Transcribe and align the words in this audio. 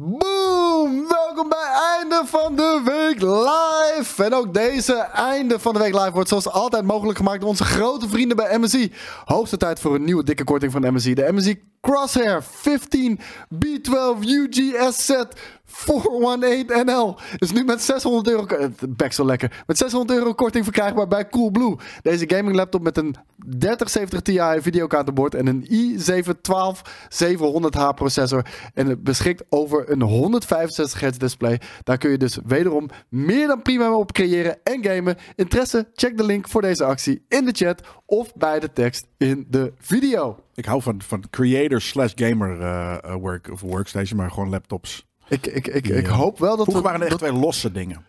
Boom! 0.00 1.08
Welkom 1.08 1.48
bij 1.48 1.96
Einde 1.98 2.22
van 2.24 2.56
de 2.56 2.80
Week 2.84 3.20
Live! 3.20 4.24
En 4.24 4.34
ook 4.34 4.54
deze 4.54 4.94
Einde 5.12 5.58
van 5.58 5.72
de 5.72 5.78
Week 5.78 5.94
Live 5.94 6.12
wordt 6.12 6.28
zoals 6.28 6.48
altijd 6.48 6.84
mogelijk 6.84 7.18
gemaakt 7.18 7.40
door 7.40 7.48
onze 7.48 7.64
grote 7.64 8.08
vrienden 8.08 8.36
bij 8.36 8.58
MSI. 8.58 8.92
Hoogste 9.24 9.56
tijd 9.56 9.80
voor 9.80 9.94
een 9.94 10.04
nieuwe 10.04 10.24
dikke 10.24 10.44
korting 10.44 10.72
van 10.72 10.94
MSI. 10.94 11.14
De 11.14 11.32
MSI 11.32 11.62
Crosshair 11.80 12.42
15 12.42 13.20
B12 13.54 14.20
UGS 14.20 15.04
set 15.04 15.57
418NL 15.68 17.16
is 17.16 17.38
dus 17.38 17.52
nu 17.52 17.64
met 17.64 17.82
600 17.82 18.28
euro... 18.28 18.46
Eh, 18.46 18.66
back 18.88 19.12
zo 19.12 19.24
lekker. 19.24 19.62
Met 19.66 19.78
600 19.78 20.18
euro 20.18 20.34
korting 20.34 20.64
verkrijgbaar 20.64 21.08
bij 21.08 21.28
Coolblue. 21.28 21.76
Deze 22.02 22.24
gaming 22.28 22.56
laptop 22.56 22.82
met 22.82 22.96
een 22.96 23.16
3070 23.36 24.20
Ti 24.20 24.40
videokaart 24.60 25.18
aan 25.18 25.28
en 25.28 25.46
een 25.46 25.64
i7-12700H 25.64 27.94
processor. 27.94 28.46
En 28.74 28.86
het 28.86 29.02
beschikt 29.02 29.44
over 29.48 29.90
een 29.90 30.02
165 30.02 31.00
Hz 31.00 31.16
display. 31.16 31.60
Daar 31.84 31.98
kun 31.98 32.10
je 32.10 32.18
dus 32.18 32.38
wederom 32.46 32.88
meer 33.08 33.46
dan 33.46 33.62
prima 33.62 33.94
op 33.94 34.12
creëren 34.12 34.58
en 34.64 34.84
gamen. 34.84 35.16
Interesse? 35.36 35.88
Check 35.94 36.16
de 36.16 36.24
link 36.24 36.48
voor 36.48 36.62
deze 36.62 36.84
actie 36.84 37.24
in 37.28 37.44
de 37.44 37.52
chat 37.52 37.82
of 38.06 38.34
bij 38.34 38.60
de 38.60 38.72
tekst 38.72 39.06
in 39.16 39.46
de 39.48 39.72
video. 39.78 40.38
Ik 40.54 40.64
hou 40.64 40.82
van, 40.82 41.02
van 41.02 41.24
creator 41.30 41.80
slash 41.80 42.12
gamer 42.14 42.60
uh, 42.60 42.96
work, 43.14 43.50
of 43.52 43.60
workstation, 43.60 44.18
maar 44.18 44.30
gewoon 44.30 44.48
laptops. 44.48 45.07
Ik, 45.28 45.46
ik, 45.46 45.66
ik, 45.66 45.88
ik 45.88 46.06
hoop 46.06 46.38
wel 46.38 46.56
dat... 46.56 46.64
Vroeger 46.64 46.84
waren 46.84 47.00
er 47.00 47.06
echt 47.06 47.18
twee 47.18 47.32
losse 47.32 47.72
dingen. 47.72 48.04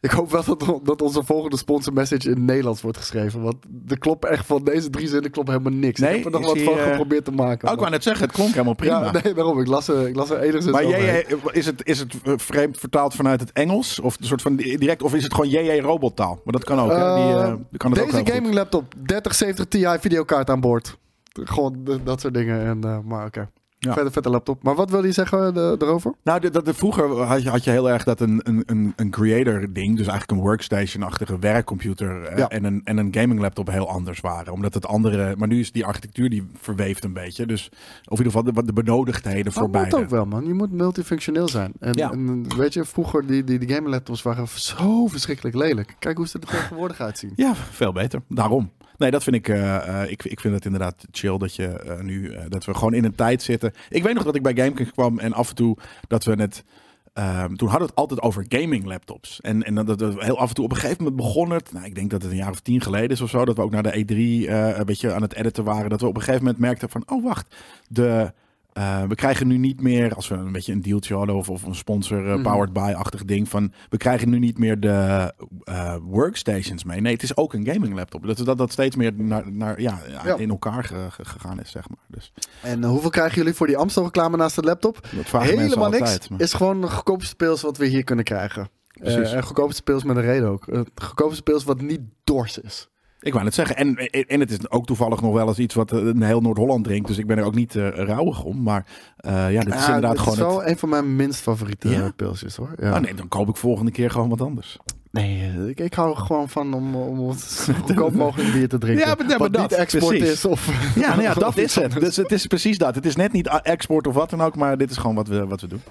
Ik 0.00 0.10
hoop 0.10 0.30
wel 0.30 0.44
dat, 0.44 0.80
dat 0.82 1.02
onze 1.02 1.22
volgende 1.24 1.56
sponsor 1.56 1.92
message 1.92 2.24
in 2.28 2.34
het 2.34 2.44
Nederlands 2.44 2.82
wordt 2.82 2.98
geschreven. 2.98 3.42
Want 3.42 3.56
er 3.88 3.98
klopt 3.98 4.24
echt 4.24 4.46
van 4.46 4.64
deze 4.64 4.90
drie 4.90 5.08
zinnen 5.08 5.30
klopt 5.30 5.48
helemaal 5.48 5.72
niks. 5.72 6.00
Nee, 6.00 6.16
ik 6.18 6.24
heb 6.24 6.34
er 6.34 6.40
nog 6.40 6.48
wat 6.54 6.62
van 6.62 6.78
eh, 6.78 6.82
geprobeerd 6.90 7.24
te 7.24 7.30
maken. 7.30 7.72
Ik 7.72 7.78
wou 7.78 7.90
net 7.90 8.02
zeggen, 8.02 8.24
het 8.26 8.34
klonk 8.34 8.50
helemaal 8.52 8.74
prima. 8.74 9.04
Ja, 9.04 9.10
nee, 9.22 9.34
daarom. 9.34 9.60
Ik 9.60 9.66
las 9.66 9.88
er, 9.88 10.08
ik 10.08 10.16
las 10.16 10.30
er 10.30 10.38
enigszins 10.40 10.72
Maar. 10.72 10.84
JJ, 10.84 11.24
is 11.52 11.66
het, 11.66 11.86
is 11.86 11.98
het 11.98 12.14
eh, 12.24 12.32
vreemd 12.36 12.78
vertaald 12.78 13.14
vanuit 13.14 13.40
het 13.40 13.52
Engels? 13.52 14.00
Of 14.00 14.16
een 14.20 14.26
soort 14.26 14.42
van 14.42 14.56
direct, 14.56 15.02
of 15.02 15.14
is 15.14 15.22
het 15.22 15.34
gewoon 15.34 15.50
JJ 15.50 15.78
robottaal? 15.80 16.40
Maar 16.44 16.52
dat 16.52 16.64
kan 16.64 16.78
ook. 16.80 16.88
Die, 16.90 17.56
die 17.70 17.78
kan 17.78 17.90
het 17.90 18.00
ook 18.00 18.06
deze 18.06 18.16
heel 18.16 18.24
goed. 18.24 18.34
gaming 18.34 18.54
laptop, 18.54 18.94
3070 19.06 19.66
Ti 19.66 19.86
videokaart 20.00 20.50
aan 20.50 20.60
boord. 20.60 20.98
Gewoon 21.32 21.84
de- 21.84 22.02
dat 22.02 22.20
soort 22.20 22.34
dingen. 22.34 22.64
En, 22.66 23.04
maar 23.06 23.26
oké. 23.26 23.48
Ja. 23.84 23.92
Vette, 23.92 24.10
vette 24.10 24.30
laptop. 24.30 24.62
Maar 24.62 24.74
wat 24.74 24.90
wil 24.90 25.04
je 25.04 25.12
zeggen 25.12 25.56
eh, 25.56 25.62
erover? 25.78 26.12
Nou, 26.22 26.40
de, 26.40 26.50
de, 26.50 26.62
de- 26.62 26.74
vroeger 26.74 27.22
had 27.22 27.42
je, 27.42 27.48
had 27.48 27.64
je 27.64 27.70
heel 27.70 27.90
erg 27.90 28.04
dat 28.04 28.20
een, 28.20 28.40
een, 28.42 28.62
een, 28.66 28.92
een 28.96 29.10
creator 29.10 29.60
ding, 29.72 29.96
dus 29.96 30.06
eigenlijk 30.06 30.30
een 30.30 30.46
workstation-achtige 30.46 31.38
werkcomputer 31.38 32.22
eh, 32.24 32.38
Ja. 32.38 32.48
en, 32.48 32.64
een, 32.64 32.80
en 32.84 32.96
een 32.96 33.08
gaming 33.14 33.40
laptop 33.40 33.70
heel 33.70 33.88
anders 33.88 34.20
waren. 34.20 34.52
Omdat 34.52 34.74
het 34.74 34.86
andere, 34.86 35.34
maar 35.36 35.48
nu 35.48 35.60
is 35.60 35.72
die 35.72 35.84
architectuur 35.84 36.30
die 36.30 36.46
verweeft 36.60 37.04
een 37.04 37.12
beetje. 37.12 37.46
Dus 37.46 37.68
of 37.68 37.78
in 38.04 38.10
ieder 38.10 38.24
geval 38.26 38.42
de, 38.42 38.52
wat 38.52 38.66
de 38.66 38.72
benodigdheden 38.72 39.52
voor 39.52 39.70
Dat 39.70 39.82
moet 39.84 39.94
ook 39.94 40.08
wel, 40.08 40.24
man. 40.24 40.46
Je 40.46 40.54
moet 40.54 40.72
multifunctioneel 40.72 41.48
zijn. 41.48 41.72
En, 41.80 41.92
Ja. 41.92 42.10
en 42.12 42.56
weet 42.56 42.72
je, 42.74 42.84
vroeger 42.84 43.26
die, 43.26 43.44
die, 43.44 43.58
die 43.58 43.68
gaming 43.68 43.90
laptops 43.90 44.22
waren 44.22 44.48
zo 44.54 45.06
verschrikkelijk 45.06 45.56
lelijk. 45.56 45.96
Kijk 45.98 46.16
hoe 46.16 46.28
ze 46.28 46.38
er 46.38 46.46
tegenwoordig 46.46 47.00
uitzien. 47.00 47.32
Ja, 47.36 47.54
veel 47.54 47.92
beter. 47.92 48.20
Daarom. 48.28 48.70
Nee, 48.96 49.10
dat 49.10 49.22
vind 49.22 49.36
ik, 49.36 49.48
eh, 49.48 50.02
eh, 50.02 50.10
ik. 50.10 50.24
Ik 50.24 50.40
vind 50.40 50.54
het 50.54 50.64
inderdaad 50.64 51.04
chill 51.10 51.38
dat 51.38 51.56
je 51.56 51.66
eh, 51.66 52.00
nu 52.00 52.34
dat 52.48 52.64
we 52.64 52.74
gewoon 52.74 52.94
in 52.94 53.04
een 53.04 53.14
tijd 53.14 53.42
zitten. 53.42 53.72
Ik 53.88 54.02
weet 54.02 54.14
nog 54.14 54.24
dat 54.24 54.34
ik 54.34 54.42
bij 54.42 54.54
GameKings 54.54 54.92
kwam 54.92 55.18
en 55.18 55.32
af 55.32 55.48
en 55.48 55.54
toe 55.54 55.76
dat 56.08 56.24
we 56.24 56.32
het. 56.32 56.64
ehm, 57.12 57.54
toen 57.54 57.68
hadden 57.68 57.86
we 57.86 57.92
het 57.92 58.00
altijd 58.00 58.20
over 58.22 58.46
gaming 58.48 58.84
laptops. 58.84 59.40
En, 59.40 59.62
en 59.62 59.74
dat, 59.74 59.98
dat, 59.98 60.22
heel 60.22 60.38
af 60.38 60.48
en 60.48 60.54
toe 60.54 60.64
op 60.64 60.70
een 60.70 60.76
gegeven 60.76 61.04
moment 61.04 61.22
begon 61.22 61.50
het. 61.50 61.72
Nou, 61.72 61.84
ik 61.84 61.94
denk 61.94 62.10
dat 62.10 62.22
het 62.22 62.30
een 62.30 62.36
jaar 62.36 62.50
of 62.50 62.60
tien 62.60 62.80
geleden 62.80 63.10
is 63.10 63.20
of 63.20 63.30
zo. 63.30 63.44
Dat 63.44 63.56
we 63.56 63.62
ook 63.62 63.70
naar 63.70 63.82
de 63.82 64.04
E3 64.04 64.48
eh, 64.48 64.78
een 64.78 64.84
beetje 64.84 65.12
aan 65.12 65.22
het 65.22 65.34
editen 65.34 65.64
waren. 65.64 65.90
Dat 65.90 66.00
we 66.00 66.06
op 66.06 66.16
een 66.16 66.22
gegeven 66.22 66.44
moment 66.44 66.62
merkten 66.62 66.88
van, 66.88 67.02
oh 67.06 67.24
wacht, 67.24 67.56
de, 67.88 68.32
eh, 68.74 69.02
we 69.02 69.14
krijgen 69.14 69.46
nu 69.46 69.56
niet 69.58 69.80
meer, 69.80 70.14
als 70.14 70.28
we 70.28 70.34
een 70.34 70.52
beetje 70.52 70.72
een 70.72 70.82
dealtje 70.82 71.14
hadden 71.14 71.34
of, 71.36 71.48
of 71.50 71.62
een 71.62 71.74
sponsor 71.74 72.26
eh, 72.28 72.32
Mhm. 72.34 72.42
powered 72.42 72.72
by-achtig 72.72 73.24
ding 73.24 73.48
van, 73.48 73.72
we 73.88 73.96
krijgen 73.96 74.28
nu 74.30 74.38
niet 74.38 74.58
meer 74.58 74.80
de 74.80 75.32
eh, 75.64 75.96
workstations 76.02 76.84
mee. 76.84 77.00
Nee, 77.00 77.12
het 77.12 77.22
is 77.22 77.36
ook 77.36 77.52
een 77.52 77.66
gaming 77.66 77.94
laptop. 77.94 78.26
Dat 78.26 78.36
dat, 78.36 78.58
dat 78.58 78.72
steeds 78.72 78.96
meer 78.96 79.12
naar, 79.16 79.52
naar, 79.52 79.80
ja, 79.80 79.98
in 80.36 80.50
elkaar 80.50 80.84
ge- 80.84 81.06
ge- 81.10 81.24
gegaan 81.24 81.60
is, 81.60 81.70
zeg 81.70 81.88
maar. 81.88 81.98
Dus 82.08 82.32
En 82.62 82.84
hoeveel 82.84 83.10
krijgen 83.10 83.36
jullie 83.36 83.54
voor 83.54 83.66
die 83.66 83.76
Amstel 83.76 84.04
reclame 84.04 84.36
naast 84.36 84.56
de 84.56 84.62
laptop? 84.62 85.08
dat 85.30 85.42
Helemaal 85.42 85.90
niks. 85.90 86.00
altijd. 86.00 86.30
maar- 86.30 86.40
Is 86.40 86.52
gewoon 86.52 86.80
de 86.80 86.88
goedkoopste 86.90 87.28
speels 87.28 87.62
wat 87.62 87.76
we 87.76 87.86
hier 87.86 88.04
kunnen 88.04 88.24
krijgen. 88.24 88.68
En 88.94 89.42
goedkoopste 89.42 89.76
speels 89.76 90.04
met 90.04 90.16
een 90.16 90.22
reden 90.22 90.48
ook. 90.48 90.64
Goedkoopste 91.02 91.36
speels 91.36 91.64
wat 91.64 91.80
niet 91.80 92.00
dors 92.24 92.58
is. 92.58 92.88
Ik 93.24 93.32
wou 93.32 93.44
het 93.44 93.54
zeggen. 93.54 93.76
En, 93.76 93.96
en 94.26 94.40
het 94.40 94.50
is 94.50 94.70
ook 94.70 94.86
toevallig 94.86 95.20
nog 95.20 95.32
wel 95.32 95.48
eens 95.48 95.58
iets 95.58 95.74
wat 95.74 95.92
eh, 95.92 95.98
een 95.98 96.22
heel 96.22 96.40
Noord-Holland 96.40 96.84
drinkt. 96.84 97.06
Dus 97.08 97.18
ik 97.18 97.26
ben 97.26 97.38
er 97.38 97.44
ook 97.44 97.54
niet 97.54 97.76
eh 97.76 97.88
rouwig 97.88 98.44
om. 98.44 98.62
Maar 98.62 98.86
eh, 99.16 99.52
ja, 99.52 99.60
dit 99.60 99.74
is 99.74 99.80
Ja, 99.80 99.86
inderdaad 99.94 100.18
gewoon 100.18 100.34
is 100.34 100.40
wel 100.40 100.60
het... 100.60 100.68
een 100.68 100.78
van 100.78 100.88
mijn 100.88 101.16
minst 101.16 101.40
favoriete 101.40 101.88
Ja? 101.88 102.10
pilsjes 102.16 102.56
hoor. 102.56 102.72
Ja. 102.76 102.94
Oh 102.94 102.98
nee, 103.00 103.14
dan 103.14 103.28
koop 103.28 103.48
ik 103.48 103.56
volgende 103.56 103.90
keer 103.90 104.10
gewoon 104.10 104.28
wat 104.28 104.40
anders. 104.40 104.76
Nee, 105.10 105.68
ik, 105.68 105.80
ik 105.80 105.94
hou 105.94 106.10
er 106.10 106.16
gewoon 106.16 106.48
van 106.48 106.74
om, 106.74 106.94
om 106.94 107.26
wat 107.26 107.40
zo 107.66 107.72
goedkoop 107.72 108.12
mogelijk 108.14 108.52
bier 108.52 108.68
te 108.68 108.78
drinken. 108.78 109.06
Ja, 109.06 109.14
maar- 109.28 109.38
wat 109.38 109.50
niet 109.50 109.60
dat, 109.60 109.72
export 109.72 110.16
precies. 110.18 110.30
is. 110.34 110.44
Of, 110.44 110.94
Ja, 110.94 111.08
nou 111.08 111.22
ja, 111.22 111.34
dat 111.48 111.56
is 111.56 111.74
het. 111.74 111.92
Dus 111.92 112.16
het 112.16 112.32
is 112.32 112.46
precies 112.46 112.78
dat. 112.78 112.94
Het 112.94 113.06
is 113.06 113.16
net 113.16 113.32
niet 113.32 113.46
export 113.62 114.06
of 114.06 114.14
wat 114.14 114.30
dan 114.30 114.40
ook. 114.42 114.56
Maar 114.56 114.78
dit 114.78 114.90
is 114.90 114.96
gewoon 114.96 115.16
wat 115.16 115.28
we, 115.28 115.46
wat 115.46 115.60
we 115.60 115.66
doen. 115.66 115.82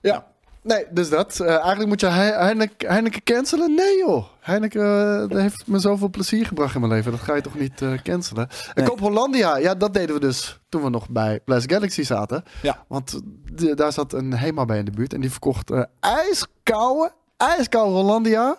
Ja. 0.00 0.26
Nee, 0.62 0.84
dus 0.90 1.08
dat. 1.10 1.40
Eh, 1.40 1.48
eigenlijk 1.48 1.86
moet 1.88 2.00
je 2.00 2.06
He- 2.06 2.44
Heineken, 2.44 2.88
Heineken 2.88 3.22
cancelen? 3.22 3.74
Nee 3.74 3.98
joh. 3.98 4.24
Heineken 4.40 4.82
dat 5.28 5.40
heeft 5.40 5.66
me 5.66 5.78
zoveel 5.78 6.08
plezier 6.10 6.46
gebracht 6.46 6.74
in 6.74 6.80
mijn 6.80 6.92
leven. 6.92 7.10
Dat 7.10 7.20
ga 7.20 7.34
je 7.34 7.40
toch 7.40 7.58
niet 7.58 7.82
eh, 7.82 7.92
cancelen? 8.02 8.48
En 8.48 8.56
Nee. 8.74 8.84
koop 8.86 9.00
Hollandia. 9.00 9.56
Ja, 9.56 9.74
dat 9.74 9.94
deden 9.94 10.14
we 10.14 10.20
dus 10.20 10.60
toen 10.68 10.82
we 10.82 10.88
nog 10.90 11.08
bij 11.08 11.40
Plastic 11.44 11.72
Galaxy 11.72 12.02
zaten. 12.02 12.44
Ja. 12.62 12.84
Want 12.88 13.20
de- 13.52 13.74
daar 13.74 13.92
zat 13.92 14.12
een 14.12 14.32
HEMA 14.32 14.64
bij 14.64 14.78
in 14.78 14.84
de 14.84 14.90
buurt. 14.90 15.12
En 15.14 15.20
die 15.20 15.30
verkocht 15.30 15.72
ijskoude, 16.00 17.12
ijskoude 17.36 17.92
Hollandia 17.92 18.56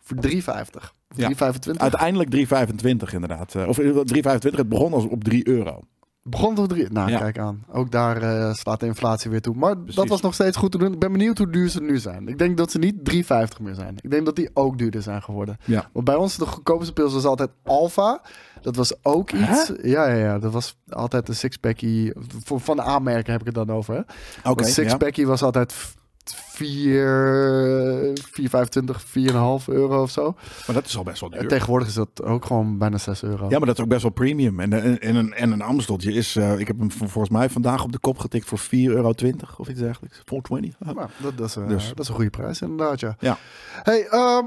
voor 0.00 0.16
3,50. 0.16 0.92
Of 1.10 1.16
Ja. 1.16 1.26
3,25. 1.26 1.82
Uiteindelijk 1.82 2.30
3,25 2.30 3.12
inderdaad. 3.12 3.54
Of 3.66 3.76
3,25. 4.04 4.58
Het 4.58 4.68
begon 4.68 4.92
als 4.92 5.04
op 5.08 5.24
3 5.24 5.48
euro. 5.48 5.80
Begon 6.28 6.54
toch 6.54 6.66
drie? 6.66 6.90
Nou, 6.90 7.10
Ja. 7.10 7.18
kijk 7.18 7.38
aan. 7.38 7.64
Ook 7.72 7.90
daar 7.90 8.22
eh, 8.22 8.54
slaat 8.54 8.80
de 8.80 8.86
inflatie 8.86 9.30
weer 9.30 9.40
toe. 9.40 9.54
Maar 9.54 9.74
dat 9.94 10.08
was 10.08 10.20
nog 10.20 10.34
steeds 10.34 10.56
goed 10.56 10.72
te 10.72 10.78
doen. 10.78 10.92
Ik 10.92 10.98
ben 10.98 11.12
benieuwd 11.12 11.38
hoe 11.38 11.50
duur 11.50 11.68
ze 11.68 11.80
nu 11.82 11.98
zijn. 11.98 12.28
Ik 12.28 12.38
denk 12.38 12.56
dat 12.56 12.70
ze 12.70 12.78
niet 12.78 12.94
3,50 13.04 13.60
meer 13.60 13.74
zijn. 13.74 13.96
Ik 14.00 14.10
denk 14.10 14.24
dat 14.26 14.36
die 14.36 14.50
ook 14.54 14.78
duurder 14.78 15.02
zijn 15.02 15.22
geworden. 15.22 15.56
Ja. 15.64 15.88
Want 15.92 16.04
bij 16.04 16.14
ons 16.14 16.36
de 16.36 16.46
goedkoopste 16.46 16.92
pils 16.92 17.12
was 17.12 17.24
altijd 17.24 17.50
Alpha. 17.64 18.20
Dat 18.60 18.76
was 18.76 18.92
ook 19.02 19.30
iets. 19.32 19.72
Ja, 19.82 20.08
ja, 20.08 20.14
ja. 20.14 20.38
Dat 20.38 20.52
was 20.52 20.76
altijd 20.88 21.28
een 21.28 21.34
sixpackie. 21.34 22.12
Van 22.44 22.76
de 22.76 22.82
aanmerken 22.82 23.32
heb 23.32 23.40
ik 23.40 23.46
het 23.46 23.54
dan 23.54 23.70
over. 23.70 24.04
Oké. 24.44 24.64
Ja. 24.64 24.70
sixpackie 24.70 25.26
was 25.26 25.42
altijd 25.42 25.74
4, 26.34 28.12
4,25, 28.14 28.96
4,5 29.04 29.64
euro 29.66 30.02
of 30.02 30.10
zo. 30.10 30.34
Maar 30.66 30.74
dat 30.74 30.86
is 30.86 30.96
al 30.96 31.02
best 31.02 31.20
wel 31.20 31.30
duur. 31.30 31.48
tegenwoordig 31.48 31.88
is 31.88 31.94
dat 31.94 32.22
ook 32.22 32.44
gewoon 32.44 32.78
bijna 32.78 32.98
6 32.98 33.22
euro. 33.22 33.48
Ja, 33.48 33.58
maar 33.58 33.66
dat 33.66 33.76
is 33.76 33.82
ook 33.82 33.88
best 33.88 34.02
wel 34.02 34.10
premium. 34.10 34.60
En, 34.60 34.72
en, 34.72 35.00
en 35.00 35.14
een, 35.14 35.34
en 35.34 35.52
een 35.52 35.62
Amsteltje 35.62 36.12
is, 36.12 36.36
eh, 36.36 36.58
ik 36.58 36.66
heb 36.66 36.78
hem 36.78 36.92
volgens 36.92 37.28
mij 37.28 37.50
vandaag 37.50 37.84
op 37.84 37.92
de 37.92 37.98
kop 37.98 38.18
getikt 38.18 38.46
voor 38.46 38.58
4,20 38.58 38.66
euro 38.70 39.14
of 39.56 39.68
iets 39.68 39.80
dergelijks. 39.80 40.18
4,20. 40.18 40.24
Ja. 40.78 41.08
Dat, 41.18 41.38
dat, 41.38 41.48
is, 41.48 41.56
eh, 41.56 41.68
Dus. 41.68 41.88
dat 41.88 41.98
is 41.98 42.08
een 42.08 42.14
goede 42.14 42.30
prijs 42.30 42.60
inderdaad, 42.60 43.00
ja. 43.00 43.16
Ja. 43.18 43.38
Hey, 43.82 44.06
ehm, 44.06 44.44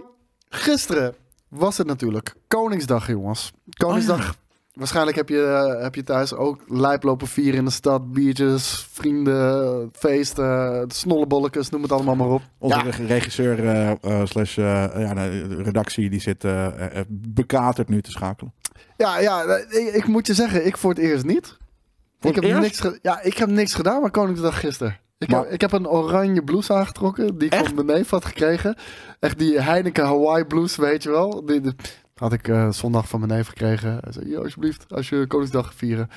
gisteren 0.50 1.16
was 1.48 1.78
het 1.78 1.88
natuurlijk 1.88 2.36
Koningsdag, 2.48 3.08
jongens. 3.08 3.52
Koningsdag. 3.78 4.36
Waarschijnlijk 4.80 5.18
heb 5.18 5.30
je, 5.30 5.44
eh, 5.44 5.82
heb 5.84 5.96
je 5.96 6.04
thuis 6.04 6.34
ook 6.34 6.60
lijplopen 6.68 7.28
vieren 7.28 7.60
in 7.60 7.66
de 7.66 7.72
stad. 7.72 8.12
Biertjes, 8.12 8.88
vrienden, 8.92 9.90
feesten, 9.94 10.86
snollebolletjes, 10.92 11.70
noem 11.70 11.82
het 11.82 11.92
allemaal 11.92 12.16
maar 12.16 12.28
op. 12.30 12.42
Onze 12.58 12.78
Ja. 12.78 12.84
reg- 12.84 13.08
regisseur 13.08 13.60
eh, 13.68 13.90
eh, 13.92 14.26
slash 14.26 14.56
ja, 14.56 15.14
de 15.14 15.62
redactie 15.64 16.10
die 16.10 16.20
zit 16.22 16.46
bekaterd 17.08 17.90
nu 17.90 18.02
te 18.02 18.12
schakelen. 18.12 18.54
Ja, 18.98 19.20
ja 19.20 19.44
ik, 19.70 19.94
ik 19.94 20.08
moet 20.08 20.28
je 20.28 20.34
zeggen, 20.34 20.66
ik 20.66 20.78
voor 20.78 20.90
het 20.90 21.00
eerst 21.00 21.26
niet. 21.26 21.58
Voor 22.20 22.30
ik, 22.30 22.36
het 22.36 22.46
heb 22.46 22.64
eerst? 22.64 22.84
niks 22.84 22.98
ja, 23.02 23.22
ik 23.22 23.38
heb 23.38 23.50
niks 23.50 23.74
gedaan 23.74 24.02
met 24.02 24.12
Koningsdag 24.12 24.60
gisteren. 24.60 24.98
Ik, 25.18 25.30
Maar- 25.30 25.44
heb, 25.44 25.52
ik 25.52 25.62
heb 25.62 25.72
een 25.72 25.88
oranje 25.88 26.44
blouse 26.44 26.74
aangetrokken 26.74 27.38
die 27.38 27.48
ik 27.48 27.54
Echt? 27.54 27.66
van 27.66 27.76
mijn 27.76 27.88
neef 27.98 28.10
had 28.10 28.26
gekregen. 28.26 28.76
Echt 29.20 29.40
die 29.40 29.62
Heineken 29.62 30.06
Hawaii 30.06 30.46
blouse, 30.46 30.82
weet 30.82 31.04
je 31.04 31.10
wel. 31.10 31.46
Die, 31.46 31.62
die 31.62 31.76
had 32.20 32.34
ik 32.34 32.48
eh, 32.48 32.72
zondag 32.72 33.08
van 33.08 33.20
mijn 33.20 33.32
neef 33.32 33.48
gekregen. 33.48 33.98
Hij 34.02 34.12
zei, 34.12 34.26
"Hier, 34.26 34.40
alsjeblieft, 34.40 34.94
als 34.94 35.10
je 35.10 35.28
Koningsdag 35.28 35.66
gaat 35.66 35.76
vieren. 35.76 36.10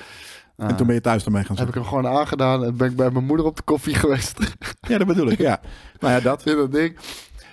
en 0.57 0.75
toen 0.75 0.85
ben 0.85 0.95
je 0.95 1.01
thuis 1.01 1.25
ermee 1.25 1.43
gaan 1.43 1.57
heb 1.57 1.67
ik 1.67 1.73
zitten. 1.73 1.91
hem 1.91 2.01
gewoon 2.03 2.19
aangedaan 2.19 2.63
en 2.63 2.77
ben 2.77 2.89
ik 2.89 2.95
bij 2.95 3.09
mijn 3.11 3.25
moeder 3.25 3.45
op 3.45 3.55
de 3.55 3.61
koffie 3.63 3.95
geweest. 4.03 4.39
Ja, 4.81 4.97
dat 4.97 5.07
bedoel 5.07 5.27
ik. 5.31 5.37
Ja. 5.37 5.59
nou 5.99 6.13
ja, 6.13 6.19
dat. 6.19 6.45
in 6.45 6.55
dat 6.55 6.71
ding. 6.71 6.97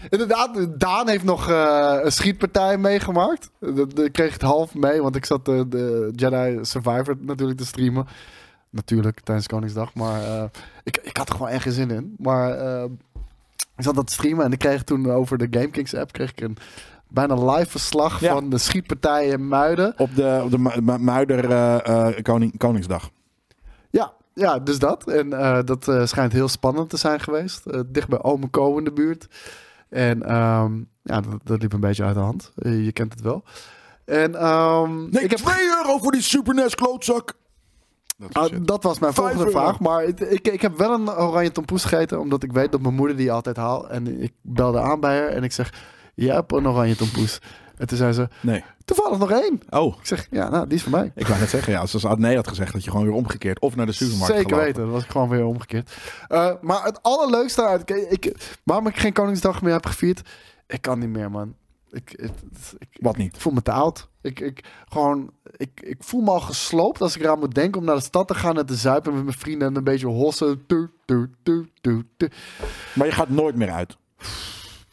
Inderdaad, 0.08 0.80
Daan 0.80 1.08
heeft 1.08 1.24
nog 1.24 1.48
eh, 1.50 1.96
een 2.02 2.12
schietpartij 2.12 2.78
meegemaakt. 2.78 3.50
Dat, 3.60 4.10
kreeg 4.12 4.32
het 4.32 4.42
half 4.42 4.74
mee, 4.74 5.02
want 5.02 5.16
ik 5.16 5.24
zat 5.24 5.44
de, 5.44 5.68
de 5.68 6.12
Jedi 6.14 6.58
Survivor 6.64 7.16
natuurlijk 7.20 7.58
te 7.58 7.66
streamen. 7.66 8.06
Natuurlijk, 8.70 9.20
tijdens 9.20 9.46
Koningsdag. 9.46 9.94
Maar 9.94 10.22
eh, 10.22 10.44
ik, 10.82 10.96
ik 11.02 11.16
had 11.16 11.28
er 11.28 11.34
gewoon 11.34 11.50
echt 11.50 11.62
geen 11.62 11.72
zin 11.72 11.90
in. 11.90 12.14
Maar 12.18 12.50
eh, 12.50 12.84
ik 13.76 13.84
zat 13.84 13.94
dat 13.94 14.06
te 14.06 14.12
streamen 14.12 14.44
en 14.44 14.52
ik 14.52 14.58
kreeg 14.58 14.82
toen 14.82 15.10
over 15.10 15.38
de 15.38 15.46
GameKings 15.50 15.94
app 15.94 16.12
kreeg 16.12 16.30
ik 16.30 16.40
een 16.40 16.56
bijna 17.10 17.34
live 17.54 17.70
verslag 17.70 18.20
Ja. 18.20 18.32
van 18.32 18.50
de 18.50 18.58
schietpartij 18.58 19.26
in 19.28 19.48
Muiden. 19.48 19.94
Op 19.96 20.14
de, 20.14 20.40
op 20.44 20.50
de 20.50 20.58
Mu- 20.58 20.80
Mu- 20.82 20.98
Muider 20.98 21.50
eh, 21.50 22.08
eh, 22.08 22.22
Koning, 22.22 22.58
Koningsdag. 22.58 23.10
Ja, 23.90 24.12
ja, 24.34 24.58
dus 24.58 24.78
dat. 24.78 25.08
En 25.08 25.32
eh, 25.32 25.58
dat 25.64 26.08
schijnt 26.08 26.32
heel 26.32 26.48
spannend 26.48 26.90
te 26.90 26.96
zijn 26.96 27.20
geweest. 27.20 27.62
Dicht 27.86 28.08
bij 28.08 28.22
Ome 28.22 28.50
Co 28.50 28.78
in 28.78 28.84
de 28.84 28.92
buurt. 28.92 29.26
En 29.88 30.22
ehm, 30.22 30.72
ja, 31.02 31.20
dat, 31.20 31.40
dat 31.44 31.62
liep 31.62 31.72
een 31.72 31.80
beetje 31.80 32.04
uit 32.04 32.14
de 32.14 32.20
hand. 32.20 32.52
Je 32.62 32.92
kent 32.92 33.12
het 33.12 33.22
wel. 33.22 33.42
En 34.04 34.34
ehm, 34.34 34.98
Nee, 35.10 35.22
ik 35.24 35.30
heb 35.30 35.38
2 35.38 35.54
euro 35.78 35.98
voor 35.98 36.12
die 36.12 36.22
Super 36.22 36.54
NES 36.54 36.74
klootzak. 36.74 37.32
Dat 38.16 38.34
Ah, 38.34 38.52
dat 38.62 38.82
was 38.82 38.98
mijn 38.98 39.12
Vijf 39.12 39.26
volgende 39.26 39.52
euro. 39.52 39.60
vraag. 39.64 39.80
Maar 39.80 40.02
het- 40.02 40.32
ik, 40.32 40.48
ik 40.48 40.62
heb 40.62 40.76
wel 40.78 40.92
een 40.92 41.10
oranje 41.10 41.52
tompoes 41.52 41.84
gegeten. 41.84 42.20
Omdat 42.20 42.42
ik 42.42 42.52
weet 42.52 42.72
dat 42.72 42.80
mijn 42.80 42.94
moeder 42.94 43.16
die 43.16 43.32
altijd 43.32 43.56
haalt. 43.56 43.86
En 43.86 44.22
ik 44.22 44.32
belde 44.42 44.80
aan 44.80 45.00
bij 45.00 45.18
haar 45.18 45.28
en 45.28 45.42
ik 45.44 45.52
zeg... 45.52 45.72
Je 46.24 46.32
hebt 46.32 46.52
een 46.52 46.68
oranje 46.68 46.96
tompoes. 46.96 47.38
En 47.76 47.86
toen 47.86 47.96
zei 47.98 48.12
ze... 48.12 48.28
Nee. 48.40 48.64
Toevallig 48.84 49.18
nog 49.18 49.30
één. 49.30 49.60
Oh, 49.70 49.96
Ik 50.00 50.06
zeg, 50.06 50.26
ja, 50.30 50.48
nou, 50.48 50.66
die 50.66 50.76
is 50.76 50.82
voor 50.82 50.90
mij. 50.92 51.12
ik 51.14 51.26
wou 51.26 51.40
net 51.40 51.48
zeggen, 51.48 51.72
ja, 51.72 51.80
als 51.80 51.90
ze 51.90 52.14
nee 52.18 52.36
had 52.36 52.48
gezegd, 52.48 52.72
dat 52.72 52.84
je 52.84 52.90
gewoon 52.90 53.06
weer 53.06 53.14
omgekeerd 53.14 53.60
of 53.60 53.76
naar 53.76 53.86
de 53.86 53.92
supermarkt 53.92 54.26
Zeker 54.26 54.42
gelopen. 54.42 54.66
weten, 54.66 54.82
dat 54.82 54.92
was 54.92 55.04
ik 55.04 55.10
gewoon 55.10 55.28
weer 55.28 55.44
omgekeerd. 55.44 55.92
Eh, 56.28 56.52
maar 56.60 56.84
het 56.84 57.02
allerleukste 57.02 57.66
uit... 57.66 57.90
Ik, 57.90 58.54
waarom 58.64 58.86
ik 58.86 58.96
geen 58.96 59.12
Koningsdag 59.12 59.62
meer 59.62 59.72
heb 59.72 59.86
gevierd... 59.86 60.28
Ik 60.66 60.82
kan 60.82 60.98
niet 60.98 61.08
meer, 61.08 61.30
man. 61.30 61.54
Ik, 61.90 62.12
ik, 62.12 62.30
ik, 62.78 62.88
Wat 63.00 63.16
niet? 63.16 63.34
ik 63.34 63.40
voel 63.40 63.52
me 63.52 63.62
te 63.62 63.72
oud. 63.72 64.08
Ik, 64.22 64.40
ik, 64.40 64.64
gewoon, 64.88 65.30
ik, 65.56 65.80
ik 65.82 65.96
voel 66.00 66.20
me 66.20 66.30
al 66.30 66.40
gesloopt 66.40 67.00
als 67.00 67.16
ik 67.16 67.22
eraan 67.22 67.38
moet 67.38 67.54
denken 67.54 67.80
om 67.80 67.86
naar 67.86 67.96
de 67.96 68.02
stad 68.02 68.28
te 68.28 68.34
gaan 68.34 68.58
en 68.58 68.66
te 68.66 68.74
zuipen 68.74 69.14
met 69.14 69.24
mijn 69.24 69.38
vrienden 69.38 69.68
en 69.68 69.76
een 69.76 69.84
beetje 69.84 70.06
hossen. 70.06 70.66
Maar 72.94 73.06
je 73.06 73.12
gaat 73.12 73.28
nooit 73.28 73.54
meer 73.56 73.70
uit. 73.70 73.96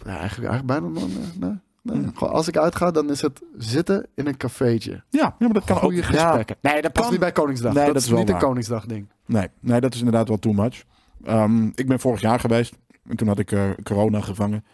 Ja, 0.08 0.18
eigenlijk, 0.20 0.52
eigenlijk 0.52 0.66
bijna 0.82 1.00
dan. 1.00 1.10
Nee, 1.40 1.60
nee, 1.82 1.98
nee. 2.04 2.12
Gewoon, 2.16 2.34
als 2.34 2.48
ik 2.48 2.58
uitga, 2.58 2.92
dan 2.92 3.10
is 3.10 3.22
het 3.22 3.42
zitten 3.58 4.08
in 4.16 4.28
een 4.28 4.38
cafeetje. 4.38 4.92
Ja, 4.92 5.20
ja 5.20 5.36
maar 5.40 5.54
dat 5.54 5.64
kan 5.64 5.78
Goede 5.78 5.98
ook. 5.98 6.04
gesprekken. 6.04 6.56
Ja, 6.62 6.72
nee, 6.72 6.82
dat 6.82 6.92
past 6.92 7.04
kan. 7.04 7.12
niet 7.12 7.20
bij 7.22 7.32
Koningsdag. 7.32 7.74
Nee, 7.74 7.86
dat, 7.86 7.94
dat 7.94 8.04
is 8.04 8.10
niet 8.12 8.30
een. 8.30 8.38
Koningsdag 8.38 8.86
ding. 8.86 9.08
nee, 9.26 9.48
nee, 9.60 9.80
dat 9.82 9.94
is 9.94 10.00
inderdaad 10.00 10.28
wel 10.28 10.38
too 10.40 10.54
much. 10.54 10.84
Ehm, 11.24 11.66
ik 11.76 11.88
ben 11.88 12.00
vorig 12.00 12.22
jaar 12.22 12.40
geweest. 12.40 12.76
En 13.10 13.16
toen 13.16 13.28
had 13.28 13.40
ik 13.40 13.52
eh, 13.52 13.70
corona 13.84 14.22
gevangen. 14.22 14.66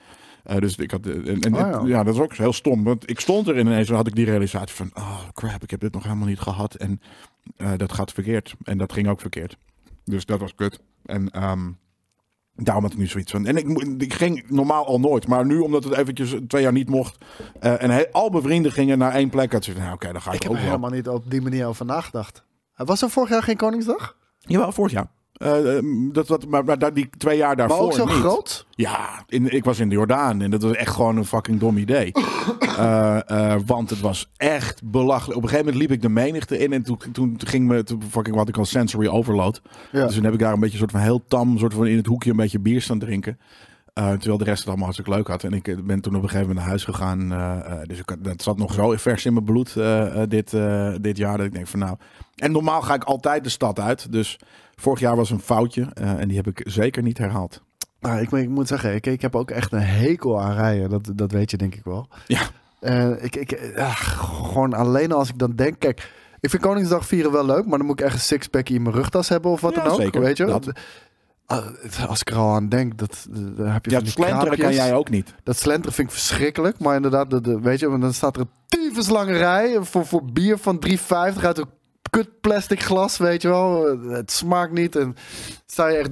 Eh, 0.43 0.57
dus 0.57 0.75
ik 0.75 0.91
had. 0.91 1.05
eh, 1.05 1.13
en, 1.27 1.39
en- 1.41 1.53
Oh, 1.53 1.59
ja. 1.59 1.81
ja. 1.85 2.03
dat 2.03 2.13
is 2.13 2.19
ook 2.21 2.33
heel 2.33 2.53
stom. 2.53 2.83
Want 2.83 3.09
ik 3.09 3.19
stond 3.19 3.47
er 3.47 3.59
ineens 3.59 3.89
en 3.89 3.95
had 3.95 4.07
ik 4.07 4.15
die 4.15 4.25
realisatie 4.25 4.75
van: 4.75 4.89
oh 4.93 5.19
crap, 5.33 5.63
ik 5.63 5.69
heb 5.71 5.79
dit 5.79 5.93
nog 5.93 6.03
helemaal 6.03 6.27
niet 6.27 6.39
gehad. 6.39 6.75
En 6.75 7.01
eh, 7.57 7.71
dat 7.77 7.93
gaat 7.93 8.11
verkeerd. 8.11 8.55
En 8.63 8.77
dat 8.77 8.93
ging 8.93 9.07
ook 9.07 9.21
verkeerd. 9.21 9.57
Dus 10.03 10.25
dat 10.25 10.39
was 10.39 10.55
kut. 10.55 10.79
En 11.05 11.29
ehm, 11.29 11.69
daarom 12.55 12.83
had 12.83 12.91
ik 12.93 12.97
nu 12.99 13.07
zoiets 13.07 13.31
van. 13.31 13.45
En 13.45 13.57
ik, 13.57 14.13
ging 14.13 14.43
normaal 14.49 14.85
al 14.85 14.99
nooit. 14.99 15.27
Maar 15.27 15.45
nu, 15.45 15.57
omdat 15.59 15.83
het 15.83 15.93
eventjes 15.93 16.35
twee 16.47 16.61
jaar 16.61 16.71
niet 16.71 16.89
mocht. 16.89 17.17
eh, 17.59 17.83
en 17.83 17.89
he- 17.89 18.11
al 18.11 18.29
mijn 18.29 18.43
vrienden 18.43 18.71
gingen 18.71 18.97
naar 18.97 19.13
één 19.13 19.29
plek. 19.29 19.51
Had 19.51 19.63
ze 19.63 19.71
van: 19.71 19.81
nou, 19.81 19.93
oké, 19.93 20.11
dan 20.11 20.21
ga 20.21 20.29
ik, 20.29 20.35
Ik 20.35 20.41
heb 20.41 20.51
ook 20.51 20.57
wel. 20.57 20.65
helemaal 20.65 20.89
niet 20.89 21.07
op 21.07 21.31
die 21.31 21.41
manier 21.41 21.67
over 21.67 21.85
nagedacht. 21.85 22.43
Was 22.75 23.01
er 23.01 23.09
vorig 23.09 23.29
jaar 23.29 23.43
geen 23.43 23.57
Koningsdag? 23.57 24.17
Jawel, 24.39 24.71
vorig 24.71 24.91
jaar. 24.91 25.07
Eh, 25.43 25.77
eh, 25.77 25.83
dat, 26.11 26.27
dat, 26.27 26.47
maar, 26.47 26.65
maar 26.65 26.93
die 26.93 27.09
twee 27.17 27.37
jaar 27.37 27.55
daarvoor 27.55 27.77
Maar 27.77 27.85
ook 27.85 27.93
zo 27.93 28.05
niet. 28.05 28.13
groot? 28.13 28.65
Ja, 28.69 29.23
in, 29.27 29.49
ik 29.49 29.63
was 29.63 29.79
in 29.79 29.89
de 29.89 29.95
Jordaan 29.95 30.41
en 30.41 30.51
dat 30.51 30.61
was 30.61 30.71
echt 30.71 30.93
gewoon 30.95 31.17
een 31.17 31.25
fucking 31.25 31.59
dom 31.59 31.77
idee. 31.77 32.11
Eh, 32.73 33.29
eh, 33.29 33.59
want 33.65 33.89
het 33.89 33.99
was 33.99 34.29
echt 34.37 34.83
belachelijk. 34.83 35.37
Op 35.37 35.43
een 35.43 35.49
gegeven 35.49 35.71
moment 35.71 35.89
liep 35.89 35.97
ik 35.97 36.01
de 36.01 36.09
menigte 36.09 36.57
in 36.57 36.73
en 36.73 36.83
toen, 36.83 36.97
toen 37.11 37.39
ging 37.45 37.67
me, 37.67 37.83
toen 37.83 38.03
fucking 38.09 38.35
wat 38.35 38.47
ik 38.47 38.57
al 38.57 38.65
sensory 38.65 39.07
overload. 39.07 39.61
Ja. 39.91 40.05
Dus 40.05 40.15
toen 40.15 40.23
heb 40.23 40.33
ik 40.33 40.39
daar 40.39 40.53
een 40.53 40.59
beetje 40.59 40.77
soort 40.77 40.91
van 40.91 40.99
heel 40.99 41.23
tam, 41.27 41.57
soort 41.57 41.73
van 41.73 41.87
in 41.87 41.97
het 41.97 42.05
hoekje 42.05 42.29
een 42.29 42.35
beetje 42.35 42.59
bier 42.59 42.81
staan 42.81 42.99
drinken. 42.99 43.39
Eh, 43.93 44.11
terwijl 44.11 44.37
de 44.37 44.43
rest 44.43 44.57
het 44.59 44.67
allemaal 44.67 44.85
hartstikke 44.85 45.15
leuk 45.17 45.27
had. 45.27 45.43
En 45.43 45.53
ik 45.53 45.67
eh, 45.67 45.77
ben 45.83 46.01
toen 46.01 46.15
op 46.15 46.23
een 46.23 46.29
gegeven 46.29 46.47
moment 46.47 46.59
naar 46.59 46.67
huis 46.67 46.83
gegaan. 46.83 47.31
eh, 47.31 47.77
dus 47.83 47.99
ik, 47.99 48.15
dat 48.19 48.41
zat 48.41 48.57
nog 48.57 48.73
zo 48.73 48.91
vers 48.97 49.25
in 49.25 49.33
mijn 49.33 49.45
bloed 49.45 49.73
dit, 50.29 50.51
dit 51.01 51.17
jaar. 51.17 51.37
Dat 51.37 51.45
ik 51.45 51.53
denk 51.53 51.67
van 51.67 51.79
nou. 51.79 51.97
En 52.35 52.51
normaal 52.51 52.81
ga 52.81 52.93
ik 52.93 53.03
altijd 53.03 53.43
de 53.43 53.49
stad 53.49 53.79
uit. 53.79 54.11
Dus 54.11 54.39
vorig 54.75 54.99
jaar 54.99 55.15
was 55.15 55.29
een 55.29 55.39
foutje. 55.39 55.87
en 55.93 56.27
die 56.27 56.37
heb 56.37 56.47
ik 56.47 56.61
zeker 56.63 57.03
niet 57.03 57.17
herhaald. 57.17 57.61
Nou, 57.99 58.21
ik, 58.21 58.31
ik 58.31 58.49
moet 58.49 58.67
zeggen, 58.67 58.95
ik, 58.95 59.05
ik 59.05 59.21
heb 59.21 59.35
ook 59.35 59.51
echt 59.51 59.71
een 59.71 59.79
hekel 59.79 60.41
aan 60.41 60.55
rijden. 60.55 60.89
Dat, 60.89 61.11
dat 61.15 61.31
weet 61.31 61.51
je 61.51 61.57
denk 61.57 61.75
ik 61.75 61.83
wel. 61.83 62.07
Ja. 62.27 62.41
Ik, 63.21 63.35
ik, 63.35 63.59
gewoon 64.05 64.73
alleen 64.73 65.11
als 65.11 65.29
ik 65.29 65.37
dan 65.37 65.55
denk... 65.55 65.79
Kijk, 65.79 66.11
ik 66.39 66.49
vind 66.49 66.61
Koningsdag 66.61 67.05
vieren 67.05 67.31
wel 67.31 67.45
leuk... 67.45 67.65
maar 67.65 67.77
dan 67.77 67.87
moet 67.87 67.99
ik 67.99 68.05
echt 68.05 68.13
een 68.13 68.19
sixpack 68.21 68.69
in 68.69 68.81
mijn 68.81 68.95
rugtas 68.95 69.29
hebben 69.29 69.51
of 69.51 69.61
wat 69.61 69.75
Ja, 69.75 69.83
dan 69.83 69.91
ook. 69.91 70.01
zeker. 70.01 70.21
Weet 70.21 70.37
je? 70.37 70.45
Dat. 70.45 70.71
Ah, 71.45 71.65
als 72.07 72.19
ik 72.21 72.29
er 72.29 72.35
al 72.37 72.53
aan 72.53 72.69
denk, 72.69 72.97
dat, 72.97 73.25
dan 73.29 73.67
heb 73.67 73.85
je 73.85 73.91
Ja, 73.91 73.99
slenteren 74.05 74.57
kan 74.57 74.73
jij 74.73 74.93
ook 74.93 75.09
niet. 75.09 75.33
Dat 75.43 75.57
slenteren 75.57 75.93
vind 75.93 76.07
ik 76.07 76.13
verschrikkelijk. 76.13 76.79
Maar 76.79 76.95
inderdaad, 76.95 77.29
de, 77.29 77.41
de- 77.41 77.59
weet 77.59 77.79
je, 77.79 77.89
want 77.89 78.01
dan 78.01 78.13
staat 78.13 78.35
er 78.35 78.41
een 78.41 78.49
tyfuslange 78.67 79.37
rij 79.37 79.77
voor, 79.81 80.05
voor 80.05 80.25
bier 80.25 80.57
van 80.57 80.83
3,50 80.87 80.97
uit 81.07 81.57
een 81.57 81.69
kut 82.13 82.41
plastic 82.41 82.81
glas, 82.83 83.17
weet 83.17 83.41
je 83.41 83.47
wel. 83.47 83.97
Het 84.09 84.31
smaakt 84.31 84.71
niet 84.71 84.95
en 84.95 85.15
sta 85.65 85.87
je 85.87 85.97
echt 85.97 86.09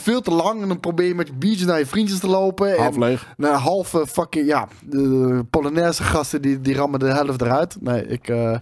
veel 0.00 0.20
te 0.20 0.30
lang 0.30 0.62
en 0.62 0.68
dan 0.68 0.80
probeer 0.80 1.06
je 1.06 1.14
met 1.14 1.26
je 1.26 1.34
biertje 1.34 1.66
naar 1.66 1.78
je 1.78 1.86
vriendjes 1.86 2.18
te 2.18 2.26
lopen. 2.26 2.76
Half 2.76 2.94
en 2.94 3.00
leeg. 3.00 3.34
halve 3.38 4.06
fucking, 4.06 4.46
ja, 4.46 4.68
de 4.84 5.44
Polonaise 5.50 6.02
gasten 6.02 6.42
die, 6.42 6.60
die 6.60 6.74
rammen 6.74 7.00
de 7.00 7.12
helft 7.12 7.40
eruit. 7.40 7.76
Nee, 7.80 8.06
ik, 8.06 8.28
eh, 8.28 8.52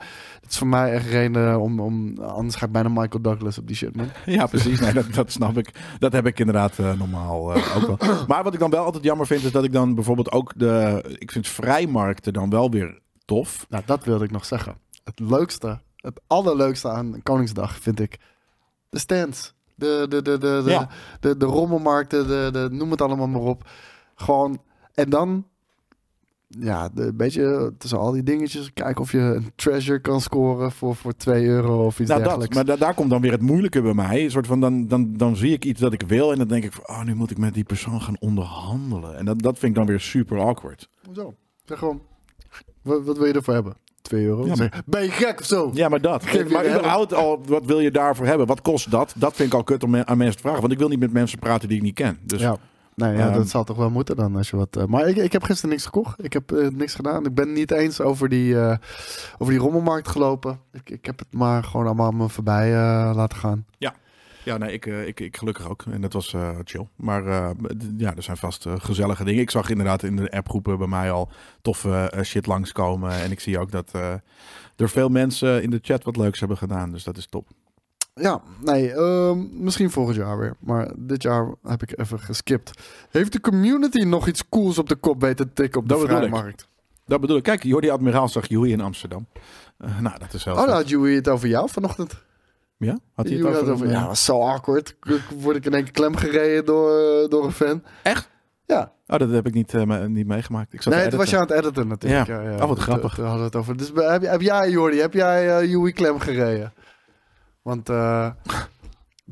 het 0.41 0.51
is 0.51 0.59
voor 0.59 0.67
mij 0.67 0.93
echt 0.93 1.07
reden 1.07 1.61
om, 1.61 1.81
om, 1.81 2.19
anders 2.19 2.55
ga 2.57 2.67
ik 2.67 2.73
bijna 2.73 2.89
Michael 2.89 3.23
Douglas 3.23 3.59
op 3.59 3.67
die 3.67 3.77
shit, 3.77 3.97
man. 3.97 4.11
Ja, 4.37 4.47
precies. 4.47 4.81
Nee, 4.81 4.93
dat, 4.93 5.15
dat 5.15 5.33
snap 5.33 5.59
ik. 5.59 5.71
Dat 5.99 6.13
heb 6.13 6.27
ik 6.27 6.39
inderdaad 6.39 6.79
eh, 6.79 6.93
normaal 6.99 7.55
eh, 7.55 7.77
ook 7.77 7.87
wel. 7.87 7.99
Maar 8.29 8.43
wat 8.43 8.55
ik 8.55 8.61
dan 8.61 8.71
wel 8.71 8.85
altijd 8.85 9.05
jammer 9.05 9.27
vind, 9.27 9.45
is 9.45 9.53
dat 9.53 9.65
ik 9.65 9.73
dan 9.73 9.95
bijvoorbeeld 9.95 10.33
ook 10.33 10.53
de... 10.57 11.03
Ik 11.19 11.31
vind 11.31 11.49
vrijmarkten 11.49 12.33
dan 12.33 12.51
wel 12.51 12.71
weer 12.71 12.99
tof. 13.25 13.67
Nou, 13.69 13.83
dat 13.87 14.05
wilde 14.05 14.25
ik 14.25 14.31
nog 14.31 14.45
zeggen. 14.45 14.77
Het 15.05 15.21
leukste, 15.21 15.81
het 16.01 16.21
allerleukste 16.27 16.89
aan 16.89 17.23
Koningsdag 17.23 17.79
vind 17.79 18.01
ik 18.01 18.19
de 18.89 18.99
stands. 18.99 19.55
De, 19.75 20.07
de, 20.09 20.23
de, 20.23 20.39
de, 20.39 20.63
de, 20.65 20.71
Ja. 20.71 20.89
de, 21.21 21.37
de 21.37 21.45
rommelmarkten, 21.45 22.27
de, 22.27 22.49
de, 22.53 22.69
noem 22.75 22.91
het 22.91 23.01
allemaal 23.01 23.29
maar 23.29 23.41
op. 23.41 23.69
Gewoon, 24.15 24.63
en 24.95 25.11
dan, 25.11 25.47
ja, 26.49 26.89
de, 26.89 27.03
een 27.07 27.17
beetje 27.17 27.75
tussen 27.79 27.99
al 27.99 28.13
die 28.13 28.23
dingetjes, 28.23 28.73
kijken 28.73 29.03
of 29.03 29.13
je 29.13 29.19
een 29.19 29.53
treasure 29.55 30.01
kan 30.01 30.21
scoren 30.21 30.73
voor, 30.73 30.97
voor 30.97 31.13
2 31.17 31.45
euro 31.47 31.85
of 31.87 32.01
iets 32.01 32.09
Nou, 32.09 32.21
dat. 32.21 32.29
dergelijks. 32.29 32.55
Maar 32.57 32.65
da- 32.65 32.77
daar 32.85 32.95
komt 32.95 33.11
dan 33.11 33.21
weer 33.21 33.33
het 33.33 33.41
moeilijke 33.43 33.83
bij 33.83 33.95
mij. 33.95 34.25
Een 34.25 34.31
soort 34.31 34.47
van, 34.47 34.61
dan, 34.61 34.87
dan, 34.89 35.13
dan 35.17 35.37
zie 35.37 35.53
ik 35.53 35.65
iets 35.65 35.81
dat 35.81 35.93
ik 35.93 36.03
wil 36.03 36.33
en 36.33 36.39
dan 36.39 36.49
denk 36.49 36.65
ik 36.65 36.73
van, 36.73 36.89
oh, 36.89 37.03
nu 37.05 37.15
moet 37.15 37.31
ik 37.31 37.39
met 37.39 37.55
die 37.55 37.65
persoon 37.65 38.01
gaan 38.03 38.19
onderhandelen. 38.21 39.17
En 39.17 39.25
dat, 39.25 39.43
dat 39.43 39.59
vind 39.59 39.73
ik 39.73 39.79
dan 39.79 39.87
weer 39.87 40.01
super 40.01 40.39
awkward. 40.41 40.89
Hoezo? 41.07 41.35
Zeg 41.65 41.79
gewoon, 41.79 42.03
wat, 42.83 43.05
wat 43.05 43.17
wil 43.19 43.27
je 43.27 43.33
ervoor 43.33 43.55
hebben? 43.55 43.77
2 44.03 44.25
euro? 44.25 44.47
Ja, 44.47 44.55
ben 44.87 45.03
je 45.03 45.11
gek 45.11 45.41
of 45.41 45.47
zo? 45.47 45.71
Ja, 45.75 45.89
maar 45.89 46.01
dat. 46.01 46.25
Geef 46.27 46.51
maar 46.53 46.67
überhaupt 46.67 47.15
al, 47.15 47.41
wat 47.47 47.65
wil 47.65 47.81
je 47.81 47.91
daarvoor 47.91 48.27
hebben? 48.27 48.47
Wat 48.47 48.61
kost 48.63 48.91
dat? 48.91 49.13
Dat 49.17 49.35
vind 49.35 49.49
ik 49.49 49.55
al 49.55 49.65
kut 49.65 49.83
om 49.85 49.97
aan 49.97 50.17
mensen 50.19 50.37
te 50.37 50.43
vragen. 50.43 50.61
Want 50.61 50.73
ik 50.73 50.79
wil 50.79 50.89
niet 50.89 51.01
met 51.01 51.13
mensen 51.13 51.39
praten 51.39 51.69
die 51.69 51.77
ik 51.77 51.83
niet 51.83 51.95
ken. 51.95 52.19
Dus 52.23 52.41
Ja. 52.41 52.57
Nee, 52.95 53.17
ja, 53.17 53.27
Ehm, 53.29 53.35
dat 53.37 53.49
zal 53.49 53.65
toch 53.65 53.77
wel 53.77 53.91
moeten 53.91 54.17
dan 54.17 54.37
als 54.37 54.51
je 54.51 54.57
wat. 54.57 54.77
eh, 54.77 54.85
maar 54.85 55.09
ik, 55.09 55.17
ik 55.17 55.33
heb 55.33 55.43
gisteren 55.43 55.71
niks 55.71 55.85
gekocht. 55.85 56.25
Ik 56.25 56.33
heb 56.33 56.53
eh, 56.53 56.69
niks 56.69 56.95
gedaan. 56.95 57.27
Ik 57.27 57.35
ben 57.35 57.53
niet 57.53 57.71
eens 57.71 58.01
over 58.01 58.29
die, 58.29 58.61
eh, 58.61 58.77
over 59.39 59.53
die 59.53 59.63
rommelmarkt 59.63 60.09
gelopen. 60.09 60.61
Ik, 60.73 60.91
ik 60.91 61.05
heb 61.07 61.19
het 61.19 61.29
maar 61.33 61.65
gewoon 61.65 61.87
allemaal 61.87 62.11
me 62.11 62.29
voorbij 62.29 62.71
laten 63.15 63.39
gaan. 63.39 63.65
Ja, 63.79 63.95
nee, 64.45 64.73
ik, 64.73 64.87
eh, 64.87 65.07
ik, 65.07 65.21
ik 65.21 65.37
gelukkig 65.37 65.69
ook. 65.69 65.85
En 65.91 66.01
dat 66.01 66.13
was 66.13 66.35
eh, 66.35 66.51
chill. 66.65 66.89
Maar 66.97 67.27
eh, 67.27 67.51
ja, 67.97 68.17
er 68.17 68.23
zijn 68.23 68.37
vast 68.37 68.67
gezellige 68.69 69.25
dingen. 69.25 69.41
Ik 69.41 69.51
zag 69.51 69.71
inderdaad 69.71 70.03
in 70.03 70.17
de 70.17 70.31
appgroepen 70.31 70.79
bij 70.79 70.87
mij 70.87 71.11
al 71.11 71.29
toffe 71.63 72.13
shit 72.23 72.47
langskomen. 72.47 73.11
En 73.13 73.31
ik 73.31 73.41
zie 73.41 73.59
ook 73.59 73.71
dat 73.71 73.93
er 74.77 74.89
veel 74.89 75.09
mensen 75.09 75.63
in 75.63 75.71
de 75.71 75.79
chat 75.83 76.05
wat 76.05 76.17
leuks 76.17 76.41
hebben 76.41 76.57
gedaan. 76.57 76.91
Dus 76.91 77.05
dat 77.05 77.17
is 77.17 77.27
top. 77.27 77.49
Ja, 78.15 78.43
nee, 78.61 78.93
ehm, 78.93 79.63
misschien 79.65 79.91
volgend 79.91 80.17
jaar 80.17 80.39
weer. 80.39 80.57
Maar 80.61 80.93
dit 80.97 81.23
jaar 81.23 81.55
heb 81.63 81.83
ik 81.83 81.99
even 81.99 82.21
geskipt. 82.21 82.71
Heeft 83.11 83.33
de 83.33 83.41
community 83.41 84.01
nog 84.01 84.29
iets 84.29 84.49
cools 84.49 84.79
op 84.79 84.89
de 84.89 84.97
kop 84.97 85.21
weten 85.21 85.47
te 85.47 85.53
tikken 85.53 85.81
op 85.81 85.89
de 85.89 85.95
Dat 85.95 86.05
vrijmarkt? 86.05 86.69
Dat 87.07 87.21
bedoel 87.21 87.37
ik. 87.37 87.43
Kijk, 87.43 87.63
Jordi 87.63 87.91
Admiraal 87.91 88.29
zag 88.29 88.49
Joey 88.49 88.69
in 88.69 88.81
Amsterdam. 88.81 89.27
Nou, 90.01 90.19
dat 90.19 90.35
is 90.35 90.45
heel 90.45 90.55
Oh, 90.55 90.69
had 90.69 90.89
Joey 90.89 91.15
het 91.15 91.29
over 91.29 91.49
jou 91.49 91.71
vanochtend. 91.71 92.23
Ja? 92.87 92.99
Had 93.15 93.29
hij 93.29 93.37
het 93.37 93.47
over? 93.47 93.73
over, 93.73 93.89
ja, 93.89 94.01
eh, 94.01 94.07
was 94.07 94.25
zo 94.25 94.41
awkward. 94.41 94.97
Word 95.39 95.57
ik 95.57 95.65
in 95.67 95.75
één 95.75 95.83
keer 95.83 95.93
klem 95.93 96.17
gereden 96.17 96.65
door, 96.65 96.91
eh, 97.23 97.29
door 97.29 97.45
een 97.45 97.53
fan. 97.53 97.83
Echt? 98.03 98.29
Ja. 98.67 98.93
Oh, 99.07 99.19
dat 99.19 99.31
heb 99.31 99.47
ik 99.47 99.55
niet, 99.55 99.75
eh, 99.75 99.83
me- 99.85 100.09
niet 100.09 100.27
meegemaakt. 100.27 100.73
Ik 100.73 100.83
zat 100.83 100.93
Nee, 100.93 101.03
het 101.03 101.15
was 101.15 101.31
je 101.31 101.37
aan 101.37 101.43
het 101.43 101.51
editen 101.51 101.89
natuurlijk. 101.89 102.27
Ja. 102.27 102.41
Ja, 102.43 102.51
ja. 102.51 102.63
Oh, 102.63 102.69
wat 102.69 102.79
grappig. 102.79 103.15
toen 103.15 103.25
hadden 103.25 103.41
we 103.41 103.47
het 103.47 103.57
over. 103.57 103.77
Dus 103.77 103.91
heb, 103.95 104.23
heb 104.23 104.41
jij, 104.41 104.71
Jordi, 104.71 104.99
heb 105.01 105.13
jij 105.13 105.59
eh 105.59 105.71
Joey 105.71 105.93
Klem 105.93 106.19
gereden? 106.19 106.73
Want 107.63 107.87
daar 107.87 108.37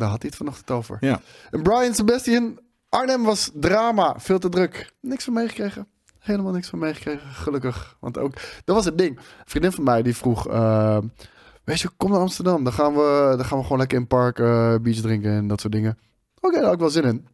had 0.08 0.20
hij 0.22 0.28
het 0.28 0.36
vanochtend 0.36 0.70
over. 0.70 0.96
Ja. 1.00 1.20
En 1.50 1.62
Brian 1.62 1.94
Sebastian, 1.94 2.58
Arnhem 2.88 3.24
was 3.24 3.50
drama, 3.54 4.14
veel 4.18 4.38
te 4.38 4.48
druk. 4.48 4.92
Niks 5.00 5.24
van 5.24 5.32
meegekregen. 5.32 5.86
Helemaal 6.18 6.52
niks 6.52 6.68
van 6.68 6.78
meegekregen, 6.78 7.28
gelukkig. 7.30 7.96
Want 8.00 8.18
ook, 8.18 8.32
dat 8.64 8.74
was 8.76 8.84
het 8.84 8.98
ding. 8.98 9.16
Een 9.16 9.22
vriendin 9.44 9.72
van 9.72 9.84
mij 9.84 10.02
die 10.02 10.16
vroeg, 10.16 10.46
weet 11.68 11.80
je, 11.80 11.88
kom 11.96 12.10
naar 12.10 12.20
Amsterdam. 12.20 12.64
Dan 12.64 12.72
gaan 12.72 12.94
we, 12.94 13.34
dan 13.36 13.44
gaan 13.44 13.56
we 13.58 13.62
gewoon 13.62 13.78
lekker 13.78 13.96
in 13.96 14.02
het 14.02 14.12
park 14.12 14.38
eh 14.38 14.74
biertje 14.82 15.02
drinken 15.02 15.30
en 15.30 15.48
dat 15.48 15.60
soort 15.60 15.72
dingen. 15.72 15.98
Oké, 16.40 16.54
daar 16.54 16.64
had 16.64 16.72
ik 16.72 16.78
wel 16.80 16.90
zin 16.90 17.04
in. 17.04 17.26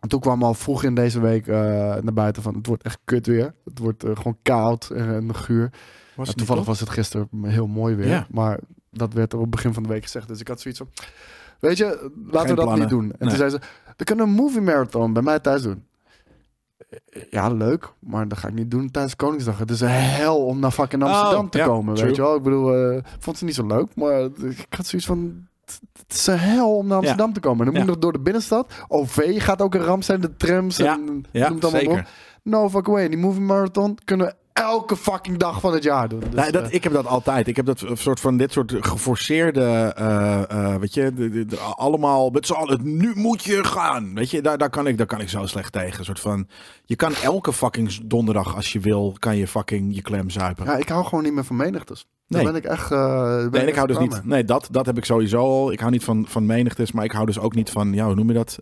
En 0.00 0.08
toen 0.08 0.20
kwam 0.20 0.42
al 0.42 0.54
vroeg 0.54 0.82
in 0.82 0.94
deze 0.94 1.20
week 1.20 1.46
eh, 1.46 1.56
naar 1.96 2.12
buiten 2.12 2.42
van, 2.42 2.54
het 2.54 2.66
wordt 2.66 2.82
echt 2.82 2.98
kut 3.04 3.26
weer. 3.26 3.54
Het 3.64 3.78
wordt 3.78 4.04
eh, 4.04 4.16
gewoon 4.16 4.36
koud 4.42 4.90
en, 4.90 5.34
guur. 5.34 5.70
Was 6.16 6.34
toevallig 6.34 6.64
was 6.64 6.80
het 6.80 6.88
gisteren 6.90 7.28
heel 7.42 7.66
mooi 7.66 7.94
weer. 7.94 8.08
Ja. 8.08 8.26
Maar 8.30 8.58
dat 8.90 9.12
werd 9.12 9.32
er 9.32 9.38
op 9.38 9.44
het 9.44 9.54
begin 9.54 9.74
van 9.74 9.82
de 9.82 9.88
week 9.88 10.02
gezegd. 10.02 10.28
Dus 10.28 10.40
ik 10.40 10.48
had 10.48 10.60
zoiets 10.60 10.80
van... 10.80 10.90
Weet 11.60 11.76
je, 11.76 12.10
laten 12.26 12.48
we 12.48 12.54
dat 12.54 12.64
plannen. 12.64 12.78
niet 12.78 12.88
doen. 12.88 13.02
En 13.02 13.16
Nee. 13.18 13.28
toen 13.28 13.36
zei 13.38 13.50
ze, 13.50 13.60
we 13.96 14.04
kunnen 14.04 14.26
een 14.26 14.32
movie 14.34 14.60
marathon 14.60 15.12
bij 15.12 15.22
mij 15.22 15.38
thuis 15.40 15.62
doen. 15.62 15.84
Ja, 17.30 17.48
leuk, 17.48 17.92
maar 17.98 18.28
dat 18.28 18.38
ga 18.38 18.48
ik 18.48 18.54
niet 18.54 18.70
doen 18.70 18.90
tijdens 18.90 19.16
Koningsdag. 19.16 19.58
Het 19.58 19.70
is 19.70 19.80
een 19.80 19.88
hel 19.88 20.46
om 20.46 20.58
naar 20.58 20.70
fucking 20.70 21.02
Amsterdam 21.02 21.44
Oh, 21.44 21.50
te 21.50 21.58
ja, 21.58 21.64
komen, 21.64 21.94
true. 21.94 22.06
weet 22.06 22.16
je 22.16 22.22
wel. 22.22 22.36
Ik 22.36 22.42
bedoel, 22.42 22.74
eh, 22.74 23.02
vond 23.18 23.38
ze 23.38 23.44
niet 23.44 23.54
zo 23.54 23.66
leuk, 23.66 23.94
maar 23.94 24.20
ik 24.22 24.66
had 24.76 24.86
zoiets 24.86 25.08
van... 25.08 25.48
Het 26.06 26.18
is 26.18 26.26
een 26.26 26.38
hel 26.38 26.76
om 26.76 26.86
naar 26.86 26.96
Amsterdam 26.96 27.32
te 27.32 27.40
komen. 27.40 27.58
En 27.58 27.64
dan 27.64 27.74
moet 27.74 27.82
je 27.82 27.90
nog 27.90 27.98
door 27.98 28.12
de 28.12 28.20
binnenstad. 28.20 28.72
OV 28.88 29.42
gaat 29.42 29.62
ook 29.62 29.74
een 29.74 29.80
ramp 29.84 30.02
zijn, 30.02 30.20
de 30.20 30.36
trams 30.36 30.78
en 30.78 30.84
Ja, 31.30 31.48
noem 31.48 31.54
het 31.54 31.64
allemaal 31.64 31.92
op. 31.98 32.04
No 32.42 32.68
fuck 32.68 32.86
way. 32.86 33.08
Die 33.08 33.18
movie 33.18 33.40
marathon 33.40 33.98
kunnen 34.04 34.26
we 34.26 34.34
elke 34.52 34.96
fucking 34.96 35.36
dag 35.36 35.60
van 35.60 35.72
het 35.72 35.82
jaar 35.82 36.08
doen. 36.08 36.20
Dus, 36.20 36.28
Nee, 36.42 36.50
dat, 36.52 36.62
eh, 36.68 36.74
ik 36.74 36.84
heb 36.84 36.92
dat 36.92 37.06
altijd. 37.06 37.48
Ik 37.48 37.56
heb 37.56 37.66
dat 37.66 37.84
soort 37.92 38.20
van 38.20 38.36
dit 38.36 38.52
soort 38.52 38.74
geforceerde, 38.80 39.92
eh, 39.96 40.50
eh, 40.50 40.80
weet 40.80 40.94
je, 40.94 41.12
de, 41.14 41.28
de- 41.30 41.44
de- 41.46 41.56
allemaal 41.58 42.30
met 42.30 42.46
z'n 42.46 42.52
allen. 42.52 42.80
Nu 42.96 43.12
moet 43.14 43.44
je 43.44 43.64
gaan, 43.64 44.14
weet 44.14 44.30
je. 44.30 44.42
Daar, 44.42 44.58
daar 44.58 44.70
kan 44.70 44.86
ik, 44.86 44.98
daar 44.98 45.06
kan 45.06 45.20
ik 45.20 45.28
zo 45.28 45.46
slecht 45.46 45.72
tegen. 45.72 45.98
Een 45.98 46.04
soort 46.04 46.20
van, 46.20 46.48
je 46.84 46.96
kan 46.96 47.12
elke 47.14 47.52
fucking 47.52 48.00
donderdag 48.04 48.56
als 48.56 48.72
je 48.72 48.80
wil, 48.80 49.16
kan 49.18 49.36
je 49.36 49.46
fucking 49.48 49.94
je 49.94 50.02
klem 50.02 50.30
zuipen. 50.30 50.64
ja, 50.64 50.76
ik 50.76 50.88
hou 50.88 51.04
gewoon 51.04 51.24
niet 51.24 51.32
meer 51.32 51.44
van 51.44 51.56
menigtes. 51.56 52.06
Nee. 52.26 52.42
Daar 52.44 52.52
ben 52.52 52.62
ik 52.62 52.68
echt. 52.68 52.88
ben 52.88 53.50
Nee, 53.50 53.66
ik 53.66 53.74
hou 53.74 53.86
dus 53.86 53.98
niet. 53.98 54.24
Nee, 54.24 54.44
dat, 54.44 54.68
dat 54.70 54.86
heb 54.86 54.96
ik 54.96 55.04
sowieso 55.04 55.38
al. 55.38 55.72
Ik 55.72 55.78
hou 55.80 55.90
niet 55.92 56.04
van, 56.04 56.24
van 56.28 56.46
menigtes, 56.46 56.92
maar 56.92 57.04
ik 57.04 57.12
hou 57.12 57.26
dus 57.26 57.38
ook 57.38 57.54
niet 57.54 57.70
van, 57.70 57.92
ja, 57.92 58.04
hoe 58.06 58.14
noem 58.14 58.28
je 58.28 58.34
dat? 58.34 58.58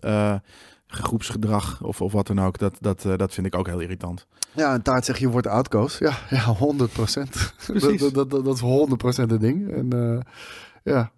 Groepsgedrag 0.91 1.81
of, 1.83 2.01
of 2.01 2.11
wat 2.11 2.27
dan 2.27 2.41
ook. 2.41 2.57
Dat, 2.57 2.75
dat, 2.79 3.05
eh, 3.05 3.17
dat 3.17 3.33
vind 3.33 3.47
ik 3.47 3.55
ook 3.55 3.67
heel 3.67 3.79
irritant. 3.79 4.27
Ja, 4.51 4.73
een 4.73 4.81
taart 4.81 5.05
zeg 5.05 5.17
je 5.17 5.29
wordt 5.29 5.47
outcoast. 5.47 5.99
Ja, 5.99 6.17
ja 6.29 6.43
100 6.43 6.91
procent. 6.91 7.53
Dat, 7.67 7.99
dat, 7.99 8.13
dat, 8.13 8.29
dat 8.29 8.55
is 8.55 8.59
100 8.59 8.97
procent 8.97 9.31
het 9.31 9.41
ding. 9.41 9.71
En 9.71 9.93
eh, 9.93 10.19
ja. 10.93 11.11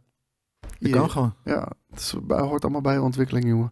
Je 0.79 0.89
kan 0.89 1.09
gewoon. 1.09 1.33
Ja, 1.43 1.67
het 1.89 1.99
is, 1.99 2.15
hoort 2.27 2.63
allemaal 2.63 2.81
bij 2.81 2.97
ontwikkeling, 2.97 3.47
jongen. 3.47 3.71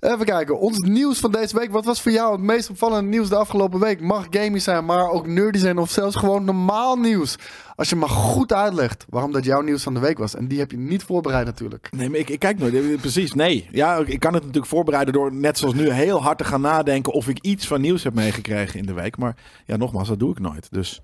Even 0.00 0.24
kijken, 0.24 0.58
ons 0.58 0.78
nieuws 0.78 1.18
van 1.18 1.32
deze 1.32 1.58
week. 1.58 1.70
Wat 1.70 1.84
was 1.84 2.02
voor 2.02 2.12
jou 2.12 2.32
het 2.32 2.40
meest 2.40 2.70
opvallende 2.70 3.08
nieuws 3.08 3.28
de 3.28 3.36
afgelopen 3.36 3.80
week? 3.80 4.00
Mag 4.00 4.26
gaming 4.30 4.62
zijn, 4.62 4.84
maar 4.84 5.10
ook 5.10 5.26
nerdy 5.26 5.58
zijn 5.58 5.78
of 5.78 5.90
zelfs 5.90 6.16
gewoon 6.16 6.44
normaal 6.44 6.96
nieuws. 6.96 7.36
Als 7.76 7.88
je 7.88 7.96
maar 7.96 8.08
goed 8.08 8.52
uitlegt 8.52 9.04
waarom 9.08 9.32
dat 9.32 9.44
jouw 9.44 9.60
nieuws 9.60 9.82
van 9.82 9.94
de 9.94 10.00
week 10.00 10.18
was. 10.18 10.34
En 10.34 10.48
die 10.48 10.58
heb 10.58 10.70
je 10.70 10.76
niet 10.76 11.02
voorbereid 11.02 11.46
natuurlijk. 11.46 11.88
Nee, 11.90 12.10
maar 12.10 12.18
ik, 12.18 12.28
ik 12.28 12.38
kijk 12.38 12.58
nooit. 12.58 13.00
Precies, 13.00 13.32
nee. 13.32 13.68
Ja, 13.70 13.96
ik 14.06 14.20
kan 14.20 14.34
het 14.34 14.42
natuurlijk 14.42 14.72
voorbereiden 14.72 15.14
door 15.14 15.34
net 15.34 15.58
zoals 15.58 15.74
nu 15.74 15.90
heel 15.90 16.22
hard 16.22 16.38
te 16.38 16.44
gaan 16.44 16.60
nadenken 16.60 17.12
of 17.12 17.28
ik 17.28 17.38
iets 17.38 17.66
van 17.66 17.80
nieuws 17.80 18.02
heb 18.02 18.14
meegekregen 18.14 18.78
in 18.78 18.86
de 18.86 18.92
week. 18.92 19.16
Maar 19.16 19.36
ja, 19.66 19.76
nogmaals, 19.76 20.08
dat 20.08 20.18
doe 20.18 20.30
ik 20.30 20.38
nooit. 20.38 20.68
Dus 20.70 21.00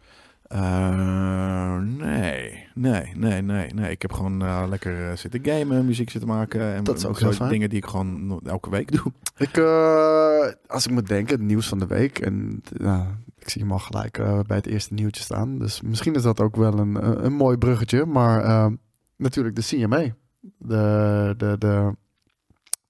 eh, 0.48 1.76
nee, 1.76 2.66
nee, 2.74 3.12
nee, 3.16 3.42
nee, 3.42 3.72
nee. 3.74 3.90
Ik 3.90 4.02
heb 4.02 4.12
gewoon 4.12 4.42
eh, 4.42 4.64
lekker 4.68 5.10
eh, 5.10 5.16
zitten 5.16 5.40
gamen, 5.44 5.86
muziek 5.86 6.10
zitten 6.10 6.28
maken. 6.30 6.74
En 6.74 6.84
Dat 6.84 6.96
is 6.96 7.06
ook 7.06 7.18
zo 7.18 7.32
fijn. 7.32 7.50
dingen 7.50 7.68
die 7.68 7.78
ik 7.78 7.86
gewoon 7.86 8.40
elke 8.44 8.70
week 8.70 8.92
doe. 8.92 9.12
Ik, 9.36 9.56
eh, 9.56 10.52
als 10.66 10.86
ik 10.86 10.92
moet 10.92 11.08
denken, 11.08 11.36
het 11.36 11.46
nieuws 11.46 11.68
van 11.68 11.78
de 11.78 11.86
week. 11.86 12.18
En 12.18 12.62
ik 13.38 13.52
zie 13.52 13.62
hem 13.62 13.72
al 13.72 13.78
gelijk 13.78 14.18
eh, 14.18 14.40
bij 14.46 14.56
het 14.56 14.66
eerste 14.66 14.94
nieuwtje 14.94 15.22
staan. 15.22 15.58
Dus 15.58 15.80
misschien 15.80 16.14
is 16.14 16.22
dat 16.22 16.40
ook 16.40 16.56
wel 16.56 16.78
een, 16.78 17.24
een, 17.24 17.32
mooi 17.32 17.56
bruggetje. 17.56 18.04
Maar 18.04 18.44
eh, 18.44 18.66
natuurlijk 19.16 19.56
de 19.56 19.62
CMA. 19.62 20.14
De, 20.58 21.34
de, 21.36 21.56
de, 21.58 21.92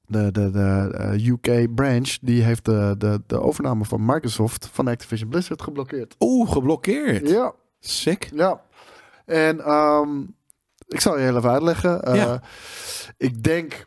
de, 0.06 0.30
de, 0.32 0.50
de 0.50 0.90
eh, 0.96 1.26
UK 1.26 1.74
branch. 1.74 2.18
Die 2.20 2.42
heeft 2.42 2.64
de, 2.64 2.94
de, 2.98 3.22
de 3.26 3.40
overname 3.40 3.84
van 3.84 4.04
Microsoft 4.04 4.68
van 4.72 4.88
Activision 4.88 5.28
Blizzard 5.28 5.62
geblokkeerd. 5.62 6.14
Oeh, 6.18 6.52
geblokkeerd. 6.52 7.28
Ja, 7.28 7.52
Sick. 7.80 8.28
ja. 8.34 8.60
En 9.24 9.60
ehm, 9.60 10.20
ik 10.88 11.00
zal 11.00 11.16
je 11.18 11.22
heel 11.24 11.36
even 11.36 11.50
uitleggen. 11.50 12.02
Eh, 12.02 12.14
Ja. 12.14 12.42
Ik 13.16 13.42
denk, 13.42 13.86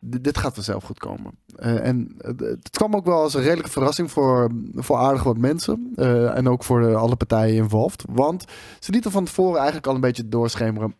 dit 0.00 0.38
gaat 0.38 0.54
vanzelf 0.54 0.84
goed 0.84 0.98
komen. 0.98 1.32
Eh, 1.56 1.86
en 1.86 2.14
het, 2.18 2.70
kwam 2.70 2.94
ook 2.94 3.04
wel 3.04 3.20
als 3.22 3.34
een 3.34 3.42
redelijke 3.42 3.70
verrassing 3.70 4.10
voor, 4.10 4.50
voor 4.74 4.96
aardig 4.96 5.22
wat 5.22 5.36
mensen. 5.38 5.92
en 6.34 6.48
ook 6.48 6.64
voor 6.64 6.94
alle 6.94 7.16
partijen 7.16 7.54
involved. 7.56 8.04
Want 8.10 8.44
ze 8.78 8.90
lieten 8.92 9.10
van 9.10 9.24
tevoren 9.24 9.56
eigenlijk 9.56 9.86
al 9.86 9.94
een 9.94 10.00
beetje 10.00 10.28
doorschemeren. 10.28 10.94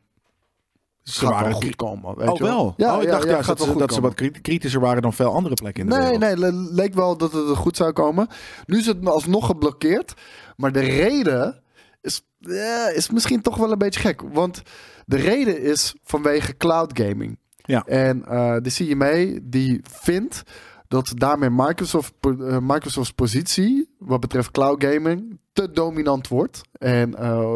Ze 1.02 1.20
gaat 1.20 1.30
waren 1.30 1.50
wel 1.50 1.60
goed 1.60 1.76
komen. 1.76 2.16
Weet 2.18 2.28
Oh, 2.28 2.36
je 2.36 2.42
wel. 2.44 2.56
wel? 2.56 2.74
Ja, 2.76 2.96
oh, 2.96 3.02
ik 3.02 3.08
ja, 3.08 3.10
dacht 3.14 3.24
ja, 3.24 3.42
dat, 3.54 3.60
ze, 3.60 3.76
dat 3.76 3.92
ze 3.92 4.00
wat 4.00 4.14
kri- 4.14 4.30
kritischer 4.30 4.80
waren 4.80 5.02
dan 5.02 5.12
veel 5.12 5.32
andere 5.34 5.54
plekken 5.54 5.82
in 5.84 5.88
de 5.90 5.96
Nee, 5.96 6.18
wereld. 6.18 6.20
nee, 6.20 6.36
le- 6.52 6.68
leek 6.72 6.94
wel 6.94 7.16
dat 7.16 7.32
het 7.32 7.56
goed 7.56 7.76
zou 7.76 7.92
komen. 7.92 8.28
Nu 8.66 8.78
is 8.78 8.86
het 8.86 9.06
alsnog 9.06 9.46
geblokkeerd. 9.46 10.14
Maar 10.56 10.72
de 10.72 10.80
reden 10.80 11.62
is, 12.00 12.22
eh, 12.40 12.96
is 12.96 13.10
misschien 13.10 13.40
toch 13.42 13.56
wel 13.56 13.72
een 13.72 13.78
beetje 13.78 14.00
gek. 14.00 14.22
Want 14.32 14.62
de 15.06 15.16
reden 15.16 15.62
is 15.62 15.94
vanwege 16.02 16.56
cloud 16.56 16.98
gaming. 17.00 17.38
Ja. 17.56 17.84
En 17.86 18.24
eh, 18.24 18.56
de 18.62 18.70
CMA 18.70 19.38
die 19.42 19.80
vindt 19.90 20.42
dat 20.88 21.12
daarmee 21.14 21.50
Microsoft, 21.50 22.12
eh, 22.20 22.58
Microsoft's 22.60 23.12
positie 23.12 23.94
wat 23.98 24.20
betreft 24.20 24.50
cloud 24.50 24.84
gaming 24.84 25.38
te 25.52 25.70
dominant 25.70 26.28
wordt. 26.28 26.60
En 26.72 27.10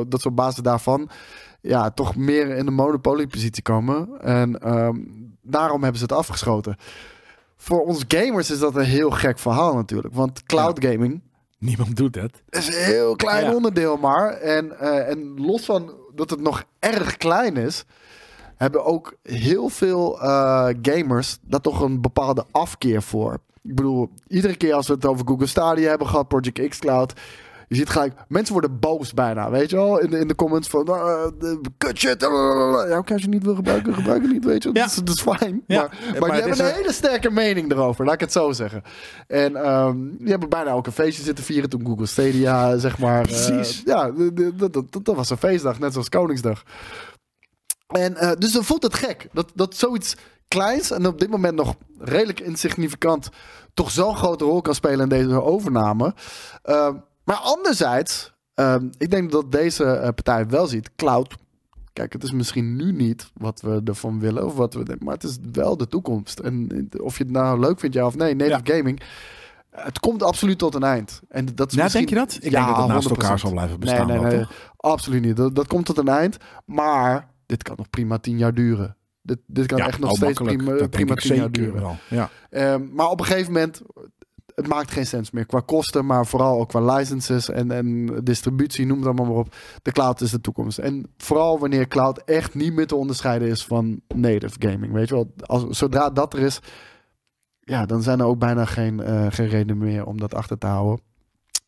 dat 0.08 0.20
ze 0.20 0.28
op 0.28 0.36
basis 0.36 0.62
daarvan 0.62 1.10
ja, 1.64 1.90
toch 1.90 2.16
meer 2.16 2.48
in 2.50 2.64
de 2.64 2.70
monopoliepositie 2.70 3.62
komen. 3.62 4.20
En 4.20 4.58
ehm, 4.60 4.96
daarom 5.42 5.82
hebben 5.82 5.98
ze 5.98 6.04
het 6.04 6.14
afgeschoten. 6.14 6.76
Voor 7.56 7.80
ons 7.80 8.04
gamers 8.08 8.50
is 8.50 8.58
dat 8.58 8.76
een 8.76 8.84
heel 8.84 9.10
gek 9.10 9.38
verhaal 9.38 9.74
natuurlijk. 9.74 10.14
Want 10.14 10.42
cloud 10.42 10.84
gaming 10.84 11.20
Niemand 11.58 11.96
doet 11.96 12.12
dat. 12.12 12.30
is 12.48 12.66
een 12.66 12.84
heel 12.84 13.16
klein 13.16 13.44
Ja. 13.44 13.54
onderdeel 13.54 13.96
maar. 13.96 14.30
En, 14.30 14.78
eh, 14.78 15.08
en 15.08 15.40
los 15.40 15.64
van 15.64 15.92
dat 16.14 16.30
het 16.30 16.40
nog 16.40 16.64
erg 16.78 17.16
klein 17.16 17.56
is... 17.56 17.84
hebben 18.56 18.84
ook 18.84 19.14
heel 19.22 19.68
veel 19.68 20.20
eh, 20.20 20.68
gamers 20.82 21.38
daar 21.42 21.60
toch 21.60 21.80
een 21.80 22.00
bepaalde 22.00 22.44
afkeer 22.50 23.02
voor. 23.02 23.34
Ik 23.62 23.74
bedoel, 23.74 24.10
iedere 24.26 24.56
keer 24.56 24.74
als 24.74 24.86
we 24.86 24.94
het 24.94 25.06
over 25.06 25.26
Google 25.26 25.46
Stadia 25.46 25.88
hebben 25.88 26.08
gehad... 26.08 26.28
Project 26.28 26.68
X 26.68 26.78
Cloud... 26.78 27.12
Je 27.68 27.74
ziet 27.74 27.88
gelijk, 27.88 28.14
mensen 28.28 28.52
worden 28.52 28.78
boos 28.78 29.12
bijna, 29.14 29.50
weet 29.50 29.70
je 29.70 29.76
wel? 29.76 29.98
In 30.00 30.10
de, 30.10 30.18
in 30.18 30.28
de 30.28 30.34
comments 30.34 30.68
van, 30.68 30.88
uh, 30.88 31.24
kut 31.78 31.98
shit. 31.98 32.20
Ja, 32.20 32.98
oké, 32.98 33.12
als 33.12 33.22
je 33.22 33.28
het 33.28 33.30
niet 33.30 33.42
wil 33.44 33.54
gebruiken, 33.54 33.94
gebruik 34.04 34.22
het 34.22 34.32
niet, 34.32 34.44
weet 34.44 34.62
je. 34.62 34.68
Ja. 34.72 34.80
Dat, 34.82 34.90
is, 34.90 34.94
dat 34.96 35.14
is 35.14 35.20
fijn. 35.22 35.62
Ja. 35.66 35.80
Maar, 35.82 35.90
Maar 36.10 36.20
maar, 36.20 36.30
die 36.30 36.40
hebben 36.40 36.58
een 36.58 36.66
een- 36.70 36.74
hele 36.76 36.92
sterke 36.92 37.30
mening 37.30 37.72
erover, 37.72 38.04
laat 38.04 38.14
ik 38.14 38.20
het 38.20 38.32
zo 38.32 38.52
zeggen. 38.52 38.82
En 39.26 39.56
ehm, 39.56 39.96
die 40.18 40.28
hebben 40.30 40.48
bijna 40.48 40.70
ook 40.70 40.86
een 40.86 40.92
feestje 40.92 41.22
zitten 41.22 41.44
vieren 41.44 41.70
toen 41.70 41.86
Google 41.86 42.06
Stadia, 42.06 42.76
zeg 42.78 42.98
maar. 42.98 43.16
eh, 43.28 43.46
Precies. 43.46 43.82
ja, 43.84 44.10
dat, 44.56 44.72
dat, 44.72 45.04
dat 45.04 45.16
was 45.16 45.30
een 45.30 45.36
feestdag, 45.36 45.78
net 45.78 45.92
zoals 45.92 46.08
Koningsdag. 46.08 46.62
En 47.86 48.16
eh, 48.16 48.30
dus 48.38 48.52
dan 48.52 48.64
voelt 48.64 48.82
het 48.82 48.94
gek 48.94 49.28
dat, 49.32 49.50
dat 49.54 49.74
zoiets 49.76 50.16
kleins 50.48 50.90
en 50.90 51.06
op 51.06 51.18
dit 51.20 51.30
moment 51.30 51.54
nog 51.54 51.74
redelijk 51.98 52.40
insignificant 52.40 53.28
toch 53.74 53.90
zo'n 53.90 54.16
grote 54.16 54.44
rol 54.44 54.60
kan 54.60 54.74
spelen 54.74 55.00
in 55.00 55.08
deze 55.08 55.42
overname. 55.42 56.14
Eh, 56.62 56.88
maar 57.24 57.36
anderzijds, 57.36 58.32
eh, 58.54 58.76
ik 58.98 59.10
denk 59.10 59.30
dat 59.32 59.52
deze 59.52 59.84
eh, 59.84 60.02
partij 60.02 60.46
wel 60.46 60.66
ziet, 60.66 60.90
cloud. 60.96 61.34
Kijk, 61.92 62.12
het 62.12 62.22
is 62.22 62.32
misschien 62.32 62.76
nu 62.76 62.92
niet 62.92 63.30
wat 63.34 63.60
we 63.60 63.80
ervan 63.84 64.20
willen, 64.20 64.46
of 64.46 64.54
wat 64.54 64.74
we 64.74 64.84
denken, 64.84 65.04
maar 65.04 65.14
het 65.14 65.24
is 65.24 65.38
wel 65.52 65.76
de 65.76 65.88
toekomst. 65.88 66.38
En 66.38 66.88
of 67.00 67.18
je 67.18 67.22
het 67.24 67.32
nou 67.32 67.60
leuk 67.60 67.78
vindt, 67.80 67.94
ja 67.96 68.06
of 68.06 68.16
nee, 68.16 68.34
native 68.36 68.74
gaming. 68.76 69.00
Het 69.70 69.98
komt 70.00 70.22
absoluut 70.22 70.58
tot 70.58 70.74
een 70.74 70.82
eind. 70.82 71.20
En 71.28 71.46
dat 71.54 71.70
is 71.70 71.76
Ja, 71.76 71.82
misschien... 71.82 72.06
denk 72.06 72.18
je 72.18 72.24
dat? 72.26 72.44
Ik 72.44 72.50
Ja, 72.50 72.64
denk 72.64 72.66
dat 72.76 72.76
het 72.76 72.94
naast 72.94 73.08
100%. 73.08 73.10
elkaar 73.10 73.38
zal 73.38 73.50
blijven 73.50 73.80
bestaan. 73.80 74.06
Nee, 74.06 74.18
nee, 74.18 74.36
nee. 74.36 74.46
Absoluut 74.76 75.22
niet. 75.22 75.36
Dat, 75.36 75.54
dat 75.54 75.66
komt 75.66 75.84
tot 75.86 75.98
een 75.98 76.08
eind. 76.08 76.36
Maar 76.66 77.28
dit 77.46 77.62
kan 77.62 77.74
nog 77.78 77.90
prima 77.90 78.18
tien 78.18 78.38
jaar 78.38 78.54
duren. 78.54 78.96
Dit, 79.22 79.38
dit 79.46 79.66
kan 79.66 79.78
Ja, 79.78 79.86
echt 79.86 79.98
nog 79.98 80.16
steeds 80.16 80.40
prima, 80.40 80.86
prima 80.88 81.14
tien 81.14 81.34
jaar 81.34 81.50
duren. 81.50 81.80
wel. 81.80 81.96
Ja. 82.08 82.30
Ehm, 82.50 82.82
maar 82.92 83.08
op 83.08 83.20
een 83.20 83.26
gegeven 83.26 83.52
moment, 83.52 83.82
het 84.54 84.66
maakt 84.68 84.90
geen 84.90 85.06
sens 85.06 85.30
meer. 85.30 85.46
Qua 85.46 85.60
kosten, 85.60 86.06
maar 86.06 86.26
vooral 86.26 86.60
ook 86.60 86.68
qua 86.68 86.94
licenses 86.94 87.50
en, 87.50 87.70
en 87.70 88.06
distributie, 88.24 88.86
noem 88.86 88.96
het 88.96 89.06
allemaal 89.06 89.26
maar 89.26 89.36
op. 89.36 89.54
De 89.82 89.92
cloud 89.92 90.20
is 90.20 90.30
de 90.30 90.40
toekomst. 90.40 90.78
En 90.78 91.12
vooral 91.16 91.58
wanneer 91.58 91.88
cloud 91.88 92.18
echt 92.18 92.54
niet 92.54 92.74
meer 92.74 92.86
te 92.86 92.96
onderscheiden 92.96 93.48
is 93.48 93.64
van 93.64 94.00
native 94.14 94.56
gaming. 94.58 94.92
Weet 94.92 95.08
je 95.08 95.14
wel, 95.14 95.32
als, 95.40 95.78
zodra 95.78 96.10
dat 96.10 96.32
er 96.32 96.38
is, 96.40 96.60
ja, 97.60 97.86
dan 97.86 98.02
zijn 98.02 98.20
er 98.20 98.26
ook 98.26 98.38
bijna 98.38 98.64
geen, 98.64 99.00
eh, 99.00 99.26
geen 99.28 99.48
reden 99.48 99.78
meer 99.78 100.06
om 100.06 100.20
dat 100.20 100.34
achter 100.34 100.58
te 100.58 100.66
houden. 100.66 101.00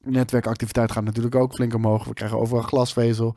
Netwerkactiviteit 0.00 0.92
gaat 0.92 1.04
natuurlijk 1.04 1.34
ook 1.34 1.54
flink 1.54 1.74
omhoog. 1.74 2.04
We 2.04 2.14
krijgen 2.14 2.38
overal 2.38 2.62
glasvezel. 2.62 3.34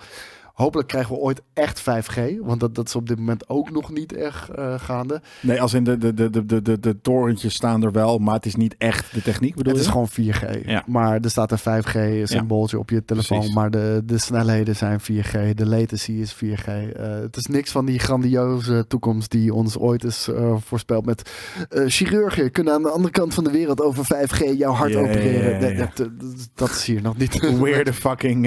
Hopelijk 0.59 0.87
krijgen 0.87 1.15
we 1.15 1.21
ooit 1.21 1.41
echt 1.53 1.81
5G. 1.81 2.19
Want 2.41 2.59
dat, 2.59 2.75
dat 2.75 2.87
is 2.87 2.95
op 2.95 3.07
dit 3.07 3.17
moment 3.17 3.49
ook 3.49 3.71
nog 3.71 3.91
niet 3.91 4.13
echt 4.13 4.49
eh, 4.49 4.73
gaande. 4.77 5.21
Nee, 5.41 5.61
als 5.61 5.73
in 5.73 5.83
de, 5.83 5.97
de, 5.97 6.13
de, 6.13 6.29
de, 6.29 6.45
de, 6.45 6.61
de, 6.61 6.79
de 6.79 7.01
torentjes 7.01 7.53
staan 7.53 7.83
er 7.83 7.91
wel, 7.91 8.17
maar 8.17 8.33
het 8.33 8.45
is 8.45 8.55
niet 8.55 8.75
echt 8.77 9.13
de 9.13 9.21
techniek, 9.21 9.55
bedoel 9.55 9.73
het 9.73 9.81
is 9.81 9.87
gewoon 9.87 10.09
4G. 10.09 10.65
Ja. 10.65 10.83
Maar 10.87 11.19
er 11.21 11.29
staat 11.29 11.51
een 11.51 11.83
5G 11.83 12.23
symbooltje 12.23 12.79
op 12.79 12.89
je 12.89 13.05
telefoon. 13.05 13.37
Precies. 13.37 13.55
Maar 13.55 13.71
de, 13.71 14.01
de 14.05 14.17
snelheden 14.17 14.75
zijn 14.75 14.99
4G. 15.01 15.53
De 15.53 15.65
latency 15.65 16.11
is 16.11 16.35
4G. 16.35 16.65
Eh, 16.65 17.09
het 17.21 17.35
is 17.35 17.45
niks 17.45 17.71
van 17.71 17.85
die 17.85 17.99
grandioze 17.99 18.85
toekomst 18.87 19.31
die 19.31 19.53
ons 19.53 19.77
ooit 19.77 20.03
is 20.03 20.27
eh, 20.27 20.55
voorspeld 20.65 21.05
met 21.05 21.31
chirurgen 21.85 22.51
kunnen 22.51 22.73
aan 22.73 22.83
de 22.83 22.89
andere 22.89 23.13
kant 23.13 23.33
van 23.33 23.43
de 23.43 23.51
wereld 23.51 23.81
over 23.81 24.05
5G 24.05 24.57
jouw 24.57 24.73
hart 24.73 24.91
ja, 24.91 24.99
opereren. 24.99 25.77
Dat, 25.77 26.09
dat, 26.55 26.69
is 26.69 26.85
hier 26.85 27.01
nog 27.01 27.17
niet. 27.17 27.59
Weirde 27.59 27.93
fucking 27.93 28.41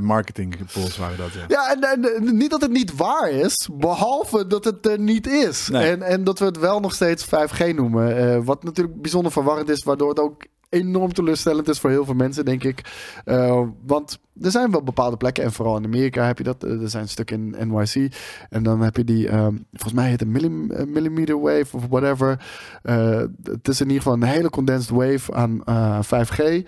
marketing 0.00 0.56
pools 0.72 0.96
waren 0.96 1.16
dat, 1.16 1.37
ja. 1.38 1.44
Ja, 1.48 1.72
en, 1.74 1.82
en, 2.04 2.14
en 2.28 2.36
niet 2.36 2.50
dat 2.50 2.60
het 2.60 2.70
niet 2.70 2.96
waar 2.96 3.30
is, 3.30 3.68
behalve 3.72 4.46
dat 4.46 4.64
het 4.64 4.86
er 4.86 4.98
niet 4.98 5.26
is. 5.26 5.68
Nee. 5.68 5.90
En, 5.90 6.02
en 6.02 6.24
dat 6.24 6.38
we 6.38 6.44
het 6.44 6.58
wel 6.58 6.80
nog 6.80 6.94
steeds 6.94 7.26
5G 7.26 7.74
noemen. 7.74 8.16
eh, 8.16 8.44
wat 8.44 8.64
natuurlijk 8.64 9.02
bijzonder 9.02 9.32
verwarrend 9.32 9.68
is, 9.68 9.84
waardoor 9.84 10.08
het 10.08 10.20
ook 10.20 10.42
enorm 10.70 11.12
teleurstellend 11.12 11.68
is 11.68 11.78
voor 11.78 11.90
heel 11.90 12.04
veel 12.04 12.14
mensen, 12.14 12.44
denk 12.44 12.64
ik. 12.64 12.80
Eh, 13.24 13.62
want 13.86 14.18
er 14.42 14.50
zijn 14.50 14.70
wel 14.70 14.82
bepaalde 14.82 15.16
plekken, 15.16 15.44
en 15.44 15.52
vooral 15.52 15.76
in 15.76 15.84
Amerika 15.84 16.26
heb 16.26 16.38
je 16.38 16.44
dat. 16.44 16.64
eh, 16.64 16.82
er 16.82 16.88
zijn 16.90 17.08
stukken 17.08 17.54
in 17.54 17.68
NYC. 17.68 18.12
En 18.50 18.62
dan 18.62 18.80
heb 18.80 18.96
je 18.96 19.04
die, 19.04 19.28
volgens 19.72 19.92
mij 19.92 20.08
heet 20.08 20.20
het 20.20 20.28
millim, 20.28 20.70
eh, 20.70 20.86
millimeter 20.86 21.40
wave 21.40 21.76
of 21.76 21.86
whatever. 21.88 22.40
Eh, 22.82 23.22
het 23.42 23.68
is 23.68 23.80
in 23.80 23.86
ieder 23.86 24.02
geval 24.02 24.16
een 24.16 24.28
hele 24.28 24.50
condensed 24.50 24.90
wave 24.90 25.34
aan 25.34 25.64
eh, 25.64 25.98
5G. 26.02 26.64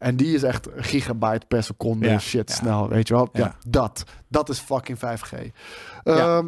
En 0.00 0.16
die 0.16 0.34
is 0.34 0.42
echt 0.42 0.68
gigabyte 0.76 1.46
per 1.46 1.62
seconde 1.62 2.08
Ja, 2.08 2.18
shit 2.18 2.48
ja. 2.48 2.54
snel, 2.54 2.88
weet 2.88 3.08
je 3.08 3.14
wel? 3.14 3.28
Ja. 3.32 3.40
Ja. 3.40 3.56
dat. 3.68 4.04
Dat 4.28 4.48
is 4.48 4.58
fucking 4.58 4.98
5G. 4.98 5.30
Ja. 6.04 6.36
Ehm, 6.38 6.46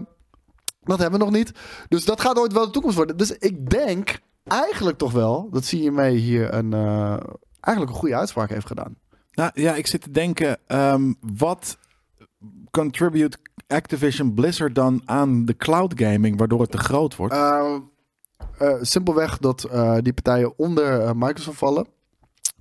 dat 0.82 0.98
hebben 0.98 1.18
we 1.18 1.24
nog 1.24 1.34
niet. 1.34 1.52
Dus 1.88 2.04
dat 2.04 2.20
gaat 2.20 2.38
ooit 2.38 2.52
wel 2.52 2.64
de 2.64 2.70
toekomst 2.70 2.96
worden. 2.96 3.16
Dus 3.16 3.30
ik 3.30 3.70
denk 3.70 4.18
eigenlijk 4.44 4.98
toch 4.98 5.12
wel 5.12 5.48
dat 5.50 5.64
CMA 5.64 6.08
hier 6.08 6.54
een, 6.54 6.72
eh, 6.72 7.16
eigenlijk 7.60 7.94
een 7.94 8.00
goede 8.00 8.16
uitspraak 8.16 8.48
heeft 8.48 8.66
gedaan. 8.66 8.96
Nou 9.32 9.50
ja, 9.54 9.74
ik 9.74 9.86
zit 9.86 10.02
te 10.02 10.10
denken, 10.10 10.58
ehm, 10.66 11.12
wat 11.20 11.78
contribute 12.70 13.38
Activision 13.66 14.34
Blizzard 14.34 14.74
dan 14.74 15.02
aan 15.04 15.44
de 15.44 15.56
cloud 15.56 15.92
gaming, 15.96 16.38
waardoor 16.38 16.60
het 16.60 16.70
te 16.70 16.78
groot 16.78 17.16
wordt? 17.16 17.34
Eh, 17.34 17.76
eh, 18.58 18.74
simpelweg 18.80 19.38
dat 19.38 19.64
eh, 19.64 19.96
die 20.00 20.12
partijen 20.12 20.58
onder 20.58 21.16
Microsoft 21.16 21.58
vallen. 21.58 21.86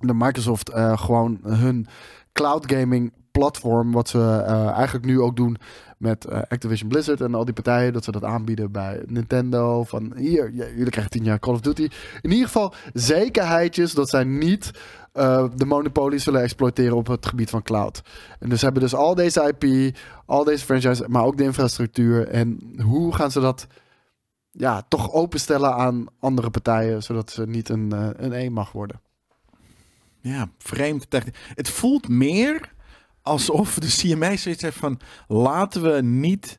De 0.06 0.14
Microsoft 0.14 0.68
eh, 0.68 0.98
gewoon 0.98 1.38
hun 1.42 1.86
cloud 2.32 2.72
gaming 2.72 3.12
platform, 3.30 3.92
wat 3.92 4.08
ze 4.08 4.18
eh, 4.46 4.68
eigenlijk 4.70 5.06
nu 5.06 5.20
ook 5.20 5.36
doen 5.36 5.56
met 5.98 6.24
eh, 6.24 6.40
Activision 6.48 6.88
Blizzard 6.88 7.20
en 7.20 7.34
al 7.34 7.44
die 7.44 7.54
partijen, 7.54 7.92
dat 7.92 8.04
ze 8.04 8.12
dat 8.12 8.24
aanbieden 8.24 8.72
bij 8.72 9.02
Nintendo. 9.06 9.84
Van 9.84 10.12
hier, 10.16 10.52
jullie 10.52 10.90
krijgen 10.90 11.10
10 11.10 11.24
jaar 11.24 11.38
Call 11.38 11.54
of 11.54 11.60
Duty. 11.60 11.88
In 12.20 12.30
ieder 12.30 12.46
geval 12.46 12.74
zekerheidjes 12.92 13.92
dat 13.92 14.08
zij 14.08 14.24
niet 14.24 14.70
de 15.54 15.64
monopolie 15.66 16.18
zullen 16.18 16.42
exploiteren 16.42 16.96
op 16.96 17.06
het 17.06 17.26
gebied 17.26 17.50
van 17.50 17.62
cloud. 17.62 18.02
En 18.38 18.48
dus 18.48 18.62
hebben 18.62 18.82
dus 18.82 18.94
al 18.94 19.14
deze 19.14 19.54
IP, 19.58 19.96
al 20.26 20.44
deze 20.44 20.64
franchise, 20.64 21.04
maar 21.08 21.24
ook 21.24 21.36
de 21.36 21.44
infrastructuur. 21.44 22.28
En 22.28 22.74
hoe 22.82 23.14
gaan 23.14 23.30
ze 23.30 23.40
dat 23.40 23.66
ja, 24.50 24.82
toch 24.88 25.12
openstellen 25.12 25.74
aan 25.74 26.06
andere 26.18 26.50
partijen, 26.50 27.02
zodat 27.02 27.30
ze 27.30 27.46
niet 27.46 27.68
een, 27.68 27.92
een 28.24 28.32
één 28.32 28.52
mag 28.52 28.72
worden. 28.72 29.00
Ja, 30.22 30.50
vreemd. 30.58 31.06
Het 31.54 31.68
voelt 31.68 32.08
meer 32.08 32.72
alsof 33.22 33.74
de 33.74 33.86
CMA 33.86 34.36
zoiets 34.36 34.62
heeft 34.62 34.76
van 34.76 35.00
laten 35.28 35.82
we 35.82 36.02
niet. 36.02 36.58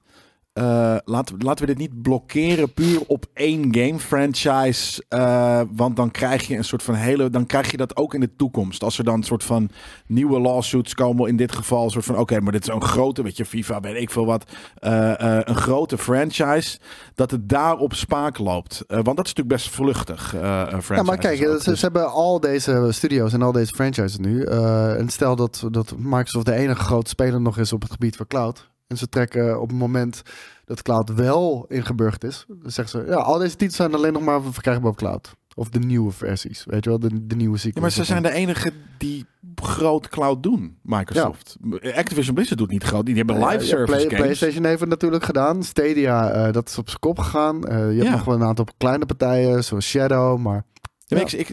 Eh, 0.54 0.96
laten, 1.06 1.38
we- 1.38 1.44
laten 1.44 1.66
we 1.66 1.74
dit 1.76 1.78
niet 1.90 2.02
blokkeren 2.02 2.74
puur 2.74 3.02
op 3.08 3.26
één 3.34 3.76
game 3.76 4.00
franchise. 4.00 5.04
eh, 5.10 5.62
want 5.76 5.96
dan 5.96 6.12
krijg 6.12 6.48
je 6.48 6.58
een 6.58 6.64
soort 6.64 6.84
van 6.84 6.94
hele. 6.96 7.30
Dan 7.30 7.46
krijg 7.46 7.72
je 7.72 7.78
dat 7.78 7.96
ook 7.98 8.14
in 8.14 8.20
de 8.20 8.36
toekomst. 8.36 8.84
Als 8.84 8.98
er 8.98 9.04
dan 9.04 9.14
een 9.16 9.24
soort 9.24 9.44
van 9.44 9.70
nieuwe 10.08 10.40
lawsuits 10.40 10.94
komen. 10.94 11.30
In 11.30 11.36
dit 11.38 11.56
geval 11.56 11.84
een 11.84 11.90
soort 11.90 12.06
van. 12.06 12.18
Oké, 12.18 12.40
maar 12.40 12.52
dit 12.52 12.68
is 12.68 12.74
een 12.74 12.82
grote. 12.84 13.24
Weet 13.24 13.38
je, 13.38 13.46
FIFA, 13.46 13.80
weet 13.80 14.02
ik 14.02 14.10
veel 14.10 14.26
wat. 14.26 14.52
eh, 14.76 15.12
een 15.18 15.56
grote 15.56 15.98
franchise. 15.98 16.80
Dat 17.16 17.32
het 17.32 17.50
daarop 17.50 17.94
spaak 17.94 18.38
loopt. 18.38 18.84
Want 18.88 19.06
dat 19.06 19.26
is 19.26 19.34
natuurlijk 19.34 19.48
best 19.48 19.70
vluchtig. 19.70 20.28
franchise. 20.30 20.94
Ja, 20.94 21.04
maar 21.04 21.18
kijk, 21.18 21.48
ook. 21.48 21.62
ze, 21.62 21.70
Dus- 21.70 21.80
ze 21.80 21.86
hebben 21.86 22.12
al 22.12 22.40
deze 22.40 22.88
studio's 22.90 23.34
en 23.34 23.42
al 23.42 23.52
deze 23.52 23.74
franchises 23.74 24.18
nu. 24.18 24.44
en 24.44 25.10
stel 25.10 25.36
dat, 25.36 25.68
dat 25.72 25.94
Microsoft 25.98 26.46
de 26.46 26.54
enige 26.54 26.82
grote 26.84 27.10
speler 27.10 27.42
nog 27.42 27.58
is 27.58 27.74
op 27.74 27.82
het 27.82 27.92
gebied 27.92 28.16
van 28.16 28.28
cloud. 28.28 28.72
En 28.94 29.00
ze 29.00 29.10
trekken 29.10 29.62
op 29.62 29.70
het 29.70 29.78
moment 29.78 30.22
dat 30.66 30.82
cloud 30.82 31.14
wel 31.14 31.66
ingeburgd 31.70 32.24
is. 32.24 32.46
Dan 32.48 32.72
zeggen 32.72 33.00
ze, 33.02 33.10
ja, 33.12 33.16
al 33.16 33.38
deze 33.38 33.56
titels 33.56 33.76
zijn 33.76 33.94
alleen 33.94 34.14
nog 34.14 34.22
maar 34.22 34.42
verkrijgbaar 34.44 34.90
op 34.92 34.98
cloud. 34.98 35.34
Of 35.56 35.70
de 35.70 35.80
nieuwe 35.80 36.12
versies, 36.12 36.64
weet 36.66 36.84
je 36.84 36.90
wel, 36.90 37.00
de, 37.00 37.28
de 37.28 37.36
nieuwe 37.36 37.58
sequels. 37.58 37.76
Ja, 37.76 37.82
maar 37.82 37.92
ze 37.92 38.04
zijn 38.04 38.24
de 38.24 38.32
enige 38.32 38.72
die 38.98 39.26
groot 39.56 40.08
cloud 40.10 40.44
doen, 40.44 40.78
Microsoft. 40.82 41.58
Activision 41.96 42.36
Blizzard 42.36 42.60
doet 42.60 42.70
niet 42.70 42.84
groot. 42.84 43.06
Die 43.06 43.16
hebben 43.16 43.36
live 43.36 43.48
Ja, 43.48 43.54
ja, 43.60 43.66
service 43.66 43.86
Play- 43.92 44.02
games. 44.04 44.20
PlayStation 44.22 44.66
heeft 44.66 44.80
het 44.80 44.90
natuurlijk 44.90 45.24
gedaan. 45.24 45.64
Stadia, 45.64 46.30
eh, 46.32 46.52
dat 46.54 46.70
is 46.70 46.78
op 46.78 46.88
zijn 46.88 47.00
kop 47.00 47.20
gegaan. 47.20 47.64
Eh, 47.68 47.78
je 47.92 47.98
hebt 47.98 48.10
nog 48.12 48.24
wel 48.26 48.36
een 48.36 48.44
aantal 48.44 48.66
kleine 48.78 49.06
partijen, 49.06 49.64
zoals 49.64 49.86
Shadow, 49.86 50.38
maar... 50.40 50.64
Ja, 51.06 51.20
Ik, 51.38 51.50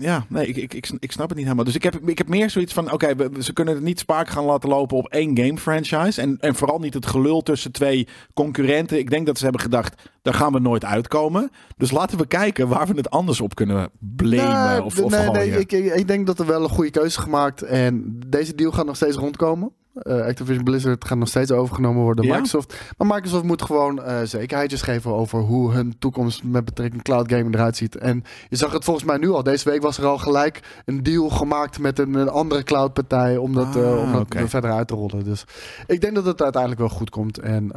ja, 0.00 0.26
nee, 0.28 0.46
ik, 0.46 0.72
ik, 0.72 0.90
ik, 0.98 1.12
snap 1.12 1.28
het 1.28 1.36
niet 1.36 1.44
helemaal. 1.44 1.64
Dus 1.64 1.74
ik 1.74 1.82
heb, 1.82 2.08
ik 2.08 2.18
heb 2.18 2.28
meer 2.28 2.50
zoiets 2.50 2.72
van, 2.72 2.92
oké, 2.92 3.14
ze 3.38 3.52
kunnen 3.52 3.74
het 3.74 3.82
niet 3.82 3.98
spaak 3.98 4.28
gaan 4.28 4.44
laten 4.44 4.68
lopen 4.68 4.96
op 4.96 5.08
één 5.08 5.36
game 5.38 5.58
franchise. 5.58 6.20
En, 6.20 6.36
en 6.40 6.54
vooral 6.54 6.78
niet 6.78 6.94
het 6.94 7.06
gelul 7.06 7.42
tussen 7.42 7.72
twee 7.72 8.08
concurrenten. 8.34 8.98
Ik 8.98 9.10
denk 9.10 9.26
dat 9.26 9.38
ze 9.38 9.44
hebben 9.44 9.62
gedacht, 9.62 10.10
daar 10.22 10.34
gaan 10.34 10.52
we 10.52 10.58
nooit 10.58 10.84
uitkomen. 10.84 11.50
Dus 11.76 11.90
laten 11.90 12.18
we 12.18 12.26
kijken 12.26 12.68
waar 12.68 12.86
we 12.86 12.94
het 12.94 13.10
anders 13.10 13.40
op 13.40 13.54
kunnen 13.54 13.90
blamen 13.98 14.70
Nee, 14.70 14.82
of, 14.82 15.00
of 15.00 15.10
nee, 15.10 15.30
nee 15.30 15.58
ik, 15.58 15.72
ik 15.72 16.08
denk 16.08 16.26
dat 16.26 16.38
er 16.38 16.46
wel 16.46 16.62
een 16.62 16.68
goede 16.68 16.90
keuze 16.90 17.20
gemaakt. 17.20 17.62
En 17.62 18.20
deze 18.26 18.54
deal 18.54 18.72
gaat 18.72 18.86
nog 18.86 18.96
steeds 18.96 19.16
rondkomen. 19.16 19.72
Eh, 19.94 20.20
Activision 20.20 20.64
Blizzard 20.64 21.04
gaat 21.04 21.18
nog 21.18 21.28
steeds 21.28 21.50
overgenomen 21.50 22.02
worden 22.02 22.24
door 22.24 22.32
Ja? 22.32 22.40
Microsoft. 22.40 22.74
Maar 22.98 23.06
Microsoft 23.06 23.44
moet 23.44 23.62
gewoon 23.62 24.02
eh, 24.02 24.16
zekerheidjes 24.24 24.82
geven 24.82 25.12
over 25.12 25.38
hoe 25.40 25.72
hun 25.72 25.94
toekomst 25.98 26.44
met 26.44 26.64
betrekking 26.64 27.02
tot 27.02 27.12
cloud 27.14 27.30
gaming 27.32 27.54
eruit 27.54 27.76
ziet. 27.76 27.96
En 27.96 28.24
je 28.48 28.56
zag 28.56 28.72
het 28.72 28.84
volgens 28.84 29.04
mij 29.06 29.16
nu 29.16 29.30
al. 29.30 29.42
Deze 29.42 29.70
week 29.70 29.82
was 29.82 29.98
er 29.98 30.04
al 30.06 30.18
gelijk 30.18 30.60
een 30.84 31.02
deal 31.02 31.28
gemaakt 31.28 31.78
met 31.78 31.98
een, 31.98 32.14
een 32.14 32.28
andere 32.28 32.62
cloudpartij 32.62 33.36
om 33.36 33.54
dat, 33.54 33.76
eh, 33.76 33.82
Ah, 33.92 33.98
om 34.00 34.12
dat 34.12 34.48
verder 34.50 34.70
uit 34.72 34.88
te 34.88 34.94
rollen. 34.94 35.24
Dus 35.24 35.44
ik 35.86 36.00
denk 36.00 36.14
dat 36.14 36.24
het 36.24 36.42
uiteindelijk 36.42 36.80
wel 36.80 36.90
goed 36.90 37.10
komt. 37.10 37.38
En 37.38 37.72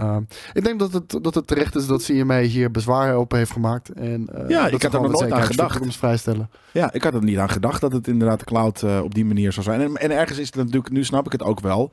ik 0.54 0.64
denk 0.64 0.80
dat 0.80 0.94
het, 0.94 1.20
dat 1.22 1.36
het 1.36 1.48
terecht 1.48 1.76
is 1.76 1.88
dat 1.88 2.04
CMA 2.04 2.40
hier 2.40 2.72
bezwaar 2.72 3.18
op 3.18 3.32
heeft 3.32 3.52
gemaakt. 3.52 3.90
En, 3.90 4.30
Ja, 4.48 4.64
dat 4.64 4.74
ik 4.74 4.82
had 4.84 4.94
er 4.94 5.02
nog 5.02 5.12
nooit 5.12 5.32
aan 5.32 5.44
gedacht. 5.44 5.96
vrijstellen. 5.96 6.50
Ja, 6.72 6.94
ik 6.94 7.04
had 7.04 7.14
er 7.14 7.24
niet 7.24 7.38
aan 7.38 7.50
gedacht 7.50 7.82
dat 7.82 7.92
het 7.92 8.08
inderdaad 8.08 8.40
de 8.40 8.46
cloud 8.46 8.84
op 9.04 9.14
die 9.14 9.26
manier 9.26 9.52
zou 9.52 9.66
zijn. 9.66 9.82
En, 9.82 9.96
en 9.96 10.12
ergens 10.12 10.38
is 10.40 10.46
het 10.46 10.56
natuurlijk, 10.56 10.90
nu 10.90 11.04
snap 11.04 11.26
ik 11.26 11.32
het 11.32 11.44
ook 11.44 11.60
wel. 11.60 11.92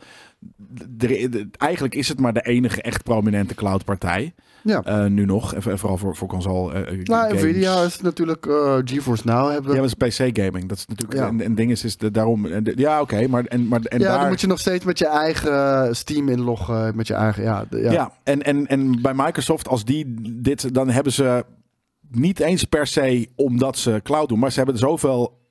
De- 0.91 1.49
eigenlijk 1.57 1.95
is 1.95 2.09
het 2.09 2.21
maar 2.21 2.33
de 2.33 2.41
enige 2.43 2.83
echt 2.83 3.03
prominente 3.03 3.55
cloudpartij. 3.55 4.35
Ja. 4.63 4.83
eh, 4.83 5.05
nu 5.07 5.25
nog. 5.25 5.55
En 5.55 5.63
en 5.71 5.79
vooral 5.79 5.99
voor, 5.99 6.17
voor 6.17 6.29
console 6.29 6.73
eh, 6.85 6.99
Nou. 7.03 7.35
Nvidia 7.35 7.83
is 7.83 8.01
natuurlijk 8.01 8.47
eh, 8.47 8.79
GeForce 8.85 9.23
Now 9.27 9.51
hebben. 9.51 9.75
Ja, 9.75 9.83
het 9.83 9.95
is 10.01 10.29
PC-gaming. 10.31 10.69
Dat 10.69 10.79
is 10.79 10.87
natuurlijk 10.87 11.19
Ja. 11.21 11.29
een, 11.29 11.45
een 11.45 11.55
ding 11.55 11.71
is, 11.71 11.85
is 11.85 11.97
de, 11.97 12.11
daarom. 12.11 12.47
en 12.47 12.65
de- 12.65 12.73
Ja, 12.77 13.01
oké, 13.01 13.27
maar 13.29 13.45
en, 13.45 13.69
maar 13.69 13.81
en 13.81 13.99
daar. 13.99 14.19
dan 14.19 14.29
moet 14.29 14.41
je 14.41 14.47
nog 14.47 14.59
steeds 14.61 14.85
met 14.85 14.99
je 14.99 15.07
eigen 15.07 15.97
Steam 15.97 16.29
inloggen, 16.29 16.97
met 16.97 17.07
je 17.07 17.15
eigen. 17.15 17.43
Ja, 17.43 17.65
ja. 17.71 17.93
ja. 17.93 18.13
en, 18.23 18.43
en, 18.43 18.67
en 18.67 19.03
bij 19.03 19.15
Microsoft, 19.15 19.69
als 19.69 19.85
die 19.85 20.15
dit, 20.41 20.75
dan 20.75 20.91
hebben 20.91 21.13
ze 21.13 21.45
niet 22.11 22.41
eens 22.41 22.65
per 22.65 22.87
se 22.87 23.29
omdat 23.35 23.79
ze 23.79 24.01
cloud 24.03 24.29
doen, 24.29 24.39
maar 24.39 24.51
ze 24.53 24.57
hebben 24.59 24.79
zoveel 24.79 25.43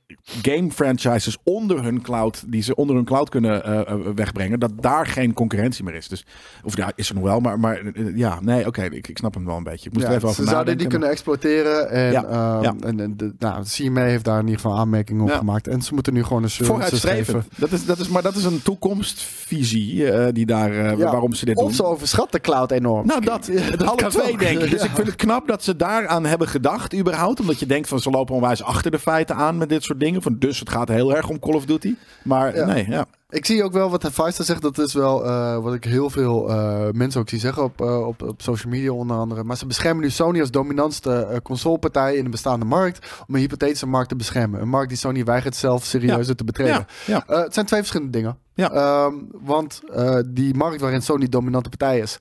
game 0.41 0.71
franchises 0.71 1.37
onder 1.43 1.83
hun 1.83 2.01
cloud, 2.01 2.43
die 2.47 2.61
ze 2.61 2.75
onder 2.75 2.95
hun 2.95 3.05
cloud 3.05 3.29
kunnen 3.29 3.63
eh, 3.63 3.79
eh, 3.79 3.99
wegbrengen, 4.15 4.59
dat 4.59 4.71
daar 4.81 5.05
geen 5.07 5.33
concurrentie 5.33 5.83
meer 5.83 5.95
is. 5.95 6.07
Dus, 6.07 6.25
of 6.63 6.77
ja, 6.77 6.91
is 6.95 7.09
er 7.09 7.15
nog 7.15 7.23
wel, 7.23 7.39
maar, 7.39 7.59
maar 7.59 7.77
eh, 7.77 8.17
ja, 8.17 8.39
nee, 8.41 8.67
oké, 8.67 8.83
ik, 8.83 9.07
ik 9.07 9.17
snap 9.17 9.33
hem 9.33 9.45
wel 9.45 9.57
een 9.57 9.63
beetje. 9.63 9.89
Ik 9.89 9.93
moest 9.93 10.05
Ja, 10.05 10.11
er 10.11 10.17
even 10.17 10.29
ze 10.33 10.41
over 10.41 10.51
zouden 10.51 10.75
nadenken. 10.75 10.77
die 10.77 10.87
kunnen 10.87 11.09
exploiteren. 11.09 11.89
En, 11.89 12.11
Ja, 12.11 12.23
ehm, 12.25 12.63
ja. 12.63 12.73
en, 12.79 12.99
en 12.99 13.17
de, 13.17 13.33
nou, 13.39 13.63
de 13.63 13.69
CMA 13.69 14.01
heeft 14.01 14.25
daar 14.25 14.39
in 14.39 14.45
ieder 14.45 14.61
geval 14.61 14.77
aanmerkingen 14.77 15.23
op 15.23 15.31
gemaakt. 15.31 15.67
En 15.67 15.81
ze 15.81 15.93
moeten 15.93 16.13
nu 16.13 16.23
gewoon 16.23 16.43
een 16.43 16.49
service 16.49 17.07
geven. 17.07 17.45
Dat 17.57 17.71
is, 17.71 17.85
dat 17.85 17.99
is, 17.99 18.07
maar 18.07 18.21
dat 18.21 18.35
is 18.35 18.43
een 18.43 18.61
toekomstvisie 18.61 20.31
die 20.31 20.45
daar, 20.45 20.97
waarom 20.97 21.33
ze 21.33 21.45
dit 21.45 21.55
doen. 21.55 21.65
Of 21.65 21.73
ze 21.75 21.83
overschatten 21.83 22.41
cloud 22.41 22.71
enorm. 22.71 23.07
Nou, 23.07 23.21
dat, 23.21 23.49
Dat 23.77 23.87
alle 23.87 24.07
twee 24.09 24.37
denk 24.37 24.59
ik. 24.59 24.69
Dus 24.71 24.83
ik 24.83 24.91
vind 24.93 25.07
het 25.07 25.15
knap 25.15 25.47
dat 25.47 25.63
ze 25.63 25.75
daaraan 25.75 26.25
hebben 26.25 26.47
gedacht, 26.47 26.95
überhaupt. 26.95 27.39
Omdat 27.39 27.59
je 27.59 27.65
denkt 27.65 27.87
van 27.87 27.99
ze 27.99 28.09
lopen 28.09 28.35
onwijs 28.35 28.63
achter 28.63 28.91
de 28.91 28.99
feiten 28.99 29.35
aan 29.35 29.57
met 29.57 29.69
dit 29.69 29.83
soort 29.83 29.99
dingen. 29.99 30.02
Van, 30.21 30.35
dus 30.39 30.59
het 30.59 30.69
gaat 30.69 30.87
heel 30.87 31.15
erg 31.15 31.29
om 31.29 31.39
Call 31.39 31.53
of 31.53 31.65
Duty. 31.65 31.95
Maar 32.23 32.55
Ja. 32.55 32.65
nee, 32.65 32.89
ja. 32.89 33.05
Ik 33.33 33.45
zie 33.45 33.63
ook 33.63 33.73
wel 33.73 33.89
wat 33.89 34.03
Hefeister 34.03 34.45
zegt. 34.45 34.61
Dat 34.61 34.77
is 34.77 34.93
wel 34.93 35.25
eh, 35.25 35.57
wat 35.57 35.73
ik 35.73 35.83
heel 35.83 36.09
veel 36.09 36.49
eh, 36.49 36.89
mensen 36.91 37.21
ook 37.21 37.29
zie 37.29 37.39
zeggen 37.39 37.63
op, 37.63 37.81
eh, 37.81 38.07
op, 38.07 38.21
op 38.21 38.41
social 38.41 38.71
media 38.71 38.91
onder 38.91 39.17
andere. 39.17 39.43
Maar 39.43 39.57
ze 39.57 39.65
beschermen 39.65 40.03
nu 40.03 40.09
Sony 40.09 40.39
als 40.39 40.51
dominantste 40.51 41.39
consolepartij 41.43 42.15
in 42.15 42.23
de 42.23 42.29
bestaande 42.29 42.65
markt. 42.65 43.23
Om 43.27 43.35
een 43.35 43.41
hypothetische 43.41 43.87
markt 43.87 44.09
te 44.09 44.15
beschermen. 44.15 44.61
Een 44.61 44.69
markt 44.69 44.89
die 44.89 44.97
Sony 44.97 45.23
weigert 45.23 45.55
zelf 45.55 45.83
serieuzer 45.85 46.35
te 46.35 46.43
betreden. 46.43 46.85
Ja, 47.05 47.23
ja. 47.27 47.41
Het 47.41 47.53
zijn 47.53 47.65
twee 47.65 47.79
verschillende 47.79 48.11
dingen. 48.11 48.37
Ja. 48.53 48.71
Ehm, 48.71 49.13
want 49.31 49.81
die 50.25 50.53
markt 50.53 50.81
waarin 50.81 51.01
Sony 51.01 51.29
dominante 51.29 51.69
partij 51.69 51.99
is. 51.99 52.17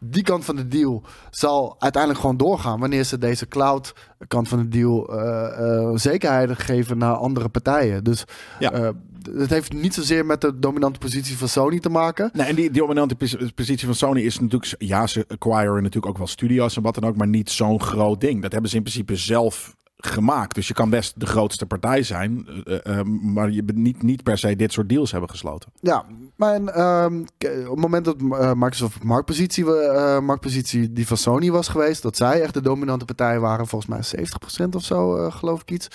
Die 0.00 0.22
kant 0.22 0.44
van 0.44 0.56
de 0.56 0.68
deal 0.68 1.02
zal 1.30 1.76
uiteindelijk 1.78 2.20
gewoon 2.22 2.36
doorgaan 2.36 2.80
wanneer 2.80 3.04
ze 3.04 3.18
deze 3.18 3.48
cloud 3.48 3.94
kant 4.28 4.48
van 4.48 4.58
de 4.58 4.68
deal 4.68 5.18
eh, 5.18 5.78
eh, 5.78 5.90
zekerheden 5.94 6.56
geven 6.56 6.98
naar 6.98 7.14
andere 7.14 7.48
partijen. 7.48 8.04
Dus 8.04 8.24
Ja. 8.58 8.72
eh, 8.72 8.88
het 9.38 9.50
heeft 9.50 9.72
niet 9.72 9.94
zozeer 9.94 10.26
met 10.26 10.40
de 10.40 10.58
dominante 10.58 10.98
positie 10.98 11.36
van 11.38 11.48
Sony 11.48 11.80
te 11.80 11.88
maken. 11.88 12.30
Nee, 12.32 12.46
en 12.46 12.54
die, 12.54 12.70
die 12.70 12.80
dominante 12.80 13.14
pos- 13.14 13.36
positie 13.54 13.86
van 13.86 13.94
Sony 13.94 14.20
is 14.20 14.40
natuurlijk... 14.40 14.74
Ja, 14.78 15.06
ze 15.06 15.24
acquiren 15.28 15.74
natuurlijk 15.74 16.06
ook 16.06 16.18
wel 16.18 16.26
studio's 16.26 16.76
en 16.76 16.82
wat 16.82 16.94
dan 16.94 17.04
ook, 17.04 17.16
maar 17.16 17.28
niet 17.28 17.50
zo'n 17.50 17.80
groot 17.80 18.20
ding. 18.20 18.42
Dat 18.42 18.52
hebben 18.52 18.70
ze 18.70 18.76
in 18.76 18.82
principe 18.82 19.16
zelf 19.16 19.76
gemaakt. 20.00 20.54
Dus 20.54 20.68
je 20.68 20.74
kan 20.74 20.90
best 20.90 21.20
de 21.20 21.26
grootste 21.26 21.66
partij 21.66 22.02
zijn, 22.02 22.46
eh, 22.64 22.98
eh, 22.98 23.04
maar 23.06 23.50
je 23.50 23.62
bent 23.62 23.78
niet, 23.78 24.02
niet 24.02 24.22
per 24.22 24.38
se 24.38 24.56
dit 24.56 24.72
soort 24.72 24.88
deals 24.88 25.10
hebben 25.10 25.30
gesloten. 25.30 25.72
Ja, 25.80 26.04
maar 26.36 26.64
ehm, 26.64 27.20
op 27.20 27.70
het 27.70 27.78
moment 27.78 28.04
dat 28.04 28.16
eh, 28.16 28.52
Microsoft 28.52 29.02
marktpositie, 29.02 29.64
marktpositie 30.20 30.92
die 30.92 31.06
van 31.06 31.16
Sony 31.16 31.50
was 31.50 31.68
geweest, 31.68 32.02
dat 32.02 32.16
zij 32.16 32.42
echt 32.42 32.54
de 32.54 32.60
dominante 32.60 33.04
partij 33.04 33.40
waren, 33.40 33.66
volgens 33.66 33.90
mij 33.90 34.26
70% 34.66 34.74
of 34.74 34.84
zo, 34.84 35.30
geloof 35.30 35.60
ik 35.60 35.70
iets. 35.70 35.88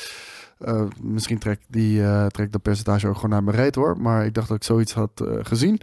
Misschien 1.02 1.40
trek 1.40 1.60
ik 1.60 1.66
die 1.68 2.28
trek 2.28 2.52
dat 2.52 2.62
percentage 2.62 3.08
ook 3.08 3.16
gewoon 3.16 3.30
naar 3.30 3.44
mijn 3.44 3.58
reet 3.58 3.76
hoor, 3.76 4.02
maar 4.02 4.26
ik 4.26 4.34
dacht 4.34 4.48
dat 4.48 4.58
ik 4.58 4.64
zoiets 4.64 4.94
had 4.94 5.24
gezien. 5.42 5.80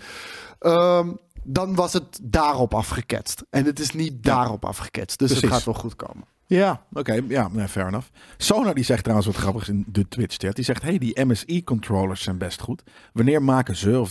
Ehm, 0.58 1.08
dan 1.42 1.74
was 1.74 1.92
het 1.92 2.18
daarop 2.22 2.74
afgeketst. 2.74 3.44
En 3.50 3.64
het 3.64 3.80
is 3.80 3.90
niet 3.90 4.22
daarop 4.22 4.64
afgeketst. 4.64 5.18
Dus 5.18 5.30
het 5.30 5.46
gaat 5.46 5.64
wel 5.64 5.74
goed 5.74 5.96
komen. 5.96 6.24
Ja, 6.56 6.82
oké. 6.92 7.20
ja, 7.28 7.48
nee, 7.52 7.68
fair 7.68 7.86
enough. 7.86 8.06
Sonar 8.36 8.74
die 8.74 8.84
zegt 8.84 9.02
trouwens 9.02 9.28
wat 9.28 9.36
grappigs 9.36 9.68
in 9.68 9.84
de 9.88 10.08
Twitch-chat. 10.08 10.54
Die 10.56 10.64
zegt, 10.64 10.82
hey, 10.82 10.98
die 10.98 11.24
MSI-controllers 11.24 12.22
zijn 12.22 12.38
best 12.38 12.60
goed. 12.60 12.82
Wanneer 13.12 13.42
maken 13.42 13.76
ze 13.76 14.00
of, 14.00 14.10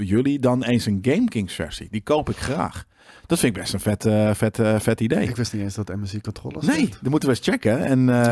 jullie 0.00 0.38
dan 0.38 0.62
eens 0.64 0.86
een 0.86 0.98
GameKings-versie? 1.02 1.88
Die 1.90 2.00
koop 2.00 2.28
ik 2.30 2.36
graag. 2.36 2.84
Dat 3.26 3.38
vind 3.38 3.56
ik 3.56 3.62
best 3.62 3.72
een 3.74 3.80
vet, 3.80 4.04
eh, 4.04 4.34
vet, 4.34 4.58
eh, 4.58 4.78
vet 4.80 5.00
idee. 5.00 5.28
Ik 5.28 5.36
wist 5.36 5.52
niet 5.52 5.62
eens 5.62 5.74
dat 5.74 5.88
MSI 5.96 6.20
controllers 6.20 6.66
Nee, 6.66 6.88
dat 6.88 7.10
moeten 7.10 7.28
we 7.28 7.34
eens 7.34 7.46
checken. 7.46 7.84
En 7.84 7.98
eh, 8.08 8.24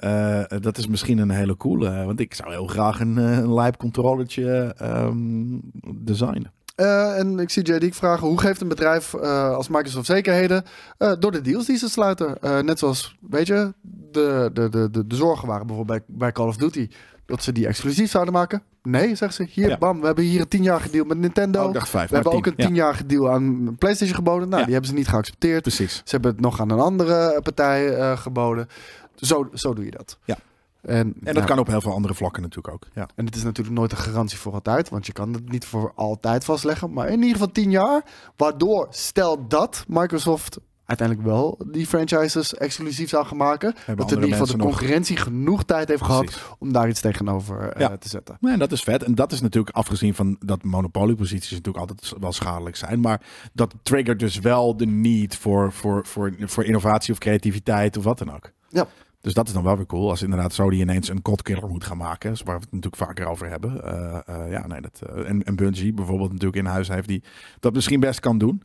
Ja. 0.00 0.58
dat 0.58 0.78
is 0.78 0.86
misschien 0.86 1.18
een 1.18 1.30
hele 1.30 1.56
coole. 1.56 2.04
Want 2.04 2.20
ik 2.20 2.34
zou 2.34 2.50
heel 2.50 2.66
graag 2.66 3.00
een, 3.00 3.16
een 3.16 3.54
live 3.54 3.76
controllertje 3.76 4.74
ehm, 4.78 5.58
designen. 5.94 6.52
Eh, 6.78 7.18
en 7.18 7.38
ik 7.38 7.50
zie 7.50 7.62
JD 7.74 7.96
vragen, 7.96 8.26
hoe 8.26 8.40
geeft 8.40 8.60
een 8.60 8.68
bedrijf 8.68 9.14
eh, 9.14 9.54
als 9.54 9.68
Microsoft 9.68 10.06
zekerheden? 10.06 10.64
Eh, 10.98 11.12
door 11.18 11.32
de 11.32 11.40
deals 11.40 11.66
die 11.66 11.76
ze 11.76 11.88
sluiten. 11.88 12.36
Net 12.66 12.78
zoals, 12.78 13.16
weet 13.30 13.46
je, 13.46 13.72
de, 14.10 14.50
de, 14.52 14.68
de, 14.68 14.90
de, 14.90 15.06
de 15.06 15.16
zorgen 15.16 15.48
waren 15.48 15.66
bijvoorbeeld 15.66 16.04
bij, 16.06 16.16
bij 16.16 16.32
Call 16.32 16.46
of 16.46 16.56
Duty. 16.56 16.88
Dat 17.26 17.42
ze 17.42 17.52
die 17.52 17.66
exclusief 17.66 18.10
zouden 18.10 18.32
maken. 18.34 18.62
Nee, 18.82 19.14
zegt 19.14 19.34
ze. 19.34 19.46
Hier, 19.50 19.68
Ja. 19.68 19.78
bam, 19.78 20.00
we 20.00 20.06
hebben 20.06 20.24
hier 20.24 20.40
een 20.40 20.48
tienjarige 20.48 20.90
deal 20.90 21.04
met 21.04 21.18
Nintendo. 21.18 21.60
Oh, 21.62 21.68
ik 21.68 21.74
dacht 21.74 21.88
vijf, 21.88 22.08
we 22.08 22.14
hebben 22.14 22.32
ook 22.32 22.42
tien. 22.42 22.52
een 22.56 22.64
tienjarige 22.66 23.06
deal 23.06 23.30
aan 23.30 23.76
PlayStation 23.78 24.16
geboden. 24.16 24.48
Nou, 24.48 24.58
Ja. 24.58 24.64
die 24.64 24.72
hebben 24.72 24.90
ze 24.90 24.96
niet 24.96 25.08
geaccepteerd. 25.08 25.62
Precies. 25.62 25.94
Ze 25.94 26.02
hebben 26.10 26.30
het 26.30 26.40
nog 26.40 26.60
aan 26.60 26.70
een 26.70 26.78
andere 26.80 27.40
partij 27.42 28.16
geboden. 28.16 28.68
Zo, 29.14 29.48
zo 29.54 29.74
doe 29.74 29.84
je 29.84 29.90
dat. 29.90 30.18
Ja. 30.24 30.36
En, 30.82 31.14
En 31.24 31.34
dat 31.34 31.44
kan 31.44 31.58
op 31.58 31.66
heel 31.66 31.80
veel 31.80 31.92
andere 31.92 32.14
vlakken 32.14 32.42
natuurlijk 32.42 32.74
ook. 32.74 32.86
Ja. 32.94 33.08
En 33.14 33.24
het 33.26 33.36
is 33.36 33.42
natuurlijk 33.42 33.76
nooit 33.76 33.92
een 33.92 33.98
garantie 33.98 34.38
voor 34.38 34.52
altijd, 34.52 34.88
want 34.88 35.06
je 35.06 35.12
kan 35.12 35.32
het 35.32 35.48
niet 35.50 35.64
voor 35.64 35.92
altijd 35.94 36.44
vastleggen. 36.44 36.92
Maar 36.92 37.06
in 37.08 37.18
ieder 37.18 37.32
geval 37.32 37.52
10 37.52 37.70
jaar, 37.70 38.04
waardoor 38.36 38.86
stel 38.90 39.48
dat 39.48 39.84
Microsoft 39.88 40.58
uiteindelijk 40.84 41.28
wel 41.28 41.58
die 41.70 41.86
franchises 41.86 42.54
exclusief 42.54 43.08
zou 43.08 43.26
gaan 43.26 43.36
maken, 43.36 43.74
dat 43.96 44.10
in 44.12 44.14
ieder 44.16 44.30
geval 44.30 44.46
de 44.46 44.56
nog- 44.56 44.66
concurrentie 44.66 45.16
genoeg 45.16 45.64
tijd 45.64 45.88
heeft 45.88 46.02
gehad 46.02 46.40
om 46.58 46.72
daar 46.72 46.88
iets 46.88 47.00
tegenover 47.00 47.68
eh, 47.72 47.92
te 47.92 48.08
zetten. 48.08 48.36
Nee, 48.40 48.56
dat 48.56 48.72
is 48.72 48.82
vet. 48.82 49.02
En 49.02 49.14
dat 49.14 49.32
is 49.32 49.40
natuurlijk 49.40 49.76
afgezien 49.76 50.14
van 50.14 50.36
dat 50.40 50.62
monopolieposities 50.64 51.50
natuurlijk 51.50 51.78
altijd 51.78 52.12
wel 52.20 52.32
schadelijk 52.32 52.76
zijn. 52.76 53.00
Maar 53.00 53.20
dat 53.52 53.74
triggert 53.82 54.18
dus 54.18 54.38
wel 54.38 54.76
de 54.76 54.86
need 54.86 55.36
voor, 55.36 55.72
voor, 55.72 56.06
voor, 56.06 56.34
voor 56.38 56.64
innovatie 56.64 57.12
of 57.12 57.18
creativiteit 57.18 57.96
of 57.96 58.04
wat 58.04 58.18
dan 58.18 58.34
ook. 58.34 58.50
Ja. 58.68 58.86
Dus 59.28 59.36
dat 59.36 59.46
is 59.46 59.52
dan 59.52 59.62
wel 59.62 59.76
weer 59.76 59.86
cool. 59.86 60.10
Als 60.10 60.22
inderdaad 60.22 60.52
Sony 60.52 60.80
ineens 60.80 61.08
een 61.08 61.20
godkiller 61.22 61.68
moet 61.68 61.84
gaan 61.84 61.96
maken. 61.96 62.30
Waar 62.44 62.58
we 62.58 62.64
het 62.64 62.72
natuurlijk 62.72 63.02
vaker 63.02 63.26
over 63.26 63.48
hebben. 63.48 63.84
Eh, 63.84 64.18
eh, 64.26 64.50
ja, 64.50 64.66
nee, 64.66 64.80
dat, 64.80 65.00
eh, 65.06 65.28
en, 65.28 65.56
Bungie 65.56 65.92
bijvoorbeeld 65.92 66.30
natuurlijk 66.30 66.58
in 66.58 66.64
huis 66.64 66.88
heeft 66.88 67.08
die 67.08 67.22
dat 67.60 67.74
misschien 67.74 68.00
best 68.00 68.20
kan 68.20 68.38
doen. 68.38 68.62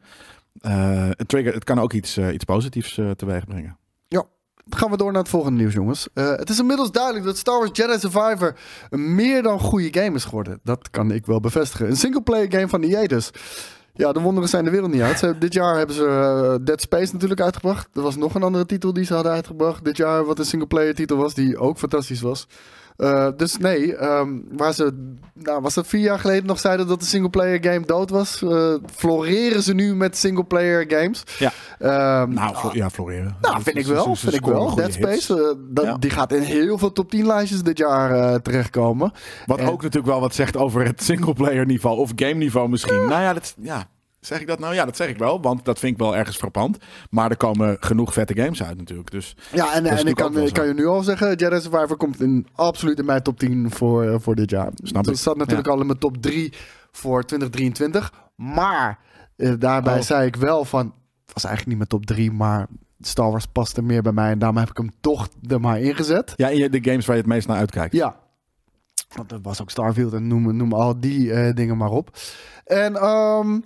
Het, 0.62 1.28
trigger, 1.28 1.54
het 1.54 1.64
kan 1.64 1.80
ook 1.80 1.94
iets, 1.94 2.18
iets 2.18 2.44
positiefs 2.44 3.00
teweeg 3.16 3.46
brengen. 3.46 3.78
Dan 4.66 4.80
gaan 4.80 4.90
we 4.90 4.98
door 4.98 5.12
naar 5.12 5.22
het 5.22 5.30
volgende 5.30 5.60
nieuws, 5.60 5.74
jongens. 5.74 6.08
Het 6.14 6.50
is 6.50 6.60
inmiddels 6.60 6.92
duidelijk 6.92 7.26
dat 7.26 7.38
Star 7.38 7.58
Wars 7.58 7.70
Jedi 7.74 8.00
Survivor 8.00 8.60
een 8.90 9.16
meer 9.16 9.42
dan 9.42 9.60
goede 9.60 10.00
game 10.02 10.16
is 10.16 10.24
geworden. 10.24 10.60
Dat 10.64 10.90
kan 10.90 11.12
ik 11.12 11.26
wel 11.26 11.40
bevestigen. 11.40 11.90
Een 11.90 11.96
singleplayer 11.96 12.52
game 12.52 12.68
van 12.68 12.82
EA 12.82 13.08
dus. 13.08 13.32
Ja, 13.96 14.12
de 14.12 14.20
wonderen 14.20 14.50
zijn 14.50 14.64
de 14.64 14.70
wereld 14.70 14.92
niet 14.92 15.02
uit. 15.02 15.42
Dit 15.42 15.54
jaar 15.54 15.78
hebben 15.78 15.96
ze 15.96 16.06
eh, 16.06 16.66
Dead 16.66 16.82
Space 16.82 17.14
natuurlijk 17.14 17.42
uitgebracht. 17.42 17.88
Er 17.94 18.02
was 18.02 18.16
nog 18.16 18.36
een 18.36 18.44
andere 18.44 18.66
titel 18.66 18.94
die 18.94 19.06
ze 19.06 19.14
hadden 19.14 19.32
uitgebracht. 19.32 19.86
Dit 19.86 19.98
jaar 19.98 20.26
wat 20.26 20.40
een 20.40 20.46
singleplayer 20.46 20.96
titel 20.96 21.18
was, 21.18 21.34
die 21.34 21.58
ook 21.58 21.78
fantastisch 21.78 22.22
was. 22.22 22.48
Eh, 22.98 23.28
dus 23.38 23.58
nee, 23.58 23.96
ehm, 23.96 24.30
waar 24.52 24.74
ze, 24.74 25.14
nou, 25.34 25.62
was 25.62 25.74
dat 25.74 25.88
vier 25.88 26.02
jaar 26.02 26.20
geleden 26.20 26.46
nog 26.46 26.60
zeiden 26.60 26.88
dat 26.88 27.00
de 27.00 27.06
singleplayer 27.06 27.64
game 27.64 27.86
dood 27.86 28.10
was, 28.10 28.42
eh, 28.44 28.74
floreren 28.96 29.64
ze 29.64 29.74
nu 29.74 29.96
met 29.96 30.18
singleplayer 30.18 30.86
games. 30.88 31.24
Ja. 31.40 31.52
Ehm, 31.80 32.34
Nou, 32.34 32.56
flo- 32.56 32.70
ja, 32.74 32.90
floreren. 32.90 33.36
nou, 33.42 33.62
vind 33.64 33.78
ik 33.78 33.86
wel. 33.86 34.16
Vind 34.16 34.34
ik 34.34 34.46
wel. 34.46 34.76
Dead. 34.76 34.94
Space, 34.94 35.34
eh, 35.42 35.58
dat, 35.70 35.86
Ja. 35.86 35.98
die 35.98 36.10
gaat 36.10 36.32
in 36.34 36.42
heel 36.42 36.78
veel 36.78 36.92
top 36.92 37.10
10 37.10 37.26
lijstjes 37.26 37.62
dit 37.64 37.78
jaar 37.78 38.12
eh, 38.12 38.36
terechtkomen. 38.36 39.12
Wat 39.46 39.60
En- 39.60 39.68
ook 39.68 39.82
natuurlijk 39.82 40.12
wel 40.12 40.20
wat 40.22 40.36
zegt 40.36 40.58
over 40.58 40.86
het 40.86 41.04
singleplayer 41.04 41.66
niveau 41.66 41.98
of 41.98 42.12
game 42.16 42.34
niveau 42.34 42.70
misschien. 42.70 42.96
Nou 43.08 43.22
ja, 43.22 43.34
dat, 43.34 43.56
ja, 43.62 43.84
zeg 44.26 44.40
ik 44.42 44.48
dat 44.48 44.60
nou? 44.60 44.74
Ja, 44.74 44.86
dat 44.86 44.96
zeg 44.96 45.08
ik 45.08 45.18
wel, 45.18 45.42
want 45.42 45.66
dat 45.66 45.80
vind 45.80 45.94
ik 45.94 46.00
wel 46.00 46.16
ergens 46.18 46.38
frappant. 46.38 46.78
Maar 47.10 47.30
er 47.30 47.38
komen 47.38 47.78
genoeg 47.80 48.14
vette 48.14 48.36
games 48.36 48.64
uit 48.64 48.78
natuurlijk. 48.78 49.12
Dus 49.12 49.36
Ja, 49.54 49.74
en, 49.74 49.86
en 49.86 50.08
ik 50.08 50.16
kan, 50.16 50.38
ik 50.38 50.54
kan 50.54 50.68
je 50.68 50.74
nu 50.74 50.86
al 50.86 51.04
zeggen, 51.04 51.36
Jedi 51.36 51.62
Survivor 51.62 51.98
komt 51.98 52.22
in, 52.22 52.48
absoluut 52.56 53.00
in 53.00 53.06
mijn 53.06 53.22
top 53.22 53.40
10 53.40 53.72
voor, 53.72 54.04
eh, 54.04 54.16
voor 54.20 54.36
dit 54.36 54.50
jaar. 54.50 54.70
Snap 54.76 55.06
Het 55.06 55.14
ik. 55.14 55.20
staat 55.20 55.38
natuurlijk 55.38 55.68
al 55.68 55.80
in 55.80 55.86
mijn 55.86 56.00
top 56.00 56.18
3 56.18 56.54
voor 56.92 57.24
2023. 57.24 58.12
Maar 58.36 59.00
eh, 59.36 59.52
daarbij 59.60 59.98
Oh. 59.98 60.02
zei 60.02 60.28
ik 60.28 60.36
wel 60.36 60.66
van, 60.66 60.86
het 61.26 61.34
was 61.34 61.44
eigenlijk 61.44 61.68
niet 61.68 61.78
mijn 61.90 62.02
top 62.02 62.06
3, 62.16 62.32
maar 62.32 62.68
Star 63.00 63.32
Wars 63.32 63.46
past 63.46 63.78
er 63.78 63.84
meer 63.84 64.02
bij 64.02 64.12
mij. 64.12 64.32
En 64.32 64.40
daarom 64.40 64.58
heb 64.58 64.70
ik 64.70 64.78
hem 64.78 64.92
toch 65.02 65.28
er 65.48 65.60
maar 65.60 65.80
ingezet. 65.80 66.34
ja, 66.36 66.48
in 66.48 66.72
de 66.72 66.84
games 66.84 67.06
waar 67.06 67.16
je 67.16 67.22
het 67.22 67.32
meest 67.32 67.48
naar 67.48 67.58
uitkijkt. 67.58 67.94
Ja. 67.94 68.16
Want 69.16 69.30
dat 69.30 69.40
was 69.44 69.62
ook 69.62 69.70
Starfield 69.70 70.14
en 70.14 70.28
noem, 70.28 70.56
noem 70.56 70.74
al 70.74 71.00
die 71.00 71.34
eh, 71.34 71.54
dingen 71.56 71.78
maar 71.78 71.90
op. 71.92 72.18
En 72.66 72.96
ehm, 72.96 73.60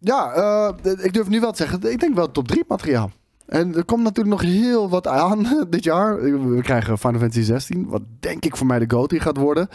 ja, 0.00 0.32
eh, 0.32 0.92
ik 1.04 1.12
durf 1.12 1.28
nu 1.28 1.40
wel 1.40 1.50
te 1.50 1.56
zeggen, 1.56 1.92
ik 1.92 2.00
denk 2.00 2.14
wel 2.14 2.30
top 2.30 2.48
3 2.48 2.64
materiaal. 2.68 3.10
En 3.46 3.74
er 3.76 3.84
komt 3.84 4.02
natuurlijk 4.02 4.40
nog 4.42 4.50
heel 4.52 4.88
wat 4.88 5.06
aan 5.06 5.46
dit 5.70 5.84
jaar. 5.84 6.22
We 6.50 6.62
krijgen 6.62 6.98
Final 6.98 7.20
Fantasy 7.20 7.42
16, 7.42 7.86
wat 7.88 8.02
denk 8.20 8.44
ik 8.44 8.56
voor 8.56 8.66
mij 8.66 8.78
de 8.78 8.94
GOTY 8.94 9.18
gaat 9.18 9.36
worden. 9.36 9.68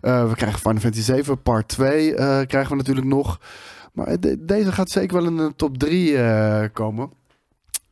Eh, 0.00 0.28
we 0.28 0.34
krijgen 0.34 0.58
Final 0.58 0.80
Fantasy 0.80 1.02
7, 1.04 1.42
part 1.42 1.68
2 1.68 2.14
eh, 2.14 2.46
krijgen 2.46 2.70
we 2.70 2.76
natuurlijk 2.76 3.06
nog. 3.06 3.40
Maar 3.92 4.20
de- 4.20 4.44
deze 4.44 4.72
gaat 4.72 4.90
zeker 4.90 5.16
wel 5.16 5.26
in 5.26 5.36
de 5.36 5.52
top 5.56 5.78
3 5.78 6.16
eh, 6.18 6.64
komen. 6.72 7.10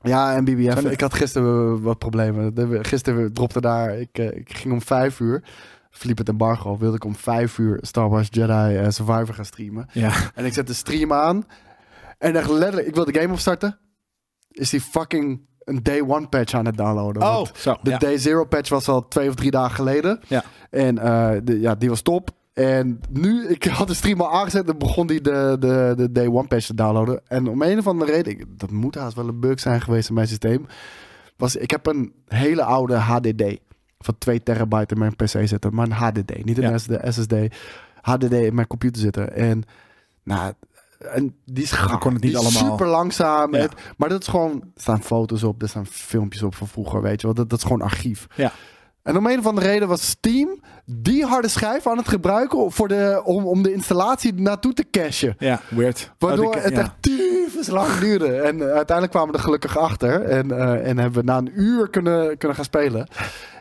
Ja, 0.03 0.35
en 0.35 0.45
BBF. 0.45 0.75
Ik 0.93 1.01
had 1.01 1.15
gisteren 1.15 1.83
wat 1.83 1.99
problemen. 1.99 2.53
Gisteren 2.85 3.33
dropte 3.33 3.61
daar. 3.61 3.99
Ik, 3.99 4.19
ik 4.19 4.57
ging 4.57 4.73
om 4.75 4.83
5 4.83 5.21
uur. 5.21 5.43
Verliep 5.91 6.19
het 6.19 6.29
embargo. 6.29 6.79
Wilde 6.79 6.97
ik 6.97 7.05
om 7.05 7.15
5 7.17 7.59
uur 7.59 7.79
Star 7.81 8.09
Wars 8.09 8.29
Jedi 8.31 8.77
eh, 8.77 8.89
Survivor 8.89 9.35
gaan 9.35 9.45
streamen. 9.45 9.87
Ja. 9.93 10.13
En 10.35 10.45
ik 10.45 10.53
zet 10.53 10.67
de 10.67 10.73
stream 10.73 11.13
aan. 11.13 11.45
En 12.19 12.37
echt 12.37 12.51
letterlijk, 12.51 12.87
ik 12.87 12.95
wil 12.95 13.05
de 13.05 13.21
game 13.21 13.33
opstarten. 13.33 13.79
Is 14.51 14.71
die 14.71 14.81
fucking 14.81 15.41
een 15.65 15.83
day 15.83 16.01
one 16.01 16.29
patch 16.29 16.55
aan 16.55 16.67
het 16.67 16.77
downloaden. 16.77 17.23
Oh, 17.23 17.45
zo. 17.55 17.77
de 17.83 17.91
ja. 17.91 17.99
day 17.99 18.19
zero 18.19 18.45
patch 18.45 18.69
was 18.71 18.89
al 18.89 19.09
twee 19.09 19.29
of 19.29 19.35
drie 19.35 19.51
dagen 19.51 19.75
geleden. 19.75 20.21
Ja. 20.27 20.45
En 20.71 20.99
eh, 20.99 21.31
de, 21.45 21.61
ja, 21.61 21.75
die 21.75 21.89
was 21.89 22.03
top. 22.03 22.31
En 22.53 23.01
nu, 23.11 23.47
ik 23.55 23.65
had 23.65 23.89
de 23.89 23.95
stream 23.95 24.21
al 24.21 24.33
aangezet 24.33 24.69
en 24.69 24.79
begon 24.79 25.07
die 25.07 25.21
de, 25.21 25.57
de, 25.59 25.93
de 25.97 26.13
day 26.13 26.27
one 26.27 26.47
patch 26.47 26.67
te 26.67 26.75
downloaden. 26.75 27.21
En 27.27 27.49
om 27.49 27.63
een 27.63 27.79
of 27.79 27.87
andere 27.87 28.13
reden, 28.13 28.33
ik- 28.33 28.45
dat 28.59 28.71
moet 28.71 28.95
haast 28.95 29.17
wel 29.17 29.29
een 29.29 29.41
bug 29.41 29.61
zijn 29.61 29.81
geweest 29.81 30.09
in 30.09 30.15
mijn 30.15 30.29
systeem. 30.29 30.67
Was, 31.37 31.57
ik 31.57 31.71
heb 31.71 31.87
een 31.87 32.13
hele 32.27 32.63
oude 32.65 32.95
HDD 32.97 33.59
van 34.05 34.19
2 34.19 34.43
terabyte 34.43 34.95
in 34.95 35.01
mijn 35.01 35.17
PC 35.17 35.27
zitten. 35.49 35.75
Maar 35.75 35.87
een 35.87 35.93
HDD, 35.93 36.45
niet 36.45 36.59
een 36.59 36.71
Ja. 36.71 36.79
SD, 36.79 36.91
SSD. 37.03 37.35
HDD 38.01 38.33
in 38.33 38.55
mijn 38.55 38.67
computer 38.67 39.03
zitten. 39.03 39.35
En 39.35 39.63
nou, 40.23 40.53
en 40.99 41.37
die 41.45 41.65
is 41.65 41.73
gaar. 41.73 41.99
kon 41.99 42.13
het 42.15 42.23
niet 42.23 42.37
allemaal- 42.37 42.71
super 42.71 42.87
langzaam. 42.87 43.55
Ja. 43.55 43.69
Maar 43.97 44.09
dat 44.09 44.21
is 44.21 44.29
gewoon, 44.29 44.53
er 44.75 44.81
staan 44.81 45.03
foto's 45.03 45.43
op, 45.43 45.63
er 45.63 45.69
staan 45.69 45.87
filmpjes 45.87 46.43
op 46.43 46.55
van 46.55 46.69
vroeger, 46.69 47.03
weet 47.03 47.21
je 47.21 47.27
wel. 47.27 47.37
Dat, 47.37 47.51
dat 47.51 47.59
is 47.59 47.65
gewoon 47.65 47.83
archief. 47.83 48.27
Ja. 48.37 48.53
En 49.03 49.17
om 49.17 49.27
een 49.27 49.39
of 49.39 49.47
andere 49.47 49.67
reden 49.67 49.89
was 49.89 50.09
Steam 50.09 50.61
die 50.93 51.25
harde 51.25 51.49
schijf 51.49 51.87
aan 51.87 51.97
het 51.97 52.09
gebruiken 52.09 52.73
voor 52.73 52.89
de, 52.89 53.21
om, 53.25 53.47
om 53.47 53.63
de 53.63 53.73
installatie 53.73 54.35
naartoe 54.35 54.73
te 54.73 54.85
cachen. 54.91 55.35
Ja, 55.39 55.61
weird. 55.69 56.11
Waardoor 56.19 56.47
Oh, 56.47 56.63
het 56.63 56.73
ja. 56.73 56.79
echt 56.81 56.93
tyfus 57.01 57.67
lang 57.69 57.99
duurde. 57.99 58.27
En 58.37 58.61
eh, 58.61 58.67
uiteindelijk 58.67 59.11
kwamen 59.11 59.31
we 59.31 59.37
er 59.37 59.45
gelukkig 59.45 59.79
achter. 59.79 60.23
En, 60.23 60.51
eh, 60.51 60.89
en 60.89 60.99
hebben 60.99 61.21
we 61.21 61.27
na 61.27 61.37
een 61.39 61.51
uur 61.55 61.91
kunnen, 61.91 62.39
kunnen 62.39 62.57
gaan 62.57 62.65
spelen. 62.65 63.09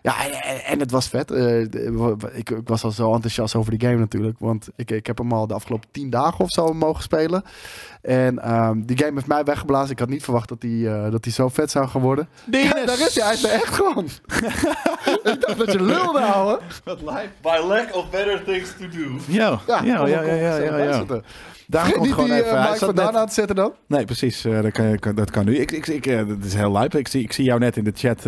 Ja, 0.02 0.14
en, 0.26 0.64
en 0.66 0.80
het 0.80 0.92
was 0.92 1.08
vet. 1.08 1.32
Eh, 1.32 1.62
ik, 1.62 2.50
ik 2.50 2.62
was 2.68 2.84
al 2.84 2.92
zo 2.92 3.14
enthousiast 3.14 3.56
over 3.56 3.78
die 3.78 3.90
game 3.90 4.00
natuurlijk. 4.00 4.36
Want 4.40 4.68
ik, 4.76 4.92
ik 4.92 5.08
heb 5.08 5.18
hem 5.18 5.32
al 5.32 5.48
de 5.48 5.54
afgelopen 5.54 5.90
tien 5.92 6.10
dagen 6.10 6.40
of 6.40 6.50
zo 6.50 6.74
mogen 6.74 7.04
spelen. 7.04 7.44
En 8.02 8.40
ehm, 8.40 8.82
die 8.82 8.98
game 8.98 9.14
heeft 9.14 9.28
mij 9.28 9.44
weggeblazen. 9.44 9.92
Ik 9.92 10.00
had 10.00 10.10
niet 10.10 10.24
verwacht 10.24 10.50
dat 10.50 10.62
die, 10.62 10.90
eh, 10.90 11.12
dat 11.12 11.24
die 11.24 11.34
zo 11.34 11.48
vet 11.48 11.72
zou 11.72 11.88
gaan 11.88 12.02
worden. 12.02 12.30
Ja, 12.52 12.86
daar 12.86 13.00
is 13.00 13.16
hij. 13.16 13.26
Hij 13.26 13.34
is 13.34 13.44
er 13.44 13.50
echt 13.52 13.74
gewoon. 13.76 14.06
ik 15.34 15.38
dacht 15.40 15.58
dat 15.58 15.72
je 15.72 15.82
lulde, 15.84 16.20
ouwe. 16.20 16.60
By 17.42 17.58
lack 17.68 17.96
of 17.96 18.10
better 18.10 18.44
things 18.44 18.70
to 18.80 18.88
do. 18.98 19.20
Ja, 19.28 19.60
ja, 19.68 19.82
ja, 19.84 20.06
ja, 20.08 20.22
ja, 20.22 20.58
ja, 20.58 20.78
ja. 20.78 21.04
Daar 21.68 21.92
komt 21.92 22.08
gewoon 22.14 22.30
die 22.30 22.44
even. 22.44 22.62
hij 22.62 22.72
Mike 22.72 22.94
net- 22.94 23.16
aan 23.16 23.28
te 23.28 23.34
zetten 23.34 23.56
dan. 23.56 23.74
Nee, 23.88 24.06
precies. 24.06 24.46
eh, 24.46 24.62
dat, 24.62 24.72
kan, 24.72 25.16
dat 25.16 25.32
kan 25.32 25.46
nu. 25.46 25.58
Ik, 25.58 25.72
ik, 25.72 25.88
ik, 25.88 26.06
eh, 26.06 26.28
dat 26.28 26.38
is 26.44 26.54
heel 26.54 26.72
lijp. 26.72 26.96
Ik 26.96 27.08
zie, 27.08 27.24
ik 27.24 27.34
zie 27.34 27.46
jou 27.46 27.60
net 27.60 27.78
in 27.78 27.84
de 27.84 27.92
chat 27.96 28.26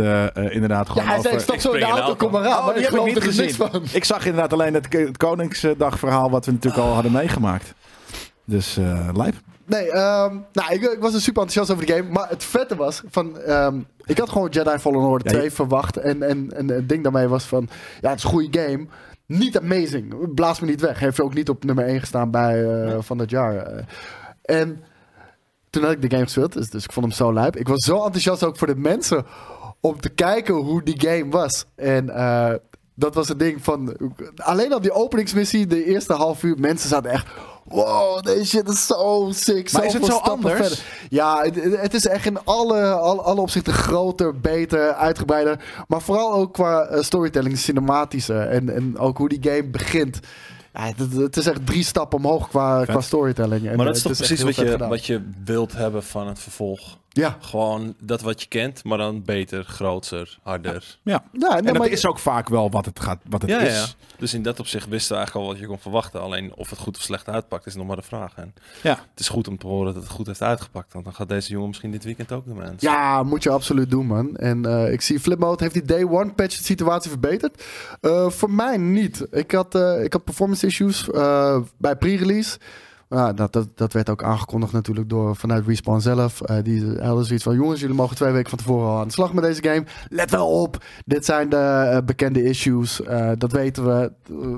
inderdaad 0.51 0.87
Ja, 0.87 0.93
gewoon 0.93 1.07
hij 1.07 1.21
zei, 1.21 1.39
stap 1.39 1.59
zo 1.59 1.71
in 1.71 1.79
de 1.79 1.85
auto, 1.85 2.15
kom 2.15 2.31
maar 2.31 2.45
aan. 2.47 2.57
Oh, 2.57 2.65
maar 2.65 2.73
die 2.73 2.83
ik 2.83 2.89
heb 2.89 2.99
ik 2.99 3.13
geloof 3.13 3.25
niet 3.25 3.37
er 3.37 3.43
niks 3.43 3.55
van. 3.55 3.83
Ik 3.91 4.03
zag 4.03 4.25
inderdaad 4.25 4.53
alleen 4.53 4.73
het, 4.73 4.93
het 4.93 5.17
Koningsdagverhaal 5.17 6.29
wat 6.29 6.45
we 6.45 6.51
natuurlijk 6.51 6.83
al 6.83 6.93
hadden 6.93 7.11
meegemaakt. 7.11 7.73
Dus 8.45 8.77
eh 8.77 9.09
lijp. 9.13 9.35
Nee, 9.71 9.91
ehm, 9.91 10.37
nou, 10.53 10.73
ik, 10.73 10.81
ik 10.81 10.99
was 10.99 11.13
er 11.13 11.21
super 11.21 11.41
enthousiast 11.41 11.71
over 11.71 11.85
de 11.85 11.93
game. 11.93 12.09
Maar 12.09 12.29
het 12.29 12.43
vette 12.43 12.75
was, 12.75 13.01
van, 13.09 13.39
ehm, 13.39 13.79
ik 14.05 14.17
had 14.17 14.29
gewoon 14.29 14.49
Jedi 14.49 14.77
Fallen 14.77 14.99
Order 14.99 15.31
Ja, 15.31 15.39
2 15.39 15.51
verwacht. 15.51 15.97
En, 15.97 16.23
en, 16.23 16.57
en 16.57 16.67
het 16.67 16.89
ding 16.89 17.03
daarmee 17.03 17.27
was 17.27 17.43
van, 17.43 17.67
ja, 18.01 18.09
het 18.09 18.17
is 18.17 18.23
een 18.23 18.29
goede 18.29 18.59
game. 18.59 18.85
Niet 19.25 19.59
amazing. 19.59 20.33
Blaas 20.33 20.59
me 20.59 20.67
niet 20.67 20.81
weg. 20.81 20.99
Heeft 20.99 21.21
ook 21.21 21.33
niet 21.33 21.49
op 21.49 21.63
nummer 21.63 21.85
1 21.85 21.99
gestaan 21.99 22.31
bij 22.31 22.65
eh, 22.65 22.97
van 22.99 23.19
het 23.19 23.29
jaar. 23.29 23.85
En 24.41 24.83
toen 25.69 25.83
had 25.83 25.91
ik 25.91 26.01
de 26.01 26.09
game 26.09 26.23
gespeeld, 26.23 26.53
dus, 26.53 26.69
dus 26.69 26.83
ik 26.83 26.91
vond 26.91 27.05
hem 27.05 27.15
zo 27.15 27.33
lijp. 27.33 27.55
Ik 27.55 27.67
was 27.67 27.85
zo 27.85 27.95
enthousiast 27.95 28.43
ook 28.43 28.57
voor 28.57 28.67
de 28.67 28.75
mensen 28.75 29.25
om 29.79 29.99
te 29.99 30.09
kijken 30.09 30.53
hoe 30.53 30.83
die 30.83 31.01
game 31.01 31.29
was. 31.29 31.65
En 31.75 32.09
eh, 32.09 32.53
dat 32.95 33.15
was 33.15 33.27
het 33.27 33.39
ding 33.39 33.63
van... 33.63 33.97
Alleen 34.35 34.73
al 34.73 34.81
die 34.81 34.91
openingsmissie, 34.91 35.67
de 35.67 35.85
eerste 35.85 36.13
half 36.13 36.43
uur, 36.43 36.59
mensen 36.59 36.89
zaten 36.89 37.11
echt... 37.11 37.27
Wow, 37.71 38.23
deze 38.23 38.45
shit 38.45 38.69
is 38.69 38.85
zo 38.85 39.29
sick. 39.33 39.71
Maar 39.71 39.85
is 39.85 39.93
het 39.93 40.05
zo 40.05 40.11
stappen 40.11 40.31
anders? 40.31 40.55
verder. 40.67 40.79
Ja, 41.09 41.41
het, 41.43 41.79
het 41.81 41.93
is 41.93 42.07
echt 42.07 42.25
in 42.25 42.43
alle, 42.43 42.91
alle, 42.91 43.21
alle 43.21 43.41
opzichten 43.41 43.73
groter, 43.73 44.39
beter, 44.39 44.93
uitgebreider. 44.93 45.63
Maar 45.87 46.01
vooral 46.01 46.33
ook 46.33 46.53
qua 46.53 46.85
eh, 46.85 47.01
storytelling, 47.01 47.57
cinematischer. 47.57 48.47
En, 48.47 48.75
en 48.75 48.97
ook 48.97 49.17
hoe 49.17 49.29
die 49.29 49.51
game 49.51 49.69
begint. 49.69 50.19
Ja, 50.73 50.91
het, 50.95 51.13
het 51.13 51.37
is 51.37 51.45
echt 51.47 51.65
drie 51.65 51.83
stappen 51.83 52.17
omhoog 52.17 52.47
qua, 52.49 52.85
qua 52.85 53.01
storytelling. 53.01 53.67
En, 53.67 53.75
Maar 53.77 53.85
dat 53.85 53.95
is 53.95 54.01
toch 54.01 54.17
precies 54.17 54.41
wat 54.41 54.55
je, 54.55 54.67
gedaan. 54.67 54.89
wat 54.89 55.05
je 55.05 55.21
wilt 55.43 55.71
hebben 55.73 56.03
van 56.03 56.27
het 56.27 56.39
vervolg. 56.39 56.99
Ja, 57.13 57.37
Gewoon 57.39 57.95
dat 58.01 58.21
wat 58.21 58.41
je 58.41 58.47
kent, 58.47 58.83
maar 58.83 58.97
dan 58.97 59.23
beter, 59.23 59.63
groter, 59.63 60.39
harder. 60.43 60.97
Ja. 61.03 61.23
ja 61.31 61.49
nee, 61.49 61.57
En 61.57 61.63
dat 61.65 61.77
maar- 61.77 61.87
is 61.87 62.05
ook 62.05 62.19
vaak 62.19 62.49
wel 62.49 62.69
wat 62.71 62.85
het, 62.85 62.99
gaat, 62.99 63.19
wat 63.29 63.41
het 63.41 63.51
Ja, 63.51 63.59
is. 63.59 63.73
ja. 63.73 63.85
Dus 64.17 64.33
in 64.33 64.41
dat 64.41 64.59
opzicht 64.59 64.87
wisten 64.87 65.09
we 65.11 65.15
eigenlijk 65.17 65.45
al 65.47 65.51
wat 65.53 65.61
je 65.61 65.67
kon 65.67 65.79
verwachten. 65.79 66.21
Alleen 66.21 66.55
of 66.55 66.69
het 66.69 66.79
goed 66.79 66.95
of 66.97 67.01
slecht 67.03 67.27
uitpakt 67.29 67.65
is 67.65 67.75
nog 67.75 67.87
maar 67.87 67.95
de 67.95 68.01
vraag. 68.01 68.33
En 68.35 68.53
Ja. 68.83 68.89
het 69.09 69.19
is 69.19 69.29
goed 69.29 69.47
om 69.47 69.57
te 69.57 69.67
horen 69.67 69.93
dat 69.93 70.03
het 70.03 70.11
goed 70.11 70.27
heeft 70.27 70.41
uitgepakt. 70.41 70.93
Want 70.93 71.05
dan 71.05 71.13
gaat 71.13 71.29
deze 71.29 71.51
jongen 71.51 71.67
misschien 71.67 71.91
dit 71.91 72.03
weekend 72.03 72.31
ook 72.31 72.45
de 72.45 72.53
mens. 72.53 72.81
Ja, 72.81 73.23
moet 73.23 73.43
je 73.43 73.49
absoluut 73.49 73.89
doen, 73.89 74.05
man. 74.05 74.35
En 74.35 74.65
eh, 74.65 74.91
ik 74.91 75.01
zie 75.01 75.19
Flipmode, 75.19 75.63
heeft 75.63 75.73
die 75.75 75.85
day 75.85 76.03
one 76.03 76.31
patch 76.33 76.57
de 76.57 76.63
situatie 76.63 77.09
verbeterd? 77.09 77.63
Eh, 78.01 78.29
voor 78.29 78.51
mij 78.51 78.77
niet. 78.77 79.27
Ik 79.31 79.51
had, 79.51 79.75
eh, 79.75 80.03
ik 80.03 80.13
had 80.13 80.23
performance 80.23 80.65
issues 80.65 81.09
eh, 81.09 81.59
bij 81.77 81.95
pre-release. 81.95 82.57
Ja, 83.13 83.33
dat, 83.33 83.53
dat, 83.53 83.67
dat 83.75 83.93
werd 83.93 84.09
ook 84.09 84.23
aangekondigd 84.23 84.71
natuurlijk 84.73 85.09
door 85.09 85.35
vanuit 85.35 85.67
Respawn 85.67 85.99
zelf. 85.99 86.41
Eh, 86.41 86.57
die 86.63 86.97
hadden 87.01 87.25
zoiets 87.25 87.43
van, 87.43 87.55
jongens, 87.55 87.79
jullie 87.79 87.95
mogen 87.95 88.15
twee 88.15 88.31
weken 88.31 88.49
van 88.49 88.57
tevoren 88.57 88.89
al 88.89 88.99
aan 88.99 89.07
de 89.07 89.13
slag 89.13 89.33
met 89.33 89.43
deze 89.43 89.63
game. 89.63 89.83
Let 90.09 90.31
wel 90.31 90.61
op, 90.61 90.83
dit 91.05 91.25
zijn 91.25 91.49
de 91.49 91.57
eh, 91.57 91.97
bekende 92.05 92.43
issues. 92.43 93.01
Eh, 93.01 93.31
dat 93.37 93.51
weten 93.51 93.85
we. 93.85 94.11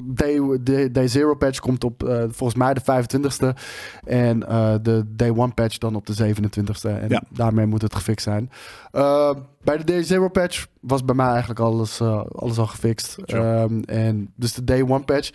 Day, 0.03 0.39
day, 0.61 0.91
day 0.91 1.07
Zero 1.07 1.35
patch 1.35 1.59
komt 1.59 1.83
op 1.83 2.25
volgens 2.29 2.55
mij 2.55 2.73
de 2.73 2.81
25ste. 2.81 3.59
En 4.03 4.39
de 4.81 5.03
Day 5.07 5.29
One 5.29 5.53
patch 5.53 5.77
dan 5.77 5.95
op 5.95 6.05
de 6.05 6.35
27ste. 6.35 6.89
En 6.89 7.09
Ja. 7.09 7.23
daarmee 7.29 7.65
moet 7.65 7.81
het 7.81 7.95
gefixt 7.95 8.23
zijn. 8.23 8.51
Uh, 8.91 9.31
bij 9.63 9.77
de 9.77 9.83
Day 9.83 10.03
Zero 10.03 10.29
patch 10.29 10.65
was 10.81 11.05
bij 11.05 11.15
mij 11.15 11.27
eigenlijk 11.27 11.59
alles, 11.59 11.99
uh, 12.01 12.21
alles 12.35 12.57
al 12.57 12.67
gefixt. 12.67 13.17
Sure. 13.25 13.61
Um, 13.61 13.83
en 13.83 14.31
dus 14.35 14.53
de 14.53 14.63
Day 14.63 14.81
One 14.81 15.03
patch 15.03 15.31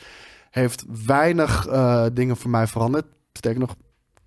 heeft 0.59 0.85
weinig 1.07 1.67
uh, 1.69 2.07
dingen 2.13 2.37
voor 2.37 2.51
mij 2.51 2.67
veranderd. 2.67 3.07
Sterker 3.33 3.61
nog, 3.61 3.75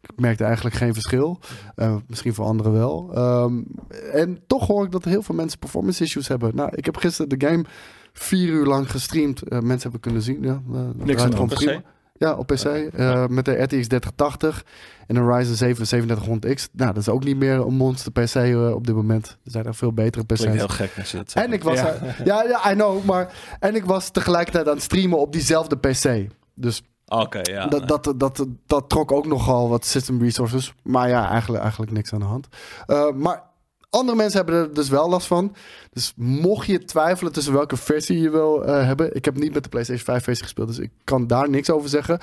ik 0.02 0.20
merkte 0.20 0.44
eigenlijk 0.44 0.76
geen 0.76 0.94
verschil. 0.94 1.39
Uh, 1.76 1.96
misschien 2.08 2.34
voor 2.34 2.46
anderen 2.46 2.72
wel. 2.72 3.17
Um, 3.44 3.67
en 4.12 4.44
toch 4.48 4.67
hoor 4.67 4.86
ik 4.86 4.91
dat 4.91 5.06
heel 5.06 5.22
veel 5.22 5.36
mensen 5.36 5.60
performance 5.60 6.04
issues 6.04 6.28
hebben. 6.28 6.56
Nou, 6.56 6.70
ik 6.76 6.86
heb 6.86 6.98
gisteren 6.98 7.39
de 7.39 7.48
game 7.48 7.65
vier 8.13 8.48
uur 8.48 8.65
lang 8.65 8.91
gestreamd. 8.91 9.44
Uh, 9.44 9.50
mensen 9.50 9.82
hebben 9.82 10.00
kunnen 10.00 10.22
zien. 10.22 10.44
Ja, 10.44 10.62
Niks 10.96 11.24
aan 11.24 11.48
prima. 11.48 11.82
Ja, 12.22 12.34
op 12.34 12.48
PC. 12.48 12.66
Uh, 12.66 13.26
met 13.28 13.46
de 13.46 13.52
RTX 13.52 13.88
3080 13.88 14.66
en 15.08 15.16
een 15.16 15.32
Ryzen 15.34 15.56
7 15.56 16.08
3700X. 16.08 16.72
Nou, 16.72 16.94
dat 16.94 16.98
is 16.98 17.10
ook 17.10 17.24
niet 17.24 17.38
meer 17.38 17.54
een 17.54 17.74
monster 17.74 18.12
PC 18.12 18.36
uh, 18.36 18.74
op 18.74 18.88
dit 18.88 18.96
moment. 18.96 19.28
Er 19.28 19.52
zijn 19.52 19.66
er 19.66 19.76
veel 19.76 19.94
betere 19.94 20.26
PC's. 20.26 20.40
Klinkt 20.40 20.58
heel 20.58 20.68
gek 20.68 20.92
als 20.98 21.12
je 21.12 21.18
dat 21.18 21.32
zegt. 21.32 21.46
En 21.46 21.54
ik 21.54 21.64
was... 21.64 21.80
Ja. 21.80 21.96
ja, 22.24 22.44
ja, 22.44 22.72
I 22.72 22.74
know. 22.74 23.04
Maar... 23.04 23.34
En 23.60 23.76
ik 23.76 23.86
was 23.86 24.10
tegelijkertijd 24.10 24.68
aan 24.68 24.74
het 24.74 24.84
streamen 24.84 25.20
op 25.20 25.32
diezelfde 25.32 25.78
PC. 25.78 26.30
Dus... 26.54 26.82
Oké, 27.06 27.22
okay, 27.22 27.54
ja. 27.54 27.68
Dat, 27.68 27.88
dat, 27.88 28.04
dat, 28.04 28.20
dat, 28.20 28.46
dat 28.66 28.90
trok 28.90 29.12
ook 29.12 29.26
nogal 29.26 29.70
wat 29.70 29.86
system 29.86 30.22
resources. 30.22 30.74
Maar 30.84 31.10
ja, 31.10 31.30
eigenlijk, 31.30 31.62
eigenlijk 31.62 31.92
niks 31.92 32.14
aan 32.14 32.20
de 32.20 32.26
hand. 32.26 32.48
Uh, 32.88 33.12
maar 33.12 33.44
andere 33.91 34.17
mensen 34.17 34.38
hebben 34.38 34.56
er 34.56 34.73
dus 34.73 34.89
wel 34.89 35.10
last 35.10 35.27
van. 35.27 35.56
Dus 35.91 36.13
mocht 36.15 36.67
je 36.67 36.86
twijfelen 36.86 37.32
tussen 37.32 37.54
welke 37.54 37.77
versie 37.77 38.19
je 38.19 38.30
wil 38.30 38.67
uh, 38.67 38.86
hebben. 38.86 39.15
Ik 39.15 39.25
heb 39.25 39.38
niet 39.38 39.54
met 39.54 39.63
de 39.63 39.69
PlayStation 39.69 40.06
5 40.06 40.23
versie 40.23 40.43
gespeeld, 40.43 40.67
dus 40.67 40.80
ik 40.80 40.91
kan 41.04 41.27
daar 41.27 41.49
niks 41.49 41.69
over 41.69 41.89
zeggen. 41.89 42.19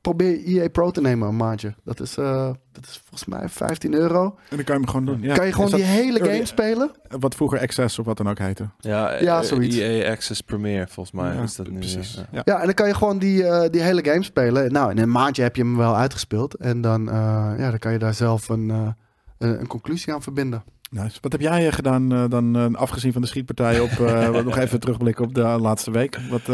Probeer 0.00 0.44
EA 0.44 0.68
Pro 0.68 0.90
te 0.90 1.00
nemen, 1.00 1.28
een 1.28 1.36
maandje. 1.36 1.74
Dat 1.84 2.00
is, 2.00 2.18
uh, 2.18 2.50
dat 2.72 2.84
is 2.84 3.00
volgens 3.04 3.24
mij 3.24 3.48
15 3.48 3.94
euro. 3.94 4.24
En 4.24 4.56
dan 4.56 4.64
kan 4.64 4.74
je 4.74 4.80
hem 4.80 4.86
gewoon 4.86 5.04
doen. 5.04 5.22
Ja. 5.22 5.34
Kan 5.34 5.46
je 5.46 5.52
gewoon 5.52 5.70
die 5.70 5.84
hele 5.84 6.18
game 6.18 6.46
spelen? 6.46 6.90
Wat 7.08 7.34
vroeger 7.34 7.60
Access 7.60 7.98
of 7.98 8.04
wat 8.06 8.16
dan 8.16 8.28
ook 8.28 8.38
heette. 8.38 8.68
Ja, 8.78 9.20
ja 9.20 9.42
zoiets. 9.42 9.76
EA 9.76 10.10
Access 10.10 10.40
Premier, 10.40 10.88
volgens 10.88 11.14
mij 11.14 11.34
ja, 11.34 11.42
is 11.42 11.56
dat 11.56 11.70
nu. 11.70 11.78
Precies. 11.78 12.14
Ja. 12.14 12.26
Ja. 12.32 12.42
ja. 12.44 12.58
en 12.58 12.64
dan 12.64 12.74
kan 12.74 12.86
je 12.86 12.94
gewoon 12.94 13.18
die, 13.18 13.42
uh, 13.42 13.64
die 13.70 13.80
hele 13.80 14.04
game 14.04 14.22
spelen. 14.22 14.72
Nou, 14.72 14.90
in 14.90 14.98
een 14.98 15.10
maandje 15.10 15.42
heb 15.42 15.56
je 15.56 15.62
hem 15.62 15.76
wel 15.76 15.96
uitgespeeld. 15.96 16.54
En 16.54 16.80
dan, 16.80 17.08
uh, 17.08 17.14
ja, 17.58 17.70
dan 17.70 17.78
kan 17.78 17.92
je 17.92 17.98
daar 17.98 18.14
zelf 18.14 18.48
een, 18.48 18.68
uh, 18.68 18.88
een, 19.38 19.60
een 19.60 19.66
conclusie 19.66 20.12
aan 20.12 20.22
verbinden. 20.22 20.62
Nice. 20.90 21.18
Wat 21.20 21.32
heb 21.32 21.40
jij 21.40 21.66
uh, 21.66 21.72
gedaan 21.72 22.12
uh, 22.12 22.24
dan 22.28 22.56
uh, 22.56 22.74
afgezien 22.74 23.12
van 23.12 23.22
de 23.22 23.28
schietpartij 23.28 23.80
op 23.80 23.90
uh, 24.00 24.28
nog 24.28 24.56
even 24.56 24.80
terugblikken 24.80 25.24
op 25.24 25.34
de 25.34 25.42
laatste 25.42 25.90
week? 25.90 26.18
Wat, 26.30 26.48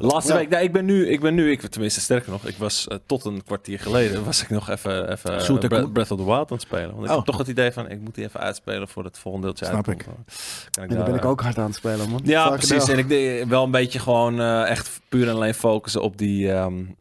laatste 0.00 0.32
ja. 0.32 0.38
week? 0.38 0.48
Nee, 0.48 0.62
ik 0.62 0.72
ben 0.72 0.84
nu, 0.84 1.08
ik 1.08 1.20
ben 1.20 1.34
nu, 1.34 1.50
ik 1.50 1.60
tenminste 1.60 2.00
sterker 2.00 2.30
nog, 2.30 2.46
ik 2.46 2.56
was 2.56 2.86
tot 3.06 3.24
een 3.24 3.44
kwartier 3.44 3.78
geleden 3.78 4.24
was 4.24 4.42
ik 4.42 4.50
nog 4.50 4.68
even, 4.68 5.12
even 5.12 5.58
Breath, 5.58 5.92
Breath 5.92 6.10
of 6.10 6.18
the 6.18 6.24
Wild 6.24 6.50
aan 6.50 6.56
het 6.56 6.60
spelen. 6.60 6.90
Want 6.90 7.04
ik 7.04 7.10
oh. 7.10 7.16
heb 7.16 7.24
toch 7.24 7.38
het 7.38 7.48
idee 7.48 7.72
van 7.72 7.90
ik 7.90 8.00
moet 8.00 8.14
die 8.14 8.24
even 8.24 8.40
uitspelen 8.40 8.88
voor 8.88 9.04
het 9.04 9.18
volgende 9.18 9.46
deeltje 9.46 9.64
Snap 9.64 9.88
uitkomt. 9.88 10.18
Ik. 10.18 10.68
Kan 10.70 10.84
ik 10.84 10.90
ja, 10.90 10.96
daar 10.96 11.04
ben 11.04 11.14
ik 11.14 11.24
ook 11.24 11.40
hard 11.40 11.58
aan 11.58 11.64
het 11.64 11.74
spelen, 11.74 12.08
man. 12.08 12.20
Ja, 12.24 12.50
precies. 12.50 12.88
En 12.88 12.98
ik 12.98 13.08
deed 13.08 13.48
wel 13.48 13.64
een 13.64 13.70
beetje 13.70 13.98
gewoon 13.98 14.40
echt 14.64 15.00
puur 15.08 15.28
en 15.28 15.34
alleen 15.34 15.54
focussen 15.54 16.02
op 16.02 16.18
die. 16.18 16.50
Um, 16.52 16.98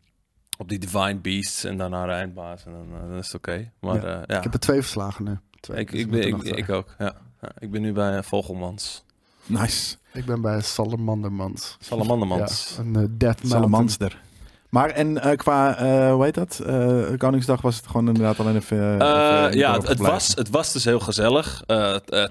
op 0.58 0.70
die 0.70 0.80
Divine 0.80 1.16
Beasts 1.16 1.64
en 1.64 1.78
daarna 1.78 2.06
de 2.06 2.12
eindbaas. 2.12 2.66
En 2.66 2.72
dan, 2.72 3.10
dan 3.10 3.18
is 3.18 3.26
het 3.26 3.36
oké. 3.36 3.50
Okay. 3.50 3.72
Maar 3.80 4.10
ja. 4.10 4.24
ja. 4.28 4.38
Ik 4.38 4.44
heb 4.44 4.54
er 4.54 4.60
twee 4.60 4.82
verslagen 4.82 5.26
nu. 5.26 5.38
Twee, 5.60 5.80
ik, 5.80 5.92
ik, 5.92 6.10
ben, 6.10 6.28
ik, 6.28 6.44
ik, 6.44 6.70
ook, 6.70 6.96
ja. 6.98 7.16
ja. 7.42 7.52
Ik 7.60 7.72
ben 7.72 7.82
nu 7.82 7.94
bij 7.94 8.18
uh, 8.18 8.22
Vogelmans. 8.22 9.04
Nice. 9.46 9.96
Ik 10.14 10.26
ben 10.26 10.42
bij 10.42 10.62
Salamandermans. 10.62 11.78
Salamandermans. 11.80 12.74
Ja, 12.78 12.84
een 12.84 12.98
uh, 12.98 13.04
Death 13.10 13.40
Salamanster. 13.44 14.22
Maar 14.70 14.90
en 14.90 15.12
uh, 15.12 15.32
qua, 15.32 15.82
uh, 15.82 16.14
hoe 16.14 16.24
heet 16.24 16.34
dat? 16.34 16.62
Uh, 16.68 17.18
Koningsdag 17.18 17.62
was 17.62 17.76
het 17.76 17.88
gewoon 17.88 18.08
inderdaad 18.08 18.40
alleen 18.40 18.56
even. 18.56 18.94
even 18.94 19.58
ja, 19.58 19.74
het, 19.74 19.88
het, 19.88 20.00
was, 20.00 20.36
het 20.36 20.50
was 20.50 20.74
dus 20.74 20.84
heel 20.84 21.00
gezellig. 21.00 21.64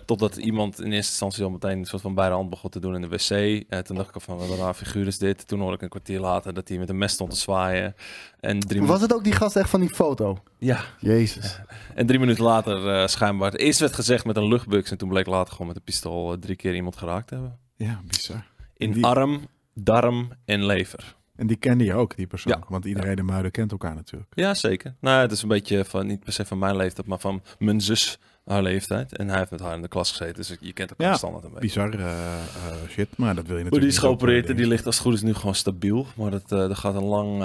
totdat 0.04 0.36
iemand 0.36 0.80
in 0.80 0.92
eerste 0.92 1.10
instantie 1.10 1.44
al 1.44 1.50
meteen 1.50 1.78
een 1.78 1.84
soort 1.84 2.02
van 2.02 2.14
bij 2.14 2.28
de 2.28 2.34
hand 2.34 2.50
begon 2.50 2.70
te 2.70 2.80
doen 2.80 2.94
in 2.94 3.00
de 3.00 3.08
wc. 3.08 3.86
toen 3.86 3.96
dacht 3.96 4.14
ik 4.14 4.20
van, 4.20 4.36
wat 4.36 4.50
een 4.50 4.56
raar 4.56 4.74
figuur 4.74 5.06
is 5.06 5.18
dit. 5.18 5.48
Toen 5.48 5.60
hoorde 5.60 5.74
ik 5.76 5.82
een 5.82 5.88
kwartier 5.88 6.20
later 6.20 6.54
dat 6.54 6.68
hij 6.68 6.78
met 6.78 6.88
een 6.88 6.98
mes 6.98 7.12
stond 7.12 7.30
te 7.30 7.36
zwaaien. 7.36 7.94
En 8.40 8.60
drie 8.60 8.82
was 8.82 9.00
het 9.00 9.14
ook 9.14 9.24
die 9.24 9.32
gast 9.32 9.56
echt 9.56 9.70
van 9.70 9.80
die 9.80 9.94
foto? 9.94 10.38
Ja. 10.58 10.80
Jezus. 11.00 11.60
En 11.94 12.06
drie 12.06 12.18
minuten 12.18 12.44
later 12.44 13.08
schijnbaar. 13.08 13.54
Eerst 13.54 13.80
werd 13.80 13.94
gezegd 13.94 14.24
met 14.24 14.36
een 14.36 14.48
luchtbugs. 14.48 14.90
En 14.90 14.98
toen 14.98 15.08
bleek 15.08 15.26
later 15.26 15.52
gewoon 15.52 15.66
met 15.66 15.76
een 15.76 15.82
pistool 15.82 16.38
drie 16.38 16.56
keer 16.56 16.74
iemand 16.74 16.96
geraakt 16.96 17.28
te 17.28 17.34
hebben. 17.34 17.58
Ja, 17.76 18.00
bizar. 18.06 18.46
In 18.76 18.92
die... 18.92 19.04
arm, 19.04 19.46
darm 19.74 20.28
en 20.44 20.66
lever. 20.66 21.16
En 21.38 21.46
die 21.46 21.56
kende 21.56 21.84
je 21.84 21.94
ook, 21.94 22.16
die 22.16 22.26
persoon. 22.26 22.52
Ja. 22.58 22.64
Want 22.68 22.84
iedereen 22.84 23.16
in 23.16 23.24
Muiden 23.24 23.50
kent 23.50 23.70
elkaar 23.70 23.94
natuurlijk. 23.94 24.32
Ja, 24.34 24.54
zeker. 24.54 24.94
Nou, 25.00 25.20
het 25.20 25.32
is 25.32 25.42
een 25.42 25.48
beetje 25.48 25.84
van, 25.84 26.06
niet 26.06 26.24
per 26.24 26.32
se 26.32 26.44
van 26.44 26.58
mijn 26.58 26.76
leeftijd, 26.76 27.06
maar 27.06 27.18
van 27.18 27.42
mijn 27.58 27.80
zus 27.80 28.18
haar 28.44 28.62
leeftijd. 28.62 29.16
En 29.16 29.28
hij 29.28 29.38
heeft 29.38 29.50
met 29.50 29.60
haar 29.60 29.74
in 29.74 29.82
de 29.82 29.88
klas 29.88 30.10
gezeten, 30.10 30.34
dus 30.34 30.56
je 30.60 30.72
kent 30.72 30.90
elkaar 30.90 31.06
ja, 31.06 31.16
standaard 31.16 31.44
een 31.44 31.50
beetje. 31.50 31.66
Bizar 31.66 31.94
uh, 31.94 32.00
uh, 32.00 32.88
shit, 32.88 33.08
maar 33.16 33.34
dat 33.34 33.46
wil 33.46 33.56
je 33.56 33.64
natuurlijk 33.64 33.70
Hoe 33.70 33.80
die 33.80 33.88
is 33.88 33.98
geopereerd 33.98 34.48
en 34.48 34.56
die 34.56 34.66
ligt 34.66 34.86
als 34.86 34.94
het 34.94 35.04
goed 35.04 35.14
is 35.14 35.22
nu 35.22 35.34
gewoon 35.34 35.54
stabiel. 35.54 36.06
Maar 36.16 36.30
dat, 36.30 36.52
uh, 36.52 36.68
er 36.68 36.76
gaat 36.76 36.94
een 36.94 37.04
lang 37.04 37.42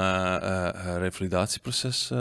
revalidatieproces 0.97 2.11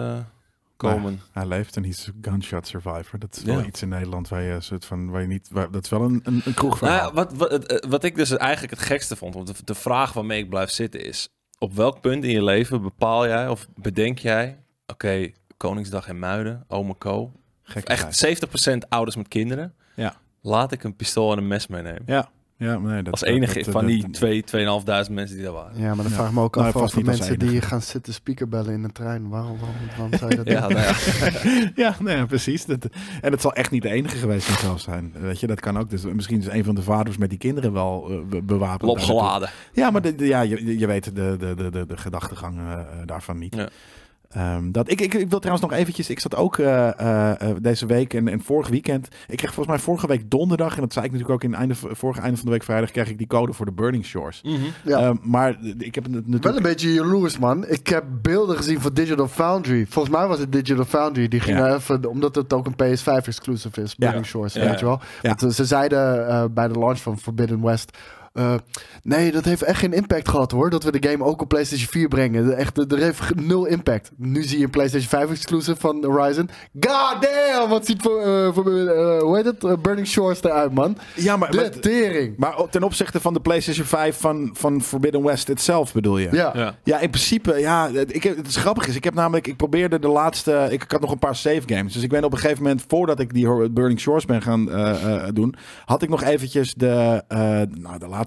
komen. 0.77 1.21
Hij 1.33 1.47
leeft 1.47 1.77
en 1.77 1.83
hij 1.83 1.91
is 1.91 2.09
gunshot 2.23 2.67
survivor. 2.67 3.19
Dat 3.19 3.37
is 3.37 3.43
wel 3.43 3.59
Ja. 3.59 3.65
iets 3.65 3.83
in 3.83 3.89
Nederland 3.89 4.29
waar 4.29 4.43
je 4.43 4.61
soort 4.61 4.85
van 4.85 5.11
waar 5.11 5.21
je 5.21 5.27
niet. 5.27 5.49
Waar, 5.51 5.71
dat 5.71 5.85
is 5.85 5.91
wel 5.91 6.03
een, 6.03 6.21
een, 6.25 6.43
een 6.45 6.55
kroegverhaal. 6.55 7.13
Nou, 7.13 7.29
ja, 7.31 7.37
wat, 7.37 7.53
eh, 7.63 7.91
wat 7.91 8.05
ik 8.05 8.15
dus 8.15 8.31
eigenlijk 8.31 8.73
het 8.73 8.83
gekste 8.83 9.17
vond, 9.17 9.35
want 9.35 9.47
de, 9.47 9.55
de 9.65 9.75
vraag 9.75 10.13
waarmee 10.13 10.43
ik 10.43 10.49
blijf 10.49 10.71
zitten 10.71 11.05
is: 11.05 11.29
op 11.63 11.75
welk 11.75 12.01
punt 12.01 12.25
in 12.25 12.31
je 12.31 12.45
leven 12.45 12.83
bepaal 12.83 13.27
jij 13.27 13.49
of 13.49 13.67
bedenk 13.75 14.19
jij, 14.19 14.59
oké, 14.87 15.31
Koningsdag 15.57 16.09
in 16.09 16.19
Muiden, 16.19 16.65
Ome 16.69 16.99
Co, 16.99 17.33
echt 17.85 18.27
70% 18.75 18.79
ouders 18.89 19.17
met 19.17 19.29
kinderen, 19.29 19.75
Ja. 19.97 20.17
laat 20.41 20.73
ik 20.73 20.85
een 20.85 20.97
pistool 20.97 21.33
en 21.33 21.39
een 21.39 21.47
mes 21.49 21.67
meenemen. 21.67 22.03
Ja. 22.07 22.31
Ja, 22.63 22.79
nee, 22.79 23.03
dat, 23.03 23.13
Als 23.13 23.23
enige 23.23 23.55
dat- 23.55 23.65
dat- 23.65 23.73
van 23.75 23.87
die 23.87 24.03
dat- 24.03 24.13
2, 24.13 24.43
2.500 24.43 25.11
mensen 25.11 25.37
die 25.37 25.45
daar 25.45 25.55
waren. 25.55 25.79
Ja, 25.81 25.87
maar 25.87 25.97
dan 25.97 26.05
Ja. 26.07 26.11
vraag 26.11 26.29
ik 26.29 26.35
me 26.35 26.41
ook 26.41 26.55
Nou, 26.55 26.67
af 26.69 26.75
over 26.77 26.99
niet 26.99 27.09
als 27.09 27.19
mensen 27.19 27.39
die 27.39 27.61
gaan 27.63 27.83
zitten 27.83 28.13
speakerbellen 28.15 28.73
in 28.73 28.83
de 28.83 28.93
trein. 28.93 29.29
Waarom, 29.29 29.59
waarom, 29.59 29.77
waarom 29.97 30.19
zou 30.19 30.31
je 30.31 30.37
dat 30.37 30.47
Ja, 30.49 30.61
doen? 30.69 30.77
nou 30.77 30.87
ja. 30.87 31.71
Ja, 31.85 31.97
nee, 32.01 32.17
ja, 32.17 32.27
precies. 32.27 32.65
Dat, 32.65 32.87
en 33.21 33.33
het 33.33 33.41
zal 33.41 33.53
echt 33.53 33.71
niet 33.71 33.83
de 33.83 33.91
enige 33.91 34.17
geweest 34.17 34.47
zijn 34.47 34.59
zelfs 34.59 34.85
zijn. 34.85 35.13
Weet 35.21 35.41
je, 35.41 35.47
dat 35.47 35.61
kan 35.61 35.79
ook. 35.79 35.91
Dus 35.91 36.05
misschien 36.05 36.39
is 36.41 36.47
een 36.47 36.65
van 36.65 36.75
de 36.75 36.83
vaders 36.83 37.17
met 37.17 37.29
die 37.31 37.39
kinderen 37.39 37.73
wel 37.73 38.07
eh, 38.11 38.17
be- 38.29 38.43
bewapend. 38.43 38.91
opgeladen. 38.91 39.51
Ja, 39.73 39.91
maar 39.91 40.03
de, 40.03 40.15
de- 40.15 40.27
ja, 40.27 40.41
je, 40.41 40.79
je 40.79 40.87
weet 40.87 41.05
de, 41.05 41.13
de, 41.13 41.55
de, 41.57 41.71
de, 41.71 41.87
de 41.87 41.97
gedachtegang 41.97 42.59
eh, 42.59 42.73
eh, 42.73 42.81
daarvan 43.05 43.39
niet. 43.39 43.55
Ja. 43.55 43.69
Ehm, 44.33 44.71
dat, 44.71 44.91
ik, 44.91 45.01
ik, 45.01 45.15
ik 45.15 45.31
wil 45.31 45.39
trouwens 45.39 45.71
nog 45.71 45.79
eventjes, 45.79 46.11
ik 46.11 46.21
zat 46.21 46.37
ook 46.37 46.59
eh, 46.59 46.89
eh, 47.01 47.31
eh, 47.51 47.57
deze 47.61 47.87
week 47.87 48.15
en, 48.15 48.29
en 48.29 48.41
vorig 48.43 48.69
weekend, 48.69 49.09
ik 49.29 49.37
kreeg 49.37 49.55
volgens 49.55 49.77
mij 49.77 49.85
vorige 49.85 50.07
week 50.07 50.31
donderdag, 50.31 50.75
en 50.75 50.81
dat 50.81 50.93
zei 50.93 51.05
ik 51.05 51.13
natuurlijk 51.13 51.45
ook 51.45 51.51
in 51.51 51.57
einde, 51.59 51.75
vorige 51.75 52.21
einde 52.21 52.37
van 52.37 52.45
de 52.45 52.51
week 52.53 52.63
vrijdag, 52.63 52.91
kreeg 52.91 53.09
ik 53.09 53.19
die 53.19 53.27
code 53.27 53.53
voor 53.53 53.67
de 53.67 53.73
Burning 53.73 54.05
Shores. 54.05 54.41
Mhm. 54.43 54.55
Ja. 54.85 54.99
Ehm, 54.99 55.17
maar 55.23 55.57
ik 55.79 55.95
heb 55.95 56.05
het 56.05 56.13
natuurlijk... 56.13 56.45
Wel 56.45 56.57
een 56.57 56.63
beetje 56.63 56.93
jaloers, 56.93 57.39
man. 57.39 57.69
Ik 57.69 57.87
heb 57.87 58.05
beelden 58.23 58.57
gezien 58.57 58.81
van 58.81 58.95
Digital 58.95 59.29
Foundry. 59.29 59.87
Volgens 59.89 60.15
mij 60.17 60.27
was 60.27 60.39
het 60.39 60.53
Digital 60.53 60.85
Foundry. 60.85 61.29
Die 61.29 61.41
gingen 61.41 61.65
Ja. 61.67 61.75
even, 61.75 62.05
omdat 62.07 62.35
het 62.35 62.53
ook 62.53 62.67
een 62.67 62.77
PS5-exclusive 62.77 63.83
is, 63.83 63.97
Burning 63.97 64.27
Shores, 64.27 64.53
Ja, 64.53 64.61
weet 64.61 64.71
ja. 64.71 64.79
je 64.79 64.85
wel. 64.85 65.01
Want, 65.23 65.55
ze 65.55 65.65
zeiden 65.65 66.29
eh, 66.29 66.45
bij 66.51 66.69
de 66.69 66.79
launch 66.79 66.99
van 67.01 67.19
Forbidden 67.19 67.63
West... 67.63 67.99
eh, 68.33 68.55
nee, 69.03 69.33
dat 69.33 69.45
heeft 69.45 69.63
echt 69.63 69.79
geen 69.79 69.93
impact 69.93 70.29
gehad 70.29 70.51
hoor. 70.51 70.71
Dat 70.71 70.85
we 70.85 71.01
de 71.01 71.09
game 71.09 71.25
ook 71.25 71.41
op 71.43 71.49
PlayStation 71.49 71.89
4 71.89 72.09
brengen. 72.09 72.57
Echt, 72.57 72.93
er 72.93 72.99
heeft 72.99 73.35
nul 73.35 73.65
impact. 73.67 74.11
Nu 74.17 74.43
zie 74.43 74.59
je 74.59 74.65
een 74.65 74.71
PlayStation 74.71 75.09
5 75.09 75.31
exclusive 75.31 75.81
van 75.81 76.05
Horizon. 76.05 76.49
God 76.81 77.17
damn, 77.21 77.69
wat 77.71 77.87
ziet 77.87 78.03
voor, 78.03 78.21
eh, 78.21 78.53
voor 78.55 78.67
eh, 78.87 79.21
hoe 79.21 79.37
heet 79.37 79.45
het? 79.45 79.83
Burning 79.83 80.07
Shores 80.07 80.43
eruit, 80.43 80.75
man. 80.75 80.97
ja, 81.17 81.37
maar, 81.37 81.51
De 81.51 81.57
maar, 81.57 81.71
tering. 81.71 82.37
maar 82.37 82.55
ten 82.71 82.83
opzichte 82.83 83.21
van 83.21 83.33
de 83.35 83.41
PlayStation 83.41 83.87
5 83.87 84.17
van, 84.21 84.51
van 84.53 84.83
Forbidden 84.83 85.23
West 85.23 85.49
itself 85.49 85.93
bedoel 85.93 86.19
je? 86.19 86.29
Ja. 86.33 86.51
Ja. 86.55 86.75
Ja, 86.85 86.99
in 87.01 87.11
principe, 87.11 87.59
ja, 87.59 87.91
het- 87.93 88.15
ik, 88.15 88.23
heb- 88.23 88.37
het 88.37 88.47
is 88.47 88.57
grappig 88.57 88.87
is, 88.87 88.97
ik 88.97 89.05
heb 89.05 89.15
namelijk, 89.15 89.47
ik 89.47 89.57
probeerde 89.57 89.99
de 89.99 90.09
laatste, 90.09 90.67
ik, 90.71 90.83
ik 90.83 90.91
had 90.91 91.01
nog 91.01 91.11
een 91.11 91.19
paar 91.19 91.37
save 91.37 91.63
games, 91.67 91.93
dus 91.93 92.03
ik 92.03 92.09
ben 92.11 92.25
op 92.25 92.33
een 92.33 92.39
gegeven 92.39 92.63
moment, 92.63 92.85
voordat 92.89 93.21
ik 93.21 93.35
die 93.35 93.71
Burning 93.71 94.01
Shores 94.01 94.25
ben 94.25 94.43
gaan 94.43 94.71
eh, 94.71 95.15
eh, 95.15 95.29
doen, 95.35 95.55
had 95.85 96.03
ik 96.03 96.09
nog 96.09 96.23
eventjes 96.23 96.75
de, 96.75 97.23
eh, 97.29 97.39
nou, 97.79 97.99
de 97.99 98.07
laatste 98.09 98.21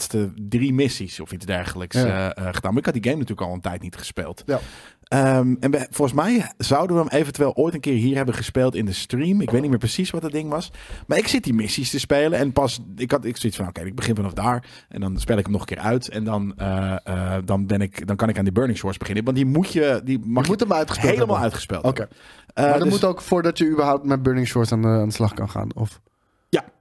drie 0.49 0.73
missies 0.73 1.19
of 1.19 1.31
iets 1.31 1.45
dergelijks 1.45 1.95
Ja. 1.95 2.33
eh, 2.33 2.47
eh, 2.47 2.53
gedaan. 2.53 2.69
Maar 2.71 2.79
ik 2.79 2.85
had 2.85 2.93
die 2.93 3.03
game 3.03 3.17
natuurlijk 3.17 3.47
al 3.47 3.53
een 3.53 3.61
tijd 3.61 3.81
niet 3.81 3.95
gespeeld. 3.95 4.43
Ja. 4.45 4.59
Ehm, 5.05 5.55
en 5.59 5.71
we- 5.71 5.87
volgens 5.89 6.17
mij 6.21 6.51
zouden 6.57 6.95
we 6.95 7.01
hem 7.01 7.11
eventueel 7.19 7.55
ooit 7.55 7.73
een 7.73 7.79
keer 7.79 7.93
hier 7.93 8.15
hebben 8.15 8.35
gespeeld 8.35 8.75
in 8.75 8.85
de 8.85 8.93
stream. 8.93 9.41
Ik 9.41 9.49
weet 9.51 9.61
niet 9.61 9.69
meer 9.69 9.79
precies 9.79 10.09
wat 10.09 10.23
het 10.23 10.31
ding 10.31 10.49
was. 10.49 10.71
Maar 11.07 11.17
ik 11.17 11.27
zit 11.27 11.43
die 11.43 11.53
missies 11.53 11.89
te 11.89 11.99
spelen. 11.99 12.39
En 12.39 12.51
pas, 12.51 12.79
ik 12.95 13.11
had 13.11 13.25
ik 13.25 13.37
zoiets 13.37 13.57
van, 13.57 13.67
oké, 13.67 13.81
ik 13.81 13.95
begin 13.95 14.15
vanaf 14.15 14.33
daar. 14.33 14.65
En 14.89 15.01
dan 15.01 15.19
speel 15.19 15.37
ik 15.37 15.43
hem 15.43 15.51
nog 15.51 15.61
een 15.61 15.67
keer 15.67 15.79
uit. 15.79 16.09
En 16.09 16.23
dan, 16.23 16.53
eh, 16.57 17.35
dan, 17.45 17.67
ben 17.67 17.81
ik, 17.81 18.07
dan 18.07 18.15
kan 18.15 18.29
ik 18.29 18.37
aan 18.37 18.43
die 18.43 18.53
Burning 18.53 18.77
Shores 18.77 18.97
beginnen. 18.97 19.23
Want 19.23 19.35
die 19.35 19.45
moet 19.45 19.71
je, 19.73 20.01
die 20.03 20.19
mag 20.23 20.43
Je 20.43 20.49
moet 20.51 20.59
hem 20.59 20.73
uitgespeeld 20.73 21.11
helemaal 21.13 21.35
hebben. 21.39 21.43
uitgespeeld 21.51 21.83
Oké. 21.85 22.07
maar 22.55 22.71
dat 22.73 22.81
dus- 22.81 22.89
moet 22.91 23.03
ook 23.03 23.21
voordat 23.21 23.57
je 23.57 23.69
überhaupt 23.69 24.05
met 24.05 24.23
Burning 24.23 24.47
Shores 24.47 24.71
aan 24.71 24.81
de, 24.81 24.87
aan 24.87 25.07
de 25.07 25.13
slag 25.13 25.33
kan 25.33 25.49
gaan. 25.49 25.69
Of... 25.75 26.01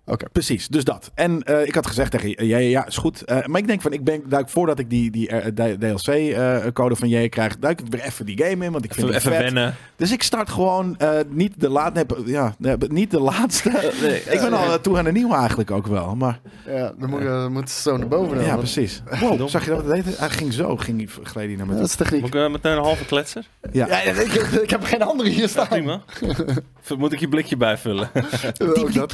Oké. 0.07 0.29
Precies, 0.33 0.69
dus 0.69 0.85
dat. 0.85 1.11
En 1.15 1.43
eh, 1.43 1.67
ik 1.67 1.75
had 1.75 1.87
gezegd 1.87 2.11
tegen 2.11 2.29
je, 2.29 2.47
ja, 2.47 2.57
ja, 2.59 2.69
ja, 2.69 2.87
is 2.87 2.97
goed. 2.97 3.23
Eh, 3.23 3.45
maar 3.47 3.61
ik 3.61 3.67
denk 3.67 3.83
van, 3.83 3.93
ik 3.93 4.05
ben, 4.05 4.23
duik 4.29 4.49
voordat 4.49 4.79
ik 4.79 4.91
die, 4.91 5.11
die 5.11 5.29
eh, 5.29 5.47
DLC-code 5.79 6.97
van 6.97 7.09
jij 7.09 7.29
krijg, 7.29 7.59
duik 7.59 7.81
ik 7.81 7.87
weer 7.91 8.01
even 8.01 8.27
die 8.27 8.43
game 8.45 8.65
in, 8.65 8.73
want 8.73 8.85
ik 8.85 8.95
vind 8.95 9.07
het 9.07 9.17
even 9.17 9.33
vet. 9.33 9.41
wennen. 9.41 9.75
Dus 9.97 10.13
ik 10.13 10.23
start 10.23 10.49
gewoon 10.51 10.97
eh, 10.99 11.11
niet 11.29 11.61
de 11.61 11.69
laatste, 11.69 12.07
nee, 12.17 12.33
ja, 12.33 12.55
nee, 12.59 12.77
niet 12.89 13.11
de 13.11 13.21
laatste. 13.21 13.71
Nee, 14.03 14.21
ik 14.23 14.41
ben 14.41 14.53
al 14.53 14.81
toe 14.81 14.99
aan 14.99 15.05
de 15.05 15.13
nieuwe 15.13 15.35
eigenlijk 15.35 15.71
ook 15.71 15.87
wel, 15.87 16.15
maar 16.17 16.41
Ja, 16.67 16.93
dan 16.99 17.11
moet 17.11 17.21
je 17.23 17.47
moet 17.51 17.71
ze 17.71 17.81
zo 17.81 17.97
naar 17.97 18.09
boven. 18.09 18.37
dan, 18.37 18.45
ja, 18.47 18.57
precies. 18.57 19.03
Wow, 19.21 19.49
zag 19.49 19.65
je 19.65 19.71
dat? 19.71 19.85
het? 19.87 20.19
Hij 20.19 20.31
ging 20.31 20.53
zo, 20.53 20.77
ging 20.77 20.97
hij, 20.99 21.25
gleed 21.25 21.47
hij 21.47 21.57
naar 21.57 21.67
me 21.67 21.73
Ja, 21.73 21.79
toe. 21.79 21.81
dat 21.81 21.89
is 21.89 21.95
techniek. 21.97 22.21
Moet 22.21 22.35
ik 22.35 22.51
meteen 22.51 22.73
een 22.73 22.83
halve 22.83 23.05
kletser? 23.05 23.47
Ja. 23.73 23.87
Ja, 23.87 24.01
ik, 24.03 24.33
ik 24.63 24.71
heb 24.71 24.85
geen 24.85 25.03
andere 25.03 25.29
hier 25.29 25.41
Ja, 25.41 25.47
staan. 25.47 25.69
prima. 25.69 26.01
Moet 26.99 27.13
ik 27.13 27.21
je 27.21 27.29
blikje 27.29 27.57
bijvullen? 27.57 28.11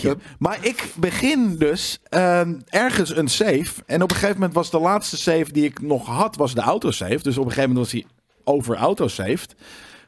Ja. 0.01 0.15
Maar 0.39 0.59
ik 0.61 0.80
begin 0.95 1.57
dus 1.57 1.99
ehm, 2.09 2.61
ergens 2.69 3.17
een 3.17 3.29
save. 3.29 3.83
En 3.87 4.03
op 4.03 4.11
een 4.11 4.17
gegeven 4.17 4.35
moment 4.37 4.55
was 4.55 4.71
de 4.71 4.79
laatste 4.81 5.17
save 5.17 5.53
die 5.53 5.65
ik 5.65 5.81
nog 5.81 6.07
had, 6.07 6.37
was 6.37 6.55
de 6.55 6.61
autosave. 6.61 7.23
Dus 7.23 7.39
op 7.39 7.45
een 7.45 7.51
gegeven 7.53 7.71
moment 7.75 7.93
was 7.93 8.03
hij 8.03 8.11
over 8.45 8.77
autosaved. 8.77 9.55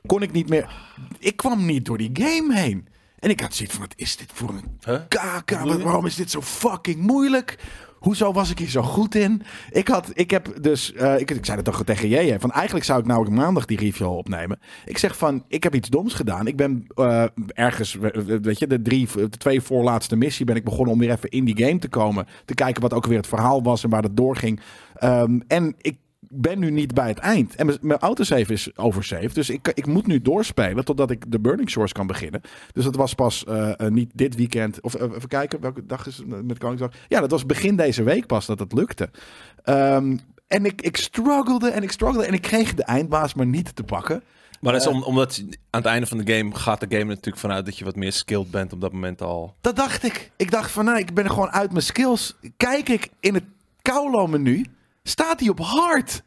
Kon 0.07 0.23
ik 0.23 0.33
niet 0.33 0.49
meer... 0.49 0.73
Ik 1.19 1.37
kwam 1.37 1.65
niet 1.67 1.85
door 1.85 1.99
die 1.99 2.11
game 2.13 2.55
heen. 2.55 2.89
En 3.19 3.31
ik 3.31 3.41
had 3.41 3.55
zoiets 3.55 3.75
van, 3.75 3.85
wat 3.85 3.95
is 3.97 4.17
dit 4.17 4.31
voor 4.33 4.49
een 4.49 4.79
Huh? 4.85 5.01
kaka? 5.09 5.67
Waarom 5.67 6.07
is 6.07 6.15
dit 6.15 6.31
zo 6.31 6.43
fucking 6.43 6.97
moeilijk? 7.01 7.59
Hoezo 8.03 8.33
was 8.33 8.51
ik 8.51 8.59
hier 8.59 8.69
zo 8.69 8.83
goed 8.83 9.15
in? 9.15 9.43
Ik, 9.71 9.89
had, 9.89 10.11
ik 10.15 10.31
heb 10.31 10.63
dus, 10.63 10.93
eh, 10.93 11.19
ik, 11.21 11.31
ik 11.31 11.45
zei 11.45 11.57
het 11.57 11.65
toch 11.67 11.85
tegen 11.85 12.09
jij, 12.09 12.41
van 12.41 12.51
eigenlijk 12.53 12.85
zou 12.85 13.01
ik 13.01 13.07
nou 13.07 13.31
maandag 13.31 13.65
die 13.65 13.79
review 13.79 14.07
al 14.07 14.17
opnemen. 14.17 14.59
Ik 14.85 14.99
zeg 14.99 15.17
van, 15.17 15.45
ik 15.49 15.63
heb 15.63 15.75
iets 15.75 15.89
doms 15.89 16.15
gedaan. 16.15 16.47
Ik 16.47 16.57
ben 16.57 16.87
eh, 16.95 17.25
ergens, 17.47 17.95
we- 17.95 18.39
weet 18.43 18.59
je, 18.59 18.67
de, 18.67 18.83
drie, 18.83 19.09
de 19.15 19.29
twee 19.29 19.61
voorlaatste 19.61 20.17
missie 20.17 20.47
ben 20.47 20.57
ik 20.57 20.65
begonnen 20.65 20.93
om 20.95 20.99
weer 21.01 21.11
even 21.11 21.29
in 21.31 21.45
die 21.45 21.65
game 21.65 21.79
te 21.79 21.89
komen. 21.89 22.27
Te 22.45 22.55
kijken 22.55 22.83
wat 22.83 22.93
ook 22.95 23.07
weer 23.07 23.17
het 23.17 23.27
verhaal 23.27 23.63
was 23.63 23.85
en 23.85 23.91
waar 23.91 24.03
dat 24.03 24.17
doorging. 24.17 24.61
Ehm, 24.95 25.41
en 25.47 25.75
ik 25.81 25.97
ben 26.35 26.59
nu 26.59 26.71
niet 26.71 26.95
bij 26.95 27.09
het 27.09 27.19
eind. 27.19 27.55
En 27.55 27.79
mijn- 27.81 27.99
autosave 28.01 28.53
is 28.53 28.77
oversaved. 28.77 29.35
Dus 29.35 29.51
ik, 29.51 29.69
ik 29.75 29.87
moet 29.87 30.07
nu 30.07 30.23
doorspelen 30.23 30.85
totdat 30.85 31.11
ik 31.11 31.31
de 31.31 31.41
Burning 31.41 31.71
Shores 31.71 31.93
kan 31.93 32.07
beginnen. 32.07 32.41
Dus 32.73 32.85
dat 32.85 32.97
was 32.97 33.15
pas 33.15 33.45
eh, 33.45 33.81
eh, 33.81 33.93
niet 33.93 34.11
dit 34.15 34.35
weekend. 34.37 34.81
Of 34.81 34.95
eh, 34.95 35.11
even 35.17 35.29
kijken, 35.29 35.61
welke 35.61 35.87
dag 35.87 36.07
is 36.07 36.17
het 36.17 36.47
met 36.47 36.59
Koningsdag? 36.59 36.91
Ja, 37.09 37.21
dat 37.21 37.31
was 37.31 37.47
begin 37.47 37.77
deze 37.77 38.03
week 38.03 38.27
pas 38.27 38.47
dat 38.47 38.59
het 38.59 38.73
lukte. 38.73 39.11
Ehm, 39.63 40.17
en 40.47 40.65
ik, 40.65 40.83
ik 40.83 40.97
struggelde 40.97 41.71
en 41.71 41.83
ik 41.83 41.93
struggelde. 41.93 42.27
En 42.27 42.35
ik 42.35 42.43
kreeg 42.43 42.75
de 42.75 42.85
eindbaas 42.85 43.35
maar 43.35 43.47
niet 43.47 43.77
te 43.77 43.85
pakken. 43.85 44.23
Maar 44.61 44.73
dat 44.73 44.83
is 44.83 44.89
om, 44.89 45.03
omdat 45.03 45.43
aan 45.71 45.81
het 45.81 45.85
einde 45.91 46.07
van 46.07 46.19
de 46.19 46.35
game 46.37 46.55
gaat 46.55 46.81
de 46.81 46.87
game 46.89 47.05
natuurlijk 47.05 47.39
vanuit 47.39 47.65
dat 47.65 47.79
je 47.79 47.85
wat 47.85 47.97
meer 47.97 48.13
skilled 48.13 48.51
bent 48.51 48.73
op 48.73 48.81
dat 48.81 48.93
moment 48.93 49.23
al. 49.23 49.55
Dat 49.61 49.77
dacht 49.77 50.03
ik. 50.03 50.31
Ik 50.37 50.51
dacht 50.51 50.71
van, 50.71 50.85
nou, 50.85 50.99
ik 50.99 51.15
ben 51.15 51.31
gewoon 51.31 51.51
uit 51.51 51.71
mijn 51.71 51.85
skills. 51.85 52.37
Kijk 52.57 52.89
ik 52.89 53.09
in 53.21 53.35
het 53.35 53.45
Kaulo-menu, 53.83 54.67
staat 55.03 55.41
hij 55.41 55.49
op 55.49 55.61
hard. 55.61 56.23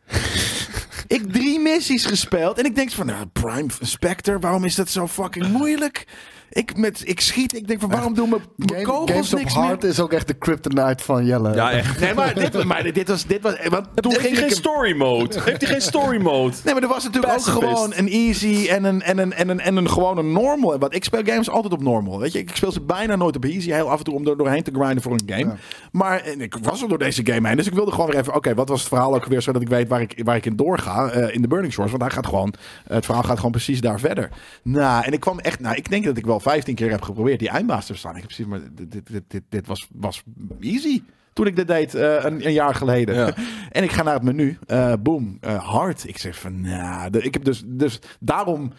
ik 1.07 1.31
drie 1.31 1.59
missies 1.59 2.05
gespeeld 2.05 2.57
en 2.57 2.65
ik 2.65 2.75
denk 2.75 2.91
van, 2.91 3.05
nou, 3.05 3.25
Prime 3.25 3.67
Spectre, 3.79 4.39
waarom 4.39 4.63
is 4.63 4.75
dat 4.75 4.89
zo 4.89 5.07
fucking 5.07 5.47
moeilijk? 5.47 6.07
Ik, 6.49 6.77
met, 6.77 7.01
ik 7.05 7.19
schiet, 7.19 7.55
ik 7.55 7.67
denk 7.67 7.79
van, 7.79 7.89
waarom 7.89 8.13
doen 8.13 8.29
mijn, 8.29 8.83
kogels 8.83 9.33
op 9.33 9.39
niks 9.39 9.53
Hard 9.53 9.81
meer? 9.81 9.91
is 9.91 9.99
ook 9.99 10.13
echt 10.13 10.27
de 10.27 10.33
kryptonite 10.33 11.03
van 11.03 11.25
Jelle. 11.25 11.53
Ja, 11.53 11.71
echt. 11.71 11.99
Nee, 11.99 12.13
maar 12.13 12.33
dit, 12.33 12.63
maar 12.63 12.93
dit 12.93 13.07
was, 13.07 13.25
dit 13.25 13.41
was, 13.41 13.55
want 13.69 13.87
toen 13.95 14.11
Heeft 14.11 14.25
ging 14.25 14.35
hij 14.35 14.45
ik... 14.45 14.51
geen 14.51 14.57
story 14.57 14.95
mode? 14.95 15.41
Heeft 15.41 15.61
hij 15.61 15.71
geen 15.71 15.81
story 15.81 16.21
mode? 16.21 16.55
Nee, 16.63 16.73
maar 16.73 16.83
er 16.83 16.89
was 16.89 17.03
natuurlijk 17.03 17.33
ook 17.33 17.41
gewoon 17.41 17.93
een 17.95 18.09
easy 18.09 18.67
en 18.69 18.83
een, 18.83 19.01
en 19.01 19.17
een, 19.17 19.33
en 19.33 19.49
een, 19.49 19.59
en 19.59 19.75
een 19.75 19.89
gewoon 19.89 20.17
een 20.17 20.31
normal. 20.31 20.77
Want 20.77 20.95
ik 20.95 21.03
speel 21.03 21.21
games 21.23 21.49
altijd 21.49 21.73
op 21.73 21.81
normal. 21.81 22.19
Weet 22.19 22.31
je, 22.31 22.39
ik 22.39 22.55
speel 22.55 22.71
ze 22.71 22.81
bijna 22.81 23.15
nooit 23.15 23.35
op 23.35 23.43
easy. 23.43 23.71
Heel 23.71 23.89
af 23.89 23.97
en 23.97 24.03
toe 24.03 24.13
om 24.13 24.27
er 24.27 24.37
doorheen 24.37 24.63
te 24.63 24.71
grinden 24.73 25.01
voor 25.01 25.11
een 25.11 25.23
game. 25.25 25.45
Ja. 25.45 25.57
Maar 25.91 26.19
en 26.21 26.41
ik 26.41 26.55
was 26.61 26.81
er 26.81 26.87
door 26.87 26.97
deze 26.97 27.25
game 27.25 27.47
heen. 27.47 27.57
Dus 27.57 27.67
ik 27.67 27.73
wilde 27.73 27.91
gewoon 27.91 28.09
weer 28.09 28.19
even, 28.19 28.35
oké, 28.35 28.53
wat 28.53 28.69
was 28.69 28.79
het 28.79 28.87
verhaal 28.87 29.15
ook 29.15 29.25
weer, 29.25 29.41
zodat 29.41 29.61
ik 29.61 29.67
weet 29.67 29.87
waar 29.87 30.01
ik, 30.01 30.21
waar 30.23 30.35
ik 30.35 30.45
in 30.45 30.55
doorga 30.55 31.09
eh, 31.09 31.35
in 31.35 31.41
de 31.41 31.47
Burning 31.47 31.73
Shores. 31.73 31.91
Want 31.91 32.03
hij 32.03 32.11
gaat 32.11 32.27
gewoon, 32.27 32.53
het 32.87 33.05
verhaal 33.05 33.23
gaat 33.23 33.35
gewoon 33.35 33.51
precies 33.51 33.81
daar 33.81 33.99
verder. 33.99 34.29
Nou, 34.63 35.03
en 35.03 35.13
ik 35.13 35.19
kwam 35.19 35.39
echt, 35.39 35.59
nou, 35.59 35.75
ik 35.75 35.89
denk 35.89 36.05
dat 36.05 36.17
ik 36.17 36.25
wel 36.25 36.34
15 36.39 36.75
keer 36.75 36.89
heb 36.91 37.01
geprobeerd 37.01 37.39
die 37.39 37.49
eindbaas 37.49 37.85
te 37.85 37.91
verslaan. 37.91 38.15
Ik 38.15 38.21
heb 38.21 38.27
precies, 38.27 38.45
maar 38.45 38.59
dit, 38.73 38.91
dit, 38.91 39.23
dit, 39.27 39.43
dit, 39.49 39.67
was, 39.67 39.87
was 39.93 40.23
easy. 40.59 41.01
Toen 41.33 41.47
ik 41.47 41.55
dit 41.55 41.67
deed 41.67 41.95
eh, 41.95 42.23
een, 42.23 42.45
een 42.45 42.53
jaar 42.53 42.75
geleden. 42.75 43.15
Ja. 43.15 43.35
En 43.71 43.83
ik 43.83 43.91
ga 43.91 44.03
naar 44.03 44.13
het 44.13 44.23
menu. 44.23 44.57
eh 44.67 44.93
boom, 44.99 45.37
eh, 45.41 45.69
hard. 45.69 46.07
Ik 46.07 46.17
zeg 46.17 46.39
van, 46.39 46.61
nou, 46.61 47.17
ik 47.17 47.33
heb 47.33 47.43
dus, 47.43 47.63
dus 47.65 47.99
daarom. 48.19 48.71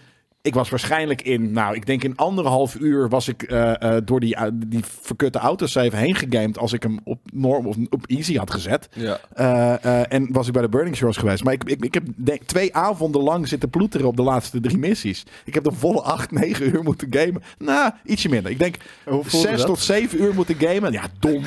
Ik 0.47 0.55
was 0.55 0.69
waarschijnlijk 0.69 1.23
in, 1.23 1.53
nou, 1.53 1.75
ik 1.75 1.87
denk 1.87 2.03
in 2.05 2.17
anderhalf 2.17 2.75
uur 2.75 3.09
was 3.09 3.29
ik 3.29 3.43
eh, 3.43 3.97
eh, 3.97 4.03
door 4.05 4.21
die, 4.21 4.37
uh, 4.37 4.43
die 4.55 4.85
verkutte 4.85 5.39
autosave 5.39 5.97
heen 5.97 6.15
gegamed 6.15 6.59
als 6.59 6.73
ik 6.73 6.83
hem 6.83 6.99
op 7.05 7.19
norm 7.33 7.67
of 7.67 7.77
op 7.91 8.07
easy 8.07 8.37
had 8.37 8.51
gezet. 8.51 8.89
Ja. 8.93 9.21
Eh, 9.33 9.85
eh, 9.85 10.13
en 10.13 10.33
was 10.33 10.47
ik 10.47 10.53
bij 10.53 10.63
de 10.63 10.69
Burning 10.69 10.97
Shores 10.97 11.17
geweest. 11.17 11.45
Maar 11.45 11.53
ik, 11.53 11.65
ik, 11.65 11.85
ik 11.85 11.95
heb 11.95 12.05
denk, 12.17 12.43
twee 12.43 12.75
avonden 12.75 13.23
lang 13.23 13.49
zitten 13.49 13.71
ploeteren 13.71 14.07
op 14.07 14.17
de 14.17 14.23
laatste 14.23 14.61
drie 14.61 14.79
missies. 14.79 15.25
Ik 15.45 15.55
heb 15.55 15.65
de 15.65 15.73
volle 15.73 16.03
acht, 16.03 16.31
negen 16.41 16.75
uur 16.75 16.83
moeten 16.83 17.09
gamen. 17.11 17.43
Nou, 17.59 17.93
ietsje 18.05 18.29
minder. 18.29 18.51
Ik 18.51 18.59
denk 18.59 18.77
zes 19.27 19.65
tot 19.65 19.79
zeven 19.79 20.23
uur 20.23 20.35
moeten 20.35 20.55
gamen. 20.59 20.93
Ja, 20.93 21.03
dom. 21.19 21.43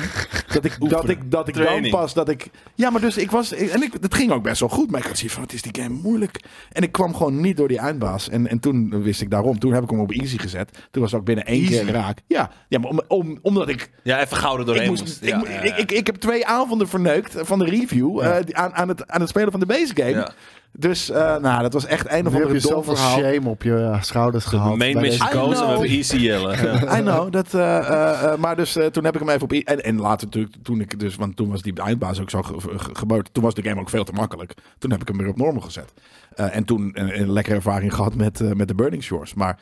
dat 0.52 0.64
ik, 0.64 0.76
dat 0.90 1.08
ik, 1.08 1.30
dat 1.30 1.48
ik 1.48 1.54
dan 1.54 1.90
pas 1.90 2.14
dat 2.14 2.28
ik. 2.28 2.50
Ja, 2.74 2.90
maar 2.90 3.00
dus 3.00 3.16
ik 3.16 3.30
was. 3.30 3.52
En 3.52 3.82
ik, 3.82 3.92
het 4.00 4.14
ging 4.14 4.30
ook 4.30 4.42
best 4.42 4.60
wel 4.60 4.68
goed. 4.68 4.90
Maar 4.90 5.00
ik 5.00 5.06
had 5.06 5.16
zoiets 5.16 5.34
van: 5.34 5.44
het 5.44 5.52
is 5.52 5.62
die 5.62 5.82
game 5.82 6.00
moeilijk. 6.02 6.40
En 6.72 6.82
ik 6.82 6.92
kwam 6.92 7.14
gewoon 7.14 7.40
niet 7.40 7.56
door 7.56 7.68
die 7.68 7.78
eindbaas. 7.78 8.28
En, 8.28 8.46
en 8.46 8.58
toen 8.58 8.89
toen 8.90 9.02
wist 9.02 9.20
ik 9.20 9.30
daarom. 9.30 9.58
Toen 9.58 9.72
heb 9.72 9.82
ik 9.82 9.90
hem 9.90 10.00
op 10.00 10.10
easy 10.10 10.38
gezet. 10.38 10.70
Toen 10.90 11.02
was 11.02 11.10
het 11.10 11.20
ook 11.20 11.26
binnen 11.26 11.44
één 11.46 11.60
Easy? 11.62 11.84
keer 11.84 11.92
raak. 11.92 12.18
Ja, 12.26 12.50
ja 12.68 12.78
maar 12.78 12.90
om, 12.90 13.00
om, 13.08 13.38
omdat 13.42 13.68
ik 13.68 13.90
Ja, 14.02 14.20
even 14.20 14.36
gouden 14.36 14.66
doorheen 14.66 14.84
ik, 14.84 14.90
moest, 14.90 15.02
moest. 15.02 15.22
ik, 15.22 15.28
Ja, 15.28 15.36
mo- 15.38 15.46
ja, 15.48 15.60
ik, 15.62 15.76
ik, 15.76 15.92
ik 15.92 16.06
heb 16.06 16.16
twee 16.16 16.46
avonden 16.46 16.88
verneukt 16.88 17.34
van 17.38 17.58
de 17.58 17.64
review 17.64 18.20
eh, 18.20 18.36
aan, 18.52 18.74
aan, 18.74 18.88
het, 18.88 19.08
aan 19.08 19.20
het 19.20 19.28
spelen 19.28 19.50
van 19.50 19.60
de 19.60 19.66
base 19.66 19.92
game. 19.94 20.30
Dus 20.72 21.10
eh, 21.10 21.36
nou, 21.36 21.62
dat 21.62 21.72
was 21.72 21.86
echt 21.86 22.12
een 22.12 22.26
of 22.26 22.34
andere 22.34 22.54
je 22.54 22.60
dom 22.60 22.70
zoveel 22.72 22.96
verhaal. 22.96 23.18
shame 23.18 23.48
op 23.48 23.62
je 23.62 23.76
eh, 23.76 24.02
schouders 24.02 24.44
De 24.44 24.50
gehaald. 24.50 24.78
main 24.78 24.92
bij 24.92 25.02
mission 25.02 25.28
en 25.30 25.48
we 25.48 25.66
hebben 25.66 25.88
easy. 25.88 26.16
I 26.98 27.00
know, 27.02 27.32
dat, 27.32 27.54
eh, 27.54 28.34
maar 28.36 28.56
dus 28.56 28.76
eh, 28.76 28.86
toen 28.86 29.04
heb 29.04 29.14
ik 29.14 29.20
hem 29.20 29.28
even 29.28 29.42
op... 29.42 29.52
En, 29.52 29.84
en 29.84 30.00
later 30.00 30.26
natuurlijk, 30.26 30.54
toen 30.62 30.80
ik 30.80 30.98
dus... 30.98 31.16
Want 31.16 31.36
toen 31.36 31.48
was 31.50 31.62
die 31.62 31.80
eindbaas 31.82 32.20
ook 32.20 32.30
zo 32.30 32.42
ge- 32.42 32.60
ge- 32.60 32.90
gebeurd. 32.92 33.28
Toen 33.34 33.42
was 33.42 33.54
de 33.54 33.62
game 33.62 33.80
ook 33.80 33.88
veel 33.90 34.04
te 34.04 34.12
makkelijk. 34.12 34.54
Toen 34.78 34.90
heb 34.90 35.00
ik 35.00 35.08
hem 35.08 35.16
weer 35.18 35.28
op 35.28 35.36
normal 35.36 35.62
gezet. 35.62 35.92
Eh, 36.34 36.56
en 36.56 36.64
toen 36.64 36.90
een, 36.94 37.20
een 37.20 37.32
lekkere 37.32 37.56
ervaring 37.56 37.94
gehad 37.94 38.14
met, 38.14 38.40
eh, 38.40 38.50
met 38.52 38.68
de 38.68 38.74
Burning 38.74 39.02
Shores. 39.02 39.34
Maar 39.34 39.58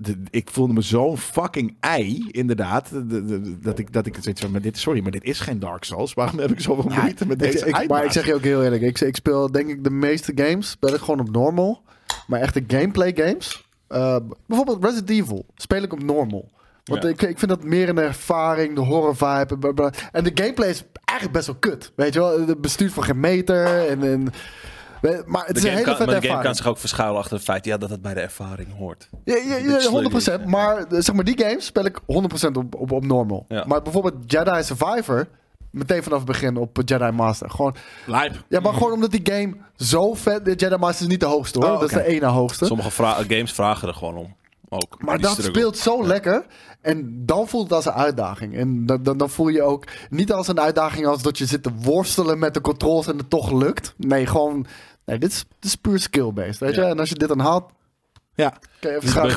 de- 0.00 0.22
ik 0.30 0.48
voelde 0.50 0.72
me 0.72 0.80
zo'n 0.80 1.18
fucking 1.18 1.76
ei, 1.80 2.28
inderdaad. 2.30 2.90
de- 2.90 3.06
de- 3.06 3.24
de- 3.24 3.58
dat 3.58 3.78
ik, 3.78 3.92
dat 3.92 4.06
ik 4.06 4.16
zoiets 4.20 4.40
van, 4.40 4.50
maar 4.50 4.60
dit, 4.60 4.78
sorry, 4.78 5.02
maar 5.02 5.10
dit 5.10 5.24
is 5.24 5.40
geen 5.40 5.58
Dark 5.58 5.84
Souls. 5.84 6.14
Waarom 6.14 6.38
heb 6.38 6.50
ik 6.50 6.60
zoveel 6.60 6.90
moeite 6.94 7.26
met 7.26 7.38
deze 7.38 7.66
ik, 7.66 7.88
maar 7.88 8.04
ik 8.04 8.12
zeg 8.12 8.26
je 8.26 8.34
ook 8.34 8.42
heel 8.42 8.62
eerlijk. 8.62 8.82
Ik, 8.82 9.00
ik 9.00 9.16
speel 9.16 9.50
denk 9.52 9.68
ik 9.68 9.84
de 9.84 9.90
meeste 9.90 10.32
games 10.34 10.70
speel 10.70 10.94
ik 10.94 11.00
gewoon 11.00 11.20
op 11.20 11.30
normal. 11.30 11.82
Maar 12.26 12.40
echte 12.40 12.64
gameplay 12.66 13.12
games. 13.16 13.64
eh, 13.88 14.16
bijvoorbeeld 14.46 14.84
Resident 14.84 15.10
Evil 15.10 15.46
speel 15.56 15.82
ik 15.82 15.92
op 15.92 16.02
normal. 16.02 16.50
Want 16.84 17.02
Ja. 17.02 17.08
ik, 17.08 17.22
ik 17.22 17.38
vind 17.38 17.50
dat 17.50 17.64
meer 17.64 17.88
een 17.88 17.98
ervaring, 17.98 18.74
de 18.74 18.80
horror 18.80 19.16
vibe. 19.16 19.92
En 20.12 20.24
de 20.24 20.30
gameplay 20.34 20.68
is 20.68 20.84
eigenlijk 21.04 21.32
best 21.38 21.46
wel 21.46 21.56
kut. 21.56 21.92
Weet 21.96 22.12
je 22.14 22.18
wel, 22.18 22.46
het 22.46 22.60
bestuurt 22.60 22.92
van 22.92 23.02
geen 23.02 23.20
meter. 23.20 23.88
En, 23.88 24.02
en, 24.02 24.26
maar 25.26 25.46
het 25.46 25.54
De 25.54 25.60
is 25.60 25.62
een 25.62 25.62
game, 25.62 25.70
hele 25.70 25.82
kan, 25.84 25.96
vette 25.96 25.96
maar 25.96 25.96
de 25.96 26.04
game 26.04 26.16
ervaring. 26.20 26.42
kan 26.42 26.54
zich 26.54 26.66
ook 26.66 26.78
verschuilen 26.78 27.18
achter 27.18 27.34
het 27.36 27.44
feit 27.44 27.64
ja, 27.64 27.76
dat 27.76 27.90
het 27.90 28.02
bij 28.02 28.14
de 28.14 28.20
ervaring 28.20 28.68
hoort. 28.78 29.08
Ja, 29.24 29.36
ja, 29.36 29.56
ja, 29.56 29.72
Beetje 29.72 30.40
100%. 30.40 30.44
Maar 30.46 30.76
eh, 30.76 30.84
zeg 30.88 31.14
maar, 31.14 31.24
die 31.24 31.38
games 31.44 31.64
speel 31.64 31.84
ik 31.84 31.98
100% 32.00 32.04
op, 32.52 32.74
op, 32.74 32.92
op 32.92 33.04
normal. 33.04 33.44
Ja. 33.48 33.64
Maar 33.66 33.82
bijvoorbeeld 33.82 34.14
Jedi 34.26 34.62
Survivor, 34.62 35.28
meteen 35.70 36.02
vanaf 36.02 36.18
het 36.18 36.26
begin 36.26 36.56
op 36.56 36.78
Jedi 36.84 37.10
Master. 37.10 37.50
Gewoon, 37.50 37.74
Lijp. 38.06 38.44
ja, 38.48 38.60
maar 38.60 38.72
gewoon 38.72 38.92
omdat 38.92 39.10
die 39.10 39.32
game 39.32 39.56
zo 39.76 40.14
vet... 40.14 40.44
De 40.44 40.54
Jedi 40.54 40.76
Master 40.76 41.04
is 41.04 41.10
niet 41.10 41.20
de 41.20 41.26
hoogste 41.26 41.58
hoor. 41.58 41.68
Oh, 41.74 41.80
Dat 41.80 41.88
is 41.90 41.96
de 41.96 42.04
ene 42.06 42.26
hoogste. 42.26 42.64
Sommige 42.64 42.90
vra- 42.90 43.22
games 43.28 43.52
vragen 43.52 43.88
er 43.88 43.94
gewoon 43.94 44.16
om. 44.16 44.34
Ook. 44.68 44.96
Maar 45.02 45.18
dat 45.20 45.30
struggle. 45.30 45.52
speelt 45.54 45.78
zo 45.78 46.06
lekker. 46.06 46.44
En 46.80 47.22
dan 47.26 47.48
voelt 47.48 47.62
het 47.64 47.72
als 47.72 47.84
een 47.84 47.92
uitdaging. 47.92 48.56
En 48.56 48.86
dan, 48.86 49.02
dan, 49.02 49.16
dan 49.18 49.30
voel 49.30 49.48
je 49.48 49.62
ook 49.62 49.84
niet 50.10 50.32
als 50.32 50.48
een 50.48 50.60
uitdaging 50.60 51.06
als 51.06 51.22
dat 51.22 51.38
je 51.38 51.46
zit 51.46 51.62
te 51.62 51.70
worstelen 51.82 52.38
met 52.38 52.54
de 52.54 52.60
controls 52.60 53.06
en 53.06 53.16
het 53.18 53.30
toch 53.30 53.50
lukt. 53.52 53.94
Nee, 53.96 54.26
gewoon... 54.26 54.66
Nee, 55.04 55.18
dit 55.18 55.30
is, 55.30 55.38
dit 55.48 55.64
is 55.64 55.74
puur 55.76 55.98
skill-based, 55.98 56.58
weet 56.58 56.74
je. 56.74 56.82
En 56.82 56.98
als 56.98 57.08
je 57.08 57.14
dit 57.14 57.28
dan 57.28 57.38
haalt, 57.38 57.64
Ja, 58.34 58.54
je 58.80 58.96
even 58.96 59.08
gaan, 59.08 59.30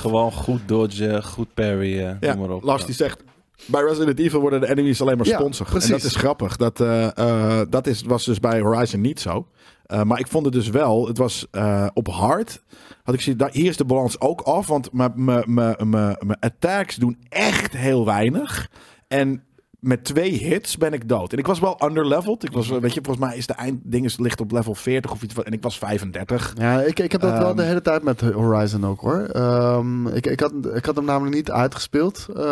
gewoon 0.00 0.32
goed 0.32 0.60
dodgen, 0.66 1.24
goed 1.24 1.54
parryen, 1.54 2.16
ja. 2.20 2.34
noem 2.34 2.46
maar 2.46 2.56
op. 2.56 2.62
Lars 2.62 2.84
die 2.84 2.94
zegt... 2.94 3.22
Bij 3.66 3.82
Resident 3.82 4.18
Evil 4.18 4.40
worden 4.40 4.60
de 4.60 4.68
enemies 4.70 5.00
alleen 5.00 5.16
maar 5.16 5.26
Ja, 5.26 5.38
sponsig. 5.38 5.68
precies. 5.70 5.90
En 5.90 5.96
dat 5.96 6.04
is 6.04 6.16
grappig. 6.16 6.56
Dat, 6.56 6.80
eh, 6.80 7.16
eh, 7.18 7.66
dat 7.70 7.86
is, 7.86 8.02
was 8.02 8.24
dus 8.24 8.40
bij 8.40 8.60
Horizon 8.60 9.00
niet 9.00 9.20
zo. 9.20 9.46
Eh, 9.86 10.02
maar 10.02 10.18
ik 10.18 10.26
vond 10.26 10.44
het 10.44 10.54
dus 10.54 10.68
wel, 10.68 11.06
het 11.06 11.18
was 11.18 11.46
eh, 11.50 11.86
op 11.92 12.08
hard. 12.08 12.62
Had 13.02 13.14
ik 13.14 13.20
gezien, 13.20 13.36
daar, 13.36 13.50
hier 13.52 13.68
is 13.70 13.76
de 13.76 13.84
balans 13.84 14.20
ook 14.20 14.40
af. 14.40 14.66
Want 14.66 14.92
mijn- 14.92 15.12
mijn- 15.24 15.44
mijn 15.54 15.76
mijn- 15.90 16.16
mijn 16.26 16.38
attacks 16.40 16.96
doen 16.96 17.18
echt 17.28 17.76
heel 17.76 18.04
weinig. 18.04 18.70
En 19.08 19.42
met 19.80 20.04
twee 20.04 20.30
hits 20.32 20.76
ben 20.76 20.92
ik 20.92 21.08
dood. 21.08 21.32
En 21.32 21.38
ik 21.38 21.46
was 21.46 21.58
wel 21.60 21.80
underleveled. 21.84 22.44
Ik 22.44 22.52
was, 22.52 22.68
weet 22.68 22.94
je, 22.94 23.00
volgens 23.02 23.26
mij 23.26 23.36
is 23.36 23.46
de 23.46 23.52
eindding 23.52 24.04
is, 24.04 24.18
ligt 24.18 24.40
op 24.40 24.50
level 24.52 24.74
40 24.74 25.10
of 25.10 25.22
iets. 25.22 25.34
van- 25.34 25.44
En 25.44 25.52
ik 25.52 25.62
was 25.62 25.78
35. 25.78 26.52
Ja, 26.58 26.80
ik, 26.82 26.98
ik 26.98 27.12
heb 27.12 27.20
dat 27.20 27.38
wel 27.38 27.46
Ehm. 27.48 27.56
de 27.56 27.62
hele 27.62 27.82
tijd 27.82 28.02
met 28.02 28.20
Horizon 28.20 28.86
ook 28.86 29.00
hoor. 29.00 29.20
Ehm, 29.32 30.06
ik, 30.06 30.26
ik, 30.26 30.40
had, 30.40 30.52
ik 30.74 30.84
had 30.84 30.96
hem 30.96 31.04
namelijk 31.04 31.34
niet 31.36 31.50
uitgespeeld 31.50 32.26
eh, 32.36 32.42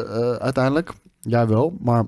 eh, 0.00 0.32
uiteindelijk. 0.32 0.92
Jij 1.20 1.46
wel, 1.46 1.76
maar 1.80 2.04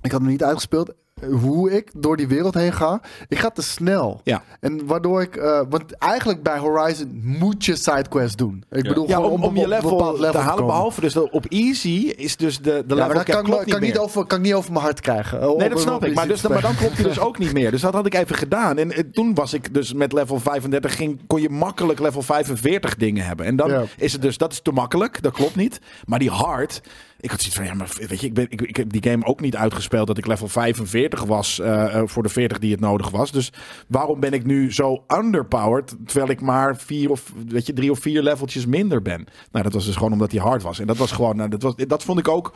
ik 0.00 0.10
had 0.12 0.20
hem 0.20 0.30
niet 0.30 0.44
uitgespeeld. 0.44 0.92
Hoe 1.30 1.70
ik 1.72 1.90
door 1.96 2.16
die 2.16 2.28
wereld 2.28 2.54
heen 2.54 2.72
ga, 2.72 3.00
ik 3.28 3.38
ga 3.38 3.50
te 3.50 3.62
snel. 3.62 4.20
Ja. 4.24 4.42
En 4.60 4.86
waardoor 4.86 5.22
ik, 5.22 5.36
eh, 5.36 5.60
want 5.68 5.98
eigenlijk 5.98 6.42
bij 6.42 6.58
Horizon 6.58 7.20
moet 7.24 7.64
je 7.64 7.76
sidequests 7.76 8.36
doen. 8.36 8.64
Ik 8.70 8.82
Ja. 8.82 8.88
bedoel, 8.88 9.08
Ja, 9.08 9.14
gewoon 9.16 9.30
om, 9.30 9.42
om 9.42 9.56
je 9.56 9.68
level, 9.68 9.90
bepaald 9.90 10.16
te 10.18 10.26
halen. 10.38 10.50
komen. 10.50 10.66
Behalve 10.66 11.00
dus 11.00 11.12
dat 11.12 11.30
op 11.30 11.46
easy 11.48 12.12
is 12.16 12.36
dus 12.36 12.56
de, 12.58 12.62
de 12.62 12.70
Ja, 12.70 12.82
level 12.94 13.14
maar 13.14 13.24
cap 13.24 13.34
kan, 13.34 13.44
klopt 13.44 13.48
kan, 13.56 13.64
niet 13.64 13.72
kan, 13.74 13.80
niet 13.82 13.92
meer. 13.92 14.02
over, 14.02 14.26
kan 14.26 14.38
ik 14.38 14.44
niet 14.44 14.54
over 14.54 14.72
mijn 14.72 14.84
hart 14.84 15.00
krijgen. 15.00 15.40
eh, 15.40 15.56
Nee, 15.56 15.68
dat 15.68 15.80
snap 15.80 15.94
op 15.94 16.04
ik. 16.04 16.14
Maar, 16.14 16.28
dus, 16.28 16.42
maar 16.42 16.60
dan 16.60 16.72
spelen. 16.72 16.76
klopt 16.76 16.94
hij 16.96 17.04
dus 17.14 17.18
ook 17.28 17.38
niet 17.38 17.52
meer. 17.52 17.70
Dus 17.70 17.80
dat 17.80 17.92
had 17.94 18.06
ik 18.06 18.14
even 18.14 18.36
gedaan. 18.36 18.78
En 18.78 18.92
eh, 18.92 19.04
toen 19.12 19.34
was 19.34 19.52
ik 19.54 19.74
dus 19.74 19.92
met 19.92 20.12
level 20.12 20.38
35, 20.40 20.96
ging, 20.96 21.20
kon 21.26 21.40
je 21.40 21.50
makkelijk 21.50 21.98
level 22.00 22.22
45 22.22 22.96
dingen 22.96 23.24
hebben. 23.26 23.46
En 23.46 23.56
dan 23.56 23.70
Ja. 23.70 23.82
is 23.96 24.12
het 24.12 24.22
dus, 24.22 24.38
dat 24.38 24.52
is 24.52 24.60
te 24.62 24.72
makkelijk. 24.72 25.22
Dat 25.22 25.32
klopt 25.32 25.56
niet. 25.56 25.80
Maar 26.06 26.18
die 26.18 26.30
hard, 26.30 26.80
ik 27.22 27.30
had 27.30 27.40
zoiets 27.40 27.56
van, 27.56 27.64
ja, 27.64 27.74
maar 27.74 27.92
weet 28.08 28.20
je, 28.20 28.26
ik, 28.26 28.34
ben, 28.34 28.46
ik, 28.48 28.60
ik 28.60 28.76
heb 28.76 28.92
die 28.92 29.02
game 29.02 29.26
ook 29.26 29.40
niet 29.40 29.56
uitgespeeld 29.56 30.06
dat 30.06 30.18
ik 30.18 30.26
level 30.26 30.48
45 30.48 31.24
was 31.24 31.60
eh, 31.60 31.94
eh, 31.94 32.02
voor 32.06 32.22
de 32.22 32.28
40 32.28 32.58
die 32.58 32.70
het 32.70 32.80
nodig 32.80 33.10
was. 33.10 33.32
Dus 33.32 33.52
waarom 33.88 34.20
ben 34.20 34.32
ik 34.32 34.44
nu 34.44 34.72
zo 34.72 35.04
underpowered, 35.16 35.96
terwijl 36.06 36.30
ik 36.30 36.40
maar 36.40 36.76
vier 36.76 37.10
of, 37.10 37.32
weet 37.48 37.66
je, 37.66 37.72
drie 37.72 37.90
of 37.90 37.98
vier 37.98 38.22
leveltjes 38.22 38.66
minder 38.66 39.02
ben? 39.02 39.26
Nou, 39.50 39.64
dat 39.64 39.72
was 39.72 39.84
dus 39.84 39.96
gewoon 39.96 40.12
omdat 40.12 40.32
hij 40.32 40.40
hard 40.40 40.62
was. 40.62 40.78
En 40.78 40.86
dat 40.86 40.96
was 40.96 41.12
gewoon, 41.12 41.36
nou, 41.36 41.48
dat, 41.48 41.62
was, 41.62 41.74
dat 41.76 42.02
vond 42.02 42.18
ik 42.18 42.28
ook 42.28 42.54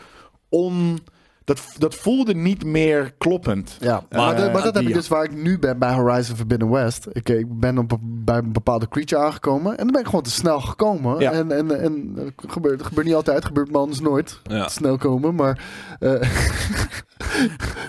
on... 0.49 0.99
Dat, 1.47 1.61
dat 1.78 1.94
voelde 1.94 2.34
niet 2.34 2.64
meer 2.64 3.12
kloppend. 3.18 3.76
Ja, 3.80 4.03
maar, 4.11 4.36
dat- 4.36 4.53
maar 4.53 4.62
dat 4.62 4.74
heb 4.74 4.84
ik 4.86 4.94
dus 4.94 5.09
waar 5.09 5.24
ik 5.24 5.34
nu 5.42 5.59
ben 5.59 5.78
bij 5.78 5.92
Horizon 5.94 6.36
Forbidden 6.36 6.70
West. 6.70 7.07
Ik, 7.12 7.28
ik 7.28 7.59
ben 7.61 7.78
op, 7.78 7.99
bij 8.01 8.36
een 8.36 8.53
bepaalde 8.53 8.88
creature 8.88 9.22
aangekomen 9.22 9.70
en 9.70 9.76
dan 9.76 9.90
ben 9.92 10.01
ik 10.01 10.07
gewoon 10.07 10.22
te 10.22 10.30
snel 10.30 10.61
gekomen. 10.61 11.20
Ja. 11.20 11.32
En, 11.32 11.53
en, 11.53 11.80
en 11.80 12.16
gebeurt, 12.36 12.78
het 12.78 12.86
gebeurt 12.88 13.07
niet 13.07 13.14
altijd, 13.16 13.36
het 13.36 13.47
gebeurt 13.47 13.70
me 13.70 13.78
anders 13.78 14.01
nooit. 14.01 14.40
Ja. 14.42 14.64
Te 14.66 14.72
snel 14.72 14.97
komen, 14.97 15.34
maar 15.34 15.64
eh, 16.01 16.12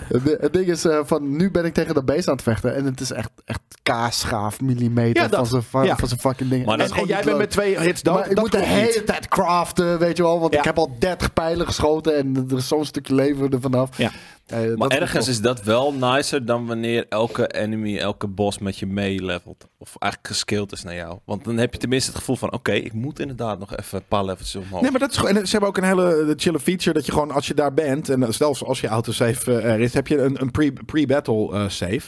het, 0.08 0.24
di- 0.24 0.36
het 0.40 0.52
ding 0.52 0.66
is 0.66 0.84
eh, 0.84 0.98
van 1.04 1.36
nu 1.36 1.50
ben 1.50 1.64
ik 1.64 1.74
tegen 1.74 1.94
dat 1.94 2.04
beest 2.04 2.28
aan 2.28 2.34
het 2.34 2.42
vechten 2.42 2.74
en 2.74 2.84
het 2.84 3.00
is 3.00 3.10
echt, 3.12 3.30
echt 3.44 3.60
kaasschaaf 3.82 4.60
millimeter 4.60 5.22
Ja, 5.22 5.28
dat. 5.28 5.38
van 5.38 5.46
zijn 5.46 5.62
va- 5.62 5.82
Ja. 5.82 5.96
fucking 5.96 6.50
ding. 6.50 6.66
Maar 6.66 6.78
En 6.78 7.04
jij 7.06 7.22
bent 7.24 7.38
met 7.38 7.50
twee 7.50 7.78
hits 7.80 8.02
dood. 8.02 8.14
maar 8.18 8.30
ik 8.30 8.38
moet 8.38 8.52
de 8.52 8.64
hele 8.64 8.92
niet. 8.94 9.06
tijd 9.06 9.28
craften, 9.28 9.98
weet 9.98 10.16
je 10.16 10.22
wel. 10.22 10.40
Want 10.40 10.52
Ja. 10.52 10.58
ik 10.58 10.64
heb 10.64 10.78
al 10.78 10.96
30 10.98 11.32
pijlen 11.32 11.66
geschoten 11.66 12.16
en 12.16 12.46
er 12.50 12.56
is 12.56 12.68
zo'n 12.68 12.84
stukje 12.84 13.14
leven 13.14 13.50
er 13.50 13.60
vanaf. 13.60 13.90
Eh, 14.48 14.74
Maar 14.76 14.88
ergens 14.88 15.28
is 15.28 15.40
dat 15.40 15.62
wel 15.62 15.92
nicer 15.92 16.44
dan 16.44 16.66
wanneer 16.66 17.06
elke 17.08 17.46
enemy, 17.46 17.98
elke 17.98 18.26
boss 18.26 18.58
met 18.58 18.78
je 18.78 18.86
meelevelt. 18.86 19.68
Of 19.78 19.96
eigenlijk 19.98 20.32
geskilled 20.32 20.72
is 20.72 20.82
naar 20.82 20.94
jou. 20.94 21.18
Want 21.24 21.44
dan 21.44 21.56
heb 21.58 21.72
je 21.72 21.78
tenminste 21.78 22.10
het 22.10 22.18
gevoel 22.18 22.36
van, 22.36 22.52
oké, 22.52 22.72
ik 22.72 22.92
moet 22.92 23.20
inderdaad 23.20 23.58
nog 23.58 23.76
even 23.76 23.98
een 23.98 24.04
paar 24.08 24.24
levels 24.24 24.54
omhoog. 24.56 24.80
Nee, 24.80 24.90
maar 24.90 25.00
dat 25.00 25.10
is 25.10 25.16
gewoon. 25.16 25.36
En 25.36 25.44
ze 25.44 25.50
hebben 25.50 25.68
ook 25.68 25.76
een 25.76 25.84
hele 25.84 26.34
chille 26.36 26.60
feature 26.60 26.92
dat 26.92 27.06
je 27.06 27.12
gewoon 27.12 27.30
als 27.30 27.46
je 27.46 27.54
daar 27.54 27.74
bent 27.74 28.08
en 28.08 28.34
zelfs 28.34 28.64
als 28.64 28.80
je 28.80 28.86
autosave 28.88 29.52
eh, 29.58 29.72
er 29.72 29.80
is, 29.80 29.94
heb 29.94 30.06
je 30.06 30.22
een, 30.22 30.40
een 30.40 30.50
pre- 30.50 30.72
pre-battle 30.86 31.52
eh, 31.52 31.68
save. 31.68 32.02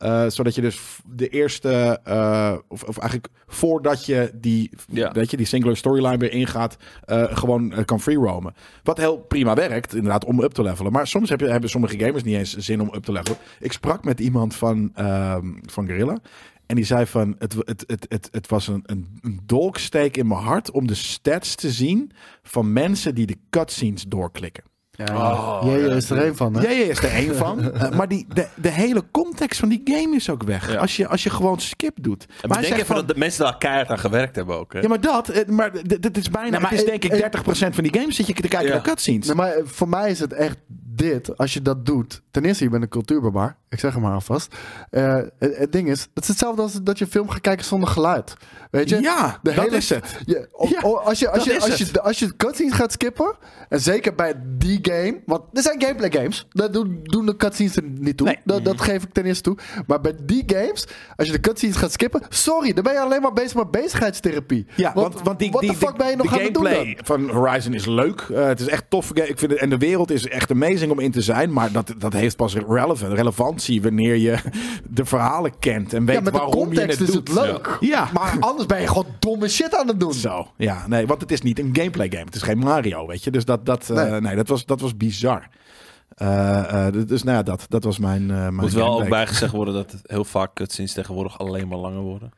Eh, 0.00 0.24
zodat 0.28 0.54
je 0.54 0.60
dus 0.60 0.80
de 1.06 1.28
eerste, 1.28 2.00
eh, 2.04 2.56
of, 2.68 2.82
of 2.82 2.98
eigenlijk 2.98 3.32
voordat 3.46 4.06
je 4.06 4.30
die, 4.34 4.70
Ja. 4.86 5.12
weet 5.12 5.30
je, 5.30 5.36
die 5.36 5.46
singular 5.46 5.76
storyline 5.76 6.16
weer 6.16 6.32
ingaat, 6.32 6.76
eh, 7.04 7.36
gewoon 7.36 7.84
kan 7.84 8.00
free 8.00 8.16
roamen. 8.16 8.54
Wat 8.82 8.96
heel 8.98 9.18
prima 9.18 9.54
werkt, 9.54 9.94
inderdaad, 9.94 10.24
om 10.24 10.40
up 10.42 10.52
te 10.52 10.62
levelen. 10.62 10.92
Maar 10.92 11.06
soms 11.06 11.28
heb 11.28 11.40
je, 11.40 11.46
hebben 11.46 11.70
sommige 11.70 11.98
gamers 11.98 12.22
niet 12.22 12.36
eens 12.36 12.56
zin 12.56 12.80
om 12.80 12.94
up 12.94 13.04
te 13.04 13.12
levelen. 13.12 13.38
Ik 13.60 13.72
sprak 13.72 14.04
met 14.04 14.20
iemand 14.20 14.54
van, 14.54 14.90
ehm 14.94 15.46
van 15.66 15.86
Guerrilla. 15.86 16.18
En 16.66 16.76
die 16.76 16.84
zei 16.84 17.06
van, 17.06 17.34
het, 17.38 17.54
het, 17.58 17.84
het, 17.86 18.06
het, 18.08 18.28
het 18.32 18.48
was 18.48 18.68
een, 18.68 18.82
een, 18.86 19.18
een 19.20 19.40
dolksteek 19.46 20.16
in 20.16 20.26
mijn 20.26 20.40
hart 20.40 20.70
om 20.70 20.86
de 20.86 20.94
stats 20.94 21.54
te 21.54 21.70
zien 21.70 22.12
van 22.42 22.72
mensen 22.72 23.14
die 23.14 23.26
de 23.26 23.36
cutscenes 23.50 24.04
doorklikken. 24.08 24.64
Ja, 25.06 25.32
Oh, 25.32 25.60
Jij 25.64 25.78
ja. 25.80 25.94
is 25.94 26.10
er 26.10 26.26
een 26.26 26.36
van, 26.36 26.54
hè? 26.54 26.60
Jij 26.62 26.78
is 26.80 26.98
er 26.98 27.10
één 27.10 27.36
van. 27.36 27.72
Eh, 27.72 27.90
maar 27.90 28.08
die, 28.08 28.26
de, 28.34 28.46
de 28.54 28.68
hele 28.68 29.04
context 29.10 29.60
van 29.60 29.68
die 29.68 29.80
game 29.84 30.16
is 30.16 30.30
ook 30.30 30.42
weg. 30.42 30.72
Ja. 30.72 30.78
Als, 30.78 30.96
je, 30.96 31.06
als 31.08 31.22
je 31.22 31.30
gewoon 31.30 31.60
skip 31.60 31.96
doet. 32.02 32.26
En 32.42 32.48
Maar 32.48 32.58
zegt 32.62 32.74
even 32.74 32.86
van- 32.86 32.96
dat 32.96 33.08
de 33.08 33.14
mensen 33.16 33.44
daar 33.44 33.58
keihard 33.58 33.88
aan 33.90 33.98
gewerkt 33.98 34.36
hebben 34.36 34.58
ook. 34.58 34.72
Hè? 34.72 34.80
Ja, 34.80 34.88
maar 34.88 35.00
dat, 35.00 35.28
eh, 35.28 35.46
maar 35.48 35.70
d- 35.72 36.02
dit 36.02 36.16
is 36.16 36.30
bijna, 36.30 36.50
Nee, 36.50 36.60
maar 36.60 36.70
het 36.70 36.78
is 36.78 36.84
ik- 36.84 36.90
denk 36.90 37.04
ik 37.04 37.12
ik- 37.12 37.18
30% 37.18 37.74
van 37.74 37.84
die 37.84 37.94
games 38.00 38.16
zit 38.16 38.26
je 38.26 38.32
te 38.32 38.48
kijken 38.48 38.68
Ja. 38.68 38.74
naar 38.74 38.82
cutscenes. 38.82 39.26
Nee, 39.26 39.36
maar 39.36 39.52
voor 39.64 39.88
mij 39.88 40.10
is 40.10 40.20
het 40.20 40.32
echt 40.32 40.56
dit. 41.00 41.36
Als 41.36 41.52
je 41.54 41.62
dat 41.62 41.86
doet. 41.86 42.22
Ten 42.30 42.44
eerste, 42.44 42.64
je 42.64 42.70
bent 42.70 42.82
een 42.82 42.88
cultuurbarbaar. 42.88 43.56
Ik 43.68 43.78
zeg 43.80 43.92
hem 43.92 44.02
maar 44.02 44.12
alvast. 44.14 44.54
Eh, 44.90 45.14
het, 45.38 45.56
het 45.56 45.72
ding 45.72 45.88
is, 45.88 46.00
het 46.14 46.22
is 46.22 46.28
hetzelfde 46.28 46.62
als 46.62 46.82
dat 46.82 46.98
je 46.98 47.06
film 47.06 47.28
gaat 47.28 47.40
kijken 47.40 47.64
zonder 47.64 47.88
geluid. 47.88 48.34
Weet 48.70 48.88
je? 48.88 49.00
ja, 49.00 49.38
de 49.42 49.52
dat 49.52 49.64
hele- 49.64 49.76
is 49.76 49.88
het. 49.88 50.18
Je, 50.24 50.48
o- 50.52 50.68
Ja, 50.68 50.80
o- 50.82 50.96
als, 50.96 51.18
je, 51.18 51.28
als, 51.30 51.44
dat 51.44 51.54
je, 51.54 51.60
als, 51.70 51.78
je, 51.78 52.00
als 52.02 52.18
je 52.18 52.36
cutscenes 52.36 52.72
gaat 52.72 52.92
skippen, 52.92 53.34
en 53.68 53.80
zeker 53.80 54.14
bij 54.14 54.34
die 54.58 54.78
game, 54.82 55.20
want 55.26 55.42
er 55.52 55.62
zijn 55.62 55.82
gameplay 55.82 56.10
games, 56.12 56.46
daar 56.50 56.70
doen, 56.72 57.00
doen 57.02 57.26
de 57.26 57.36
cutscenes 57.36 57.76
er 57.76 57.82
niet 57.82 58.16
toe. 58.16 58.26
Nee. 58.26 58.38
Dat, 58.44 58.64
dat 58.64 58.80
geef 58.80 59.02
ik 59.02 59.12
ten 59.12 59.24
eerste 59.24 59.42
toe. 59.42 59.56
Maar 59.86 60.00
bij 60.00 60.14
die 60.22 60.42
games, 60.46 60.86
als 61.16 61.26
je 61.26 61.32
de 61.32 61.40
cutscenes 61.40 61.76
gaat 61.76 61.92
skippen, 61.92 62.22
sorry, 62.28 62.72
dan 62.72 62.84
ben 62.84 62.92
je 62.92 63.00
alleen 63.00 63.22
maar 63.22 63.32
bezig 63.32 63.54
met 63.54 63.70
bezigheidstherapie. 63.70 64.66
Ja, 64.76 64.92
want, 64.94 65.22
want 65.22 65.38
die, 65.38 65.50
wat 65.50 65.60
die, 65.60 65.70
de 65.70 65.76
fuck 65.76 65.88
die- 65.88 65.96
ben 65.98 66.08
je 66.10 66.16
nog 66.16 66.32
aan 66.32 66.40
het 66.40 66.54
doen 66.54 66.66
gameplay 66.66 66.98
van 67.02 67.28
Horizon 67.30 67.74
is 67.74 67.86
leuk. 67.86 68.20
Eh, 68.20 68.44
het 68.46 68.60
is 68.60 68.66
echt 68.66 68.84
tof. 68.88 69.10
Ik 69.14 69.38
vind 69.38 69.50
het, 69.52 69.60
en 69.60 69.70
de 69.70 69.78
wereld 69.78 70.10
is 70.10 70.26
echt 70.28 70.50
amazing 70.50 70.89
om 70.90 70.98
in 70.98 71.10
te 71.10 71.20
zijn. 71.22 71.52
Maar 71.52 71.72
dat, 71.72 71.94
dat 71.98 72.12
heeft 72.12 72.36
pas 72.36 72.54
relevant, 72.54 73.12
relevantie 73.12 73.82
wanneer 73.82 74.16
je 74.16 74.38
de 74.90 75.04
verhalen 75.04 75.58
kent 75.58 75.92
en 75.92 76.04
weet 76.04 76.16
Ja, 76.16 76.22
met 76.22 76.32
de 76.32 76.38
waarom 76.38 76.54
context 76.56 76.98
je 76.98 77.04
het 77.04 77.08
is 77.08 77.14
doet. 77.14 77.28
het 77.28 77.36
leuk. 77.46 77.76
Ja. 77.80 78.08
Maar 78.12 78.36
anders 78.40 78.66
ben 78.66 78.80
je 78.80 78.86
gewoon 78.86 79.06
domme 79.18 79.48
shit 79.48 79.74
aan 79.74 79.88
het 79.88 80.00
doen. 80.00 80.12
Zo, 80.14 80.46
ja, 80.56 80.86
nee, 80.88 81.06
want 81.06 81.20
het 81.20 81.32
is 81.32 81.42
niet 81.42 81.58
een 81.58 81.70
gameplay 81.72 82.08
game. 82.10 82.24
Het 82.24 82.34
is 82.34 82.42
geen 82.42 82.58
Mario, 82.58 83.06
weet 83.06 83.24
je. 83.24 83.30
Dus 83.30 83.44
dat, 83.44 83.66
dat, 83.66 83.90
eh, 83.90 83.96
Nee. 84.10 84.20
nee. 84.20 84.36
dat, 84.36 84.48
was, 84.48 84.66
dat 84.66 84.80
was 84.80 84.96
bizar. 84.96 85.48
Eh, 86.14 86.86
eh, 86.86 86.94
dus 87.06 87.22
nou 87.22 87.36
ja, 87.36 87.42
dat, 87.42 87.66
dat 87.68 87.84
was 87.84 87.98
mijn, 87.98 88.22
eh 88.30 88.36
mijn 88.36 88.54
Moet 88.54 88.72
wel 88.72 89.02
ook 89.02 89.08
bijgezegd 89.08 89.52
worden 89.52 89.74
dat 89.74 89.94
heel 90.02 90.24
vaak 90.24 90.54
cutscenes 90.54 90.92
tegenwoordig 90.92 91.38
alleen 91.38 91.68
maar 91.68 91.78
langer 91.78 92.00
worden. 92.00 92.32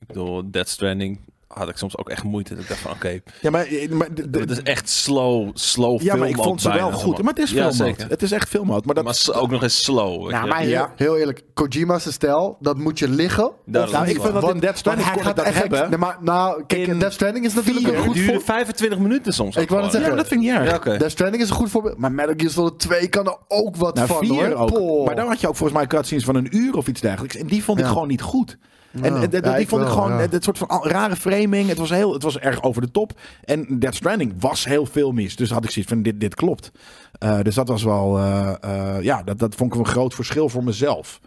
Ik 0.00 0.06
bedoel, 0.06 0.50
Dead 0.50 0.68
Stranding 0.68 1.18
had 1.54 1.68
ik 1.68 1.76
soms 1.76 1.98
ook 1.98 2.08
echt 2.08 2.22
moeite. 2.22 2.54
Dat 2.54 2.62
ik 2.62 2.68
dacht 2.68 2.80
van, 2.80 2.90
oké, 2.92 3.20
Ja, 3.40 3.50
maar, 3.50 3.66
maar 3.90 4.14
de- 4.14 4.30
de- 4.30 4.38
het 4.38 4.50
is 4.50 4.62
echt 4.62 4.88
slow, 4.88 5.50
slow 5.54 6.02
ja, 6.02 6.16
maar 6.16 6.28
ik 6.28 6.36
vond 6.36 6.60
ze 6.62 6.68
wel 6.68 6.78
bijna, 6.78 6.92
goed. 6.96 7.22
Maar 7.22 7.32
het 7.34 7.42
is 7.42 7.50
Ja. 7.50 7.70
Het 8.08 8.22
is 8.22 8.32
echt 8.32 8.48
filmmode. 8.48 8.82
Maar 8.84 8.94
dat, 8.94 9.04
Maar 9.04 9.40
ook 9.40 9.50
nog 9.50 9.62
eens 9.62 9.82
slow. 9.84 10.30
Nou, 10.30 10.48
maar 10.48 10.58
heel, 10.58 10.68
Ja. 10.68 10.92
heel 10.96 11.16
eerlijk, 11.18 11.42
Kojima's 11.54 12.12
stijl, 12.12 12.56
dat 12.60 12.76
moet 12.78 12.98
je 12.98 13.08
liggen. 13.08 13.46
Of 13.46 13.54
Nou, 13.64 14.06
ik 14.08 14.20
vind 14.20 14.32
dat 14.34 14.54
in 14.54 14.60
Death 14.60 14.78
Stranding 14.78 15.10
kon 15.12 15.28
ik 15.28 15.36
dat 15.36 15.44
echt- 15.44 15.58
hebben. 15.58 15.90
Nee, 15.90 15.98
maar 15.98 16.16
nou, 16.20 16.64
kijk, 16.66 16.86
In 16.86 16.98
Death 16.98 17.12
Stranding 17.12 17.44
is 17.44 17.54
natuurlijk 17.54 17.86
een 17.86 17.94
Het 17.94 18.04
goed 18.04 18.14
duurde 18.14 18.32
voor... 18.32 18.42
25 18.42 18.98
minuten 18.98 19.32
soms. 19.32 19.56
Ik 19.56 19.68
wou 19.68 19.68
gewoon. 19.68 19.90
zeggen, 19.90 20.10
ja, 20.10 20.16
dat 20.16 20.26
vind 20.28 20.40
ik 20.40 20.46
niet 20.46 20.56
erg. 20.56 20.68
Ja, 20.70 20.76
oké. 20.76 20.96
Death 20.98 21.10
Stranding 21.10 21.42
is 21.42 21.48
een 21.48 21.54
goed 21.56 21.70
voorbeeld. 21.70 21.98
Maar 21.98 22.12
Metal 22.12 22.34
Gear 22.36 22.50
Solid 22.50 22.78
2 22.78 23.08
kan 23.08 23.26
er 23.26 23.36
ook 23.48 23.76
wat 23.76 23.94
Nou, 23.94 24.06
van, 24.06 24.26
vier 24.26 24.52
hoor. 24.56 24.70
ook. 24.80 25.06
Maar 25.06 25.16
dan 25.16 25.26
had 25.26 25.40
je 25.40 25.48
ook 25.48 25.56
volgens 25.56 25.78
mij 25.78 25.86
cutscenes 25.86 26.24
van 26.24 26.34
een 26.34 26.56
uur 26.56 26.76
of 26.76 26.86
iets 26.86 27.00
dergelijks. 27.00 27.36
En 27.36 27.46
die 27.46 27.64
vond 27.64 27.78
ik 27.78 27.84
gewoon 27.86 28.08
niet 28.08 28.22
goed. 28.22 28.58
En, 28.92 29.04
en, 29.04 29.14
Ja, 29.14 29.20
dat- 29.26 29.44
ja, 29.44 29.52
die 29.52 29.60
ik 29.60 29.68
vond 29.68 29.82
ik 29.82 29.88
gewoon, 29.88 30.12
het 30.12 30.44
soort 30.44 30.58
van 30.58 30.82
rare 30.82 31.16
framing. 31.16 31.68
Het 31.68 31.78
was, 31.78 31.90
heel, 31.90 32.12
het 32.12 32.22
was 32.22 32.38
erg 32.38 32.62
over 32.62 32.82
de 32.82 32.90
top. 32.90 33.20
En 33.44 33.78
Death 33.78 33.94
Stranding 33.94 34.34
was 34.38 34.64
heel 34.64 34.86
filmisch. 34.86 35.36
Dus 35.36 35.50
had 35.50 35.64
ik 35.64 35.70
zoiets 35.70 35.92
van, 35.92 36.02
dit, 36.02 36.20
dit 36.20 36.34
klopt. 36.34 36.72
Eh, 37.18 37.40
dus 37.40 37.54
dat 37.54 37.68
was 37.68 37.82
wel, 37.82 38.18
eh, 38.18 38.54
eh, 38.60 39.02
ja, 39.02 39.22
dat, 39.22 39.38
dat 39.38 39.54
vond 39.54 39.72
ik 39.74 39.78
een 39.80 39.86
groot 39.86 40.14
verschil 40.14 40.48
voor 40.48 40.64
mezelf. 40.64 41.20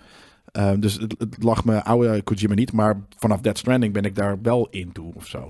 Dus 0.80 0.94
het, 0.94 1.16
het 1.18 1.44
lag 1.44 1.66
me 1.66 1.84
oude 1.84 2.22
Kojima 2.22 2.54
niet. 2.54 2.72
Maar 2.72 3.02
vanaf 3.18 3.42
Death 3.42 3.58
Stranding 3.58 3.94
ben 3.94 4.04
ik 4.04 4.16
daar 4.16 4.42
wel 4.42 4.68
in 4.70 4.92
toe 4.92 5.14
of 5.16 5.28
zo. 5.28 5.48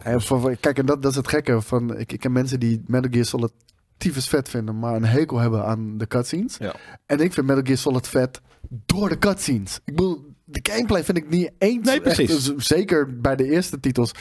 Kijk, 0.59 0.77
en 0.77 0.85
dat, 0.85 1.01
dat 1.01 1.11
is 1.11 1.17
het 1.17 1.27
gekke. 1.27 1.61
Van, 1.61 1.97
ik, 1.97 2.11
ik 2.11 2.19
ken 2.19 2.31
mensen 2.31 2.59
die 2.59 2.83
Metal 2.87 3.11
Gear 3.11 3.25
Solid 3.25 3.51
tyfus 3.97 4.27
vet 4.27 4.49
vinden, 4.49 4.79
maar 4.79 4.95
een 4.95 5.05
hekel 5.05 5.37
hebben 5.37 5.65
aan 5.65 5.97
de 5.97 6.07
cutscenes. 6.07 6.57
Ja. 6.57 6.73
En 7.05 7.19
ik 7.19 7.33
vind 7.33 7.47
Metal 7.47 7.63
Gear 7.65 7.77
Solid 7.77 8.07
vet 8.07 8.41
door 8.85 9.09
de 9.09 9.17
cutscenes. 9.17 9.79
Ik 9.85 9.95
bedoel, 9.95 10.34
de 10.45 10.59
gameplay 10.71 11.03
vind 11.03 11.17
ik 11.17 11.29
niet 11.29 11.51
eens. 11.57 11.87
Nee, 11.87 12.01
precies. 12.01 12.29
echt, 12.29 12.55
dus 12.55 12.67
zeker 12.67 13.19
bij 13.21 13.35
de 13.35 13.43
eerste 13.43 13.79
titels. 13.79 14.11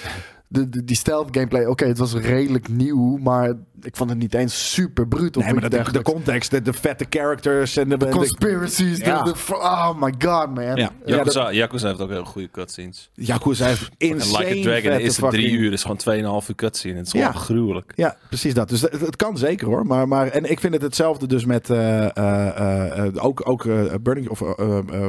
De, 0.48 0.68
de, 0.68 0.84
die 0.84 0.96
stealth 0.96 1.28
gameplay, 1.30 1.64
oké, 1.66 1.84
het 1.86 1.98
was 1.98 2.14
redelijk 2.14 2.68
nieuw, 2.68 3.16
maar 3.16 3.52
ik 3.82 3.96
vond 3.96 4.10
het 4.10 4.18
niet 4.18 4.34
eens 4.34 4.72
super 4.72 5.08
bruut. 5.08 5.36
Nee, 5.36 5.52
maar 5.54 5.70
dat, 5.70 5.86
de, 5.92 6.02
context, 6.02 6.50
de, 6.50 6.62
de 6.62 6.72
vette 6.72 7.06
characters 7.10 7.76
en 7.76 7.88
de... 7.88 7.96
De 7.96 8.08
conspiracies, 8.08 8.98
de- 8.98 9.04
Ja. 9.04 9.22
de, 9.22 9.32
oh 9.50 10.00
my 10.00 10.14
god, 10.18 10.54
man. 10.54 10.64
Ja. 10.64 10.74
Ja. 10.76 10.90
Yakuza, 11.04 11.52
Yakuza 11.52 11.86
heeft 11.88 12.00
ook 12.00 12.10
heel 12.10 12.24
goede 12.24 12.50
cutscenes. 12.50 13.10
Yakuza 13.14 13.66
heeft 13.66 13.90
En 13.98 14.08
insane 14.08 14.44
Like 14.44 14.58
a 14.58 14.62
Dragon 14.62 14.90
vette 14.90 15.02
is 15.02 15.16
drie 15.16 15.50
uur. 15.50 15.72
is 15.72 15.82
gewoon 15.82 16.42
2,5 16.42 16.48
uur 16.48 16.54
cutscene. 16.54 16.96
Het 16.96 17.06
is 17.06 17.12
Ja. 17.12 17.26
gewoon 17.26 17.42
gruwelijk. 17.42 17.92
Ja, 17.96 18.16
precies 18.28 18.54
dat. 18.54 18.68
Dus 18.68 18.80
het, 18.80 19.00
het 19.00 19.16
kan 19.16 19.38
zeker 19.38 19.66
hoor. 19.66 19.86
Maar, 19.86 20.08
maar, 20.08 20.26
en 20.28 20.50
ik 20.50 20.60
vind 20.60 20.72
het 20.74 20.82
hetzelfde 20.82 21.26
dus 21.26 21.44
met 21.44 21.70
eh, 21.70 22.16
eh, 22.16 22.96
eh, 23.06 23.24
ook, 23.24 23.48
ook 23.48 23.64
eh, 23.66 23.94
Burning 24.00 24.28
of 24.28 24.38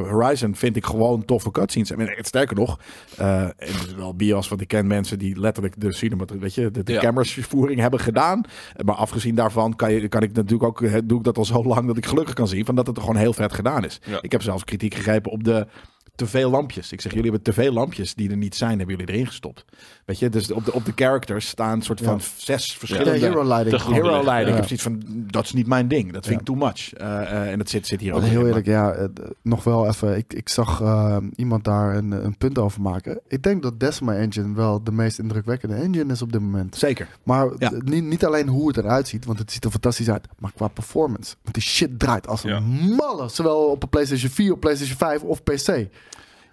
Horizon 0.09 0.55
vind 0.55 0.75
ik 0.75 0.85
gewoon 0.85 1.25
toffe 1.25 1.51
cutscenes. 1.51 1.91
En 1.91 1.99
het 1.99 2.27
sterker 2.27 2.55
nog, 2.55 2.79
eh, 3.17 3.41
en 3.41 3.53
het 3.57 3.85
is 3.87 3.93
wel 3.95 4.15
bias, 4.15 4.47
want 4.47 4.61
ik 4.61 4.67
ken 4.67 4.87
mensen 4.87 5.19
die 5.19 5.24
letterlijk 5.33 5.73
de 5.81 5.93
cinema, 5.93 6.25
weet 6.39 6.53
je, 6.53 6.71
de, 6.71 6.83
de 6.83 6.93
Ja. 6.93 6.99
camerasvoering 6.99 7.79
hebben 7.79 7.99
gedaan. 7.99 8.41
Maar 8.85 8.95
afgezien 8.95 9.35
daarvan 9.35 9.75
kan, 9.75 9.93
je, 9.93 10.07
kan 10.07 10.21
ik 10.21 10.33
natuurlijk 10.33 10.63
ook, 10.63 11.07
doe 11.09 11.17
ik 11.17 11.23
dat 11.23 11.37
al 11.37 11.45
zo 11.45 11.63
lang 11.63 11.87
dat 11.87 11.97
ik 11.97 12.05
gelukkig 12.05 12.33
kan 12.33 12.47
zien 12.47 12.65
van 12.65 12.75
dat 12.75 12.87
het 12.87 12.95
er 12.95 13.01
gewoon 13.01 13.17
heel 13.17 13.33
vet 13.33 13.53
gedaan 13.53 13.85
is. 13.85 13.99
Ja. 14.05 14.17
Ik 14.21 14.31
heb 14.31 14.41
zelfs 14.41 14.63
kritiek 14.63 14.93
gegrepen 14.93 15.31
op 15.31 15.43
de 15.43 15.67
te 16.15 16.25
veel 16.25 16.49
lampjes. 16.49 16.91
Ik 16.91 17.01
zeg, 17.01 17.11
jullie 17.13 17.31
hebben 17.31 17.53
te 17.53 17.61
veel 17.61 17.71
lampjes 17.73 18.13
die 18.15 18.29
er 18.29 18.37
niet 18.37 18.55
zijn, 18.55 18.77
hebben 18.77 18.95
jullie 18.97 19.13
erin 19.13 19.27
gestopt. 19.27 19.65
Weet 20.05 20.19
je, 20.19 20.29
dus 20.29 20.51
op 20.51 20.65
de, 20.65 20.73
op 20.73 20.85
de 20.85 20.91
characters 20.95 21.47
staan 21.47 21.71
een 21.71 21.81
soort 21.81 22.01
van 22.01 22.21
zes 22.37 22.75
verschillende... 22.77 23.17
hero 23.19 23.43
lighting. 23.47 23.69
Te 23.75 23.79
goed. 23.79 23.93
Hero 23.93 24.15
Ja. 24.15 24.21
leiding. 24.23 24.55
Ja. 24.57 24.63
Ik 24.63 24.69
heb 24.69 24.79
zoiets 24.79 24.83
van, 24.83 25.23
dat 25.31 25.43
is 25.43 25.53
niet 25.53 25.67
mijn 25.67 25.87
ding. 25.87 26.13
Dat 26.13 26.25
vind 26.25 26.39
ik 26.39 26.45
too 26.45 26.55
much. 26.55 26.93
Eh, 26.93 27.21
eh, 27.21 27.51
en 27.51 27.57
dat 27.57 27.69
zit, 27.69 27.87
zit 27.87 27.99
hier 27.99 28.13
ook 28.13 28.21
heel 28.23 28.39
in. 28.41 28.45
eerlijk, 28.47 28.65
ja, 28.65 28.91
eh, 28.91 29.05
nog 29.41 29.63
wel 29.63 29.87
even. 29.87 30.17
Ik, 30.17 30.33
ik 30.33 30.49
zag 30.49 30.81
eh, 30.81 31.17
iemand 31.35 31.63
daar 31.63 31.95
een, 31.95 32.11
een 32.11 32.37
punt 32.37 32.57
over 32.59 32.81
maken. 32.81 33.19
Ik 33.27 33.43
denk 33.43 33.61
dat 33.63 33.79
Decima 33.79 34.13
Engine 34.15 34.55
wel 34.55 34.83
de 34.83 34.91
meest 34.91 35.19
indrukwekkende 35.19 35.75
engine 35.75 36.13
is 36.13 36.21
op 36.21 36.31
dit 36.31 36.41
moment. 36.41 36.75
Zeker. 36.75 37.07
Maar 37.23 37.49
Ja. 37.57 37.71
niet, 37.83 38.03
niet 38.03 38.25
alleen 38.25 38.47
hoe 38.47 38.67
het 38.67 38.77
eruit 38.77 39.07
ziet, 39.07 39.25
want 39.25 39.39
het 39.39 39.51
ziet 39.51 39.63
er 39.63 39.71
fantastisch 39.71 40.09
uit, 40.09 40.27
maar 40.39 40.51
qua 40.55 40.67
performance. 40.67 41.35
Want 41.41 41.55
die 41.55 41.63
shit 41.63 41.99
draait 41.99 42.27
als 42.27 42.43
een 42.43 42.49
Ja. 42.49 42.59
malle. 42.95 43.29
Zowel 43.29 43.57
op 43.65 43.83
een 43.83 43.89
PlayStation 43.89 44.31
4, 44.31 44.51
op 44.53 44.59
PlayStation 44.59 44.97
5 44.97 45.21
of 45.21 45.43
PC. 45.43 45.87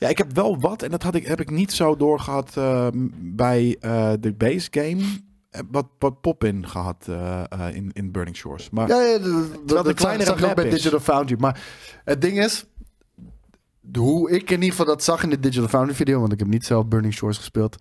Ja, 0.03 0.09
ik 0.09 0.19
heb 0.19 0.33
wel 0.35 0.61
wat. 0.61 0.83
En 0.83 0.91
dat 0.91 1.03
had 1.03 1.15
ik, 1.15 1.27
heb 1.27 1.41
ik 1.41 1.51
niet 1.51 1.73
zo 1.73 1.97
doorgehad 1.97 2.57
eh, 2.57 2.87
bij 3.19 3.77
eh, 3.81 4.13
de 4.21 4.33
base 4.33 4.69
game. 4.71 5.03
Eh, 5.51 5.61
Wat, 5.71 5.87
wat 5.99 6.21
pop-in 6.21 6.69
gehad 6.69 7.07
eh, 7.09 7.41
eh, 7.49 7.75
in, 7.75 7.91
in 7.93 8.13
Burning 8.13 8.37
Shores. 8.37 8.71
Maar 8.71 8.89
Ja, 8.89 9.03
ja 9.03 9.19
dat 9.67 9.85
zag- 9.87 9.95
kleinere 9.95 10.25
zag 10.31 10.41
map 10.41 10.55
bij. 10.55 10.71
Digital 10.71 11.01
Foundry. 11.01 11.37
Maar 11.39 11.61
het 12.05 12.21
ding 12.21 12.39
is, 12.39 12.65
hoe 13.99 14.31
ik 14.31 14.43
in 14.51 14.55
ieder 14.57 14.71
geval 14.71 14.87
dat 14.87 15.05
zag 15.05 15.23
in 15.23 15.31
de 15.31 15.41
Digital 15.41 15.69
Foundry 15.69 15.95
video, 15.95 16.21
want 16.21 16.33
ik 16.33 16.39
heb 16.39 16.49
niet 16.49 16.67
zelf 16.67 16.87
Burning 16.87 17.15
Shores 17.15 17.37
gespeeld. 17.37 17.77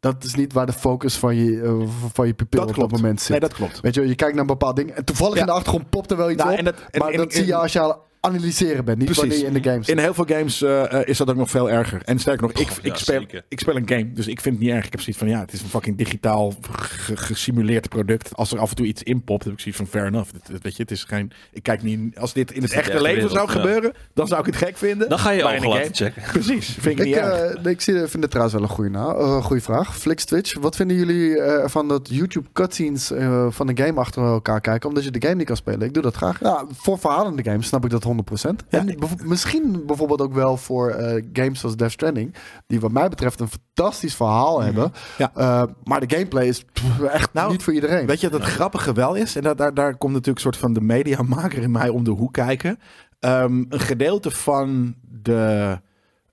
Dat 0.00 0.24
is 0.24 0.34
niet 0.34 0.52
waar 0.52 0.66
de 0.66 0.72
focus 0.72 1.16
van 1.16 1.36
je, 1.36 1.84
van 2.12 2.26
je 2.26 2.34
pupil 2.34 2.60
dat 2.60 2.68
op 2.68 2.74
klopt. 2.74 2.90
dat 2.90 3.00
moment 3.00 3.20
zit. 3.20 3.30
Nee, 3.30 3.40
dat 3.40 3.52
klopt. 3.52 3.80
Weet 3.80 3.94
je, 3.94 4.00
je 4.08 4.14
kijkt 4.14 4.32
naar 4.32 4.40
een 4.40 4.46
bepaald 4.46 4.76
ding 4.76 4.90
en 4.90 5.04
toevallig 5.04 5.34
Ja. 5.34 5.40
in 5.40 5.46
de 5.46 5.52
achtergrond 5.52 5.90
popt 5.90 6.10
er 6.10 6.16
wel 6.16 6.30
iets 6.30 6.38
Nou, 6.42 6.52
op. 6.52 6.58
en 6.58 6.64
dat- 6.64 6.74
en- 6.90 7.00
maar 7.00 7.10
en- 7.10 7.16
dat 7.16 7.32
zie 7.32 7.46
je 7.46 7.54
als 7.54 7.72
je 7.72 7.96
analyseren 8.26 8.84
bent, 8.84 8.98
niet 8.98 9.06
Precies. 9.06 9.22
wanneer 9.22 9.38
je 9.50 9.56
in 9.56 9.62
de 9.62 9.68
game 9.70 9.82
zit. 9.84 9.96
In 9.96 10.02
heel 10.02 10.14
veel 10.14 10.24
games 10.28 10.62
eh, 10.62 10.92
eh, 11.00 11.08
is 11.08 11.18
dat 11.18 11.30
ook 11.30 11.36
nog 11.36 11.50
veel 11.50 11.70
erger. 11.70 12.02
En 12.04 12.18
sterker 12.18 12.42
nog, 12.42 12.52
ik, 12.52 12.68
Goh, 12.68 12.76
ik, 12.82 12.84
ja, 12.92 12.94
speel, 12.94 13.20
zeker. 13.20 13.44
ik 13.48 13.60
speel 13.60 13.76
een 13.76 13.88
game, 13.88 14.12
dus 14.12 14.26
ik 14.26 14.40
vind 14.40 14.54
het 14.54 14.64
niet 14.64 14.74
erg. 14.74 14.84
Ik 14.86 14.92
heb 14.92 15.00
zoiets 15.00 15.18
van, 15.18 15.28
ja, 15.28 15.40
het 15.40 15.52
is 15.52 15.62
een 15.62 15.68
fucking 15.68 15.98
digitaal 15.98 16.54
ge- 16.70 17.16
gesimuleerd 17.16 17.88
product. 17.88 18.36
Als 18.36 18.52
er 18.52 18.58
af 18.58 18.70
en 18.70 18.76
toe 18.76 18.86
iets 18.86 19.02
inpopt, 19.02 19.44
heb 19.44 19.52
ik 19.52 19.58
zoiets 19.60 19.76
van, 19.80 19.86
fair 19.88 20.06
enough. 20.06 20.30
Het- 20.32 20.62
weet 20.62 20.76
je, 20.76 20.82
het 20.82 20.90
is 20.90 21.04
geen, 21.04 21.32
ik 21.52 21.62
kijk 21.62 21.82
niet, 21.82 22.18
als 22.18 22.32
dit 22.32 22.52
in 22.52 22.62
het 22.62 22.72
echte 22.72 23.02
leven 23.02 23.30
zou 23.30 23.46
ja. 23.46 23.52
gebeuren, 23.52 23.92
dan 24.14 24.26
zou 24.26 24.40
ik 24.40 24.46
het 24.46 24.56
gek 24.56 24.76
vinden. 24.76 25.08
Dan 25.08 25.18
ga 25.18 25.30
je 25.30 25.42
ook 25.44 25.50
laten 25.64 25.70
game- 25.72 25.88
checken. 25.92 26.22
Precies, 26.32 26.66
vind 26.66 26.86
ik, 26.86 26.98
Ik, 26.98 27.04
niet 27.04 27.14
erg. 27.14 27.54
eh, 27.54 27.70
ik 27.70 27.80
zie, 27.80 27.94
vind 27.94 28.22
het 28.22 28.30
trouwens 28.30 28.54
wel 28.56 28.62
een 28.62 28.74
goede, 28.74 28.90
na, 28.90 29.06
eh, 29.14 29.44
goede 29.44 29.62
vraag. 29.62 29.96
Flix 29.98 30.24
Twitch, 30.24 30.58
wat 30.60 30.76
vinden 30.76 30.96
jullie 30.96 31.38
eh, 31.40 31.62
ervan 31.62 31.88
dat 31.88 32.08
YouTube 32.10 32.48
cutscenes 32.52 33.10
eh, 33.10 33.46
van 33.50 33.68
een 33.68 33.78
game 33.78 34.00
achter 34.00 34.22
elkaar 34.22 34.60
kijken, 34.60 34.88
omdat 34.88 35.04
je 35.04 35.10
de 35.10 35.22
game 35.22 35.34
niet 35.34 35.46
kan 35.46 35.56
spelen? 35.56 35.80
Ik 35.80 35.94
doe 35.94 36.02
dat 36.02 36.14
graag. 36.16 36.40
Ja, 36.40 36.64
voor 36.72 36.98
verhalende 36.98 37.42
games 37.42 37.66
snap 37.66 37.84
ik 37.84 37.90
dat 37.90 38.04
100%. 38.12 38.64
Ja, 38.68 38.78
en 38.78 38.88
ik- 38.88 39.24
misschien 39.24 39.82
bijvoorbeeld 39.86 40.20
ook 40.20 40.34
wel 40.34 40.56
voor 40.56 40.90
eh, 40.90 41.22
games 41.32 41.60
zoals 41.60 41.76
Death 41.76 41.92
Stranding, 41.92 42.34
die 42.66 42.80
wat 42.80 42.92
mij 42.92 43.08
betreft 43.08 43.40
een 43.40 43.48
fantastisch 43.48 44.14
verhaal 44.14 44.60
hebben. 44.62 44.82
Mhm. 44.90 45.22
Ja. 45.22 45.30
Eh, 45.34 45.62
maar 45.84 46.00
de 46.06 46.14
gameplay 46.16 46.46
is 46.46 46.64
pff, 46.72 47.00
echt 47.00 47.32
Nou, 47.32 47.50
niet 47.50 47.62
voor 47.62 47.72
iedereen. 47.74 48.06
Weet 48.06 48.20
je 48.20 48.30
wat 48.30 48.40
het 48.40 48.48
grappige 48.48 48.92
wel 48.92 49.14
is? 49.14 49.36
En 49.36 49.42
dat, 49.42 49.58
daar, 49.58 49.74
daar 49.74 49.96
komt 49.96 50.12
natuurlijk 50.12 50.36
een 50.44 50.52
soort 50.52 50.62
van 50.62 50.72
de 50.72 50.80
mediamaker 50.80 51.62
in 51.62 51.70
mij 51.70 51.88
om 51.88 52.04
de 52.04 52.10
hoek 52.10 52.32
kijken. 52.32 52.78
Ehm, 53.20 53.64
een 53.68 53.80
gedeelte 53.80 54.30
van 54.30 54.94
de 55.22 55.80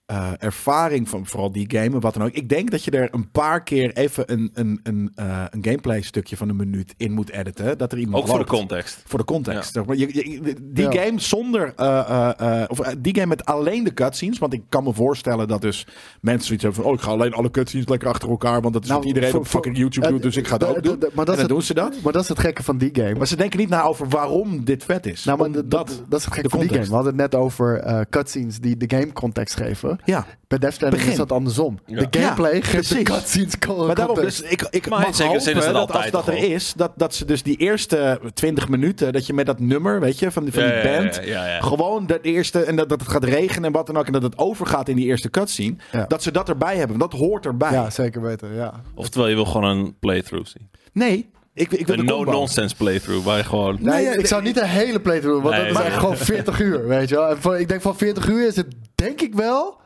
eh, 0.09 0.31
ervaring 0.39 1.09
van 1.09 1.25
vooral 1.25 1.51
die 1.51 1.65
game 1.71 1.85
en 1.95 1.99
wat 1.99 2.13
dan 2.13 2.23
ook. 2.23 2.31
Ik 2.31 2.49
denk 2.49 2.71
dat 2.71 2.83
je 2.83 2.91
er 2.91 3.07
een 3.13 3.31
paar 3.31 3.63
keer 3.63 3.93
even 3.97 4.31
een, 4.31 4.49
een, 4.53 4.79
een, 4.83 5.11
eh, 5.15 5.43
een 5.49 5.63
gameplay 5.63 6.01
stukje 6.01 6.37
van 6.37 6.49
een 6.49 6.55
minuut 6.55 6.93
in 6.97 7.11
moet 7.11 7.31
editen. 7.31 7.77
Dat 7.77 7.91
er 7.91 7.97
iemand 7.97 8.23
Ook 8.23 8.29
voor 8.29 8.39
de 8.39 8.45
context. 8.45 9.01
Voor 9.05 9.19
de 9.19 9.25
context. 9.25 9.73
Je, 9.73 9.97
je- 9.97 10.55
die 10.61 10.91
Ja. 10.91 11.03
game 11.03 11.19
zonder, 11.19 11.73
eh, 11.75 11.99
eh, 12.09 12.61
eh, 12.61 12.69
of 12.69 12.79
die 12.99 13.15
game 13.15 13.27
met 13.27 13.45
alleen 13.45 13.83
de 13.83 13.93
cutscenes. 13.93 14.37
Want 14.37 14.53
ik 14.53 14.61
kan 14.69 14.83
me 14.83 14.93
voorstellen 14.93 15.47
dat 15.47 15.61
dus 15.61 15.87
mensen 16.21 16.45
zoiets 16.45 16.63
hebben 16.63 16.83
van, 16.83 16.91
oh 16.91 16.97
ik 16.97 17.03
ga 17.03 17.11
alleen 17.11 17.33
alle 17.33 17.51
cutscenes 17.51 17.87
lekker 17.87 18.07
achter 18.09 18.29
elkaar. 18.29 18.61
Want 18.61 18.73
dat 18.73 18.83
is 18.83 18.89
Nou, 18.89 18.99
wat 19.01 19.07
iedereen 19.09 19.29
voor- 19.31 19.39
op 19.39 19.47
fucking 19.47 19.77
YouTube 19.77 20.07
doet. 20.07 20.21
Dus 20.21 20.37
ik 20.37 20.47
ga 20.47 20.57
het 20.57 20.61
de- 20.61 20.67
ook 20.67 20.83
doen. 20.83 20.97
maar 20.99 21.09
dat 21.13 21.17
en 21.17 21.25
dan 21.25 21.37
het- 21.37 21.47
doen 21.49 21.61
ze 21.61 21.73
dat. 21.73 21.95
Maar 22.03 22.13
dat 22.13 22.21
is 22.23 22.29
het 22.29 22.39
gekke 22.39 22.63
van 22.63 22.77
die 22.77 22.89
game. 22.93 23.13
Maar 23.15 23.27
ze 23.27 23.35
denken 23.35 23.59
niet 23.59 23.69
na 23.69 23.83
over 23.83 24.07
waarom 24.09 24.63
dit 24.65 24.83
vet 24.83 25.05
is. 25.05 25.23
Nou, 25.23 25.37
maar 25.37 25.51
dat, 25.51 25.71
dat, 25.71 26.03
dat 26.09 26.19
is 26.19 26.25
het 26.25 26.33
gekke 26.33 26.49
van 26.49 26.59
die 26.59 26.69
game. 26.69 26.85
We 26.85 26.93
hadden 26.93 27.11
het 27.17 27.21
net 27.31 27.35
over 27.41 27.79
eh, 27.79 28.01
cutscenes 28.09 28.59
die 28.59 28.77
de 28.77 28.95
game 28.97 29.13
context 29.13 29.55
geven. 29.55 29.98
Ja, 30.05 30.25
Bij 30.47 30.57
Death 30.57 30.73
Stranding 30.73 31.01
Begin. 31.03 31.11
is 31.21 31.27
dat 31.27 31.37
andersom. 31.37 31.79
Ja. 31.85 32.03
De 32.05 32.19
gameplay 32.19 32.55
Ja, 32.55 32.61
geeft 32.61 32.89
de 32.89 33.03
precies. 33.03 33.03
cutscenes 33.03 33.85
maar 33.85 33.95
daarom, 33.95 34.15
dus 34.15 34.41
ik, 34.41 34.67
ik 34.69 34.89
Maar 34.89 34.99
mag 34.99 35.17
hopen 35.17 35.45
het 35.53 35.73
dat 35.73 35.91
als 35.95 36.11
dat 36.11 36.27
er 36.27 36.37
is, 36.37 36.73
dat, 36.75 36.91
dat 36.95 37.15
ze 37.15 37.25
dus 37.25 37.43
die 37.43 37.57
eerste 37.57 38.19
20 38.33 38.69
minuten, 38.69 39.13
dat 39.13 39.25
je 39.27 39.33
met 39.33 39.45
dat 39.45 39.59
nummer, 39.59 39.99
weet 39.99 40.19
je, 40.19 40.31
van, 40.31 40.43
die- 40.43 40.53
van 40.53 40.63
die 40.63 40.71
Ja, 40.71 40.77
ja, 40.83 40.91
ja, 40.91 40.99
band, 40.99 41.15
ja, 41.15 41.21
ja, 41.23 41.47
ja. 41.47 41.61
gewoon 41.61 42.07
dat 42.07 42.19
eerste, 42.21 42.63
en 42.63 42.75
dat, 42.75 42.89
dat 42.89 42.99
het 42.99 43.09
gaat 43.09 43.23
regenen 43.23 43.63
en 43.63 43.71
wat 43.71 43.85
dan 43.87 43.97
ook, 43.97 44.05
en 44.05 44.11
dat 44.11 44.23
het 44.23 44.37
overgaat 44.37 44.87
in 44.89 44.95
die 44.95 45.05
eerste 45.05 45.29
cutscene, 45.29 45.75
Ja. 45.91 46.05
dat 46.07 46.23
ze 46.23 46.31
dat 46.31 46.49
erbij 46.49 46.77
hebben. 46.77 46.97
Want 46.97 47.11
dat 47.11 47.19
hoort 47.19 47.45
erbij. 47.45 47.71
Ja, 47.71 47.89
zeker 47.89 48.21
weten. 48.21 48.53
Ja. 48.55 48.73
Oftewel, 48.95 49.27
je 49.27 49.35
wil 49.35 49.45
gewoon 49.45 49.77
een 49.77 49.95
playthrough 49.99 50.49
zien. 50.49 50.69
Nee, 50.93 51.29
ik, 51.53 51.71
ik 51.71 51.87
wil 51.87 51.97
Een 51.99 52.05
no-nonsense 52.05 52.75
playthrough, 52.75 53.25
waar 53.25 53.37
je 53.37 53.43
gewoon... 53.43 53.77
Nee, 53.79 54.05
ik 54.17 54.25
zou 54.25 54.41
niet 54.41 54.55
de 54.55 54.67
hele 54.67 54.99
playthrough 55.01 55.41
doen, 55.43 55.51
want 55.51 55.63
Nee, 55.63 55.73
dat 55.73 55.81
is 55.81 55.87
echt 55.87 55.97
gewoon 55.99 56.17
40 56.17 56.59
uur, 56.59 56.87
weet 56.87 57.09
je 57.09 57.15
wel. 57.15 57.29
En 57.29 57.37
voor, 57.41 57.59
ik 57.59 57.67
denk 57.67 57.81
van 57.81 57.95
40 57.97 58.27
uur 58.29 58.47
is 58.47 58.55
het 58.55 58.67
denk 58.95 59.21
ik 59.21 59.35
wel 59.35 59.77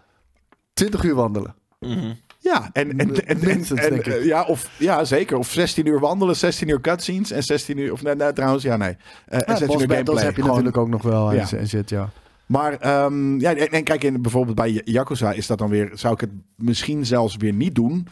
20 0.74 1.04
uur 1.04 1.16
wandelen. 1.16 1.56
Mhm. 1.80 2.14
Ja, 2.40 2.70
en, 2.74 2.90
en, 2.98 3.00
en, 3.00 3.28
en- 3.28 3.40
Minstens, 3.46 3.80
en- 3.82 3.90
denk 3.90 4.06
ik. 4.06 4.24
ja, 4.24 4.44
of, 4.44 4.70
ja, 4.78 5.04
zeker. 5.04 5.38
Of 5.38 5.52
16 5.52 5.86
uur 5.86 6.00
wandelen, 6.00 6.36
16 6.36 6.68
uur 6.68 6.82
cutscenes 6.82 7.32
en 7.32 7.44
16 7.44 7.78
uur... 7.78 7.92
Of 7.92 8.04
nee, 8.04 8.16
nee, 8.16 8.34
trouwens, 8.34 8.64
ja, 8.64 8.78
nee. 8.78 8.90
Eh, 8.90 8.98
en 9.40 9.44
Ja, 9.48 9.56
16 9.56 9.68
boss 9.68 9.82
uur 9.82 9.90
gameplay. 9.90 10.24
heb 10.24 10.36
je 10.36 10.42
Gewoon- 10.42 10.48
natuurlijk 10.64 10.78
ook 10.78 10.90
nog 10.90 11.02
wel 11.02 11.34
Ja. 11.34 11.48
en 11.52 11.68
shit, 11.68 11.90
ja. 11.90 12.10
Maar 12.46 12.74
ehm, 12.80 13.40
ja, 13.40 13.56
en, 13.56 13.70
en 13.72 13.84
kijk, 13.84 14.04
in, 14.04 14.22
bijvoorbeeld 14.22 14.56
bij 14.56 14.82
Yakuza 14.86 15.32
is 15.32 15.48
dat 15.48 15.58
dan 15.58 15.70
weer... 15.70 15.92
Zou 15.94 16.14
ik 16.14 16.22
het 16.22 16.30
misschien 16.56 17.06
zelfs 17.06 17.36
weer 17.36 17.54
niet 17.54 17.76
doen 17.76 18.08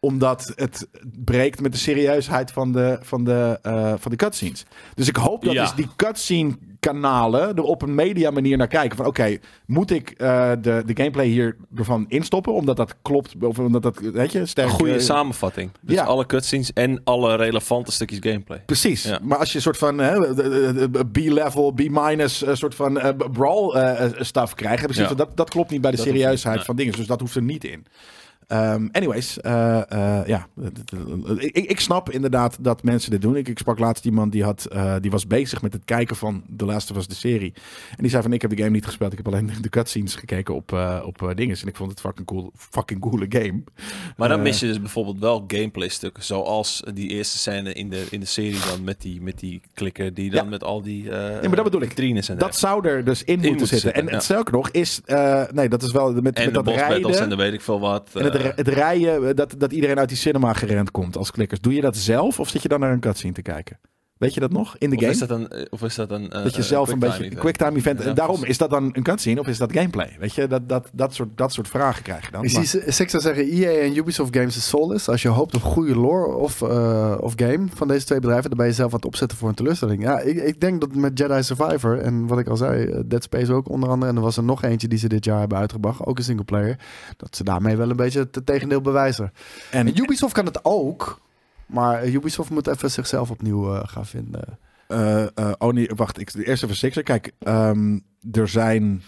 omdat 0.00 0.52
het 0.56 0.88
breekt 1.24 1.60
met 1.60 1.72
de 1.72 1.78
serieusheid 1.78 2.50
van 2.50 2.72
de, 2.72 2.98
van 3.02 3.24
de, 3.24 3.58
eh, 3.62 3.94
van 3.98 4.10
de 4.10 4.16
cutscenes. 4.16 4.64
Dus 4.94 5.08
ik 5.08 5.16
hoop 5.16 5.44
dat 5.44 5.52
Ja. 5.52 5.62
dus 5.62 5.74
die 5.74 5.88
cutscene 5.96 6.56
kanalen 6.80 7.56
er 7.56 7.62
op 7.62 7.82
een 7.82 7.94
media 7.94 8.30
manier 8.30 8.56
naar 8.56 8.66
kijken. 8.66 8.96
Van 8.96 9.06
oké, 9.06 9.38
moet 9.66 9.90
ik 9.90 10.10
eh, 10.10 10.50
de, 10.60 10.82
de 10.86 10.96
gameplay 10.96 11.26
hier 11.26 11.56
ervan 11.76 12.04
instoppen? 12.08 12.52
Omdat 12.52 12.76
dat 12.76 12.94
klopt, 13.02 13.34
of 13.40 13.58
omdat 13.58 13.82
dat, 13.82 13.98
weet 13.98 14.32
je, 14.32 14.46
sterk... 14.46 14.68
Goede 14.68 14.92
eh, 14.94 15.00
samenvatting. 15.00 15.70
Dus 15.80 15.94
ja. 15.94 16.04
alle 16.04 16.26
cutscenes 16.26 16.72
en 16.72 17.00
alle 17.04 17.36
relevante 17.36 17.92
stukjes 17.92 18.18
gameplay. 18.22 18.62
Precies. 18.66 19.02
Ja. 19.02 19.18
Maar 19.22 19.38
als 19.38 19.48
je 19.50 19.56
een 19.56 19.62
soort 19.62 19.78
van 19.78 19.96
B-level, 21.12 21.72
B-minus, 21.72 22.46
een 22.46 22.56
soort 22.56 22.74
van 22.74 22.98
eh, 22.98 23.28
brawl 23.32 23.74
eh, 23.74 24.04
eh, 24.04 24.10
stuff 24.20 24.52
heb 24.56 24.92
Ja. 24.92 25.06
van, 25.06 25.16
dat, 25.16 25.36
dat 25.36 25.50
klopt 25.50 25.70
niet 25.70 25.80
bij 25.80 25.90
de 25.90 25.96
Dat 25.96 26.06
serieusheid 26.06 26.64
van 26.64 26.76
dingen. 26.76 26.92
Dus 26.92 27.06
dat 27.06 27.20
hoeft 27.20 27.34
er 27.34 27.42
niet 27.42 27.64
in. 27.64 27.86
Ehm, 28.48 28.88
anyways, 28.92 29.40
eh, 29.40 29.92
eh, 29.92 30.26
ja, 30.26 30.46
ik, 31.36 31.56
ik 31.56 31.80
snap 31.80 32.10
inderdaad 32.10 32.56
dat 32.60 32.82
mensen 32.82 33.10
dit 33.10 33.22
doen. 33.22 33.36
Ik, 33.36 33.48
ik 33.48 33.58
sprak 33.58 33.78
laatst 33.78 34.04
iemand 34.04 34.32
die, 34.32 34.44
had, 34.44 34.64
eh, 34.64 34.94
die 35.00 35.10
was 35.10 35.26
bezig 35.26 35.62
met 35.62 35.72
het 35.72 35.82
kijken 35.84 36.16
van 36.16 36.42
The 36.56 36.64
Last 36.64 36.90
of 36.90 36.96
Us, 36.96 37.06
de 37.06 37.14
serie. 37.14 37.52
En 37.90 37.96
die 37.96 38.10
zei 38.10 38.22
van, 38.22 38.32
ik 38.32 38.42
heb 38.42 38.50
de 38.50 38.56
game 38.56 38.70
niet 38.70 38.84
gespeeld. 38.84 39.12
Ik 39.12 39.18
heb 39.18 39.26
alleen 39.26 39.50
de 39.60 39.68
cutscenes 39.68 40.14
gekeken 40.14 40.54
op, 40.54 40.72
op 41.04 41.32
dingen. 41.34 41.56
En 41.60 41.66
ik 41.66 41.76
vond 41.76 41.90
het 41.90 42.00
fucking 42.00 42.26
cool, 42.26 42.52
fucking 42.56 43.00
coole 43.00 43.26
game. 43.28 43.62
Maar 44.16 44.28
dan 44.28 44.42
mis 44.42 44.60
je 44.60 44.66
dus 44.66 44.80
bijvoorbeeld 44.80 45.18
wel 45.18 45.44
gameplay 45.46 45.88
stukken. 45.88 46.22
Zoals 46.24 46.82
die 46.94 47.08
eerste 47.08 47.38
scène 47.38 47.72
in 47.72 47.88
de, 47.90 48.06
in 48.10 48.20
de 48.20 48.26
serie 48.26 48.60
dan 48.70 48.84
met 48.84 49.00
die, 49.00 49.22
met 49.22 49.38
die 49.38 49.60
klikker. 49.74 50.14
Die 50.14 50.30
dan 50.30 50.44
Ja. 50.44 50.50
met 50.50 50.64
al 50.64 50.82
die 50.82 51.10
eh 51.10 51.42
maar 51.42 51.56
dat 51.56 51.64
bedoel 51.64 51.82
ik. 51.82 51.98
en 51.98 52.38
Dat 52.38 52.56
zou 52.56 52.88
er 52.88 53.04
dus 53.04 53.24
in, 53.24 53.32
moeten 53.32 53.48
moeten 53.50 53.66
zitten. 53.66 53.78
zitten, 53.80 54.02
En 54.02 54.08
ja. 54.08 54.14
het 54.14 54.22
sterker 54.24 54.52
nog 54.52 54.70
is, 54.70 55.00
nee, 55.52 55.68
dat 55.68 55.82
is 55.82 55.92
wel 55.92 56.12
met, 56.12 56.16
En 56.16 56.22
met 56.24 56.34
de 56.34 56.50
dat 56.62 56.74
rijden. 56.74 57.18
en 57.18 57.28
dan 57.28 57.38
weet 57.38 57.52
ik 57.52 57.60
veel 57.60 57.80
wat. 57.80 58.10
Het, 58.38 58.46
eh, 58.46 58.50
ri- 58.50 58.52
het 58.56 58.68
rijden, 58.68 59.36
dat, 59.36 59.54
dat 59.58 59.72
iedereen 59.72 59.98
uit 59.98 60.08
die 60.08 60.18
cinema 60.18 60.52
gerend 60.52 60.90
komt 60.90 61.16
als 61.16 61.30
klikkers. 61.30 61.60
Doe 61.60 61.74
je 61.74 61.80
dat 61.80 61.96
zelf 61.96 62.40
of 62.40 62.48
zit 62.48 62.62
je 62.62 62.68
dan 62.68 62.80
naar 62.80 62.92
een 62.92 63.00
cutscene 63.00 63.32
te 63.32 63.42
kijken? 63.42 63.80
Weet 64.18 64.34
je 64.34 64.40
dat 64.40 64.52
nog 64.52 64.76
in 64.78 64.90
de 64.90 64.96
of 64.96 65.02
game? 65.02 65.12
is 65.12 65.18
dat 65.18 65.30
een, 65.30 65.48
eh, 65.48 65.64
of 65.70 65.82
is 65.82 65.94
dat 65.94 66.10
een 66.10 66.30
eh, 66.30 66.42
dat 66.42 66.54
je 66.54 66.60
eh, 66.60 66.66
zelf 66.66 66.88
een 66.88 66.98
beetje 66.98 67.24
event? 67.24 67.40
quicktime 67.40 67.76
event. 67.76 68.00
En 68.00 68.14
daarom 68.14 68.44
is 68.44 68.58
dat 68.58 68.70
dan 68.70 68.90
een 68.92 69.02
cutscene 69.02 69.40
of 69.40 69.46
is 69.46 69.58
dat 69.58 69.72
gameplay? 69.72 70.16
Weet 70.18 70.34
je, 70.34 70.46
dat, 70.46 70.68
dat, 70.68 70.90
dat, 70.92 71.14
soort, 71.14 71.28
dat 71.34 71.52
soort 71.52 71.68
vragen 71.68 72.02
krijg 72.02 72.24
je 72.24 72.30
dan. 72.30 72.44
Ik 72.44 72.50
zie 72.50 72.92
Six 72.92 73.12
zeggen, 73.12 73.44
EA 73.44 73.70
en 73.70 73.96
Ubisoft 73.96 74.36
Games 74.36 74.56
is 74.56 74.68
soulless. 74.68 75.08
Als 75.08 75.22
je 75.22 75.28
hoopt 75.28 75.54
op 75.54 75.62
goede 75.62 75.96
lore 75.96 76.34
of, 76.34 76.62
of 77.20 77.32
game 77.36 77.66
van 77.74 77.88
deze 77.88 78.06
twee 78.06 78.20
bedrijven, 78.20 78.48
dan 78.48 78.58
ben 78.58 78.66
je 78.66 78.72
zelf 78.72 78.90
aan 78.90 78.96
het 78.96 79.06
opzetten 79.06 79.38
voor 79.38 79.48
een 79.48 79.54
teleurstelling. 79.54 80.02
Ja, 80.02 80.20
ik, 80.20 80.36
ik 80.36 80.60
denk 80.60 80.80
dat 80.80 80.94
met 80.94 81.18
Jedi 81.18 81.42
Survivor 81.42 81.98
en 81.98 82.26
wat 82.26 82.38
ik 82.38 82.48
al 82.48 82.56
zei, 82.56 83.02
Dead 83.06 83.22
Space 83.22 83.52
ook 83.52 83.68
onder 83.68 83.88
andere, 83.88 84.10
en 84.10 84.16
er 84.16 84.22
was 84.22 84.36
er 84.36 84.44
nog 84.44 84.62
eentje 84.62 84.88
die 84.88 84.98
ze 84.98 85.08
dit 85.08 85.24
jaar 85.24 85.38
hebben 85.38 85.58
uitgebracht, 85.58 86.06
ook 86.06 86.18
een 86.18 86.24
singleplayer, 86.24 86.78
dat 87.16 87.36
ze 87.36 87.44
daarmee 87.44 87.76
wel 87.76 87.90
een 87.90 87.96
beetje 87.96 88.18
het 88.18 88.46
tegendeel 88.46 88.80
bewijzen. 88.80 89.32
en, 89.70 89.86
En 89.86 90.02
Ubisoft 90.02 90.32
kan 90.32 90.44
het 90.44 90.60
ook, 90.62 91.20
maar 91.68 92.06
Ubisoft 92.06 92.50
moet 92.50 92.66
even 92.66 92.90
zichzelf 92.90 93.30
opnieuw 93.30 93.74
eh, 93.74 93.80
gaan 93.88 94.06
vinden. 94.06 94.58
eh, 94.86 95.22
eh, 95.22 95.52
oh 95.58 95.72
nee, 95.72 95.90
wacht. 95.96 96.20
Ik, 96.20 96.34
eerst 96.34 96.62
even 96.62 96.76
Sixer. 96.76 97.02
Kijk, 97.02 97.32
ehm, 97.38 97.98
er 98.32 98.48
zijn... 98.48 99.02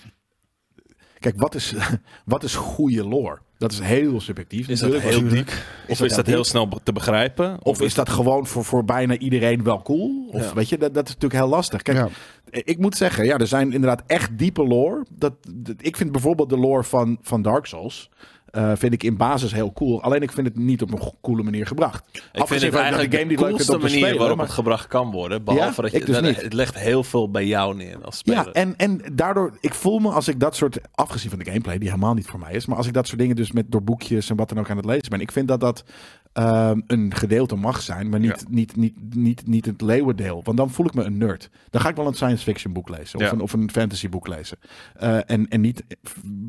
Kijk, 1.18 1.40
wat 1.40 1.54
is, 1.54 1.74
wat 2.24 2.42
is 2.44 2.54
goede 2.54 3.04
lore? 3.08 3.38
Dat 3.58 3.72
is 3.72 3.78
heel 3.80 4.20
subjectief. 4.20 4.68
Is 4.68 4.80
dat 4.80 4.92
heel 5.00 5.28
diep? 5.28 5.48
Of 5.88 5.98
dat 5.98 6.10
is 6.10 6.16
dat 6.16 6.26
heel 6.26 6.44
snel 6.44 6.80
te 6.82 6.92
begrijpen? 6.92 7.64
Of 7.64 7.80
is 7.80 7.94
dat 7.94 8.08
gewoon 8.08 8.46
voor, 8.46 8.64
voor 8.64 8.84
bijna 8.84 9.16
iedereen 9.18 9.62
wel 9.62 9.82
cool? 9.82 10.28
Of 10.32 10.42
Ja. 10.48 10.54
weet 10.54 10.68
je, 10.68 10.78
dat, 10.78 10.94
dat 10.94 11.08
is 11.08 11.14
natuurlijk 11.14 11.40
heel 11.42 11.50
lastig. 11.50 11.82
Kijk, 11.82 11.96
Ja. 11.98 12.08
ik 12.50 12.78
moet 12.78 12.96
zeggen, 12.96 13.24
ja, 13.24 13.38
er 13.38 13.46
zijn 13.46 13.72
inderdaad 13.72 14.02
echt 14.06 14.38
diepe 14.38 14.66
lore. 14.66 15.04
Dat, 15.10 15.32
dat- 15.50 15.74
ik 15.78 15.96
vind 15.96 16.12
bijvoorbeeld 16.12 16.48
de 16.48 16.58
lore 16.58 16.84
van, 16.84 17.18
van 17.22 17.42
Dark 17.42 17.66
Souls. 17.66 18.10
Eh, 18.50 18.72
vind 18.74 18.92
ik 18.92 19.02
in 19.02 19.16
basis 19.16 19.52
heel 19.52 19.72
cool. 19.72 20.02
Alleen 20.02 20.22
ik 20.22 20.32
vind 20.32 20.46
het 20.46 20.56
niet 20.56 20.82
op 20.82 20.92
een 20.92 21.00
coole 21.22 21.42
manier 21.42 21.66
gebracht. 21.66 22.04
Ik 22.32 22.46
vind 22.46 22.62
het 22.62 22.74
eigenlijk 22.74 23.10
de 23.10 23.18
ik 23.18 23.28
leuk 23.28 23.38
vind 23.38 23.50
coolste 23.50 23.78
manier 23.78 23.90
spelen, 23.98 24.18
waarop 24.18 24.36
maar- 24.36 24.46
het 24.46 24.54
gebracht 24.54 24.86
kan 24.86 25.10
worden. 25.10 25.44
Behalve 25.44 25.82
Ja? 25.82 25.88
dat 25.88 25.92
je, 25.92 26.04
dus 26.04 26.36
het 26.42 26.52
legt 26.52 26.78
heel 26.78 27.04
veel 27.04 27.30
bij 27.30 27.46
jou 27.46 27.76
neer 27.76 27.98
als 28.04 28.16
speler. 28.18 28.44
Ja, 28.44 28.52
en, 28.52 28.74
en 28.76 29.02
daardoor, 29.12 29.58
ik 29.60 29.74
voel 29.74 29.98
me 29.98 30.10
als 30.10 30.28
ik 30.28 30.40
dat 30.40 30.56
soort, 30.56 30.78
afgezien 30.94 31.30
van 31.30 31.38
de 31.38 31.44
gameplay, 31.44 31.78
die 31.78 31.88
helemaal 31.88 32.14
niet 32.14 32.26
voor 32.26 32.38
mij 32.38 32.52
is, 32.52 32.66
maar 32.66 32.76
als 32.76 32.86
ik 32.86 32.92
dat 32.92 33.06
soort 33.06 33.18
dingen 33.18 33.36
dus 33.36 33.52
met 33.52 33.72
door 33.72 33.82
boekjes 33.82 34.30
en 34.30 34.36
wat 34.36 34.48
dan 34.48 34.58
ook 34.58 34.70
aan 34.70 34.76
het 34.76 34.86
lezen 34.86 35.10
ben, 35.10 35.20
ik 35.20 35.32
vind 35.32 35.48
dat 35.48 35.60
dat 35.60 35.84
ehm, 36.32 36.80
een 36.86 37.14
gedeelte 37.14 37.56
mag 37.56 37.82
zijn, 37.82 38.08
maar 38.08 38.20
niet, 38.20 38.40
Ja. 38.40 38.46
niet, 38.48 38.76
niet, 38.76 38.94
niet, 39.14 39.46
niet 39.46 39.66
het 39.66 39.80
leeuwendeel. 39.80 40.40
Want 40.44 40.56
dan 40.56 40.70
voel 40.70 40.86
ik 40.86 40.94
me 40.94 41.02
een 41.04 41.18
nerd. 41.18 41.50
Dan 41.70 41.80
ga 41.80 41.88
ik 41.88 41.96
wel 41.96 42.06
een 42.06 42.14
science 42.14 42.42
fiction 42.44 42.72
boek 42.72 42.88
lezen 42.88 43.18
of, 43.18 43.24
Ja. 43.24 43.32
een, 43.32 43.40
of 43.40 43.52
een 43.52 43.70
fantasy 43.70 44.08
boek 44.08 44.28
lezen. 44.28 44.58
Eh, 44.96 45.16
en, 45.30 45.48
en 45.48 45.60
niet 45.60 45.82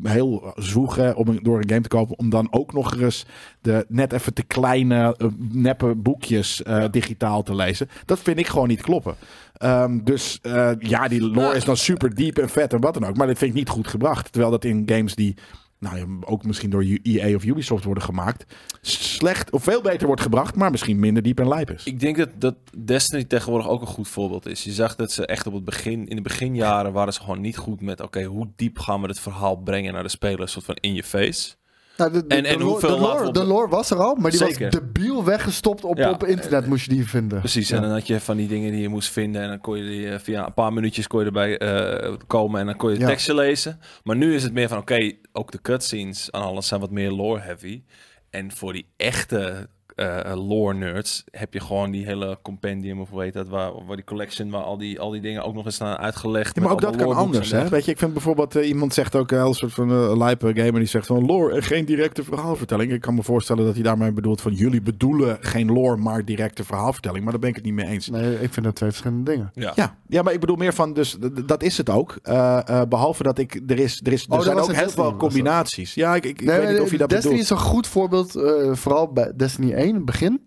heel 0.04 0.54
zwoegen 0.56 1.16
om 1.16 1.28
een- 1.28 1.40
door 1.44 1.58
een 1.58 1.70
game 1.70 1.82
te 1.82 1.88
kopen, 1.88 2.18
om 2.20 2.30
dan 2.30 2.48
ook 2.52 2.74
nog 2.74 2.98
eens 2.98 3.26
de 3.62 3.86
net 3.88 4.14
even 4.14 4.34
te 4.34 4.44
kleine, 4.44 5.16
eh, 5.18 5.28
neppe 5.38 5.96
boekjes 5.96 6.64
eh, 6.64 6.84
digitaal 6.92 7.44
te 7.44 7.56
lezen. 7.56 7.88
Dat 8.06 8.20
vind 8.20 8.40
ik 8.40 8.48
gewoon 8.48 8.68
niet 8.68 8.82
kloppen. 8.82 9.16
Ehm, 9.54 10.00
dus 10.04 10.40
ja, 10.80 11.08
die 11.08 11.22
lore 11.22 11.56
is 11.56 11.66
dan 11.66 11.78
super 11.78 12.16
diep 12.16 12.38
en 12.38 12.50
vet 12.50 12.74
en 12.74 12.80
wat 12.82 12.94
dan 12.94 13.06
ook. 13.06 13.18
Maar 13.18 13.28
dat 13.28 13.38
vind 13.38 13.52
ik 13.52 13.58
niet 13.58 13.70
goed 13.70 13.88
gebracht. 13.88 14.32
Terwijl 14.32 14.52
dat 14.52 14.66
in 14.66 14.84
games 14.86 15.16
die 15.16 15.36
nou, 15.82 15.98
ja, 15.98 16.06
ook 16.26 16.44
misschien 16.46 16.70
door 16.70 16.86
EA 17.04 17.36
of 17.36 17.44
Ubisoft 17.46 17.84
worden 17.84 18.04
gemaakt, 18.04 18.46
slecht 18.82 19.52
of 19.52 19.64
veel 19.64 19.82
beter 19.82 20.08
wordt 20.08 20.22
gebracht, 20.22 20.56
maar 20.56 20.72
misschien 20.72 21.00
minder 21.00 21.24
diep 21.24 21.40
en 21.40 21.48
lijp 21.48 21.72
is. 21.72 21.84
Ik 21.84 22.00
denk 22.00 22.18
dat, 22.18 22.30
dat 22.38 22.56
Destiny 22.86 23.24
tegenwoordig 23.24 23.70
ook 23.70 23.82
een 23.82 23.88
goed 23.88 24.08
voorbeeld 24.08 24.48
is. 24.48 24.64
Je 24.64 24.72
zag 24.72 24.96
dat 24.96 25.12
ze 25.12 25.26
echt 25.26 25.48
op 25.48 25.54
het 25.54 25.66
begin, 25.66 26.08
in 26.08 26.16
de 26.16 26.22
beginjaren 26.22 26.94
waren 26.94 27.14
ze 27.14 27.20
gewoon 27.22 27.42
niet 27.42 27.58
goed 27.58 27.82
met, 27.82 28.02
oké, 28.02 28.24
hoe 28.24 28.48
diep 28.56 28.80
gaan 28.80 29.02
we 29.02 29.08
het 29.08 29.20
verhaal 29.20 29.56
brengen 29.56 29.94
naar 29.94 30.04
de 30.04 30.10
speler, 30.10 30.50
soort 30.50 30.66
van 30.66 30.76
in 30.80 30.94
je 30.94 31.04
face. 31.04 31.52
Nou, 31.98 32.12
de, 32.14 32.28
de, 32.28 32.36
En- 32.36 32.46
en 32.46 32.58
de, 32.58 32.64
lore- 32.64 32.72
hoeveel 32.72 33.00
lore, 33.00 33.28
op- 33.28 33.34
de 33.34 33.44
lore 33.44 33.68
was 33.68 33.90
er 33.92 33.98
al, 33.98 34.16
maar 34.16 34.32
die 34.32 34.40
Zeker. 34.40 34.72
was 34.72 34.80
debiel 34.82 35.24
weggestopt 35.24 35.84
op, 35.84 35.98
Ja. 35.98 36.10
op 36.12 36.24
internet, 36.24 36.66
moest 36.68 36.86
je 36.86 36.92
die 36.92 37.08
vinden. 37.08 37.40
Precies, 37.40 37.70
Ja. 37.70 37.76
en 37.76 37.82
dan 37.82 37.92
had 37.92 38.08
je 38.08 38.20
van 38.20 38.38
die 38.38 38.48
dingen 38.48 38.72
die 38.72 38.82
je 38.82 38.88
moest 38.90 39.10
vinden 39.10 39.42
en 39.42 39.48
dan 39.48 39.60
kon 39.62 39.78
je 39.78 39.84
die 39.84 40.10
eh, 40.10 40.20
via 40.20 40.46
een 40.46 40.54
paar 40.54 40.74
minuutjes 40.74 41.08
kon 41.08 41.20
je 41.20 41.26
erbij 41.26 41.58
eh, 41.58 42.14
komen 42.28 42.60
en 42.60 42.66
dan 42.66 42.76
kon 42.76 42.92
je 42.92 42.98
tekstje 42.98 43.34
lezen. 43.36 43.80
Maar 44.04 44.16
nu 44.16 44.36
is 44.36 44.44
het 44.44 44.54
meer 44.54 44.68
van, 44.68 44.78
oké, 44.78 45.12
ook 45.34 45.52
de 45.52 45.62
cutscenes 45.62 46.32
aan 46.32 46.42
alles 46.42 46.68
zijn 46.68 46.80
wat 46.80 46.92
meer 46.92 47.12
lore-heavy. 47.12 47.84
En 48.30 48.52
voor 48.52 48.74
die 48.74 48.88
echte 48.98 49.70
eh, 49.96 50.48
lore-nerds 50.48 51.24
heb 51.32 51.54
je 51.54 51.60
gewoon 51.60 51.92
die 51.92 52.06
hele 52.06 52.40
compendium 52.42 53.00
of 53.02 53.10
hoe 53.10 53.22
heet 53.22 53.34
dat, 53.34 53.48
waar, 53.48 53.86
waar 53.86 53.96
die 53.96 54.06
collection, 54.06 54.50
waar 54.50 54.64
al 54.64 54.78
die, 54.78 55.00
al 55.00 55.10
die 55.10 55.22
dingen 55.22 55.44
ook 55.44 55.54
nog 55.54 55.66
eens 55.66 55.76
staan 55.76 55.98
uitgelegd. 55.98 56.56
Ja, 56.56 56.62
maar 56.62 56.72
ook 56.72 56.82
dat 56.82 56.96
kan 56.96 57.16
anders. 57.16 57.52
Hè? 57.52 57.70
Weet 57.70 57.86
je, 57.86 57.92
ik 57.92 57.98
vind 57.98 58.14
bijvoorbeeld 58.14 58.56
eh, 58.56 58.68
iemand 58.68 58.94
zegt 58.94 59.16
ook 59.16 59.32
eh, 59.32 59.40
een 59.40 59.54
soort 59.54 59.74
van 59.74 59.92
uh, 59.92 60.18
lijpe 60.18 60.52
gamer 60.56 60.74
die 60.80 60.86
zegt 60.86 61.06
van 61.08 61.26
lore 61.26 61.56
en 61.56 61.64
geen 61.64 61.86
directe 61.86 62.24
verhaalvertelling. 62.24 62.92
Ik 62.92 63.02
kan 63.02 63.16
me 63.16 63.24
voorstellen 63.24 63.66
dat 63.66 63.74
hij 63.74 63.84
daarmee 63.84 64.12
bedoelt 64.12 64.42
van 64.42 64.54
jullie 64.54 64.82
bedoelen 64.82 65.38
geen 65.42 65.72
lore, 65.72 65.98
maar 65.98 66.26
directe 66.26 66.64
verhaalvertelling. 66.64 67.24
Maar 67.24 67.32
daar 67.32 67.42
ben 67.42 67.50
ik 67.50 67.56
het 67.56 67.66
niet 67.66 67.74
mee 67.74 67.86
eens. 67.88 68.10
Nee, 68.10 68.42
ik 68.42 68.54
vind 68.54 68.66
dat 68.66 68.76
twee 68.76 68.90
verschillende 68.90 69.32
dingen. 69.32 69.52
Ja. 69.54 69.72
Ja, 69.76 69.96
ja, 70.08 70.22
maar 70.22 70.34
ik 70.34 70.40
bedoel 70.40 70.56
meer 70.56 70.74
van, 70.74 70.94
dus 70.94 71.18
dat 71.46 71.64
is 71.64 71.78
het 71.78 71.90
ook. 71.90 72.16
Eh, 72.24 72.60
eh, 72.70 72.82
behalve 72.88 73.24
dat 73.24 73.38
ik, 73.38 73.62
er 73.68 73.80
is, 73.80 74.02
er 74.04 74.12
is, 74.12 74.24
er 74.24 74.30
Oh, 74.30 74.36
dat 74.36 74.46
zijn 74.46 74.58
ook 74.58 74.66
heel 74.72 74.84
Destiny, 74.86 75.08
veel 75.08 75.16
combinaties. 75.18 75.94
Ja, 75.94 76.16
ik, 76.16 76.26
ik, 76.26 76.42
ik 76.42 76.48
Nee, 76.48 76.60
weet 76.60 76.70
niet 76.70 76.80
of 76.80 76.92
je 76.92 76.98
dat 76.98 77.10
Destiny 77.10 77.38
bedoelt. 77.38 77.52
is 77.52 77.64
een 77.64 77.70
goed 77.72 77.88
voorbeeld, 77.88 78.36
eh, 78.36 78.74
vooral 78.74 79.08
bij 79.12 79.32
Destiny 79.36 79.74
1, 79.74 79.81
het 79.88 80.06
begin. 80.06 80.42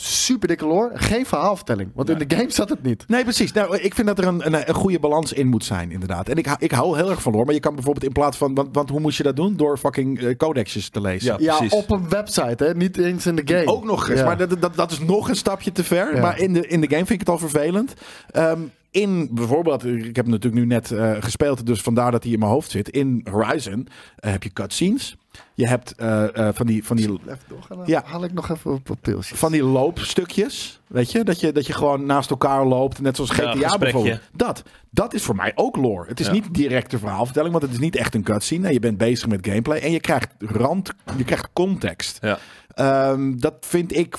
Super 0.00 0.48
dikke 0.48 0.66
lore, 0.66 0.90
geen 0.94 1.26
verhaalvertelling. 1.26 1.90
Want 1.94 2.10
in 2.10 2.18
de 2.18 2.36
game 2.36 2.50
zat 2.50 2.68
het 2.68 2.82
niet. 2.82 3.04
Nee, 3.08 3.22
precies. 3.22 3.52
Nou, 3.52 3.76
ik 3.76 3.94
vind 3.94 4.06
dat 4.06 4.18
er 4.18 4.26
een, 4.26 4.46
een, 4.46 4.68
een 4.68 4.74
goede 4.74 4.98
balans 4.98 5.32
in 5.32 5.46
moet 5.46 5.64
zijn, 5.64 5.90
inderdaad. 5.90 6.28
En 6.28 6.36
ik, 6.36 6.46
hou- 6.46 6.58
ik 6.60 6.70
hou 6.70 6.96
heel 6.96 7.10
erg 7.10 7.22
van 7.22 7.32
lore, 7.32 7.44
maar 7.44 7.54
je 7.54 7.60
kan 7.60 7.74
bijvoorbeeld 7.74 8.04
in 8.04 8.12
plaats 8.12 8.36
van... 8.36 8.54
Want, 8.54 8.68
want 8.72 8.90
hoe 8.90 9.00
moest 9.00 9.16
je 9.16 9.22
dat 9.22 9.36
doen? 9.36 9.56
Door 9.56 9.78
fucking 9.78 10.20
eh, 10.20 10.36
codexjes 10.36 10.88
te 10.88 11.00
lezen. 11.00 11.32
Ja. 11.32 11.36
Ja, 11.52 11.56
precies. 11.56 11.78
op 11.78 11.90
een 11.90 12.08
website, 12.08 12.64
hè? 12.64 12.74
niet 12.74 12.98
eens 12.98 13.26
in 13.26 13.36
de 13.36 13.42
game. 13.44 13.66
Ook 13.66 13.84
nog 13.84 14.08
eens. 14.08 14.18
Ja. 14.18 14.24
Maar 14.24 14.36
dat, 14.36 14.60
dat, 14.60 14.74
dat 14.74 14.90
is 14.90 14.98
nog 14.98 15.28
een 15.28 15.36
stapje 15.36 15.72
te 15.72 15.84
ver. 15.84 16.14
Ja. 16.14 16.20
Maar 16.20 16.38
in 16.38 16.52
de, 16.52 16.66
in 16.66 16.80
de 16.80 16.88
game 16.88 17.06
vind 17.06 17.10
ik 17.10 17.20
het 17.20 17.28
al 17.28 17.38
vervelend. 17.38 17.94
Ehm, 18.30 18.60
in 18.90 19.28
bijvoorbeeld, 19.32 19.84
ik 19.84 20.16
heb 20.16 20.24
hem 20.24 20.34
natuurlijk 20.34 20.62
nu 20.62 20.66
net 20.68 20.90
eh, 20.90 21.12
gespeeld, 21.20 21.66
dus 21.66 21.80
vandaar 21.80 22.10
dat 22.10 22.22
hij 22.22 22.32
in 22.32 22.38
mijn 22.38 22.50
hoofd 22.50 22.70
zit. 22.70 22.88
In 22.88 23.26
Horizon 23.30 23.88
eh, 24.16 24.30
heb 24.30 24.42
je 24.42 24.50
cutscenes. 24.52 25.16
Je 25.54 25.66
hebt 25.66 25.94
eh, 25.94 26.48
eh, 26.48 26.54
van, 26.54 26.66
die, 26.66 26.84
van, 26.84 26.96
die, 26.96 27.18
doorgaan, 27.48 27.78
Ja. 27.86 28.02
haal 28.06 28.24
ik 28.24 28.32
nog 28.32 28.50
even 28.50 28.72
op 28.72 28.96
van 29.20 29.52
die 29.52 29.62
loopstukjes. 29.64 30.80
Weet 30.86 31.12
je? 31.12 31.24
Dat, 31.24 31.40
je? 31.40 31.52
dat 31.52 31.66
je 31.66 31.72
gewoon 31.72 32.06
naast 32.06 32.30
elkaar 32.30 32.66
loopt. 32.66 33.00
Net 33.00 33.16
zoals 33.16 33.30
GTA 33.30 33.78
bijvoorbeeld. 33.78 34.20
Dat. 34.32 34.62
Dat 34.90 35.14
is 35.14 35.22
voor 35.22 35.34
mij 35.36 35.52
ook 35.54 35.76
lore. 35.76 36.08
Het 36.08 36.20
is 36.20 36.26
Ja. 36.26 36.32
niet 36.32 36.54
directe 36.54 36.98
verhaalvertelling, 36.98 37.52
want 37.52 37.64
het 37.64 37.72
is 37.72 37.78
niet 37.78 37.96
echt 37.96 38.14
een 38.14 38.22
cutscene. 38.22 38.60
Nee, 38.62 38.72
je 38.72 38.80
bent 38.80 38.98
bezig 38.98 39.28
met 39.28 39.46
gameplay 39.46 39.78
en 39.78 39.90
je 39.92 40.00
krijgt 40.00 40.28
rand, 40.38 40.92
je 41.16 41.24
krijgt 41.24 41.48
context. 41.52 42.18
Ja. 42.20 42.38
Ehm, 42.78 43.36
dat 43.36 43.54
vind 43.60 43.96
ik. 43.96 44.16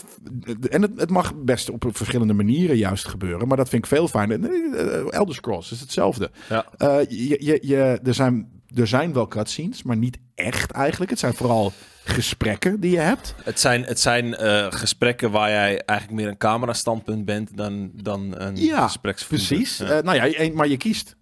En 0.70 0.82
het, 0.82 0.92
het 0.96 1.10
mag 1.10 1.36
best 1.36 1.70
op 1.70 1.86
verschillende 1.92 2.34
manieren 2.34 2.78
juist 2.78 3.08
gebeuren. 3.08 3.48
Maar 3.48 3.58
dat 3.58 3.70
vind 3.70 3.84
ik 3.84 3.90
veel 3.90 4.08
fijner. 4.08 4.40
Nee, 4.40 4.76
eh, 4.76 5.14
Elder 5.14 5.36
Scrolls 5.36 5.72
is 5.72 5.80
hetzelfde. 5.80 6.32
Ja. 6.50 6.66
Eh, 6.78 7.00
je, 7.10 7.46
je, 7.46 7.60
je, 7.62 8.00
er 8.04 8.14
zijn 8.14 8.60
er 8.76 8.88
zijn 8.88 9.14
wel 9.14 9.28
cutscenes, 9.28 9.84
maar 9.84 9.98
niet 9.98 10.18
echt 10.36 10.72
eigenlijk. 10.72 11.12
Het 11.12 11.20
zijn 11.20 11.34
vooral 11.34 11.74
gesprekken 12.04 12.80
die 12.80 12.92
je 12.92 13.00
hebt. 13.00 13.36
Het 13.44 13.60
zijn, 13.60 13.84
het 13.84 14.00
zijn 14.00 14.36
eh, 14.36 14.68
gesprekken 14.70 15.32
waar 15.32 15.50
jij 15.50 15.82
eigenlijk 15.86 16.20
meer 16.20 16.30
een 16.30 16.38
camerastandpunt 16.38 17.26
bent 17.26 17.58
dan, 17.58 17.92
dan 17.94 18.34
een 18.38 18.56
Ja. 18.56 18.90
Precies. 19.28 19.78
Ja. 19.78 19.86
Eh, 19.86 20.04
nou 20.04 20.32
ja, 20.32 20.52
maar 20.54 20.68
je 20.68 20.78
kiest. 20.78 21.16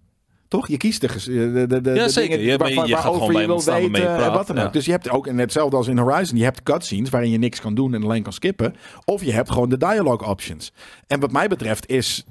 Toch? 0.48 0.68
Je 0.68 0.78
kiest 0.78 1.02
de, 1.02 1.08
de, 1.08 1.52
de, 1.52 1.68
de, 1.68 1.82
de 1.82 1.94
Ja, 1.94 2.08
zeker. 2.08 2.38
dingen 2.38 2.52
Je- 2.52 2.58
waar- 2.58 2.70
je 2.70 2.76
waar- 2.76 2.88
gaat 2.88 3.02
gewoon 3.14 3.32
bij 3.32 3.42
je 3.42 3.48
wil 3.48 3.58
je 3.58 3.72
weten 3.72 4.10
en 4.10 4.16
praat, 4.18 4.34
wat 4.34 4.48
dan 4.48 4.58
ook. 4.58 4.64
ja. 4.64 4.70
Dus 4.70 4.86
je 4.86 4.92
hebt 4.92 5.10
ook, 5.10 5.28
en 5.28 5.38
hetzelfde 5.38 5.78
als 5.78 5.88
in 5.88 5.98
Horizon, 5.98 6.38
je 6.38 6.44
hebt 6.44 6.64
cutscenes 6.64 7.10
waarin 7.10 7.32
je 7.32 7.38
niks 7.38 7.60
kan 7.62 7.76
doen 7.76 7.94
en 7.94 8.04
alleen 8.04 8.24
kan 8.24 8.34
skippen. 8.34 8.76
Of 9.06 9.24
je 9.24 9.32
hebt 9.34 9.52
gewoon 9.52 9.70
de 9.70 9.78
dialogue 9.78 10.28
options. 10.28 10.72
En 11.08 11.20
wat 11.20 11.32
mij 11.32 11.48
betreft 11.48 11.90
is 11.90 12.26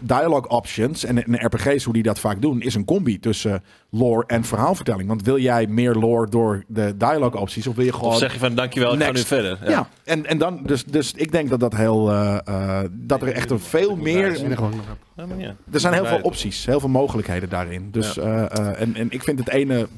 dialogue 0.00 0.48
options 0.48 1.04
en, 1.04 1.24
en 1.24 1.46
RPG's, 1.46 1.84
hoe 1.84 1.94
die 1.94 2.02
dat 2.02 2.18
vaak 2.18 2.40
doen, 2.40 2.60
is 2.60 2.74
een 2.74 2.84
combi 2.84 3.20
tussen 3.20 3.62
lore 3.90 4.24
en 4.26 4.44
verhaalvertelling. 4.44 5.08
Want 5.08 5.22
wil 5.22 5.38
jij 5.38 5.66
meer 5.66 5.94
lore 5.94 6.30
door 6.30 6.64
de 6.68 6.96
dialogue 6.96 7.40
opties 7.40 7.66
of 7.66 7.74
wil 7.74 7.84
je 7.84 7.92
gewoon... 7.92 8.12
Of 8.12 8.18
zeg 8.18 8.32
je 8.32 8.38
van 8.38 8.54
dankjewel, 8.54 8.94
ik 8.94 9.02
ga 9.02 9.12
nu 9.12 9.20
verder. 9.20 9.58
ja. 9.70 9.88
en, 10.04 10.26
en 10.26 10.38
dan, 10.38 10.60
dus, 10.62 10.84
dus 10.84 11.12
ik 11.12 11.32
denk 11.32 11.48
dat 11.48 11.60
dat 11.60 11.76
heel, 11.76 12.10
eh, 12.10 12.38
eh, 12.44 12.88
dat 12.90 13.22
er 13.22 13.32
echt 13.32 13.50
een 13.50 13.60
veel 13.60 13.96
meer, 13.96 14.24
er 15.72 15.80
zijn 15.80 15.94
heel 15.94 16.06
veel 16.06 16.20
opties, 16.22 16.66
heel 16.66 16.80
veel 16.80 16.88
mogelijkheden 16.88 17.48
daarin. 17.48 17.90
Dus, 17.90 18.18
eh, 18.18 18.58
eh, 18.58 18.80
en, 18.80 18.94
en 18.96 19.10
ik 19.10 19.22
vind 19.22 19.38
het 19.38 19.48
ene 19.48 19.88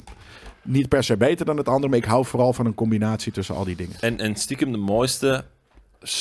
niet 0.62 0.88
per 0.88 1.04
se 1.04 1.16
beter 1.16 1.46
dan 1.46 1.56
het 1.56 1.68
andere, 1.68 1.88
maar 1.88 1.98
ik 1.98 2.04
hou 2.04 2.24
vooral 2.24 2.52
van 2.52 2.66
een 2.66 2.74
combinatie 2.74 3.32
tussen 3.32 3.54
al 3.54 3.64
die 3.64 3.76
dingen. 3.76 3.96
En, 4.00 4.18
en 4.18 4.36
stiekem 4.36 4.72
de 4.72 4.78
mooiste, 4.78 5.44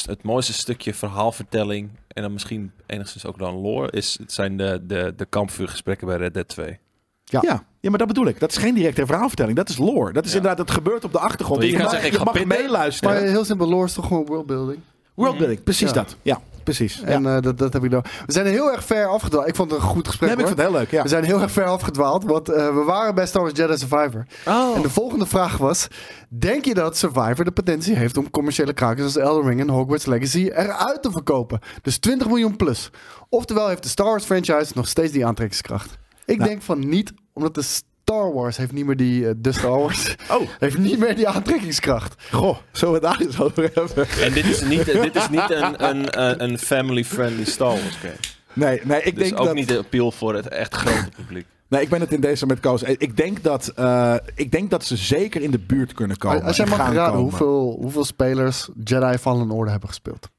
het 0.05 0.23
mooiste 0.23 0.53
stukje 0.53 0.93
verhaalvertelling 0.93 1.89
en 2.07 2.21
dan 2.21 2.33
misschien 2.33 2.71
enigszins 2.85 3.25
ook 3.25 3.39
dan 3.39 3.53
lore, 3.55 3.91
is, 3.91 4.17
het 4.21 4.31
zijn 4.31 4.57
de, 4.57 4.79
de, 4.83 5.13
de 5.17 5.25
kampvuurgesprekken 5.25 6.07
bij 6.07 6.17
Red 6.17 6.33
Dead 6.33 6.47
2. 6.47 6.79
Ja. 7.23 7.39
Ja. 7.43 7.63
ja, 7.79 7.89
maar 7.89 7.99
dat 7.99 8.07
bedoel 8.07 8.27
ik. 8.27 8.39
Dat 8.39 8.51
is 8.51 8.57
geen 8.57 8.73
directe 8.73 9.05
verhaalvertelling. 9.05 9.55
Dat 9.57 9.69
is 9.69 9.77
lore. 9.77 10.13
Dat 10.13 10.25
is 10.25 10.31
Ja. 10.31 10.37
inderdaad, 10.37 10.67
het 10.67 10.75
gebeurt 10.75 11.03
op 11.03 11.11
de 11.11 11.19
achtergrond. 11.19 11.63
Je 11.63 11.71
kan 11.71 11.81
mag, 11.81 11.89
zeggen, 11.89 12.07
ik 12.07 12.13
je 12.13 12.19
ga 12.19 12.23
mag 12.23 12.45
meeluisteren. 12.45 13.13
Maar 13.13 13.23
heel 13.23 13.45
simpel, 13.45 13.67
lore 13.69 13.85
is 13.85 13.93
toch 13.93 14.07
gewoon 14.07 14.25
worldbuilding. 14.25 14.79
Worldbuilding, 15.13 15.63
precies 15.63 15.87
Ja. 15.87 15.93
dat. 15.93 16.17
Ja, 16.21 16.41
precies. 16.63 16.95
Ja. 16.95 17.05
En 17.05 17.25
eh, 17.25 17.41
dat, 17.41 17.57
dat 17.57 17.73
heb 17.73 17.83
ik 17.83 17.91
nou. 17.91 18.03
We 18.25 18.31
zijn 18.31 18.45
heel 18.45 18.71
erg 18.71 18.83
ver 18.83 19.07
afgedwaald. 19.07 19.47
Ik 19.47 19.55
vond 19.55 19.71
het 19.71 19.79
een 19.79 19.85
goed 19.87 20.07
gesprek. 20.07 20.29
Nee, 20.29 20.39
ik 20.39 20.45
vind 20.47 20.59
het 20.59 20.67
heel 20.67 20.77
leuk. 20.77 20.91
Ja. 20.91 21.01
We 21.03 21.09
zijn 21.09 21.23
heel 21.23 21.41
erg 21.41 21.51
ver 21.51 21.65
afgedwaald, 21.65 22.23
want 22.23 22.49
eh, 22.49 22.67
we 22.67 22.83
waren 22.85 23.15
bij 23.15 23.25
Star 23.25 23.41
Wars 23.41 23.53
Jedi 23.57 23.77
Survivor. 23.77 24.25
Oh. 24.47 24.75
En 24.75 24.81
de 24.81 24.89
volgende 24.89 25.25
vraag 25.25 25.57
was: 25.57 25.87
Denk 26.29 26.65
je 26.65 26.73
dat 26.73 26.97
Survivor 26.97 27.45
de 27.45 27.51
potentie 27.51 27.95
heeft 27.95 28.17
om 28.17 28.29
commerciële 28.29 28.73
krakers 28.73 29.03
als 29.03 29.17
Elden 29.17 29.47
Ring 29.47 29.59
en 29.59 29.69
Hogwarts 29.69 30.05
Legacy 30.05 30.47
eruit 30.53 31.01
te 31.01 31.11
verkopen? 31.11 31.59
Dus 31.81 31.97
20 31.97 32.27
miljoen 32.27 32.55
plus. 32.55 32.89
Oftewel 33.29 33.67
heeft 33.67 33.83
de 33.83 33.89
Star 33.89 34.05
Wars 34.05 34.25
franchise 34.25 34.71
nog 34.75 34.87
steeds 34.87 35.11
die 35.11 35.25
aantrekkingskracht. 35.25 35.97
Ik 36.25 36.37
Nou. 36.37 36.49
denk 36.49 36.61
van 36.61 36.89
niet, 36.89 37.13
omdat 37.33 37.55
de 37.55 37.61
Star 38.05 38.33
Wars 38.33 38.57
heeft 38.57 38.71
niet 38.71 38.85
meer 38.85 38.95
die, 38.95 39.27
eh, 39.27 39.33
de 39.37 39.51
Star 39.51 39.79
Wars, 39.79 40.15
Oh, 40.31 40.41
heeft 40.59 40.77
niet 40.77 40.99
meer 40.99 41.15
die 41.15 41.27
aantrekkingskracht. 41.27 42.23
goh. 42.31 42.57
We 42.71 42.87
het 42.87 43.01
daar 43.01 43.19
eens 43.21 43.39
over 43.41 43.63
hebben? 43.73 44.07
En 44.21 44.33
dit 44.33 44.45
is 44.45 44.61
niet, 44.61 44.85
dit 45.01 45.15
is 45.15 45.29
niet 45.29 45.49
een, 45.49 45.89
een, 45.89 46.19
een, 46.21 46.43
een 46.43 46.57
family-friendly 46.57 47.43
Star 47.45 47.67
Wars 47.67 47.95
game. 47.95 48.13
Nee, 48.53 48.81
nee 48.83 49.01
ik 49.01 49.15
Dus 49.15 49.27
denk 49.27 49.39
ook 49.39 49.45
dat... 49.45 49.55
niet 49.55 49.67
de 49.67 49.77
appeal 49.77 50.11
voor 50.11 50.35
het 50.35 50.47
echt 50.47 50.75
grote 50.75 51.09
publiek. 51.15 51.45
Nee, 51.67 51.81
ik 51.81 51.89
ben 51.89 51.99
het 52.01 52.11
in 52.13 52.21
deze 52.21 52.45
met 52.45 52.59
Koos. 52.59 52.83
Ik 52.83 53.17
denk 53.17 53.43
dat, 53.43 53.67
eh, 53.67 54.15
ik 54.35 54.51
denk 54.51 54.69
dat 54.69 54.85
ze 54.85 54.95
zeker 54.97 55.41
in 55.41 55.51
de 55.51 55.59
buurt 55.59 55.93
kunnen 55.93 56.17
komen. 56.17 56.43
Als 56.43 56.55
jij 56.57 56.65
mag 56.65 56.77
gaan 56.77 56.93
raden 56.93 57.19
hoeveel, 57.19 57.77
hoeveel 57.81 58.05
spelers 58.05 58.69
Jedi 58.83 59.17
Fallen 59.17 59.51
Order 59.51 59.71
hebben 59.71 59.89
gespeeld. 59.89 60.29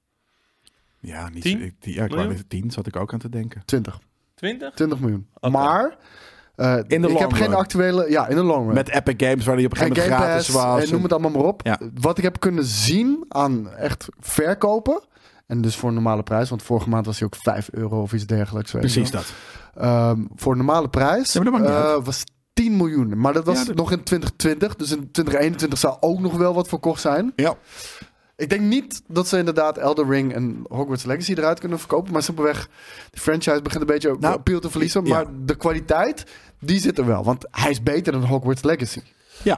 Ja, 1.01 1.29
niet 1.29 1.43
Tien? 1.43 1.59
zo- 1.59 1.65
ik- 1.65 1.75
ja, 1.81 2.05
ik 2.05 2.11
wou 2.15 2.37
tien, 2.49 2.71
zat 2.71 2.87
ik 2.87 2.97
ook 2.97 3.13
aan 3.13 3.19
te 3.19 3.29
denken. 3.29 3.63
20. 3.65 3.99
20? 4.35 4.75
20 4.75 4.99
miljoen. 5.01 5.27
Maar 5.41 5.97
eh, 6.57 6.77
In 6.87 7.03
de 7.03 7.09
ik 7.09 7.19
heb 7.19 7.33
geen 7.33 7.55
actuele... 7.55 8.11
Ja, 8.11 8.27
in 8.29 8.37
de 8.37 8.43
long 8.43 8.65
run. 8.67 8.75
Met 8.75 8.89
Epic 8.91 9.15
Games, 9.29 9.45
waar 9.45 9.57
die 9.57 9.67
op 9.67 9.73
een 9.73 9.79
en 9.79 9.87
gegeven 9.95 10.11
moment 10.11 10.29
gratis 10.31 10.49
was. 10.49 10.85
en 10.85 10.93
noem 10.93 11.03
het 11.03 11.13
allemaal 11.13 11.31
maar 11.31 11.43
op. 11.45 11.61
Ja. 11.67 11.81
Wat 12.01 12.19
ik 12.19 12.25
heb 12.25 12.41
kunnen 12.41 12.65
zien 12.65 13.25
aan 13.29 13.71
echt 13.71 14.07
verkopen... 14.21 15.03
En 15.47 15.61
dus 15.61 15.77
voor 15.77 15.89
een 15.89 15.95
normale 15.95 16.23
prijs, 16.23 16.49
want 16.49 16.63
vorige 16.63 16.89
maand 16.89 17.07
was 17.07 17.19
hij 17.19 17.27
ook 17.27 17.37
5 17.37 17.69
euro 17.73 18.01
of 18.03 18.13
iets 18.13 18.27
dergelijks. 18.27 18.71
Precies 18.71 19.11
dat. 19.11 19.25
Ehm, 19.75 20.21
voor 20.35 20.53
een 20.53 20.59
normale 20.59 20.89
prijs 20.89 21.33
Ja, 21.33 21.43
eh, 21.43 21.97
was 22.05 22.25
10 22.53 22.77
miljoen. 22.77 23.19
Maar 23.21 23.33
dat 23.33 23.45
was 23.45 23.59
Ja, 23.59 23.65
dat- 23.65 23.75
nog 23.77 23.91
in 23.93 24.03
2020. 24.03 24.77
Dus 24.77 24.91
in 24.91 25.11
2021 25.11 25.79
zou 25.79 25.97
ook 26.01 26.21
nog 26.21 26.37
wel 26.37 26.55
wat 26.55 26.69
verkocht 26.69 27.01
zijn. 27.01 27.33
Ja. 27.37 27.55
Ik 28.37 28.49
denk 28.51 28.61
niet 28.63 29.03
dat 29.09 29.29
ze 29.29 29.39
inderdaad 29.39 29.79
Elder 29.79 30.07
Ring 30.09 30.35
en 30.35 30.65
Hogwarts 30.69 31.05
Legacy 31.05 31.33
eruit 31.33 31.61
kunnen 31.61 31.79
verkopen. 31.79 32.13
Maar 32.13 32.23
simpelweg, 32.23 32.69
de 33.11 33.21
franchise 33.21 33.63
begint 33.63 33.81
een 33.81 33.87
beetje 33.87 34.17
Nou, 34.21 34.35
appeal 34.35 34.61
te 34.61 34.71
verliezen. 34.71 35.05
ja. 35.05 35.15
Maar 35.15 35.27
de 35.45 35.55
kwaliteit, 35.57 36.25
die 36.65 36.81
zit 36.81 36.99
er 36.99 37.07
wel. 37.07 37.25
Want 37.25 37.47
hij 37.51 37.71
is 37.71 37.83
beter 37.83 38.13
dan 38.13 38.25
Hogwarts 38.25 38.63
Legacy. 38.63 39.01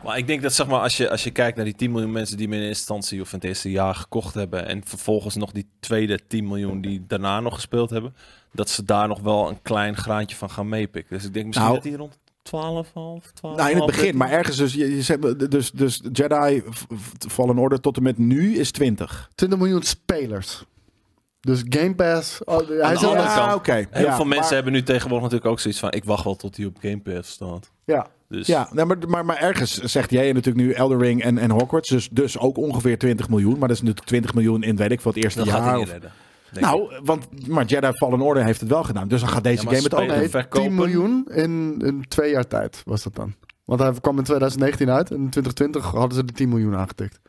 Maar 0.05 0.19
ik 0.19 0.27
denk 0.27 0.43
dat 0.43 0.53
zeg 0.53 0.67
maar, 0.67 0.81
als, 0.81 0.97
je, 0.97 1.11
als 1.11 1.25
je 1.25 1.31
kijkt 1.31 1.57
naar 1.57 1.65
die 1.65 1.75
10 1.75 1.91
miljoen 1.91 2.13
mensen 2.13 2.37
die 2.37 2.47
hem 2.47 2.55
in 2.55 2.61
eerste 2.61 2.79
instantie 2.79 3.21
of 3.21 3.33
in 3.33 3.39
het 3.39 3.47
eerste 3.47 3.71
jaar 3.71 3.95
gekocht 3.95 4.35
hebben. 4.35 4.67
En 4.67 4.83
vervolgens 4.85 5.35
nog 5.35 5.53
die 5.53 5.69
tweede 5.81 6.27
10 6.29 6.47
miljoen 6.47 6.81
die 6.81 7.05
daarna 7.07 7.41
nog 7.41 7.55
gespeeld 7.55 7.91
hebben. 7.91 8.15
Dat 8.53 8.69
ze 8.69 8.85
daar 8.85 9.09
nog 9.09 9.21
wel 9.21 9.49
een 9.49 9.63
klein 9.63 9.97
graantje 9.97 10.37
van 10.37 10.51
gaan 10.51 10.69
meepikken. 10.69 11.17
Dus 11.17 11.27
ik 11.27 11.35
denk 11.35 11.47
misschien 11.47 11.67
Nou, 11.67 11.81
dat 11.81 11.89
die 11.91 11.97
rond 11.97 12.19
12, 12.43 12.91
half, 12.95 13.31
12. 13.35 13.57
Nou, 13.57 13.71
in 13.71 13.77
het 13.77 13.87
begin, 13.87 14.17
maar 14.17 14.31
ergens 14.31 14.57
dus, 14.57 14.75
je, 14.75 14.97
je 14.97 15.03
zegt, 15.03 15.51
dus, 15.51 15.71
dus 15.71 16.03
Jedi 16.13 16.63
Fallen 17.29 17.59
Order 17.59 17.81
tot 17.81 17.97
en 17.97 18.03
met 18.03 18.19
nu 18.19 18.57
is 18.59 18.71
20. 18.71 19.31
20 19.35 19.59
miljoen 19.59 19.83
spelers. 19.83 20.65
Dus 21.47 21.63
Game 21.69 21.95
Pass. 21.95 22.45
Oh, 22.45 22.57
hij 22.69 22.93
is 22.93 23.01
kant- 23.01 23.55
oké. 23.55 23.87
Heel 23.91 24.05
Ja, 24.05 24.17
veel 24.17 24.25
mensen 24.25 24.45
maar- 24.45 24.53
hebben 24.55 24.73
nu 24.73 24.83
tegenwoordig 24.83 25.23
natuurlijk 25.23 25.51
ook 25.51 25.61
zoiets 25.61 25.81
van... 25.81 25.91
ik 25.93 26.05
wacht 26.05 26.25
wel 26.25 26.37
tot 26.37 26.57
hij 26.57 26.67
op 26.67 26.77
Game 26.81 27.01
Pass 27.01 27.31
staat. 27.31 27.71
ja. 27.85 28.07
Dus 28.29 28.47
Ja, 28.47 28.69
nee, 28.73 28.85
maar, 28.85 28.97
maar, 29.09 29.25
maar 29.25 29.37
ergens 29.37 29.75
zegt 29.79 30.11
jij 30.11 30.33
natuurlijk 30.33 30.67
nu 30.67 30.73
Elder 30.73 30.99
Ring 30.99 31.23
en, 31.23 31.39
en 31.39 31.51
Hogwarts. 31.51 31.89
Dus, 31.89 32.09
dus 32.09 32.39
ook 32.39 32.57
ongeveer 32.57 32.99
20 32.99 33.29
miljoen. 33.29 33.59
Maar 33.59 33.69
dat 33.69 33.77
is 33.77 33.79
natuurlijk 33.83 34.07
20 34.07 34.35
miljoen 34.35 34.63
in, 34.63 34.77
weet 34.77 34.91
ik 34.93 35.01
veel, 35.01 35.13
het 35.15 35.23
eerste 35.25 35.39
dat 35.39 35.49
jaar. 35.49 35.77
niet 35.79 35.89
redden. 35.89 36.11
nou, 36.61 36.91
want 37.05 37.49
maar 37.49 37.65
Jedi 37.65 37.93
Fallen 37.93 38.21
Order 38.21 38.45
heeft 38.45 38.61
het 38.61 38.69
wel 38.69 38.83
gedaan. 38.85 39.09
Dus 39.09 39.21
dan 39.21 39.29
gaat 39.29 39.45
deze 39.45 39.63
Ja, 39.63 39.69
game 39.71 39.83
het 39.83 39.95
ook. 39.95 40.07
Nee, 40.07 40.29
verkopen. 40.29 40.69
10 40.69 40.75
miljoen 40.75 41.27
in, 41.35 41.79
in 41.85 42.05
twee 42.09 42.31
jaar 42.31 42.47
tijd 42.47 42.83
was 42.85 43.03
dat 43.03 43.15
dan. 43.15 43.35
Want 43.65 43.81
hij 43.81 43.93
kwam 44.01 44.19
in 44.19 44.25
2019 44.25 44.91
uit. 44.91 45.11
En 45.11 45.17
in 45.17 45.31
2020 45.31 45.85
hadden 45.91 46.15
ze 46.19 46.25
de 46.25 46.33
10 46.33 46.49
miljoen 46.49 46.77
aangetikt. 46.77 47.21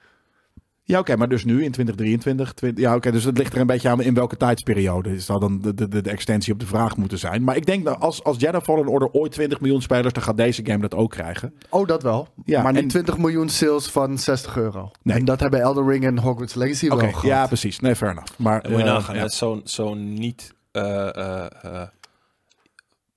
Ja, 0.88 1.00
oké, 1.00 1.16
maar 1.16 1.30
dus 1.30 1.46
nu 1.46 1.54
in 1.64 1.72
2023. 1.72 2.54
20 2.54 2.84
ja, 2.84 2.96
oké, 2.96 3.12
dus 3.12 3.24
het 3.24 3.38
ligt 3.38 3.54
er 3.54 3.60
een 3.62 3.68
beetje 3.68 3.90
aan 3.90 4.02
in 4.02 4.14
welke 4.14 4.38
tijdsperiode. 4.38 5.14
Is 5.16 5.26
dat 5.26 5.42
dan 5.42 5.60
de, 5.62 5.74
de, 5.74 5.88
de, 5.88 6.02
extensie 6.10 6.54
op 6.54 6.60
de 6.60 6.66
vraag 6.66 6.98
moeten 6.98 7.20
zijn. 7.20 7.44
Maar 7.44 7.56
ik 7.56 7.66
denk 7.66 7.86
dat 7.86 8.00
als, 8.00 8.24
als 8.24 8.38
Jedi 8.40 8.60
Fallen 8.60 8.88
Order 8.88 9.10
ooit 9.12 9.32
20 9.32 9.60
miljoen 9.60 9.82
spelers, 9.82 10.14
dan 10.14 10.24
gaat 10.24 10.38
deze 10.38 10.66
game 10.66 10.80
dat 10.80 10.96
ook 10.96 11.12
krijgen. 11.12 11.54
Oh, 11.70 11.88
dat 11.88 12.04
wel. 12.04 12.28
Ja, 12.46 12.62
maar 12.62 12.74
niet 12.74 12.82
en- 12.82 12.88
20 12.88 13.18
miljoen 13.18 13.50
sales 13.50 13.88
van 13.92 14.18
60 14.18 14.58
euro. 14.58 14.92
Nee. 15.02 15.18
En 15.18 15.26
dat 15.26 15.40
hebben 15.40 15.60
Elder 15.62 15.86
Ring 15.88 16.06
en 16.06 16.20
Hogwarts 16.20 16.54
Legacy 16.54 16.88
wel 16.88 16.98
gehad. 16.98 17.22
ja, 17.22 17.48
precies. 17.48 17.80
Nee, 17.80 17.96
fair 17.96 18.12
enough. 18.12 18.32
Maar 18.38 18.66
moet 18.70 18.78
je 18.80 18.84
eh, 18.86 18.92
nagaan, 18.94 19.16
ja. 19.16 19.28
zo'n 19.28 19.62
zo'n 19.64 20.14
niet 20.14 20.54
eh 20.72 21.16
eh 21.16 21.46
eh, 21.62 21.82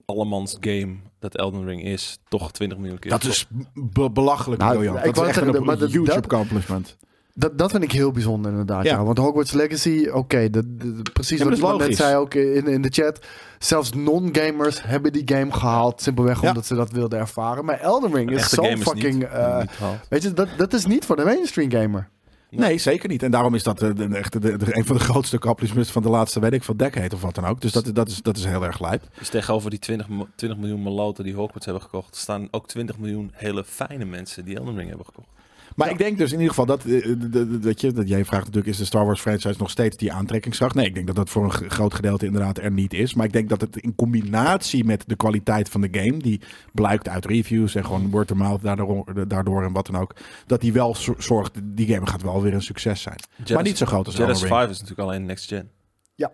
allemans 0.05 0.57
game 0.61 0.97
dat 1.19 1.37
Elden 1.37 1.65
Ring 1.65 1.85
is, 1.85 2.19
toch 2.29 2.53
20 2.53 2.79
miljoen 2.79 2.99
keer. 2.99 3.11
Dat 3.11 3.25
is 3.25 3.47
be- 3.75 4.11
belachelijk 4.11 4.61
Nou, 4.61 4.73
ik 4.87 4.93
Dat 4.93 5.05
is 5.05 5.11
wou 5.13 5.27
echt 5.27 5.39
zeggen, 5.39 5.55
een 5.83 5.91
huge 5.91 6.05
dat- 6.05 6.17
accomplishment. 6.25 6.97
Dat, 7.35 7.59
dat 7.59 7.71
vind 7.71 7.83
ik 7.83 7.93
heel 7.93 8.11
bijzonder 8.11 8.51
inderdaad. 8.51 8.85
Ja. 8.85 8.97
Ja. 8.97 9.05
Want 9.05 9.19
Hogwarts 9.19 9.53
Legacy, 9.53 10.09
oké, 10.13 10.51
de- 10.51 10.77
de- 10.77 11.03
de- 11.03 11.11
precies 11.13 11.39
Ja, 11.39 11.45
wat 11.45 11.55
iemand 11.57 11.79
net 11.79 11.97
zei 11.97 12.17
ook 12.17 12.35
in, 12.35 12.67
in 12.67 12.83
de 12.83 12.89
chat. 12.93 13.27
Zelfs 13.59 13.93
non-gamers 13.93 14.83
hebben 14.83 15.13
die 15.13 15.23
game 15.25 15.53
gehaald. 15.53 16.03
Simpelweg 16.03 16.41
Ja. 16.43 16.49
omdat 16.49 16.67
ze 16.67 16.75
dat 16.75 16.91
wilden 16.91 17.19
ervaren. 17.19 17.65
Maar 17.65 17.81
Elden 17.81 18.15
Ring 18.15 18.31
is 18.31 18.49
zo 18.49 18.63
is 18.63 18.81
fucking... 18.83 19.15
niet- 19.15 19.23
eh, 19.29 19.63
weet 20.09 20.23
je, 20.23 20.33
dat, 20.33 20.49
dat 20.57 20.73
is 20.73 20.87
niet 20.87 21.05
voor 21.05 21.17
de 21.17 21.25
mainstream 21.25 21.71
gamer. 21.71 22.09
Nee, 22.51 22.79
zeker 22.79 23.09
niet. 23.09 23.23
En 23.23 23.31
daarom 23.31 23.55
is 23.55 23.63
dat 23.63 23.83
eh, 23.83 23.89
de, 23.95 24.09
de, 24.09 24.17
echt 24.17 24.33
de, 24.33 24.57
de- 24.57 24.77
een 24.77 24.85
van 24.85 24.97
de 24.97 25.03
grootste 25.03 25.37
accomplishments 25.37 25.91
van 25.91 26.03
de 26.03 26.09
laatste, 26.09 26.41
weet 26.41 26.53
ik, 26.53 26.63
van 26.63 26.77
decade 26.77 27.15
of 27.15 27.21
wat 27.23 27.35
dan 27.35 27.45
ook. 27.47 27.61
Dus 27.61 27.73
dat, 27.73 27.91
dat, 27.95 28.09
is, 28.09 28.23
dat 28.23 28.37
is 28.37 28.45
heel 28.45 28.65
erg 28.65 28.81
lijp. 28.81 29.03
Dus 29.19 29.29
tegenover 29.29 29.71
die 29.71 29.79
20, 29.79 30.09
mo- 30.09 30.29
20 30.35 30.59
miljoen 30.61 30.83
maloten 30.83 31.25
die 31.25 31.35
Hogwarts 31.35 31.65
hebben 31.65 31.83
gekocht, 31.85 32.17
staan 32.17 32.49
ook 32.51 32.69
20 32.69 32.99
miljoen 32.99 33.31
hele 33.35 33.65
fijne 33.65 34.05
mensen 34.05 34.45
die 34.45 34.57
Elden 34.57 34.77
Ring 34.77 34.89
hebben 34.89 35.07
gekocht. 35.07 35.29
Maar 35.77 35.91
ik 35.91 35.99
denk 35.99 36.19
dus 36.19 36.29
in 36.33 36.39
ieder 36.39 36.49
geval 36.49 36.67
dat, 36.67 36.85
eh, 36.85 37.15
de- 37.31 37.59
dat, 37.59 37.81
je, 37.81 37.93
dat 37.93 38.09
jij 38.09 38.25
vraagt 38.25 38.45
natuurlijk, 38.45 38.73
is 38.73 38.79
de 38.79 38.85
Star 38.85 39.05
Wars 39.07 39.21
franchise 39.21 39.55
nog 39.59 39.71
steeds 39.71 39.97
die 39.97 40.13
aantrekkingskracht? 40.13 40.75
Nee, 40.75 40.87
ik 40.87 40.95
denk 40.95 41.07
dat 41.07 41.17
dat 41.17 41.31
voor 41.31 41.45
een 41.45 41.71
groot 41.71 41.95
gedeelte 41.95 42.27
inderdaad 42.27 42.59
er 42.59 42.71
niet 42.73 42.93
is. 42.95 43.15
Maar 43.15 43.27
ik 43.27 43.33
denk 43.33 43.49
dat 43.49 43.61
het 43.61 43.77
in 43.77 43.95
combinatie 43.95 44.85
met 44.85 45.05
de 45.07 45.17
kwaliteit 45.17 45.69
van 45.69 45.81
de 45.81 45.89
game, 45.91 46.17
die 46.19 46.41
blijkt 46.73 47.09
uit 47.09 47.25
reviews 47.27 47.75
en 47.75 47.85
gewoon 47.85 48.11
word 48.11 48.31
of 48.31 48.37
mouth 48.37 48.63
daardoor, 48.63 49.29
daardoor 49.29 49.65
en 49.65 49.73
wat 49.73 49.87
dan 49.87 49.97
ook, 50.01 50.15
dat 50.47 50.61
die 50.61 50.73
wel 50.73 50.95
zo- 50.95 51.15
zorgt, 51.19 51.59
die 51.65 51.87
game 51.95 52.07
gaat 52.07 52.23
wel 52.23 52.43
weer 52.43 52.55
een 52.55 52.63
succes 52.63 53.03
zijn. 53.03 53.17
maar 53.55 53.63
niet 53.63 53.77
zo 53.79 53.87
groot 53.87 54.07
als 54.07 54.15
Jedi 54.17 54.29
Elden 54.29 54.43
Ring. 54.43 54.53
Survivor 54.55 54.71
is 54.75 54.81
natuurlijk 54.81 55.09
alleen 55.09 55.25
next 55.27 55.49
gen. 55.49 55.71
Ja. 56.15 56.31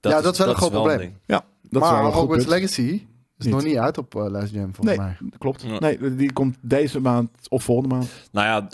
Ja, 0.00 0.20
dat 0.20 0.32
is 0.32 0.38
wel 0.38 0.48
een 0.48 0.54
groot 0.54 0.70
probleem. 0.70 1.16
Ja, 1.26 1.44
dat 1.62 1.82
is 1.82 1.88
maar 1.88 1.96
wel 1.98 2.06
een 2.06 2.12
goed 2.12 2.20
Hogwarts 2.20 2.44
punt. 2.44 2.56
Legacy 2.60 3.06
is 3.38 3.44
Niet. 3.44 3.54
nog 3.54 3.64
niet 3.64 3.76
uit 3.76 3.98
op 3.98 4.14
eh 4.16 4.26
Last 4.30 4.50
Gen 4.52 4.74
volgens 4.74 4.96
Nee, 4.96 4.96
mij. 4.96 5.16
klopt. 5.38 5.62
Ja. 5.62 5.78
Nee, 5.78 6.14
die 6.14 6.32
komt 6.32 6.56
deze 6.60 7.00
maand 7.00 7.30
of 7.48 7.64
volgende 7.64 7.94
maand. 7.94 8.10
Nou 8.32 8.46
ja, 8.46 8.68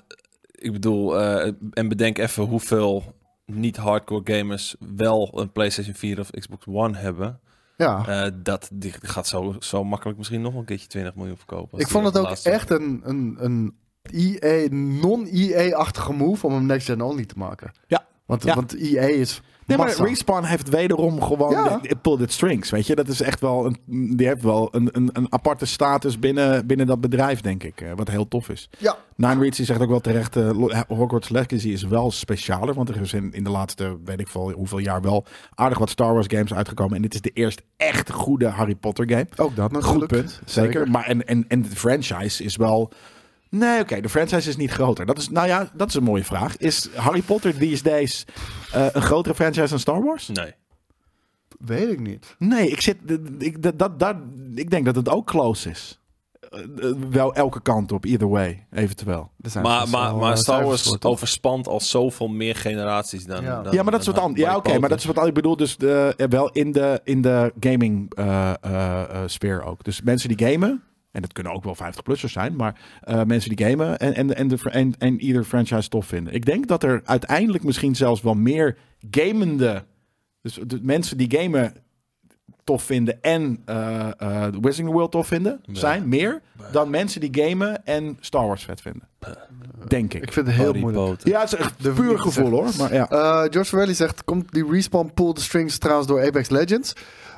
ik 0.51 0.73
bedoel, 0.73 1.21
eh, 1.21 1.53
en 1.73 1.89
bedenk 1.89 2.19
even 2.19 2.45
hoeveel 2.45 3.15
niet-hardcore 3.47 4.37
gamers 4.37 4.77
wel 4.97 5.31
een 5.41 5.53
PlayStation 5.53 5.95
4 5.95 6.21
of 6.21 6.31
Xbox 6.31 6.67
One 6.67 6.97
hebben. 6.99 7.41
Ja. 7.77 8.07
Eh, 8.25 8.31
dat 8.43 8.69
die 8.73 8.93
gaat 9.03 9.27
zo, 9.27 9.57
zo 9.59 9.85
makkelijk 9.85 10.19
misschien 10.19 10.41
nog 10.43 10.55
een 10.55 10.65
keertje 10.65 10.87
20 10.89 11.15
miljoen 11.15 11.37
verkopen. 11.37 11.79
Ik 11.79 11.89
vond 11.89 12.05
het 12.05 12.19
ook 12.19 12.29
echt 12.43 12.71
een, 12.71 13.01
een, 13.05 13.37
een 13.39 13.75
EA, 14.03 14.67
non-EA-achtige 14.71 16.13
move 16.13 16.47
om 16.47 16.53
hem 16.53 16.67
next 16.67 16.87
gen 16.87 17.01
only 17.01 17.25
te 17.25 17.39
maken. 17.39 17.71
Ja. 17.87 18.07
Want, 18.27 18.43
Ja. 18.45 18.55
want 18.55 18.75
EA 18.75 19.03
is 19.03 19.41
Nee, 19.77 19.87
maar 19.87 19.97
massa. 19.97 20.05
Respawn 20.05 20.45
heeft 20.45 20.69
wederom 20.69 21.23
gewoon 21.23 21.51
Ja. 21.51 21.79
de- 21.83 21.97
pulled 22.03 22.21
its 22.21 22.35
strings, 22.35 22.71
weet 22.71 22.87
je. 22.87 22.95
Dat 22.95 23.09
is 23.09 23.21
echt 23.21 23.41
wel 23.41 23.67
een, 23.67 24.17
die 24.17 24.27
heeft 24.27 24.43
wel 24.43 24.69
een, 24.73 24.89
een, 24.93 25.11
een 25.13 25.27
aparte 25.33 25.67
status 25.67 26.19
binnen, 26.19 26.67
binnen 26.67 26.87
dat 26.87 27.01
bedrijf, 27.01 27.41
denk 27.41 27.63
ik. 27.63 27.81
eh, 27.81 27.91
wat 27.97 28.09
heel 28.09 28.29
tof 28.29 28.49
is. 28.49 28.71
Ja, 28.79 28.97
Nine 29.17 29.41
Reads 29.41 29.57
die 29.57 29.67
zegt 29.67 29.81
ook 29.81 29.89
wel 29.89 30.01
terecht, 30.01 30.35
Lo- 30.35 30.71
Hogwarts 30.89 31.29
Legacy 31.29 31.69
is 31.69 31.83
wel 31.83 32.11
specialer. 32.11 32.75
Want 32.75 32.89
er 32.89 33.01
is 33.01 33.13
in, 33.13 33.33
in 33.33 33.45
de 33.45 33.51
laatste, 33.51 33.97
weet 34.05 34.21
ik 34.21 34.29
veel 34.29 34.51
hoeveel 34.51 34.79
jaar 34.79 35.01
wel, 35.03 35.25
aardig 35.55 35.79
wat 35.79 35.91
Star 35.91 36.13
Wars 36.15 36.27
games 36.29 36.55
uitgekomen. 36.55 36.97
En 36.97 37.03
dit 37.03 37.15
is 37.15 37.21
de 37.21 37.31
eerste 37.35 37.63
echt 37.77 38.11
goede 38.11 38.47
Harry 38.49 38.75
Potter 38.75 39.09
game. 39.09 39.27
ook 39.37 39.57
dat 39.57 39.71
Goed 39.73 39.83
natuurlijk. 39.83 40.13
punt, 40.13 40.41
zeker. 40.45 40.91
Maar 40.91 41.05
en, 41.05 41.27
en, 41.27 41.45
en 41.49 41.63
de 41.63 41.69
franchise 41.77 42.45
is 42.45 42.57
wel... 42.57 42.91
Nee, 43.59 43.81
oké, 43.81 44.01
de 44.01 44.09
franchise 44.09 44.49
is 44.49 44.57
niet 44.57 44.71
groter. 44.71 45.07
Dat 45.07 45.19
is, 45.19 45.29
nou 45.29 45.47
ja, 45.47 45.71
dat 45.75 45.89
is 45.89 45.95
een 45.95 46.03
mooie 46.03 46.25
vraag. 46.25 46.57
Is 46.57 46.89
Harry 46.95 47.23
Potter 47.23 47.57
these 47.57 47.83
days 47.83 48.25
eh, 48.73 48.87
een 48.93 49.03
grotere 49.03 49.35
franchise 49.35 49.69
dan 49.69 49.79
Star 49.79 50.03
Wars? 50.03 50.29
Nee. 50.29 50.53
Weet 51.59 51.89
ik 51.89 52.01
niet. 52.01 52.35
Nee, 52.39 52.69
ik, 52.69 52.81
zit, 52.81 52.97
ik, 53.39 53.63
dat, 53.63 53.79
dat, 53.79 53.99
dat, 53.99 54.17
ik 54.55 54.71
denk 54.71 54.85
dat 54.85 54.97
het 54.97 55.09
ook 55.09 55.27
close 55.27 55.71
is. 55.71 56.01
Eh, 56.41 56.61
eh, 56.61 56.97
wel 57.11 57.35
elke 57.35 57.63
kant 57.63 57.93
op, 57.93 58.05
either 58.05 58.29
way, 58.29 58.67
eventueel. 58.71 59.31
Maar, 59.53 59.63
maar, 59.63 59.91
wel, 59.91 60.17
maar 60.17 60.39
Star 60.39 60.65
Wars 60.65 61.03
overspant 61.03 61.69
al 61.69 61.81
zoveel 61.81 62.29
meer 62.29 62.57
generaties 62.57 63.25
dan... 63.25 63.43
Ja. 63.45 63.63
dan 63.63 63.73
ja, 63.73 63.83
maar 63.83 63.93
dat 63.93 64.01
is 64.01 64.07
wat 64.07 64.19
anders. 64.19 64.41
Ja, 64.41 64.57
oké, 64.57 64.79
maar 64.79 64.89
dat 64.89 64.99
is 64.99 65.05
wat. 65.05 65.27
Ik 65.27 65.35
bedoel, 65.35 65.57
dus 65.57 65.77
de, 65.77 66.15
wel 66.29 66.51
in 66.51 66.73
de, 66.73 67.01
in 67.05 67.23
de 67.23 67.53
gaming 67.61 68.15
eh 68.15 68.53
eh, 68.61 69.01
eh, 69.01 69.23
sfeer 69.27 69.63
ook. 69.63 69.85
Dus 69.85 70.03
mensen 70.03 70.37
die 70.37 70.49
gamen, 70.49 70.83
en 71.13 71.23
dat 71.23 71.33
kunnen 71.33 71.53
ook 71.53 71.65
wel 71.65 71.77
50-plussers 71.77 72.33
zijn, 72.33 72.57
maar 72.57 72.81
eh, 73.01 73.23
mensen 73.23 73.57
die 73.57 73.67
gamen 73.67 73.99
en, 73.99 74.15
en, 74.15 74.37
en, 74.37 74.49
de, 74.49 74.71
en, 74.71 74.95
en 74.99 75.21
ieder 75.21 75.45
franchise 75.45 75.89
tof 75.89 76.07
vinden. 76.07 76.35
Ik 76.35 76.45
denk 76.45 76.67
dat 76.67 76.83
er 76.83 77.01
uiteindelijk 77.05 77.65
misschien 77.65 77.97
zelfs 77.97 78.23
wel 78.23 78.35
meer 78.35 78.77
gamende, 79.11 79.85
dus 80.41 80.59
de 80.67 80.79
mensen 80.83 81.17
die 81.17 81.39
gamen 81.39 81.75
tof 82.65 82.83
vinden 82.83 83.23
en 83.23 83.63
eh 83.65 84.07
eh 84.07 84.45
The 84.45 84.61
Wizarding 84.61 84.91
World 84.91 85.11
tof 85.11 85.27
vinden, 85.27 85.61
zijn 85.67 86.09
meer 86.09 86.41
dan 86.73 86.91
mensen 86.91 87.21
die 87.21 87.45
gamen 87.45 87.87
en 87.87 88.17
Star 88.21 88.47
Wars 88.47 88.65
vet 88.65 88.81
vinden. 88.81 89.09
Denk 89.89 90.15
ik. 90.15 90.23
Ik 90.23 90.33
vind 90.33 90.47
het 90.47 90.55
heel 90.55 90.65
Harry 90.65 90.81
moeilijk. 90.81 91.27
Ja, 91.27 91.41
het 91.41 91.53
is 91.53 91.59
echt 91.59 91.85
ik 91.87 91.95
puur 91.95 92.19
gevoel 92.19 92.51
hoor. 92.51 92.71
Maar 92.79 92.95
ja. 92.95 93.09
Eh, 93.09 93.41
George 93.51 93.65
Farrelly 93.65 93.95
zegt, 93.95 94.25
komt 94.25 94.53
die 94.53 94.71
respawn 94.71 95.11
pull 95.15 95.33
the 95.33 95.43
strings 95.43 95.79
trouwens 95.79 96.09
door 96.09 96.27
Apex 96.27 96.49
Legends? 96.51 96.93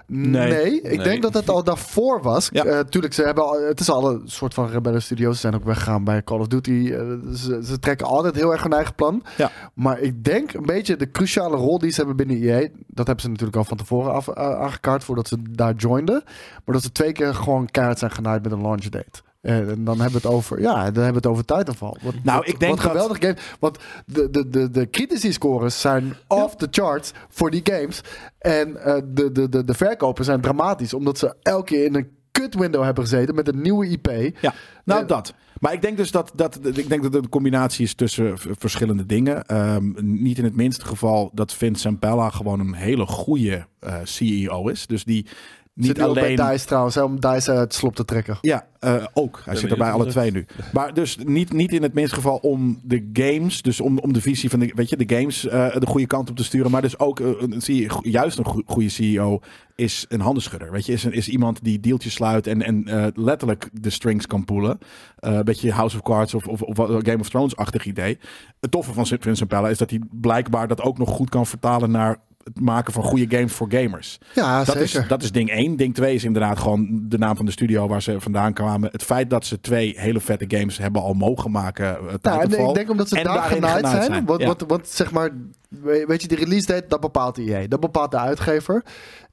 Nee, 0.06 0.80
ik 0.80 0.96
Nee. 0.96 0.98
denk 0.98 1.22
dat 1.22 1.34
het 1.34 1.50
al 1.50 1.64
daarvoor 1.64 2.22
was. 2.22 2.48
Ja. 2.52 2.64
Eh, 2.64 2.80
tuurlijk, 2.80 3.14
ze 3.14 3.22
hebben 3.22 3.44
al, 3.44 3.62
het 3.62 3.80
is 3.80 3.90
al 3.90 4.10
een 4.10 4.22
soort 4.24 4.54
van 4.54 4.68
rebelle 4.68 5.00
studios. 5.00 5.34
Ze 5.34 5.40
zijn 5.40 5.54
ook 5.54 5.64
weggegaan 5.64 6.04
bij 6.04 6.22
Call 6.22 6.38
of 6.38 6.46
Duty. 6.46 6.90
Eh, 6.92 7.00
ze, 7.34 7.60
ze 7.64 7.78
trekken 7.78 8.06
altijd 8.06 8.34
heel 8.34 8.52
erg 8.52 8.62
hun 8.62 8.72
eigen 8.72 8.94
plan. 8.94 9.22
Ja. 9.36 9.50
Maar 9.74 10.00
ik 10.00 10.24
denk 10.24 10.52
een 10.52 10.66
beetje 10.66 10.96
de 10.96 11.10
cruciale 11.10 11.56
rol 11.56 11.78
die 11.78 11.90
ze 11.90 11.96
hebben 11.96 12.16
binnen 12.16 12.36
EA. 12.48 12.68
Dat 12.86 13.06
hebben 13.06 13.24
ze 13.24 13.30
natuurlijk 13.30 13.56
al 13.56 13.64
van 13.64 13.76
tevoren 13.76 14.12
af, 14.12 14.28
eh, 14.28 14.60
aangekaart 14.60 15.04
voordat 15.04 15.28
ze 15.28 15.36
daar 15.50 15.74
joinden. 15.74 16.22
Maar 16.64 16.74
dat 16.74 16.82
ze 16.82 16.92
twee 16.92 17.12
keer 17.12 17.34
gewoon 17.34 17.70
kaart 17.70 17.98
zijn 17.98 18.10
genaaid 18.10 18.42
met 18.42 18.52
een 18.52 18.62
launch 18.62 18.88
date. 18.88 19.22
En 19.44 19.84
dan 19.84 20.00
hebben 20.00 20.20
we 20.20 20.26
het 20.28 20.36
over, 20.36 20.60
ja, 20.60 20.74
dan 20.74 20.84
hebben 21.04 21.04
we 21.04 21.14
het 21.14 21.26
over 21.26 21.44
Titanfall. 21.44 21.96
Wat, 22.02 22.14
Nou, 22.22 22.38
wat- 22.38 22.48
ik 22.48 22.58
denk 22.60 22.72
wat 22.74 22.82
dat- 22.82 22.90
geweldig 22.90 23.18
game. 23.20 23.36
Want 23.60 23.78
de, 24.06 24.30
de, 24.30 24.48
de, 24.48 24.70
de 24.70 24.90
critici 24.90 25.32
scores 25.32 25.80
zijn 25.80 26.14
off 26.28 26.54
the 26.56 26.68
charts 26.70 27.12
voor 27.28 27.50
die 27.50 27.60
games. 27.64 28.00
En 28.38 28.76
eh, 28.84 28.94
de, 29.04 29.32
de, 29.32 29.48
de, 29.48 29.64
de 29.64 29.74
verkopen 29.74 30.24
zijn 30.24 30.40
dramatisch. 30.40 30.94
Omdat 30.94 31.18
ze 31.18 31.34
elke 31.42 31.64
keer 31.64 31.84
in 31.84 31.94
een 31.94 32.08
kut 32.30 32.54
window 32.54 32.82
hebben 32.82 33.04
gezeten 33.04 33.34
met 33.34 33.48
een 33.48 33.60
nieuwe 33.62 33.88
IP. 33.88 34.06
Ja, 34.40 34.54
nou 34.84 35.02
Eh, 35.02 35.08
dat. 35.08 35.34
Maar 35.60 35.72
ik 35.72 35.82
denk 35.82 35.96
dus 35.96 36.10
dat, 36.10 36.32
dat, 36.34 36.58
ik 36.66 36.88
denk 36.88 37.02
dat 37.02 37.12
het 37.12 37.22
een 37.24 37.28
combinatie 37.28 37.84
is 37.84 37.94
tussen 37.94 38.34
verschillende 38.38 39.06
dingen. 39.06 39.44
Ehm, 39.46 39.92
niet 40.22 40.38
in 40.38 40.44
het 40.44 40.56
minste 40.56 40.84
geval 40.86 41.30
dat 41.34 41.54
Vince 41.54 41.80
Zampella 41.80 42.30
gewoon 42.30 42.60
een 42.60 42.74
hele 42.74 43.06
goede 43.06 43.66
eh, 43.78 43.94
CEO 44.02 44.68
is. 44.68 44.86
Dus 44.86 45.04
die 45.04 45.26
niet 45.74 46.00
alleen... 46.00 46.36
bij 46.36 46.52
DICE 46.52 46.66
trouwens, 46.66 46.94
hè, 46.94 47.02
om 47.02 47.20
DICE 47.20 47.50
uit 47.50 47.60
het 47.60 47.74
slop 47.74 47.94
te 47.94 48.04
trekken. 48.04 48.38
Ja, 48.40 48.66
eh, 48.78 49.04
ook. 49.12 49.36
Hij 49.36 49.52
Ben 49.52 49.62
zit 49.62 49.70
er 49.70 49.76
bij 49.76 49.90
alle 49.90 50.06
twee 50.06 50.30
nu. 50.30 50.46
Maar 50.72 50.94
dus 50.94 51.18
niet, 51.24 51.52
niet 51.52 51.72
in 51.72 51.82
het 51.82 51.94
minste 51.94 52.14
geval 52.14 52.36
om 52.36 52.80
de 52.82 53.10
games, 53.12 53.62
dus 53.62 53.80
om, 53.80 53.98
om 53.98 54.12
de 54.12 54.20
visie 54.20 54.50
van 54.50 54.58
de, 54.58 54.72
weet 54.74 54.88
je, 54.88 54.96
de 54.96 55.16
games 55.16 55.46
eh, 55.46 55.76
de 55.76 55.86
goede 55.86 56.06
kant 56.06 56.30
op 56.30 56.36
te 56.36 56.44
sturen. 56.44 56.70
Maar 56.70 56.82
dus 56.82 56.98
ook, 56.98 57.20
eh, 57.20 57.30
zie 57.48 57.80
je, 57.80 57.98
juist 58.02 58.38
een 58.38 58.44
goe- 58.44 58.62
goede 58.66 58.88
CEO 58.88 59.40
is 59.74 60.06
een 60.08 60.20
handenschudder. 60.20 60.70
Weet 60.72 60.86
je, 60.86 60.92
is, 60.92 61.04
een, 61.04 61.12
is 61.12 61.28
iemand 61.28 61.64
die 61.64 61.80
deeltjes 61.80 62.12
sluit 62.12 62.46
en, 62.46 62.62
en 62.62 62.84
eh, 62.84 63.06
letterlijk 63.14 63.68
de 63.72 63.90
strings 63.90 64.26
kan 64.26 64.44
poelen. 64.44 64.78
Eh, 65.16 65.32
een 65.32 65.44
beetje 65.44 65.72
House 65.72 65.96
of 65.96 66.02
Cards 66.02 66.34
of, 66.34 66.46
of, 66.46 66.62
of 66.62 66.76
Game 66.76 67.18
of 67.18 67.28
Thrones-achtig 67.28 67.84
idee. 67.84 68.18
Het 68.60 68.70
toffe 68.70 68.92
van 68.92 69.06
Vincent 69.06 69.48
Pella 69.48 69.68
is 69.68 69.78
dat 69.78 69.90
hij 69.90 70.00
blijkbaar 70.10 70.68
dat 70.68 70.82
ook 70.82 70.98
nog 70.98 71.08
goed 71.08 71.28
kan 71.28 71.46
vertalen 71.46 71.90
naar 71.90 72.18
het 72.44 72.60
maken 72.60 72.92
van 72.92 73.02
goede 73.02 73.36
games 73.36 73.52
voor 73.52 73.66
gamers. 73.70 74.18
Ja, 74.34 74.56
Dat 74.64 74.66
zeker. 74.76 75.00
is, 75.02 75.08
dat 75.08 75.22
is 75.22 75.32
ding 75.32 75.50
1. 75.50 75.76
Ding 75.76 75.94
2 75.94 76.14
is 76.14 76.24
inderdaad 76.24 76.58
gewoon 76.58 77.00
de 77.02 77.18
naam 77.18 77.36
van 77.36 77.44
de 77.46 77.50
studio 77.52 77.88
waar 77.88 78.02
ze 78.02 78.20
vandaan 78.20 78.52
kwamen. 78.52 78.88
Het 78.92 79.02
feit 79.02 79.30
dat 79.30 79.44
ze 79.46 79.60
twee 79.60 79.94
hele 79.96 80.20
vette 80.20 80.56
games 80.58 80.78
hebben 80.78 81.02
al 81.02 81.14
mogen 81.14 81.50
maken. 81.50 81.84
eh, 81.86 82.12
en 82.12 82.20
Titanfall. 82.20 82.68
ik 82.68 82.74
denk 82.74 82.90
omdat 82.90 83.08
ze 83.08 83.22
daar 83.22 83.42
genaaid 83.42 83.86
zijn. 83.86 84.02
zijn, 84.04 84.24
Want, 84.24 84.40
ja. 84.40 84.46
want, 84.46 84.64
want 84.66 84.88
zeg 84.88 85.10
maar, 85.12 85.30
we- 85.68 86.04
weet 86.06 86.22
je, 86.22 86.28
die 86.28 86.38
release 86.38 86.66
date, 86.66 86.84
dat 86.88 87.00
bepaalt 87.00 87.38
EA. 87.38 87.66
Dat 87.68 87.80
bepaalt 87.80 88.10
de 88.10 88.18
uitgever. 88.18 88.82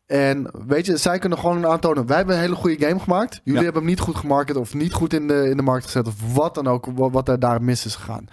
En 0.05 0.47
weet 0.68 0.86
je, 0.86 0.97
zij 0.97 1.20
kunnen 1.20 1.38
gewoon 1.38 1.66
aantonen, 1.66 2.05
wij 2.07 2.18
hebben 2.18 2.36
een 2.36 2.41
hele 2.41 2.55
goede 2.55 2.86
game 2.88 2.99
gemaakt. 2.99 3.34
Jullie 3.43 3.59
Ja. 3.59 3.64
hebben 3.66 3.82
hem 3.82 3.91
niet 3.91 3.99
goed 3.99 4.16
gemarket 4.16 4.55
of 4.55 4.74
niet 4.74 4.93
goed 4.93 5.14
in 5.14 5.28
de, 5.28 5.49
in 5.49 5.57
de 5.57 5.64
markt 5.64 5.86
gezet. 5.86 6.07
Of 6.07 6.34
wat 6.34 6.55
dan 6.55 6.68
ook, 6.68 6.86
wa- 6.95 7.09
wat 7.09 7.30
er 7.30 7.39
daar 7.39 7.62
mis 7.64 7.86
is 7.86 7.95
gegaan. 7.95 8.26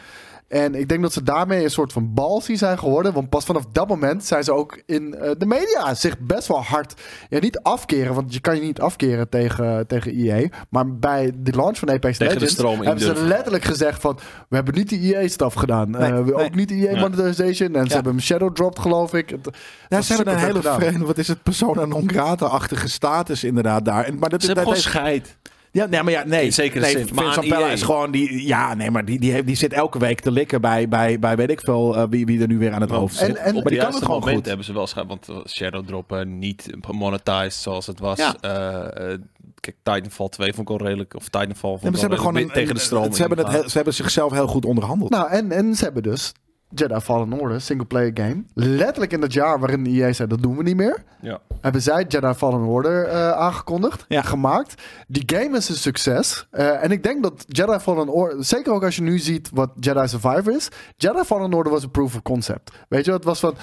En 0.49 0.75
ik 0.75 0.89
denk 0.89 1.03
dat 1.03 1.13
ze 1.13 1.23
daarmee 1.23 1.65
een 1.65 1.71
soort 1.71 1.93
van 1.93 2.15
balsie 2.15 2.57
zijn 2.57 2.79
geworden. 2.79 3.13
Want 3.13 3.29
pas 3.29 3.45
vanaf 3.45 3.65
dat 3.73 3.89
moment 3.89 4.25
zijn 4.25 4.45
ze 4.45 4.53
ook 4.53 4.83
in 4.87 5.15
eh, 5.15 5.31
de 5.39 5.47
media 5.47 5.95
zich 5.95 6.19
best 6.19 6.49
wel 6.49 6.63
hard... 6.63 6.95
Ja, 7.29 7.39
niet 7.39 7.59
afkeren, 7.63 8.15
want 8.15 8.35
je 8.35 8.41
kan 8.41 8.57
je 8.57 8.63
niet 8.63 8.81
afkeren 8.81 9.29
tegen, 9.29 9.87
tegen 9.87 10.13
EA. 10.15 10.49
Maar 10.69 10.97
bij 10.97 11.33
de 11.37 11.53
launch 11.53 11.79
van 11.79 11.91
Apex 11.91 12.19
Tegen 12.19 12.35
de 12.35 12.41
Legends 12.41 12.53
stroom 12.53 12.81
hebben 12.83 13.05
ze 13.05 13.25
letterlijk 13.25 13.65
gezegd 13.65 14.01
van... 14.01 14.19
We 14.49 14.57
hebben 14.57 14.75
niet 14.75 14.89
die 14.89 15.17
EA-staf 15.17 15.55
gedaan. 15.55 15.91
Nee, 15.91 16.01
Eh, 16.03 16.17
we 16.19 16.25
nee. 16.35 16.35
Ook 16.45 16.55
niet 16.55 16.69
de 16.69 16.75
EA 16.75 16.91
Ja. 16.91 17.01
monetization. 17.01 17.75
En 17.75 17.83
ze 17.83 17.89
Ja. 17.89 17.95
hebben 17.95 18.13
hem 18.13 18.21
shadow 18.23 18.55
dropped, 18.55 18.79
geloof 18.79 19.15
ik. 19.15 19.31
Het- 19.31 19.49
Ja, 19.89 20.01
ze 20.01 20.15
hebben 20.15 20.33
een 20.35 20.41
hele 20.41 20.63
vreemde, 20.63 21.05
wat 21.07 21.19
is 21.19 21.29
het, 21.29 21.43
persona 21.43 21.85
non 21.85 22.09
grata-achtige 22.11 22.89
status 22.89 23.45
inderdaad 23.45 23.85
daar. 23.85 24.05
En, 24.05 24.19
maar 24.19 24.29
dat, 24.29 24.41
Ze 24.43 24.47
dat 24.47 24.57
hebben 24.57 24.75
gewoon 24.77 25.01
heeft- 25.05 25.25
scheid. 25.27 25.37
Ja, 25.73 25.87
nee, 25.87 26.03
maar 26.03 26.13
ja, 26.13 26.25
nee. 26.25 26.45
In 26.45 26.53
zekere 26.53 26.81
nee, 26.81 26.91
zin, 26.91 26.99
Vincent 27.07 27.25
maar 27.25 27.35
Zampella 27.35 27.67
EA. 27.67 27.73
is 27.73 27.83
gewoon 27.83 28.11
die. 28.11 28.47
Ja, 28.47 28.75
nee, 28.75 28.91
maar 28.91 29.05
die, 29.05 29.21
die, 29.21 29.33
heeft, 29.33 29.47
die 29.47 29.57
zit 29.57 29.73
elke 29.73 29.99
week 29.99 30.21
te 30.21 30.31
likken 30.31 30.61
bij, 30.61 30.89
bij, 30.89 31.19
bij 31.19 31.37
weet 31.37 31.51
ik 31.51 31.61
veel 31.61 31.97
eh, 31.97 32.05
wie, 32.11 32.27
wie 32.27 32.41
er 32.41 32.47
nu 32.47 32.59
weer 32.59 32.73
aan 32.73 32.81
het 32.81 32.91
hoofd 32.91 33.17
zit. 33.17 33.29
En- 33.29 33.37
en- 33.37 33.57
Op 33.57 33.63
maar 33.63 33.73
die 33.73 33.81
kan 33.81 33.93
het 33.93 34.03
gewoon 34.03 34.19
moment 34.19 34.37
goed. 34.37 34.47
hebben 34.47 34.65
ze 34.65 34.73
wel. 34.73 34.89
Want 35.07 35.29
eh, 35.29 35.37
Shadow 35.47 35.87
droppen 35.87 36.39
niet 36.39 36.71
monetized 36.93 37.53
zoals 37.53 37.87
het 37.87 37.99
was. 38.01 38.19
Ja. 38.19 38.37
Eh, 38.41 39.19
kijk, 39.61 39.77
Titanfall 39.83 40.29
2 40.29 40.53
vond 40.55 40.69
ik 40.71 40.81
al 40.81 40.87
redelijk. 40.87 41.15
Of 41.15 41.25
Titanfall 41.29 41.71
vond 41.79 41.83
Ja, 41.83 41.93
ze 41.93 42.01
hebben 42.01 42.19
gewoon 42.19 42.37
een, 42.37 42.51
tegen 42.51 42.75
de 42.75 42.81
stroom. 42.81 43.13
Ze 43.13 43.21
hebben, 43.25 43.47
het, 43.47 43.71
ze 43.71 43.77
hebben 43.77 43.95
zichzelf 43.95 44.33
heel 44.33 44.47
goed 44.47 44.65
onderhandeld. 44.65 45.11
Nou, 45.11 45.29
en, 45.31 45.53
en 45.53 45.75
ze 45.75 45.85
hebben 45.85 46.03
dus 46.03 46.33
Jedi 46.75 47.01
Fallen 47.01 47.33
Order, 47.33 47.61
single 47.61 47.87
player 47.87 48.11
game. 48.15 48.43
Letterlijk 48.55 49.13
in 49.13 49.23
het 49.23 49.33
jaar 49.33 49.59
waarin 49.61 49.87
EA 49.87 50.13
zei, 50.13 50.29
dat 50.29 50.43
doen 50.43 50.57
we 50.57 50.63
niet 50.63 50.77
meer. 50.77 51.03
Ja. 51.21 51.41
Hebben 51.61 51.83
zij 51.83 52.05
Jedi 52.09 52.33
Fallen 52.35 52.63
Order 52.67 53.05
eh, 53.05 53.31
aangekondigd, 53.33 54.05
Ja. 54.09 54.23
gemaakt. 54.23 54.83
Die 55.07 55.23
game 55.27 55.57
is 55.57 55.69
een 55.69 55.75
succes. 55.75 56.47
Eh, 56.51 56.83
en 56.85 56.91
ik 56.91 57.03
denk 57.03 57.23
dat 57.23 57.45
Jedi 57.47 57.79
Fallen 57.79 58.09
Order, 58.09 58.45
zeker 58.45 58.73
ook 58.73 58.85
als 58.85 58.97
je 58.97 59.03
nu 59.03 59.19
ziet 59.19 59.51
wat 59.53 59.71
Jedi 59.81 60.09
Survivor 60.09 60.55
is. 60.57 60.69
Jedi 60.97 61.23
Fallen 61.25 61.55
Order 61.55 61.73
was 61.73 61.83
een 61.83 61.91
proof 61.91 62.15
of 62.15 62.23
concept. 62.23 62.73
Weet 62.89 63.05
je, 63.05 63.13
het 63.13 63.25
was 63.25 63.41
van... 63.41 63.55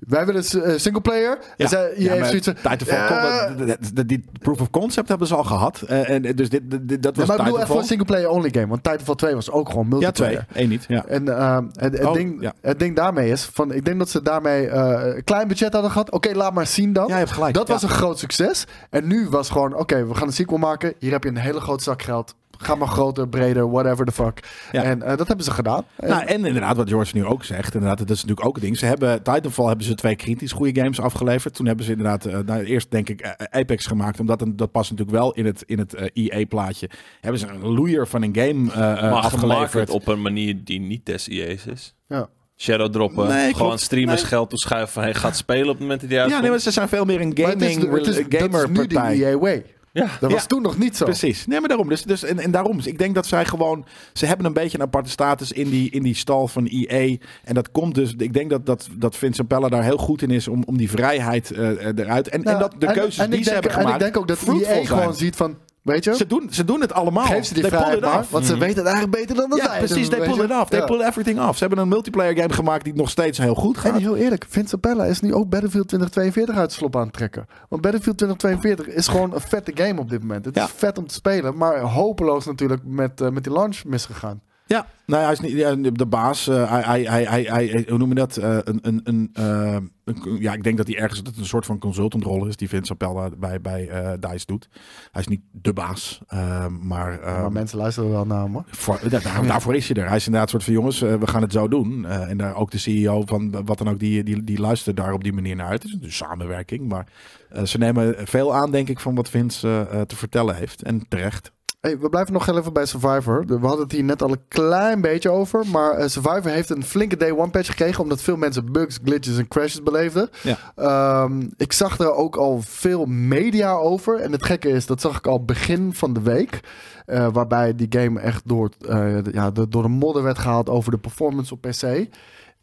Wij 0.00 0.26
willen 0.26 0.44
single 0.80 1.00
player. 1.00 1.38
En 1.56 1.68
zij, 1.68 1.90
EA 1.92 2.08
heeft 2.08 2.18
maar 2.18 2.28
zoiets 2.28 2.46
van, 2.46 2.54
Titanfall, 2.70 3.66
eh, 3.96 4.02
die 4.06 4.24
proof 4.40 4.60
of 4.60 4.70
concept 4.70 5.08
hebben 5.08 5.26
ze 5.26 5.34
al 5.34 5.44
gehad. 5.44 5.82
Eh, 5.82 6.08
en 6.10 6.22
dus 6.22 6.48
dit, 6.48 6.70
dit- 6.70 6.88
dit- 6.88 7.02
dat 7.02 7.14
Ja, 7.14 7.20
was 7.20 7.28
maar 7.28 7.36
ik 7.38 7.42
bedoel 7.44 7.58
echt 7.58 7.66
Titanfall. 7.68 7.76
voor 7.76 7.84
single 7.84 8.04
player 8.06 8.28
only 8.28 8.50
game. 8.52 8.66
Want 8.66 8.82
Titanfall 8.82 9.14
2 9.14 9.34
was 9.34 9.50
ook 9.50 9.68
gewoon 9.68 9.86
Ja, 9.90 9.96
multiplayer. 9.96 10.46
twee. 10.50 10.62
Eén 10.64 10.68
niet. 10.68 10.84
Ja. 10.88 11.04
En 11.06 11.28
ehm, 11.38 11.64
het, 11.74 11.98
het, 11.98 12.04
Oh, 12.06 12.12
ding, 12.12 12.42
ja. 12.42 12.52
het 12.60 12.78
ding 12.78 12.96
daarmee 12.96 13.30
is, 13.30 13.44
van, 13.52 13.72
ik 13.72 13.84
denk 13.84 13.98
dat 13.98 14.10
ze 14.10 14.22
daarmee 14.22 14.66
eh, 14.68 15.14
een 15.16 15.24
klein 15.24 15.48
budget 15.48 15.72
hadden 15.72 15.90
gehad. 15.90 16.10
Oké, 16.10 16.32
laat 16.34 16.54
maar 16.54 16.66
zien 16.66 16.92
dan. 16.92 17.06
Ja, 17.06 17.12
je 17.12 17.18
hebt 17.18 17.32
gelijk. 17.32 17.54
dat 17.54 17.66
Ja. 17.66 17.72
was 17.72 17.82
een 17.82 17.88
groot 17.88 18.18
succes. 18.18 18.64
En 18.90 19.06
nu 19.06 19.28
was 19.28 19.50
gewoon, 19.50 19.74
oké, 19.76 20.06
we 20.06 20.14
gaan 20.14 20.26
een 20.26 20.32
sequel 20.32 20.58
maken. 20.58 20.94
Hier 20.98 21.12
heb 21.12 21.22
je 21.22 21.28
een 21.28 21.36
hele 21.36 21.60
grote 21.60 21.82
zak 21.82 22.02
geld. 22.02 22.34
Ga 22.62 22.74
maar 22.74 22.88
groter, 22.88 23.28
breder, 23.28 23.70
whatever 23.70 24.06
the 24.06 24.12
fuck. 24.12 24.40
Ja. 24.72 24.82
En 24.82 25.02
eh, 25.02 25.16
dat 25.16 25.26
hebben 25.26 25.44
ze 25.44 25.50
gedaan. 25.50 25.84
En- 25.96 26.08
Nou, 26.08 26.24
en 26.24 26.44
inderdaad, 26.44 26.76
wat 26.76 26.88
George 26.88 27.16
nu 27.16 27.24
ook 27.24 27.44
zegt, 27.44 27.74
inderdaad, 27.74 27.98
dat 27.98 28.10
is 28.10 28.20
natuurlijk 28.20 28.46
ook 28.46 28.54
een 28.56 28.62
ding. 28.62 28.78
Ze 28.78 28.86
hebben 28.86 29.22
Titanfall 29.22 29.66
hebben 29.66 29.84
ze 29.84 29.94
twee 29.94 30.16
kritisch 30.16 30.52
goede 30.52 30.80
games 30.80 31.00
afgeleverd. 31.00 31.54
Toen 31.54 31.66
hebben 31.66 31.84
ze 31.84 31.90
inderdaad, 31.90 32.24
eh, 32.24 32.38
nou, 32.46 32.64
eerst 32.64 32.90
denk 32.90 33.08
ik 33.08 33.20
eh, 33.20 33.30
Apex 33.60 33.86
gemaakt, 33.86 34.20
omdat 34.20 34.40
een, 34.42 34.56
dat 34.56 34.70
past 34.70 34.90
natuurlijk 34.90 35.18
wel 35.18 35.32
in 35.32 35.46
het, 35.46 35.62
in 35.66 35.78
het 35.78 36.10
EA-plaatje. 36.12 36.90
Hebben 37.20 37.40
ze 37.40 37.46
een 37.48 37.66
loeier 37.68 38.06
van 38.08 38.22
een 38.22 38.34
game 38.36 38.70
eh, 38.72 38.90
eh, 38.92 39.00
maar 39.02 39.12
afgeleverd. 39.12 39.90
op 39.90 40.08
een 40.08 40.22
manier 40.22 40.64
die 40.64 40.80
niet 40.80 41.06
des 41.06 41.28
IE's 41.28 41.66
is. 41.66 41.94
ja. 42.08 42.28
shadow 42.56 42.92
droppen. 42.92 43.26
Nee, 43.28 43.52
gewoon 43.52 43.66
klopt. 43.68 43.80
streamers 43.82 44.20
Nee. 44.20 44.30
geld 44.30 44.50
toeschuiven 44.50 44.92
van 44.92 45.02
hij 45.02 45.14
gaat 45.14 45.36
spelen 45.36 45.64
op 45.66 45.70
het 45.72 45.80
moment 45.80 46.00
dat 46.00 46.10
hij 46.10 46.28
Ja, 46.28 46.40
nee, 46.40 46.50
maar 46.50 46.58
ze 46.58 46.70
zijn 46.70 46.88
veel 46.88 47.04
meer 47.04 47.20
een 47.20 47.32
Maar 47.36 47.48
het 47.50 47.62
is- 47.62 47.72
gaming 47.74 47.92
het 47.92 48.06
is- 48.06 48.16
dat 48.16 48.26
is 48.32 48.38
gamer 48.40 48.70
nu 48.70 48.86
de 48.86 48.94
partij. 48.94 49.22
EA 49.24 49.38
way. 49.38 49.64
Ja. 49.92 50.08
Dat 50.20 50.32
was 50.32 50.40
Ja. 50.40 50.46
toen 50.46 50.62
nog 50.62 50.78
niet 50.78 50.96
zo. 50.96 51.04
Precies. 51.04 51.46
Nee, 51.46 51.60
maar 51.60 51.68
daarom. 51.68 51.88
Dus, 51.88 52.02
dus, 52.02 52.22
en, 52.22 52.38
en 52.38 52.50
daarom. 52.50 52.76
Dus 52.76 52.86
ik 52.86 52.98
denk 52.98 53.14
dat 53.14 53.26
zij 53.26 53.44
gewoon... 53.44 53.84
Ze 54.12 54.26
hebben 54.26 54.46
een 54.46 54.52
beetje 54.52 54.78
een 54.78 54.84
aparte 54.84 55.10
status 55.10 55.52
in 55.52 55.70
die, 55.70 55.90
in 55.90 56.02
die 56.02 56.14
stal 56.14 56.48
van 56.48 56.66
EA. 56.66 57.16
En 57.44 57.54
dat 57.54 57.70
komt 57.70 57.94
dus... 57.94 58.14
Ik 58.16 58.32
denk 58.32 58.50
dat, 58.50 58.66
dat, 58.66 58.88
dat 58.98 59.16
Vincent 59.16 59.48
Pella 59.48 59.68
daar 59.68 59.84
heel 59.84 59.96
goed 59.96 60.22
in 60.22 60.30
is 60.30 60.48
om, 60.48 60.62
om 60.66 60.76
die 60.76 60.90
vrijheid 60.90 61.50
eh, 61.50 61.86
eruit... 61.86 62.28
En, 62.28 62.42
en 62.44 62.52
Ja, 62.52 62.58
dat 62.58 62.74
de 62.78 62.86
keuzes 62.86 63.18
en 63.18 63.30
die 63.30 63.38
ze 63.42 63.50
denk, 63.50 63.62
hebben 63.62 63.70
gemaakt 63.70 64.00
En 64.00 64.06
ik 64.06 64.12
denk 64.12 64.16
ook 64.16 64.28
dat 64.28 64.62
EA 64.62 64.84
gewoon 64.84 65.14
ziet 65.14 65.36
van, 65.36 65.56
weet 65.82 66.04
je, 66.04 66.14
Ze 66.16 66.26
doen, 66.26 66.48
ze 66.50 66.64
doen 66.64 66.80
het 66.80 66.92
allemaal. 66.92 67.24
geef 67.24 67.44
ze 67.44 67.54
die 67.54 67.62
They 67.62 67.70
vrijheid 67.72 68.00
maar, 68.00 68.24
want 68.30 68.46
ze 68.46 68.58
weten 68.58 68.76
het 68.76 68.86
eigenlijk 68.86 69.16
beter 69.16 69.36
dan 69.36 69.50
dat 69.50 69.58
Ja, 69.58 69.68
wij 69.68 69.78
precies. 69.78 70.08
They 70.08 70.18
pull 70.18 70.44
it 70.44 70.50
off. 70.50 70.68
They 70.68 70.78
Ja. 70.78 70.84
pull 70.84 71.00
everything 71.00 71.40
off. 71.40 71.52
Ze 71.58 71.60
hebben 71.64 71.78
een 71.78 71.88
multiplayer 71.88 72.36
game 72.36 72.52
gemaakt 72.52 72.84
die 72.84 72.94
nog 72.94 73.10
steeds 73.10 73.38
heel 73.38 73.54
goed 73.54 73.78
gaat. 73.78 73.94
En 73.94 74.00
heel 74.00 74.16
eerlijk, 74.16 74.44
Vincent 74.48 74.80
Pella 74.80 75.04
is 75.04 75.20
nu 75.20 75.34
ook 75.34 75.48
Battlefield 75.48 75.88
2042 75.88 76.56
uit 76.56 76.70
de 76.70 76.76
slop 76.76 76.96
aan 76.96 77.02
het 77.02 77.12
trekken. 77.12 77.46
Want 77.68 77.82
Battlefield 77.82 78.18
2042 78.18 78.94
is 78.94 79.08
gewoon 79.08 79.34
een 79.34 79.40
vette 79.40 79.72
game 79.74 80.00
op 80.00 80.08
dit 80.10 80.20
moment. 80.20 80.44
Het 80.44 80.54
Ja. 80.54 80.64
is 80.64 80.70
vet 80.76 80.98
om 80.98 81.06
te 81.06 81.14
spelen, 81.14 81.56
maar 81.56 81.78
hopeloos 81.80 82.46
natuurlijk 82.46 82.80
met, 82.84 83.20
eh, 83.20 83.28
met 83.28 83.44
die 83.44 83.52
launch 83.52 83.84
misgegaan. 83.84 84.40
Ja, 84.70 84.86
nou, 85.06 85.22
hij 85.22 85.32
is 85.32 85.40
niet 85.76 85.98
de 85.98 86.06
baas. 86.06 86.48
eh, 86.48 86.70
hij, 86.70 86.82
hij, 86.82 87.02
hij, 87.24 87.24
hij, 87.24 87.66
hij- 87.66 87.84
hoe 87.88 87.98
noem 87.98 88.08
je 88.08 88.14
dat? 88.14 88.36
Eh, 88.36 88.58
een, 88.64 88.78
een, 88.82 89.00
een, 89.04 89.30
eh, 89.32 89.76
een- 90.04 90.36
ja, 90.38 90.52
ik 90.52 90.62
denk 90.62 90.76
dat 90.76 90.86
hij 90.86 90.96
ergens 90.96 91.22
dat 91.22 91.36
een 91.36 91.44
soort 91.46 91.66
van 91.66 91.78
consultantrol 91.78 92.46
is 92.46 92.56
die 92.56 92.68
Vincent 92.68 92.98
Pella 92.98 93.28
bij, 93.38 93.60
bij 93.60 93.88
eh, 93.88 94.12
DICE 94.30 94.46
doet. 94.46 94.68
Hij 95.10 95.20
is 95.20 95.28
niet 95.28 95.40
de 95.52 95.72
baas, 95.72 96.20
eh, 96.26 96.66
maar, 96.66 97.20
eh, 97.20 97.40
maar 97.40 97.52
mensen 97.52 97.78
luisteren 97.78 98.10
wel 98.10 98.26
naar 98.26 98.42
hem 98.42 98.52
hoor. 98.52 98.64
voor, 98.70 98.98
da- 99.08 99.18
daar- 99.18 99.46
daarvoor 99.46 99.74
is 99.74 99.88
hij 99.88 100.02
er. 100.02 100.08
Hij 100.08 100.16
is 100.16 100.26
inderdaad 100.26 100.52
een 100.52 100.60
soort 100.60 100.64
van 100.64 100.72
jongens, 100.80 101.02
eh, 101.02 101.14
we 101.14 101.26
gaan 101.26 101.42
het 101.42 101.52
zo 101.52 101.68
doen. 101.68 102.06
Eh, 102.06 102.30
en 102.30 102.36
daar 102.36 102.54
ook 102.56 102.70
de 102.70 102.78
CEO 102.78 103.22
van 103.26 103.64
wat 103.64 103.78
dan 103.78 103.88
ook, 103.88 103.98
die, 103.98 104.22
die, 104.22 104.44
die 104.44 104.60
luistert 104.60 104.96
daar 104.96 105.12
op 105.12 105.22
die 105.24 105.32
manier 105.32 105.56
naar 105.56 105.68
uit. 105.68 105.82
Het 105.82 105.92
is 105.92 105.98
een 106.02 106.12
samenwerking, 106.12 106.88
maar 106.88 107.06
eh, 107.50 107.64
ze 107.64 107.78
nemen 107.78 108.14
veel 108.18 108.54
aan, 108.54 108.70
denk 108.70 108.88
ik, 108.88 109.00
van 109.00 109.14
wat 109.14 109.28
Vince 109.30 109.86
te 110.06 110.16
vertellen 110.16 110.54
heeft. 110.56 110.82
En 110.82 111.08
terecht. 111.08 111.52
Hey, 111.80 111.98
we 111.98 112.08
blijven 112.08 112.32
nog 112.32 112.46
heel 112.46 112.58
even 112.58 112.72
bij 112.72 112.86
Survivor. 112.86 113.44
We 113.46 113.58
hadden 113.66 113.82
het 113.82 113.92
hier 113.92 114.04
net 114.04 114.22
al 114.22 114.30
een 114.30 114.44
klein 114.48 115.00
beetje 115.00 115.30
over. 115.30 115.66
Maar 115.66 115.90
eh, 115.92 116.08
Survivor 116.08 116.50
heeft 116.50 116.70
een 116.70 116.84
flinke 116.84 117.16
day 117.16 117.30
one 117.32 117.50
patch 117.50 117.68
gekregen. 117.68 118.02
Omdat 118.02 118.22
veel 118.22 118.36
mensen 118.36 118.72
bugs, 118.72 118.98
glitches 119.04 119.38
en 119.38 119.48
crashes 119.48 119.82
beleefden. 119.82 120.30
Ja. 120.42 120.56
Ehm, 120.76 121.46
ik 121.56 121.72
zag 121.72 121.98
er 121.98 122.12
ook 122.14 122.36
al 122.36 122.60
veel 122.62 123.04
media 123.06 123.72
over. 123.72 124.16
En 124.20 124.32
het 124.32 124.44
gekke 124.44 124.68
is, 124.68 124.86
dat 124.86 125.00
zag 125.00 125.16
ik 125.18 125.26
al 125.26 125.44
begin 125.44 125.94
van 125.94 126.12
de 126.12 126.20
week. 126.22 126.60
eh, 127.06 127.28
waarbij 127.32 127.74
die 127.74 127.86
game 127.90 128.20
echt 128.20 128.42
door, 128.48 128.70
eh, 128.88 129.16
ja, 129.32 129.50
de- 129.50 129.68
door 129.68 129.82
de 129.82 129.88
modder 129.88 130.22
werd 130.22 130.38
gehaald 130.38 130.68
over 130.68 130.90
de 130.90 130.98
performance 130.98 131.54
op 131.54 131.60
PC. 131.60 132.06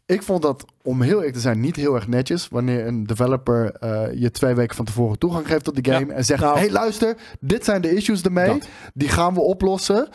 Ik 0.08 0.22
vond 0.22 0.42
dat, 0.42 0.64
om 0.82 1.02
heel 1.02 1.16
eerlijk 1.16 1.34
te 1.34 1.40
zijn, 1.40 1.60
niet 1.60 1.76
heel 1.76 1.94
erg 1.94 2.08
netjes. 2.08 2.48
Wanneer 2.48 2.86
een 2.86 3.04
developer 3.06 3.72
eh, 3.72 4.20
je 4.20 4.30
twee 4.30 4.54
weken 4.54 4.76
van 4.76 4.84
tevoren 4.84 5.18
toegang 5.18 5.46
geeft 5.46 5.64
tot 5.64 5.74
die 5.74 5.92
game. 5.92 6.06
Ja. 6.06 6.12
En 6.12 6.24
zegt, 6.24 6.40
Nou. 6.40 6.58
hey 6.58 6.70
luister, 6.70 7.16
dit 7.40 7.64
zijn 7.64 7.80
de 7.82 7.94
issues 7.94 8.22
ermee. 8.22 8.46
Dat. 8.46 8.68
Die 8.94 9.08
gaan 9.08 9.34
we 9.34 9.40
oplossen. 9.40 10.08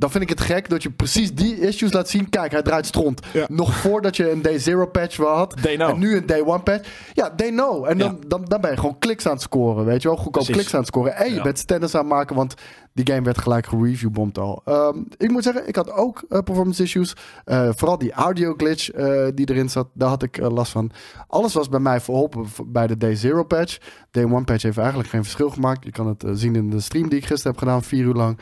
Dan 0.00 0.10
vind 0.10 0.22
ik 0.22 0.28
het 0.28 0.40
gek 0.40 0.68
dat 0.68 0.82
je 0.82 0.90
precies 0.90 1.34
die 1.34 1.60
issues 1.60 1.92
laat 1.92 2.08
zien. 2.08 2.28
Kijk, 2.28 2.52
hij 2.52 2.62
draait 2.62 2.86
stront. 2.86 3.20
Ja. 3.32 3.44
Nog 3.48 3.76
voordat 3.76 4.16
je 4.16 4.30
een 4.30 4.42
day 4.42 4.58
zero 4.58 4.86
patch 4.86 5.16
had. 5.16 5.54
En 5.54 5.98
nu 5.98 6.16
een 6.16 6.26
day 6.26 6.42
one 6.44 6.60
patch. 6.62 6.88
Ja, 7.12 7.34
they 7.36 7.50
know. 7.50 7.84
En 7.84 7.98
dan, 7.98 8.18
Ja. 8.20 8.28
dan, 8.28 8.44
dan 8.44 8.60
ben 8.60 8.70
je 8.70 8.76
gewoon 8.76 8.98
kliks 8.98 9.26
aan 9.26 9.32
het 9.32 9.42
scoren. 9.42 9.84
Weet 9.84 10.02
je 10.02 10.08
wel? 10.08 10.16
Goedkoop 10.16 10.32
Precies. 10.32 10.54
kliks 10.54 10.72
aan 10.74 10.78
het 10.80 10.88
scoren. 10.88 11.16
En 11.16 11.28
je 11.28 11.34
Ja. 11.34 11.42
bent 11.42 11.58
standards 11.58 11.94
aan 11.94 12.00
het 12.00 12.08
maken. 12.10 12.36
Want 12.36 12.54
die 12.92 13.06
game 13.06 13.22
werd 13.24 13.38
gelijk 13.38 13.66
gereviewbomd 13.66 14.38
al. 14.38 14.62
Ehm, 14.64 14.98
ik 15.16 15.30
moet 15.30 15.42
zeggen, 15.42 15.68
ik 15.68 15.76
had 15.76 15.90
ook 15.92 16.22
eh, 16.28 16.38
performance 16.38 16.82
issues. 16.82 17.16
Eh, 17.44 17.68
vooral 17.76 17.98
die 17.98 18.12
audio 18.12 18.54
glitch 18.56 18.90
eh, 18.90 19.26
die 19.34 19.50
erin 19.50 19.68
zat. 19.70 19.88
Daar 19.94 20.08
had 20.08 20.22
ik 20.22 20.36
last 20.38 20.72
van. 20.72 20.90
Alles 21.26 21.52
was 21.54 21.68
bij 21.68 21.80
mij 21.80 22.00
verholpen 22.00 22.46
bij 22.66 22.86
de 22.86 22.96
day 22.96 23.14
zero 23.14 23.44
patch. 23.44 23.78
Day 24.10 24.24
one 24.24 24.44
patch 24.44 24.62
heeft 24.62 24.78
eigenlijk 24.78 25.08
geen 25.08 25.22
verschil 25.22 25.50
gemaakt. 25.50 25.84
Je 25.84 25.90
kan 25.92 26.06
het 26.06 26.24
zien 26.32 26.56
in 26.56 26.70
de 26.70 26.80
stream 26.80 27.08
die 27.08 27.18
ik 27.18 27.26
gisteren 27.26 27.52
heb 27.52 27.60
gedaan. 27.62 27.82
Vier 27.82 28.04
uur 28.04 28.14
lang. 28.14 28.38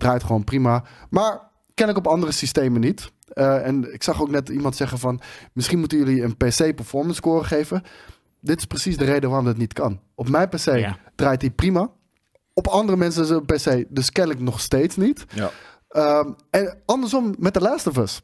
Draait 0.00 0.24
gewoon 0.24 0.44
prima. 0.44 0.84
Maar 1.10 1.40
ken 1.74 1.88
ik 1.88 1.96
op 1.96 2.06
andere 2.06 2.32
systemen 2.32 2.80
niet. 2.80 3.12
Eh, 3.28 3.66
en 3.66 3.92
ik 3.92 4.02
zag 4.02 4.20
ook 4.22 4.30
net 4.30 4.48
iemand 4.48 4.76
zeggen 4.76 4.98
van... 4.98 5.20
misschien 5.52 5.78
moeten 5.78 5.98
jullie 5.98 6.22
een 6.22 6.36
PC 6.36 6.74
performance 6.74 7.14
score 7.16 7.44
geven. 7.44 7.82
Dit 8.40 8.58
is 8.58 8.64
precies 8.64 8.96
de 8.96 9.04
reden 9.04 9.28
waarom 9.28 9.46
dat 9.46 9.56
niet 9.56 9.72
kan. 9.72 10.00
Op 10.14 10.28
mijn 10.28 10.48
PC 10.48 10.64
Ja. 10.64 10.96
draait 11.14 11.40
hij 11.40 11.50
prima. 11.50 11.90
Op 12.54 12.66
andere 12.66 12.98
mensen 12.98 13.24
zijn 13.26 13.44
PC 13.44 13.84
dus 13.88 14.12
kennelijk 14.12 14.42
nog 14.42 14.60
steeds 14.60 14.96
niet. 14.96 15.24
Ja. 15.34 15.50
Ehm, 15.88 16.32
en 16.50 16.78
andersom 16.86 17.34
met 17.38 17.52
The 17.52 17.60
Last 17.60 17.86
of 17.86 17.96
Us. 17.96 18.20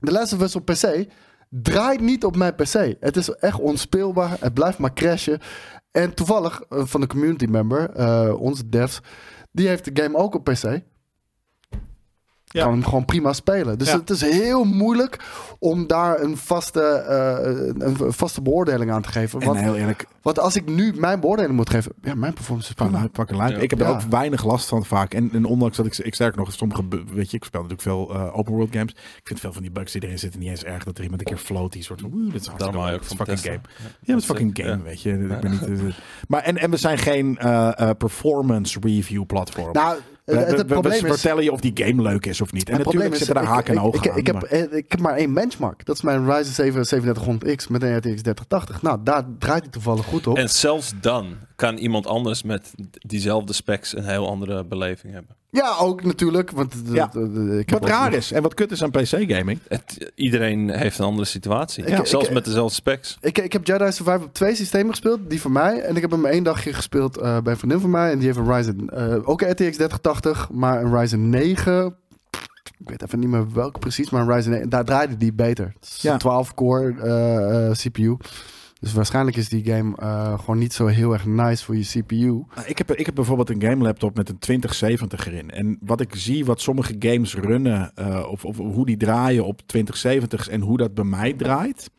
The 0.00 0.12
Last 0.12 0.32
of 0.32 0.40
Us 0.42 0.56
op 0.56 0.64
PC 0.64 1.06
draait 1.48 2.00
niet 2.00 2.24
op 2.24 2.36
mijn 2.36 2.54
PC. 2.54 2.94
Het 3.00 3.16
is 3.16 3.28
echt 3.30 3.58
onspeelbaar. 3.58 4.36
Het 4.40 4.54
blijft 4.54 4.78
maar 4.78 4.92
crashen. 4.94 5.40
En 5.90 6.14
toevallig 6.14 6.60
eh, 6.60 6.82
van 6.84 7.00
de 7.00 7.06
community 7.06 7.44
member, 7.44 7.90
eh, 7.90 8.40
onze 8.40 8.68
devs, 8.68 9.00
die 9.52 9.68
heeft 9.68 9.84
de 9.84 10.02
game 10.02 10.16
ook 10.18 10.34
op 10.34 10.44
PC. 10.44 10.80
Ja. 12.52 12.62
Kan 12.62 12.72
hem 12.72 12.84
gewoon 12.84 13.04
prima 13.04 13.32
spelen. 13.32 13.78
Dus 13.78 13.90
Ja. 13.90 13.98
het 13.98 14.10
is 14.10 14.20
heel 14.20 14.64
moeilijk 14.64 15.18
om 15.58 15.86
daar 15.86 16.20
een 16.20 16.36
vaste, 16.36 16.82
eh, 16.82 17.54
een 17.86 18.00
een 18.06 18.12
vaste 18.12 18.42
beoordeling 18.42 18.90
aan 18.90 19.02
te 19.02 19.08
geven. 19.08 19.40
En 19.40 19.46
Want, 19.46 19.60
heel 19.60 19.76
eerlijk, 19.76 20.06
want 20.22 20.38
als 20.38 20.56
ik 20.56 20.66
nu 20.68 20.92
mijn 20.96 21.20
beoordeling 21.20 21.54
moet 21.56 21.70
geven, 21.70 21.92
ja, 22.02 22.14
mijn 22.14 22.32
performance 22.32 22.68
is 22.68 22.74
prima. 22.74 22.98
Lijp. 23.26 23.50
Ja. 23.50 23.56
Ik 23.56 23.70
heb 23.70 23.80
er 23.80 23.86
Ja. 23.86 23.92
ook 23.92 24.00
weinig 24.00 24.44
last 24.44 24.68
van 24.68 24.84
vaak. 24.84 25.14
En, 25.14 25.30
en 25.32 25.44
ondanks 25.44 25.76
dat 25.76 25.86
ik, 25.86 25.98
ik 25.98 26.14
sterker 26.14 26.38
nog, 26.38 26.52
sommige, 26.52 26.82
weet 27.12 27.30
je, 27.30 27.36
ik 27.36 27.44
speel 27.44 27.62
natuurlijk 27.62 27.88
veel 27.88 28.14
eh, 28.14 28.38
open 28.38 28.52
world 28.52 28.72
games. 28.74 28.92
Ik 28.92 29.20
vind 29.24 29.40
veel 29.40 29.52
van 29.52 29.62
die 29.62 29.70
bugs 29.70 29.92
die 29.92 30.02
erin 30.04 30.18
zitten 30.18 30.40
niet 30.40 30.48
eens 30.48 30.64
erg. 30.64 30.84
Dat 30.84 30.96
er 30.98 31.02
iemand 31.04 31.20
een 31.20 31.26
keer 31.26 31.36
float 31.44 31.72
die 31.72 31.82
soort 31.82 32.00
van, 32.00 32.10
dit 32.32 32.40
is 32.40 32.46
hartstikke 32.46 32.78
leuk. 32.78 32.92
Het 32.92 33.00
is 33.02 33.06
van 33.08 33.16
fucking 33.16 33.38
testen. 33.38 33.52
game. 33.52 33.94
Ja, 34.00 34.12
het 34.12 34.20
is 34.22 34.28
fucking 34.28 34.56
Ja. 34.56 34.64
game, 34.64 34.82
weet 34.82 35.02
je. 35.02 35.10
Ik 35.12 35.40
ben 35.40 35.50
niet, 35.50 35.62
eh, 35.66 35.94
maar 36.28 36.42
en, 36.42 36.56
en 36.58 36.70
we 36.70 36.76
zijn 36.76 36.98
geen 36.98 37.38
eh, 37.38 37.78
eh, 37.80 37.90
performance 37.98 38.78
review 38.80 39.26
platform. 39.26 39.72
Nou, 39.72 39.98
we, 40.30 40.36
het, 40.36 40.50
we- 40.50 40.56
het 40.56 40.66
we- 40.66 40.72
probleem 40.72 41.00
we 41.02 41.08
is... 41.08 41.12
vertellen 41.14 41.44
je 41.44 41.52
of 41.52 41.60
die 41.60 41.72
game 41.74 42.02
leuk 42.02 42.26
is 42.26 42.40
of 42.40 42.52
niet. 42.52 42.68
En 42.68 42.74
Het 42.74 42.84
natuurlijk 42.84 43.10
probleem 43.10 43.12
is, 43.12 43.18
zitten 43.18 43.34
daar 43.34 43.54
haken 43.54 43.74
en 43.74 43.80
ogen 43.80 44.02
ik, 44.04 44.10
aan. 44.10 44.18
ik, 44.18 44.26
heb, 44.26 44.34
maar- 44.34 44.44
eh, 44.50 44.76
ik 44.78 44.90
heb 44.90 45.00
maar 45.00 45.14
één 45.16 45.34
benchmark. 45.34 45.84
Dat 45.84 45.96
is 45.96 46.02
mijn 46.02 46.26
Ryzen 46.30 46.54
7 46.54 46.84
3700X 46.86 47.68
met 47.68 47.82
een 47.82 47.96
RTX 47.96 48.22
3080. 48.22 48.82
Nou, 48.82 48.98
daar 49.04 49.24
draait 49.38 49.62
hij 49.62 49.70
toevallig 49.72 50.04
goed 50.06 50.26
op. 50.26 50.36
En 50.36 50.48
zelfs 50.50 50.92
dan 51.00 51.26
kan 51.56 51.76
iemand 51.76 52.06
anders 52.06 52.42
met 52.42 52.72
diezelfde 52.92 53.52
specs 53.52 53.96
een 53.96 54.04
heel 54.04 54.28
andere 54.28 54.64
beleving 54.64 55.12
hebben. 55.12 55.36
Ja, 55.50 55.76
ook 55.80 56.02
natuurlijk. 56.04 56.50
Want 56.50 56.74
Ja. 56.92 57.10
ik 57.58 57.70
Wat 57.70 57.84
raar 57.84 58.12
is 58.12 58.32
en 58.32 58.42
wat 58.42 58.54
kut 58.54 58.70
is 58.70 58.82
aan 58.82 58.90
PC-gaming. 58.90 59.58
Het, 59.68 60.12
iedereen 60.14 60.70
heeft 60.70 60.98
een 60.98 61.04
andere 61.04 61.26
situatie. 61.26 61.84
Zelfs 62.06 62.28
ik- 62.28 62.34
met 62.34 62.44
dezelfde 62.44 62.74
specs. 62.74 63.18
Ik, 63.20 63.38
ik 63.38 63.52
heb 63.52 63.66
Jedi 63.66 63.92
Survivor 63.92 64.24
op 64.24 64.34
twee 64.34 64.54
systemen 64.54 64.90
gespeeld. 64.90 65.30
Die 65.30 65.40
van 65.40 65.52
mij. 65.52 65.80
En 65.80 65.96
ik 65.96 66.02
heb 66.02 66.10
hem 66.10 66.26
één 66.26 66.42
dagje 66.42 66.72
gespeeld 66.72 67.16
eh, 67.16 67.40
bij 67.40 67.52
een 67.52 67.58
vriendin 67.58 67.80
van 67.80 67.90
mij. 67.90 68.10
En 68.10 68.16
die 68.18 68.26
heeft 68.26 68.38
een 68.38 68.52
Ryzen... 68.54 68.88
eh, 68.90 69.28
ook 69.28 69.40
een 69.42 69.50
RTX 69.50 69.76
3080. 69.76 70.48
Maar 70.52 70.82
een 70.82 70.98
Ryzen 70.98 71.28
9... 71.30 71.94
Ik 72.78 72.88
weet 72.88 73.02
even 73.02 73.18
niet 73.18 73.28
meer 73.28 73.52
welke 73.52 73.78
precies. 73.78 74.10
Maar 74.10 74.22
een 74.22 74.32
Ryzen 74.32 74.50
9... 74.50 74.68
Daar 74.68 74.84
draaide 74.84 75.16
die 75.16 75.32
beter. 75.32 75.72
Ja. 76.00 76.12
een 76.12 76.20
12-core 76.46 77.02
eh, 77.02 77.66
eh, 77.68 77.72
CPU. 77.76 78.16
Dus 78.80 78.92
waarschijnlijk 78.92 79.36
is 79.36 79.48
die 79.48 79.64
game 79.64 79.96
eh, 79.96 80.38
gewoon 80.38 80.58
niet 80.58 80.72
zo 80.72 80.86
heel 80.86 81.12
erg 81.12 81.26
nice 81.26 81.64
voor 81.64 81.76
je 81.76 81.84
CPU. 81.84 82.16
Nou, 82.54 82.66
Ik 82.66 82.78
heb, 82.78 82.92
ik 82.92 83.06
heb 83.06 83.14
bijvoorbeeld 83.14 83.50
een 83.50 83.62
game 83.62 83.82
laptop 83.84 84.16
met 84.16 84.28
een 84.28 84.38
2070 84.38 85.26
erin. 85.26 85.50
En 85.50 85.78
wat 85.80 86.00
ik 86.00 86.14
zie, 86.14 86.44
wat 86.44 86.60
sommige 86.60 86.94
games 86.98 87.34
runnen, 87.34 87.92
eh, 87.94 88.26
of, 88.30 88.44
of 88.44 88.56
hoe 88.56 88.86
die 88.86 88.96
draaien 88.96 89.44
op 89.44 89.60
2070's 89.66 90.48
en 90.48 90.60
hoe 90.60 90.76
dat 90.76 90.94
bij 90.94 91.04
mij 91.04 91.32
draait. 91.32 91.90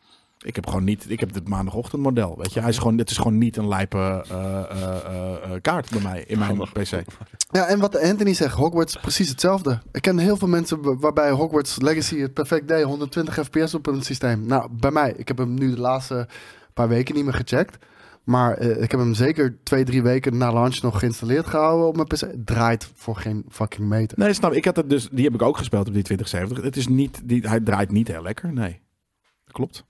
Ik 0.44 0.54
heb 0.56 0.66
gewoon 0.66 0.84
niet, 0.84 1.04
ik 1.10 1.20
heb 1.20 1.34
het 1.34 1.48
maandagochtendmodel. 1.48 2.34
Weet 2.38 2.52
je, 2.52 2.60
hij 2.60 2.68
is 2.68 2.78
gewoon, 2.78 2.98
het 2.98 3.10
is 3.10 3.16
gewoon 3.16 3.38
niet 3.38 3.56
een 3.56 3.68
lijpe 3.68 4.24
eh, 4.30 4.36
eh, 4.36 4.96
eh, 5.06 5.34
eh, 5.54 5.60
kaart 5.60 5.90
bij 5.90 6.00
mij 6.00 6.24
in 6.26 6.38
mijn 6.38 6.58
PC. 6.72 7.02
Ja, 7.50 7.66
en 7.66 7.78
wat 7.80 8.00
Anthony 8.00 8.34
zegt, 8.34 8.54
Hogwarts 8.54 8.96
precies 8.96 9.28
hetzelfde. 9.28 9.80
Ik 9.92 10.02
ken 10.02 10.18
heel 10.18 10.36
veel 10.36 10.48
mensen 10.48 10.82
wa- 10.82 10.96
waarbij 10.96 11.30
Hogwarts 11.30 11.80
Legacy 11.80 12.18
het 12.18 12.32
perfect 12.34 12.68
deed. 12.68 12.84
120 12.84 13.34
fps 13.44 13.74
op 13.74 13.86
een 13.86 14.02
systeem. 14.02 14.46
Nou, 14.46 14.68
bij 14.72 14.90
mij, 14.90 15.14
ik 15.16 15.28
heb 15.28 15.38
hem 15.38 15.54
nu 15.54 15.74
de 15.74 15.80
laatste 15.80 16.28
paar 16.72 16.88
weken 16.88 17.14
niet 17.14 17.24
meer 17.24 17.34
gecheckt. 17.34 17.84
Maar 18.24 18.56
eh, 18.56 18.82
ik 18.82 18.90
heb 18.90 19.00
hem 19.00 19.14
zeker 19.14 19.58
twee, 19.62 19.84
drie 19.84 20.02
weken 20.02 20.36
na 20.36 20.52
launch 20.52 20.82
nog 20.82 20.98
geïnstalleerd 20.98 21.46
gehouden 21.46 21.86
op 21.86 21.96
mijn 21.96 22.06
PC. 22.06 22.44
Draait 22.44 22.90
voor 22.94 23.16
geen 23.16 23.44
fucking 23.48 23.88
meter. 23.88 24.18
Nee, 24.18 24.32
snap. 24.32 24.52
Ik 24.52 24.64
had 24.64 24.76
het 24.76 24.90
dus, 24.90 25.08
die 25.12 25.24
heb 25.24 25.34
ik 25.34 25.42
ook 25.42 25.56
gespeeld 25.56 25.88
op 25.88 25.94
die 25.94 26.02
2070. 26.02 26.64
Het 26.64 26.76
is 26.76 26.88
niet, 26.88 27.20
die, 27.24 27.48
hij 27.48 27.60
draait 27.60 27.90
niet 27.90 28.08
heel 28.08 28.22
lekker. 28.22 28.52
Nee, 28.52 28.80
klopt. 29.46 29.84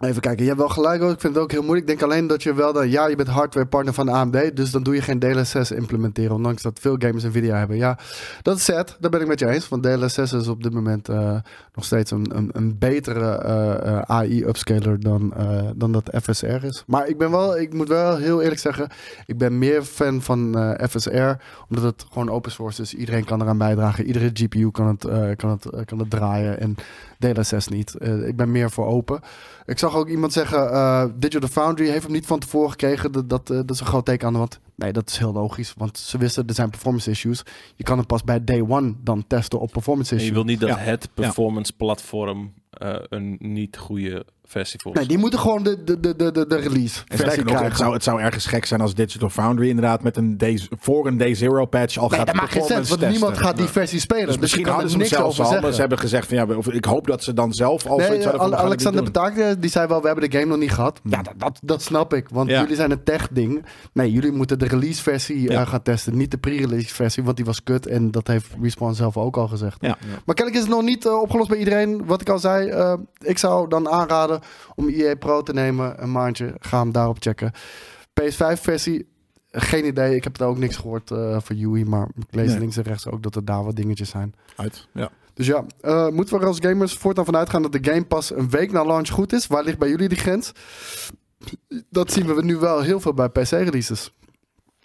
Even 0.00 0.20
kijken, 0.20 0.42
je 0.42 0.48
hebt 0.48 0.60
wel 0.60 0.68
gelijk 0.68 1.00
hoor. 1.00 1.10
Ik 1.10 1.20
vind 1.20 1.34
het 1.34 1.42
ook 1.42 1.50
heel 1.50 1.62
moeilijk. 1.62 1.88
Ik 1.90 1.98
denk 1.98 2.10
alleen 2.10 2.26
dat 2.26 2.42
je 2.42 2.54
wel 2.54 2.72
dan, 2.72 2.90
ja, 2.90 3.06
je 3.06 3.16
bent 3.16 3.28
hardware 3.28 3.66
partner 3.66 3.94
van 3.94 4.08
AMD, 4.08 4.56
dus 4.56 4.70
dan 4.70 4.82
doe 4.82 4.94
je 4.94 5.02
geen 5.02 5.18
DLSS 5.18 5.70
implementeren, 5.70 6.34
ondanks 6.34 6.62
dat 6.62 6.78
veel 6.80 6.96
gamers 6.98 7.24
Nvidia 7.24 7.56
hebben. 7.56 7.76
Ja, 7.76 7.98
dat 8.42 8.56
is 8.56 8.64
sad. 8.64 8.96
Daar 9.00 9.10
ben 9.10 9.20
ik 9.20 9.26
met 9.26 9.38
je 9.38 9.48
eens. 9.48 9.68
Want 9.68 9.82
DLSS 9.82 10.32
is 10.32 10.48
op 10.48 10.62
dit 10.62 10.72
moment 10.72 11.08
eh, 11.08 11.36
nog 11.74 11.84
steeds 11.84 12.10
een, 12.10 12.36
een, 12.36 12.50
een 12.52 12.78
betere 12.78 13.30
eh, 13.30 13.86
eh, 13.86 13.98
AI-upscaler 14.00 15.00
dan, 15.00 15.34
dan 15.76 15.92
dat 15.92 16.10
FSR 16.22 16.64
is. 16.64 16.84
Maar 16.86 17.08
ik 17.08 17.18
ben 17.18 17.30
wel, 17.30 17.58
ik 17.58 17.72
moet 17.72 17.88
wel 17.88 18.16
heel 18.16 18.42
eerlijk 18.42 18.60
zeggen, 18.60 18.88
ik 19.26 19.38
ben 19.38 19.58
meer 19.58 19.82
fan 19.82 20.22
van 20.22 20.74
FSR, 20.88 21.32
omdat 21.68 21.84
het 21.84 22.06
gewoon 22.12 22.30
open 22.30 22.50
source 22.50 22.82
is. 22.82 22.94
Iedereen 22.94 23.24
kan 23.24 23.42
eraan 23.42 23.58
bijdragen. 23.58 24.04
Iedere 24.04 24.30
GPU 24.32 24.70
kan 24.70 24.86
het, 24.86 25.36
kan 25.36 25.50
het, 25.50 25.84
kan 25.84 25.98
het 25.98 26.10
draaien 26.10 26.60
en 26.60 26.76
DLSS 27.18 27.68
niet. 27.68 27.94
Eh, 27.98 28.26
ik 28.26 28.36
ben 28.36 28.50
meer 28.50 28.70
voor 28.70 28.86
open. 28.86 29.20
Ik 29.64 29.78
zag 29.78 29.96
ook 29.96 30.08
iemand 30.08 30.32
zeggen, 30.32 30.70
eh, 30.72 31.04
Digital 31.16 31.48
Foundry 31.48 31.88
heeft 31.88 32.02
hem 32.02 32.12
niet 32.12 32.26
van 32.26 32.38
tevoren 32.38 32.70
gekregen. 32.70 33.12
Dat, 33.12 33.28
dat, 33.30 33.50
eh, 33.50 33.56
dat 33.56 33.70
is 33.70 33.80
een 33.80 33.86
groot 33.86 34.04
teken 34.04 34.26
aan 34.26 34.32
de 34.32 34.38
wand. 34.38 34.60
Nee, 34.74 34.92
dat 34.92 35.08
is 35.08 35.16
heel 35.18 35.32
logisch, 35.32 35.74
want 35.76 35.98
ze 35.98 36.18
wisten 36.18 36.46
er 36.46 36.54
zijn 36.54 36.70
performance 36.70 37.10
issues. 37.10 37.42
Je 37.74 37.84
kan 37.84 37.98
het 37.98 38.06
pas 38.06 38.24
bij 38.24 38.44
day 38.44 38.60
one 38.68 38.94
dan 39.02 39.24
testen 39.26 39.60
op 39.60 39.70
performance 39.72 40.10
En 40.10 40.16
je 40.16 40.22
issues. 40.22 40.38
wil 40.38 40.46
niet 40.52 40.60
dat 40.60 40.68
Ja. 40.68 40.76
het 40.78 41.08
performance 41.14 41.72
platform 41.72 42.52
eh, 42.70 42.96
een 43.08 43.36
niet 43.40 43.76
goede 43.76 44.26
versie 44.46 44.80
voor 44.82 44.94
Nee, 44.94 45.06
die 45.06 45.18
moeten 45.18 45.38
gewoon 45.38 45.62
de, 45.62 45.84
de, 45.84 46.00
de, 46.00 46.16
de, 46.16 46.32
de, 46.46 46.56
release 46.56 47.02
versie 47.06 47.26
nog, 47.26 47.36
het 47.38 47.56
krijgen. 47.56 47.76
zou, 47.76 47.92
het 47.92 48.02
zou 48.02 48.20
ergens 48.20 48.46
gek 48.46 48.64
zijn 48.64 48.80
als 48.80 48.94
Digital 48.94 49.28
Foundry 49.30 49.68
inderdaad 49.68 50.02
met 50.02 50.16
een 50.16 50.38
day, 50.38 50.60
voor 50.78 51.06
een 51.06 51.16
Day 51.16 51.34
Zero 51.34 51.64
patch 51.66 51.98
al 51.98 52.08
Nee, 52.08 52.18
gaat 52.18 52.26
dat 52.26 52.36
maakt 52.36 52.52
geen 52.52 52.62
sens, 52.62 52.88
want 52.88 53.08
niemand 53.08 53.38
gaat 53.38 53.56
die 53.56 53.66
versie 53.66 54.00
spelen. 54.00 54.24
Dus 54.26 54.32
Dus, 54.32 54.40
misschien 54.42 54.66
hadden 54.66 54.84
ze 54.90 54.96
hem 54.96 54.98
niks 55.04 55.16
zelfs 55.16 55.40
over 55.40 55.54
al, 55.54 55.60
maar 55.60 55.72
ze 55.72 55.80
hebben 55.80 55.98
gezegd 55.98 56.28
van 56.28 56.36
ja, 56.36 56.44
of- 56.56 56.68
ik 56.68 56.84
hoop 56.84 57.06
dat 57.06 57.22
ze 57.22 57.32
dan 57.32 57.52
zelf 57.52 57.86
al 57.86 57.96
Nee, 57.96 58.06
zoiets 58.06 58.24
hadden 58.24 58.42
van, 58.50 58.58
Alexander. 58.58 59.04
Betaakte, 59.04 59.56
die 59.58 59.70
zei 59.70 59.86
wel, 59.86 60.00
we 60.00 60.06
hebben 60.06 60.30
de 60.30 60.38
game 60.38 60.50
nog 60.50 60.58
niet 60.58 60.72
gehad. 60.72 61.00
Ja, 61.04 61.22
dat, 61.22 61.34
dat, 61.36 61.58
dat 61.62 61.82
snap 61.82 62.14
ik, 62.14 62.28
want 62.28 62.50
Ja. 62.50 62.60
jullie 62.60 62.76
zijn 62.76 62.90
een 62.90 63.02
tech-ding. 63.02 63.64
Nee, 63.92 64.12
jullie 64.12 64.32
moeten 64.32 64.58
de 64.58 64.66
release-versie 64.66 65.50
Ja. 65.50 65.60
eh, 65.60 65.66
gaan 65.66 65.82
testen, 65.82 66.16
niet 66.16 66.30
de 66.30 66.36
pre-release-versie, 66.38 67.22
want 67.24 67.36
die 67.36 67.44
was 67.46 67.62
kut. 67.62 67.86
En 67.86 68.10
dat 68.10 68.26
heeft 68.26 68.46
Respawn 68.62 68.92
zelf 68.92 69.16
ook 69.16 69.36
al 69.36 69.48
gezegd. 69.48 69.76
Ja. 69.80 69.96
Maar 70.24 70.34
kennelijk 70.34 70.54
is 70.54 70.60
het 70.68 70.70
nog 70.78 70.82
niet 70.82 71.06
eh, 71.06 71.20
opgelost 71.20 71.48
bij 71.48 71.58
iedereen. 71.58 72.06
Wat 72.06 72.20
ik 72.20 72.28
al 72.28 72.38
zei, 72.38 72.68
eh, 72.68 72.94
ik 73.18 73.38
zou 73.38 73.68
dan 73.68 73.88
aanraden 73.88 74.35
om 74.74 74.88
EA 74.88 75.14
Pro 75.14 75.42
te 75.42 75.52
nemen, 75.52 76.02
een 76.02 76.12
maandje. 76.12 76.54
Ga 76.58 76.78
hem 76.78 76.92
daarop 76.92 77.16
checken. 77.20 77.52
PS5-versie, 78.20 79.06
geen 79.50 79.86
idee. 79.86 80.14
Ik 80.14 80.24
heb 80.24 80.40
er 80.40 80.46
ook 80.46 80.58
niks 80.58 80.76
gehoord 80.76 81.10
eh 81.10 81.36
voor 81.40 81.56
Yui, 81.56 81.84
maar 81.84 82.08
ik 82.16 82.24
lees 82.30 82.48
Nee. 82.50 82.58
links 82.58 82.76
en 82.76 82.82
rechts 82.82 83.06
ook 83.08 83.22
dat 83.22 83.34
er 83.36 83.44
daar 83.44 83.64
wat 83.64 83.76
dingetjes 83.76 84.08
zijn. 84.10 84.34
Uit. 84.56 84.88
Ja. 84.92 85.10
Dus 85.34 85.46
ja, 85.46 85.64
eh, 85.80 86.08
moeten 86.08 86.34
we 86.34 86.40
er 86.40 86.46
als 86.46 86.58
gamers 86.60 86.92
voortaan 86.92 87.24
vanuit 87.24 87.50
gaan 87.50 87.62
dat 87.62 87.72
de 87.72 87.78
Game 87.90 88.04
Pass 88.04 88.30
een 88.30 88.50
week 88.50 88.72
na 88.72 88.84
launch 88.84 89.08
goed 89.08 89.32
is? 89.32 89.46
Waar 89.46 89.64
ligt 89.64 89.78
bij 89.78 89.88
jullie 89.88 90.08
die 90.08 90.18
grens? 90.18 90.52
Dat 91.90 92.12
zien 92.12 92.34
we 92.34 92.42
nu 92.44 92.56
wel 92.56 92.80
heel 92.80 93.00
veel 93.00 93.14
bij 93.14 93.28
PC-releases. 93.28 94.10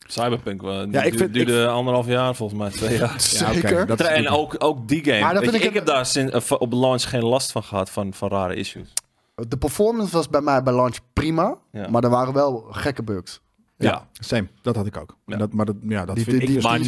Cyberpunk, 0.07 0.61
wel. 0.61 0.87
Ja, 0.89 1.01
ik 1.03 1.17
vind- 1.17 1.33
duurde 1.33 1.67
anderhalf 1.67 2.07
jaar 2.07 2.35
volgens 2.35 2.59
mij, 2.59 2.69
twee 2.69 2.97
jaar. 2.97 3.15
Ja, 3.31 3.45
oké, 3.49 3.53
Zeker. 3.53 3.85
dat 3.85 3.99
is 3.99 4.07
en 4.07 4.27
ook, 4.29 4.55
ook 4.57 4.87
die 4.87 5.03
game. 5.03 5.19
Maar 5.19 5.33
dat 5.33 5.41
Weet 5.43 5.51
vind 5.51 5.63
je, 5.63 5.69
ik 5.69 5.75
ik 5.75 5.81
een- 5.81 5.85
heb 5.87 5.95
daar 5.95 6.05
sinds, 6.05 6.49
eh, 6.49 6.57
op 6.61 6.71
launch 6.73 7.09
geen 7.09 7.23
last 7.25 7.51
van 7.51 7.63
gehad, 7.63 7.89
van, 7.89 8.13
van 8.13 8.29
rare 8.29 8.55
issues. 8.55 8.93
De 9.47 9.57
performance 9.57 10.11
was 10.13 10.29
bij 10.29 10.41
mij 10.41 10.63
bij 10.63 10.73
launch 10.73 10.97
prima, 11.13 11.57
Ja. 11.71 11.89
maar 11.89 12.03
er 12.03 12.09
waren 12.09 12.33
wel 12.33 12.65
gekke 12.71 13.03
bugs. 13.03 13.41
Ja. 13.77 14.07
Same, 14.13 14.47
dat 14.61 14.75
had 14.75 14.85
ik 14.85 14.97
ook. 14.97 15.17
Ja. 15.25 15.33
En 15.33 15.39
Dat, 15.39 15.53
maar 15.53 15.65
dat, 15.65 15.75
ja, 15.81 16.05
dat 16.05 16.15
die 16.15 16.23
vind 16.23 16.39
die, 16.39 16.47
ik 16.49 16.53
die 16.55 16.63
maar 16.63 16.79
niet- 16.79 16.87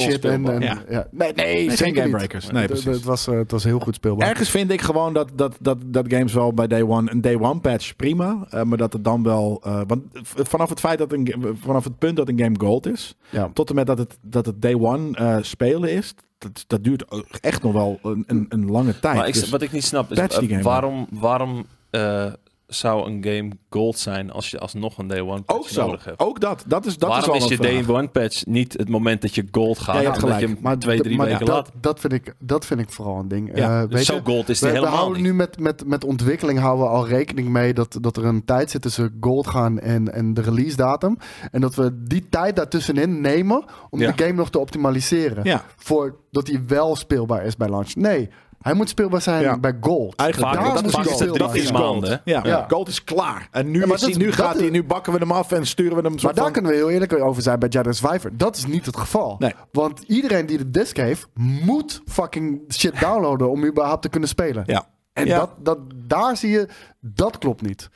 shit 0.00 0.24
en, 0.24 0.30
en 0.30 0.44
onspelbaar. 0.44 0.92
ja. 0.92 1.06
Nee, 1.10 1.32
nee, 1.32 1.68
geen 1.68 1.76
zeker 1.76 1.92
niet. 1.92 1.96
gamebreakers. 2.02 2.46
Nee, 2.50 2.62
Het- 2.62 2.70
precies. 2.70 2.84
Het 2.94 3.04
was, 3.04 3.26
eh, 3.26 3.34
het 3.34 3.50
was 3.50 3.64
heel 3.64 3.78
goed 3.80 3.94
speelbaar. 3.94 4.28
Ergens 4.28 4.50
vind 4.50 4.70
ik 4.70 4.80
gewoon 4.80 5.12
dat, 5.12 5.30
dat, 5.34 5.56
dat, 5.60 5.78
dat 5.86 6.04
games 6.08 6.32
wel 6.32 6.52
bij 6.54 6.66
day 6.66 6.82
one, 6.82 7.10
een 7.10 7.20
day 7.20 7.34
one 7.40 7.60
patch 7.60 7.96
prima, 7.96 8.46
eh, 8.50 8.62
maar 8.62 8.78
dat 8.78 8.92
het 8.92 9.04
dan 9.04 9.22
wel, 9.22 9.60
eh, 9.64 9.80
want 9.86 10.02
vanaf 10.22 10.68
het 10.68 10.80
feit 10.80 10.98
dat 10.98 11.12
een, 11.12 11.56
vanaf 11.62 11.84
het 11.84 11.98
punt 11.98 12.16
dat 12.16 12.28
een 12.28 12.38
game 12.38 12.58
gold 12.58 12.86
is, 12.86 13.16
Ja. 13.30 13.50
tot 13.52 13.68
en 13.68 13.74
met 13.74 13.86
dat 13.86 13.98
het, 13.98 14.18
dat 14.22 14.46
het 14.46 14.62
day 14.62 14.74
one 14.74 15.16
eh, 15.16 15.36
spelen 15.40 15.90
is, 15.92 16.14
dat, 16.38 16.64
dat 16.66 16.84
duurt 16.84 17.04
echt 17.40 17.62
nog 17.62 17.72
wel 17.72 17.98
een, 18.02 18.24
een, 18.26 18.46
een 18.48 18.70
lange 18.70 19.00
tijd. 19.00 19.16
Maar 19.16 19.28
ik, 19.28 19.34
Dus- 19.34 19.50
wat 19.50 19.62
ik 19.62 19.72
niet 19.72 19.84
snap 19.84 20.10
is, 20.10 20.18
patch 20.18 20.38
die 20.38 20.48
game 20.48 20.62
waarom, 20.62 21.06
waarom 21.10 21.64
eh, 21.90 22.26
zou 22.66 23.10
een 23.10 23.24
game 23.24 23.50
gold 23.70 23.98
zijn 23.98 24.30
als 24.30 24.50
je 24.50 24.58
alsnog 24.58 24.98
een 24.98 25.06
day 25.06 25.20
one 25.20 25.40
patch 25.42 25.58
ook 25.58 25.68
zo, 25.68 25.86
nodig 25.86 26.04
hebt? 26.04 26.20
ook 26.20 26.40
dat, 26.40 26.64
dat 26.66 26.86
is, 26.86 26.98
dat 26.98 27.08
waarom 27.08 27.34
is 27.34 27.42
al 27.42 27.50
is, 27.50 27.56
je 27.56 27.62
day 27.62 27.84
one 27.96 28.08
patch 28.08 28.46
niet 28.46 28.72
het 28.72 28.88
moment 28.88 29.22
dat 29.22 29.34
je 29.34 29.44
gold 29.50 29.78
gaat? 29.78 29.94
Ja, 29.94 30.00
je 30.00 30.06
hebt 30.06 30.18
gelijk. 30.18 30.40
je 30.48 30.56
Maar, 30.60 30.78
twee, 30.78 31.00
drie 31.00 31.16
maar 31.16 31.26
weken 31.26 31.46
dat, 31.46 31.54
later. 31.56 31.72
dat, 31.80 32.00
vind 32.00 32.12
ik, 32.12 32.34
dat 32.38 32.66
vind 32.66 32.80
ik 32.80 32.90
vooral 32.90 33.18
een 33.18 33.28
ding. 33.28 33.56
Ja, 33.56 33.74
Eh, 33.82 33.88
Dus 33.88 33.92
weet 33.94 34.04
zo 34.04 34.14
je, 34.14 34.20
gold 34.24 34.48
is 34.48 34.58
die 34.58 34.68
we, 34.68 34.74
we 34.74 34.80
helemaal 34.80 34.98
houden 35.00 35.22
niet. 35.22 35.30
nu 35.32 35.36
met, 35.36 35.58
met, 35.58 35.86
met 35.86 36.04
ontwikkeling 36.04 36.58
houden 36.58 36.84
we 36.84 36.90
al 36.90 37.06
rekening 37.08 37.48
mee 37.48 37.74
dat, 37.74 37.98
dat 38.00 38.16
er 38.16 38.24
een 38.24 38.44
tijd 38.44 38.70
zit 38.70 38.82
tussen 38.82 39.16
gold 39.20 39.46
gaan 39.46 39.78
en, 39.80 40.12
en 40.12 40.34
de 40.34 40.40
release 40.40 40.76
datum. 40.76 41.16
En 41.52 41.60
dat 41.60 41.74
we 41.74 42.02
die 42.02 42.28
tijd 42.28 42.56
daartussenin 42.56 43.20
nemen 43.20 43.64
om 43.90 44.00
Ja. 44.00 44.12
de 44.12 44.22
game 44.24 44.34
nog 44.36 44.50
te 44.50 44.58
optimaliseren. 44.58 45.44
Ja, 45.44 45.64
Voordat 45.76 46.46
hij 46.46 46.62
wel 46.66 46.96
speelbaar 46.96 47.44
is 47.44 47.56
bij 47.56 47.68
launch. 47.68 47.94
Nee, 47.94 48.28
hij 48.60 48.74
moet 48.74 48.88
speelbaar 48.88 49.20
zijn 49.20 49.42
Ja. 49.42 49.58
bij 49.58 49.76
gold. 49.80 50.14
Eigenlijk 50.16 50.52
Vaak, 50.52 50.64
dat 50.64 50.72
moet 50.74 50.84
is 50.90 50.92
hij 51.18 51.28
vaak 51.38 51.54
is 51.54 51.72
maanden. 51.72 52.20
Ja, 52.24 52.40
Ja. 52.44 52.64
gold 52.68 52.88
is 52.88 53.04
klaar. 53.04 53.48
En 53.50 53.70
nu, 53.70 53.86
Ja, 53.86 53.94
is 53.94 54.00
hij, 54.00 54.10
dat- 54.10 54.18
nu, 54.18 54.26
dat- 54.26 54.34
gaat 54.34 54.58
hij, 54.58 54.70
nu 54.70 54.84
bakken 54.84 55.12
we 55.12 55.18
hem 55.18 55.32
af 55.32 55.52
en 55.52 55.66
sturen 55.66 55.96
we 55.96 56.02
hem 56.02 56.18
zo 56.18 56.26
Maar 56.26 56.34
daar 56.34 56.50
kunnen 56.50 56.70
we 56.70 56.76
heel 56.76 56.90
eerlijk 56.90 57.12
over 57.12 57.42
zijn 57.42 57.58
bij 57.58 57.68
Jedi 57.68 57.92
Survivor. 57.92 58.30
Dat 58.36 58.56
is 58.56 58.66
niet 58.66 58.86
het 58.86 58.96
geval. 58.96 59.36
Nee. 59.38 59.54
Want 59.72 60.00
iedereen 60.06 60.46
die 60.46 60.58
de 60.58 60.70
disc 60.70 60.96
heeft, 60.96 61.26
moet 61.64 62.02
fucking 62.06 62.60
shit 62.68 63.00
downloaden 63.00 63.50
om 63.50 63.64
überhaupt 63.64 64.02
te 64.02 64.08
kunnen 64.08 64.28
spelen. 64.28 64.62
Ja. 64.66 64.86
En 65.12 65.26
Ja. 65.26 65.38
dat, 65.38 65.50
dat, 65.58 65.78
daar 65.94 66.36
zie 66.36 66.50
je, 66.50 66.68
dat 67.00 67.38
klopt 67.38 67.62
niet. 67.62 67.88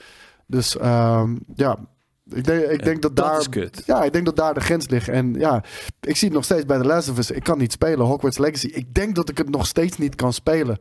Dus 0.47 0.77
ehm, 0.79 1.37
ja, 1.55 1.77
ik 2.35 2.45
denk, 2.45 2.65
ik 2.65 2.85
denk 2.85 3.03
dat, 3.03 3.17
dat 3.17 3.27
daar... 3.27 3.39
is 3.39 3.49
kut. 3.49 3.83
Ja, 3.87 4.05
ik 4.05 4.13
denk 4.13 4.25
dat 4.25 4.37
daar 4.37 4.55
de 4.55 4.61
grens 4.61 4.89
ligt. 4.89 5.09
En 5.09 5.35
ja, 5.35 5.63
ik 6.01 6.17
zie 6.17 6.29
het 6.29 6.37
nog 6.37 6.45
steeds 6.45 6.65
bij 6.65 6.79
The 6.79 6.85
Last 6.85 7.09
of 7.09 7.19
Us. 7.19 7.31
Ik 7.31 7.43
kan 7.43 7.59
niet 7.59 7.73
spelen, 7.73 8.07
Hogwarts 8.07 8.39
Legacy. 8.39 8.67
Ik 8.67 8.95
denk 8.95 9.15
dat 9.15 9.29
ik 9.29 9.39
het 9.39 9.51
nog 9.51 9.67
steeds 9.67 9.99
niet 9.99 10.15
kan 10.15 10.33
spelen. 10.33 10.79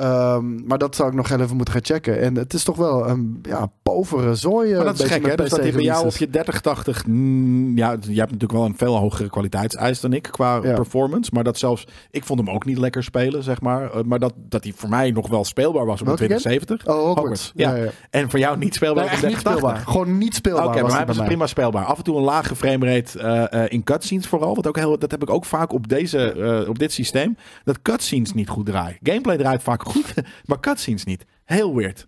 Ehm, 0.00 0.66
maar 0.66 0.78
dat 0.78 0.96
zou 0.96 1.08
ik 1.08 1.14
nog 1.14 1.28
heel 1.28 1.40
even 1.40 1.56
moeten 1.56 1.74
gaan 1.74 1.84
checken. 1.84 2.20
En 2.20 2.36
het 2.36 2.52
is 2.54 2.64
toch 2.64 2.76
wel 2.76 3.08
een 3.08 3.38
ja, 3.42 3.70
povere 3.82 4.34
zooi. 4.34 4.70
eh, 4.70 4.76
Maar 4.76 4.84
dat 4.84 4.98
is 5.00 5.06
gek, 5.06 5.26
hè? 5.26 5.34
Dus 5.36 5.50
dat 5.50 5.60
hij 5.60 5.72
bij 5.72 5.82
jou 5.82 6.06
op 6.06 6.16
je 6.16 6.30
3080... 6.30 7.06
mm, 7.06 7.76
ja, 7.76 7.90
je 7.90 7.96
hebt 8.06 8.16
natuurlijk 8.16 8.52
wel 8.52 8.64
een 8.64 8.76
veel 8.76 8.96
hogere 8.96 9.28
kwaliteitseis 9.30 10.00
dan 10.00 10.12
ik 10.12 10.22
qua 10.30 10.54
Ja. 10.62 10.74
performance. 10.74 11.30
Maar 11.34 11.44
dat 11.44 11.58
zelfs... 11.58 11.86
Ik 12.10 12.24
vond 12.24 12.38
hem 12.40 12.50
ook 12.50 12.64
niet 12.64 12.78
lekker 12.78 13.02
spelen, 13.04 13.42
zeg 13.42 13.60
maar. 13.60 13.90
Eh, 13.90 14.02
Maar 14.04 14.18
dat, 14.18 14.32
dat 14.36 14.64
hij 14.64 14.72
voor 14.76 14.88
mij 14.88 15.10
nog 15.10 15.28
wel 15.28 15.44
speelbaar 15.44 15.86
was 15.86 16.00
op 16.00 16.06
game? 16.06 16.16
2070. 16.16 16.86
Oh, 16.86 17.04
Hogwarts. 17.04 17.52
Ja. 17.54 17.74
Ja, 17.76 17.82
ja. 17.84 17.90
En 18.10 18.30
voor 18.30 18.38
jou 18.38 18.58
niet 18.58 18.74
speelbaar 18.74 19.04
Nee, 19.04 19.14
op 19.14 19.20
niet 19.22 19.30
3080. 19.40 19.68
speelbaar. 19.80 19.92
Gewoon 19.92 20.18
niet 20.18 20.34
speelbaar. 20.34 20.64
Oké, 20.64 20.74
maar 20.74 20.84
het 20.84 21.06
hij 21.06 21.06
was 21.06 21.26
prima 21.26 21.46
speelbaar. 21.46 21.84
Af 21.84 21.98
en 21.98 22.04
toe 22.04 22.16
een 22.16 22.22
lage 22.22 22.56
framerate 22.56 23.18
eh, 23.18 23.64
eh, 23.64 23.72
in 23.72 23.84
cutscenes 23.84 24.26
vooral. 24.26 24.54
Wat 24.54 24.66
ook 24.66 24.76
heel, 24.76 24.98
dat 24.98 25.10
heb 25.10 25.22
ik 25.22 25.30
ook 25.30 25.44
vaak 25.44 25.72
op, 25.72 25.88
deze, 25.88 26.32
eh, 26.32 26.68
op 26.68 26.78
dit 26.78 26.92
systeem. 26.92 27.36
Dat 27.64 27.82
cutscenes 27.82 28.32
niet 28.34 28.48
goed 28.48 28.66
draaien. 28.66 28.98
Gameplay 29.02 29.36
draait 29.36 29.62
vaak 29.62 29.82
goed, 29.82 29.89
maar 30.46 30.60
cutscenes 30.60 31.04
niet. 31.04 31.24
Heel 31.44 31.74
weird. 31.76 32.06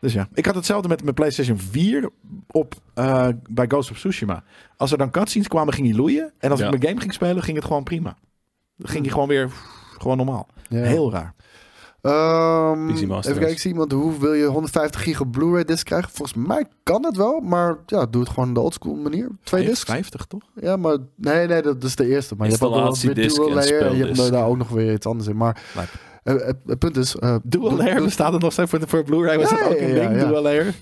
Dus 0.00 0.12
ja, 0.12 0.28
ik 0.34 0.46
had 0.46 0.54
hetzelfde 0.54 0.88
met 0.88 1.02
mijn 1.02 1.14
PlayStation 1.14 1.58
4 1.58 2.10
op, 2.50 2.74
eh, 2.94 3.28
bij 3.50 3.64
Ghost 3.68 3.90
of 3.90 3.98
Tsushima. 3.98 4.44
Als 4.76 4.92
er 4.92 4.98
dan 4.98 5.10
cutscenes 5.10 5.48
kwamen, 5.48 5.74
ging 5.74 5.86
hij 5.86 5.96
loeien. 5.96 6.32
En 6.38 6.50
als 6.50 6.60
Ja. 6.60 6.64
ik 6.66 6.70
mijn 6.72 6.82
game 6.88 7.00
ging 7.00 7.12
spelen, 7.12 7.42
ging 7.42 7.56
het 7.56 7.66
gewoon 7.66 7.82
prima. 7.82 8.16
Dan 8.76 8.90
ging 8.90 9.02
hij 9.04 9.12
gewoon 9.12 9.28
weer 9.28 9.50
gewoon 9.98 10.16
normaal. 10.16 10.46
Ja. 10.68 10.82
Heel 10.82 11.12
raar. 11.12 11.34
Ehm, 12.00 12.88
Easy 12.88 13.04
even 13.04 13.22
kijken, 13.22 13.50
ik 13.50 13.58
zie 13.58 13.70
iemand, 13.70 13.92
hoe 13.92 14.18
wil 14.18 14.32
je 14.32 14.44
150 14.46 15.02
gig 15.02 15.20
op 15.20 15.32
Blu-ray 15.32 15.64
disc 15.64 15.84
krijgen? 15.84 16.10
Volgens 16.10 16.46
mij 16.46 16.64
kan 16.82 17.04
het 17.04 17.16
wel, 17.16 17.40
maar 17.40 17.76
ja, 17.86 18.06
doe 18.06 18.22
het 18.22 18.30
gewoon 18.30 18.54
de 18.54 18.60
oldschool 18.60 18.94
manier. 18.94 19.28
Twee 19.42 19.66
discs. 19.66 19.84
50 19.84 20.26
toch? 20.26 20.42
Ja, 20.54 20.76
maar 20.76 20.96
nee, 21.16 21.46
nee, 21.46 21.62
dat 21.62 21.84
is 21.84 21.96
de 21.96 22.06
eerste. 22.06 22.34
Maar 22.36 22.46
je 22.46 22.52
hebt 22.52 22.64
ook 22.64 22.74
wel 22.74 22.96
weer 23.14 23.28
dual 23.28 23.48
en 23.48 23.54
layer 23.54 23.86
en 23.86 23.96
je 23.96 24.04
hebt 24.04 24.30
daar 24.30 24.46
ook 24.46 24.56
nog 24.56 24.68
weer 24.68 24.92
iets 24.92 25.06
anders 25.06 25.28
in. 25.28 25.36
Maar 25.36 25.62
Lijp. 25.74 25.88
Eh, 26.24 26.34
het, 26.34 26.56
het 26.66 26.78
punt 26.78 26.96
is... 26.96 27.16
eh, 27.16 27.36
Dual 27.42 27.76
layer 27.76 28.02
bestaat 28.02 28.34
er 28.34 28.40
nog 28.40 28.52
steeds 28.52 28.70
voor, 28.70 28.80
voor 28.86 29.04
Blu-ray. 29.04 29.38
Was 29.38 29.50
dat 29.50 29.62
ook 29.64 29.78
een 29.78 29.94
ding? 29.94 30.18
Dual 30.18 30.42
layer? 30.42 30.74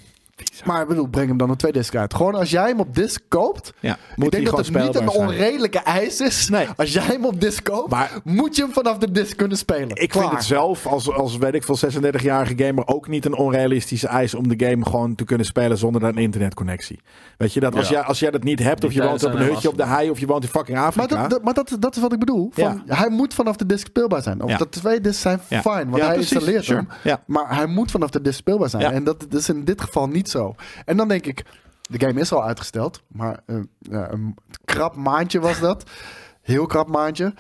Maar 0.65 0.83
ik 0.83 0.89
bedoel, 0.89 1.07
breng 1.07 1.29
hem 1.29 1.37
dan 1.37 1.51
op 1.51 1.59
twee 1.59 1.73
discs 1.73 1.97
uit. 1.97 2.15
Gewoon 2.15 2.35
als 2.35 2.51
jij 2.51 2.69
hem 2.69 2.81
op 2.81 2.95
disc 2.95 3.21
koopt... 3.29 3.73
Ja, 3.81 3.93
ik 3.93 3.99
moet 4.17 4.31
denk 4.31 4.47
hij 4.47 4.57
dat 4.57 4.67
het 4.67 4.85
niet 4.85 4.95
een 4.95 5.09
onredelijke 5.09 5.79
eis 5.79 6.21
is. 6.21 6.49
Nee. 6.49 6.67
Als 6.77 6.93
jij 6.93 7.03
hem 7.03 7.25
op 7.25 7.41
disc 7.41 7.63
koopt, 7.65 7.91
Maar- 7.91 8.11
moet 8.25 8.57
je 8.57 8.63
hem 8.63 8.73
vanaf 8.73 8.99
de 8.99 9.11
disc 9.11 9.37
kunnen 9.37 9.57
spelen. 9.59 9.89
Ik 9.97 10.09
Klaar. 10.09 10.23
vind 10.25 10.35
het 10.37 10.45
zelf, 10.45 10.87
als, 10.87 11.13
als 11.13 11.37
weet 11.37 11.55
ik 11.55 11.63
veel 11.65 11.77
36-jarige 11.91 12.65
gamer, 12.65 12.87
ook 12.87 13.09
niet 13.09 13.25
een 13.25 13.37
onrealistische 13.37 14.07
eis 14.09 14.35
om 14.35 14.49
de 14.57 14.67
game 14.67 14.85
gewoon 14.85 15.15
te 15.15 15.25
kunnen 15.25 15.47
spelen 15.47 15.79
zonder 15.79 16.03
een 16.03 16.17
internetconnectie. 16.17 17.01
Weet 17.37 17.53
je 17.53 17.61
dat? 17.61 17.75
Als, 17.77 17.89
Ja. 17.89 17.95
jij, 17.95 18.03
als 18.03 18.19
jij 18.19 18.31
dat 18.31 18.43
niet 18.45 18.59
hebt, 18.59 18.85
of 18.85 18.93
je 18.93 19.03
woont 19.03 19.25
op 19.25 19.35
een 19.35 19.43
hutje 19.43 19.69
op 19.69 19.77
de 19.77 19.85
hei, 19.87 20.11
of 20.11 20.19
je 20.19 20.27
woont 20.27 20.43
in 20.43 20.49
fucking 20.49 20.77
Maar, 20.79 20.87
Afrika. 20.87 21.21
dat, 21.21 21.31
dat- 21.31 21.43
maar 21.43 21.55
dat, 21.55 21.77
dat 21.79 21.97
is 21.97 22.03
wat 22.03 22.13
ik 22.13 22.19
bedoel. 22.19 22.51
Van, 22.55 22.83
Hij 22.87 23.09
moet 23.11 23.35
vanaf 23.35 23.57
de 23.57 23.67
disc 23.67 23.87
speelbaar 23.87 24.23
zijn. 24.23 24.43
Of 24.43 24.51
Ja. 24.51 24.57
dat 24.57 24.73
twee 24.73 25.01
discs 25.01 25.21
zijn, 25.21 25.41
Ja. 25.49 25.61
fine. 25.61 25.75
Want 25.75 25.97
Ja, 25.97 26.05
hij 26.05 26.15
precies. 26.15 26.33
installeert 26.33 26.65
Sure. 26.65 26.79
hem. 26.79 26.89
Ja. 27.03 27.23
Maar 27.27 27.57
hij 27.57 27.67
moet 27.67 27.91
vanaf 27.91 28.11
de 28.11 28.21
disc 28.21 28.37
speelbaar 28.39 28.69
zijn. 28.69 28.83
Ja. 28.83 28.91
En 28.93 29.05
dat, 29.05 29.21
dat 29.21 29.41
is 29.41 29.49
in 29.49 29.65
dit 29.65 29.81
geval 29.81 30.07
niet 30.09 30.31
zo. 30.33 30.55
En 30.85 30.97
dan 30.97 31.09
denk 31.09 31.27
ik, 31.27 31.45
de 31.83 32.07
game 32.07 32.21
is 32.21 32.33
al 32.33 32.45
uitgesteld. 32.45 33.03
Maar 33.09 33.41
eh, 33.47 33.57
ja, 33.79 34.11
een 34.13 34.37
krap 34.65 34.97
maandje 34.97 35.41
was 35.41 35.61
dat. 35.61 35.91
Heel 36.43 36.67
krap 36.67 36.89
maandje. 36.89 37.35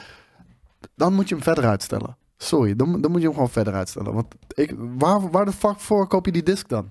Dan 0.95 1.15
moet 1.15 1.29
je 1.29 1.35
hem 1.35 1.45
verder 1.45 1.65
uitstellen. 1.65 2.17
Sorry, 2.37 2.77
dan, 2.77 3.01
dan 3.01 3.11
moet 3.11 3.21
je 3.21 3.27
hem 3.27 3.35
gewoon 3.37 3.51
verder 3.51 3.75
uitstellen. 3.75 4.15
Want 4.15 4.35
ik, 4.55 4.75
waar, 4.77 5.31
waar 5.31 5.45
de 5.45 5.53
fuck 5.53 5.81
voor 5.81 6.07
koop 6.09 6.27
je 6.27 6.33
die 6.33 6.43
disc 6.43 6.69
dan? 6.69 6.91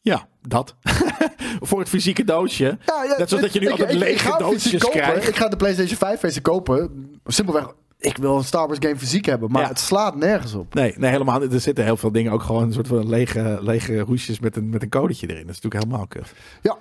Ja, 0.00 0.28
dat. 0.42 0.74
Voor 1.60 1.78
het 1.78 1.88
fysieke 1.88 2.24
doosje. 2.24 2.78
Ja, 2.86 3.04
ja, 3.04 3.16
Net 3.18 3.28
zoals 3.28 3.44
dat 3.44 3.52
je 3.52 3.60
nu 3.60 3.64
ik- 3.66 3.70
altijd 3.72 3.90
ik- 3.90 3.98
lege 3.98 4.34
doosjes 4.38 4.82
kopen. 4.82 5.00
krijgt. 5.00 5.28
Ik 5.28 5.36
ga 5.36 5.48
de 5.48 5.56
PlayStation 5.56 5.96
5 5.98 6.20
versie 6.20 6.42
kopen. 6.42 7.10
Simpelweg, 7.24 7.74
ik 8.04 8.16
wil 8.16 8.36
een 8.36 8.44
Star 8.44 8.66
Wars 8.66 8.78
game 8.82 8.96
fysiek 8.96 9.24
hebben. 9.24 9.50
Maar 9.50 9.62
Ja. 9.62 9.68
het 9.68 9.78
slaat 9.80 10.16
nergens 10.16 10.54
op. 10.54 10.74
Nee, 10.74 10.94
nee, 10.96 11.10
helemaal 11.10 11.40
niet. 11.40 11.52
Er 11.52 11.60
zitten 11.60 11.84
heel 11.84 11.96
veel 11.96 12.12
dingen 12.12 12.32
ook 12.32 12.42
gewoon 12.42 12.62
een 12.62 12.72
soort 12.72 12.86
van 12.86 13.08
lege, 13.08 13.58
lege 13.62 14.00
hoesjes 14.06 14.40
met 14.40 14.56
een, 14.56 14.68
met 14.68 14.82
een 14.82 14.88
codetje 14.88 15.26
erin. 15.26 15.46
Dat 15.46 15.54
is 15.56 15.60
natuurlijk 15.60 15.84
helemaal 15.84 16.06
kut. 16.06 16.32
Ja. 16.62 16.76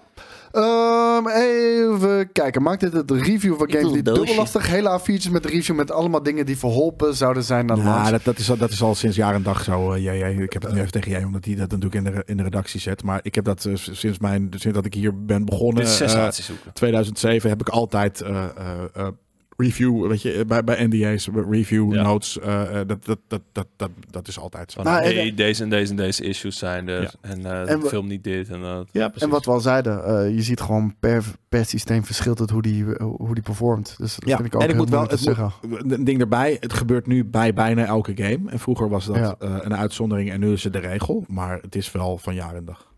Ehm, 0.52 1.28
even 1.28 2.32
kijken. 2.32 2.62
Maakt 2.62 2.80
dit 2.82 2.94
het 2.94 3.12
review 3.12 3.58
van 3.58 3.72
games 3.72 3.84
doosje. 3.88 4.02
dubbel 4.02 4.36
lastig? 4.36 4.68
Hele 4.68 5.00
A4'tjes 5.00 5.30
met 5.32 5.44
de 5.44 5.50
review 5.50 5.76
met 5.76 5.92
allemaal 5.92 6.24
dingen 6.24 6.46
die 6.46 6.58
verholpen 6.58 7.16
zouden 7.16 7.44
zijn 7.44 7.66
naar 7.66 7.78
Ja, 7.78 8.12
dat, 8.12 8.24
dat, 8.24 8.38
is, 8.38 8.50
al- 8.50 8.58
dat 8.58 8.70
is 8.72 8.82
al 8.82 8.96
sinds 8.96 9.16
jaar 9.16 9.34
en 9.34 9.44
dag 9.44 9.64
zo. 9.64 9.92
eh, 9.94 10.04
jij, 10.04 10.18
jij, 10.18 10.34
ik 10.34 10.54
heb 10.54 10.62
het 10.62 10.74
nu 10.74 10.80
even 10.80 10.92
tegen 10.92 11.12
jij, 11.12 11.24
omdat 11.24 11.46
hij 11.46 11.56
dat 11.56 11.70
natuurlijk 11.72 11.96
in 11.96 12.04
de, 12.04 12.24
in 12.26 12.38
de 12.38 12.44
redactie 12.44 12.80
zet. 12.80 13.04
Maar 13.04 13.20
ik 13.24 13.36
heb 13.36 13.46
dat 13.46 13.66
eh, 13.66 13.74
sinds, 13.76 14.20
mijn, 14.20 14.48
sinds 14.56 14.78
dat 14.78 14.86
ik 14.86 14.94
hier 14.94 15.26
ben 15.26 15.46
begonnen. 15.46 15.84
Dit 15.84 15.94
is 15.94 16.02
eh, 16.02 16.08
sensatie 16.08 16.44
zoeken. 16.44 16.74
2007 16.74 17.50
heb 17.50 17.62
ik 17.62 17.70
altijd 17.70 18.22
eh, 18.22 18.44
eh, 18.44 18.48
eh, 18.94 19.08
review, 19.58 20.08
weet 20.08 20.22
je, 20.22 20.44
bij, 20.48 20.64
bij 20.64 20.86
NDA's, 20.88 21.30
review 21.50 21.94
Ja. 21.94 22.02
notes. 22.04 22.40
eh, 22.40 22.80
eh, 22.80 22.88
dat, 22.88 23.06
dat, 23.06 23.20
dat, 23.28 23.42
dat, 23.52 23.68
dat, 23.76 23.90
dat 24.10 24.28
is 24.28 24.40
altijd 24.40 24.72
zo. 24.72 24.82
Nou, 24.84 25.04
en- 25.04 25.16
hey, 25.16 25.34
deze 25.36 25.64
en 25.64 25.70
deze 25.70 25.92
en 25.92 25.98
deze 25.98 26.24
issues 26.24 26.58
zijn 26.58 26.88
er. 26.88 27.02
Ja. 27.02 27.12
En, 27.22 27.46
eh 27.46 27.70
En 27.72 27.82
we- 27.82 27.88
film 27.88 28.08
niet 28.08 28.24
dit 28.24 28.50
en 28.50 28.62
dat. 28.62 28.88
ja, 28.92 29.06
precies. 29.06 29.22
En 29.24 29.30
wat 29.30 29.46
we 29.46 29.52
al 29.52 29.60
zeiden, 29.60 30.06
eh, 30.06 30.36
je 30.36 30.42
ziet 30.42 30.62
gewoon 30.62 30.96
per, 31.00 31.24
per 31.50 31.66
systeem 31.66 32.06
verschilt 32.06 32.40
het 32.40 32.50
hoe 32.50 32.62
die, 32.62 32.86
hoe 33.00 33.34
die 33.34 33.44
performt. 33.44 33.96
Dus 33.98 34.16
dat 34.16 34.30
Ja, 34.30 34.36
vind 34.36 34.48
ik 34.48 34.56
ook 34.56 34.62
en 34.62 34.68
ik 34.68 34.74
heel 34.74 34.82
moet 34.84 34.92
wel 34.92 35.02
het 35.02 35.12
moet, 35.12 35.20
zeggen. 35.20 35.52
een 35.92 36.04
ding 36.04 36.20
erbij. 36.22 36.58
Het 36.60 36.74
gebeurt 36.74 37.08
nu 37.08 37.26
bij 37.26 37.54
bijna 37.54 37.86
elke 37.86 38.12
game. 38.16 38.52
En 38.52 38.60
vroeger 38.60 38.90
was 38.90 39.06
dat 39.06 39.16
Ja. 39.16 39.36
eh, 39.40 39.56
een 39.62 39.76
uitzondering 39.76 40.32
en 40.32 40.40
nu 40.40 40.52
is 40.52 40.64
het 40.64 40.74
de 40.74 40.80
regel. 40.80 41.26
Maar 41.28 41.60
het 41.62 41.76
is 41.76 41.92
wel 41.92 42.18
van 42.18 42.36
jaar 42.36 42.56
en 42.56 42.66
dag. 42.66 42.92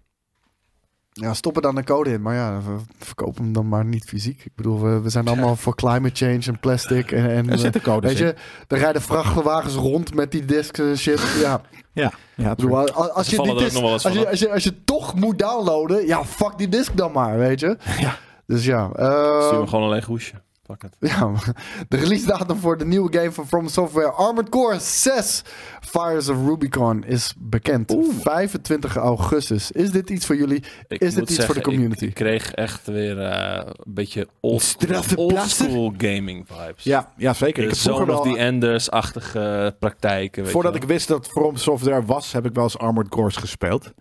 Ja, 1.22 1.34
stop 1.34 1.56
er 1.56 1.62
dan 1.62 1.78
een 1.78 1.84
code 1.86 2.10
in. 2.10 2.22
Maar 2.22 2.36
ja, 2.36 2.62
we 2.66 2.78
verkopen 2.98 3.44
hem 3.44 3.54
dan 3.54 3.68
maar 3.68 3.86
niet 3.86 4.04
fysiek. 4.04 4.46
Ik 4.46 4.56
bedoel, 4.56 4.82
we, 4.82 5.02
we 5.02 5.10
zijn 5.10 5.28
allemaal 5.28 5.56
voor 5.56 5.76
climate 5.76 6.26
change 6.26 6.42
en 6.46 6.60
plastic. 6.60 7.12
En, 7.12 7.30
en 7.30 7.46
Er 7.48 7.54
eh, 7.54 7.60
zitten 7.60 7.82
codes 7.82 8.12
weet 8.12 8.20
in. 8.20 8.26
je, 8.26 8.36
er 8.68 8.78
rijden 8.78 9.02
vrachtwagens 9.02 9.74
rond 9.76 10.14
met 10.14 10.32
die 10.32 10.46
discs 10.46 10.80
en 10.80 10.98
shit. 10.98 11.22
Ja, 11.42 11.62
Ja, 11.94 12.12
ja 12.36 12.56
bedoel, 12.56 12.78
als, 12.78 12.92
als, 13.12 13.30
je 13.30 13.42
die 13.42 13.56
disc, 13.58 13.78
als, 13.82 14.04
je, 14.04 14.30
als, 14.30 14.40
je, 14.40 14.52
als 14.52 14.64
je 14.64 14.84
toch 14.84 15.16
moet 15.16 15.40
downloaden, 15.40 16.08
ja, 16.08 16.26
fuck 16.26 16.58
die 16.58 16.70
disc 16.70 16.98
dan 16.98 17.12
maar, 17.12 17.38
weet 17.38 17.60
je. 17.60 17.78
Ja. 18.00 18.18
Dus 18.48 18.66
ja, 18.66 18.90
eh, 18.96 19.46
Stuur 19.46 19.60
me 19.60 19.68
gewoon 19.68 19.84
een 19.84 19.90
leeg 19.90 20.06
hoesje. 20.06 20.34
Pak 20.66 20.82
het. 20.82 20.96
ja, 21.00 21.32
de 21.90 21.98
release 21.98 22.26
datum 22.26 22.58
voor 22.58 22.78
de 22.78 22.86
nieuwe 22.86 23.18
game 23.18 23.32
van 23.32 23.48
From 23.48 23.68
Software 23.68 24.12
Armored 24.12 24.50
Core 24.50 24.80
6 24.80 25.42
Fires 25.82 26.30
of 26.30 26.38
Rubicon 26.46 27.04
is 27.04 27.34
bekend. 27.38 27.96
25 28.22 28.96
augustus. 28.96 29.72
Is 29.72 29.92
dit 29.92 30.10
iets 30.10 30.26
voor 30.26 30.36
jullie? 30.36 30.64
Ik 30.88 31.02
Is 31.02 31.14
dit 31.14 31.30
iets 31.30 31.46
voor 31.46 31.56
de 31.56 31.62
community? 31.62 32.04
Ik, 32.04 32.10
ik 32.10 32.16
kreeg 32.16 32.52
echt 32.52 32.88
weer 32.88 33.22
eh, 33.22 33.66
een 33.66 33.94
beetje 33.94 34.28
old, 34.40 34.78
school 35.48 35.94
gaming 35.98 36.46
vibes. 36.48 36.84
Ja, 36.84 37.14
ja, 37.18 37.34
zeker. 37.34 37.64
Ik 37.64 37.70
De 37.70 37.76
Zone 37.76 38.20
of 38.20 38.28
the 38.28 38.38
Enders-achtige 38.38 39.76
praktijken. 39.80 40.44
weet 40.44 40.52
voordat 40.52 40.76
ik 40.76 40.84
wist 40.84 41.08
dat 41.08 41.28
From 41.28 41.58
Software 41.58 42.06
was, 42.06 42.32
heb 42.32 42.46
ik 42.46 42.54
wel 42.54 42.64
eens 42.64 42.78
Armored 42.78 43.10
Cores 43.10 43.36
gespeeld. 43.36 43.94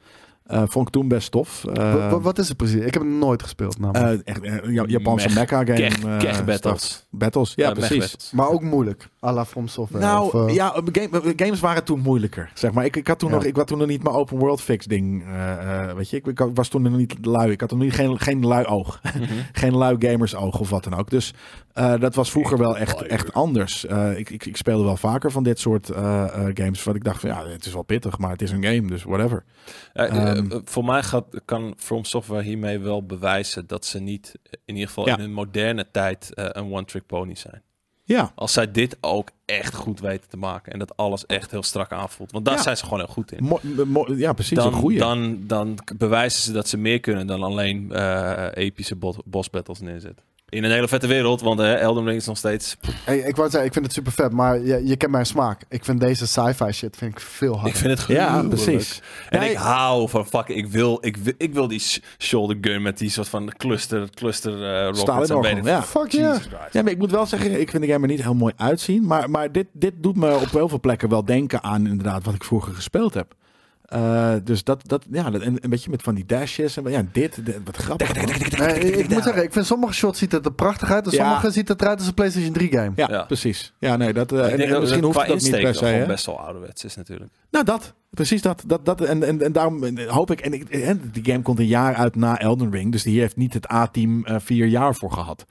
Eh, 0.45 0.63
vond 0.67 0.87
ik 0.87 0.93
toen 0.93 1.09
best 1.09 1.31
tof. 1.31 1.65
Eh, 1.65 1.75
Wa- 1.95 2.09
wa- 2.11 2.21
wat 2.21 2.39
is 2.39 2.49
het 2.49 2.57
precies? 2.57 2.81
Ik 2.85 2.95
heb 2.95 3.03
het 3.03 3.13
nooit 3.13 3.43
gespeeld 3.43 3.79
namelijk. 3.79 4.23
eh, 4.29 4.35
echt, 4.35 4.65
Ja- 4.71 4.85
Japanse 4.87 5.27
Mech- 5.29 5.37
mecha 5.37 5.57
game. 5.65 5.75
Kech, 5.75 6.05
eh, 6.05 6.19
Kech 6.19 6.33
stuff. 6.35 6.45
battles. 6.45 7.07
Battles, 7.11 7.53
ja, 7.57 7.73
precies. 7.73 7.99
battles. 7.99 8.31
maar 8.35 8.49
ook 8.51 8.63
moeilijk. 8.63 9.09
à 9.25 9.33
la 9.33 9.45
From 9.45 9.69
Software. 9.69 10.05
Nou, 10.05 10.33
of, 10.45 10.53
ja, 10.53 10.83
game, 10.93 11.33
games 11.37 11.61
waren 11.61 11.85
toen 11.85 12.01
moeilijker. 12.01 12.51
Zeg 12.55 12.73
maar. 12.73 12.85
ik, 12.85 12.97
ik, 12.97 13.07
had 13.07 13.19
toen 13.19 13.29
Ja. 13.29 13.35
nog, 13.35 13.45
ik 13.45 13.57
had 13.57 13.67
toen 13.67 13.79
nog 13.79 13.87
niet 13.87 14.03
mijn 14.03 14.15
open 14.17 14.37
world 14.39 14.61
fix 14.61 14.87
ding. 14.87 15.25
eh, 15.27 15.89
eh, 15.89 15.97
weet 15.97 16.11
je, 16.11 16.17
ik, 16.17 16.27
ik 16.27 16.45
was 16.55 16.69
toen 16.69 16.83
nog 16.83 16.97
niet 16.97 17.15
lui. 17.27 17.51
Ik 17.51 17.61
had 17.61 17.69
toen 17.69 17.79
niet, 17.79 17.93
geen, 17.95 18.21
geen 18.21 18.47
lui 18.47 18.65
oog. 18.67 19.01
Mhm. 19.03 19.25
geen 19.53 19.77
lui 19.77 19.97
gamers 19.99 20.35
oog 20.35 20.59
of 20.61 20.71
wat 20.71 20.85
dan 20.85 20.95
ook. 20.95 21.11
Dus 21.11 21.35
eh, 21.75 22.01
dat 22.01 22.15
was 22.15 22.31
vroeger 22.31 22.59
wel 22.59 22.79
echt, 22.79 23.03
echt 23.03 23.33
anders. 23.33 23.87
Eh, 23.87 24.19
ik, 24.19 24.31
ik, 24.31 24.47
ik 24.47 24.57
speelde 24.57 24.85
wel 24.85 24.97
vaker 24.97 25.31
van 25.31 25.43
dit 25.43 25.59
soort 25.59 25.91
eh, 25.91 26.25
games. 26.55 26.83
Wat 26.85 26.95
ik 26.95 27.05
dacht 27.05 27.21
van 27.21 27.31
ja, 27.31 27.47
het 27.47 27.67
is 27.67 27.73
wel 27.73 27.83
pittig, 27.83 28.19
maar 28.19 28.31
het 28.31 28.43
is 28.43 28.51
een 28.51 28.65
game, 28.65 28.87
dus 28.87 29.03
whatever. 29.03 29.45
Eh, 29.93 30.07
Ehm. 30.31 30.51
eh, 30.51 30.59
voor 30.65 30.85
mij 30.85 31.03
gaat, 31.03 31.25
kan 31.45 31.75
From 31.77 32.05
Software 32.05 32.43
hiermee 32.43 32.79
wel 32.79 33.07
bewijzen 33.07 33.67
dat 33.67 33.85
ze 33.85 33.99
niet, 34.01 34.35
in 34.65 34.75
ieder 34.75 34.89
geval 34.89 35.07
Ja. 35.07 35.17
in 35.19 35.25
een 35.25 35.33
moderne 35.33 35.87
tijd, 35.91 36.31
een 36.35 36.73
one-trick 36.73 37.07
pony 37.07 37.35
zijn. 37.35 37.63
Ja, 38.07 38.33
Als 38.35 38.53
zij 38.53 38.71
dit 38.71 38.97
ook 39.01 39.29
echt 39.45 39.75
goed 39.75 40.01
weten 40.01 40.29
te 40.29 40.37
maken 40.37 40.73
en 40.73 40.79
dat 40.79 40.97
alles 40.97 41.27
echt 41.27 41.51
heel 41.51 41.63
strak 41.63 41.93
aanvoelt. 41.93 42.33
Want 42.33 42.45
daar 42.45 42.55
Ja. 42.57 42.63
zijn 42.63 42.77
ze 42.77 42.85
gewoon 42.85 42.99
heel 42.99 43.09
goed 43.09 43.33
in. 43.33 43.45
mo- 43.45 43.61
mo- 43.87 44.15
ja 44.17 44.33
precies. 44.33 44.57
Dan, 44.59 44.93
dan, 44.99 45.39
dan 45.47 45.79
bewijzen 45.97 46.43
ze 46.43 46.53
dat 46.53 46.69
ze 46.69 46.77
meer 46.77 47.01
kunnen 47.01 47.27
dan 47.27 47.43
alleen 47.43 47.93
epische 48.55 48.97
bo- 48.97 49.17
boss 49.25 49.51
battles 49.51 49.81
neerzetten. 49.81 50.25
In 50.55 50.65
een 50.65 50.71
hele 50.71 50.89
vette 50.89 51.07
wereld, 51.07 51.41
want 51.41 51.61
eh, 51.61 51.81
Elden 51.81 52.05
Ring 52.05 52.17
is 52.17 52.27
nog 52.27 52.37
steeds... 52.37 52.77
hey, 53.05 53.19
ik 53.19 53.37
wou 53.37 53.49
zeggen, 53.51 53.67
ik 53.69 53.73
vind 53.73 53.85
het 53.85 53.95
super 53.95 54.13
vet, 54.13 54.33
maar 54.33 54.59
je, 54.61 54.87
je 54.87 54.97
kent 54.97 55.13
mijn 55.13 55.27
smaak. 55.27 55.63
Ik 55.69 55.85
vind 55.85 56.01
deze 56.01 56.27
sci-fi 56.27 56.73
shit 56.73 56.97
vind 56.97 57.13
ik 57.13 57.21
veel 57.21 57.53
harder. 57.53 57.71
Ik 57.73 57.77
vind 57.77 57.99
het 57.99 58.09
ja, 58.09 58.27
gruwelijk. 58.29 58.49
precies. 58.63 59.01
En 59.29 59.41
Ja, 59.41 59.47
ik 59.51 59.57
hou 59.57 60.09
van 60.09 60.27
fuck, 60.27 60.49
ik 60.49 60.67
wil, 60.67 60.99
ik 61.01 61.17
wil, 61.17 61.33
ik 61.39 61.53
wil 61.55 61.69
die 61.69 61.79
sh- 61.79 61.99
shoulder 62.19 62.57
gun 62.61 62.83
met 62.83 62.99
die 62.99 63.11
soort 63.11 63.29
van 63.29 63.53
cluster, 63.57 64.11
cluster 64.11 64.53
eh 64.53 64.85
rockets. 64.85 65.31
En 65.31 65.41
weet 65.41 65.57
ik- 65.57 65.65
ja. 65.65 65.83
Fuck 65.83 66.11
yeah. 66.13 66.37
Ja, 66.71 66.83
maar 66.83 66.93
ik 66.93 66.99
moet 66.99 67.11
wel 67.11 67.27
zeggen, 67.27 67.61
ik 67.61 67.71
vind 67.71 67.83
de 67.83 67.89
game 67.89 68.03
er 68.07 68.11
niet 68.13 68.23
heel 68.23 68.35
mooi 68.35 68.53
uitzien. 68.57 69.07
Maar, 69.07 69.31
maar 69.31 69.53
dit, 69.53 69.67
dit 69.73 69.93
doet 69.97 70.17
me 70.17 70.35
op 70.35 70.51
heel 70.51 70.69
veel 70.69 70.81
plekken 70.81 71.09
wel 71.09 71.25
denken 71.25 71.63
aan 71.63 71.87
inderdaad 71.87 72.25
wat 72.25 72.35
ik 72.35 72.45
vroeger 72.45 72.75
gespeeld 72.75 73.15
heb. 73.15 73.35
Eh, 73.95 74.35
dus 74.45 74.65
dat, 74.65 74.89
dat 74.89 75.07
ja, 75.11 75.31
dat, 75.31 75.41
en 75.43 75.57
een 75.61 75.71
beetje 75.71 75.91
met 75.91 76.03
van 76.03 76.15
die 76.15 76.27
dashes 76.27 76.77
en 76.77 76.91
ja, 76.91 77.03
dit, 77.13 77.47
dit 77.47 77.59
wat 77.65 77.77
grappig. 77.77 78.15
Nee, 78.59 78.79
ik, 78.81 78.97
ik 78.97 79.09
moet 79.09 79.23
zeggen, 79.23 79.43
ik 79.43 79.53
vind 79.53 79.67
sommige 79.67 79.93
shots 79.93 80.19
ziet 80.19 80.33
het 80.33 80.45
er 80.47 80.53
prachtig 80.53 80.91
uit. 80.91 81.07
En 81.07 81.13
Ja. 81.13 81.25
sommige 81.25 81.51
ziet 81.51 81.69
het 81.69 81.81
eruit 81.83 81.99
als 81.99 82.07
een 82.09 82.15
PlayStation 82.15 82.53
3 82.53 82.71
game. 82.73 82.93
Ja, 82.97 83.07
Ja. 83.11 83.23
precies. 83.23 83.73
Ja, 83.79 83.97
nee, 83.97 84.13
dat, 84.13 84.33
eh, 84.33 84.53
Ik 84.53 84.61
en, 84.71 84.81
misschien 84.81 85.05
hoeft 85.05 85.27
dat 85.27 85.41
niet 85.41 85.51
per 85.61 85.75
se. 85.75 85.85
hè? 85.85 86.07
best 86.07 86.27
wel 86.27 86.41
ouderwets 86.41 86.85
is 86.85 86.97
natuurlijk. 86.97 87.31
Nou, 87.51 87.65
dat. 87.65 87.95
Precies 88.11 88.43
dat. 88.43 88.63
dat, 88.67 88.85
dat 88.85 89.01
en, 89.01 89.23
en, 89.23 89.43
en 89.43 89.53
daarom 89.53 89.99
hoop 89.99 90.31
ik. 90.31 90.41
En 90.41 90.53
ik, 90.53 90.69
en 90.69 91.11
die 91.13 91.25
game 91.25 91.43
komt 91.43 91.59
een 91.59 91.67
jaar 91.67 91.95
uit 91.95 92.17
na 92.17 92.39
Elden 92.39 92.71
Ring. 92.71 92.93
Dus 92.93 93.05
hier 93.05 93.21
heeft 93.21 93.37
niet 93.37 93.55
het 93.55 93.73
A-team 93.73 94.25
eh, 94.27 94.37
vier 94.39 94.67
jaar 94.67 94.95
voor 94.95 95.13
gehad. 95.13 95.45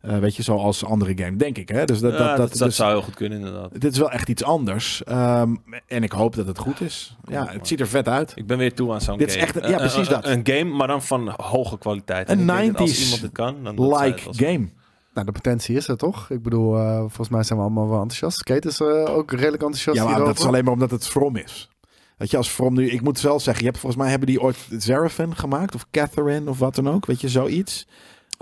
Eh, 0.00 0.18
weet 0.18 0.36
je, 0.36 0.42
zoals 0.42 0.84
andere 0.84 1.12
game, 1.16 1.36
denk 1.36 1.58
ik. 1.58 1.68
Hè? 1.68 1.84
Dus 1.84 2.00
dat, 2.00 2.12
Ja, 2.12 2.18
dat, 2.18 2.26
dat, 2.28 2.36
dat, 2.48 2.58
dat 2.58 2.68
dus- 2.68 2.76
zou 2.76 2.90
heel 2.90 3.02
goed 3.02 3.14
kunnen 3.14 3.38
inderdaad. 3.38 3.80
Dit 3.80 3.92
is 3.92 3.98
wel 3.98 4.10
echt 4.10 4.28
iets 4.28 4.44
anders. 4.44 5.04
Ehm, 5.04 5.54
en 5.86 6.02
ik 6.02 6.12
hoop 6.12 6.34
dat 6.34 6.46
het 6.46 6.58
goed 6.58 6.80
is. 6.80 7.16
Ja, 7.28 7.46
het 7.48 7.66
ziet 7.68 7.80
er 7.80 7.88
vet 7.88 8.08
uit. 8.08 8.32
Ik 8.34 8.46
ben 8.46 8.58
weer 8.58 8.74
toe 8.74 8.92
aan 8.92 9.00
zo'n 9.00 9.18
Dit 9.18 9.28
is 9.28 9.34
game. 9.34 9.46
echt 9.46 9.56
een- 9.56 9.62
ja, 9.62 9.68
Een- 9.70 9.76
precies 9.76 10.08
een, 10.08 10.14
dat. 10.14 10.26
Een 10.26 10.40
game, 10.46 10.64
maar 10.76 10.86
dan 10.86 11.02
van 11.02 11.34
hoge 11.36 11.78
kwaliteit. 11.78 12.28
En 12.28 12.38
Een 12.38 12.40
ik 12.40 12.46
denk 12.56 12.58
dat 12.78 12.88
90s 12.88 12.90
Als 12.98 13.02
iemand 13.02 13.22
het 13.22 13.32
kan, 13.32 13.64
dan 13.64 13.76
dat 13.76 14.00
Like 14.02 14.28
het 14.28 14.36
game. 14.38 14.68
Nou, 15.14 15.26
de 15.26 15.32
potentie 15.32 15.76
is 15.76 15.88
er 15.88 15.96
toch? 15.96 16.30
Ik 16.30 16.42
bedoel, 16.42 16.76
eh, 16.78 16.98
volgens 16.98 17.28
mij 17.28 17.42
zijn 17.42 17.58
we 17.58 17.64
allemaal 17.64 17.88
wel 17.88 18.00
enthousiast. 18.00 18.42
Kate 18.42 18.68
is 18.68 18.80
eh, 18.80 18.86
ook 19.16 19.30
redelijk 19.30 19.62
enthousiast 19.62 19.96
Ja, 19.98 20.04
maar 20.04 20.12
hierover. 20.12 20.34
dat 20.34 20.42
is 20.42 20.48
alleen 20.48 20.64
maar 20.64 20.72
omdat 20.72 20.90
het 20.90 21.06
From 21.06 21.36
is. 21.36 21.68
Weet 22.16 22.30
je, 22.30 22.36
als 22.36 22.48
From 22.48 22.74
nu... 22.74 22.90
Ik 22.90 23.00
moet 23.02 23.20
wel 23.20 23.40
zeggen, 23.40 23.58
je 23.64 23.68
hebt, 23.68 23.78
volgens 23.80 24.02
mij 24.02 24.10
hebben 24.10 24.28
die 24.28 24.40
ooit 24.40 24.56
Seraphim 24.78 25.32
gemaakt. 25.32 25.74
Of 25.74 25.86
Catherine 25.90 26.50
of 26.50 26.58
wat 26.58 26.74
dan 26.74 26.88
ook. 26.88 27.06
Weet 27.06 27.20
je, 27.20 27.28
zoiets. 27.28 27.86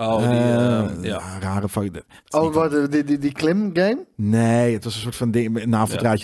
Oh, 0.01 0.17
die, 0.17 0.27
Eh, 0.27 0.79
eh, 0.79 1.03
ja. 1.03 1.39
Rare... 1.39 1.69
is 1.69 1.89
Oh, 2.29 2.53
wat, 2.53 2.71
die, 2.71 2.87
die, 2.87 3.03
die, 3.03 3.17
die 3.17 3.31
klim 3.31 3.69
game? 3.73 4.05
Nee, 4.15 4.73
het 4.73 4.83
was 4.83 4.95
een 4.95 5.01
soort 5.01 5.15
van 5.15 5.31
ding, 5.31 5.65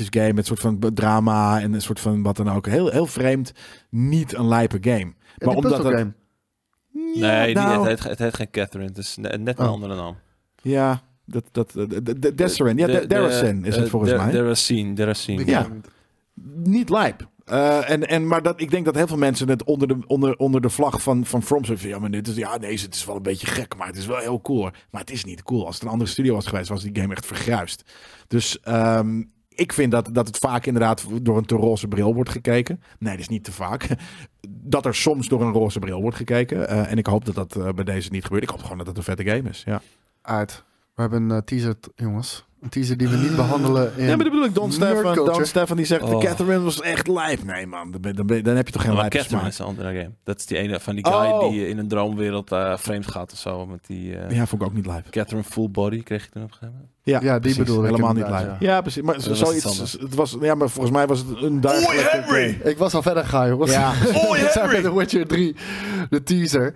game 0.10 0.28
met 0.28 0.38
een 0.38 0.44
soort 0.58 0.60
van 0.60 0.94
drama 0.94 1.62
en 1.62 1.74
een 1.74 1.82
soort 1.82 2.00
van 2.00 2.24
wat 2.24 2.36
dan 2.38 2.50
ook. 2.52 2.68
Heel, 2.68 2.90
heel 2.90 3.06
vreemd, 3.06 3.52
niet 3.90 4.34
een 4.34 4.48
lijpe 4.48 4.78
game. 4.82 5.14
Ja, 5.36 5.46
Maar 5.46 5.56
omdat 5.56 5.84
het-. 5.84 6.14
Nee, 7.16 7.46
die, 7.46 7.54
nou, 7.56 7.88
het, 7.90 8.00
heet, 8.04 8.10
het 8.10 8.20
heet 8.20 8.36
geen 8.36 8.50
Catherine. 8.52 8.90
Het 8.90 8.98
is 8.98 9.18
ne- 9.18 9.38
net 9.38 9.60
een 9.60 9.66
Oh. 9.66 9.72
andere 9.72 9.96
naam. 9.96 10.16
ja, 10.62 11.02
dat, 11.26 11.44
dat, 11.52 11.72
de, 11.72 12.04
de, 12.04 12.20
de 12.20 12.36
Desserin, 12.36 12.78
ja, 12.78 12.88
de, 12.88 13.08
Deracin 13.08 13.66
is 13.66 13.76
het 13.76 13.90
volgens 13.90 14.12
mij. 14.14 14.32
Deracine, 14.32 14.94
Deracine. 14.94 15.46
Ja. 15.46 15.68
niet 16.64 16.90
lijp. 16.90 17.28
Eh, 17.46 17.90
en, 17.90 18.08
en, 18.08 18.28
maar 18.28 18.42
dat, 18.42 18.62
ik 18.62 18.72
denk 18.72 18.86
dat 18.86 18.96
heel 18.96 19.08
veel 19.08 19.18
mensen 19.18 19.50
het 19.50 19.64
onder 19.64 19.88
de, 19.88 19.98
onder, 20.08 20.36
onder 20.36 20.62
de 20.62 20.70
vlag 20.70 21.02
van, 21.02 21.26
van 21.26 21.44
ja, 21.80 22.00
maar 22.00 22.12
dit 22.12 22.28
is, 22.28 22.36
ja, 22.36 22.58
nee, 22.58 22.80
het 22.80 22.96
is 22.96 23.06
wel 23.06 23.16
een 23.16 23.22
beetje 23.22 23.48
gek, 23.48 23.76
maar 23.78 23.88
het 23.88 23.98
is 23.98 24.06
wel 24.06 24.18
heel 24.18 24.42
cool. 24.42 24.62
Maar 24.92 25.02
het 25.02 25.12
is 25.12 25.24
niet 25.24 25.44
cool. 25.44 25.66
Als 25.66 25.76
het 25.76 25.84
een 25.84 25.90
andere 25.90 26.10
studio 26.10 26.34
was 26.34 26.46
geweest, 26.46 26.70
was 26.70 26.84
die 26.84 27.02
game 27.02 27.14
echt 27.14 27.26
vergruist. 27.26 27.84
Dus 28.28 28.60
ehm, 28.60 29.24
ik 29.50 29.74
vind 29.74 29.92
dat, 29.92 30.10
dat 30.12 30.28
het 30.28 30.38
vaak 30.38 30.66
inderdaad 30.66 31.06
door 31.22 31.38
een 31.38 31.46
te 31.46 31.56
roze 31.56 31.88
bril 31.88 32.14
wordt 32.14 32.30
gekeken. 32.30 32.82
Nee, 33.00 33.12
dat 33.12 33.22
is 33.22 33.30
niet 33.30 33.44
te 33.44 33.52
vaak. 33.52 33.88
Dat 34.68 34.86
er 34.86 34.96
soms 34.96 35.28
door 35.28 35.42
een 35.42 35.52
roze 35.52 35.80
bril 35.80 36.02
wordt 36.02 36.18
gekeken. 36.18 36.68
Eh, 36.68 36.92
en 36.92 36.98
ik 36.98 37.06
hoop 37.06 37.26
dat 37.26 37.36
dat 37.36 37.56
eh, 37.56 37.70
bij 37.70 37.84
deze 37.84 38.12
niet 38.12 38.24
gebeurt. 38.24 38.44
Ik 38.44 38.50
hoop 38.50 38.62
gewoon 38.62 38.78
dat 38.78 38.88
het 38.88 38.98
een 38.98 39.04
vette 39.04 39.24
game 39.24 39.50
is. 39.50 39.64
Ja. 39.66 39.82
Uit. 40.22 40.64
We 40.94 41.02
hebben 41.02 41.30
een 41.30 41.44
teaser, 41.44 41.76
jongens. 41.96 42.46
Een 42.66 42.72
teaser 42.72 42.98
die 42.98 43.08
we 43.08 43.18
niet 43.18 43.36
behandelen 43.36 43.92
in 43.96 44.02
Ja, 44.04 44.08
maar 44.16 44.18
dat 44.26 44.28
bedoel 44.34 44.46
ik. 44.46 44.54
Don 44.56 44.72
Stefan. 44.72 45.16
Don 45.16 45.46
Stefan 45.46 45.78
die 45.78 45.86
zegt, 45.86 46.02
Oh. 46.04 46.20
Catherine 46.24 46.60
was 46.62 46.82
echt 46.82 47.08
lijp. 47.08 47.44
Nee 47.44 47.68
man, 47.68 47.92
dan, 47.92 48.02
ben- 48.02 48.16
dan, 48.16 48.26
ben- 48.26 48.44
dan 48.44 48.56
heb 48.56 48.68
je 48.68 48.74
toch 48.74 48.82
geen 48.82 48.96
lijpe 48.96 49.18
Catherine 49.18 49.48
is 49.48 49.60
een 49.60 49.66
andere 49.66 49.88
game. 49.88 50.12
Dat 50.24 50.38
is 50.40 50.46
die 50.46 50.58
ene 50.58 50.80
van 50.80 50.96
die 50.96 51.06
guy 51.08 51.14
Oh. 51.16 51.50
die 51.50 51.68
in 51.68 51.78
een 51.78 51.88
droomwereld 51.88 52.52
eh 52.52 52.78
vreemd 52.78 53.08
gaat 53.08 53.32
of 53.32 53.38
zo. 53.38 53.66
Met 53.66 53.80
die 53.88 54.18
eh, 54.18 54.36
Ja, 54.36 54.46
vond 54.46 54.62
ik 54.62 54.68
ook 54.68 54.74
niet 54.74 54.86
lijp. 54.86 55.10
Catherine 55.10 55.44
full 55.44 55.70
body 55.70 56.04
kreeg 56.04 56.24
je 56.24 56.30
toen 56.30 56.44
op 56.44 56.48
een 56.50 56.54
gegeven 56.54 56.74
moment. 56.76 56.94
Ja, 57.04 57.20
Ja, 57.34 57.40
die 57.40 57.56
bedoelde 57.58 57.84
ik 57.88 57.90
Helemaal 57.90 58.14
niet 58.14 58.30
lijp. 58.30 58.46
ja. 58.48 58.56
Ja. 58.60 58.82
precies. 58.82 59.02
Maar 59.02 59.16
was 59.16 59.28
iets 59.28 59.40
zoiets, 59.40 59.66
anders. 59.66 59.92
het 59.92 60.16
was, 60.16 60.38
ja, 60.42 60.56
maar 60.56 60.70
volgens 60.70 60.96
mij 60.96 61.08
was 61.08 61.20
het 61.20 61.42
een 61.42 61.62
dergelijke... 61.62 62.58
Ik 62.70 62.78
was 62.78 62.94
al 62.94 63.02
verder 63.02 63.24
gegaan, 63.24 63.50
jongens. 63.50 63.72
Ja. 63.72 63.92
We 64.02 64.50
zijn 64.54 64.70
bij 64.70 64.82
The 64.82 64.96
Witcher 64.96 65.28
3, 65.28 65.56
de 66.10 66.24
teaser. 66.24 66.74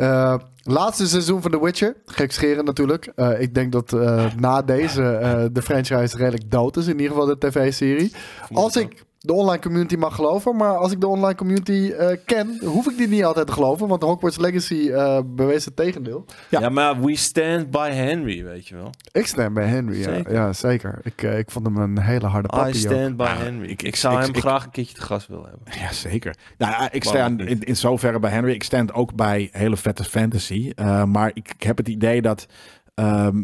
Eh, 0.00 0.34
laatste 0.62 1.06
seizoen 1.06 1.42
van 1.42 1.50
The 1.50 1.62
Witcher. 1.62 1.96
Gek 2.06 2.32
scheren 2.32 2.64
natuurlijk. 2.64 3.12
Eh, 3.14 3.40
ik 3.40 3.54
denk 3.54 3.72
dat 3.72 3.92
eh, 3.92 4.24
na 4.36 4.62
deze 4.62 5.48
de 5.52 5.62
franchise 5.62 6.16
redelijk 6.16 6.50
dood 6.50 6.76
is. 6.76 6.86
In 6.86 7.00
ieder 7.00 7.08
geval 7.08 7.26
de 7.26 7.38
tv-serie. 7.38 8.12
Als 8.52 8.76
ik 8.76 9.04
de 9.22 9.32
online 9.32 9.62
community 9.62 9.96
mag 9.96 10.14
geloven. 10.14 10.56
Maar 10.56 10.76
als 10.76 10.92
ik 10.92 11.00
de 11.00 11.06
online 11.06 11.34
community 11.34 11.92
eh, 11.98 12.16
ken, 12.26 12.58
hoef 12.64 12.86
ik 12.90 12.96
die 12.96 13.08
niet 13.08 13.24
altijd 13.24 13.46
te 13.46 13.52
geloven. 13.52 13.88
Want 13.88 14.02
Hogwarts 14.02 14.36
Legacy 14.38 14.90
eh, 14.90 15.20
bewees 15.26 15.64
het 15.64 15.76
tegendeel. 15.76 16.24
Ja. 16.48 16.60
Ja. 16.60 16.68
maar 16.68 17.00
we 17.00 17.16
stand 17.16 17.70
by 17.70 17.90
Henry, 17.90 18.44
weet 18.44 18.68
je 18.68 18.74
wel. 18.74 18.90
Ik 19.12 19.26
stem 19.26 19.54
bij 19.54 19.66
Henry. 19.66 19.98
Ja, 19.98 20.02
Zeker. 20.14 20.32
ja 20.32 20.52
zeker. 20.52 20.98
Ik, 21.02 21.22
eh, 21.22 21.38
ik 21.38 21.50
vond 21.50 21.66
hem 21.66 21.76
een 21.76 21.98
hele 22.00 22.26
harde 22.26 22.48
I 22.48 22.56
papi. 22.56 22.68
ook. 22.68 22.74
stand 22.74 23.16
by 23.16 23.24
Henry. 23.24 23.68
ik- 23.68 23.82
Ik, 23.82 23.96
zou 23.96 24.14
ik- 24.14 24.20
hem 24.26 24.34
ik- 24.34 24.40
graag 24.40 24.64
een 24.64 24.70
keertje 24.70 24.94
te 24.94 25.00
gast 25.02 25.26
willen 25.28 25.48
hebben. 25.48 25.80
Ja, 25.80 25.92
zeker. 25.92 26.34
Nou, 26.58 26.72
ja, 26.72 26.92
ik 26.92 27.04
sta 27.04 27.26
in, 27.26 27.62
in 27.62 27.76
zoverre 27.76 28.18
bij 28.18 28.30
Henry. 28.30 28.52
Ik 28.52 28.62
stand 28.62 28.92
ook 28.92 29.14
bij 29.14 29.48
hele 29.52 29.76
vette 29.76 30.04
fantasy. 30.04 30.72
Uh, 30.76 31.04
maar 31.04 31.30
ik, 31.34 31.48
ik 31.54 31.62
heb 31.62 31.76
het 31.76 31.88
idee 31.88 32.22
dat 32.22 32.46
ehm, 32.94 33.42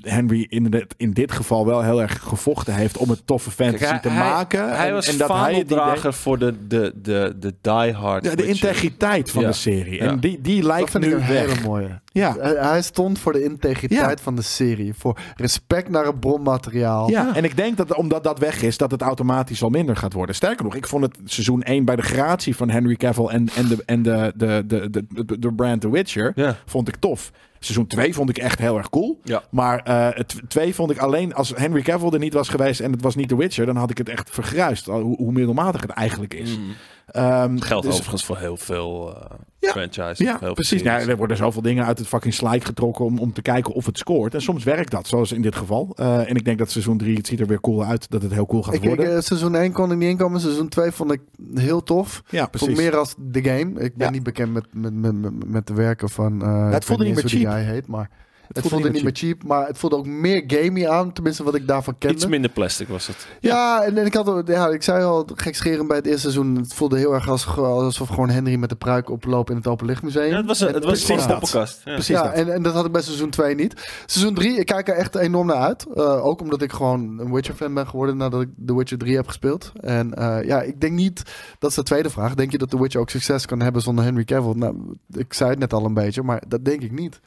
Henry 0.00 0.46
in, 0.48 0.64
dit- 0.64 0.94
in 0.96 1.12
dit 1.12 1.32
geval 1.32 1.66
wel 1.66 1.82
heel 1.82 2.00
erg 2.02 2.22
gevochten 2.22 2.74
heeft 2.74 2.96
om 2.96 3.10
het 3.10 3.26
toffe 3.26 3.50
fantasy 3.50 3.84
Kijk, 3.84 4.02
te 4.02 4.08
maken. 4.10 4.76
Hij 4.76 4.88
en, 4.88 4.92
was 4.94 5.06
en 5.08 5.18
dat 5.18 5.28
hij 5.28 5.38
het 5.38 5.46
idee, 5.48 5.64
vaandeldrager 5.78 6.12
voor 6.14 6.38
de, 6.38 6.54
de, 6.68 6.92
de, 7.02 7.36
de 7.40 7.54
diehard. 7.60 8.24
ja, 8.24 8.34
de 8.34 8.46
integriteit 8.46 9.30
van 9.30 9.42
Ja. 9.42 9.48
de 9.48 9.54
serie. 9.54 10.02
Ja. 10.02 10.08
En 10.10 10.20
die, 10.20 10.40
die 10.40 10.56
Dat 10.60 10.64
lijkt 10.70 10.90
vind 10.90 11.04
ik 11.04 11.10
nu 11.10 11.16
een 11.16 11.26
weg. 11.26 11.46
hele 11.46 11.60
mooie. 11.68 12.00
Ja. 12.12 12.36
Hij, 12.40 12.82
stond 12.82 13.18
voor 13.18 13.32
de 13.32 13.44
integriteit 13.44 14.18
Ja. 14.18 14.22
van 14.24 14.36
de 14.36 14.42
serie. 14.42 14.94
Voor 14.94 15.18
respect 15.36 15.88
naar 15.88 16.04
het 16.06 16.20
bronmateriaal. 16.20 17.10
Ja, 17.10 17.34
en 17.34 17.44
ik 17.44 17.56
denk 17.56 17.76
dat 17.76 17.94
omdat 17.94 18.24
dat 18.24 18.38
weg 18.38 18.62
is, 18.62 18.76
dat 18.76 18.90
het 18.90 19.02
automatisch 19.02 19.62
al 19.62 19.68
minder 19.70 19.96
gaat 19.96 20.12
worden. 20.12 20.34
Sterker 20.34 20.64
nog, 20.64 20.74
ik 20.74 20.86
vond 20.86 21.02
het 21.04 21.18
seizoen 21.24 21.62
1 21.62 21.84
bij 21.84 21.96
de 21.96 22.02
gratie 22.02 22.56
van 22.56 22.70
Henry 22.70 22.96
Cavill 22.96 23.26
en, 23.26 23.48
en, 23.56 23.68
de, 23.68 23.82
en 23.86 24.02
de, 24.02 24.32
de, 24.36 24.62
de, 24.66 24.90
de, 24.90 25.06
de, 25.24 25.38
de 25.38 25.52
brand 25.54 25.80
The 25.80 25.90
Witcher, 25.90 26.32
Ja. 26.34 26.56
vond 26.66 26.88
ik 26.88 26.96
tof. 26.96 27.30
Seizoen 27.58 27.86
2 27.86 28.14
vond 28.14 28.30
ik 28.30 28.38
echt 28.38 28.58
heel 28.58 28.76
erg 28.76 28.88
cool. 28.88 29.20
Ja. 29.24 29.42
Maar 29.50 29.78
eh 29.78 30.08
het 30.10 30.40
2 30.48 30.74
vond 30.74 30.90
ik 30.90 30.98
alleen, 30.98 31.34
als 31.34 31.52
Henry 31.56 31.82
Cavill 31.82 32.10
er 32.12 32.18
niet 32.18 32.32
was 32.32 32.48
geweest 32.48 32.80
en 32.80 32.92
het 32.92 33.02
was 33.02 33.14
niet 33.14 33.28
The 33.28 33.36
Witcher, 33.36 33.66
dan 33.66 33.76
had 33.76 33.90
ik 33.90 33.98
het 33.98 34.08
echt 34.08 34.30
vergruist. 34.30 34.86
Hoe, 34.86 35.16
hoe 35.16 35.32
middelmatig 35.32 35.80
het 35.80 35.90
eigenlijk 35.90 36.34
is. 36.34 36.56
Mm. 36.58 36.74
Ehm, 37.10 37.58
Geldt 37.58 37.84
dus- 37.86 37.94
overigens 37.94 38.24
voor 38.24 38.38
heel 38.38 38.56
veel 38.56 39.14
eh 39.16 39.30
Ja. 39.60 39.70
franchises. 39.70 40.18
Ja, 40.18 40.36
heel 40.40 40.54
precies. 40.54 40.82
Nou, 40.82 41.08
er 41.08 41.16
worden 41.16 41.36
zoveel 41.36 41.62
dingen 41.62 41.84
uit 41.84 41.98
het 41.98 42.06
fucking 42.06 42.34
slide 42.34 42.64
getrokken 42.64 43.04
om, 43.04 43.18
om 43.18 43.32
te 43.32 43.42
kijken 43.42 43.74
of 43.74 43.86
het 43.86 43.98
scoort. 43.98 44.34
En 44.34 44.42
soms 44.42 44.64
werkt 44.64 44.90
dat, 44.90 45.06
zoals 45.06 45.32
in 45.32 45.42
dit 45.42 45.56
geval. 45.56 45.92
Eh, 45.96 46.28
en 46.30 46.34
ik 46.36 46.44
denk 46.44 46.58
dat 46.58 46.70
seizoen 46.70 46.98
3, 46.98 47.16
het 47.16 47.26
ziet 47.26 47.40
er 47.40 47.46
weer 47.46 47.60
cool 47.60 47.84
uit. 47.84 48.10
Dat 48.10 48.22
het 48.22 48.32
heel 48.32 48.46
cool 48.46 48.62
gaat 48.62 48.74
Ik, 48.74 48.82
ik, 48.82 48.88
worden. 48.88 49.14
eh, 49.16 49.20
seizoen 49.20 49.54
1 49.54 49.72
kon 49.72 49.90
ik 49.92 49.98
niet 49.98 50.08
inkomen. 50.08 50.40
Seizoen 50.40 50.68
2 50.68 50.90
vond 50.90 51.12
ik 51.12 51.20
heel 51.54 51.82
tof. 51.82 52.22
ja, 52.30 52.38
Vond 52.38 52.50
precies. 52.50 52.76
meer 52.76 52.96
als 52.96 53.14
de 53.18 53.42
game. 53.42 53.80
Ik 53.80 53.94
ben 53.96 54.06
Ja. 54.06 54.10
niet 54.10 54.22
bekend 54.22 54.52
met, 54.52 54.66
met, 54.72 54.92
met, 55.14 55.46
met, 55.46 55.66
de 55.66 55.74
werken 55.74 56.08
van... 56.08 56.42
eh 56.42 56.70
het 56.70 56.84
voelde 56.84 57.04
niet 57.04 57.14
meer 57.14 57.22
hoe 57.22 57.30
die 57.30 57.48
guy 57.48 57.62
heet, 57.62 57.86
maar... 57.86 58.10
Het, 58.48 58.58
voelde 58.58 58.68
voelde, 58.68 58.84
niet 58.84 58.92
meer 58.92 59.02
meer 59.02 59.12
cheap, 59.32 59.44
maar 59.44 59.66
het 59.66 59.78
voelde 59.78 59.96
ook 59.96 60.06
meer 60.06 60.44
gamey 60.46 60.88
aan. 60.88 61.12
Tenminste, 61.12 61.42
wat 61.44 61.54
ik 61.54 61.66
daarvan 61.66 61.98
kende. 61.98 62.14
Iets 62.16 62.26
minder 62.26 62.50
plastic 62.50 62.88
was 62.88 63.06
het. 63.06 63.26
Ja, 63.40 63.82
en, 63.82 63.98
en 63.98 64.06
ik 64.06 64.14
had, 64.14 64.42
ja, 64.46 64.68
ik 64.68 64.82
zei 64.82 65.04
al, 65.04 65.28
gekscherend 65.34 65.88
bij 65.88 65.96
het 65.96 66.06
eerste 66.06 66.20
seizoen. 66.20 66.56
Het 66.56 66.74
voelde 66.74 66.98
heel 66.98 67.14
erg 67.14 67.28
als, 67.28 67.46
alsof 67.56 68.08
gewoon 68.08 68.28
Henry 68.28 68.56
met 68.56 68.68
de 68.68 68.76
pruik 68.76 69.10
oplopen 69.10 69.52
in 69.52 69.58
het 69.60 69.68
Openlichtmuseum. 69.68 70.30
Ja, 70.30 70.36
het 70.36 70.46
was, 70.46 70.60
een- 70.60 70.74
het 70.74 70.84
was 70.84 71.04
precies 71.04 71.26
dat. 71.26 71.38
poppenkast. 71.40 71.80
Ja. 71.84 71.92
Precies 71.92 72.16
ja, 72.16 72.22
dat. 72.22 72.32
en, 72.32 72.52
en 72.54 72.62
dat 72.62 72.74
had 72.74 72.84
ik 72.86 72.92
bij 72.92 73.02
seizoen 73.02 73.30
2 73.30 73.54
niet. 73.54 74.02
Seizoen 74.06 74.34
3, 74.34 74.56
ik 74.58 74.66
kijk 74.66 74.88
er 74.88 74.94
echt 74.94 75.14
enorm 75.14 75.46
naar 75.46 75.56
uit. 75.56 75.86
Uh, 75.94 76.24
ook 76.24 76.40
omdat 76.40 76.62
ik 76.62 76.72
gewoon 76.72 77.18
een 77.18 77.32
Witcher-fan 77.32 77.74
ben 77.74 77.86
geworden 77.88 78.16
nadat 78.16 78.40
ik 78.40 78.48
The 78.66 78.76
Witcher 78.76 78.98
3 78.98 79.16
heb 79.16 79.26
gespeeld. 79.26 79.72
En 79.80 80.12
uh, 80.18 80.38
ja, 80.44 80.62
ik 80.62 80.80
denk 80.80 80.92
niet, 80.92 81.22
dat 81.58 81.70
is 81.70 81.76
de 81.76 81.82
tweede 81.82 82.10
vraag. 82.10 82.34
Denk 82.34 82.52
je 82.52 82.58
dat 82.58 82.70
The 82.70 82.80
Witcher 82.80 83.00
ook 83.00 83.10
succes 83.10 83.46
kan 83.46 83.60
hebben 83.60 83.82
zonder 83.82 84.04
Henry 84.04 84.24
Cavill? 84.24 84.52
Nou, 84.54 84.96
ik 85.12 85.32
zei 85.34 85.50
het 85.50 85.58
net 85.58 85.72
al 85.72 85.84
een 85.84 85.94
beetje, 85.94 86.22
maar 86.22 86.42
dat 86.48 86.64
denk 86.64 86.82
ik 86.82 86.92
niet. 86.92 87.20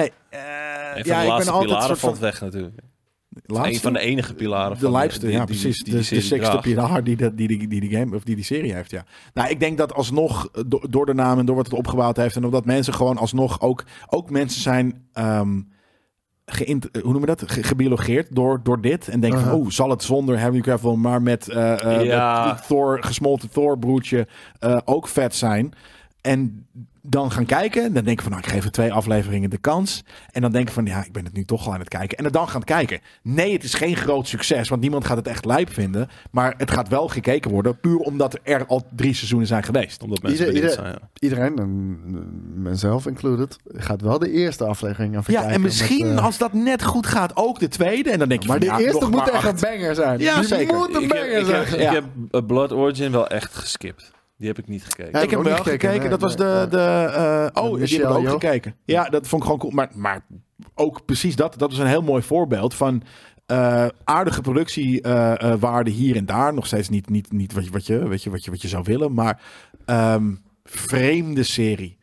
Nee, 0.00 0.12
uh, 0.34 0.40
ja, 1.04 1.20
de 1.22 1.26
ik 1.26 1.36
ben 1.44 1.48
altijd 1.48 1.70
soort 1.82 1.86
van... 1.86 1.96
valt 1.96 2.18
weg 2.18 2.40
natuurlijk. 2.40 2.74
Laatste? 3.46 3.74
Een 3.74 3.80
van 3.80 3.92
de 3.92 3.98
enige 3.98 4.34
pilaren 4.34 4.74
de 4.76 4.82
van 4.82 4.90
lijpste, 4.92 5.26
ja, 5.30 5.36
die- 5.36 5.44
precies. 5.46 5.82
Die, 5.82 5.94
de, 5.94 6.00
die, 6.00 6.08
de 6.08 6.20
sixte 6.20 6.36
draagt. 6.38 6.60
pilaar 6.60 7.04
die, 7.04 7.16
de, 7.16 7.34
die, 7.34 7.48
die, 7.48 7.68
die, 7.68 7.80
die 7.80 7.90
game 7.98 8.16
of 8.16 8.22
die 8.24 8.34
die 8.34 8.44
serie 8.44 8.74
heeft, 8.74 8.90
ja. 8.90 9.04
Nou, 9.34 9.48
ik 9.50 9.60
denk 9.60 9.78
dat 9.78 9.94
alsnog 9.94 10.48
eh, 10.52 10.62
do- 10.66 10.82
door 10.90 11.06
de 11.06 11.14
naam 11.14 11.38
en 11.38 11.46
door 11.46 11.56
wat 11.56 11.64
het 11.66 11.74
opgebouwd 11.74 12.16
heeft 12.16 12.36
en 12.36 12.44
omdat 12.44 12.64
mensen 12.64 12.94
gewoon 12.94 13.16
alsnog 13.16 13.60
ook, 13.60 13.84
ook 14.06 14.30
mensen 14.30 14.60
zijn. 14.62 15.06
ehm 15.12 15.60
geïnt- 16.46 16.88
hoe 16.92 17.02
noemen 17.02 17.20
we 17.20 17.26
dat? 17.36 17.50
Ge- 17.50 17.62
gebiologeerd 17.62 18.34
door, 18.34 18.60
door 18.62 18.80
dit. 18.80 19.08
En 19.08 19.20
denken 19.20 19.38
van, 19.40 19.48
Uh-huh. 19.48 19.64
oh, 19.64 19.70
zal 19.70 19.90
het 19.90 20.02
zonder 20.02 20.38
Henry 20.38 20.60
Cavill, 20.60 20.94
maar 20.94 21.22
met 21.22 21.48
eh, 21.48 21.84
eh, 21.98 22.04
Ja. 22.04 22.44
dat 22.46 22.66
Thor, 22.66 23.02
gesmolten 23.02 23.50
Thor 23.50 23.78
broertje 23.78 24.26
eh, 24.58 24.78
ook 24.84 25.08
vet 25.08 25.34
zijn. 25.34 25.72
En 26.20 26.66
dan 27.08 27.30
gaan 27.30 27.46
kijken. 27.46 27.82
Dan 27.92 28.04
denk 28.04 28.16
ik 28.18 28.22
van, 28.22 28.30
nou, 28.32 28.42
ik 28.44 28.50
geef 28.50 28.64
er 28.64 28.70
twee 28.70 28.92
afleveringen 28.92 29.50
de 29.50 29.58
kans. 29.58 30.04
En 30.32 30.40
dan 30.42 30.52
denk 30.52 30.68
ik 30.68 30.74
van, 30.74 30.86
ja, 30.86 31.04
ik 31.04 31.12
ben 31.12 31.24
het 31.24 31.32
nu 31.32 31.44
toch 31.44 31.66
al 31.66 31.72
aan 31.72 31.78
het 31.78 31.88
kijken. 31.88 32.18
En 32.18 32.24
er 32.24 32.32
dan 32.32 32.48
gaan 32.48 32.64
kijken. 32.64 33.00
Nee, 33.22 33.52
het 33.52 33.64
is 33.64 33.74
geen 33.74 33.96
groot 33.96 34.28
succes, 34.28 34.68
want 34.68 34.80
niemand 34.80 35.04
gaat 35.06 35.16
het 35.16 35.26
echt 35.28 35.44
lijp 35.44 35.72
vinden. 35.72 36.08
Maar 36.30 36.54
het 36.56 36.70
gaat 36.70 36.88
wel 36.88 37.08
gekeken 37.08 37.50
worden, 37.50 37.80
puur 37.80 37.98
omdat 37.98 38.38
er 38.42 38.66
al 38.66 38.82
drie 38.96 39.14
seizoenen 39.14 39.48
zijn 39.48 39.62
geweest. 39.62 40.02
Omdat 40.02 40.22
mensen 40.22 40.54
Ieder- 40.54 40.70
zijn, 40.70 40.86
ja. 40.86 40.98
Iedereen, 41.18 41.58
en 41.58 41.96
mezelf 42.62 43.06
included, 43.06 43.56
gaat 43.72 44.00
wel 44.00 44.18
de 44.18 44.30
eerste 44.30 44.64
aflevering 44.64 45.18
even 45.18 45.32
Ja, 45.32 45.38
kijken. 45.38 45.56
en 45.56 45.62
misschien 45.62 46.08
met, 46.08 46.18
eh, 46.18 46.24
als 46.24 46.38
dat 46.38 46.52
net 46.52 46.84
goed 46.84 47.06
gaat, 47.06 47.36
ook 47.36 47.58
de 47.58 47.68
tweede. 47.68 48.10
En 48.10 48.18
dan 48.18 48.28
denk 48.28 48.42
je 48.42 48.48
maar 48.48 48.58
van, 48.58 48.66
de 48.66 48.72
ja, 48.72 48.80
eerste 48.80 49.08
moet 49.08 49.20
echt 49.20 49.32
acht. 49.32 49.62
een 49.62 49.70
banger 49.78 49.94
zijn. 49.94 50.18
Ja, 50.18 50.34
Die 50.38 50.44
zeker. 50.46 50.76
moet 50.76 50.94
een 50.94 51.02
Ik 51.02 51.08
banger 51.08 51.30
heb, 51.32 51.40
ik, 51.40 51.46
heb, 51.54 51.66
zijn. 51.66 51.80
Ja. 51.80 51.88
ik 51.88 51.94
heb 51.94 52.04
eh, 52.30 52.46
Blood 52.46 52.72
Origin 52.72 53.12
wel 53.12 53.26
echt 53.28 53.54
geskipt. 53.56 54.14
Die 54.38 54.48
heb 54.48 54.58
ik 54.58 54.68
niet 54.68 54.84
gekeken. 54.84 55.12
Ja, 55.12 55.20
ik 55.20 55.30
heb 55.30 55.42
wel 55.42 55.52
niet 55.52 55.62
gekeken, 55.62 55.80
gekeken. 55.80 56.00
nee, 56.00 56.08
dat 56.08 56.20
was 56.20 56.36
de... 56.36 56.56
nee. 56.58 56.68
de 56.68 57.52
eh, 57.54 57.64
oh, 57.64 57.74
die 57.74 58.00
heb 58.00 58.10
ik 58.10 58.16
ook 58.16 58.28
gekeken. 58.28 58.74
Ja, 58.84 59.04
dat 59.04 59.28
vond 59.28 59.42
ik 59.42 59.48
gewoon 59.48 59.60
cool. 59.60 59.72
Maar, 59.72 59.90
maar 59.94 60.24
ook 60.74 61.04
precies 61.04 61.36
dat. 61.36 61.58
Dat 61.58 61.72
is 61.72 61.78
een 61.78 61.86
heel 61.86 62.02
mooi 62.02 62.22
voorbeeld 62.22 62.74
van... 62.74 63.02
eh, 63.46 63.86
aardige 64.04 64.40
productiewaarde 64.40 65.90
hier 65.90 66.16
en 66.16 66.26
daar. 66.26 66.54
Nog 66.54 66.66
steeds 66.66 66.88
niet, 66.88 67.08
niet, 67.10 67.32
niet 67.32 67.52
wat, 67.52 67.64
je, 67.64 67.70
wat, 67.70 67.86
je, 67.86 68.08
weet 68.08 68.22
je, 68.22 68.30
wat, 68.30 68.44
je, 68.44 68.50
wat 68.50 68.62
je 68.62 68.68
zou 68.68 68.82
willen. 68.86 69.12
Maar 69.12 69.40
ehm, 69.84 70.34
vreemde 70.64 71.42
serie. 71.42 71.96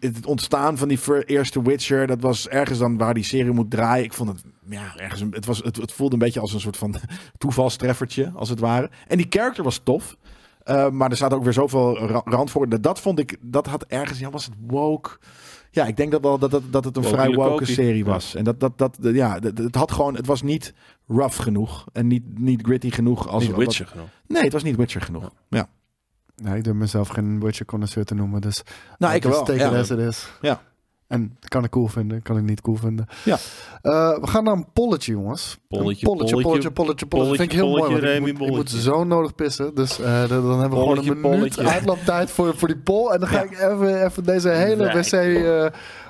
Het 0.00 0.26
ontstaan 0.26 0.78
van 0.78 0.88
die 0.88 1.24
eerste 1.24 1.62
Witcher, 1.62 2.06
dat 2.06 2.20
was 2.20 2.48
ergens 2.48 2.78
dan 2.78 2.96
waar 2.96 3.14
die 3.14 3.24
serie 3.24 3.52
moet 3.52 3.70
draaien. 3.70 4.04
Ik 4.04 4.12
vond 4.12 4.28
het, 4.28 4.42
ja, 4.68 4.96
ergens, 4.96 5.24
het, 5.30 5.46
was, 5.46 5.58
het, 5.62 5.76
het 5.76 5.92
voelde 5.92 6.12
een 6.12 6.18
beetje 6.18 6.40
als 6.40 6.52
een 6.52 6.60
soort 6.60 6.76
van 6.76 6.94
toevalstreffertje, 7.38 8.32
als 8.34 8.48
het 8.48 8.60
ware. 8.60 8.90
En 9.06 9.16
die 9.16 9.26
character 9.28 9.64
was 9.64 9.80
tof. 9.84 10.16
Uh, 10.70 10.88
maar 10.90 11.10
er 11.10 11.16
staat 11.16 11.32
ook 11.32 11.44
weer 11.44 11.52
zoveel 11.52 11.98
ra 12.06 12.22
rand 12.24 12.50
voor. 12.50 12.80
Dat, 12.80 13.00
vond 13.00 13.18
ik, 13.18 13.36
dat 13.40 13.66
had 13.66 13.84
ergens, 13.84 14.18
ja, 14.18 14.30
was 14.30 14.44
het 14.44 14.54
woke? 14.66 15.10
Ja, 15.70 15.86
ik 15.86 15.96
denk 15.96 16.10
dat 16.10 16.22
wel 16.22 16.38
dat, 16.38 16.50
dat, 16.50 16.62
dat 16.70 16.84
het 16.84 16.96
een 16.96 17.02
Woke 17.02 17.14
vrij 17.14 17.32
woke 17.34 17.64
serie 17.64 18.04
was. 18.04 18.34
En 18.34 18.44
dat, 18.44 18.60
dat, 18.60 18.78
dat, 18.78 18.98
ja, 19.00 19.38
het 19.40 19.74
had 19.74 19.92
gewoon, 19.92 20.14
het 20.16 20.26
was 20.26 20.42
niet 20.42 20.74
rough 21.06 21.42
genoeg. 21.42 21.86
En 21.92 22.06
niet, 22.06 22.38
niet 22.38 22.62
gritty 22.62 22.90
genoeg. 22.90 23.28
Als 23.28 23.42
Niet 23.42 23.52
wat- 23.52 23.60
Witcher 23.60 23.86
genoeg. 23.86 24.06
Nee, 24.26 24.42
het 24.42 24.52
was 24.52 24.62
niet 24.62 24.76
Witcher 24.76 25.00
genoeg. 25.00 25.30
Ja. 25.48 25.68
Nee, 26.36 26.56
ik 26.56 26.64
durf 26.64 26.76
mezelf 26.76 27.08
geen 27.08 27.40
Witcher 27.40 27.66
connoisseur 27.66 28.04
te 28.04 28.14
noemen, 28.14 28.40
dus... 28.40 28.62
Nou, 28.98 29.14
ik 29.14 29.22
wel. 29.22 29.44
Take 29.44 29.58
Ja. 29.58 29.70
it 29.70 29.74
as 29.76 29.90
it 29.90 29.98
is. 29.98 30.28
Ja. 30.40 30.60
En 31.08 31.38
kan 31.48 31.64
ik 31.64 31.70
cool 31.70 31.86
vinden, 31.86 32.22
kan 32.22 32.36
ik 32.36 32.42
niet 32.42 32.60
cool 32.60 32.76
vinden. 32.76 33.06
Ja. 33.24 33.34
Eh, 33.82 34.18
we 34.20 34.26
gaan 34.26 34.44
naar 34.44 34.52
een 34.54 34.72
polletje, 34.72 35.12
jongens. 35.12 35.58
Polletje, 35.68 36.06
een 36.06 36.16
polletje, 36.16 36.42
polletje, 36.42 36.70
polletje, 36.70 36.70
polletje, 36.70 37.06
polletje. 37.06 37.28
Dat 37.30 37.40
vind 37.40 37.52
ik 37.52 37.58
heel 37.58 37.70
polletje, 37.70 38.00
mooi, 38.02 38.14
ik 38.14 38.20
moet, 38.20 38.28
ik 38.30 38.38
moet 38.38 38.48
polletje. 38.48 38.80
zo 38.80 39.04
nodig 39.04 39.34
pissen. 39.34 39.74
Dus 39.74 40.00
eh, 40.00 40.28
dan, 40.28 40.42
dan 40.42 40.60
hebben 40.60 40.78
we 40.78 40.84
Polletje, 40.84 41.10
gewoon 41.14 41.32
een 41.32 41.38
minuut 41.38 41.58
uitlooptijd 41.58 42.30
voor, 42.30 42.56
voor 42.56 42.68
die 42.68 42.76
poll. 42.78 43.10
En 43.12 43.20
dan 43.20 43.28
ga 43.28 43.36
Ja. 43.36 43.42
ik 43.42 43.50
even, 43.52 44.04
even 44.04 44.24
deze 44.24 44.48
hele 44.48 44.92
wc 44.92 45.12
eh, 45.12 45.66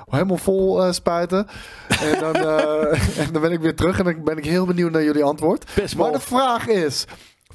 helemaal 0.09 0.37
vol 0.37 0.83
eh, 0.83 0.91
spuiten. 0.91 1.47
en, 1.87 2.19
dan, 2.19 2.35
eh, 2.35 3.19
en 3.25 3.33
dan 3.33 3.41
ben 3.41 3.51
ik 3.51 3.59
weer 3.59 3.75
terug 3.75 3.99
en 3.99 4.03
dan 4.05 4.23
ben 4.23 4.37
ik 4.37 4.45
heel 4.45 4.65
benieuwd 4.65 4.91
naar 4.91 5.03
jullie 5.03 5.23
antwoord. 5.23 5.95
Maar 5.97 6.11
de 6.11 6.19
vraag 6.19 6.67
is... 6.67 7.05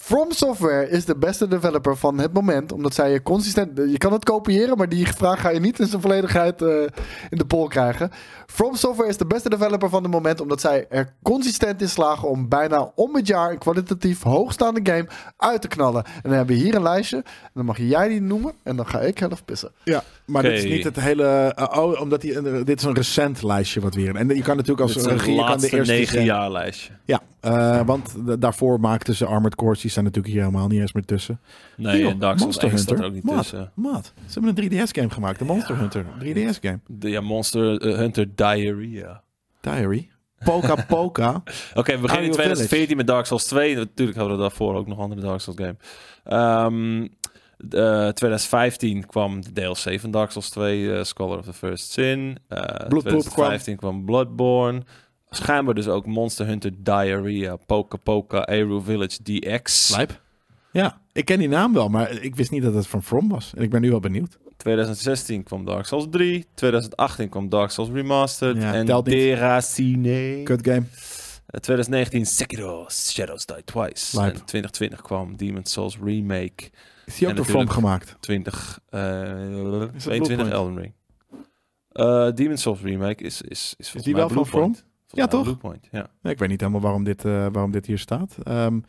From 0.03 0.33
Software 0.33 0.89
is 0.89 1.05
de 1.05 1.16
beste 1.16 1.49
developer 1.49 1.97
van 1.97 2.19
het 2.19 2.33
moment. 2.33 2.73
Omdat 2.73 2.95
zij 2.95 3.12
je 3.12 3.23
consistent... 3.23 3.77
Je 3.77 3.99
kan 3.99 4.12
het 4.12 4.24
kopiëren, 4.24 4.77
maar 4.77 4.89
die 4.89 5.07
vraag 5.07 5.41
ga 5.41 5.49
je 5.49 5.61
niet 5.61 5.79
in 5.79 5.87
zijn 5.87 6.01
volledigheid 6.01 6.62
eh, 6.62 6.83
in 7.31 7.39
de 7.39 7.45
poll 7.45 7.69
krijgen. 7.69 8.11
From 8.47 8.74
Software 8.74 9.09
is 9.09 9.16
de 9.16 9.27
beste 9.27 9.49
developer 9.49 9.89
van 9.89 10.03
het 10.03 10.12
moment. 10.12 10.41
Omdat 10.41 10.61
zij 10.61 10.87
er 10.89 11.12
consistent 11.23 11.81
in 11.81 11.89
slagen 11.89 12.29
om 12.29 12.49
bijna 12.49 12.93
om 12.95 13.15
het 13.15 13.27
jaar 13.27 13.51
een 13.51 13.59
kwalitatief 13.59 14.23
hoogstaande 14.23 14.81
game 14.83 15.09
uit 15.37 15.61
te 15.61 15.69
knallen. 15.69 16.05
En 16.05 16.23
dan 16.23 16.33
hebben 16.33 16.57
we 16.57 16.62
hier 16.62 16.74
een 16.74 16.83
lijstje. 16.83 17.16
En 17.16 17.51
dan 17.55 17.65
mag 17.65 17.79
jij 17.79 18.09
die 18.09 18.23
noemen. 18.23 18.53
En 18.62 18.77
dan 18.77 18.87
ga 18.87 19.01
ik 19.01 19.19
helft 19.19 19.45
pissen. 19.45 19.73
Ja, 19.85 20.03
maar 20.33 20.43
dit 20.43 20.53
is 20.53 20.65
niet 20.65 20.85
het 20.85 21.01
hele. 21.01 21.25
eh, 21.57 21.79
oh, 21.79 22.01
omdat 22.01 22.21
die, 22.21 22.35
eh, 22.39 22.65
dit 22.65 22.79
is 22.79 22.85
een 22.85 22.95
recent 22.95 23.43
lijstje 23.43 23.81
wat 23.81 23.95
weer. 23.95 24.17
En 24.17 24.29
je 24.29 24.43
kan 24.43 24.57
natuurlijk 24.57 24.81
als 24.95 25.07
regie 25.07 25.35
je 25.35 25.45
kan 25.45 25.59
de 25.61 25.71
eerste 25.71 25.93
negen 25.93 26.25
jaar 26.25 26.51
lijstje. 26.51 26.93
Ja, 27.05 27.21
Eh, 27.41 27.81
want 27.87 28.15
daarvoor 28.41 28.81
maakten 28.81 29.15
ze 29.15 29.27
Armored 29.27 29.55
Core. 29.55 29.77
Die 29.81 29.91
staan 29.91 30.05
natuurlijk 30.05 30.35
hier 30.35 30.43
helemaal 30.43 30.69
niet 30.69 30.81
eens 30.81 30.93
meer 30.93 31.05
tussen. 31.05 31.41
Nee, 31.77 32.07
en 32.09 32.19
Dark 32.19 32.39
Souls 32.39 32.43
Monster 32.45 32.69
1 32.69 32.79
staat 32.79 32.89
er 32.99 33.03
Hunter. 33.03 33.07
ook 33.07 33.15
niet 33.15 33.25
Maat, 33.25 33.39
tussen. 33.41 33.71
Maat, 33.75 34.13
ze 34.27 34.41
hebben 34.41 34.65
een 34.65 34.71
3DS-game 34.71 35.11
gemaakt. 35.11 35.39
De 35.39 35.45
Monster 35.45 35.77
Hunter 35.79 36.05
3DS-game. 36.19 36.79
De, 36.87 37.11
ja, 37.11 37.21
Monster 37.21 37.65
Hunter 37.83 38.27
Diarrhea. 38.35 39.23
Diary. 39.61 40.11
Poka 40.45 40.75
Poka. 40.89 41.43
Oké, 41.75 41.93
we 41.95 41.99
beginnen 42.01 42.01
in 42.01 42.11
Mario 42.11 42.33
2014 42.33 42.97
met 42.97 43.07
Dark 43.07 43.27
Souls 43.27 43.45
2. 43.45 43.75
Natuurlijk 43.75 44.19
hadden 44.19 44.37
we 44.37 44.43
daarvoor 44.43 44.75
ook 44.75 44.87
nog 44.87 44.99
andere 44.99 45.21
Dark 45.21 45.41
Souls 45.41 45.59
game. 45.61 45.77
Ehm, 46.25 47.09
eh, 47.71 48.09
2015 48.09 49.07
kwam 49.07 49.41
de 49.43 49.53
DLC 49.53 50.01
van 50.01 50.11
Dark 50.11 50.31
Souls 50.31 50.51
2, 50.51 50.93
eh, 50.93 51.05
Scholar 51.05 51.39
of 51.39 51.45
the 51.45 51.53
First 51.53 51.91
Sin. 51.91 52.39
Eh 52.49 52.59
Bloodpool 52.89 53.01
2015 53.01 53.77
kwam 53.77 54.05
Bloodborne. 54.05 54.83
Schijnbaar 55.31 55.75
dus 55.75 55.89
ook 55.89 56.07
Monster 56.07 56.47
Hunter 56.47 56.73
Diarrhea, 56.79 57.57
Poka 57.57 57.97
Poka, 57.97 58.41
Aero 58.41 58.81
Village 58.81 59.23
DX. 59.23 59.97
Lijp. 59.97 60.21
Ja, 60.73 61.01
ik 61.13 61.25
ken 61.25 61.39
die 61.39 61.49
naam 61.49 61.73
wel, 61.73 61.89
maar 61.89 62.11
ik 62.23 62.37
wist 62.37 62.51
niet 62.51 62.63
dat 62.63 62.75
het 62.75 62.87
van 62.87 63.03
From 63.03 63.29
was. 63.29 63.53
En 63.57 63.63
ik 63.63 63.71
ben 63.71 63.81
nu 63.81 63.91
wel 63.91 64.01
benieuwd. 64.01 64.39
2016 64.57 65.43
kwam 65.43 65.65
Dark 65.65 65.87
Souls 65.87 66.07
3. 66.11 66.47
2018 66.55 67.29
kwam 67.29 67.49
Dark 67.49 67.71
Souls 67.71 67.91
Remastered. 67.91 68.57
Ja, 68.57 68.75
en 68.75 68.87
niet. 68.87 69.05
Terracine. 69.05 70.43
Kut 70.43 70.67
game. 70.67 70.83
Eh, 71.53 71.61
2019 71.61 72.27
Sekiro 72.27 72.87
Shadows 72.89 73.47
Die 73.47 73.65
Twice. 73.65 74.16
Lijp. 74.16 74.35
En 74.35 74.45
2020 74.45 75.03
kwam 75.03 75.37
Demon's 75.37 75.73
Souls 75.73 75.99
Remake. 76.03 76.70
Is 77.07 77.16
die 77.16 77.29
ook 77.29 77.37
door 77.37 77.45
From 77.45 77.69
gemaakt? 77.69 78.16
20, 78.20 78.81
eh 78.91 79.01
Bluepoint? 79.01 80.01
22 80.01 80.51
Elden 80.51 80.79
Ring. 80.79 80.93
Eh 81.93 82.29
Demon's 82.35 82.62
Souls 82.62 82.81
Remake 82.81 83.24
is, 83.24 83.43
is, 83.43 83.74
is, 83.79 83.91
volgens 83.91 84.05
die 84.05 84.15
mij 84.15 84.23
wel 84.23 84.33
van 84.33 84.43
Bluepoint. 84.43 84.77
Volgens 84.77 84.87
Ja, 85.20 85.27
toch? 85.27 85.43
Bluepoint, 85.43 85.89
ja. 85.91 86.11
Ja, 86.23 86.31
ik 86.31 86.39
weet 86.39 86.49
niet 86.49 86.61
helemaal 86.61 86.81
waarom 86.81 87.05
dit, 87.05 87.24
eh, 87.24 87.47
waarom 87.53 87.70
dit 87.70 87.87
hier 87.87 87.99
staat. 87.99 88.37
Ehm, 88.43 88.81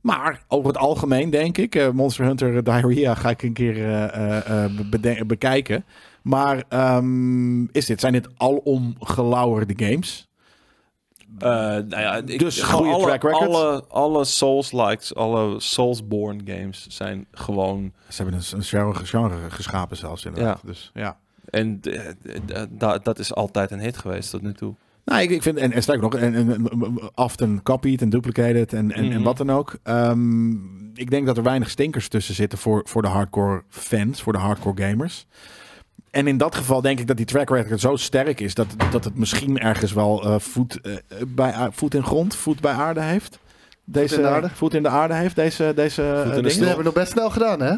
maar 0.00 0.44
over 0.48 0.68
het 0.68 0.78
algemeen 0.78 1.30
denk 1.30 1.58
ik, 1.58 1.74
eh, 1.74 1.90
Monster 1.90 2.24
Hunter 2.24 2.64
Diarrhea 2.64 3.14
ga 3.14 3.30
ik 3.30 3.42
een 3.42 3.52
keer 3.52 3.76
eh, 3.76 4.36
eh, 4.36 4.64
eh, 5.20 5.26
bekijken. 5.26 5.84
Maar 6.22 6.64
ehm, 6.68 7.64
is 7.64 7.86
dit, 7.86 8.00
zijn 8.00 8.12
dit 8.12 8.28
alom 8.36 8.96
gelauwerde 9.00 9.84
games? 9.86 10.25
Eh, 11.38 11.48
nou 11.48 11.88
ja, 11.88 12.14
ik, 12.26 12.38
Dus 12.38 12.62
gewoon 12.62 12.76
goede 12.82 12.92
alle, 12.94 13.02
track 13.18 13.22
record? 13.22 13.48
Alle, 13.48 13.84
alle 13.88 14.24
Souls-likes, 14.24 15.14
alle 15.14 15.60
Soulsborne 15.60 16.40
games 16.44 16.86
zijn 16.88 17.26
gewoon... 17.32 17.92
Ze 18.08 18.22
hebben 18.22 18.40
een, 18.40 18.56
een 18.58 18.62
genre, 18.64 19.04
genre 19.04 19.34
geschapen 19.48 19.96
zelfs 19.96 20.24
inderdaad. 20.24 20.60
Dus 20.64 20.90
ja. 20.94 21.16
En 21.50 21.80
eh, 21.82 22.08
eh, 22.62 22.66
da- 22.70 22.98
dat 22.98 23.18
is 23.18 23.34
altijd 23.34 23.70
een 23.70 23.80
hit 23.80 23.96
geweest 23.98 24.30
tot 24.30 24.42
nu 24.42 24.52
toe. 24.52 24.74
Nou, 25.04 25.22
ik, 25.22 25.30
ik 25.30 25.42
vind, 25.42 25.58
en, 25.58 25.72
en 25.72 25.82
sterker 25.82 26.02
nog, 26.02 26.14
en, 26.14 26.34
en, 26.34 26.50
en, 26.50 26.98
often 27.14 27.62
copied 27.62 28.02
en 28.02 28.08
duplicated 28.10 28.72
en, 28.72 28.92
en, 28.92 29.04
en 29.04 29.12
Mhm. 29.14 29.22
wat 29.22 29.36
dan 29.36 29.50
ook. 29.50 29.76
Ehm, 29.82 30.50
ik 30.94 31.10
denk 31.10 31.26
dat 31.26 31.36
er 31.36 31.42
weinig 31.42 31.70
stinkers 31.70 32.08
tussen 32.08 32.34
zitten 32.34 32.58
voor, 32.58 32.82
voor 32.84 33.02
de 33.02 33.08
hardcore 33.08 33.62
fans, 33.68 34.22
voor 34.22 34.32
de 34.32 34.38
hardcore 34.38 34.82
gamers. 34.82 35.26
En 36.16 36.26
in 36.26 36.36
dat 36.36 36.54
geval 36.54 36.80
denk 36.80 37.00
ik 37.00 37.06
dat 37.06 37.16
die 37.16 37.26
track 37.26 37.50
record 37.50 37.80
zo 37.80 37.96
sterk 37.96 38.40
is 38.40 38.54
dat, 38.54 38.66
dat 38.90 39.04
het 39.04 39.18
misschien 39.18 39.58
ergens 39.58 39.92
wel 39.92 40.22
eh, 40.22 40.38
voet, 40.38 40.80
eh, 40.80 40.94
bij, 41.26 41.68
voet 41.72 41.94
in 41.94 42.04
grond, 42.04 42.34
voet 42.34 42.60
bij 42.60 42.72
aarde 42.72 43.00
heeft. 43.00 43.38
Deze, 43.84 44.14
in 44.16 44.22
de 44.22 44.28
aarde? 44.28 44.48
Voet 44.48 44.74
in 44.74 44.82
de 44.82 44.88
aarde 44.88 45.14
heeft, 45.14 45.36
deze, 45.36 45.72
deze 45.74 46.02
eh, 46.02 46.08
in 46.08 46.28
de 46.28 46.34
dingen. 46.34 46.34
sneeuw. 46.34 46.50
Die 46.50 46.58
hebben 46.58 46.76
we 46.76 46.82
nog 46.84 46.92
best 46.92 47.12
snel 47.12 47.30
gedaan, 47.30 47.60
hè? 47.60 47.76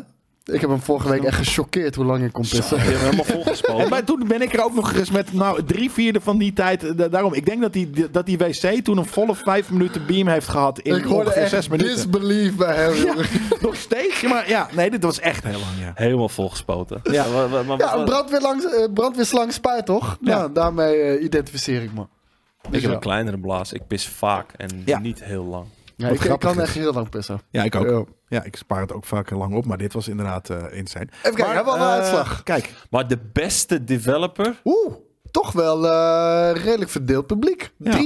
Ik 0.53 0.61
heb 0.61 0.71
hem 0.71 0.81
vorige 0.81 1.09
week 1.09 1.23
echt 1.25 1.37
gechoqueerd 1.37 1.95
hoe 1.95 2.05
lang 2.05 2.25
ik 2.25 2.33
kon 2.33 2.43
pissen. 2.51 2.81
helemaal 2.81 3.25
En 3.27 3.33
volgespoten. 3.33 3.89
maar 3.89 4.05
toen 4.05 4.25
ben 4.29 4.43
ik 4.43 4.53
er 4.55 4.65
ook 4.65 4.75
nog 4.75 4.93
eens 4.95 5.11
met 5.11 5.33
nou, 5.33 5.65
drie 5.65 5.91
vierde 5.91 6.21
van 6.21 6.39
die 6.39 6.53
tijd. 6.53 6.85
eh, 6.85 6.91
da- 6.97 7.09
daarom, 7.09 7.35
ik 7.35 7.47
denk 7.47 7.61
dat 7.61 7.73
die, 7.73 7.91
dat 8.11 8.27
die 8.27 8.39
wc 8.39 8.85
toen 8.85 8.99
een 8.99 9.05
volle 9.07 9.35
vijf 9.35 9.71
minuten 9.71 10.07
beam 10.07 10.29
heeft 10.29 10.49
gehad 10.49 10.79
in 10.79 10.95
Ik 10.97 11.03
hoorde 11.05 11.23
ongeveer 11.25 11.43
echt 11.43 11.51
zes 11.51 11.69
minuten. 11.69 11.95
disbelief 11.95 12.57
bij 12.57 12.75
hem, 12.77 12.95
Ja, 12.95 13.15
nog 13.61 13.77
steeds. 13.77 14.23
Maar 14.23 14.49
ja, 14.49 14.69
nee, 14.75 14.91
dit 14.91 15.03
was 15.03 15.21
echt 15.21 15.45
heel 15.45 15.53
lang. 15.59 15.73
Ja. 15.81 15.93
Helemaal 15.95 16.29
volgespoten. 16.29 17.01
Ja. 17.03 17.27
Maar, 17.29 17.49
maar, 17.49 17.65
maar- 17.65 17.79
Ja, 17.79 17.91
een 17.93 17.97
maar- 17.97 18.07
brandweerlangs, 18.07 18.65
eh, 18.65 18.85
brandweerslang 18.95 19.53
spuit, 19.53 19.87
toch? 19.87 20.19
Ja. 20.21 20.37
Ja, 20.39 20.49
daarmee 20.49 20.95
eh, 21.01 21.23
identificeer 21.25 21.83
ik 21.83 21.93
me. 21.95 22.01
ik 22.63 22.73
Dus 22.73 22.83
heb 22.83 22.91
een 22.93 22.99
kleinere 22.99 23.39
blaas. 23.39 23.73
Ik 23.73 23.87
pis 23.87 24.09
vaak 24.09 24.53
en 24.57 24.83
Ja. 24.85 24.99
niet 24.99 25.25
heel 25.25 25.45
lang. 25.45 25.65
Ja, 25.99 26.09
ik, 26.09 26.39
kan 26.39 26.55
is. 26.55 26.63
echt 26.63 26.75
heel 26.75 26.93
lang 26.93 27.09
pissen. 27.09 27.41
ja, 27.51 27.63
ik 27.63 27.75
ook. 27.75 27.87
Ja. 27.87 28.05
Ja, 28.39 28.45
ik 28.45 28.57
spaar 28.57 28.81
het 28.81 28.93
ook 28.93 29.05
vaak 29.05 29.31
lang 29.31 29.55
op, 29.55 29.65
maar 29.65 29.79
dit 29.79 29.93
was 29.93 30.09
inderdaad 30.09 30.51
eh 30.51 30.57
insane. 30.71 31.05
Even 31.05 31.23
kijken, 31.23 31.45
Maar, 31.45 31.55
hebben 31.55 31.73
we 31.73 31.79
al 31.79 31.87
een 31.87 31.93
eh, 31.93 31.99
uitslag? 32.01 32.43
Kijk, 32.43 32.73
Maar 32.91 33.09
de 33.09 33.19
beste 33.33 33.85
developer... 33.85 34.61
Oeh, 34.65 34.95
toch 35.31 35.53
wel 35.53 35.91
eh, 35.91 36.63
redelijk 36.63 36.91
verdeeld 36.91 37.27
publiek. 37.27 37.71
Ja. 37.79 37.99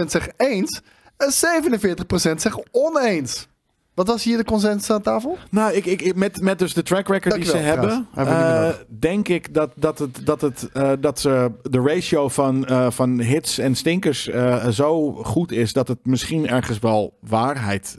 53% 0.00 0.06
zegt 0.06 0.32
eens 0.36 0.80
en 1.16 1.32
47% 1.32 2.34
zegt 2.36 2.62
oneens. 2.70 3.48
Wat 3.96 4.06
was 4.06 4.24
hier 4.24 4.36
de 4.36 4.44
consensus 4.44 4.90
aan 4.90 5.02
tafel? 5.02 5.38
nou, 5.50 5.72
ik, 5.72 5.86
ik, 5.86 6.14
met, 6.14 6.40
met 6.40 6.58
dus 6.58 6.74
de 6.74 6.82
track 6.82 7.08
record 7.08 7.34
die 7.34 7.44
ze 7.44 7.56
hebben, 7.56 8.08
eh, 8.14 8.68
denk 8.88 9.28
ik 9.28 9.54
dat, 9.54 9.70
dat, 9.74 9.98
het, 9.98 10.26
dat, 10.26 10.40
het, 10.40 10.68
eh, 10.72 10.92
dat 11.00 11.20
ze 11.20 11.50
de 11.62 11.80
ratio 11.80 12.28
van, 12.28 12.66
eh, 12.66 12.90
van 12.90 13.20
hits 13.20 13.58
en 13.58 13.74
stinkers 13.74 14.28
zo 14.70 15.12
goed 15.12 15.52
is 15.52 15.72
dat 15.72 15.88
het 15.88 15.98
misschien 16.02 16.48
ergens 16.48 16.78
wel 16.78 17.16
waarheid 17.20 17.98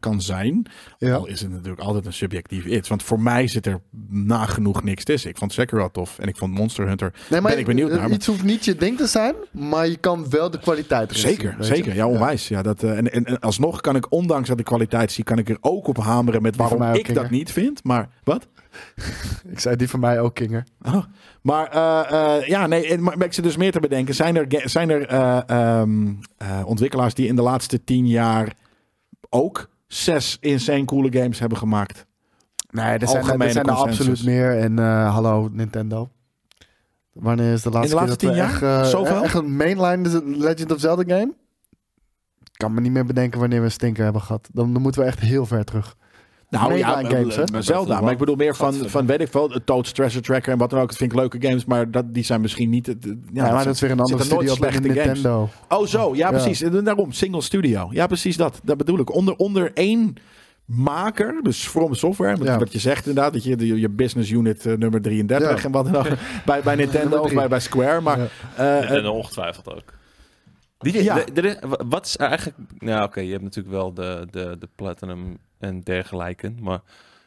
kan 0.00 0.22
zijn. 0.22 0.66
Ja. 0.98 1.14
Al 1.14 1.26
is 1.26 1.40
het 1.40 1.50
natuurlijk 1.50 1.80
altijd 1.80 2.06
een 2.06 2.12
subjectief 2.12 2.64
iets. 2.64 2.88
Want 2.88 3.02
voor 3.02 3.20
mij 3.20 3.46
zit 3.46 3.66
er 3.66 3.80
nagenoeg 4.08 4.82
niks 4.82 5.04
tussen. 5.04 5.30
Ik 5.30 5.36
vond 5.36 5.52
Sekiro 5.52 5.90
tof 5.90 6.18
en 6.18 6.28
ik 6.28 6.36
vond 6.36 6.54
Monster 6.54 6.86
Hunter. 6.86 7.12
Nee, 7.30 7.40
maar 7.40 7.50
ben 7.50 7.60
ik 7.60 7.66
benieuwd 7.66 7.90
eh, 7.90 7.96
naar. 7.96 8.10
Iets 8.10 8.26
hoeft 8.26 8.42
niet 8.42 8.64
je 8.64 8.74
ding 8.74 8.96
te 8.96 9.06
zijn, 9.06 9.34
maar 9.50 9.88
je 9.88 9.96
kan 9.96 10.30
wel 10.30 10.50
de 10.50 10.58
kwaliteit 10.58 11.10
erin 11.10 11.22
Zeker, 11.22 11.54
zien, 11.58 11.64
zeker. 11.64 11.94
Ja, 11.94 12.06
onwijs. 12.06 12.48
Ja. 12.48 12.62
dat, 12.62 12.82
eh, 12.82 12.96
en, 12.96 13.12
en, 13.12 13.24
en 13.24 13.38
alsnog 13.38 13.80
kan 13.80 13.96
ik, 13.96 14.12
ondanks 14.12 14.48
dat 14.48 14.58
ik 14.58 14.64
kwaliteit 14.64 15.12
zie, 15.12 15.24
kan 15.24 15.38
ik 15.38 15.48
er 15.48 15.58
ook 15.60 15.86
op 15.86 15.96
hameren 15.96 16.42
met 16.42 16.56
waarom 16.56 16.82
ik 16.82 17.14
dat 17.14 17.30
niet 17.30 17.52
vind. 17.52 17.84
Maar 17.84 18.08
wat? 18.24 18.48
Ik 19.52 19.58
zei 19.58 19.76
die 19.76 19.88
van 19.88 20.00
mij 20.00 20.20
ook, 20.20 20.34
Kinger. 20.34 20.64
Oh. 20.86 21.04
Maar 21.42 21.66
eh, 21.66 22.48
ja, 22.48 22.66
nee, 22.66 22.98
maar 22.98 23.24
ik 23.24 23.32
zit 23.32 23.44
dus 23.44 23.56
meer 23.56 23.72
te 23.72 23.80
bedenken. 23.80 24.14
Zijn 24.14 24.36
er, 24.36 24.62
zijn 24.64 24.90
er 24.90 25.06
eh, 25.06 25.40
ehm, 25.46 26.14
eh, 26.36 26.62
ontwikkelaars 26.64 27.14
die 27.14 27.26
in 27.26 27.36
de 27.36 27.42
laatste 27.42 27.84
tien 27.84 28.06
jaar 28.06 28.54
ook 29.30 29.68
zes 29.88 30.36
insane 30.40 30.84
coole 30.84 31.12
games 31.12 31.38
hebben 31.38 31.58
gemaakt? 31.58 32.06
Nee, 32.70 32.98
er 32.98 33.08
zijn, 33.08 33.40
er 33.40 33.50
zijn 33.50 33.66
er 33.66 33.74
consensus. 33.74 34.08
absoluut 34.08 34.24
meer. 34.24 34.58
En 34.58 34.78
eh, 34.78 35.14
hallo 35.14 35.48
Nintendo. 35.52 36.10
Wanneer 37.12 37.52
is 37.52 37.62
de 37.62 37.70
laatste, 37.70 37.94
laatste 37.94 38.16
keer 38.16 38.28
dat 38.28 38.40
we 38.50 38.56
tien 38.56 38.62
jaar? 38.62 38.82
echt, 38.82 38.94
eh, 38.94 39.22
echt 39.22 39.34
een 39.34 39.56
mainline 39.56 40.22
Legend 40.24 40.72
of 40.72 40.80
Zelda 40.80 41.02
game? 41.16 41.32
Ik 42.40 42.64
kan 42.64 42.74
me 42.74 42.80
niet 42.80 42.92
meer 42.92 43.06
bedenken 43.06 43.40
wanneer 43.40 43.58
we 43.58 43.64
een 43.64 43.70
stinker 43.70 44.04
hebben 44.04 44.22
gehad. 44.22 44.48
Dan, 44.52 44.72
dan 44.72 44.82
moeten 44.82 45.00
we 45.00 45.06
echt 45.06 45.20
heel 45.20 45.46
ver 45.46 45.64
terug. 45.64 45.96
Nou 46.50 46.76
ja, 46.76 47.02
games, 47.04 47.36
hè? 47.36 47.42
eh, 47.42 47.60
Zelda. 47.60 48.00
Maar 48.00 48.12
ik 48.12 48.18
bedoel 48.18 48.36
meer 48.36 48.56
van, 48.56 48.74
van 48.74 49.06
weet 49.06 49.20
ik 49.20 49.32
wel, 49.32 49.48
Toad's 49.64 49.92
Treasure 49.92 50.22
Tracker 50.24 50.52
en 50.52 50.58
wat 50.58 50.70
dan 50.70 50.80
ook. 50.80 50.88
Dat 50.88 50.96
vind 50.96 51.12
ik 51.12 51.18
leuke 51.18 51.40
games, 51.40 51.64
maar 51.64 51.90
dat, 51.90 52.14
die 52.14 52.24
zijn 52.24 52.40
misschien 52.40 52.70
niet... 52.70 52.86
het- 52.86 53.14
Ja, 53.32 53.50
maar 53.52 53.64
dat 53.64 53.74
is 53.74 53.80
weer 53.80 53.90
een 53.90 54.00
andere 54.00 54.22
studio 54.24 54.54
slechte 54.54 54.82
games. 54.82 54.94
Nintendo. 55.04 55.48
Oh 55.68 55.86
zo, 55.86 56.14
ja, 56.14 56.30
precies. 56.30 56.62
En 56.62 56.84
Daarom, 56.84 57.12
single 57.12 57.40
studio. 57.42 57.88
Ja, 57.90 58.06
precies 58.06 58.36
dat. 58.36 58.60
Dat 58.64 58.76
bedoel 58.76 58.98
ik. 58.98 59.14
Onder, 59.14 59.34
onder 59.36 59.70
één 59.74 60.14
maker, 60.64 61.40
dus 61.42 61.66
From 61.68 61.94
Software, 61.94 62.36
wat, 62.36 62.46
Ja. 62.46 62.58
wat 62.58 62.72
je 62.72 62.78
zegt 62.78 63.06
inderdaad, 63.06 63.32
dat 63.32 63.44
je 63.44 63.56
de, 63.56 63.80
je 63.80 63.88
business 63.88 64.30
unit 64.30 64.66
eh, 64.66 64.76
nummer 64.76 65.02
33 65.02 65.58
Ja. 65.58 65.64
en 65.64 65.70
wat 65.72 65.84
dan 65.84 65.96
ook, 65.96 66.08
bij, 66.46 66.60
bij 66.62 66.74
Nintendo 66.74 67.18
of 67.18 67.34
bij, 67.34 67.48
bij 67.48 67.60
Square. 67.60 68.00
Maar 68.00 68.18
Ja. 68.18 68.26
eh, 68.56 68.78
eh, 68.78 68.90
en 68.90 69.06
ongetwijfeld 69.06 69.74
ook. 69.74 69.96
Die, 70.78 71.02
Ja. 71.02 71.26
er 71.34 71.44
is- 71.44 71.56
wat 71.88 72.06
is 72.06 72.16
eigenlijk... 72.16 72.56
Nou 72.78 73.02
oké, 73.04 73.20
je 73.20 73.30
hebt 73.30 73.42
natuurlijk 73.42 73.74
wel 73.74 73.94
de, 73.94 74.26
de, 74.30 74.56
de 74.58 74.68
Platinum 74.74 75.38
en 75.58 75.80
dergelijke. 75.80 76.52
Maar 76.60 76.80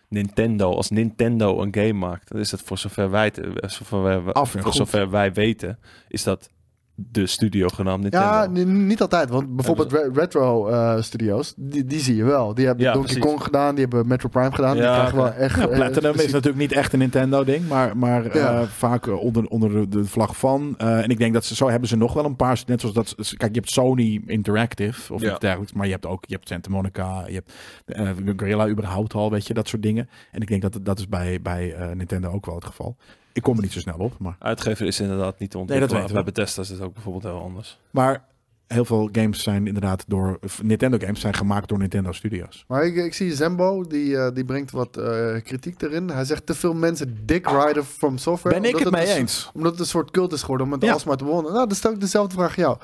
Nintendo, 0.10 0.76
als 0.76 0.90
Nintendo 0.90 1.62
een 1.62 1.76
game 1.76 1.94
maakt... 1.94 2.32
dan 2.32 2.40
is 2.40 2.52
het 2.52 2.62
voor 2.62 2.78
zover 2.78 3.10
wij, 3.10 3.32
te- 3.32 3.42
eh, 3.60 3.70
zover 3.70 4.04
wij, 4.24 4.34
voor 4.46 4.74
zover 4.74 5.10
wij 5.10 5.34
weten... 5.34 5.80
is 6.08 6.24
dat 6.24 6.50
de 6.96 7.28
studio 7.28 7.68
genaamd 7.68 8.02
Nintendo. 8.02 8.26
Ja, 8.28 8.48
niet 8.66 9.02
altijd. 9.02 9.30
Want 9.30 9.56
bijvoorbeeld 9.56 9.92
Re- 9.92 10.10
Retro 10.14 10.68
eh, 10.68 11.02
Studios, 11.02 11.54
die, 11.58 11.86
die 11.86 12.00
zie 12.00 12.16
je 12.16 12.24
wel. 12.24 12.54
Die 12.54 12.66
hebben 12.66 12.86
Ja, 12.86 12.94
Donkey 12.94 13.14
precies. 13.14 13.32
Kong 13.32 13.44
gedaan, 13.44 13.76
die 13.76 13.84
hebben 13.84 14.08
Metro 14.08 14.30
Prime 14.30 14.52
gedaan. 14.56 14.74
die 14.74 14.82
Ja, 14.84 14.94
krijgen 14.94 15.18
wel 15.18 15.34
echt... 15.34 15.56
ja, 15.60 15.68
eh, 15.68 15.76
Platinum 15.76 16.14
is 16.14 16.32
natuurlijk 16.32 16.58
niet 16.62 16.72
echt 16.72 16.94
een 16.94 17.00
Nintendo-ding, 17.00 17.68
maar, 17.68 17.98
maar 17.98 18.26
eh, 18.26 18.62
vaak 18.62 19.08
onder, 19.08 19.46
onder 19.48 19.90
de, 19.90 20.06
vlag 20.06 20.38
van. 20.38 20.74
Eh, 20.78 21.04
en 21.04 21.10
ik 21.10 21.18
denk 21.18 21.34
dat 21.34 21.46
ze 21.46 21.56
zo 21.56 21.70
hebben 21.70 21.90
ze 21.90 21.96
nog 21.98 22.14
wel 22.14 22.26
een 22.26 22.36
paar, 22.36 22.64
net 22.66 22.80
zoals 22.80 22.96
dat. 22.96 23.16
Kijk, 23.38 23.54
je 23.54 23.60
hebt 23.60 23.72
Sony 23.72 24.22
Interactive 24.26 25.14
of 25.14 25.22
Ja. 25.22 25.30
iets 25.32 25.40
dergelijks, 25.40 25.74
maar 25.74 25.86
je 25.86 25.92
hebt 25.92 26.06
ook 26.06 26.24
je 26.28 26.34
hebt 26.36 26.48
Santa 26.48 26.70
Monica, 26.70 27.24
je 27.28 27.34
hebt 27.34 27.52
eh 27.86 28.10
Gorilla 28.38 28.68
überhaupt 28.68 29.14
al, 29.14 29.32
weet 29.32 29.48
je, 29.48 29.54
dat 29.54 29.68
soort 29.68 29.82
dingen. 29.82 30.10
En 30.32 30.42
ik 30.42 30.48
denk 30.48 30.62
dat 30.62 30.80
dat 30.82 31.00
is 31.00 31.08
bij, 31.08 31.40
bij 31.42 31.74
eh, 31.74 31.92
Nintendo 31.92 32.32
ook 32.32 32.46
wel 32.46 32.56
het 32.56 32.66
geval. 32.66 32.98
Ik 33.34 33.42
kom 33.42 33.56
er 33.56 33.62
niet 33.62 33.72
zo 33.74 33.80
snel 33.80 33.98
op, 33.98 34.20
maar, 34.20 34.36
Uitgever 34.40 34.86
is 34.88 35.00
inderdaad 35.00 35.40
niet 35.40 35.50
te 35.52 35.58
Nee, 35.58 35.66
ontwikkelen. 35.66 35.80
dat 35.80 35.92
weten 35.92 36.08
we. 36.08 36.24
Bij 36.24 36.34
Bethesda 36.34 36.62
is 36.62 36.70
het 36.70 36.82
ook 36.82 36.94
bijvoorbeeld 36.94 37.24
heel 37.24 37.42
anders. 37.42 37.80
maar 37.92 38.30
heel 38.68 38.86
veel 38.86 39.10
games 39.12 39.44
zijn 39.44 39.68
inderdaad 39.68 40.04
door 40.08 40.40
Nintendo 40.62 40.98
games 40.98 41.20
zijn 41.20 41.34
gemaakt 41.34 41.70
door 41.70 41.78
Nintendo 41.78 42.12
Studios. 42.12 42.66
Maar 42.68 42.86
ik, 42.86 42.96
ik 42.96 43.14
zie 43.14 43.36
Zembo, 43.36 43.84
die, 43.88 44.18
eh, 44.18 44.34
die 44.36 44.46
brengt 44.46 44.72
wat 44.72 44.98
eh, 44.98 45.36
kritiek 45.44 45.82
erin. 45.82 46.10
Hij 46.10 46.26
zegt 46.26 46.46
te 46.46 46.54
veel 46.54 46.74
mensen 46.74 47.26
Dick 47.26 47.48
Rider 47.50 47.84
from 47.84 48.18
Software. 48.18 48.60
Ben 48.62 48.70
ik 48.70 48.78
het 48.78 48.92
mee 48.92 49.10
een- 49.12 49.16
eens? 49.18 49.50
Omdat 49.54 49.72
het 49.72 49.80
een 49.80 49.86
soort 49.88 50.12
cult 50.12 50.34
is 50.34 50.42
geworden 50.42 50.66
om 50.68 50.72
het 50.74 50.82
Ja. 50.84 50.92
alsmaar 50.94 51.18
te 51.18 51.26
wonen. 51.26 51.54
Nou, 51.54 51.68
dan 51.68 51.76
stel 51.78 51.92
ik 51.92 52.00
dezelfde 52.00 52.36
vraag 52.36 52.50
aan 52.50 52.64
jou. 52.64 52.78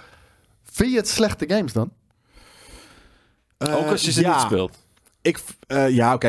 Vind 0.64 0.92
je 0.92 0.98
het 0.98 1.08
slechte 1.08 1.46
games 1.50 1.74
dan? 1.74 1.92
Eh, 3.58 3.76
Ook 3.78 3.86
als 3.88 4.02
je 4.02 4.12
ze 4.12 4.22
ja. 4.22 4.32
niet 4.34 4.42
speelt. 4.46 4.78
Ik, 5.22 5.40
eh, 5.68 5.90
ja, 5.90 6.14
oké. 6.14 6.28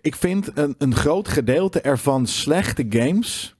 Ik 0.00 0.14
vind 0.14 0.50
een, 0.54 0.74
een 0.78 0.94
groot 0.94 1.28
gedeelte 1.28 1.80
ervan 1.80 2.26
slechte 2.26 2.86
games. 2.88 3.56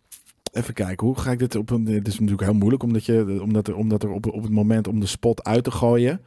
Even 0.52 0.74
kijken, 0.74 1.06
hoe 1.06 1.18
ga 1.18 1.30
ik 1.30 1.38
dit 1.38 1.54
op 1.54 1.70
een. 1.70 1.84
Dit 1.84 2.06
is 2.08 2.14
natuurlijk 2.18 2.42
heel 2.42 2.58
moeilijk, 2.58 2.82
omdat, 2.82 3.04
je, 3.04 3.38
omdat 3.42 3.68
er, 3.68 3.76
omdat 3.76 4.02
er 4.02 4.10
op, 4.10 4.26
op 4.26 4.42
het 4.42 4.52
moment 4.52 4.88
om 4.88 5.00
de 5.00 5.06
spot 5.06 5.44
uit 5.44 5.64
te 5.64 5.70
gooien. 5.70 6.20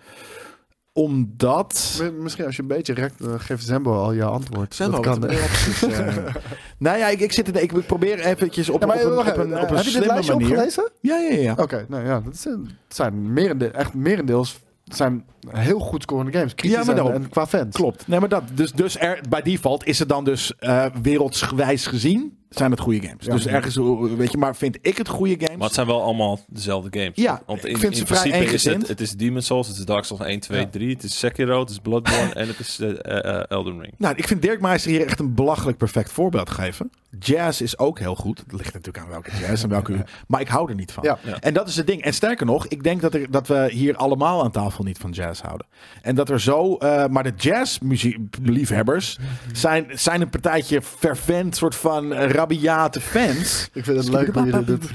Omdat. 0.94 2.04
Misschien 2.20 2.46
als 2.46 2.56
je 2.56 2.62
een 2.62 2.68
beetje 2.68 2.94
rekt, 2.94 3.20
dan 3.20 3.40
geeft 3.40 3.66
Zembo 3.66 3.94
al 3.94 4.14
je 4.14 4.24
antwoord. 4.24 4.76
Zijn 4.76 4.92
Dat 4.92 5.00
kan. 5.00 5.20
wat 5.20 5.30
reacties, 5.30 5.84
eh. 5.84 6.16
nou 6.78 6.98
ja, 6.98 7.08
ik, 7.08 7.20
ik, 7.20 7.32
zit 7.32 7.48
er, 7.48 7.62
ik 7.62 7.86
probeer 7.86 8.20
eventjes 8.20 8.70
op, 8.70 8.82
Ja, 8.82 8.88
maar 8.88 8.96
op 8.98 9.04
een, 9.04 9.16
wacht 9.16 9.32
op 9.32 9.38
een, 9.38 9.46
even, 9.46 9.62
op 9.62 9.70
een 9.70 9.76
heb 9.76 9.86
je 9.86 9.92
dit 9.92 9.92
slimme 9.92 10.14
lijstje 10.14 10.34
manier. 10.34 10.50
opgelezen? 10.50 10.90
Ja, 11.02 11.18
ja, 11.18 11.36
ja. 11.36 11.56
Oké, 11.58 11.86
nou 11.90 12.06
ja, 12.06 12.20
dat 12.20 12.38
zijn, 12.38 12.60
het 12.88 12.96
zijn 12.96 13.34
merende, 13.34 13.68
echt 13.68 13.94
merendeels 13.94 14.60
zijn 14.96 15.26
heel 15.48 15.80
goed 15.80 16.02
scorende 16.02 16.32
games. 16.32 16.56
Kritisch 16.56 16.78
Ja, 16.78 16.86
maar 16.86 16.96
en, 16.98 17.04
daarom. 17.04 17.24
en 17.24 17.30
qua 17.30 17.48
fans. 17.48 17.76
Klopt. 17.76 18.08
Nee, 18.08 18.20
maar 18.20 18.30
dat, 18.30 18.44
dus, 18.54 18.72
dus 18.72 19.00
er, 19.00 19.22
bij 19.30 19.42
default 19.42 19.86
is 19.86 20.00
het 20.00 20.10
dan 20.10 20.24
dus 20.24 20.56
eh 20.56 20.86
wereldsgewijs 21.02 21.86
gezien 21.86 22.38
zijn 22.50 22.72
het 22.72 22.80
goede 22.80 23.02
games. 23.08 23.26
Ja. 23.26 23.32
dus 23.32 23.46
ergens, 23.48 23.76
weet 24.18 24.32
je, 24.32 24.38
maar 24.38 24.56
vind 24.56 24.78
ik 24.82 24.98
het 24.98 25.08
goede 25.08 25.36
games? 25.40 25.58
Maar 25.58 25.66
het 25.66 25.76
zijn 25.76 25.88
wel 25.88 26.02
allemaal 26.02 26.40
dezelfde 26.48 27.00
games. 27.00 27.16
Ja, 27.16 27.42
Want 27.46 27.66
ik 27.66 27.72
in, 27.72 27.78
vind 27.78 27.92
in 27.92 27.98
ze 27.98 28.06
vrij 28.06 28.20
principe 28.20 28.44
is 28.46 28.52
eensgezind. 28.52 28.82
het, 28.82 28.90
het 28.90 29.02
is 29.02 29.12
Demon 29.12 29.42
Souls, 29.42 29.68
het 29.68 29.78
is 29.78 29.86
Dark 29.86 30.04
Souls 30.04 30.24
1, 30.24 30.40
2, 30.40 30.60
Ja. 30.60 30.68
3, 30.68 30.94
het 30.94 31.04
is 31.04 31.20
Sekiro, 31.20 31.60
het 31.60 31.70
is 31.70 31.80
Bloodborne 31.80 32.34
en 32.34 32.48
het 32.48 32.60
is 32.60 32.80
eh, 32.80 32.90
eh, 32.90 33.36
eh, 33.40 33.44
Elden 33.48 33.82
Ring. 33.82 33.94
Nou, 33.98 34.16
ik 34.16 34.28
vind 34.28 34.42
Dirk 34.42 34.62
Meister 34.62 34.92
hier 34.92 35.06
echt 35.06 35.20
een 35.20 35.34
belachelijk 35.34 35.78
perfect 35.78 36.12
voorbeeld 36.12 36.50
geven. 36.50 36.92
Jazz 37.20 37.62
is 37.62 37.78
ook 37.78 38.00
heel 38.00 38.16
goed. 38.16 38.38
Het 38.40 38.52
ligt 38.52 38.74
natuurlijk 38.74 39.04
aan 39.06 39.10
welke 39.10 39.32
jazz 39.40 39.64
en 39.64 39.70
welke... 39.70 40.06
Maar 40.28 40.42
ik 40.42 40.48
hou 40.48 40.70
er 40.70 40.76
niet 40.76 40.92
van. 40.92 41.04
Ja. 41.04 41.18
Ja. 41.24 41.40
En 41.40 41.54
dat 41.54 41.68
is 41.68 41.76
het 41.76 41.88
ding. 41.88 42.02
En 42.02 42.14
sterker 42.14 42.46
nog, 42.46 42.68
ik 42.68 42.84
denk 42.84 43.02
dat, 43.02 43.14
er, 43.14 43.32
dat 43.32 43.48
we 43.48 43.68
hier 43.72 43.96
allemaal 43.96 44.44
aan 44.44 44.52
tafel 44.52 44.84
niet 44.84 44.98
van 44.98 45.12
jazz 45.12 45.42
houden. 45.42 45.68
En 46.02 46.16
dat 46.16 46.30
er 46.30 46.42
zo... 46.42 46.76
eh, 46.76 47.08
maar 47.08 47.24
de 47.24 47.34
jazzmuziekliefhebbers 47.38 49.18
zijn, 49.54 49.86
zijn 49.94 50.22
een 50.22 50.30
partijtje 50.30 50.82
fervent 50.82 51.56
soort 51.56 51.76
van 51.76 52.14
rabiate 52.38 53.02
fans. 53.02 53.70
Ik 53.74 53.84
vind 53.84 53.98
het 53.98 54.08
leuk 54.10 54.34
hoe 54.34 54.46
je 54.46 54.52
dat 54.52 54.68
doet. 54.68 54.90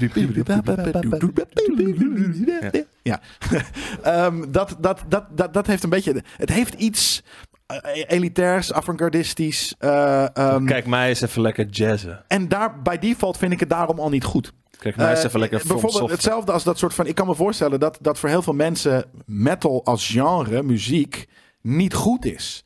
Ja. 3.01 3.19
Ehm, 4.03 4.51
dat, 4.51 4.75
dat, 4.79 5.03
dat, 5.07 5.25
dat, 5.37 5.53
dat 5.53 5.67
heeft 5.67 5.83
een 5.83 5.89
beetje... 5.89 6.23
Het 6.37 6.49
heeft 6.49 6.73
iets 6.73 7.23
eh, 7.65 7.77
elitairs, 8.07 8.73
avant-gardistisch. 8.73 9.75
eh, 9.79 10.37
ehm, 10.37 10.65
Kijk 10.65 10.85
mij 10.85 11.09
eens 11.09 11.21
even 11.21 11.41
lekker 11.41 11.65
jazzen. 11.65 12.23
en 12.27 12.47
daar, 12.47 12.81
bij 12.81 12.99
default 12.99 13.37
vind 13.37 13.51
ik 13.51 13.59
het 13.59 13.69
daarom 13.69 13.99
al 13.99 14.09
niet 14.09 14.23
goed. 14.23 14.53
Kijk 14.79 14.95
mij 14.95 15.13
Eh, 15.13 15.23
even 15.23 15.39
lekker 15.39 15.59
From 15.59 15.69
bijvoorbeeld 15.71 15.91
Software. 15.93 16.13
hetzelfde 16.13 16.51
als 16.51 16.63
dat 16.63 16.77
soort 16.77 16.93
van... 16.93 17.07
Ik 17.07 17.15
kan 17.15 17.27
me 17.27 17.35
voorstellen 17.35 17.79
dat, 17.79 17.97
dat 18.01 18.19
voor 18.19 18.29
heel 18.29 18.41
veel 18.41 18.53
mensen 18.53 19.05
metal 19.25 19.85
als 19.85 20.07
genre, 20.07 20.63
muziek, 20.63 21.27
niet 21.61 21.93
goed 21.93 22.25
is. 22.25 22.63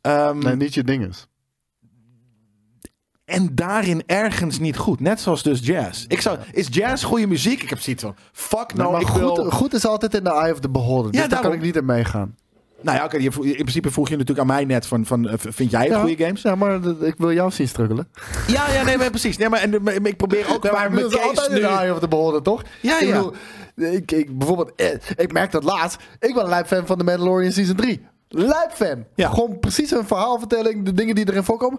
Ehm, 0.00 0.38
Nee, 0.38 0.56
niet 0.56 0.74
je 0.74 0.84
ding 0.84 1.06
is. 1.08 1.27
En 3.28 3.48
daarin 3.54 4.02
ergens 4.06 4.58
niet 4.58 4.76
goed. 4.76 5.00
Net 5.00 5.20
zoals 5.20 5.42
dus 5.42 5.60
jazz. 5.62 6.04
Ik 6.08 6.20
zou, 6.20 6.38
is 6.52 6.66
jazz 6.70 7.04
goede 7.04 7.26
muziek? 7.26 7.62
Ik 7.62 7.68
heb 7.68 7.80
zoiets 7.80 8.02
van... 8.02 8.14
Fuck 8.32 8.74
nou, 8.74 8.92
maar 8.92 9.00
ik 9.00 9.06
goed, 9.06 9.20
wil... 9.20 9.50
goed 9.50 9.74
is 9.74 9.86
altijd 9.86 10.14
in 10.14 10.24
de 10.24 10.30
eye 10.30 10.52
of 10.52 10.60
the 10.60 10.68
beholder. 10.68 11.14
Ja, 11.14 11.20
dus 11.20 11.30
daar 11.30 11.40
kan 11.40 11.52
ik 11.52 11.60
niet 11.60 11.76
in 11.76 11.84
meegaan. 11.84 12.34
Nou 12.80 12.98
ja, 12.98 13.04
oké, 13.04 13.16
in 13.16 13.30
principe 13.54 13.90
vroeg 13.90 14.08
je 14.08 14.16
natuurlijk 14.16 14.48
aan 14.48 14.54
mij 14.54 14.64
net 14.64 14.86
van... 14.86 15.06
van 15.06 15.28
eh, 15.28 15.34
vind 15.38 15.70
jij 15.70 15.80
het 15.80 15.90
Ja. 15.90 16.00
goede 16.00 16.24
games? 16.24 16.42
Ja, 16.42 16.54
maar 16.54 16.80
ik 17.00 17.14
wil 17.18 17.32
jou 17.32 17.50
zien 17.50 17.68
struggelen. 17.68 18.08
Ja, 18.46 18.72
ja, 18.72 18.82
nee, 18.84 18.98
maar 18.98 19.10
precies. 19.10 19.36
Nee, 19.36 19.48
maar, 19.48 19.60
en, 19.60 19.82
maar 19.82 19.94
ik 19.94 20.16
probeer 20.16 20.54
ook... 20.54 20.64
Ja, 20.68 20.72
maar 20.72 20.92
mijn 20.92 21.08
case 21.08 21.20
altijd 21.20 21.48
in 21.48 21.54
nu... 21.54 21.60
de 21.60 21.66
eye 21.66 21.92
of 21.92 21.98
the 21.98 22.08
beholder, 22.08 22.42
toch? 22.42 22.62
Ja, 22.80 23.00
ik 23.00 23.08
ja. 23.08 23.16
bedoel, 23.16 23.34
ik, 23.92 24.12
ik, 24.12 24.38
bijvoorbeeld, 24.38 24.72
eh, 24.74 24.88
ik 25.16 25.32
merk 25.32 25.50
dat 25.50 25.64
laatst. 25.64 26.00
Ik 26.18 26.34
ben 26.34 26.42
een 26.42 26.48
lijp 26.48 26.66
fan 26.66 26.86
van 26.86 26.98
The 26.98 27.04
Mandalorian 27.04 27.52
Season 27.52 27.76
3. 27.76 28.06
Lijp 28.28 28.70
fan. 28.72 29.04
Ja. 29.14 29.28
Gewoon 29.30 29.58
precies 29.58 29.90
een 29.90 30.06
verhaalvertelling, 30.06 30.84
de 30.84 30.92
dingen 30.92 31.14
die 31.14 31.28
erin 31.28 31.44
voorkomen. 31.44 31.78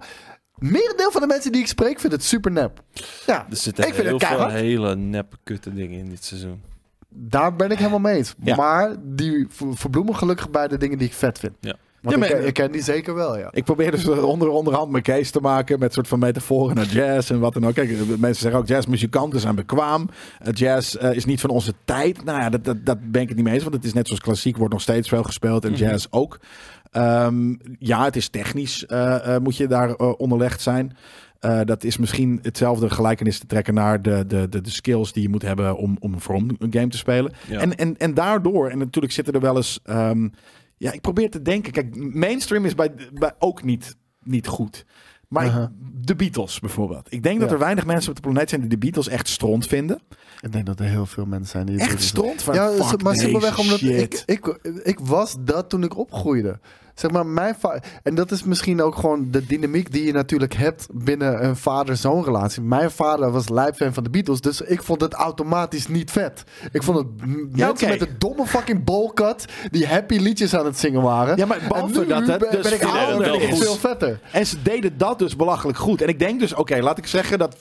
Merendeel 0.56 1.12
van 1.12 1.22
de 1.22 1.28
mensen 1.28 1.52
die 1.52 1.62
ik 1.62 1.68
spreek 1.68 2.00
vindt 2.00 2.16
het 2.16 2.26
super 2.26 2.52
nep. 2.52 2.84
Ja, 3.26 3.46
Er 3.50 3.56
zitten 3.56 3.88
ik 3.88 3.94
vind 3.94 4.08
heel 4.08 4.18
het 4.18 4.26
veel 4.28 4.36
keihard. 4.38 4.60
hele 4.62 4.96
neppe 4.96 5.38
kutte 5.44 5.74
dingen 5.74 6.00
in 6.00 6.10
dit 6.10 6.24
seizoen. 6.24 6.62
Daar 7.10 7.56
ben 7.56 7.72
ik 7.72 7.78
helemaal 7.78 8.00
mee 8.00 8.16
eens. 8.16 8.36
Ja. 8.44 8.56
Maar 8.56 8.96
die 9.00 9.46
ver- 9.50 9.78
verbloemen 9.78 10.16
gelukkig 10.16 10.50
bij 10.50 10.68
de 10.68 10.78
dingen 10.78 10.98
die 10.98 11.08
ik 11.08 11.14
vet 11.14 11.40
vind. 11.40 11.54
Ja. 11.60 11.76
Want 12.02 12.16
Ja, 12.18 12.26
ik, 12.26 12.32
ken- 12.32 12.48
ik 12.48 12.54
ken 12.54 12.72
die 12.72 12.82
zeker 12.84 13.16
wel, 13.16 13.38
ja. 13.38 13.48
Ik 13.52 13.64
probeer 13.64 13.92
dus 13.92 14.08
onder, 14.08 14.50
onderhand 14.50 14.92
mijn 14.92 15.04
case 15.04 15.32
te 15.32 15.40
maken 15.40 15.80
met 15.80 15.94
soort 15.94 16.08
van 16.08 16.20
metaforen 16.20 16.76
naar 16.76 16.86
jazz 16.86 17.32
en 17.32 17.40
wat 17.40 17.54
dan 17.54 17.66
ook. 17.66 17.74
Kijk, 17.74 17.90
mensen 18.18 18.42
zeggen 18.42 18.60
ook 18.60 18.68
jazzmuzikanten 18.68 19.40
zijn 19.40 19.56
bekwaam. 19.56 20.10
Eh, 20.40 20.54
jazz 20.54 20.96
eh, 20.96 21.14
is 21.16 21.26
niet 21.26 21.42
van 21.42 21.50
onze 21.50 21.74
tijd. 21.86 22.24
Nou 22.24 22.40
ja, 22.40 22.50
dat, 22.50 22.64
dat, 22.66 22.86
dat 22.86 23.12
ben 23.12 23.22
ik 23.22 23.28
het 23.28 23.36
niet 23.38 23.46
mee 23.46 23.54
eens, 23.54 23.64
want 23.64 23.76
het 23.76 23.86
is 23.86 23.94
net 23.94 24.08
zoals 24.08 24.22
klassiek 24.22 24.58
wordt 24.58 24.74
nog 24.74 24.82
steeds 24.82 25.10
veel 25.10 25.24
gespeeld 25.24 25.66
en 25.66 25.74
jazz 25.74 26.06
ook. 26.10 26.40
Ehm, 26.92 27.54
ja, 27.80 28.04
het 28.04 28.16
is 28.16 28.28
technisch, 28.30 28.86
eh, 28.86 29.38
moet 29.38 29.58
je 29.58 29.68
daar 29.68 29.96
onderlegd 29.96 30.62
zijn. 30.62 30.98
Dat 31.66 31.84
is 31.84 31.98
misschien 31.98 32.40
hetzelfde 32.42 32.90
gelijkenis 32.90 33.40
te 33.40 33.46
trekken 33.46 33.74
naar 33.74 34.02
de, 34.02 34.24
de, 34.28 34.50
de, 34.50 34.62
de 34.62 34.70
skills 34.70 35.14
die 35.14 35.24
je 35.24 35.30
moet 35.30 35.42
hebben 35.42 35.78
om, 35.78 35.98
om 36.00 36.20
voor 36.20 36.36
een 36.36 36.58
game 36.70 36.88
te 36.88 36.98
spelen. 36.98 37.34
Ja. 37.48 37.60
En, 37.60 37.76
en, 37.76 37.98
en 37.98 38.14
daardoor, 38.14 38.70
en 38.70 38.78
natuurlijk 38.78 39.14
zitten 39.14 39.34
er 39.34 39.40
wel 39.40 39.56
eens. 39.56 39.80
ehm, 39.84 40.28
ja, 40.80 40.92
ik 40.92 41.02
probeer 41.02 41.30
te 41.30 41.42
denken. 41.42 41.72
Kijk, 41.72 41.96
mainstream 42.14 42.66
is 42.66 42.76
bij, 42.76 42.92
bij 43.14 43.32
ook 43.40 43.64
niet, 43.64 43.96
niet 44.24 44.48
goed. 44.48 44.86
Maar 45.28 45.46
ik- 45.46 45.70
de 46.06 46.16
Beatles 46.16 46.60
bijvoorbeeld. 46.60 47.14
Ik 47.14 47.24
denk 47.24 47.40
dat 47.40 47.52
er 47.52 47.60
weinig 47.60 47.86
mensen 47.86 48.10
op 48.10 48.16
de 48.16 48.22
planeet 48.22 48.50
zijn 48.50 48.62
die 48.62 48.70
de 48.70 48.78
Beatles 48.78 49.08
echt 49.08 49.28
stront 49.28 49.68
vinden. 49.68 50.02
Ik 50.42 50.52
denk 50.52 50.66
dat 50.66 50.80
er 50.80 50.86
heel 50.86 51.06
veel 51.06 51.26
mensen 51.26 51.50
zijn 51.50 51.66
die 51.66 51.80
Echt 51.80 52.04
stront? 52.04 52.42
Van, 52.42 52.54
Ja, 52.54 52.72
maar 53.04 53.16
simpelweg 53.16 53.60
omdat 53.60 53.82
ik, 54.26 54.26
ik 54.84 55.00
was 55.00 55.36
dat 55.40 55.70
toen 55.70 55.84
ik 55.84 55.98
opgroeide. 55.98 56.60
Zeg 57.00 57.12
maar, 57.12 57.26
mijn 57.26 57.56
en 58.04 58.16
dat 58.16 58.32
is 58.32 58.44
misschien 58.44 58.82
ook 58.82 58.96
gewoon 58.96 59.28
de 59.32 59.46
dynamiek 59.46 59.92
die 59.92 60.06
je 60.06 60.12
natuurlijk 60.12 60.54
hebt 60.54 60.88
binnen 60.94 61.46
een 61.46 61.56
vader-zoon 61.56 62.24
relatie. 62.24 62.62
Mijn 62.62 62.92
vader 62.92 63.32
was 63.32 63.50
lijpfan 63.50 63.94
van 63.94 64.04
de 64.04 64.10
Beatles, 64.10 64.42
dus 64.42 64.62
ik 64.62 64.84
vond 64.84 65.02
het 65.02 65.14
automatisch 65.14 65.88
niet 65.88 66.12
vet. 66.12 66.44
Ik 66.72 66.84
vond 66.84 66.98
het 66.98 67.08
mensen 67.56 67.90
met 67.90 68.02
een 68.02 68.16
domme 68.18 68.46
fucking 68.46 68.84
bowcut 68.84 69.46
die 69.72 69.88
happy 69.88 70.18
liedjes 70.18 70.56
aan 70.56 70.66
het 70.66 70.80
zingen 70.80 71.02
waren. 71.02 71.38
Ja, 71.38 71.46
maar 71.46 71.60
behalve 71.68 72.06
dat 72.06 72.26
ben, 72.26 72.52
dus 72.52 72.62
ben 72.62 72.74
ik 72.74 72.84
ouder 72.84 73.42
ik 73.42 73.56
veel 73.56 73.76
vetter. 73.76 74.20
En 74.32 74.46
ze 74.46 74.62
deden 74.62 74.98
dat 74.98 75.20
dus 75.20 75.36
belachelijk 75.36 75.78
goed. 75.78 76.02
En 76.02 76.08
ik 76.08 76.20
denk 76.20 76.40
dus, 76.40 76.54
oké, 76.54 76.82
laat 76.82 76.98
ik 76.98 77.08
zeggen 77.08 77.40
dat 77.40 77.56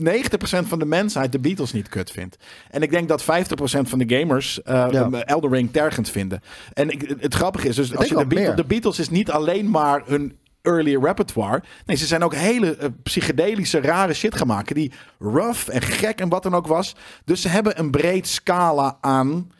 90% 0.00 0.66
van 0.66 0.78
de 0.78 0.84
mensheid 0.84 1.32
de 1.32 1.38
Beatles 1.38 1.72
niet 1.72 1.88
kut 1.88 2.10
vindt. 2.10 2.36
En 2.70 2.82
ik 2.82 2.90
denk 2.90 3.08
dat 3.08 3.22
50% 3.22 3.26
van 3.64 3.98
de 3.98 4.18
gamers 4.18 4.62
eh 4.62 4.86
Ja. 4.90 5.10
Elder 5.10 5.50
Ring 5.50 5.72
tergend 5.72 6.08
vinden. 6.08 6.40
En 6.72 6.90
ik, 6.90 7.14
het 7.20 7.34
grappige 7.34 7.68
is 7.68 7.76
dus, 7.76 7.96
als 7.96 8.08
je 8.08 8.14
de, 8.14 8.26
Beatles, 8.26 8.46
meer. 8.46 8.56
de 8.56 8.64
Beatles 8.64 8.98
is 8.98 9.10
niet 9.10 9.30
alleen 9.30 9.70
maar 9.70 10.02
hun 10.06 10.36
early 10.62 10.96
repertoire. 10.96 11.62
Nee, 11.86 11.96
ze 11.96 12.06
zijn 12.06 12.24
ook 12.24 12.34
hele 12.34 12.76
eh, 12.76 12.88
psychedelische, 13.02 13.80
rare 13.80 14.14
shit 14.14 14.36
gaan 14.36 14.46
maken. 14.46 14.74
Die 14.74 14.92
rough 15.18 15.68
en 15.68 15.82
gek 15.82 16.20
en 16.20 16.28
wat 16.28 16.42
dan 16.42 16.54
ook 16.54 16.66
was. 16.66 16.94
Dus 17.24 17.40
ze 17.40 17.48
hebben 17.48 17.78
een 17.78 17.90
breed 17.90 18.28
scala 18.28 18.98
aan 19.00 19.50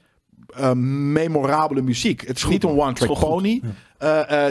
eh, 0.55 0.73
memorabele 1.13 1.83
muziek. 1.83 2.27
Het 2.27 2.37
is 2.37 2.47
niet 2.47 2.65
een 2.65 2.79
one-track 2.79 3.19
pony. 3.19 3.61
Eh, 3.63 3.69
eh, 3.69 3.75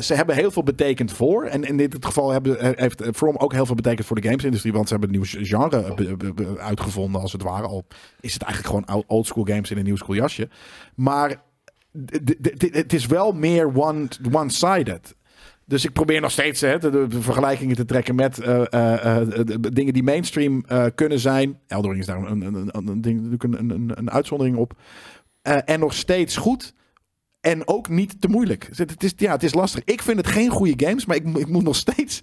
ze 0.01 0.13
hebben 0.13 0.35
heel 0.35 0.51
veel 0.51 0.63
betekend 0.63 1.11
voor. 1.11 1.43
En 1.45 1.63
in 1.63 1.77
dit 1.77 2.05
geval 2.05 2.31
hebben, 2.31 2.59
eh, 2.59 2.69
heeft 2.75 3.03
From 3.13 3.35
ook 3.37 3.53
heel 3.53 3.65
veel 3.65 3.75
betekend 3.75 4.07
voor 4.07 4.21
de 4.21 4.27
gamesindustrie. 4.27 4.73
Want 4.73 4.87
ze 4.87 4.93
hebben 4.95 5.13
een 5.13 5.21
nieuw 5.21 5.45
genre 5.45 5.95
eh, 6.35 6.65
uitgevonden, 6.65 7.21
als 7.21 7.31
het 7.31 7.43
ware. 7.43 7.67
Al 7.67 7.85
is 8.19 8.33
het 8.33 8.43
eigenlijk 8.43 8.75
gewoon 8.75 8.95
old- 8.97 9.07
oldschool 9.07 9.43
games 9.43 9.71
in 9.71 9.77
een 9.77 9.83
nieuw 9.83 9.95
school 9.95 10.15
jasje. 10.15 10.49
Maar 10.95 11.41
het 12.71 12.93
is 12.93 13.05
wel 13.05 13.31
meer 13.31 13.77
one- 13.77 14.07
one-sided. 14.31 15.15
Dus 15.65 15.85
ik 15.85 15.93
probeer 15.93 16.21
nog 16.21 16.31
steeds 16.31 16.61
hè, 16.61 16.77
de, 16.77 17.05
vergelijkingen 17.09 17.75
te 17.75 17.85
trekken 17.85 18.15
met 18.15 18.39
eh, 18.39 18.73
eh, 18.73 19.17
eh, 19.39 19.55
dingen 19.59 19.93
die 19.93 20.03
mainstream 20.03 20.63
eh, 20.67 20.85
kunnen 20.95 21.19
zijn. 21.19 21.59
Eldering 21.67 21.99
is 21.99 22.05
daar 22.05 22.17
een, 22.17 22.41
een, 22.41 22.69
een, 22.73 22.87
een, 22.87 23.69
een, 23.69 23.91
een, 23.95 24.11
uitzondering 24.11 24.57
op. 24.57 24.73
Eh, 25.41 25.57
en 25.65 25.79
nog 25.79 25.93
steeds 25.93 26.37
goed. 26.37 26.73
En 27.41 27.67
ook 27.67 27.89
niet 27.89 28.21
te 28.21 28.27
moeilijk. 28.27 28.67
Het 28.75 28.89
het 28.89 29.03
is, 29.03 29.13
ja, 29.17 29.31
het 29.31 29.43
is 29.43 29.53
lastig. 29.53 29.83
Ik 29.85 30.01
vind 30.01 30.17
het 30.17 30.27
geen 30.27 30.49
goede 30.49 30.85
games, 30.85 31.05
maar 31.05 31.15
ik, 31.15 31.37
ik 31.37 31.47
moet 31.47 31.63
nog 31.63 31.75
steeds 31.75 32.19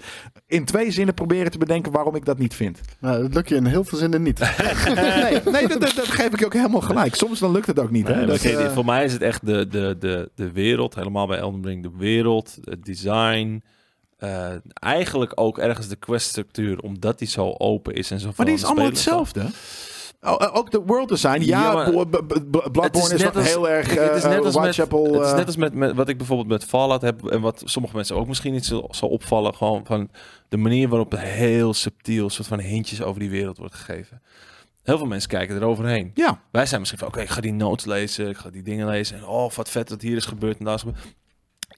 in 0.47 0.65
twee 0.65 0.91
zinnen 0.91 1.15
proberen 1.15 1.51
te 1.51 1.59
bedenken 1.59 1.93
waarom 1.93 2.15
ik 2.15 2.25
dat 2.25 2.39
niet 2.39 2.55
vind. 2.55 2.81
Nou, 3.01 3.23
dat 3.23 3.35
lukt 3.35 3.49
je 3.49 3.55
in 3.55 3.67
heel 3.67 3.85
veel 3.85 3.99
zinnen 3.99 4.23
niet. 4.23 4.39
Nee, 4.95 5.41
nee 5.53 5.69
dat, 5.69 5.81
dat, 5.81 5.93
dat 5.95 6.09
geef 6.09 6.33
ik 6.33 6.39
je 6.39 6.45
ook 6.45 6.53
helemaal 6.53 6.81
gelijk. 6.81 7.15
Soms 7.15 7.39
dan 7.39 7.53
lukt 7.53 7.67
het 7.67 7.79
ook 7.79 7.91
niet. 7.91 8.09
Hè? 8.09 8.15
Nee, 8.17 8.27
Dat, 8.27 8.41
eh, 8.45 8.73
voor 8.73 8.85
mij 8.85 9.05
is 9.05 9.13
het 9.13 9.23
echt 9.23 9.47
de, 9.47 9.67
de, 9.69 9.97
de, 9.99 10.31
de 10.35 10.53
wereld, 10.53 10.95
helemaal 10.95 11.27
bij 11.27 11.39
Elden 11.39 11.65
Ring, 11.65 11.83
de 11.83 11.93
wereld, 11.97 12.59
het 12.65 12.85
design. 12.85 13.63
eh, 14.19 14.51
eigenlijk 14.75 15.33
ook 15.35 15.59
ergens 15.59 15.89
de 15.89 15.97
queststructuur, 15.97 16.79
omdat 16.79 17.19
die 17.19 17.29
zo 17.29 17.55
open 17.59 17.95
is 17.95 18.11
en 18.11 18.21
zo. 18.21 18.33
maar 18.37 18.47
die 18.47 18.55
is 18.55 18.65
allemaal 18.65 18.85
hetzelfde. 18.87 19.47
Oh, 20.21 20.35
eh, 20.39 20.57
ook 20.57 20.71
de 20.71 20.81
world 20.81 21.09
design. 21.09 21.41
Ja, 21.43 21.73
Ja, 21.73 21.91
Bloodborne 21.91 23.15
is, 23.15 23.35
als- 23.35 23.47
heel 23.49 23.69
erg 23.69 23.95
het 23.95 24.17
is 24.17 24.23
eh, 24.23 24.29
net 24.31 24.45
als 24.45 24.55
met- 24.55 24.63
Whitechapel, 24.65 25.13
Het 25.13 25.23
is 25.25 25.31
eh, 25.31 25.37
net 25.37 25.47
als 25.47 25.57
met, 25.57 25.75
met 25.75 25.95
wat 25.95 26.09
ik 26.09 26.17
bijvoorbeeld 26.17 26.49
met 26.49 26.65
Fallout 26.65 27.03
heb 27.03 27.25
en 27.27 27.41
wat 27.41 27.63
sommige 27.65 27.95
mensen 27.97 28.17
ook 28.17 28.27
misschien 28.27 28.53
niet 28.53 28.65
zo, 28.65 28.87
zal 28.91 29.09
opvallen. 29.09 29.55
Gewoon 29.55 29.81
van 29.87 30.11
de 30.49 30.57
manier 30.57 30.89
waarop 30.89 31.11
het 31.11 31.21
heel 31.21 31.75
subtiel 31.75 32.31
soort 32.31 32.49
van 32.49 32.61
hintjes 32.61 33.03
over 33.03 33.21
die 33.21 33.31
wereld 33.31 33.59
wordt 33.59 33.75
gegeven. 33.75 34.23
Heel 34.83 34.99
veel 34.99 35.07
mensen 35.07 35.29
kijken 35.29 35.57
eroverheen. 35.57 36.11
Ja, 36.15 36.41
Wij 36.51 36.67
zijn 36.67 36.79
misschien 36.81 37.01
van, 37.01 37.09
oké, 37.09 37.21
ik 37.21 37.29
ga 37.29 37.41
die 37.41 37.53
notes 37.53 37.85
lezen, 37.85 38.29
ik 38.29 38.37
ga 38.37 38.51
die 38.51 38.63
dingen 38.63 38.87
lezen. 38.89 39.17
En 39.17 39.25
oh, 39.27 39.53
wat 39.53 39.71
vet 39.71 39.89
dat 39.89 40.03
hier 40.03 40.17
is 40.17 40.27
gebeurd 40.27 40.59
en 40.59 40.65
daar 40.65 40.75
is 40.75 40.81
gebeurd. 40.81 41.05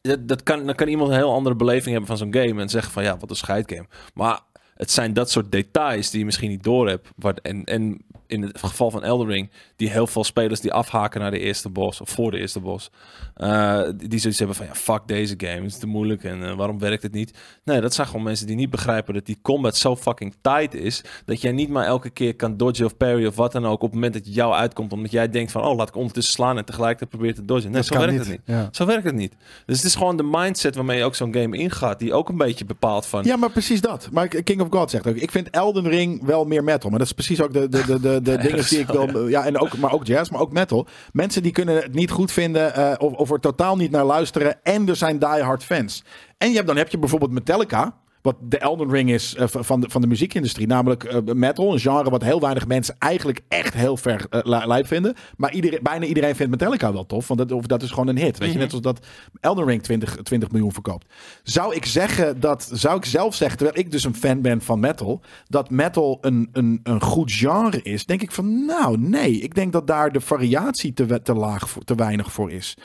dat, 0.02 0.28
dat 0.28 0.42
kan, 0.42 0.66
dan 0.66 0.74
kan 0.74 0.88
iemand 0.88 1.10
een 1.10 1.16
heel 1.16 1.32
andere 1.32 1.54
beleving 1.56 1.88
hebben 1.90 2.06
van 2.06 2.16
zo'n 2.16 2.34
game 2.34 2.60
en 2.60 2.68
zeggen 2.68 2.92
van 2.92 3.02
ja, 3.02 3.16
wat 3.16 3.30
een 3.30 3.36
scheidgame. 3.36 3.86
Maar 4.14 4.40
het 4.74 4.90
zijn 4.90 5.12
dat 5.12 5.30
soort 5.30 5.52
details 5.52 6.10
die 6.10 6.18
je 6.18 6.24
misschien 6.24 6.50
niet 6.50 6.62
door 6.62 6.88
hebt. 6.88 7.08
Wat, 7.16 7.38
en, 7.40 7.64
en 7.64 8.04
in 8.31 8.43
het 8.43 8.59
geval 8.59 8.90
van 8.90 9.05
Elden 9.05 9.27
Ring, 9.27 9.51
die 9.77 9.90
heel 9.90 10.07
veel 10.07 10.24
spelers 10.24 10.61
die 10.61 10.73
afhaken 10.73 11.20
naar 11.20 11.31
de 11.31 11.39
eerste 11.39 11.69
boss 11.69 12.01
of 12.01 12.09
voor 12.11 12.31
de 12.31 12.39
eerste 12.39 12.61
boss, 12.61 12.90
eh, 13.35 13.82
die 13.97 14.19
zoiets 14.19 14.39
hebben 14.39 14.57
van 14.57 14.66
ja, 14.66 14.74
fuck 14.74 15.01
deze 15.07 15.35
game, 15.36 15.55
het 15.55 15.65
is 15.65 15.78
te 15.78 15.86
moeilijk 15.86 16.24
en 16.24 16.44
eh, 16.44 16.55
waarom 16.55 16.78
werkt 16.78 17.02
het 17.02 17.12
niet? 17.12 17.39
Nee, 17.65 17.81
dat 17.81 17.94
zijn 17.94 18.07
gewoon 18.07 18.23
mensen 18.23 18.47
die 18.47 18.57
niet 18.57 18.70
begrijpen 18.70 19.15
dat 19.15 19.27
die 19.27 19.39
combat 19.43 19.77
zo 19.77 19.97
fucking 19.97 20.35
tight 20.40 20.74
is, 20.74 21.05
dat 21.24 21.40
jij 21.40 21.52
niet 21.52 21.69
maar 21.69 21.86
elke 21.86 22.11
keer 22.11 22.36
kan 22.36 22.57
dodgen 22.57 22.86
of 22.86 22.97
parry 22.97 23.27
of 23.27 23.36
wat 23.36 23.52
dan 23.52 23.66
ook 23.66 23.73
op 23.73 23.81
het 23.81 23.94
moment 23.94 24.12
dat 24.12 24.35
jou 24.35 24.55
uitkomt, 24.55 24.93
omdat 24.93 25.11
jij 25.11 25.28
denkt 25.31 25.52
van 25.52 25.62
oh, 25.65 25.77
laat 25.77 25.89
ik 25.89 25.97
ondertussen 25.97 26.32
slaan 26.35 26.57
en 26.59 26.65
tegelijkertijd 26.65 27.11
probeer 27.11 27.35
te 27.35 27.44
dodgen. 27.44 27.70
Nee, 27.70 27.81
Dat 27.81 27.90
zo 27.90 27.98
werkt 27.98 28.12
niet. 28.12 28.20
het 28.20 28.28
niet. 28.31 28.40
Ja. 28.44 28.69
Zo 28.73 28.86
werkt 28.86 29.05
het 29.05 29.15
niet. 29.15 29.35
Dus 29.66 29.77
het 29.77 29.86
is 29.86 29.94
gewoon 29.94 30.16
de 30.16 30.28
mindset 30.31 30.74
waarmee 30.74 30.98
je 30.98 31.05
ook 31.05 31.15
zo'n 31.15 31.35
game 31.35 31.57
ingaat, 31.57 31.98
die 31.98 32.12
ook 32.15 32.28
een 32.28 32.36
beetje 32.36 32.65
bepaalt 32.65 33.07
van 33.07 33.24
Ja, 33.24 33.36
maar 33.36 33.51
precies 33.51 33.81
dat. 33.81 34.09
Maar 34.12 34.28
King 34.28 34.61
of 34.61 34.69
God 34.70 34.90
zegt 34.90 35.07
ook, 35.07 35.16
ik 35.16 35.31
vind 35.31 35.51
Elden 35.51 35.89
Ring 35.89 36.24
wel 36.24 36.44
meer 36.44 36.65
metal. 36.65 36.90
Maar 36.90 36.98
dat 36.98 37.09
is 37.09 37.15
precies 37.15 37.40
ook 37.43 37.52
de, 37.52 37.69
de, 37.69 37.85
de, 37.86 38.01
de, 38.01 38.19
de 38.22 38.38
dingen 38.38 38.68
die 38.68 38.78
ik 38.78 38.86
wil... 38.86 39.28
Ja, 39.28 39.44
en 39.44 39.59
ook, 39.59 39.76
maar 39.76 39.92
ook 39.92 40.06
jazz, 40.06 40.30
maar 40.30 40.40
ook 40.40 40.52
metal. 40.52 40.86
Mensen 41.12 41.42
die 41.42 41.52
kunnen 41.52 41.74
het 41.74 41.94
niet 41.94 42.10
goed 42.10 42.32
vinden 42.32 42.74
eh, 42.74 42.94
of, 42.98 43.12
of 43.12 43.30
er 43.30 43.40
totaal 43.40 43.76
niet 43.76 43.90
naar 43.90 44.05
luisteren. 44.05 44.62
En 44.62 44.88
er 44.88 44.97
zijn 44.97 45.18
diehard 45.18 45.64
fans. 45.64 46.05
En 46.38 46.48
je 46.48 46.55
hebt, 46.55 46.66
dan 46.66 46.76
heb 46.76 46.88
je 46.88 46.98
bijvoorbeeld 46.98 47.32
Metallica... 47.32 47.94
Wat 48.22 48.36
de 48.40 48.59
Elden 48.59 48.90
Ring 48.90 49.10
is 49.10 49.34
eh, 49.34 49.47
van, 49.48 49.80
de, 49.80 49.90
van 49.90 50.01
de 50.01 50.06
muziekindustrie. 50.06 50.66
Namelijk 50.66 51.05
eh, 51.05 51.20
metal. 51.34 51.72
Een 51.72 51.78
genre 51.78 52.10
wat 52.10 52.22
heel 52.22 52.40
weinig 52.40 52.66
mensen 52.66 52.97
eigenlijk 52.98 53.40
echt 53.48 53.74
heel 53.74 53.97
ver 53.97 54.26
uh, 54.30 54.66
lijp 54.66 54.86
vinden. 54.86 55.14
Maar 55.36 55.52
iedereen, 55.52 55.78
bijna 55.82 56.05
iedereen 56.05 56.36
vindt 56.36 56.51
Metallica 56.51 56.92
wel 56.92 57.06
tof. 57.06 57.28
Want 57.28 57.40
dat, 57.40 57.52
of 57.52 57.66
dat 57.66 57.82
is 57.82 57.90
gewoon 57.90 58.09
een 58.09 58.18
hit. 58.18 58.38
Weet 58.38 58.52
je, 58.52 58.59
net 58.59 58.72
als 58.72 58.80
dat 58.80 59.06
Elden 59.40 59.64
Ring 59.64 59.82
20, 59.82 60.16
20 60.22 60.51
miljoen 60.51 60.72
verkoopt. 60.72 61.06
Zou 61.42 61.74
ik 61.74 61.86
zeggen 61.86 62.40
dat. 62.40 62.70
Zou 62.72 62.97
ik 62.97 63.05
zelf 63.05 63.34
zeggen, 63.34 63.59
terwijl 63.59 63.78
ik 63.78 63.90
dus 63.90 64.05
een 64.05 64.14
fan 64.14 64.40
ben 64.40 64.62
van 64.62 64.80
metal. 64.80 65.20
Dat 65.48 65.70
metal 65.70 66.18
een, 66.20 66.48
een, 66.52 66.80
een 66.82 67.02
goed 67.02 67.32
genre 67.32 67.82
is. 67.82 68.06
Denk 68.06 68.22
ik 68.22 68.32
van 68.32 68.64
nou 68.64 68.98
nee. 68.98 69.40
Ik 69.40 69.55
denk 69.55 69.72
dat 69.72 69.86
daar 69.86 70.12
de 70.12 70.20
variatie 70.20 70.92
te, 70.92 71.22
te 71.22 71.34
laag 71.34 71.70
voor, 71.70 71.82
te 71.82 71.94
weinig 71.94 72.32
voor 72.32 72.51
is. 72.51 72.76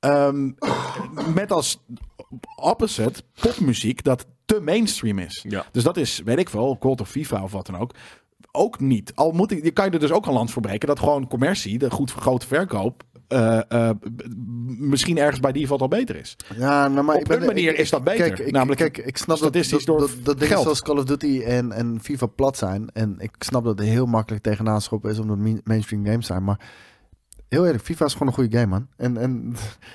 Um, 0.00 0.54
met 1.34 1.52
als 1.52 1.84
opposite 2.56 3.22
popmuziek 3.40 4.04
dat 4.04 4.26
te 4.54 4.60
mainstream 4.60 5.18
is. 5.18 5.44
Ja. 5.48 5.64
Dus 5.72 5.82
dat 5.82 5.96
is, 5.96 6.20
weet 6.24 6.38
ik 6.38 6.48
wel, 6.48 6.78
Cult 6.78 7.00
of 7.00 7.08
FIFA 7.08 7.42
of 7.42 7.52
wat 7.52 7.66
dan 7.66 7.76
ook. 7.76 7.94
Ook 8.52 8.80
niet. 8.80 9.12
Al 9.14 9.32
moet 9.32 9.50
ik, 9.50 9.64
je 9.64 9.70
kan 9.70 9.84
je 9.84 9.90
er 9.90 9.98
dus 9.98 10.12
ook 10.12 10.26
een 10.26 10.32
land 10.32 10.50
voor 10.50 10.62
breken 10.62 10.88
dat 10.88 10.98
gewoon 10.98 11.28
commercie, 11.28 11.78
de 11.78 11.90
goed 11.90 12.12
grote 12.12 12.46
verkoop, 12.46 13.02
uh, 13.28 13.60
uh, 13.68 13.90
misschien 14.78 15.18
ergens 15.18 15.40
bij 15.40 15.52
default 15.52 15.80
al 15.80 15.88
beter 15.88 16.16
is. 16.16 16.36
Ja, 16.56 16.88
nou, 16.88 17.04
maar 17.04 17.14
Op 17.14 17.20
ik 17.20 17.28
ben, 17.28 17.40
een 17.40 17.46
manier 17.46 17.72
ik, 17.72 17.78
is 17.78 17.90
dat 17.90 18.04
beter. 18.04 18.26
Kijk, 18.26 18.38
ik, 18.38 18.52
Namelijk 18.52 18.80
kijk, 18.80 18.98
ik 19.06 19.16
snap 19.16 19.38
dat, 19.38 19.52
dat, 19.52 19.82
door 19.84 20.00
dat, 20.00 20.10
dat 20.22 20.34
dingen 20.34 20.48
geld. 20.48 20.62
zoals 20.62 20.82
Call 20.82 20.96
of 20.96 21.04
Duty 21.04 21.42
en, 21.42 21.72
en 21.72 21.98
FIFA 22.02 22.26
plat 22.26 22.56
zijn. 22.56 22.90
En 22.92 23.14
ik 23.18 23.34
snap 23.38 23.64
dat 23.64 23.78
het 23.78 23.88
heel 23.88 24.06
makkelijk 24.06 24.42
tegenaan 24.42 24.80
schoppen 24.80 25.10
is 25.10 25.18
omdat 25.18 25.62
mainstream 25.64 26.06
games 26.06 26.26
zijn. 26.26 26.44
Maar 26.44 26.60
heel 27.48 27.66
eerlijk, 27.66 27.84
FIFA 27.84 28.04
is 28.04 28.12
gewoon 28.12 28.28
een 28.28 28.34
goede 28.34 28.58
game, 28.58 28.70
man. 28.70 28.86
En, 28.96 29.16
en 29.16 29.54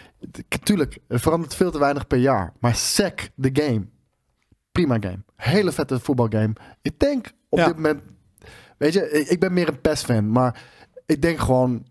tuurlijk, 0.63 0.97
het 1.07 1.21
verandert 1.21 1.55
veel 1.55 1.71
te 1.71 1.79
weinig 1.79 2.07
per 2.07 2.17
jaar. 2.17 2.53
Maar 2.59 2.75
SEC, 2.75 3.31
de 3.35 3.49
game, 3.53 3.85
prima 4.75 4.97
game. 4.99 5.19
Hele 5.35 5.71
vette 5.71 5.99
voetbalgame. 5.99 6.53
Ik 6.81 6.99
denk 6.99 7.31
op 7.49 7.57
Ja. 7.59 7.65
dit 7.65 7.75
moment... 7.75 8.01
Weet 8.77 8.93
je, 8.93 9.09
ik- 9.11 9.27
ik 9.27 9.39
ben 9.39 9.53
meer 9.53 9.67
een 9.67 9.81
PES-fan, 9.81 10.31
maar 10.31 10.61
ik 11.05 11.21
denk 11.21 11.39
gewoon... 11.39 11.85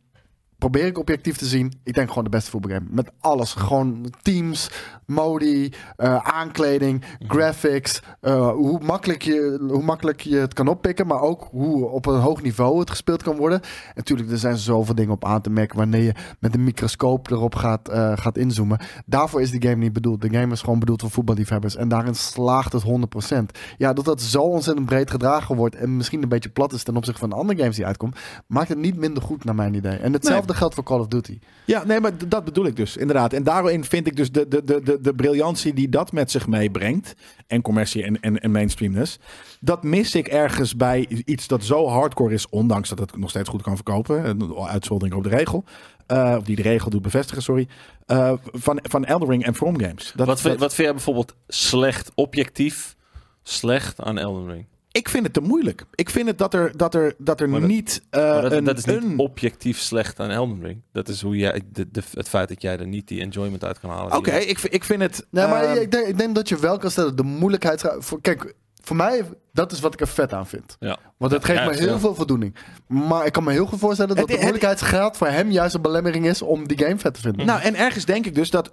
Probeer 0.58 0.86
ik 0.86 0.98
objectief 0.98 1.36
te 1.36 1.46
zien. 1.46 1.72
Ik 1.84 1.94
denk 1.94 2.08
gewoon 2.08 2.24
de 2.24 2.30
beste 2.30 2.50
voetbalgame. 2.50 2.86
Met 2.90 3.10
alles. 3.20 3.52
Gewoon 3.52 4.12
teams, 4.22 4.70
modi, 5.06 5.72
eh, 5.96 6.16
aankleding, 6.16 7.04
graphics. 7.26 8.02
eh, 8.20 8.50
hoe, 8.50 8.80
makkelijk 8.84 9.22
je, 9.22 9.64
hoe 9.68 9.82
makkelijk 9.82 10.20
je 10.20 10.36
het 10.36 10.54
kan 10.54 10.68
oppikken. 10.68 11.06
Maar 11.06 11.20
ook 11.20 11.48
hoe 11.50 11.88
op 11.88 12.06
een 12.06 12.20
hoog 12.20 12.42
niveau 12.42 12.78
het 12.80 12.90
gespeeld 12.90 13.22
kan 13.22 13.36
worden. 13.36 13.60
En 13.62 13.68
natuurlijk, 13.94 14.30
er 14.30 14.38
zijn 14.38 14.56
zoveel 14.56 14.94
dingen 14.94 15.12
op 15.12 15.24
aan 15.24 15.40
te 15.40 15.50
merken. 15.50 15.78
Wanneer 15.78 16.02
je 16.02 16.14
met 16.38 16.54
een 16.54 16.64
microscoop 16.64 17.30
erop 17.30 17.54
gaat, 17.54 17.88
eh, 17.88 18.12
gaat 18.16 18.38
inzoomen. 18.38 18.78
Daarvoor 19.06 19.40
is 19.40 19.50
die 19.50 19.62
game 19.62 19.76
niet 19.76 19.92
bedoeld. 19.92 20.20
De 20.20 20.30
game 20.30 20.52
is 20.52 20.60
gewoon 20.60 20.78
bedoeld 20.78 21.00
voor 21.00 21.10
voetballiefhebbers. 21.10 21.76
En 21.76 21.88
daarin 21.88 22.14
slaagt 22.14 22.72
het 22.72 22.82
100%. 22.82 23.58
Ja, 23.76 23.92
dat 23.92 24.04
dat 24.04 24.22
zo 24.22 24.40
ontzettend 24.42 24.86
breed 24.86 25.10
gedragen 25.10 25.56
wordt. 25.56 25.76
En 25.76 25.96
misschien 25.96 26.22
een 26.22 26.28
beetje 26.28 26.48
plat 26.48 26.72
is 26.72 26.82
ten 26.82 26.96
opzichte 26.96 27.20
van 27.20 27.32
andere 27.32 27.58
games 27.58 27.76
die 27.76 27.86
uitkomen. 27.86 28.16
Maakt 28.46 28.68
het 28.68 28.78
niet 28.78 28.96
minder 28.96 29.22
goed 29.22 29.44
naar 29.44 29.54
mijn 29.54 29.74
idee. 29.74 29.96
En 29.96 30.12
hetzelfde 30.12 30.43
geldt 30.52 30.74
voor 30.74 30.84
Call 30.84 30.98
of 31.00 31.06
Duty. 31.06 31.38
Ja, 31.64 31.84
nee, 31.84 32.00
maar 32.00 32.28
dat 32.28 32.44
bedoel 32.44 32.66
ik 32.66 32.76
dus, 32.76 32.96
inderdaad. 32.96 33.32
En 33.32 33.42
daarin 33.42 33.84
vind 33.84 34.06
ik 34.06 34.16
dus 34.16 34.32
de, 34.32 34.48
de, 34.48 34.64
de, 34.64 34.82
de, 34.82 35.00
de 35.00 35.14
briljantie 35.14 35.74
die 35.74 35.88
dat 35.88 36.12
met 36.12 36.30
zich 36.30 36.46
meebrengt, 36.46 37.14
en 37.46 37.62
commercie 37.62 38.02
en, 38.04 38.20
en, 38.20 38.38
en 38.40 38.50
mainstreamness, 38.50 39.18
dat 39.60 39.82
mis 39.82 40.14
ik 40.14 40.26
ergens 40.28 40.76
bij 40.76 41.06
iets 41.24 41.46
dat 41.46 41.64
zo 41.64 41.88
hardcore 41.88 42.34
is, 42.34 42.48
ondanks 42.48 42.88
dat 42.88 42.98
het 42.98 43.16
nog 43.16 43.30
steeds 43.30 43.48
goed 43.48 43.62
kan 43.62 43.74
verkopen, 43.74 44.24
een 44.26 44.54
uitzondering 44.54 45.16
op 45.16 45.22
de 45.22 45.28
regel, 45.36 45.64
eh, 46.06 46.34
of 46.38 46.44
die 46.44 46.56
de 46.56 46.62
regel 46.62 46.90
doet 46.90 47.02
bevestigen, 47.02 47.42
sorry, 47.42 47.68
eh, 48.06 48.32
van, 48.42 48.78
van 48.82 49.04
Elden 49.04 49.28
Ring 49.28 49.44
en 49.44 49.54
From 49.54 49.80
Games. 49.80 50.12
Dat, 50.16 50.26
wat, 50.26 50.40
vind, 50.40 50.52
dat- 50.52 50.62
wat 50.62 50.74
vind 50.74 50.86
jij 50.86 50.96
bijvoorbeeld 50.96 51.34
slecht, 51.48 52.10
objectief 52.14 52.96
slecht 53.42 54.00
aan 54.00 54.18
Elden 54.18 54.50
Ring? 54.52 54.66
Ik 54.96 55.08
vind 55.08 55.24
het 55.24 55.32
te 55.32 55.40
moeilijk. 55.40 55.84
Ik 55.94 56.10
vind 56.10 56.26
het 56.28 56.38
dat 56.38 56.54
er, 56.54 56.76
dat 56.76 56.94
er, 56.94 57.14
dat 57.18 57.40
er 57.40 57.48
Maar 57.48 57.60
dat- 57.60 57.68
niet 57.68 58.02
eh, 58.10 58.20
Maar 58.22 58.42
dat, 58.42 58.52
een... 58.52 58.64
dat 58.64 58.78
is 58.78 58.84
niet 58.84 59.02
een- 59.02 59.18
objectief 59.18 59.78
slecht 59.78 60.20
aan 60.20 60.30
Elden 60.30 60.62
Ring. 60.62 60.82
Dat 60.92 61.08
is 61.08 61.22
hoe 61.22 61.36
jij, 61.36 61.60
de, 61.72 61.90
de, 61.90 62.02
het 62.12 62.28
feit 62.28 62.48
dat 62.48 62.62
jij 62.62 62.78
er 62.78 62.86
niet 62.86 63.08
die 63.08 63.20
enjoyment 63.20 63.64
uit 63.64 63.80
kan 63.80 63.90
halen. 63.90 64.16
Oké, 64.16 64.30
ik, 64.34 64.58
vind- 64.58 64.74
ik 64.74 64.84
vind 64.84 65.00
het... 65.00 65.26
Nee, 65.30 65.46
maar 65.46 65.64
ehm, 65.64 65.80
ik, 65.80 65.90
denk, 65.90 66.06
ik 66.06 66.18
denk 66.18 66.34
dat 66.34 66.48
je 66.48 66.56
wel 66.58 66.78
kan 66.78 66.90
stellen. 66.90 67.16
De 67.16 67.22
moeilijkheidsgraad. 67.22 68.04
Voor, 68.04 68.20
kijk, 68.20 68.54
voor 68.82 68.96
mij, 68.96 69.22
dat 69.52 69.72
is 69.72 69.80
wat 69.80 69.92
ik 69.94 70.00
er 70.00 70.08
vet 70.08 70.32
aan 70.32 70.46
vind. 70.46 70.76
Ja. 70.78 70.98
Want 71.16 71.32
het 71.32 71.44
geeft 71.44 71.58
Ja, 71.58 71.64
me 71.66 71.74
heel 71.76 71.88
ja. 71.92 71.98
veel 71.98 72.14
voldoening. 72.14 72.56
Maar 72.86 73.26
ik 73.26 73.32
kan 73.32 73.44
me 73.44 73.52
heel 73.52 73.66
goed 73.66 73.78
voorstellen 73.78 74.16
dat 74.16 74.24
Het- 74.24 74.34
de 74.34 74.40
moeilijkheidsgraad 74.40 75.16
voor 75.16 75.26
hem 75.26 75.50
juist 75.50 75.74
een 75.74 75.82
belemmering 75.82 76.26
is 76.26 76.42
om 76.42 76.68
die 76.68 76.78
game 76.78 76.98
vet 76.98 77.14
te 77.14 77.20
vinden. 77.20 77.46
Nou, 77.46 77.60
en 77.62 77.74
ergens 77.74 78.04
denk 78.04 78.26
ik 78.26 78.34
dus 78.34 78.50
dat 78.50 78.72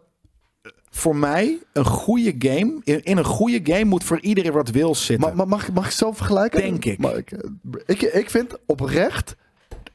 voor 0.90 1.16
mij 1.16 1.58
een 1.74 1.86
goede 1.86 2.36
game, 2.40 2.82
in, 2.84 3.04
in 3.04 3.18
een 3.18 3.24
goede 3.24 3.60
game 3.64 3.84
moet 3.86 4.04
voor 4.04 4.20
iedereen 4.20 4.52
wat 4.52 4.70
wil 4.70 4.96
zitten. 4.96 5.30
Ma- 5.30 5.36
ma- 5.36 5.46
mag, 5.46 5.68
ik- 5.68 5.74
mag 5.74 5.86
ik 5.86 5.92
zo 5.92 6.12
vergelijken? 6.12 6.62
Denk 6.62 6.86
ik. 6.86 6.98
Maar 7.00 7.16
ik, 7.18 7.32
ik, 7.86 8.02
ik 8.02 8.30
vind 8.30 8.54
oprecht 8.66 9.36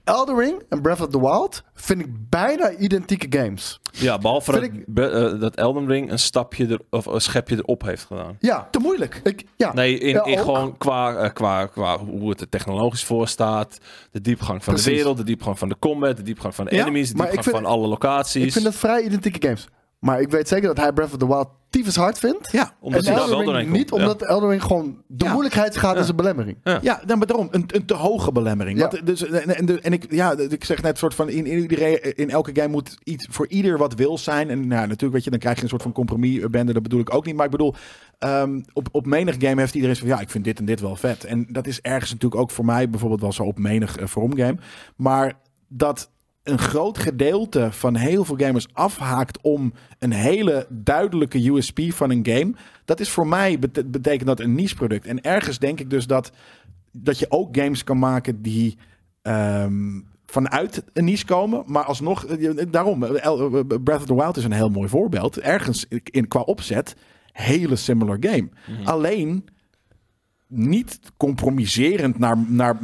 Elden 0.04 0.38
Ring 0.38 0.62
en 0.68 0.82
Breath 0.82 1.00
of 1.00 1.08
the 1.08 1.20
Wild 1.20 1.62
vind 1.74 2.00
ik 2.00 2.06
bijna 2.30 2.72
identieke 2.76 3.38
games. 3.38 3.80
Ja, 3.92 4.18
behalve 4.18 4.52
dat, 4.52 4.60
Vind 4.60 4.74
ik- 4.74 4.84
be- 4.86 5.08
eh, 5.10 5.40
dat 5.40 5.54
Elden 5.54 5.86
Ring 5.86 6.10
een 6.10 6.18
stapje 6.18 6.66
er, 6.66 6.80
of 6.90 7.06
een 7.06 7.20
schepje 7.20 7.56
erop 7.56 7.82
heeft 7.82 8.04
gedaan. 8.04 8.36
Ja, 8.40 8.68
te 8.70 8.78
moeilijk. 8.78 9.20
ik, 9.24 9.44
ja. 9.56 9.72
Nee, 9.74 9.98
in, 9.98 10.08
Ja, 10.14 10.24
in 10.24 10.38
ook. 10.38 10.44
gewoon 10.44 10.76
qua, 10.78 11.16
eh, 11.16 11.32
qua, 11.32 11.66
qua 11.66 11.98
hoe 11.98 12.30
het 12.30 12.40
er 12.40 12.48
technologisch 12.48 13.04
voor 13.04 13.28
staat. 13.28 13.78
De 14.10 14.20
diepgang 14.20 14.64
van 14.64 14.74
de 14.74 14.82
wereld, 14.82 15.16
de 15.16 15.24
diepgang 15.24 15.58
van 15.58 15.68
de 15.68 15.76
combat, 15.78 16.16
de 16.16 16.22
diepgang 16.22 16.54
van 16.54 16.64
de 16.64 16.74
Ja, 16.74 16.80
enemies, 16.82 17.08
de 17.10 17.16
maar 17.16 17.26
ik 17.26 17.32
diepgang 17.32 17.56
vind- 17.56 17.66
van 17.68 17.76
alle 17.78 17.86
locaties. 17.88 18.44
Ik 18.44 18.52
vind 18.52 18.64
het 18.64 18.76
vrij 18.76 19.02
identieke 19.02 19.46
games. 19.46 19.68
Maar 19.98 20.20
ik 20.20 20.30
weet 20.30 20.48
zeker 20.48 20.66
dat 20.66 20.76
hij 20.76 20.92
Breath 20.92 21.12
of 21.12 21.18
the 21.18 21.26
Wild 21.26 21.48
tyfus 21.70 21.96
hard 21.96 22.18
vindt. 22.18 22.52
Ja, 22.52 22.74
Omdat 22.80 23.00
en 23.00 23.12
hij 23.12 23.16
daar 23.20 23.28
wel 23.28 23.44
doorheen 23.44 23.70
niet, 23.70 23.90
komt. 23.90 24.02
Ja. 24.02 24.06
omdat 24.08 24.28
Elden 24.28 24.48
Ring 24.48 24.62
gewoon... 24.62 25.02
De 25.06 25.24
Ja. 25.24 25.32
moeilijkheidsgraad 25.32 25.96
is 25.96 26.08
een 26.08 26.16
belemmering. 26.16 26.56
ja 26.62 27.00
dan, 27.06 27.18
maar 27.18 27.26
daarom, 27.26 27.48
een, 27.50 27.64
een 27.66 27.84
te 27.86 27.94
hoge 27.94 28.32
belemmering. 28.32 28.78
Ja. 28.78 28.88
Want, 28.88 29.06
dus, 29.06 29.26
en, 29.26 29.56
en, 29.56 29.82
en 29.82 29.92
ik, 29.92 30.12
ja, 30.12 30.36
ik 30.38 30.64
zeg 30.64 30.82
net 30.82 30.98
soort 30.98 31.14
van, 31.14 31.28
in, 31.28 31.46
in, 31.46 31.58
iedereen, 31.58 32.16
in 32.16 32.30
elke 32.30 32.50
game 32.54 32.68
moet 32.68 32.96
iets 33.04 33.26
voor 33.30 33.48
ieder 33.48 33.78
wat 33.78 33.94
wil 33.94 34.18
zijn. 34.18 34.50
En 34.50 34.58
nou, 34.66 34.80
natuurlijk, 34.80 35.12
weet 35.12 35.24
je, 35.24 35.30
dan 35.30 35.38
krijg 35.38 35.56
je 35.56 35.62
een 35.62 35.68
soort 35.68 35.82
van 35.82 35.92
compromisbende. 35.92 36.72
Dat 36.72 36.82
bedoel 36.82 37.00
ik 37.00 37.14
ook 37.14 37.26
niet. 37.26 37.34
Maar 37.36 37.44
ik 37.44 37.50
bedoel, 37.50 37.74
ehm, 38.18 38.60
op, 38.72 38.88
op 38.92 39.06
menig 39.06 39.34
game 39.38 39.60
heeft 39.60 39.74
iedereen 39.74 39.96
zo 39.96 40.06
van, 40.06 40.16
ja, 40.16 40.20
ik 40.20 40.30
vind 40.30 40.44
dit 40.44 40.58
en 40.58 40.64
dit 40.64 40.80
wel 40.80 40.96
vet. 40.96 41.24
En 41.24 41.46
dat 41.48 41.66
is 41.66 41.80
ergens 41.80 42.12
natuurlijk 42.12 42.40
ook 42.40 42.50
voor 42.50 42.64
mij 42.64 42.90
bijvoorbeeld 42.90 43.20
wel 43.20 43.32
zo 43.32 43.42
op 43.42 43.58
menig 43.58 44.00
uh, 44.00 44.06
From 44.06 44.36
game. 44.36 44.56
Maar 44.96 45.38
dat 45.68 46.10
een 46.48 46.58
groot 46.58 46.98
gedeelte 46.98 47.68
van 47.72 47.94
heel 47.96 48.24
veel 48.24 48.36
gamers 48.36 48.66
afhaakt 48.72 49.40
om 49.40 49.72
een 49.98 50.12
hele 50.12 50.66
duidelijke 50.70 51.50
USP 51.50 51.80
van 51.88 52.10
een 52.10 52.26
game. 52.26 52.54
Dat 52.84 53.00
is 53.00 53.10
voor 53.10 53.26
mij 53.26 53.58
bete- 53.58 53.84
betekent 53.84 54.26
dat 54.26 54.40
een 54.40 54.54
niche 54.54 54.74
product. 54.74 55.06
En 55.06 55.20
ergens 55.20 55.58
denk 55.58 55.80
ik 55.80 55.90
dus 55.90 56.06
dat, 56.06 56.30
dat 56.92 57.18
je 57.18 57.26
ook 57.30 57.56
games 57.56 57.84
kan 57.84 57.98
maken 57.98 58.42
die 58.42 58.76
ehm, 59.22 60.00
vanuit 60.26 60.84
een 60.92 61.04
niche 61.04 61.24
komen, 61.24 61.62
maar 61.66 61.84
alsnog 61.84 62.24
eh, 62.26 62.50
daarom 62.70 63.02
eh, 63.04 63.24
El- 63.24 63.56
eh, 63.56 63.64
Breath 63.84 64.00
of 64.00 64.06
the 64.06 64.14
Wild 64.14 64.36
is 64.36 64.44
een 64.44 64.52
heel 64.52 64.68
mooi 64.70 64.88
voorbeeld. 64.88 65.38
Ergens 65.40 65.86
in 66.04 66.28
qua 66.28 66.40
opzet 66.40 66.96
hele 67.32 67.76
similar 67.76 68.16
game. 68.20 68.48
Alleen 68.84 69.44
niet 70.48 71.00
compromiserend 71.16 72.18
naar, 72.18 72.38
naar 72.48 72.78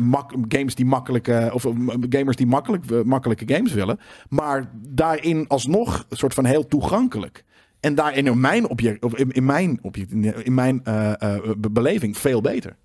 games 0.49 0.75
die 0.75 0.85
makkelijke 0.85 1.51
of 1.53 1.65
eh, 1.65 1.73
gamers 2.09 2.37
die 2.37 2.47
makkelijk, 2.47 2.91
eh, 2.91 3.03
makkelijke 3.03 3.55
games 3.55 3.73
willen, 3.73 3.99
maar 4.29 4.71
daarin 4.89 5.49
alsnog 5.49 6.07
een 6.09 6.17
soort 6.17 6.35
van 6.35 6.45
heel 6.45 6.67
toegankelijk. 6.67 7.45
En 7.81 7.95
daarin 7.95 8.27
in 8.27 8.41
mijn 8.41 8.69
object, 8.69 9.19
in, 9.35 9.45
mijn 9.45 9.79
object, 9.83 10.13
in 10.45 10.55
mijn 10.55 10.81
eh, 10.85 11.23
eh, 11.23 11.41
be- 11.59 11.71
beleving 11.71 12.19
veel 12.19 12.41
beter. 12.41 12.77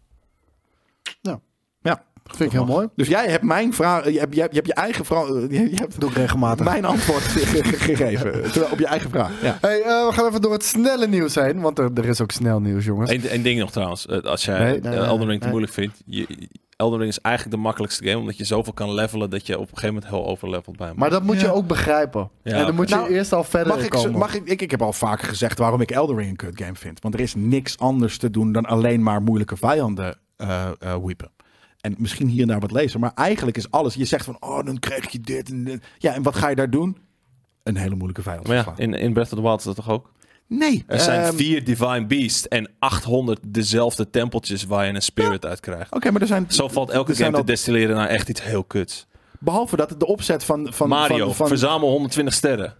Vind 2.35 2.51
ik 2.53 2.57
heel 2.57 2.65
mooi. 2.65 2.87
Dus 2.95 3.07
jij 3.07 3.27
hebt 3.27 3.43
mijn 3.43 3.73
vraag, 3.73 4.09
je 4.11 4.19
hebt 4.19 4.35
je, 4.35 4.41
hebt, 4.41 4.51
je, 4.51 4.57
hebt 4.57 4.67
je 4.67 4.73
eigen 4.73 5.05
vraag, 5.05 5.27
je, 5.27 5.47
je 5.49 5.75
hebt 5.75 5.99
Doe 5.99 6.09
ik 6.09 6.15
regelmatig. 6.15 6.65
mijn 6.65 6.85
antwoord 6.85 7.21
ge- 7.21 7.45
ge- 7.45 7.77
gegeven 7.77 8.31
terwijl- 8.51 8.71
op 8.71 8.79
je 8.79 8.85
eigen 8.87 9.09
vraag. 9.09 9.31
Ja. 9.41 9.57
Hey, 9.61 9.81
eh, 9.81 10.07
we 10.07 10.09
gaan 10.13 10.27
even 10.27 10.41
door 10.41 10.51
het 10.53 10.63
snelle 10.65 11.07
nieuws 11.07 11.35
heen, 11.35 11.61
want 11.61 11.79
er, 11.79 11.89
er 11.95 12.05
is 12.05 12.21
ook 12.21 12.31
snel 12.31 12.59
nieuws, 12.59 12.85
jongens. 12.85 13.11
Eén 13.11 13.27
één 13.27 13.43
ding 13.43 13.59
nog 13.59 13.71
trouwens. 13.71 14.05
Eh, 14.07 14.19
Als 14.21 14.45
jij 14.45 14.59
Nee, 14.59 14.79
eh, 14.79 15.05
Elden 15.05 15.27
Ring 15.27 15.37
te 15.39 15.43
nee. 15.43 15.49
moeilijk 15.49 15.73
vindt. 15.73 16.01
Je, 16.05 16.27
Elden 16.75 16.99
Ring 16.99 17.11
is 17.11 17.19
eigenlijk 17.21 17.55
de 17.55 17.61
makkelijkste 17.61 18.03
game. 18.07 18.17
Omdat 18.19 18.37
je 18.37 18.43
zoveel 18.45 18.73
kan 18.73 18.93
levelen 18.93 19.29
dat 19.29 19.47
je 19.47 19.53
op 19.55 19.61
een 19.61 19.67
gegeven 19.77 19.93
moment 19.93 20.11
heel 20.11 20.25
overlevelt 20.25 20.77
bij 20.77 20.87
hem. 20.87 20.95
Maar 20.97 21.09
dat 21.09 21.23
moet 21.23 21.41
je 21.41 21.51
ook 21.53 21.67
begrijpen. 21.67 22.29
Ja, 22.43 22.53
en 22.55 22.65
dan 22.65 22.75
moet 22.75 22.89
je 22.89 22.95
Nou, 22.95 23.09
eerst 23.09 23.33
al 23.33 23.43
verder 23.43 23.73
Mag 23.75 23.83
ik, 23.83 23.89
komen. 23.89 24.11
mag 24.19 24.35
ik, 24.35 24.41
ik, 24.45 24.61
ik 24.61 24.71
heb 24.71 24.81
al 24.81 24.93
vaker 24.93 25.27
gezegd 25.27 25.57
waarom 25.57 25.81
ik 25.81 25.91
Elden 25.91 26.15
Ring 26.17 26.29
een 26.29 26.35
kut 26.35 26.61
game 26.61 26.75
vind. 26.75 27.01
Want 27.01 27.13
er 27.13 27.19
is 27.19 27.35
niks 27.35 27.77
anders 27.77 28.17
te 28.17 28.29
doen 28.29 28.51
dan 28.51 28.65
alleen 28.65 29.03
maar 29.03 29.21
moeilijke 29.21 29.57
vijanden 29.57 30.17
eh 30.37 30.65
eh 30.79 30.95
weepen. 31.03 31.29
En 31.81 31.95
misschien 31.97 32.27
hier 32.27 32.41
en 32.41 32.47
daar 32.47 32.59
wat 32.59 32.71
lezen. 32.71 32.99
Maar 32.99 33.11
eigenlijk 33.15 33.57
is 33.57 33.71
alles. 33.71 33.93
Je 33.93 34.05
zegt 34.05 34.25
van, 34.25 34.37
oh, 34.39 34.65
dan 34.65 34.79
krijg 34.79 35.09
je 35.11 35.19
dit 35.21 35.49
en 35.49 35.63
dit. 35.63 35.83
Ja, 35.97 36.13
en 36.13 36.23
wat 36.23 36.35
ga 36.35 36.49
je 36.49 36.55
daar 36.55 36.69
doen? 36.69 36.97
Een 37.63 37.75
hele 37.77 37.95
moeilijke 37.95 38.21
vijand 38.21 38.47
Maar 38.47 38.55
ja, 38.55 38.73
in, 38.75 38.93
in 38.93 39.13
Breath 39.13 39.31
of 39.31 39.37
the 39.39 39.43
Wild 39.43 39.59
is 39.59 39.65
dat 39.65 39.75
toch 39.75 39.89
ook? 39.89 40.11
Nee. 40.47 40.83
Er 40.87 40.99
zijn 40.99 41.21
ehm, 41.23 41.35
vier 41.35 41.63
Divine 41.63 42.05
Beasts 42.05 42.47
en 42.47 42.69
800 42.79 43.39
dezelfde 43.47 44.09
tempeltjes 44.09 44.63
waar 44.63 44.85
je 44.85 44.93
een 44.93 45.01
spirit 45.01 45.45
uit 45.45 45.59
krijgt. 45.59 45.93
Oké, 45.95 46.11
maar 46.11 46.21
er 46.21 46.27
zijn... 46.27 46.45
Zo 46.47 46.67
valt 46.67 46.89
elke 46.89 47.15
game 47.15 47.31
te 47.31 47.37
al- 47.37 47.45
destilleren 47.45 47.95
naar 47.95 48.07
echt 48.07 48.29
iets 48.29 48.43
heel 48.43 48.63
kuts. 48.63 49.07
Behalve 49.39 49.75
dat 49.75 49.89
het 49.89 49.99
de 49.99 50.05
opzet 50.07 50.43
van... 50.43 50.73
van 50.73 50.89
Mario, 50.89 51.25
van, 51.25 51.35
van- 51.35 51.47
verzamel 51.47 51.89
120 51.89 52.33
sterren. 52.33 52.75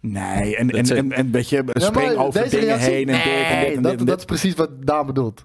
Nee, 0.00 0.56
en, 0.56 0.70
en, 0.70 0.84
Dat 0.86 0.90
en, 0.96 1.12
en 1.12 1.30
weet 1.30 1.48
je, 1.48 1.62
Ja, 1.72 1.80
spring 1.86 2.14
maar 2.16 2.24
over 2.26 2.50
dingen 2.50 2.64
reactie- 2.66 2.92
heen 2.92 3.08
en 3.08 3.14
dit 3.14 3.24
en 3.32 3.60
dit 3.60 3.68
en 3.68 3.72
dit 3.74 3.82
dat, 3.82 3.92
en 3.92 3.98
dit. 3.98 4.06
dat 4.06 4.18
is 4.18 4.24
precies 4.24 4.54
wat 4.54 4.70
Daan 4.86 5.06
bedoelt. 5.06 5.42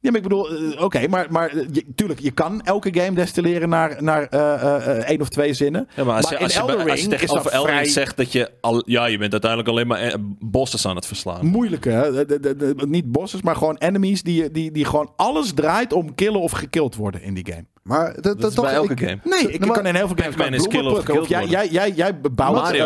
Ja, 0.00 0.10
maar 0.10 0.16
ik 0.16 0.22
bedoel, 0.28 0.48
eh, 0.50 0.82
oké, 0.82 1.08
maar, 1.08 1.26
maar 1.30 1.48
eh, 1.50 1.66
je, 1.72 1.84
tuurlijk, 1.94 2.20
je 2.20 2.30
kan 2.30 2.62
elke 2.64 3.00
game 3.00 3.12
destilleren 3.14 3.68
naar, 3.68 3.96
naar 4.02 4.22
eh, 4.22 4.54
eh, 4.54 4.86
eh, 4.98 5.08
één 5.08 5.20
of 5.20 5.28
twee 5.28 5.52
zinnen. 5.54 5.88
Ja, 5.96 6.04
maar 6.04 6.14
als 6.16 6.24
Maar 6.24 6.32
je, 6.32 6.38
in 6.38 6.44
als 6.44 6.54
je, 6.54 6.60
bij- 6.64 6.74
als 6.74 6.82
je 6.84 6.88
Ring 6.88 6.98
is 6.98 7.08
tegenover 7.08 7.42
dat 7.44 7.52
Elden 7.52 7.70
Ring 7.70 7.80
vrij- 7.80 7.92
zegt 7.92 8.16
dat 8.16 8.32
je 8.32 8.50
al, 8.60 8.82
ja, 8.86 9.06
je 9.06 9.18
bent 9.18 9.32
uiteindelijk 9.32 9.70
alleen 9.70 9.86
maar 9.86 10.14
bosses 10.38 10.86
aan 10.86 10.96
het 10.96 11.06
verslaan. 11.06 11.46
Moeilijke, 11.46 11.88
hè? 11.90 12.26
De- 12.26 12.40
de- 12.40 12.56
de- 12.56 12.74
niet 12.86 13.12
bosses, 13.12 13.42
maar 13.42 13.56
gewoon 13.56 13.76
enemies 13.76 14.22
die, 14.22 14.50
die, 14.50 14.70
die 14.72 14.84
gewoon 14.84 15.12
alles 15.16 15.52
draait 15.54 15.92
om 15.92 16.14
killen 16.14 16.40
of 16.40 16.52
gekild 16.52 16.94
worden 16.94 17.22
in 17.22 17.34
die 17.34 17.46
game. 17.46 17.64
Maar 17.82 18.14
dat, 18.14 18.22
dat, 18.22 18.40
Dat 18.40 18.50
is 18.50 18.56
toch, 18.56 18.64
bij 18.64 18.74
elke 18.74 18.92
ik- 18.92 19.00
game. 19.00 19.18
Nee, 19.24 19.52
ik 19.52 19.60
maar- 19.66 19.76
kan 19.76 19.86
in 19.86 19.94
heel 19.94 20.06
veel 20.06 20.16
games 20.16 20.36
kan 20.36 20.54
is 20.54 20.66
bloemen 20.66 21.04
kill 21.04 21.18
of 21.18 21.28
jij, 21.28 21.46
jij, 21.46 21.68
jij, 21.68 21.90
jij 21.90 22.20
bouwt... 22.20 22.54
Maar, 22.54 22.76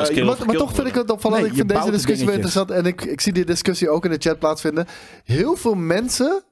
maar 0.46 0.56
toch 0.56 0.74
vind 0.74 0.86
ik 0.86 0.94
het 0.94 1.10
opvallend. 1.10 1.40
Nee, 1.42 1.50
ik 1.50 1.56
vind 1.56 1.68
deze 1.68 1.90
discussie 1.90 2.26
weer 2.26 2.34
dingetjes. 2.36 2.56
interessant. 2.56 2.70
En 2.70 2.86
ik, 2.86 3.04
ik 3.12 3.20
zie 3.20 3.32
die 3.32 3.44
discussie 3.44 3.88
ook 3.90 4.04
in 4.04 4.10
de 4.10 4.16
chat 4.18 4.38
plaatsvinden. 4.38 4.86
Heel 5.24 5.56
veel 5.56 5.74
mensen 5.74 6.42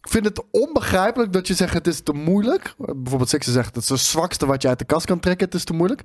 vinden 0.00 0.32
het 0.32 0.44
onbegrijpelijk 0.50 1.32
dat 1.32 1.46
je 1.46 1.54
zegt 1.54 1.74
het 1.74 1.86
is 1.86 2.00
te 2.00 2.12
moeilijk. 2.12 2.74
Bijvoorbeeld 2.76 3.28
Sixer 3.28 3.52
zegt 3.52 3.74
het 3.74 3.84
is 3.84 3.88
het 3.88 3.98
zwakste 3.98 4.46
wat 4.46 4.62
je 4.62 4.68
uit 4.68 4.78
de 4.78 4.84
kast 4.84 5.06
kan 5.06 5.20
trekken. 5.20 5.46
Het 5.46 5.54
is 5.54 5.64
te 5.64 5.72
moeilijk. 5.72 6.02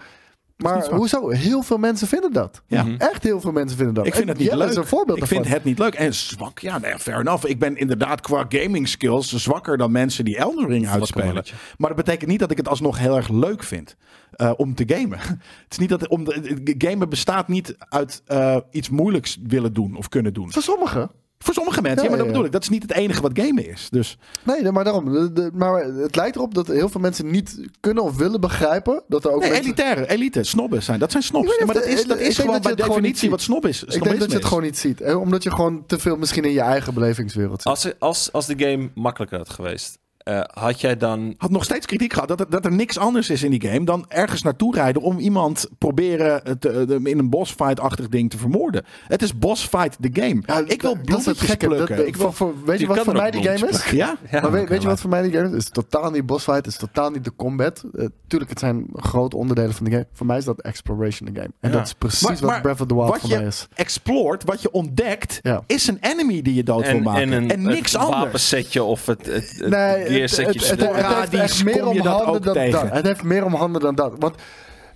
Maar 0.57 0.89
hoezo? 0.89 1.29
Heel 1.29 1.63
veel 1.63 1.77
mensen 1.77 2.07
vinden 2.07 2.33
dat. 2.33 2.61
Ja. 2.67 2.83
Mhm. 2.83 2.95
Echt 2.97 3.23
heel 3.23 3.41
veel 3.41 3.51
mensen 3.51 3.77
vinden 3.77 3.95
dat. 3.95 4.05
Ik 4.05 4.15
vind 4.15 4.27
het 4.27 4.37
niet 4.37 4.47
Jelle 4.47 4.59
leuk. 4.63 4.69
is 4.69 4.75
een 4.75 4.85
voorbeeld 4.85 5.17
ik 5.17 5.25
vind 5.25 5.47
het 5.47 5.63
niet 5.63 5.79
leuk. 5.79 5.93
En 5.93 6.13
zwak, 6.13 6.59
ja, 6.59 6.77
nee, 6.77 6.99
fair 6.99 7.19
enough. 7.19 7.45
Ik 7.45 7.59
ben 7.59 7.77
inderdaad 7.77 8.21
qua 8.21 8.45
gaming 8.49 8.87
skills 8.87 9.33
zwakker 9.33 9.77
dan 9.77 9.91
mensen 9.91 10.25
die 10.25 10.37
Elden 10.37 10.67
Ring 10.67 10.87
uitspelen. 10.87 11.45
Maar 11.77 11.87
dat 11.87 12.05
betekent 12.05 12.29
niet 12.29 12.39
dat 12.39 12.51
ik 12.51 12.57
het 12.57 12.67
alsnog 12.67 12.97
heel 12.97 13.15
erg 13.15 13.29
leuk 13.29 13.63
vind 13.63 13.95
eh, 14.31 14.51
om 14.55 14.75
te 14.75 14.83
gamen. 14.87 15.19
Het 15.63 15.71
is 15.71 15.77
niet 15.77 15.89
dat 15.89 16.07
om 16.07 16.23
de, 16.23 16.75
gamen 16.77 17.09
bestaat 17.09 17.47
niet 17.47 17.75
uit 17.77 18.21
eh, 18.25 18.57
iets 18.71 18.89
moeilijks 18.89 19.37
willen 19.43 19.73
doen 19.73 19.95
of 19.95 20.09
kunnen 20.09 20.33
doen. 20.33 20.51
Voor 20.51 20.61
sommigen. 20.61 21.11
Voor 21.39 21.53
sommige 21.53 21.81
mensen, 21.81 21.97
Ja, 21.97 22.03
ja, 22.03 22.09
maar 22.09 22.17
dat 22.17 22.25
ja, 22.27 22.31
bedoel 22.31 22.45
ik. 22.45 22.51
Dat 22.51 22.61
is 22.61 22.69
niet 22.69 22.81
het 22.81 22.91
enige 22.93 23.21
wat 23.21 23.31
gamen 23.33 23.69
is. 23.69 23.87
Dus 23.91 24.17
Nee, 24.43 24.71
maar 24.71 24.83
daarom. 24.83 25.11
De- 25.11 25.33
de- 25.33 25.49
maar 25.53 25.83
het 25.83 26.15
lijkt 26.15 26.35
erop 26.35 26.53
dat 26.53 26.67
heel 26.67 26.89
veel 26.89 27.01
mensen 27.01 27.31
niet 27.31 27.67
kunnen 27.79 28.03
of 28.03 28.15
willen 28.15 28.41
begrijpen 28.41 29.03
dat 29.07 29.25
er 29.25 29.31
ook 29.31 29.39
nee, 29.39 29.49
mensen... 29.49 29.65
elitaire, 29.65 30.09
elite, 30.09 30.43
snobben 30.43 30.83
zijn. 30.83 30.99
Dat 30.99 31.11
zijn 31.11 31.23
snobs. 31.23 31.59
Maar 31.65 31.73
dat 31.75 31.85
is, 31.85 32.05
dat 32.05 32.19
is 32.19 32.37
gewoon 32.37 32.53
dat 32.53 32.61
bij 32.61 32.75
definitie 32.75 33.29
wat 33.29 33.41
snob 33.41 33.65
is. 33.65 33.83
Ik 33.83 34.03
denk 34.03 34.19
dat 34.19 34.29
je 34.29 34.35
het 34.37 34.45
gewoon 34.45 34.63
niet 34.63 34.77
ziet. 34.77 34.99
hè, 34.99 35.13
Omdat 35.13 35.43
je 35.43 35.51
gewoon 35.51 35.83
te 35.85 35.99
veel 35.99 36.17
misschien 36.17 36.43
in 36.43 36.51
je 36.51 36.61
eigen 36.61 36.93
belevingswereld 36.93 37.61
zit. 37.61 37.71
Als, 37.71 37.99
als, 37.99 38.31
als 38.31 38.45
de 38.45 38.53
game 38.57 38.89
makkelijker 38.95 39.37
had 39.37 39.49
geweest, 39.49 39.97
eh, 40.27 40.41
had 40.63 40.81
jij 40.81 40.97
dan... 40.97 41.33
had 41.37 41.49
nog 41.51 41.63
steeds 41.63 41.85
kritiek 41.85 42.13
gehad 42.13 42.27
dat 42.27 42.39
er, 42.39 42.49
dat 42.49 42.65
er 42.65 42.71
niks 42.71 42.97
anders 42.97 43.29
is 43.29 43.43
in 43.43 43.51
die 43.51 43.61
game 43.69 43.85
dan 43.85 44.05
ergens 44.07 44.41
naartoe 44.41 44.75
rijden 44.75 45.01
om 45.01 45.17
iemand 45.19 45.69
proberen 45.77 46.41
het, 46.43 46.65
eh, 46.65 46.73
de- 46.87 46.99
in 47.03 47.19
een 47.19 47.29
bossfight-achtig 47.29 48.07
ding 48.09 48.29
te 48.29 48.37
vermoorden. 48.37 48.85
Het 49.07 49.21
is 49.21 49.37
bossfight 49.37 49.97
the 50.01 50.09
game. 50.21 50.41
Ja, 50.45 50.61
ik 50.67 50.81
wil 50.81 50.97
dat 51.03 51.19
is 51.19 51.25
het 51.25 51.37
bloemetjes 51.37 51.49
gekke. 51.49 51.65
Dat- 51.67 51.75
plukken. 51.75 51.97
dat- 51.97 52.07
ik 52.07 52.15
wil, 52.15 52.31
voor- 52.31 52.53
weet 52.65 52.79
je, 52.79 52.87
Je 52.87 52.93
wat 52.93 53.03
voor 53.03 53.13
mij 53.13 53.31
die 53.31 53.43
game 53.43 53.69
is? 53.69 53.89
ja? 53.89 54.17
Ja, 54.31 54.41
maar 54.41 54.51
weet, 54.51 54.69
weet 54.69 54.81
je 54.81 54.87
wat 54.87 54.99
voor 54.99 55.09
mij 55.09 55.21
die 55.21 55.31
game 55.31 55.45
is? 55.45 55.51
Het 55.51 55.61
is 55.63 55.69
totaal 55.69 56.11
niet 56.11 56.25
bossfight, 56.25 56.65
het 56.65 56.73
is 56.73 56.79
totaal 56.79 57.09
niet 57.09 57.23
de 57.23 57.35
combat. 57.35 57.83
Eh, 57.95 58.05
tuurlijk, 58.27 58.49
het 58.49 58.59
zijn 58.59 58.85
grote 58.93 59.37
onderdelen 59.37 59.73
van 59.73 59.85
de 59.85 59.91
game. 59.91 60.07
Voor 60.13 60.25
mij 60.25 60.37
is 60.37 60.45
dat 60.45 60.61
exploration 60.61 61.29
the 61.33 61.39
game. 61.39 61.51
En 61.59 61.69
Ja. 61.71 61.77
dat 61.77 61.85
is 61.85 61.93
precies 61.93 62.21
Maar- 62.21 62.31
wat 62.31 62.41
maar 62.49 62.61
Breath 62.61 62.81
of 62.81 62.87
the 62.87 62.93
Wild 62.95 63.09
wat 63.09 63.19
voor 63.19 63.29
je- 63.29 63.35
mij 63.37 63.45
is. 63.45 63.67
Explored, 63.75 64.43
wat 64.43 64.61
je 64.61 64.71
ontdekt, 64.71 65.39
Ja. 65.41 65.63
is 65.67 65.87
een 65.87 65.97
enemy 66.01 66.41
die 66.41 66.53
je 66.53 66.63
dood 66.63 66.81
wil 66.85 66.95
En, 66.95 67.03
maken. 67.03 67.21
en, 67.21 67.31
een, 67.31 67.51
en 67.51 67.61
niks 67.61 67.95
anders. 67.95 68.23
wapensetje 68.23 68.83
of 68.83 69.05
het, 69.05 69.25
het, 69.25 69.53
het 69.57 69.69
Nee, 69.69 70.16
het, 70.21 70.37
het, 70.37 70.47
het, 70.47 70.69
het, 70.69 70.79
Sporadisch 70.81 71.39
heeft 71.39 71.63
meer 71.63 71.87
om 71.87 71.97
handen 71.97 72.41
dan 72.41 72.71
dat. 72.71 72.89
Het 72.91 73.05
heeft 73.05 73.23
meer 73.23 73.45
om 73.45 73.53
handen 73.53 73.81
dan 73.81 73.95
dat. 73.95 74.13
Want 74.17 74.35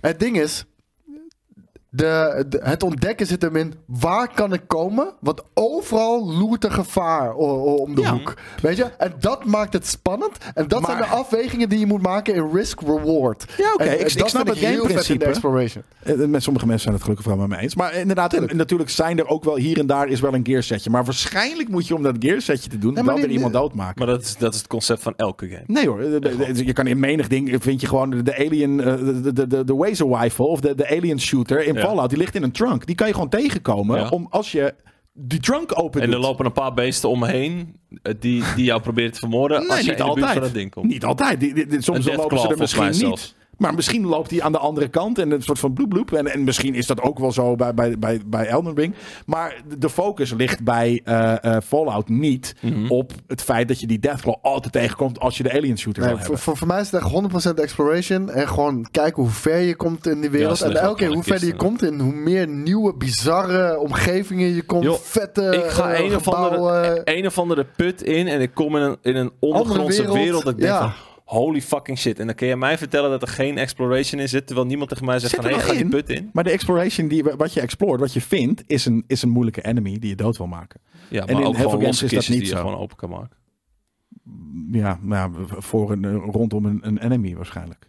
het 0.00 0.20
ding 0.20 0.40
is, 0.40 0.64
de, 1.94 2.44
de- 2.48 2.60
het 2.62 2.82
ontdekken 2.82 3.26
zit 3.26 3.42
hem 3.42 3.56
in 3.56 3.74
waar 3.86 4.28
kan 4.34 4.52
ik 4.52 4.60
komen? 4.66 5.12
Want 5.20 5.42
overal 5.54 6.32
loert 6.32 6.64
er 6.64 6.70
gevaar 6.70 7.34
o- 7.34 7.46
o- 7.46 7.74
om 7.74 7.94
de 7.94 8.00
Ja. 8.00 8.12
hoek. 8.12 8.34
Weet 8.62 8.76
je? 8.76 8.84
En 8.84 9.12
dat 9.20 9.44
maakt 9.44 9.72
het 9.72 9.86
spannend. 9.86 10.36
En 10.54 10.68
dat 10.68 10.84
zijn 10.84 10.98
de 10.98 11.04
afwegingen 11.06 11.68
die 11.68 11.78
je 11.78 11.86
moet 11.86 12.02
maken 12.02 12.34
in 12.34 12.50
risk-reward. 12.52 13.44
Ja, 13.56 13.72
oké, 13.74 13.84
ik- 13.84 14.00
en 14.00 14.06
ik 14.06 14.18
dat 14.18 14.28
snap 14.28 14.46
het 14.46 14.56
heel 14.58 14.66
vet 14.68 14.74
in 14.74 14.80
de 14.80 14.86
gameprincipe. 14.86 15.24
exploration. 15.24 15.82
Eh, 16.02 16.14
Met 16.28 16.42
sommige 16.42 16.66
mensen 16.66 16.82
zijn 16.84 16.94
het 16.94 17.02
gelukkig 17.02 17.26
wel 17.26 17.36
met 17.36 17.48
me 17.48 17.56
eens. 17.58 17.74
Maar 17.74 17.94
inderdaad, 17.94 18.34
en, 18.34 18.48
en 18.48 18.56
natuurlijk 18.56 18.90
zijn 18.90 19.18
er 19.18 19.26
ook 19.26 19.44
wel 19.44 19.56
hier 19.56 19.78
en 19.78 19.86
daar 19.86 20.08
is 20.08 20.20
wel 20.20 20.34
een 20.34 20.46
gearsetje. 20.46 20.90
Maar 20.90 21.04
waarschijnlijk 21.04 21.68
moet 21.68 21.86
je 21.86 21.94
om 21.94 22.02
dat 22.02 22.16
gearsetje 22.18 22.70
te 22.70 22.78
doen 22.78 22.94
Nee, 22.94 23.04
wel 23.04 23.14
weer 23.16 23.30
iemand 23.30 23.52
doodmaken. 23.52 23.94
Maar 24.04 24.06
dat 24.14 24.22
is, 24.22 24.36
dat 24.36 24.52
is 24.52 24.58
het 24.58 24.68
concept 24.68 25.02
van 25.02 25.12
elke 25.16 25.46
game. 25.48 25.64
Nee 25.66 25.88
hoor, 25.88 26.00
eh, 26.00 26.48
eh, 26.48 26.56
je 26.66 26.72
kan 26.72 26.86
in 26.86 26.98
menig 27.00 27.28
ding 27.28 27.56
vind 27.62 27.80
je 27.80 27.86
gewoon 27.86 28.10
de 28.10 28.36
alien, 28.36 28.80
eh, 28.80 28.96
de, 29.22 29.32
de, 29.32 29.46
de, 29.46 29.64
de 29.64 29.74
laser 29.74 30.08
rifle 30.18 30.44
of 30.46 30.60
de, 30.60 30.74
de 30.74 30.88
alien 30.90 31.20
shooter 31.20 31.66
in 31.66 31.74
Ja. 31.74 31.81
Fallout. 31.86 32.08
Die 32.08 32.18
ligt 32.18 32.34
in 32.34 32.42
een 32.42 32.52
trunk. 32.52 32.86
Die 32.86 32.94
kan 32.94 33.06
je 33.06 33.12
gewoon 33.14 33.28
tegenkomen 33.28 34.10
om 34.10 34.26
als 34.30 34.52
je 34.52 34.74
die 35.12 35.40
trunk 35.40 35.78
open 35.78 36.00
En 36.00 36.06
doet. 36.06 36.14
er 36.16 36.20
lopen 36.22 36.46
een 36.46 36.52
paar 36.52 36.74
beesten 36.74 37.08
om 37.08 37.18
me 37.18 37.26
heen 37.28 37.76
eh, 38.02 38.14
die, 38.20 38.42
die 38.56 38.64
jou 38.64 38.80
proberen 38.80 39.12
te 39.12 39.18
vermoorden 39.18 39.60
Nee, 39.60 39.68
als 39.70 39.80
je 39.80 39.90
niet 39.90 39.98
in 40.00 40.04
de 40.06 40.12
buurt 40.12 40.16
altijd. 40.26 40.32
van 40.38 40.42
dat 40.42 40.54
ding 40.54 40.70
komt. 40.70 40.86
Niet 40.86 41.04
altijd. 41.04 41.40
Die, 41.40 41.54
die- 41.54 41.66
die- 41.66 41.82
soms 41.82 42.06
lopen 42.14 42.38
ze 42.38 42.48
er 42.48 42.58
misschien 42.58 42.84
niet. 42.84 42.94
zelfs. 42.96 43.34
Maar 43.62 43.74
misschien 43.74 44.06
loopt 44.06 44.30
hij 44.30 44.42
aan 44.42 44.52
de 44.52 44.58
andere 44.58 44.88
kant 44.88 45.18
en 45.18 45.30
een 45.30 45.42
soort 45.42 45.58
van 45.58 45.72
bloep 45.72 45.88
bloep. 45.88 46.12
En, 46.12 46.26
en 46.26 46.44
misschien 46.44 46.74
is 46.74 46.86
dat 46.86 47.00
ook 47.00 47.18
wel 47.18 47.32
zo 47.32 47.56
bij, 47.56 47.74
bij, 47.74 47.98
bij, 47.98 48.20
bij 48.26 48.46
Elden 48.46 48.74
Ring. 48.74 48.94
Maar 49.26 49.62
de 49.78 49.88
focus 49.90 50.32
ligt 50.32 50.64
bij 50.64 51.00
eh, 51.04 51.44
eh, 51.44 51.62
Fallout 51.62 52.08
niet 52.08 52.54
Mhm. 52.60 52.86
op 52.88 53.12
het 53.26 53.42
feit 53.42 53.68
dat 53.68 53.80
je 53.80 53.86
die 53.86 53.98
Deathclaw 53.98 54.34
altijd 54.42 54.72
tegenkomt 54.72 55.20
als 55.20 55.36
je 55.36 55.42
de 55.42 55.52
alien 55.52 55.78
shooter 55.78 56.02
Nee, 56.02 56.10
wil 56.10 56.18
voor, 56.18 56.26
hebben. 56.28 56.44
voor, 56.44 56.56
voor 56.56 56.66
mij 56.66 56.80
is 56.80 56.90
het 56.90 57.00
echt 57.02 57.10
100% 57.10 57.60
exploration. 57.60 58.30
En 58.30 58.48
gewoon 58.48 58.86
kijken 58.90 59.22
hoe 59.22 59.32
ver 59.32 59.58
je 59.58 59.76
komt 59.76 60.06
in 60.06 60.20
die 60.20 60.30
wereld. 60.30 60.60
en 60.60 60.76
elke 60.76 60.98
keer 60.98 61.12
hoe 61.12 61.22
verder 61.22 61.46
je 61.48 61.56
komt 61.56 61.82
en 61.82 62.00
hoe 62.00 62.12
meer 62.12 62.48
nieuwe, 62.48 62.94
bizarre 62.94 63.78
omgevingen 63.78 64.54
je 64.54 64.62
komt. 64.62 65.00
Vette 65.02 65.42
ik 65.64 65.70
ga 65.70 65.92
eh, 65.92 66.04
een, 66.04 66.16
of 66.16 66.28
andere, 66.28 67.00
een 67.04 67.26
of 67.26 67.38
andere 67.38 67.66
put 67.76 68.02
in 68.02 68.28
en 68.28 68.40
ik 68.40 68.50
kom 68.54 68.76
in 68.76 68.82
een, 68.82 68.96
in 69.02 69.16
een 69.16 69.30
ondergrondse 69.38 70.00
wereld, 70.02 70.18
wereld. 70.18 70.44
dat 70.44 70.52
ik 70.52 70.58
denk 70.58 70.72
ja. 70.72 70.80
van, 70.80 70.92
holy 71.32 71.62
fucking 71.62 71.98
shit. 71.98 72.18
En 72.18 72.26
dan 72.26 72.34
kun 72.34 72.46
je 72.46 72.56
mij 72.56 72.78
vertellen 72.78 73.10
dat 73.10 73.22
er 73.22 73.28
geen 73.28 73.58
exploration 73.58 74.20
in 74.20 74.28
zit, 74.28 74.46
terwijl 74.46 74.66
niemand 74.66 74.88
tegen 74.88 75.04
mij 75.04 75.18
zegt 75.18 75.34
van, 75.34 75.44
er 75.44 75.50
wel 75.50 75.60
ga 75.60 75.72
die 75.72 75.80
in? 75.80 75.88
put 75.88 76.08
in. 76.08 76.30
Maar 76.32 76.44
de 76.44 76.50
exploration, 76.50 77.08
die, 77.08 77.22
wat 77.24 77.52
je 77.52 77.60
exploort, 77.60 78.00
wat 78.00 78.12
je 78.12 78.20
vindt, 78.20 78.62
is 78.66 78.86
een, 78.86 79.04
is 79.06 79.22
een 79.22 79.28
moeilijke 79.28 79.64
enemy 79.64 79.98
die 79.98 80.08
je 80.08 80.16
dood 80.16 80.36
wil 80.36 80.46
maken. 80.46 80.80
Ja, 81.08 81.20
in 81.20 81.32
maar 81.32 81.36
heel 81.36 81.46
ook 81.46 81.56
veel 81.56 81.64
gewoon 81.64 81.80
games 81.80 82.02
is 82.02 82.10
dat 82.10 82.28
niet 82.28 82.38
die 82.38 82.48
je 82.48 82.54
zo. 82.54 82.60
gewoon 82.60 82.76
open 82.76 82.96
kan 82.96 83.10
maken. 83.10 83.36
Ja, 84.72 84.98
maar 85.02 85.18
ja, 85.18 85.30
voor 85.46 85.92
een, 85.92 86.04
eh, 86.04 86.14
rondom 86.30 86.64
een, 86.64 86.80
een 86.82 86.98
enemy 86.98 87.36
waarschijnlijk. 87.36 87.88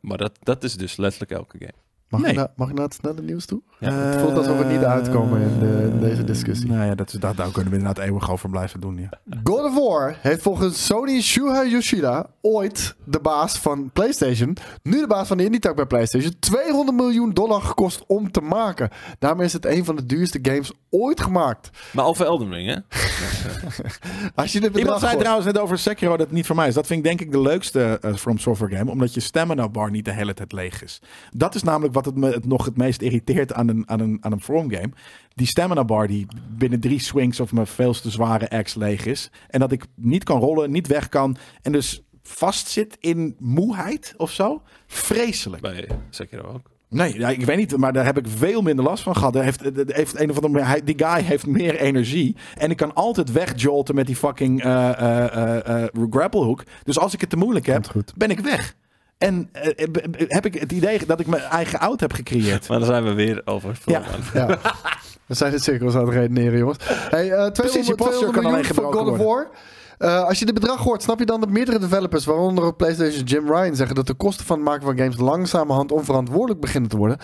Maar 0.00 0.18
dat, 0.18 0.38
dat 0.42 0.64
is 0.64 0.74
dus 0.74 0.96
letterlijk 0.96 1.30
elke 1.30 1.58
game. 1.58 1.87
Mag, 2.08 2.20
Nee. 2.20 2.30
ik 2.30 2.36
na- 2.36 2.52
mag 2.56 2.68
ik 2.68 2.74
naar 2.74 2.84
het 2.84 2.94
snelle 2.94 3.20
nieuws 3.22 3.46
toe? 3.46 3.62
Ja. 3.78 3.92
het 3.92 4.20
voelt 4.20 4.36
alsof 4.36 4.58
we 4.58 4.64
niet 4.64 4.84
uitkomen 4.84 5.40
in, 5.40 5.58
de- 5.58 5.88
in 5.92 6.00
deze 6.00 6.24
discussie. 6.24 6.68
Nou 6.68 6.84
ja, 6.86 6.94
dat, 6.94 7.12
is- 7.12 7.20
dat, 7.20 7.36
daar 7.36 7.50
kunnen 7.50 7.72
we 7.72 7.78
inderdaad 7.78 8.04
eeuwig 8.04 8.30
over 8.30 8.50
blijven 8.50 8.80
doen. 8.80 8.96
Ja. 8.98 9.08
God 9.44 9.64
of 9.64 9.74
War 9.88 10.16
heeft 10.20 10.42
volgens 10.42 10.86
Sony 10.86 11.20
Shuhei 11.20 11.70
Yoshida 11.70 12.26
ooit 12.40 12.94
de 13.04 13.20
baas 13.20 13.58
van 13.58 13.90
PlayStation, 13.92 14.56
nu 14.82 15.00
de 15.00 15.06
baas 15.06 15.28
van 15.28 15.36
de 15.36 15.44
indie-tak 15.44 15.76
bij 15.76 15.86
PlayStation, 15.86 16.34
200 16.38 16.96
miljoen 16.96 17.32
dollar 17.32 17.62
gekost 17.62 18.04
om 18.06 18.30
te 18.30 18.40
maken. 18.40 18.90
Daarmee 19.18 19.46
is 19.46 19.52
het 19.52 19.64
een 19.66 19.84
van 19.84 19.96
de 19.96 20.06
duurste 20.06 20.38
games 20.42 20.72
ooit 20.90 21.20
gemaakt. 21.20 21.70
Maar 21.92 22.04
over 22.04 22.26
Elden 22.26 22.52
Ring, 22.52 22.68
hè? 22.68 22.76
Als 24.34 24.52
je 24.52 24.70
Iemand 24.74 25.00
zei 25.00 25.16
trouwens 25.18 25.46
net 25.46 25.58
over 25.58 25.78
Sekiro 25.78 26.10
dat 26.16 26.26
het 26.26 26.30
niet 26.34 26.46
voor 26.46 26.56
mij 26.56 26.68
is. 26.68 26.74
Dat 26.74 26.86
vind 26.86 26.98
ik 26.98 27.04
denk 27.04 27.20
ik 27.20 27.32
de 27.32 27.40
leukste 27.40 27.98
eh, 28.00 28.14
From 28.14 28.38
Software 28.38 28.76
game. 28.76 28.90
Omdat 28.90 29.14
je 29.14 29.20
stamina 29.20 29.68
bar 29.68 29.90
niet 29.90 30.04
de 30.04 30.12
hele 30.12 30.34
tijd 30.34 30.52
leeg 30.52 30.82
is. 30.82 31.00
Dat 31.30 31.54
is 31.54 31.62
namelijk 31.62 31.92
wat 32.02 32.14
het 32.14 32.16
me 32.16 32.30
het 32.32 32.46
nog 32.46 32.64
het 32.64 32.76
meest 32.76 33.02
irriteert 33.02 33.52
aan 33.52 33.68
een, 33.68 33.82
aan 33.86 34.00
een, 34.00 34.18
aan 34.20 34.32
een 34.32 34.40
From 34.40 34.70
game. 34.70 34.90
Die 35.34 35.46
stamina 35.46 35.84
bar 35.84 36.06
die 36.06 36.26
binnen 36.50 36.80
drie 36.80 37.00
swings 37.00 37.40
of 37.40 37.52
mijn 37.52 37.66
veel 37.66 37.92
te 37.92 38.10
zware 38.10 38.50
axe 38.50 38.78
leeg 38.78 39.06
is. 39.06 39.30
En 39.48 39.60
dat 39.60 39.72
ik 39.72 39.84
niet 39.94 40.24
kan 40.24 40.40
rollen, 40.40 40.70
niet 40.70 40.86
weg 40.86 41.08
kan. 41.08 41.36
En 41.62 41.72
dus 41.72 42.02
vastzit 42.22 42.96
in 43.00 43.36
moeheid 43.38 44.14
of 44.16 44.30
zo. 44.30 44.62
Vreselijk. 44.86 45.62
Bij 45.62 45.88
Sekiro 46.10 46.42
ook. 46.54 46.70
Nee, 46.90 47.18
ja, 47.18 47.28
ik 47.28 47.44
weet 47.44 47.56
niet, 47.56 47.76
maar 47.76 47.92
daar 47.92 48.04
heb 48.04 48.18
ik 48.18 48.26
veel 48.28 48.62
minder 48.62 48.84
last 48.84 49.02
van 49.02 49.16
gehad. 49.16 49.34
Hij 49.34 49.44
heeft, 49.44 49.62
eh, 49.62 49.96
heeft 49.96 50.20
een 50.20 50.30
of 50.30 50.42
andere, 50.44 50.64
hij- 50.64 50.84
die 50.84 50.98
guy 50.98 51.22
heeft 51.22 51.46
meer 51.46 51.76
energie. 51.76 52.36
En 52.54 52.70
ik 52.70 52.76
kan 52.76 52.94
altijd 52.94 53.32
wegjolten 53.32 53.94
met 53.94 54.06
die 54.06 54.16
fucking 54.16 54.62
eh 54.62 54.88
eh, 54.88 55.24
eh, 55.66 55.84
eh, 55.84 55.88
grapple 56.10 56.44
hook. 56.44 56.62
Dus 56.84 56.98
als 56.98 57.14
ik 57.14 57.20
het 57.20 57.30
te 57.30 57.36
moeilijk 57.36 57.66
heb, 57.66 57.82
ben 58.16 58.30
ik 58.30 58.40
weg. 58.40 58.76
En 59.18 59.48
eh, 59.52 59.66
eh, 59.66 60.28
heb 60.28 60.46
ik 60.46 60.54
het 60.54 60.72
idee 60.72 61.06
dat 61.06 61.20
ik 61.20 61.26
mijn 61.26 61.42
eigen 61.42 61.80
out 61.80 62.00
heb 62.00 62.12
gecreëerd. 62.12 62.68
Maar 62.68 62.78
dan 62.78 62.86
zijn 62.86 63.04
we 63.04 63.12
weer 63.12 63.42
over. 63.44 63.78
Ja. 63.84 64.02
Ja. 64.34 64.46
We 65.26 65.34
zijn 65.42 65.52
de 65.52 65.58
cirkels 65.58 65.94
aan 65.94 66.06
het 66.06 66.14
redeneren, 66.14 66.58
jongens. 66.58 66.78
Hey, 66.88 67.22
eh 67.22 67.28
200, 67.28 67.52
Precies, 67.52 67.86
je 67.86 67.94
posture 67.94 68.30
200 68.30 68.32
kan 68.32 68.46
alleen 68.52 68.64
voor 68.64 68.92
God 68.92 69.08
of 69.08 69.16
War. 69.16 69.48
Eh, 69.98 70.24
als 70.24 70.38
je 70.38 70.44
dit 70.44 70.54
bedrag 70.54 70.82
hoort, 70.82 71.02
snap 71.02 71.18
je 71.18 71.24
dan 71.26 71.40
dat 71.40 71.50
meerdere 71.50 71.78
developers, 71.78 72.24
waaronder 72.24 72.64
ook 72.64 72.76
PlayStation 72.76 73.24
Jim 73.24 73.46
Ryan, 73.52 73.76
zeggen 73.76 73.94
dat 73.96 74.06
de 74.06 74.14
kosten 74.14 74.46
van 74.46 74.56
het 74.56 74.64
maken 74.66 74.82
van 74.82 74.96
games 74.98 75.16
langzamerhand 75.16 75.92
onverantwoordelijk 75.92 76.60
beginnen 76.60 76.90
te 76.90 76.96
worden? 76.96 77.18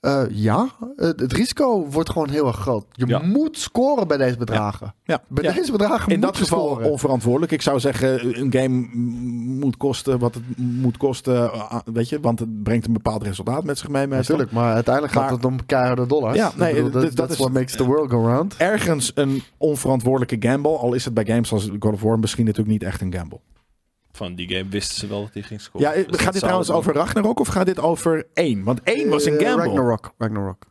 Eh, 0.00 0.22
ja, 0.30 0.66
het 0.96 1.32
risico 1.32 1.86
wordt 1.90 2.10
gewoon 2.10 2.28
heel 2.28 2.46
erg 2.46 2.56
groot. 2.56 2.84
Je 2.90 3.06
Ja. 3.06 3.18
moet 3.22 3.58
scoren 3.58 4.08
bij 4.08 4.16
deze 4.16 4.36
bedragen. 4.36 4.94
Ja, 5.04 5.22
Bij 5.28 5.44
ja. 5.44 5.52
deze 5.52 5.72
bedragen 5.72 6.12
In 6.12 6.18
moet 6.18 6.26
dat 6.28 6.36
je 6.36 6.42
geval 6.42 6.68
scoren. 6.70 6.90
onverantwoordelijk. 6.90 7.52
Ik 7.52 7.62
zou 7.62 7.80
zeggen, 7.80 8.38
een 8.40 8.52
game 8.52 8.88
moet 9.58 9.76
kosten 9.76 10.18
wat 10.18 10.34
het 10.34 10.42
moet 10.56 10.96
kosten. 10.96 11.52
eh, 11.52 11.78
Weet 11.84 12.08
je, 12.08 12.20
want 12.20 12.38
het 12.38 12.62
brengt 12.62 12.86
een 12.86 12.92
bepaald 12.92 13.22
resultaat 13.22 13.64
met 13.64 13.78
zich 13.78 13.88
mee. 13.88 14.06
meestal. 14.06 14.36
Natuurlijk, 14.36 14.52
maar 14.52 14.74
uiteindelijk 14.74 15.14
gaat 15.14 15.22
Maar- 15.24 15.32
het 15.32 15.44
om 15.44 15.66
keiharde 15.66 16.06
dollars. 16.06 16.36
Ja, 16.36 16.48
Ik 16.48 16.56
nee, 16.56 16.74
bedoel, 16.74 16.90
dat- 16.90 17.02
dat, 17.02 17.16
dat 17.16 17.26
is 17.28 17.34
is- 17.34 17.40
what 17.40 17.52
makes 17.52 17.76
the 17.76 17.84
world 17.84 18.10
go 18.10 18.24
round. 18.26 18.54
Ergens 18.56 19.12
een 19.14 19.42
onverantwoordelijke 19.56 20.48
gamble. 20.48 20.76
Al 20.78 20.94
is 20.94 21.04
het 21.04 21.14
bij 21.14 21.24
games 21.24 21.52
als 21.52 21.70
God 21.78 21.92
of 21.92 22.00
War 22.02 22.18
misschien 22.20 22.44
natuurlijk 22.44 22.72
niet 22.72 22.82
echt 22.82 23.00
een 23.00 23.14
gamble. 23.14 23.40
Van 24.12 24.34
die 24.34 24.48
game 24.48 24.68
wisten 24.68 24.96
ze 24.96 25.06
wel 25.06 25.20
dat 25.22 25.32
hij 25.32 25.42
ging 25.42 25.60
scoren. 25.60 25.98
Ja, 25.98 26.04
Dus 26.08 26.20
gaat 26.20 26.32
dit 26.32 26.42
trouwens 26.42 26.70
over 26.70 26.94
Ragnarok 26.94 27.40
of 27.40 27.48
gaat 27.48 27.66
dit 27.66 27.78
over 27.80 28.26
één? 28.34 28.64
Want 28.64 28.82
één 28.82 29.08
was 29.08 29.24
een 29.24 29.38
Eh, 29.38 29.46
gamble. 29.48 29.64
Ragnarok. 29.66 30.12
Ragnarok. 30.18 30.62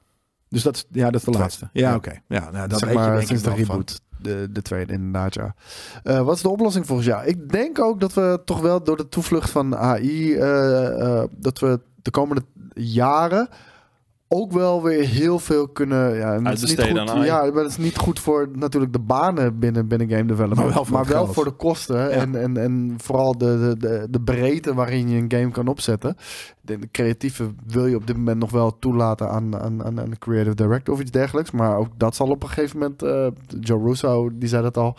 Dus 0.50 0.64
dat, 0.64 0.76
is- 0.76 0.86
ja, 0.92 1.06
dat 1.06 1.16
is 1.16 1.24
de 1.24 1.32
Twee. 1.32 1.42
laatste. 1.42 1.70
Ja, 1.74 1.90
Ja. 1.90 1.96
oké. 1.96 2.22
Ja, 2.28 2.50
nou, 2.52 2.68
dat 2.68 2.80
zeg 2.80 2.88
weet 2.90 2.98
je 2.98 3.04
maar 3.04 3.10
denk 3.10 3.22
ik 3.22 3.28
sinds 3.28 3.44
de 3.44 3.54
reboot. 3.54 4.02
De, 4.22 4.48
de 4.52 4.62
tweede 4.62 4.94
inderdaad, 4.94 5.34
ja. 5.34 5.56
Eh, 6.04 6.22
wat 6.22 6.36
is 6.36 6.42
de 6.42 6.50
oplossing 6.50 6.86
volgens 6.86 7.08
jou? 7.08 7.26
Ik 7.26 7.50
denk 7.50 7.80
ook 7.80 8.00
dat 8.00 8.14
we 8.14 8.42
toch 8.46 8.62
wel 8.62 8.84
door 8.84 8.98
de 8.98 9.10
toevlucht 9.10 9.50
van 9.50 9.76
AI... 9.76 10.34
eh, 10.36 11.02
eh, 11.22 11.24
dat 11.38 11.60
we 11.60 11.80
de 12.02 12.12
komende 12.12 12.42
jaren 12.74 13.50
ook 14.32 14.52
wel 14.52 14.84
weer 14.84 15.08
heel 15.08 15.40
veel 15.40 15.68
kunnen... 15.68 16.16
Ja, 16.16 16.40
dat 16.40 16.54
is 16.54 16.62
niet 16.62 16.82
goed, 16.82 16.98
aan 16.98 17.26
ja, 17.26 17.52
dat 17.52 17.70
is 17.70 17.78
niet 17.78 17.98
goed 17.98 18.20
voor 18.20 18.50
natuurlijk 18.54 18.94
de 18.94 19.00
banen 19.00 19.60
binnen, 19.60 19.88
binnen 19.88 20.10
game 20.10 20.26
development. 20.26 20.90
Maar 20.90 21.06
wel 21.06 21.28
voor 21.28 21.44
de 21.44 21.52
kosten. 21.52 22.12
En, 22.12 22.36
en, 22.36 22.58
en 22.58 22.96
vooral 22.98 23.38
de, 23.38 23.58
de, 23.60 23.78
de, 23.78 24.08
de 24.10 24.22
breedte 24.22 24.74
waarin 24.74 25.10
je 25.10 25.18
een 25.18 25.32
game 25.32 25.52
kan 25.52 25.68
opzetten. 25.68 26.16
De, 26.62 26.80
de 26.80 26.88
creatieve 26.92 27.50
wil 27.68 27.86
je 27.86 27.96
op 27.96 28.08
dit 28.08 28.18
moment 28.18 28.40
nog 28.40 28.52
wel 28.52 28.80
toelaten 28.80 29.30
aan, 29.30 29.60
aan, 29.60 29.84
aan 29.84 30.00
aan 30.00 30.10
een 30.10 30.20
creative 30.20 30.56
director 30.56 30.94
of 30.94 31.00
iets 31.00 31.12
dergelijks. 31.12 31.52
Maar 31.52 31.78
ook 31.78 31.90
dat 31.98 32.16
zal 32.16 32.30
op 32.30 32.44
een 32.44 32.50
gegeven 32.50 32.80
moment... 32.80 33.04
eh, 33.04 33.28
Joe 33.60 33.84
Russo, 33.84 34.30
die 34.34 34.50
zei 34.50 34.64
dat 34.64 34.78
al. 34.78 34.98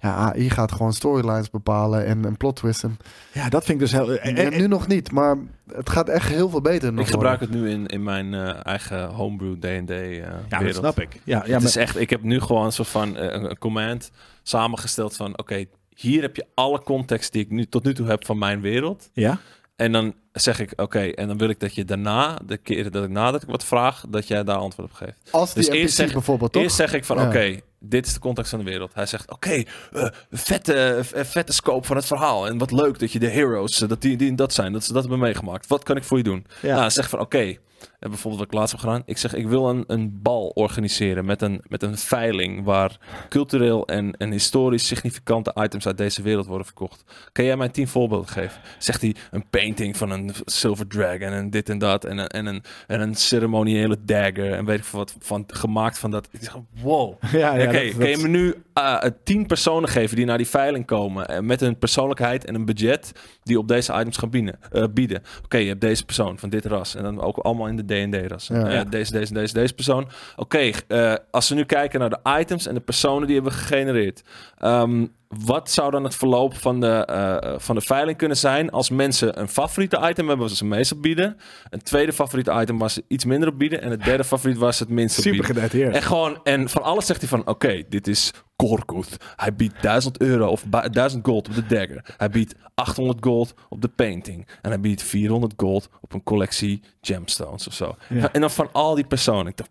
Ja, 0.00 0.14
AI 0.14 0.50
gaat 0.50 0.72
gewoon 0.72 0.92
storylines 0.92 1.50
bepalen 1.50 2.06
en, 2.06 2.24
en 2.24 2.36
plot 2.36 2.56
twists. 2.56 2.82
En, 2.82 2.96
Ja, 3.32 3.48
dat 3.48 3.64
vind 3.64 3.80
ik 3.80 3.88
dus 3.88 3.92
heel... 3.98 4.12
en, 4.16 4.36
en- 4.36 4.52
en- 4.52 4.58
nu 4.60 4.66
nog 4.66 4.86
niet, 4.86 5.12
maar 5.12 5.36
het 5.72 5.90
gaat 5.90 6.08
echt 6.08 6.28
heel 6.28 6.48
veel 6.50 6.60
beter 6.60 6.92
nog 6.92 7.04
Ik 7.04 7.10
gebruik 7.10 7.40
het 7.40 7.50
nu 7.50 7.70
in, 7.70 7.86
in 7.86 8.02
mijn 8.02 8.34
eh, 8.34 8.66
eigen 8.66 9.08
homebrew 9.08 9.54
D&D 9.54 9.90
eh 9.90 10.16
ja, 10.16 10.22
wereld. 10.48 10.64
dat 10.64 10.74
snap 10.74 11.00
ik. 11.00 11.12
Ja, 11.24 11.36
ja, 11.36 11.40
het 11.40 11.50
maar- 11.50 11.62
is 11.62 11.76
echt, 11.76 12.00
ik 12.00 12.10
heb 12.10 12.22
nu 12.22 12.40
gewoon 12.40 12.64
een 12.64 12.72
soort 12.72 12.88
van 12.88 13.16
eh, 13.16 13.32
een, 13.32 13.50
een 13.50 13.58
command 13.58 14.10
samengesteld 14.42 15.16
van, 15.16 15.38
oké, 15.38 15.64
hier 15.94 16.22
heb 16.22 16.36
je 16.36 16.46
alle 16.54 16.82
context 16.82 17.32
die 17.32 17.42
ik 17.42 17.50
nu 17.50 17.64
tot 17.66 17.84
nu 17.84 17.94
toe 17.94 18.06
heb 18.06 18.26
van 18.26 18.38
mijn 18.38 18.60
wereld. 18.60 19.10
ja? 19.12 19.38
En 19.78 19.92
dan 19.92 20.14
zeg 20.32 20.60
ik, 20.60 20.72
oké, 20.76 20.98
en 21.00 21.28
dan 21.28 21.38
wil 21.38 21.48
ik 21.48 21.60
dat 21.60 21.74
je 21.74 21.84
daarna, 21.84 22.38
de 22.46 22.56
keren 22.56 22.92
dat 22.92 23.04
ik 23.04 23.10
nadat 23.10 23.42
ik 23.42 23.48
wat 23.48 23.64
vraag, 23.64 24.04
dat 24.08 24.28
jij 24.28 24.44
daar 24.44 24.56
antwoord 24.56 24.88
op 24.90 24.94
geeft. 24.96 25.18
Als 25.30 25.54
die 25.54 25.64
Dus 25.64 25.74
eerst 25.74 25.94
zeg- 25.94 26.12
bijvoorbeeld, 26.12 26.52
toch? 26.52 26.62
Eerst 26.62 26.76
zeg 26.76 26.92
ik 26.92 27.04
van, 27.04 27.16
Ja. 27.18 27.26
oké, 27.26 27.60
dit 27.80 28.06
is 28.06 28.12
de 28.12 28.20
context 28.20 28.50
van 28.50 28.58
de 28.58 28.64
wereld. 28.64 28.94
Hij 28.94 29.06
zegt, 29.06 29.30
oké, 29.30 29.62
eh, 29.92 30.06
vette, 30.30 30.98
v- 31.02 31.30
vette 31.30 31.52
scope 31.52 31.86
van 31.86 31.96
het 31.96 32.06
verhaal. 32.06 32.46
En 32.46 32.58
wat 32.58 32.70
leuk 32.72 32.98
dat 32.98 33.12
je 33.12 33.18
de 33.18 33.28
heroes, 33.28 33.80
eh, 33.82 33.88
dat 33.88 34.02
die, 34.02 34.16
die 34.16 34.28
en 34.28 34.36
dat 34.36 34.52
zijn, 34.54 34.72
dat 34.72 34.84
ze 34.84 34.92
dat 34.92 35.02
hebben 35.02 35.20
meegemaakt. 35.20 35.66
Wat 35.66 35.82
kan 35.82 35.96
ik 35.96 36.04
voor 36.04 36.16
je 36.18 36.24
doen? 36.24 36.46
Ja. 36.62 36.76
Nou, 36.76 36.90
zegt 36.90 37.10
van, 37.10 37.20
oké, 37.20 37.56
en 37.98 38.08
bijvoorbeeld 38.10 38.42
wat 38.42 38.52
ik 38.52 38.58
laatst 38.58 38.72
heb 38.72 38.80
gedaan. 38.80 39.02
Ik 39.04 39.18
zeg, 39.18 39.34
ik 39.34 39.48
wil 39.48 39.68
een, 39.68 39.84
een 39.86 40.22
bal 40.22 40.48
organiseren 40.48 41.24
met 41.24 41.42
een, 41.42 41.60
met 41.68 41.82
een 41.82 41.98
veiling 41.98 42.64
waar 42.64 42.98
cultureel 43.28 43.86
en, 43.86 44.16
en 44.16 44.30
historisch 44.30 44.86
significante 44.86 45.54
items 45.54 45.86
uit 45.86 45.96
deze 45.96 46.22
wereld 46.22 46.46
worden 46.46 46.66
verkocht. 46.66 47.04
Kan 47.32 47.44
jij 47.44 47.56
mij 47.56 47.68
tien 47.68 47.88
voorbeelden 47.88 48.28
geven? 48.28 48.60
Zegt 48.78 49.00
hij, 49.00 49.14
een 49.30 49.48
painting 49.50 49.96
van 49.96 50.10
een 50.10 50.30
silver 50.44 50.86
dragon 50.86 51.28
en 51.28 51.50
dit 51.50 51.68
en 51.68 51.78
dat 51.78 52.04
en 52.04 52.18
een, 52.18 52.26
en 52.26 52.46
een, 52.46 52.62
en 52.86 53.00
een 53.00 53.14
ceremoniële 53.14 53.96
dagger 54.04 54.52
en 54.52 54.64
weet 54.64 54.78
ik 54.78 54.84
veel 54.84 54.98
wat 54.98 55.16
van, 55.18 55.44
gemaakt 55.46 55.98
van 55.98 56.10
dat. 56.10 56.28
Ik 56.30 56.40
zeg, 56.42 56.56
wow. 56.82 57.14
Ja, 57.32 57.56
ja, 57.56 57.68
Oké, 57.68 57.88
kan 57.98 58.10
je 58.10 58.16
me 58.16 58.28
nu 58.28 58.54
eh, 58.72 58.98
tien 59.24 59.46
personen 59.46 59.88
geven 59.88 60.16
die 60.16 60.26
naar 60.26 60.36
die 60.36 60.48
veiling 60.48 60.86
komen 60.86 61.28
eh, 61.28 61.40
met 61.40 61.60
een 61.60 61.78
persoonlijkheid 61.78 62.44
en 62.44 62.54
een 62.54 62.64
budget 62.64 63.12
die 63.42 63.58
op 63.58 63.68
deze 63.68 63.92
items 63.92 64.16
gaan 64.16 64.30
bieden? 64.30 64.58
bieden. 64.94 65.22
Oké, 65.44 65.56
je 65.56 65.68
hebt 65.68 65.80
deze 65.80 66.04
persoon 66.04 66.38
van 66.38 66.48
dit 66.48 66.64
ras 66.64 66.94
en 66.94 67.02
dan 67.02 67.20
ook 67.20 67.36
allemaal 67.36 67.66
in 67.66 67.76
de 67.76 67.84
D&D 67.88 68.30
ras. 68.30 68.46
Ja. 68.46 68.66
Eh. 68.66 68.90
Deze, 68.90 69.12
deze, 69.12 69.32
deze, 69.32 69.54
deze 69.54 69.74
persoon. 69.74 70.08
Oké, 70.36 70.70
eh, 70.88 71.14
als 71.30 71.48
we 71.48 71.54
nu 71.54 71.64
kijken 71.64 72.00
naar 72.00 72.10
de 72.10 72.38
items 72.40 72.66
en 72.66 72.74
de 72.74 72.80
personen 72.80 73.26
die 73.26 73.34
hebben 73.34 73.52
gegenereerd. 73.52 74.22
ehm, 74.58 75.06
wat 75.28 75.70
zou 75.70 75.90
dan 75.90 76.04
het 76.04 76.14
verloop 76.14 76.56
van 76.56 76.80
de, 76.80 77.04
eh, 77.04 77.54
van 77.58 77.74
de 77.74 77.80
veiling 77.80 78.18
kunnen 78.18 78.36
zijn 78.36 78.70
als 78.70 78.90
mensen 78.90 79.40
een 79.40 79.48
favoriete 79.48 79.96
item 79.96 80.28
hebben 80.28 80.46
wat 80.48 80.56
ze 80.56 80.64
meestal 80.64 81.00
bieden, 81.00 81.36
een 81.70 81.82
tweede 81.82 82.12
favoriete 82.12 82.60
item 82.60 82.78
waar 82.78 82.90
ze 82.90 83.04
iets 83.08 83.24
minder 83.24 83.48
op 83.48 83.58
bieden 83.58 83.82
en 83.82 83.90
het 83.90 84.04
derde 84.04 84.24
favoriet 84.24 84.58
ze 84.58 84.82
het 84.82 84.88
minst 84.88 85.18
op 85.18 85.24
Super 85.24 85.54
bieden. 85.70 85.92
En 85.92 86.02
gewoon, 86.02 86.40
en 86.44 86.68
van 86.68 86.82
alles 86.82 87.06
zegt 87.06 87.20
hij 87.20 87.28
van, 87.28 87.46
oké, 87.46 87.82
dit 87.88 88.06
is 88.06 88.32
Korkuth. 88.68 89.16
Hij 89.36 89.54
biedt 89.54 89.82
1000 89.82 90.20
euro 90.20 90.46
of 90.46 90.66
ba- 90.66 90.88
1000 90.88 91.26
gold 91.26 91.48
op 91.48 91.54
de 91.54 91.66
dagger. 91.66 92.14
Hij 92.16 92.28
biedt 92.30 92.54
800 92.74 93.18
gold 93.24 93.54
op 93.68 93.80
de 93.82 93.88
painting. 93.88 94.46
En 94.62 94.70
hij 94.70 94.80
biedt 94.80 95.02
400 95.02 95.52
gold 95.56 95.88
op 96.00 96.12
een 96.14 96.22
collectie 96.22 96.82
gemstones 97.00 97.66
of 97.66 97.72
zo. 97.74 97.94
Ja. 98.08 98.32
En 98.32 98.40
dan 98.40 98.50
van 98.50 98.68
al 98.72 98.94
die 98.94 99.06
personen. 99.06 99.46
Ik 99.46 99.56
dacht, 99.56 99.70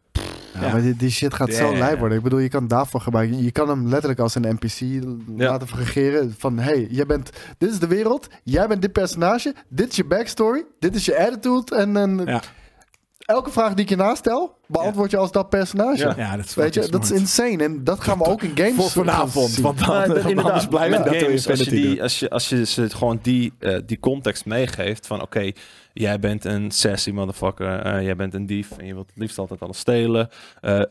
Ja, 0.53 0.61
Ja. 0.65 0.71
maar 0.71 0.81
die, 0.81 0.95
die 0.95 1.09
shit 1.09 1.33
gaat 1.33 1.53
zo 1.53 1.75
lijp 1.77 1.99
worden. 1.99 2.17
Ik 2.17 2.23
bedoel, 2.23 2.39
je 2.39 2.49
kan 2.49 2.67
daarvoor 2.67 3.01
gebruiken. 3.01 3.43
Je 3.43 3.51
kan 3.51 3.69
hem 3.69 3.87
letterlijk 3.87 4.19
als 4.19 4.35
een 4.35 4.55
NPC 4.59 4.79
Ja. 4.79 5.49
laten 5.49 5.67
fungeren. 5.67 6.35
Van, 6.37 6.57
hey, 6.59 6.87
jij 6.91 7.05
bent, 7.05 7.29
dit 7.57 7.71
is 7.71 7.79
de 7.79 7.87
wereld. 7.87 8.27
Jij 8.43 8.67
bent 8.67 8.81
dit 8.81 8.91
personage. 8.91 9.55
Dit 9.69 9.89
is 9.89 9.95
je 9.95 10.05
backstory. 10.05 10.65
Dit 10.79 10.95
is 10.95 11.05
je 11.05 11.17
attitude. 11.19 11.75
En, 11.75 11.97
en 11.97 12.21
Ja. 12.25 12.41
Elke 13.27 13.51
vraag 13.51 13.73
die 13.73 13.83
ik 13.83 13.89
je 13.89 13.95
nastel, 13.95 14.57
beantwoord 14.67 15.11
je 15.11 15.17
als 15.17 15.31
dat 15.31 15.49
personage. 15.49 15.97
Ja. 16.07 16.13
Ja, 16.17 16.35
dat 16.35 16.45
is 16.45 16.53
Weet 16.55 16.73
je, 16.73 16.87
dat 16.89 17.03
is 17.03 17.11
insane. 17.11 17.63
En 17.63 17.83
dat 17.83 17.99
gaan 17.99 18.17
we 18.17 18.23
ook 18.25 18.41
in 18.41 18.51
games 18.55 18.75
Voor 18.75 18.89
vanavond. 18.89 19.49
zien. 19.49 19.63
Want 19.63 19.77
dan, 19.79 19.87
Nou, 19.87 20.35
dat- 20.43 20.69
blijven 20.69 21.03
met 21.03 21.23
games, 21.23 21.49
als 21.49 21.59
je, 21.59 21.69
die, 21.69 22.01
als, 22.01 22.19
je, 22.19 22.29
als 22.29 22.49
je 22.49 22.65
ze 22.65 22.89
gewoon 22.89 23.19
die, 23.21 23.53
eh, 23.59 23.77
die 23.85 23.99
context 23.99 24.45
meegeeft 24.45 25.07
van 25.07 25.21
oké, 25.21 25.51
jij 25.93 26.19
bent 26.19 26.45
een 26.45 26.71
sassy 26.71 27.11
motherfucker, 27.11 27.79
eh, 27.79 28.03
jij 28.03 28.15
bent 28.15 28.33
een 28.33 28.45
dief 28.45 28.71
en 28.77 28.85
je 28.85 28.93
wilt 28.93 29.07
het 29.09 29.17
liefst 29.17 29.37
altijd 29.37 29.61
alles 29.61 29.77
stelen. 29.77 30.29
Eh, 30.61 30.81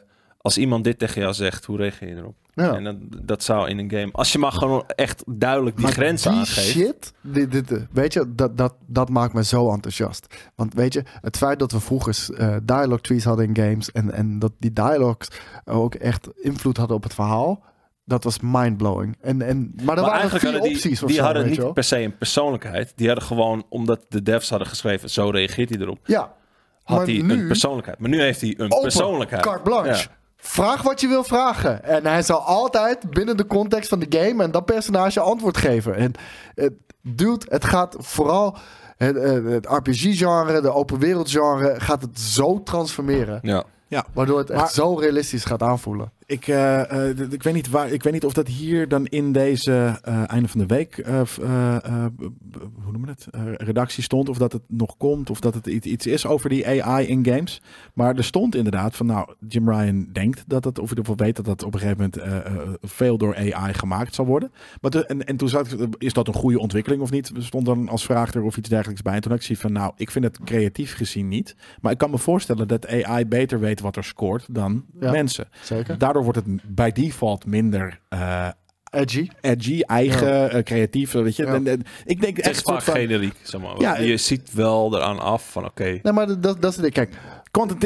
als 0.41 0.59
iemand 0.59 0.85
dit 0.85 0.99
tegen 0.99 1.21
jou 1.21 1.35
zegt, 1.35 1.65
hoe 1.65 1.77
reageer 1.77 2.09
je 2.09 2.15
erop? 2.17 2.35
Ja. 2.65 2.75
En 2.75 2.85
dat, 2.85 2.97
dat 3.27 3.43
zou 3.43 3.69
in 3.69 3.79
een 3.79 3.91
game, 3.91 4.09
als 4.13 4.33
je 4.33 4.39
maar 4.39 4.53
gewoon 4.53 4.85
echt 4.87 5.23
duidelijk 5.27 5.77
die 5.77 5.85
Maar 5.85 5.95
grenzen 5.95 6.31
die 6.31 6.41
aangeeft. 6.41 6.67
shit, 6.67 7.13
dit, 7.21 7.51
dit, 7.53 7.73
eh, 7.73 7.79
weet 7.93 8.13
je, 8.13 8.35
dat, 8.35 8.57
dat, 8.59 8.75
dat 8.87 9.09
maakt 9.09 9.33
me 9.35 9.45
zo 9.45 9.73
enthousiast. 9.73 10.35
Want 10.55 10.75
weet 10.75 10.93
je, 10.93 11.03
het 11.21 11.37
feit 11.37 11.59
dat 11.59 11.73
we 11.73 11.81
vroeger 11.81 12.27
eh 12.37 12.57
dialogue 12.63 13.01
trees 13.01 13.25
hadden 13.25 13.47
in 13.47 13.57
games 13.65 13.93
en, 13.93 14.13
en 14.13 14.39
dat 14.39 14.53
die 14.59 14.73
dialogues 14.73 15.29
ook 15.65 15.95
echt 15.95 16.29
invloed 16.37 16.77
hadden 16.77 16.97
op 16.97 17.03
het 17.03 17.15
verhaal, 17.15 17.63
dat 18.05 18.25
was 18.25 18.39
mindblowing. 18.41 19.17
En, 19.21 19.43
en, 19.43 19.73
maar 19.75 19.79
er 19.79 19.85
Maar 19.85 19.95
waren 19.95 20.13
eigenlijk 20.13 20.45
vier 20.45 20.53
die, 20.53 20.71
opties 20.71 21.01
die 21.01 21.17
zo, 21.17 21.23
hadden 21.23 21.49
niet 21.49 21.73
per 21.73 21.85
se 21.85 21.99
een 22.03 22.17
persoonlijkheid. 22.17 22.93
Die 22.97 23.07
hadden 23.07 23.25
gewoon, 23.27 23.67
omdat 23.69 24.07
de 24.09 24.23
devs 24.23 24.51
hadden 24.51 24.69
geschreven, 24.69 25.11
zo 25.11 25.29
reageert 25.31 25.69
hij 25.69 25.79
erop, 25.79 25.99
Ja, 26.05 26.35
had 26.83 27.07
hij 27.07 27.19
een 27.19 27.47
persoonlijkheid. 27.47 27.99
Maar 27.99 28.11
nu 28.11 28.21
heeft 28.21 28.41
hij 28.41 28.55
een 28.59 28.73
open, 28.73 28.83
persoonlijkheid. 28.83 29.43
carte 29.43 29.63
blanche. 29.63 29.89
Ja. 29.91 30.25
Vraag 30.47 30.83
wat 30.83 31.01
je 31.01 31.09
wil 31.09 31.25
vragen. 31.25 31.85
En 31.85 32.07
hij 32.07 32.23
zal 32.23 32.41
altijd 32.41 33.11
binnen 33.11 33.37
de 33.37 33.47
context 33.47 33.89
van 33.89 33.99
de 33.99 34.19
game 34.19 34.43
en 34.43 34.51
dat 34.51 34.65
personage 34.65 35.21
antwoord 35.21 35.57
geven. 35.57 35.95
En 35.95 36.13
het 36.55 36.73
dude, 37.03 37.47
het 37.49 37.65
gaat 37.65 37.97
vooral 37.99 38.57
het, 38.97 39.17
het 39.45 39.67
RPG-genre, 39.67 40.61
de 40.61 40.73
open 40.73 40.99
wereld-genre, 40.99 41.75
gaat 41.81 42.03
het 42.03 42.21
zo 42.21 42.63
transformeren. 42.63 43.39
Ja. 43.43 43.65
Ja. 43.89 44.05
Waardoor 44.13 44.39
het 44.39 44.51
echt 44.51 44.61
Maar- 44.61 44.71
zo 44.71 44.95
realistisch 44.95 45.45
gaat 45.45 45.63
aanvoelen. 45.63 46.13
Ik, 46.29 46.49
eh, 46.49 47.11
eh, 47.11 47.19
ik, 47.31 47.43
weet 47.43 47.55
niet 47.55 47.71
waar, 47.71 47.91
ik 47.91 48.03
weet 48.03 48.13
niet 48.13 48.25
of 48.25 48.33
dat 48.33 48.47
hier 48.49 48.89
dan 48.89 49.07
in 49.07 49.33
deze 49.33 49.99
eh, 50.03 50.23
einde 50.31 50.49
van 50.49 50.61
de 50.61 50.67
week, 50.67 50.95
hoe 51.37 52.93
noemen 52.93 53.05
we 53.05 53.09
het, 53.09 53.27
redactie 53.63 54.03
stond. 54.03 54.29
Of 54.29 54.39
dat 54.39 54.53
het 54.53 54.63
nog 54.69 54.97
komt, 54.97 55.31
of 55.31 55.41
dat 55.41 55.55
het 55.55 55.67
iets, 55.67 56.07
is 56.07 56.27
over 56.27 56.49
die 56.49 56.83
AI 56.83 57.07
in 57.07 57.25
games. 57.27 57.63
Maar 57.95 58.17
er 58.17 58.25
stond 58.25 58.55
inderdaad 58.55 58.97
van, 58.97 59.07
nou, 59.07 59.35
Jim 59.49 59.71
Ryan 59.71 60.09
denkt 60.13 60.45
dat 60.47 60.65
het, 60.65 60.79
of 60.79 60.91
in 60.91 60.97
ieder 60.97 61.05
geval 61.05 61.27
weet 61.27 61.37
dat 61.37 61.45
dat 61.45 61.63
op 61.63 61.75
een 61.75 61.81
gegeven 61.81 62.11
moment 62.15 62.47
veel 62.83 63.19
door 63.19 63.37
AI 63.37 63.75
gemaakt 63.75 64.15
zal 64.15 64.27
worden. 64.27 64.51
Maar 64.81 64.91
te- 64.91 65.07
en, 65.07 65.25
en 65.25 65.37
toen 65.37 65.49
zat 65.49 65.73
ik, 65.73 65.95
is 65.99 66.13
dat 66.13 66.29
een 66.29 66.35
goede 66.35 66.59
ontwikkeling 66.59 67.03
of 67.03 67.11
niet? 67.11 67.33
Er 67.37 67.45
stond 67.45 67.67
dan 67.67 67.89
als 67.89 68.05
vraag 68.05 68.35
er 68.35 68.43
of 68.43 68.57
iets 68.57 68.69
dergelijks 68.69 69.03
bij. 69.03 69.15
En 69.15 69.21
toen 69.21 69.31
had 69.31 69.41
ik 69.41 69.47
zoiets 69.47 69.65
van, 69.65 69.73
nou, 69.73 69.93
ik 69.97 70.11
vind 70.11 70.25
het 70.25 70.39
creatief 70.45 70.95
gezien 70.95 71.29
niet. 71.29 71.57
Maar 71.81 71.93
ik 71.93 71.99
kan 71.99 72.11
me 72.11 72.19
voorstellen 72.19 72.69
dat 72.69 72.89
AI 73.05 73.27
beter 73.27 73.61
weet 73.61 73.81
wat 73.81 73.97
er 73.97 74.05
scoort 74.05 74.47
dan 74.51 74.85
Ja. 75.01 75.11
mensen. 75.11 75.49
Zeker. 75.63 75.99
Daardoor 75.99 76.16
wordt 76.23 76.39
het 76.39 76.75
bij 76.75 76.93
default 76.93 77.47
minder 77.47 78.01
eh, 78.09 78.49
Edgy. 78.91 79.29
edgy, 79.41 79.81
eigen, 79.81 80.51
eh, 80.51 80.63
creatief. 80.63 81.13
Weet 81.13 81.37
je. 81.37 81.45
Ja. 81.47 81.55
En, 81.55 81.67
en 81.67 81.83
ik 82.05 82.21
denk 82.21 82.37
Het 82.37 82.47
echt 82.47 82.57
is 82.57 82.63
vaak 82.63 82.83
van, 82.83 82.95
generiek, 82.95 83.35
zeg 83.43 83.61
maar. 83.61 83.81
Ja, 83.81 83.99
je 83.99 84.17
ziet 84.17 84.53
wel 84.53 84.97
eraan 84.97 85.19
af 85.19 85.51
van, 85.51 85.65
oké, 85.65 85.99
Nee, 86.03 86.13
maar 86.13 86.41
dat, 86.41 86.63
dat 86.63 86.65
is 86.65 86.77
het. 86.77 86.93
Kijk, 86.93 87.15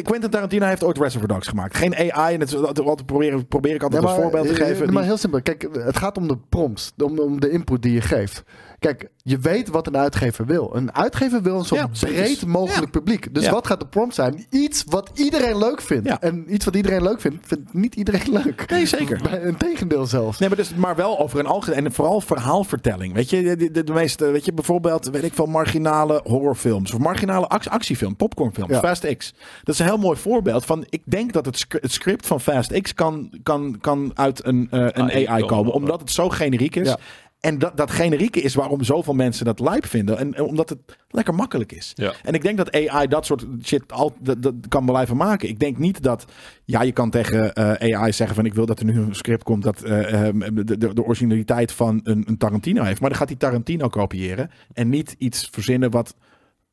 Quentin, 0.03 0.31
Tarantino 0.31 0.67
heeft 0.67 0.85
ooit 0.85 0.99
Reservoir 0.99 1.33
Dogs 1.33 1.49
gemaakt. 1.49 1.77
Geen 1.77 1.95
AI. 2.13 2.35
En 2.35 2.41
het 2.41 2.55
altijd, 2.55 3.07
proberen, 3.07 3.47
probeer 3.47 3.75
ik 3.75 3.83
altijd 3.83 4.03
Ja, 4.03 4.09
als 4.09 4.19
voorbeeld 4.19 4.47
te 4.47 4.53
eh, 4.53 4.67
geven. 4.67 4.85
Maar 4.87 4.95
Die- 5.03 5.05
heel 5.11 5.17
simpel. 5.17 5.43
Kijk, 5.43 5.69
het 5.73 5.97
gaat 5.97 6.17
om 6.17 6.29
de 6.29 6.39
prompts. 6.49 6.93
Om, 6.97 7.19
om 7.19 7.41
de 7.41 7.51
input 7.51 7.83
die 7.83 7.93
je 7.93 8.01
geeft. 8.01 8.43
Kijk, 8.81 9.09
je 9.23 9.39
weet 9.39 9.69
wat 9.69 9.87
een 9.87 9.97
uitgever 9.97 10.47
wil. 10.47 10.77
Een 10.77 10.95
uitgever 10.95 11.43
wil 11.43 11.59
een 11.59 11.65
zo 11.65 11.75
Ja, 11.75 11.87
breed 12.01 12.47
mogelijk 12.47 12.91
publiek. 12.91 13.35
Dus 13.35 13.45
Ja. 13.45 13.51
wat 13.51 13.67
gaat 13.67 13.81
de 13.81 13.87
prompt 13.87 14.15
zijn? 14.15 14.47
Iets 14.51 14.85
wat 14.89 15.11
iedereen 15.15 15.59
leuk 15.59 15.81
vindt. 15.81 16.07
Ja. 16.09 16.21
En 16.21 16.55
iets 16.55 16.65
wat 16.65 16.77
iedereen 16.77 17.03
leuk 17.03 17.21
vindt, 17.21 17.47
vindt 17.47 17.75
niet 17.75 17.95
iedereen 17.95 18.33
leuk. 18.33 18.71
Nee, 18.71 18.87
zeker. 18.87 19.21
Bij 19.31 19.43
een 19.45 19.57
tegendeel 19.57 20.07
zelfs. 20.07 20.39
Nee, 20.39 20.49
maar, 20.49 20.59
dus, 20.59 20.75
maar 20.75 20.97
wel 20.97 21.19
over 21.19 21.39
een 21.39 21.47
algemeen. 21.47 21.85
En 21.85 21.93
vooral 21.93 22.21
verhaalvertelling. 22.21 23.15
Weet 23.15 23.31
je, 23.31 23.57
de, 23.57 23.71
de, 23.71 23.85
de 23.85 23.93
meeste, 23.93 24.25
weet 24.31 24.45
je, 24.45 24.53
bijvoorbeeld, 24.53 25.09
weet 25.11 25.25
ik 25.25 25.35
veel, 25.35 25.47
marginale 25.47 26.21
horrorfilms. 26.25 26.93
Of 26.93 26.99
marginale 27.01 27.49
ac- 27.49 27.67
actiefilm, 27.67 28.17
popcornfilms, 28.17 28.73
Ja. 28.73 28.79
Fast 28.79 29.17
X. 29.17 29.35
Dat 29.63 29.75
is 29.75 29.81
een 29.81 29.87
heel 29.87 29.99
mooi 29.99 30.17
voorbeeld 30.19 30.65
van. 30.65 30.87
Ik 30.89 31.03
denk 31.05 31.33
dat 31.33 31.45
het, 31.47 31.65
het 31.69 31.93
script 31.93 32.27
van 32.27 32.41
Fast 32.41 32.81
X 32.81 32.95
kan, 32.95 33.39
kan, 33.43 33.77
kan 33.81 34.11
uit 34.15 34.45
een, 34.45 34.69
eh, 34.71 34.81
een 34.81 35.11
AI 35.11 35.27
AI, 35.27 35.27
komen. 35.27 35.47
komen. 35.47 35.73
Omdat 35.73 36.01
het 36.01 36.11
zo 36.11 36.29
generiek 36.29 36.77
is. 36.77 36.95
En 37.41 37.59
dat, 37.59 37.77
dat 37.77 37.91
generieke 37.91 38.41
is 38.41 38.55
waarom 38.55 38.85
zoveel 38.85 39.15
mensen 39.15 39.45
dat 39.45 39.61
lijp 39.61 39.87
vinden. 39.87 40.19
En, 40.19 40.35
en 40.35 40.45
omdat 40.45 40.69
het 40.69 40.79
lekker 41.09 41.35
makkelijk 41.35 41.73
is. 41.73 41.93
Ja. 41.95 42.13
En 42.23 42.35
ik 42.35 42.43
denk 42.43 42.57
dat 42.57 42.73
AI 42.73 43.07
dat 43.07 43.27
soort 43.27 43.47
shit 43.63 43.93
al, 43.93 44.15
dat, 44.21 44.43
dat 44.43 44.55
kan 44.69 44.85
blijven 44.85 45.17
maken. 45.17 45.49
Ik 45.49 45.59
denk 45.59 45.79
niet 45.79 46.03
dat... 46.03 46.25
Ja, 46.65 46.83
je 46.83 46.93
kan 46.93 47.11
tegen 47.11 47.55
eh, 47.55 47.95
AI 47.95 48.13
zeggen 48.13 48.37
van... 48.37 48.47
ik 48.47 48.55
wil 48.55 48.67
dat 48.67 48.79
er 48.79 48.85
nu 48.85 49.01
een 49.01 49.15
script 49.15 49.43
komt... 49.43 49.63
dat 49.63 49.83
eh, 49.83 50.29
eh, 50.29 50.35
de, 50.53 50.79
de, 50.79 50.95
de 50.95 51.05
originaliteit 51.05 51.73
van 51.73 52.01
een, 52.03 52.25
een 52.27 52.37
Tarantino 52.37 52.83
heeft. 52.83 53.01
Maar 53.01 53.11
dan 53.11 53.19
gaat 53.19 53.29
hij 53.29 53.37
Tarantino 53.37 53.89
kopiëren... 53.89 54.51
en 54.73 54.89
niet 54.89 55.15
iets 55.19 55.49
verzinnen 55.51 55.91
wat 55.91 56.15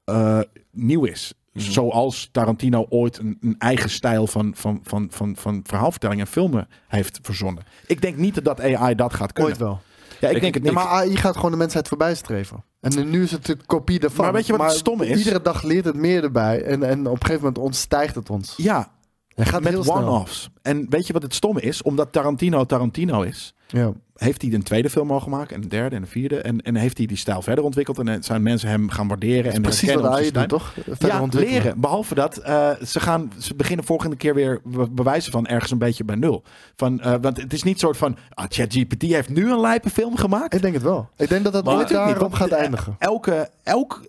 eh, 0.03 0.39
nieuw 0.71 1.03
is. 1.03 1.33
Mhm. 1.53 1.65
Zoals 1.65 2.29
Tarantino 2.31 2.85
ooit 2.89 3.17
een, 3.17 3.37
een 3.41 3.55
eigen 3.57 3.89
stijl 3.89 4.27
van, 4.27 4.51
van, 4.55 4.79
van, 4.83 5.07
van, 5.11 5.35
van 5.35 5.59
verhaalvertelling 5.63 6.21
en 6.21 6.27
filmen 6.27 6.67
heeft 6.87 7.19
verzonnen. 7.21 7.63
Ik 7.87 8.01
denk 8.01 8.17
niet 8.17 8.43
dat 8.43 8.61
AI 8.61 8.95
dat 8.95 9.13
gaat 9.13 9.33
kunnen. 9.33 9.51
Ooit 9.51 9.61
wel. 9.61 9.81
Ja, 10.19 10.29
ik 10.29 10.35
Ik- 10.35 10.41
denk 10.41 10.53
het 10.53 10.63
Ja, 10.63 10.69
niet. 10.69 10.79
maar 10.79 10.87
AI 10.87 11.15
gaat 11.15 11.35
gewoon 11.35 11.51
de 11.51 11.57
mensheid 11.57 11.87
voorbij 11.87 12.15
streven. 12.15 12.63
En 12.79 13.09
nu 13.09 13.23
is 13.23 13.31
het 13.31 13.47
een 13.49 13.65
kopie 13.65 13.99
daarvan. 13.99 14.23
Maar 14.25 14.33
weet 14.33 14.45
je 14.45 14.57
wat 14.57 14.67
het 14.67 14.77
stomme 14.77 15.07
is? 15.07 15.17
Iedere 15.17 15.41
dag 15.41 15.63
leert 15.63 15.85
het 15.85 15.95
meer 15.95 16.23
erbij. 16.23 16.63
En, 16.63 16.83
en 16.83 16.99
op 17.07 17.13
een 17.13 17.21
gegeven 17.25 17.39
moment 17.45 17.57
ontstijgt 17.57 18.15
het 18.15 18.29
ons. 18.29 18.53
Ja, 18.57 18.91
Hij 19.35 19.45
gaat 19.45 19.63
heel 19.63 19.77
met 19.79 19.89
one-offs. 19.89 20.49
En 20.61 20.85
weet 20.89 21.07
je 21.07 21.13
wat 21.13 21.21
het 21.21 21.33
stomme 21.33 21.61
is? 21.61 21.81
Omdat 21.81 22.11
Tarantino 22.11 22.65
Tarantino 22.65 23.21
is, 23.21 23.53
Ja. 23.67 23.91
heeft 24.15 24.41
hij 24.41 24.53
een 24.53 24.63
tweede 24.63 24.89
film 24.89 25.07
mogen 25.07 25.31
maken, 25.31 25.55
en 25.55 25.61
een 25.63 25.69
derde 25.69 25.95
en 25.95 26.01
een 26.01 26.07
vierde. 26.07 26.41
En, 26.41 26.61
en 26.61 26.75
heeft 26.75 26.97
hij 26.97 27.05
die 27.07 27.17
stijl 27.17 27.41
verder 27.41 27.63
ontwikkeld. 27.63 27.99
En 27.99 28.23
zijn 28.23 28.41
mensen 28.43 28.69
hem 28.69 28.89
gaan 28.89 29.07
waarderen. 29.07 29.53
En 29.53 29.61
Precies 29.61 29.81
herkennen 29.81 30.11
wat 30.11 30.19
zijn 30.19 30.33
doet, 30.33 30.49
toch? 30.49 30.73
Verder 30.73 31.07
Ja, 31.07 31.21
ontwikkelen. 31.21 31.61
leren. 31.63 31.79
Behalve 31.79 32.15
dat, 32.15 32.37
eh, 32.37 32.69
ze, 32.85 32.99
gaan, 32.99 33.31
ze 33.37 33.55
beginnen 33.55 33.85
volgende 33.85 34.15
keer 34.15 34.33
weer 34.33 34.61
be- 34.63 34.89
bewijzen 34.89 35.31
van 35.31 35.47
ergens 35.47 35.71
een 35.71 35.77
beetje 35.77 36.03
bij 36.03 36.15
nul. 36.15 36.43
Van, 36.75 36.99
eh, 37.01 37.13
want 37.21 37.41
het 37.41 37.53
is 37.53 37.63
niet 37.63 37.79
soort 37.79 37.97
van, 37.97 38.17
ah, 38.33 38.45
ChatGPT 38.49 39.01
heeft 39.01 39.29
nu 39.29 39.51
een 39.51 39.59
lijpe 39.61 39.89
film 39.89 40.15
gemaakt. 40.17 40.53
Ik 40.53 40.61
denk 40.61 40.73
het 40.73 40.83
wel. 40.83 41.09
Ik 41.17 41.29
denk 41.29 41.43
dat 41.43 41.53
dat 41.53 41.63
Maar 41.63 41.73
ooit 41.73 41.81
natuurlijk 41.83 42.09
niet, 42.09 42.19
daarop 42.19 42.33
gaat 42.39 42.51
eindigen. 42.59 42.95
Elke, 42.99 43.49
elk 43.63 44.07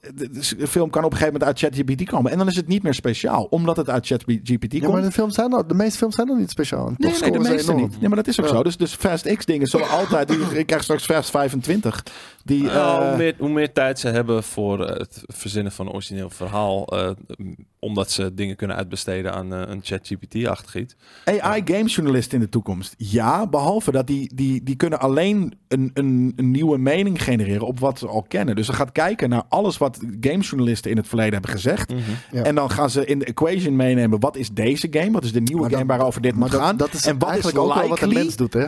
film 0.68 0.90
kan 0.90 1.04
op 1.04 1.10
een 1.12 1.16
gegeven 1.18 1.40
moment 1.40 1.44
uit 1.44 1.58
ChatGPT 1.58 2.04
komen. 2.10 2.32
En 2.32 2.38
dan 2.38 2.46
is 2.48 2.56
het 2.56 2.66
niet 2.68 2.82
meer 2.82 2.94
speciaal, 2.94 3.44
omdat 3.44 3.76
het 3.76 3.90
uit 3.90 4.06
ChatGPT 4.06 4.72
Ja, 4.72 4.80
komt. 4.80 4.92
maar 4.92 5.02
de, 5.02 5.10
films 5.10 5.34
zijn 5.34 5.52
al, 5.52 5.66
de 5.66 5.74
meeste 5.74 5.98
films 5.98 6.14
zijn 6.14 6.26
nog 6.26 6.38
niet 6.38 6.50
speciaal. 6.50 6.86
En 6.86 6.94
Nee, 6.98 7.10
toch 7.12 7.20
nee, 7.20 7.30
de 7.30 7.38
meeste 7.38 7.74
niet. 7.74 8.00
Nee, 8.00 8.08
maar 8.08 8.16
dat 8.16 8.26
is 8.26 8.40
ook 8.40 8.46
Ja. 8.46 8.52
zo. 8.54 8.62
Dus, 8.62 8.76
dus 8.76 8.94
Fast 8.94 9.34
X 9.36 9.44
dingen 9.48 9.66
zullen 9.66 9.88
altijd... 9.88 10.28
Die, 10.28 10.58
ik 10.58 10.66
krijg 10.66 10.82
straks 10.82 11.04
Fast 11.04 11.30
25. 11.30 12.02
Die, 12.44 12.62
Nou, 12.62 13.02
eh, 13.02 13.08
hoe, 13.08 13.16
meer, 13.16 13.34
hoe 13.38 13.48
meer 13.48 13.72
tijd 13.72 13.98
ze 13.98 14.08
hebben 14.08 14.42
voor 14.42 14.84
eh, 14.84 14.98
het 14.98 15.22
verzinnen 15.26 15.72
van 15.72 15.86
een 15.86 15.92
origineel 15.92 16.30
verhaal, 16.30 16.86
eh, 16.86 17.10
omdat 17.78 18.10
ze 18.10 18.34
dingen 18.34 18.56
kunnen 18.56 18.76
uitbesteden 18.76 19.32
aan 19.32 19.50
een 19.50 19.80
ChatGPT-achtig 19.82 20.74
iets. 20.76 20.96
AI 21.24 21.62
gamejournalist 21.64 22.32
in 22.32 22.40
de 22.40 22.48
toekomst. 22.48 22.94
Ja, 22.96 23.46
behalve 23.46 23.90
dat 23.90 24.06
die, 24.06 24.34
die, 24.34 24.62
die 24.62 24.76
kunnen 24.76 25.00
alleen 25.00 25.58
een, 25.68 25.90
een, 25.94 26.32
een 26.36 26.50
nieuwe 26.50 26.78
mening 26.78 27.22
genereren 27.22 27.66
op 27.66 27.80
wat 27.80 27.98
ze 27.98 28.06
al 28.06 28.22
kennen. 28.22 28.56
Dus 28.56 28.66
ze 28.66 28.72
gaat 28.72 28.92
kijken 28.92 29.28
naar 29.28 29.42
alles 29.48 29.78
wat 29.78 29.98
gamejournalisten 30.20 30.90
in 30.90 30.96
het 30.96 31.08
verleden 31.08 31.32
hebben 31.32 31.50
gezegd. 31.50 31.92
Ja. 32.32 32.42
En 32.42 32.54
dan 32.54 32.70
gaan 32.70 32.90
ze 32.90 33.04
in 33.04 33.18
de 33.18 33.24
equation 33.24 33.76
meenemen. 33.76 34.20
Wat 34.20 34.36
is 34.36 34.50
deze 34.50 34.88
game? 34.90 35.10
Wat 35.10 35.24
is 35.24 35.32
de 35.32 35.40
nieuwe 35.40 35.62
Maar 35.62 35.70
game 35.70 35.86
waarover 35.86 36.20
dit 36.20 36.34
Maar 36.34 36.48
moet 36.50 36.58
gaan? 36.58 36.76
dat 36.76 36.92
is 36.92 37.06
en 37.06 37.18
wat 37.18 37.28
is 37.28 37.32
eigenlijk 37.32 37.64
ook 37.64 37.74
wel 37.74 37.88
wat 37.88 38.00
een 38.00 38.08
likely? 38.08 38.22
mens 38.22 38.36
doet, 38.36 38.52
hè? 38.52 38.66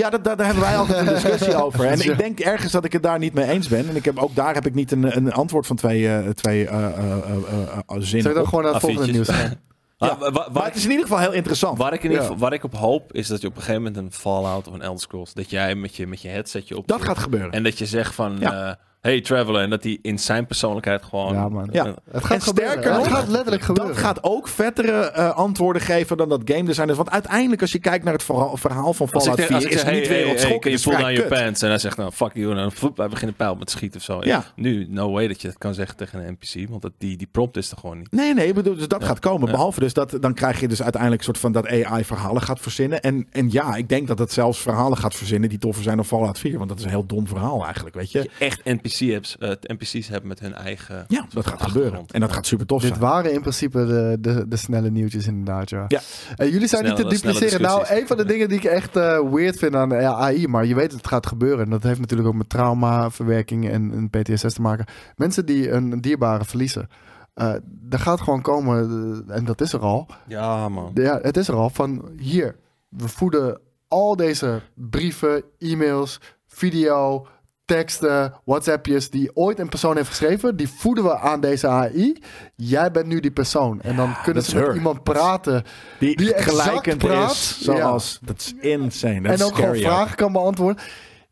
Ja, 0.00 0.10
dat, 0.10 0.24
dat- 0.24 0.36
daar 0.38 0.46
hebben 0.46 0.64
wij 0.64 0.76
altijd 0.76 0.98
een 1.06 1.14
discussie 1.14 1.62
over. 1.62 1.84
En 1.86 2.00
ik 2.00 2.18
denk 2.18 2.40
ergens 2.40 2.72
dat 2.72 2.84
ik 2.84 2.92
het 2.92 3.02
daar 3.02 3.18
niet 3.18 3.34
mee 3.34 3.48
eens 3.48 3.68
ben. 3.68 3.88
En 3.88 3.96
ik 3.96 4.04
heb, 4.04 4.18
ook 4.18 4.34
daar 4.34 4.54
heb 4.54 4.66
ik 4.66 4.74
niet 4.74 4.92
een, 4.92 5.16
een 5.16 5.32
antwoord 5.32 5.66
van 5.66 5.76
twee, 5.76 6.08
eh, 6.08 6.28
twee 6.28 6.66
eh, 6.68 6.84
eh, 6.84 6.92
eh, 6.94 7.12
eh, 7.12 7.18
eh, 7.18 7.78
zinnen 7.86 8.06
Zullen 8.08 8.22
we 8.26 8.32
dan 8.32 8.42
op. 8.42 8.48
gewoon 8.48 8.64
naar 8.64 8.72
het 8.72 8.82
volgende 8.82 9.12
nieuws 9.12 9.28
A4'tjes. 9.30 9.34
gaan? 9.34 9.54
Ja, 9.98 10.16
Maar 10.52 10.64
het 10.64 10.74
is 10.74 10.84
in 10.84 10.90
ieder 10.90 11.06
geval 11.06 11.20
heel 11.20 11.32
interessant. 11.32 11.78
waar 11.78 11.92
ik 11.92 11.98
in 12.02 12.10
ieder 12.10 12.16
Ja. 12.16 12.22
geval, 12.22 12.38
waar 12.38 12.52
ik 12.52 12.64
op 12.64 12.74
hoop, 12.74 13.12
is 13.12 13.26
dat 13.26 13.40
je 13.40 13.46
op 13.46 13.56
een 13.56 13.62
gegeven 13.62 13.82
moment 13.82 14.00
een 14.00 14.12
Fallout 14.12 14.68
of 14.68 14.74
een 14.74 14.82
Elder 14.82 15.00
Scrolls, 15.00 15.32
dat 15.34 15.50
jij 15.50 15.74
met 15.74 15.96
je, 15.96 16.06
met 16.06 16.22
je 16.22 16.28
headsetje 16.28 16.76
op 16.76 16.86
Dat 16.88 17.02
gaat 17.02 17.18
gebeuren. 17.18 17.50
en 17.50 17.62
dat 17.62 17.78
je 17.78 17.86
zegt 17.86 18.14
van, 18.14 18.36
Ja. 18.40 18.78
Hey 19.00 19.20
Traveler, 19.20 19.62
en 19.62 19.70
dat 19.70 19.82
hij 19.82 19.98
in 20.02 20.18
zijn 20.18 20.46
persoonlijkheid 20.46 21.02
gewoon... 21.02 21.32
Ja, 21.34 21.48
man. 21.48 21.68
Ja. 21.72 21.94
Het 22.10 22.24
gaat 22.24 22.30
En 22.36 22.40
sterker 22.40 22.92
het 22.92 23.02
nog, 23.02 23.08
gaat 23.08 23.28
letterlijk 23.28 23.62
gebeuren. 23.62 23.94
Dat 23.94 24.02
gaat 24.02 24.22
ook 24.22 24.48
vettere 24.48 24.92
eh, 25.10 25.30
antwoorden 25.36 25.82
geven 25.82 26.16
dan 26.16 26.28
dat 26.28 26.40
game 26.44 26.64
designers. 26.64 26.96
Want 26.96 27.10
uiteindelijk, 27.10 27.60
als 27.60 27.72
je 27.72 27.78
kijkt 27.78 28.04
naar 28.04 28.12
het 28.12 28.22
verhaal, 28.22 28.56
van 28.56 28.70
Als 28.80 29.00
ik, 29.00 29.06
Fallout 29.20 29.36
zeg- 29.38 29.46
4, 29.46 29.54
als 29.54 29.64
ik 29.64 29.70
is 29.70 29.76
zeg, 29.80 29.84
het 29.84 29.90
hey, 29.90 29.98
niet 30.00 30.06
hey, 30.08 30.16
hey, 30.16 30.24
wereldschokkend. 30.26 30.74
het 30.74 30.82
down 30.84 30.96
vrij 30.96 31.12
your 31.14 31.28
kut. 31.28 31.38
pants? 31.42 31.62
En 31.62 31.68
hij 31.68 31.78
zegt, 31.78 31.96
nou, 31.96 32.10
fuck 32.12 32.34
you. 32.34 32.50
En 32.50 32.56
dan 32.56 32.72
voep, 32.72 32.96
wij 32.96 33.08
beginnen 33.08 33.36
pijl 33.36 33.54
met 33.54 33.70
schieten 33.70 33.98
of 34.00 34.04
zo. 34.06 34.18
Ja. 34.22 34.44
Nu, 34.56 34.86
no 34.88 35.10
way 35.10 35.28
dat 35.28 35.40
je 35.42 35.48
dat 35.48 35.58
kan 35.58 35.74
zeggen 35.74 35.96
tegen 35.96 36.26
een 36.26 36.32
NPC, 36.40 36.68
want 36.68 36.82
dat, 36.82 36.92
die, 36.98 37.16
die 37.16 37.28
prompt 37.30 37.56
is 37.56 37.70
er 37.70 37.76
gewoon 37.78 37.98
niet. 37.98 38.12
Nee, 38.12 38.34
nee, 38.34 38.46
ik 38.46 38.54
bedoel, 38.54 38.74
dus 38.76 38.88
dat 38.88 39.00
Ja. 39.00 39.06
gaat 39.06 39.18
komen. 39.18 39.46
Ja. 39.46 39.52
Behalve 39.52 39.80
dus 39.80 39.92
dat, 39.94 40.16
dan 40.20 40.34
krijg 40.34 40.60
je 40.60 40.68
dus 40.68 40.82
uiteindelijk 40.82 41.20
een 41.22 41.26
soort 41.34 41.38
van 41.38 41.52
dat 41.52 41.66
AI 41.68 42.04
verhalen 42.04 42.42
gaat 42.42 42.60
verzinnen. 42.60 43.00
En, 43.00 43.26
en 43.30 43.50
ja, 43.50 43.74
ik 43.76 43.88
denk 43.88 44.06
dat 44.08 44.18
het 44.18 44.32
zelfs 44.32 44.58
verhalen 44.58 44.98
gaat 44.98 45.14
verzinnen 45.14 45.48
die 45.48 45.58
toffer 45.58 45.82
zijn 45.82 45.96
dan 45.96 46.04
Fallout 46.04 46.38
4. 46.38 46.56
Want 46.56 46.68
dat 46.68 46.78
is 46.78 46.84
een 46.84 46.90
heel 46.90 47.06
dom 47.06 47.26
verhaal 47.26 47.64
eigenlijk, 47.64 47.94
weet 47.96 48.10
je. 48.12 48.18
Je 48.22 48.30
echt 48.38 48.60
NPC-apps, 48.98 49.38
eh, 49.38 49.50
NPC's 49.60 50.08
hebben 50.08 50.28
met 50.28 50.40
hun 50.40 50.54
eigen... 50.54 51.04
Ja, 51.08 51.26
dat 51.32 51.46
gaat 51.46 51.62
gebeuren. 51.62 52.04
En 52.10 52.20
dat 52.20 52.32
gaat 52.32 52.46
super 52.46 52.66
tof 52.66 52.80
Dit 52.80 52.88
zijn. 52.90 53.00
waren 53.02 53.32
in 53.32 53.40
principe 53.40 53.86
de, 53.86 54.16
de, 54.20 54.48
de 54.48 54.56
snelle 54.56 54.90
nieuwtjes 54.90 55.26
inderdaad, 55.26 55.70
ja. 55.70 55.84
Ja. 55.88 56.00
Eh, 56.36 56.52
jullie 56.52 56.68
zijn 56.68 56.84
niet 56.84 56.96
te 56.96 57.04
dupliceren. 57.08 57.60
Nou, 57.62 57.84
een 57.88 58.06
van 58.06 58.16
de 58.16 58.24
dingen 58.24 58.48
die 58.48 58.58
ik 58.58 58.64
echt 58.64 58.96
eh, 58.96 59.30
weird 59.30 59.58
vind 59.58 59.74
aan 59.74 59.94
AI, 59.94 60.48
maar 60.48 60.66
je 60.66 60.74
weet 60.74 60.92
het 60.92 61.06
gaat 61.06 61.26
gebeuren. 61.26 61.64
En 61.64 61.70
dat 61.70 61.82
heeft 61.82 62.00
natuurlijk 62.00 62.28
ook 62.28 62.34
met 62.34 62.48
traumaverwerking 62.48 63.68
en, 63.70 63.92
en 63.92 64.22
PTSS 64.22 64.54
te 64.54 64.60
maken. 64.60 64.86
Mensen 65.16 65.46
die 65.46 65.70
een 65.70 66.00
dierbare 66.00 66.44
verliezen. 66.44 66.88
eh 67.34 67.54
er 67.90 67.98
gaat 67.98 68.20
gewoon 68.20 68.42
komen, 68.42 69.24
en 69.28 69.44
dat 69.44 69.60
is 69.60 69.72
er 69.72 69.80
al. 69.80 70.06
Ja, 70.28 70.68
man. 70.68 70.90
Ja, 70.94 71.18
het 71.22 71.36
is 71.36 71.48
er 71.48 71.54
al 71.54 71.70
van 71.70 72.08
hier. 72.18 72.56
We 72.88 73.08
voeden 73.08 73.60
al 73.88 74.16
deze 74.16 74.60
brieven, 74.74 75.42
e-mails, 75.58 76.20
video, 76.46 77.26
teksten, 77.74 78.32
WhatsAppjes 78.44 79.10
die 79.10 79.36
ooit 79.36 79.58
een 79.58 79.68
persoon 79.68 79.96
heeft 79.96 80.08
geschreven, 80.08 80.56
die 80.56 80.68
voeden 80.68 81.04
we 81.04 81.18
aan 81.18 81.40
deze 81.40 81.66
AI. 81.68 82.18
Jij 82.56 82.90
bent 82.90 83.06
nu 83.06 83.20
die 83.20 83.30
persoon. 83.30 83.80
En 83.80 83.96
dan 83.96 84.14
kunnen 84.22 84.42
ze 84.42 84.54
met 84.54 84.64
her. 84.64 84.74
iemand 84.74 85.02
praten 85.02 85.64
Die, 85.98 86.16
die 86.16 86.34
gelijkend 86.34 86.98
praat. 86.98 87.30
is 87.30 87.58
zoals... 87.60 88.18
Dat 88.22 88.38
is 88.38 88.54
insane. 88.60 89.20
Dat 89.20 89.40
en 89.40 89.46
ook 89.46 89.54
gewoon 89.54 89.76
vragen 89.76 90.16
kan 90.16 90.32
beantwoorden. 90.32 90.82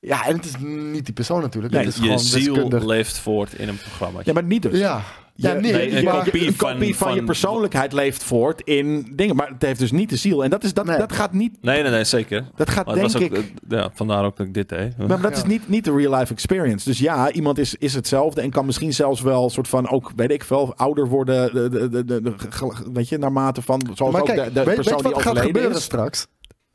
Ja, 0.01 0.27
en 0.27 0.37
het 0.37 0.45
is 0.45 0.55
niet 0.93 1.05
die 1.05 1.15
persoon 1.15 1.41
natuurlijk. 1.41 1.75
Nee, 1.75 1.85
het 1.85 1.93
is 1.93 1.99
je 1.99 2.03
gewoon 2.03 2.21
ziel 2.21 2.69
leeft 2.69 3.19
voort 3.19 3.55
in 3.55 3.69
een 3.69 3.79
programma. 3.79 4.21
Ja, 4.25 4.33
maar 4.33 4.45
niet 4.45 4.63
dus. 4.63 4.79
Ja. 4.79 5.03
Ja, 5.41 5.53
nee, 5.53 5.73
nee, 5.73 5.97
een 5.97 6.05
maar- 6.05 6.25
kopie 6.25 6.47
een 6.47 6.57
kopie 6.57 6.97
van- 6.97 7.07
van, 7.09 7.17
je 7.17 7.25
persoonlijkheid 7.25 7.93
leeft 7.93 8.25
voort 8.25 8.61
in 8.65 9.13
dingen. 9.13 9.37
Maar 9.37 9.49
het 9.49 9.63
heeft 9.63 9.79
dus 9.81 9.91
niet 9.93 10.11
de 10.11 10.17
ziel. 10.17 10.45
En 10.45 10.51
dat, 10.51 10.65
is, 10.65 10.75
dat, 10.75 10.85
Nee. 10.85 10.99
dat 10.99 11.13
gaat 11.13 11.33
niet... 11.33 11.59
Nee, 11.61 11.83
nee, 11.83 11.91
nee, 11.91 12.05
zeker. 12.05 12.45
Dat 12.57 12.71
gaat 12.71 12.87
Maar 12.87 12.95
denk 12.95 13.17
ook, 13.17 13.23
ik... 13.23 13.33
eh, 13.33 13.43
ja, 13.69 13.91
vandaar 13.95 14.25
ook 14.25 14.37
dat 14.37 14.47
ik 14.47 14.55
dit 14.55 14.69
deed. 14.69 14.97
Maar 14.99 15.21
dat 15.21 15.31
Ja. 15.31 15.37
is 15.37 15.45
niet, 15.45 15.69
niet 15.69 15.85
de 15.85 15.93
real 15.95 16.15
life 16.19 16.33
experience. 16.33 16.89
Dus 16.89 16.99
ja, 16.99 17.31
iemand 17.33 17.59
is, 17.59 17.75
is 17.75 17.95
hetzelfde 17.95 18.41
en 18.41 18.51
kan 18.51 18.67
misschien 18.67 18.93
zelfs 18.95 19.21
wel 19.21 19.51
soort 19.51 19.69
van 19.69 19.89
ook, 19.91 20.13
weet 20.17 20.31
ik 20.31 20.45
veel, 20.45 20.75
ouder 20.77 21.09
worden. 21.09 21.55
De, 21.55 21.69
de, 21.69 21.89
de, 21.89 22.05
de, 22.05 22.23
de- 22.23 22.35
ge- 22.49 22.91
weet 22.93 23.09
je, 23.09 23.19
naarmate 23.19 23.63
van. 23.63 23.89
Zoals 23.95 24.13
Maar 24.13 24.21
ook 24.21 24.27
kijk, 24.27 24.45
de, 24.45 24.53
de 24.53 24.65
weet, 24.65 24.75
persoon 24.75 24.95
weet 24.95 25.03
wat 25.03 25.15
die 25.15 25.23
gaat 25.23 25.39
gebeuren 25.39 25.77
is. 25.77 25.83
straks? 25.83 26.27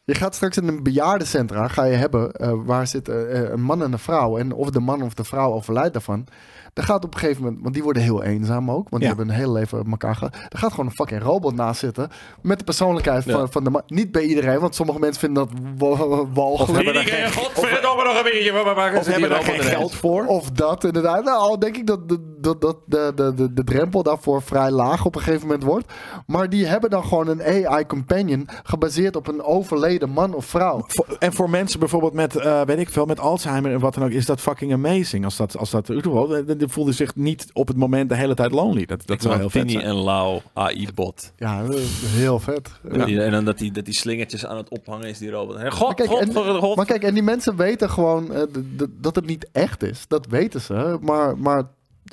Je 0.05 0.15
gaat 0.15 0.35
straks 0.35 0.57
in 0.57 0.67
een 0.67 0.83
bejaardencentra 0.83 1.67
ga 1.67 1.83
je 1.83 1.95
hebben 1.95 2.31
eh, 2.31 2.53
waar 2.65 2.87
zit 2.87 3.09
eh, 3.09 3.49
een 3.49 3.61
man 3.61 3.83
en 3.83 3.91
een 3.91 3.99
vrouw. 3.99 4.37
En 4.37 4.51
of 4.53 4.69
de 4.69 4.79
man 4.79 5.01
of 5.01 5.13
de 5.13 5.23
vrouw 5.23 5.53
overlijdt 5.53 5.93
daarvan. 5.93 6.27
Er 6.73 6.83
gaat 6.83 7.05
op 7.05 7.13
een 7.13 7.19
gegeven 7.19 7.43
moment, 7.43 7.61
want 7.61 7.73
die 7.73 7.83
worden 7.83 8.03
heel 8.03 8.23
eenzaam 8.23 8.71
ook. 8.71 8.89
Want 8.89 8.97
die 9.01 9.07
hebben 9.07 9.29
een 9.29 9.35
hele 9.35 9.51
leven 9.51 9.85
elkaar 9.91 10.15
gehad. 10.15 10.35
Er 10.49 10.57
gaat 10.57 10.69
gewoon 10.71 10.85
een 10.85 10.91
fucking 10.91 11.21
robot 11.21 11.55
naast 11.55 11.79
zitten. 11.79 12.09
Met 12.41 12.57
de 12.59 12.63
persoonlijkheid 12.63 13.23
Ja. 13.23 13.31
van, 13.31 13.51
van 13.51 13.63
de 13.63 13.69
man. 13.69 13.81
Niet 13.87 14.11
bij 14.11 14.23
iedereen, 14.23 14.59
want 14.59 14.75
sommige 14.75 14.99
mensen 14.99 15.19
vinden 15.19 15.47
dat 15.47 15.59
wa- 15.77 16.25
walgelijk. 16.33 16.75
hebben 16.85 16.93
daar 16.93 17.03
geen- 17.03 17.31
godverdomme 17.33 18.03
nog 18.03 18.17
een 18.17 18.23
beetje. 18.23 18.51
Of 18.59 19.05
hebben 19.05 19.29
daar 19.29 19.43
geen 19.43 19.59
geld 19.61 19.95
voor. 19.95 20.25
Of 20.25 20.51
dat 20.51 20.83
inderdaad. 20.83 21.23
Nou, 21.23 21.37
al 21.37 21.59
denk 21.59 21.77
ik 21.77 21.87
dat, 21.87 22.09
de, 22.09 22.32
dat, 22.43 22.61
dat 22.61 22.77
de, 22.85 23.11
de, 23.15 23.33
de, 23.33 23.53
de 23.53 23.63
drempel 23.63 24.03
daarvoor 24.03 24.41
vrij 24.41 24.71
laag 24.71 25.05
op 25.05 25.15
een 25.15 25.21
gegeven 25.21 25.47
moment 25.47 25.63
wordt. 25.63 25.93
Maar 26.27 26.49
die 26.49 26.65
hebben 26.65 26.89
dan 26.89 27.03
gewoon 27.03 27.27
een 27.27 27.67
AI-companion 27.67 28.47
gebaseerd 28.63 29.15
op 29.15 29.27
een 29.27 29.43
overleden 29.43 30.09
man 30.09 30.33
of 30.33 30.45
vrouw. 30.45 30.85
En 31.19 31.33
voor 31.33 31.49
mensen 31.49 31.79
bijvoorbeeld 31.79 32.13
met, 32.13 32.35
eh, 32.35 32.61
weet 32.61 32.79
ik 32.79 32.89
veel, 32.89 33.05
met 33.05 33.19
Alzheimer 33.19 33.71
en 33.71 33.79
wat 33.79 33.93
dan 33.93 34.03
ook, 34.03 34.09
is 34.09 34.25
dat 34.25 34.41
fucking 34.41 34.73
amazing. 34.73 35.25
Als 35.25 35.37
dat, 35.37 35.57
als 35.57 35.69
dat, 35.69 35.85
die 35.85 36.67
voelde 36.67 36.91
zich 36.91 37.15
niet 37.15 37.47
op 37.53 37.67
het 37.67 37.77
moment 37.77 38.09
de 38.09 38.15
hele 38.15 38.35
tijd 38.35 38.51
lonely. 38.51 38.85
Dat, 38.85 39.07
dat 39.07 39.21
zou 39.21 39.37
heel 39.37 39.49
vet 39.49 39.75
en 39.75 39.95
Lau 39.95 40.41
AI-bot. 40.53 41.31
Ja, 41.37 41.61
is 41.61 42.01
heel 42.05 42.39
vet. 42.39 42.69
Ja. 42.91 43.07
En 43.07 43.31
dan 43.31 43.45
dat 43.45 43.57
die, 43.57 43.71
dat 43.71 43.85
die 43.85 43.93
slingertjes 43.93 44.45
aan 44.45 44.57
het 44.57 44.69
ophangen 44.69 45.07
is, 45.07 45.17
die 45.17 45.29
robot. 45.29 45.55
En 45.55 45.61
Maar 45.61 45.71
God, 45.71 45.93
kijk, 45.93 46.09
God, 46.09 46.19
en, 46.19 46.33
God, 46.33 46.57
God. 46.57 46.75
maar 46.75 46.85
kijk, 46.85 47.03
en 47.03 47.13
die 47.13 47.23
mensen 47.23 47.55
weten 47.55 47.89
gewoon 47.89 48.33
eh, 48.33 48.41
dat 48.89 49.15
het 49.15 49.25
niet 49.25 49.47
echt 49.51 49.83
is. 49.83 50.05
Dat 50.07 50.25
weten 50.25 50.61
ze. 50.61 50.97
Maar, 51.01 51.37
maar 51.37 51.63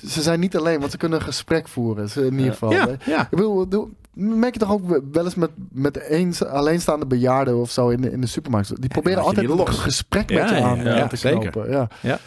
ze 0.06 0.22
zijn 0.22 0.40
niet 0.40 0.56
alleen, 0.56 0.78
want 0.80 0.90
ze 0.90 0.96
kunnen 0.96 1.18
een 1.18 1.24
gesprek 1.24 1.68
voeren. 1.68 2.08
Ze, 2.08 2.26
in 2.26 2.38
ieder 2.38 2.52
geval. 2.52 2.72
Ja. 2.72 2.88
Ik 3.22 3.28
bedoel, 3.30 3.68
doe- 3.68 3.88
merk 4.12 4.52
je 4.52 4.60
toch 4.60 4.72
ook 4.72 5.00
wel 5.12 5.24
eens 5.24 5.34
met, 5.34 5.50
met 5.70 5.96
eens, 5.96 6.44
alleenstaande 6.44 7.06
bejaarden 7.06 7.56
of 7.56 7.70
zo 7.70 7.88
in 7.88 8.00
de, 8.00 8.10
in 8.12 8.20
de 8.20 8.26
supermarkt. 8.26 8.80
Die 8.80 8.90
proberen 8.90 9.22
altijd 9.22 9.50
een 9.50 9.68
gesprek 9.68 10.30
met 10.32 10.48
je 10.48 10.54
aan 10.62 11.08
te 11.08 11.16
knopen. 11.16 11.70
Ja. 11.70 11.88
Ja. 12.00 12.18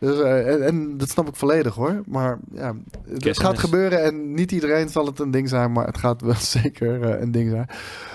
Dus, 0.00 0.20
eh, 0.20 0.52
en, 0.54 0.62
en 0.66 0.96
dat 0.96 1.08
snap 1.08 1.28
ik 1.28 1.36
volledig 1.36 1.74
hoor. 1.74 2.02
Maar 2.06 2.38
ja, 2.52 2.74
het 3.08 3.18
Kerstmis. 3.22 3.48
gaat 3.48 3.58
gebeuren 3.58 4.02
en 4.04 4.34
niet 4.34 4.52
iedereen 4.52 4.88
zal 4.88 5.06
het 5.06 5.18
een 5.18 5.30
ding 5.30 5.48
zijn, 5.48 5.72
maar 5.72 5.86
het 5.86 5.98
gaat 5.98 6.20
wel 6.20 6.34
zeker 6.62 7.02
eh, 7.02 7.20
een 7.20 7.30
ding 7.30 7.50
zijn. 7.50 7.68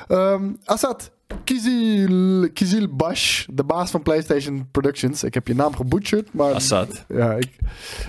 Ehm 0.08 0.44
Assad, 0.66 1.12
Kizil, 1.44 2.50
Kizil 2.54 2.88
Bash, 2.96 3.46
de 3.52 3.64
baas 3.64 3.92
van 3.92 4.02
PlayStation 4.02 4.68
Productions. 4.72 5.24
Ik 5.24 5.34
heb 5.34 5.48
je 5.48 5.56
naam 5.56 5.76
gebutcherd, 5.76 6.34
maar 6.34 6.54
Assad. 6.54 7.06
ja, 7.08 7.32
ik, 7.34 7.50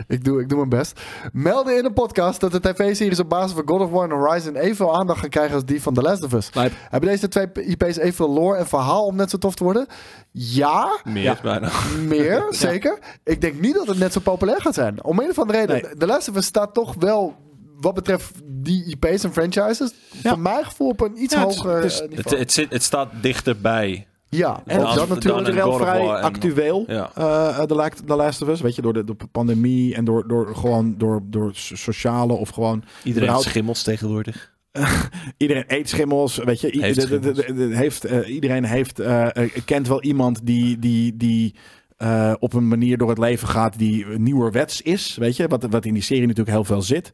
ik, 0.08 0.24
doe, 0.24 0.40
ik 0.40 0.48
doe 0.48 0.58
mijn 0.58 0.68
best. 0.68 1.00
Meldde 1.32 1.72
in 1.74 1.84
een 1.84 1.92
podcast 1.92 2.40
dat 2.40 2.52
de 2.52 2.60
tv-series 2.60 3.20
op 3.20 3.28
basis 3.28 3.52
van 3.52 3.62
God 3.66 3.80
of 3.80 3.90
War 3.90 4.10
en 4.10 4.16
Horizon 4.16 4.56
evenveel 4.56 4.96
aandacht 4.96 5.20
gaan 5.20 5.28
krijgen 5.28 5.54
als 5.54 5.64
die 5.64 5.82
van 5.82 5.94
The 5.94 6.00
Last 6.02 6.22
of 6.24 6.32
Us. 6.32 6.50
Lijp. 6.54 6.72
Hebben 6.90 7.10
deze 7.10 7.28
twee 7.28 7.46
IP's 7.52 7.96
evenveel 7.96 8.30
lore 8.30 8.56
en 8.58 8.66
verhaal 8.66 9.04
om 9.06 9.16
net 9.16 9.30
zo 9.30 9.38
tof 9.38 9.54
te 9.54 9.64
worden? 9.64 9.86
Ja, 10.30 11.00
Meer 11.04 11.22
Ja. 11.22 11.38
bijna. 11.42 11.70
meer, 12.06 12.44
zeker. 12.66 12.98
Ik 13.24 13.40
denk 13.40 13.60
niet 13.60 13.74
dat 13.74 13.86
het 13.86 13.98
net 13.98 14.12
zo 14.12 14.20
populair 14.20 14.60
gaat 14.60 14.74
zijn. 14.74 15.04
Om 15.04 15.18
een 15.18 15.30
of 15.30 15.38
andere 15.38 15.58
reden. 15.58 15.82
Nee. 15.82 15.96
The 15.96 16.06
Last 16.06 16.28
of 16.28 16.36
Us 16.36 16.46
staat 16.46 16.74
toch 16.74 16.94
wel, 16.98 17.34
wat 17.80 17.94
betreft 17.94 18.30
die 18.44 18.84
IP's 19.00 19.24
en 19.24 19.32
franchises, 19.32 19.94
Ja. 20.22 20.30
voor 20.30 20.38
mijn 20.38 20.64
gevoel 20.64 20.88
op 20.88 21.00
een 21.00 21.22
iets 21.22 21.34
Ja, 21.34 21.46
het 21.46 21.56
hoger 21.56 21.74
het 21.76 21.84
is- 21.84 21.94
eh, 21.96 22.00
Het, 22.00 22.10
niveau. 22.16 22.36
het, 22.38 22.52
zit, 22.52 22.72
het 22.72 22.82
staat 22.82 23.08
dichterbij. 23.20 24.06
ja, 24.28 24.62
En 24.66 24.80
dan- 24.80 24.94
dat 24.94 25.08
natuurlijk. 25.08 25.56
dan- 25.56 25.68
of 25.68 25.76
vrij 25.80 26.00
en- 26.00 26.22
actueel, 26.22 26.84
Ja. 26.86 27.10
eh, 27.14 27.62
The, 27.62 27.74
La- 27.74 27.88
The 28.06 28.14
Last 28.16 28.42
of 28.42 28.48
Us. 28.48 28.60
Weet 28.60 28.74
je, 28.74 28.82
door 28.82 28.92
de, 28.92 29.04
door 29.04 29.16
de 29.18 29.26
pandemie 29.26 29.94
en 29.94 30.04
door, 30.04 30.28
door 30.28 30.56
gewoon 30.56 30.94
door, 30.98 31.20
door 31.24 31.50
so- 31.54 31.74
sociale 31.76 32.32
of 32.32 32.48
gewoon... 32.48 32.82
Iedereen 32.98 33.14
überhaupt- 33.28 33.44
schimmels 33.48 33.82
tegenwoordig. 33.82 34.52
Iedereen 35.36 35.64
eet 35.66 35.88
schimmels, 35.88 36.36
weet 36.36 36.60
je. 36.60 36.68
Heeft 36.80 37.00
de- 37.00 37.08
de- 37.20 37.32
de- 37.32 37.44
de- 37.46 37.54
de- 37.68 37.76
heeft, 37.76 38.04
eh, 38.04 38.28
iedereen 38.34 38.64
heeft, 38.64 38.98
eh, 39.00 39.36
eh, 39.36 39.50
kent 39.64 39.88
wel 39.88 40.02
iemand 40.02 40.40
die, 40.46 40.78
die, 40.78 41.16
die 41.16 41.54
eh, 41.96 42.32
op 42.38 42.52
een 42.52 42.68
manier 42.68 42.98
door 42.98 43.08
het 43.08 43.18
leven 43.18 43.48
gaat 43.48 43.78
die 43.78 44.06
nieuwerwets 44.06 44.80
is, 44.82 45.16
weet 45.16 45.36
je. 45.36 45.48
Wat, 45.48 45.66
wat 45.70 45.84
in 45.84 45.94
die 45.94 46.02
serie 46.02 46.22
natuurlijk 46.26 46.56
heel 46.56 46.64
veel 46.64 46.82
zit. 46.82 47.12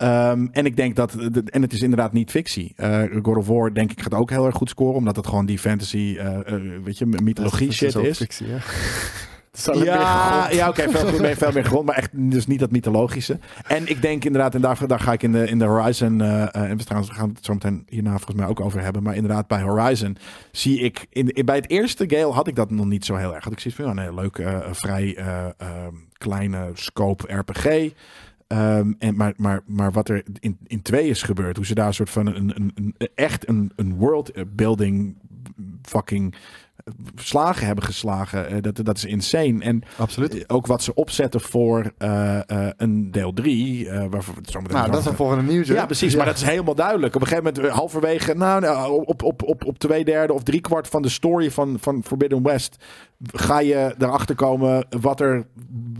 Ehm, 0.00 0.46
en 0.52 0.66
ik 0.66 0.76
denk 0.76 0.96
dat, 0.96 1.14
en 1.44 1.62
het 1.62 1.72
is 1.72 1.80
inderdaad 1.80 2.12
niet 2.12 2.30
fictie. 2.30 2.72
Eh 2.76 3.02
God 3.22 3.36
of 3.36 3.46
War 3.46 3.74
denk 3.74 3.90
ik 3.92 4.02
gaat 4.02 4.14
ook 4.14 4.30
heel 4.30 4.46
erg 4.46 4.54
goed 4.56 4.68
scoren, 4.68 4.94
omdat 4.96 5.16
het 5.16 5.26
gewoon 5.26 5.46
die 5.46 5.58
fantasy, 5.58 6.16
eh, 6.18 6.54
eh, 6.54 6.60
weet 6.84 6.98
je, 6.98 7.06
mythologie 7.06 7.66
Dat 7.66 7.76
shit 7.76 7.94
is. 7.94 8.16
fictie, 8.16 8.46
is 9.54 9.68
Ja, 9.82 10.50
ja 10.50 10.68
oké, 10.68 10.90
veel, 10.90 11.20
meer, 11.20 11.36
veel 11.36 11.52
meer 11.52 11.64
grond, 11.64 11.86
maar 11.86 11.96
echt 11.96 12.08
dus 12.12 12.46
niet 12.46 12.58
dat 12.60 12.70
mythologische. 12.70 13.38
En 13.66 13.88
ik 13.88 14.02
denk 14.02 14.24
inderdaad, 14.24 14.54
en 14.54 14.60
daar, 14.60 14.86
daar 14.86 15.00
ga 15.00 15.12
ik 15.12 15.22
in 15.22 15.32
de, 15.32 15.46
in 15.46 15.58
de 15.58 15.64
Horizon, 15.64 16.20
en 16.20 16.76
we, 16.76 16.84
trouwens, 16.84 17.12
we 17.12 17.18
gaan 17.18 17.28
het 17.34 17.44
zo 17.44 17.52
meteen 17.52 17.86
hierna 17.88 18.10
volgens 18.16 18.36
mij 18.36 18.46
ook 18.46 18.60
over 18.60 18.80
hebben, 18.82 19.02
maar 19.02 19.14
inderdaad 19.14 19.46
bij 19.46 19.62
Horizon 19.62 20.16
zie 20.52 20.80
ik, 20.80 21.06
in, 21.10 21.28
in- 21.28 21.44
bij 21.44 21.56
het 21.56 21.70
eerste 21.70 22.04
Gale 22.08 22.32
had 22.32 22.46
ik 22.46 22.54
dat 22.56 22.70
nog 22.70 22.86
niet 22.86 23.04
zo 23.04 23.14
heel 23.14 23.34
erg. 23.34 23.44
Had 23.44 23.52
ik 23.52 23.60
zoiets 23.60 23.80
van, 23.80 23.88
ja, 23.88 23.94
nee, 24.02 24.14
leuk, 24.14 24.42
vrij 24.70 25.16
eh, 25.16 25.44
ehm, 25.58 25.94
kleine 26.18 26.70
scope 26.74 27.34
RPG. 27.34 27.92
Ehm, 28.50 28.92
en, 28.98 29.16
maar, 29.16 29.32
maar, 29.36 29.60
maar 29.66 29.92
wat 29.92 30.08
er 30.08 30.22
in, 30.40 30.58
in 30.66 30.82
twee 30.82 31.08
is 31.08 31.22
gebeurd, 31.22 31.56
hoe 31.56 31.66
ze 31.66 31.74
daar 31.74 31.86
een 31.86 31.94
soort 31.94 32.10
van 32.10 32.26
een, 32.26 32.52
een, 32.56 32.72
een, 32.74 32.94
echt 33.14 33.48
een, 33.48 33.72
een 33.76 33.94
world 33.96 34.32
building 34.56 35.16
fucking 35.82 36.34
slagen 37.14 37.66
hebben 37.66 37.84
geslagen, 37.84 38.48
eh, 38.48 38.56
dat, 38.62 38.84
dat 38.84 38.96
is 38.96 39.04
insane. 39.04 39.62
En 39.64 39.82
Absoluut. 39.98 40.34
eh, 40.34 40.42
ook 40.46 40.66
wat 40.66 40.82
ze 40.82 40.94
opzetten 40.94 41.40
voor 41.40 41.92
eh, 41.98 42.50
eh, 42.50 42.72
een 42.76 43.10
deel 43.10 43.32
3. 43.32 43.88
eh 43.90 44.04
waarvoor 44.10 44.34
we 44.34 44.40
het 44.40 44.50
zo 44.50 44.60
Nou, 44.60 44.90
dat 44.90 45.00
is 45.00 45.06
een 45.06 45.14
volgende 45.14 45.52
nieuwtje. 45.52 45.74
ja, 45.74 45.86
precies. 45.86 46.16
Maar 46.16 46.26
dat 46.26 46.36
is 46.36 46.42
helemaal 46.42 46.74
duidelijk. 46.74 47.14
Op 47.14 47.20
een 47.20 47.26
gegeven 47.26 47.52
moment, 47.52 47.70
eh, 47.72 47.76
halverwege, 47.76 48.34
nou, 48.34 48.60
nou, 48.60 49.04
op, 49.06 49.22
op, 49.22 49.42
op, 49.42 49.64
op 49.64 49.78
twee 49.78 50.04
derde 50.04 50.32
of 50.32 50.42
drie 50.42 50.60
kwart 50.60 50.88
van 50.88 51.02
de 51.02 51.08
story 51.08 51.50
van, 51.50 51.76
van 51.80 52.04
Forbidden 52.04 52.42
West, 52.42 52.84
ga 53.32 53.60
je 53.60 53.94
erachter 53.98 54.34
komen 54.34 54.86
wat 55.00 55.20
er 55.20 55.46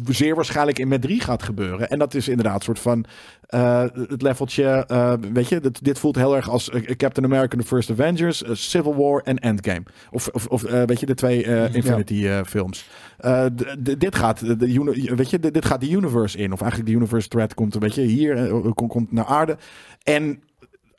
zeer 0.08 0.34
waarschijnlijk 0.34 0.78
in 0.78 0.88
met 0.88 1.02
3 1.02 1.20
gaat 1.20 1.42
gebeuren. 1.42 1.88
En 1.88 1.98
dat 1.98 2.14
is 2.14 2.28
inderdaad 2.28 2.54
een 2.54 2.62
soort 2.62 2.78
van 2.78 3.04
eh, 3.50 3.84
het 4.08 4.22
leveltje, 4.22 4.84
eh, 4.86 5.12
weet 5.32 5.48
je, 5.48 5.60
dit, 5.60 5.84
dit 5.84 5.98
voelt 5.98 6.16
heel 6.16 6.36
erg 6.36 6.48
als 6.48 6.70
eh, 6.70 6.82
Captain 6.82 7.26
America 7.26 7.56
The 7.56 7.64
First 7.64 7.90
Avengers, 7.90 8.42
Civil 8.52 8.96
War 8.96 9.22
en 9.22 9.38
Endgame. 9.38 9.82
Of, 10.10 10.28
of, 10.28 10.46
of 10.46 10.62
weet 10.62 11.00
je, 11.00 11.06
de 11.06 11.14
twee 11.14 11.44
Infinity 11.72 12.26
eh, 12.26 12.40
films. 12.44 12.88
Dit 13.98 14.14
gaat, 14.14 14.38
de, 14.38 14.56
weet 15.16 15.30
je, 15.30 15.38
dit 15.38 15.54
dit 15.54 15.64
gaat 15.64 15.80
de 15.80 15.90
universe 15.90 16.38
in. 16.38 16.52
Of 16.52 16.60
eigenlijk 16.60 16.90
de 16.90 16.96
universe 16.96 17.28
threat 17.28 17.54
komt 17.54 17.74
een 17.74 17.80
beetje 17.80 18.02
hier, 18.02 18.50
komt 18.74 19.12
naar 19.12 19.24
aarde. 19.24 19.56
En 20.02 20.42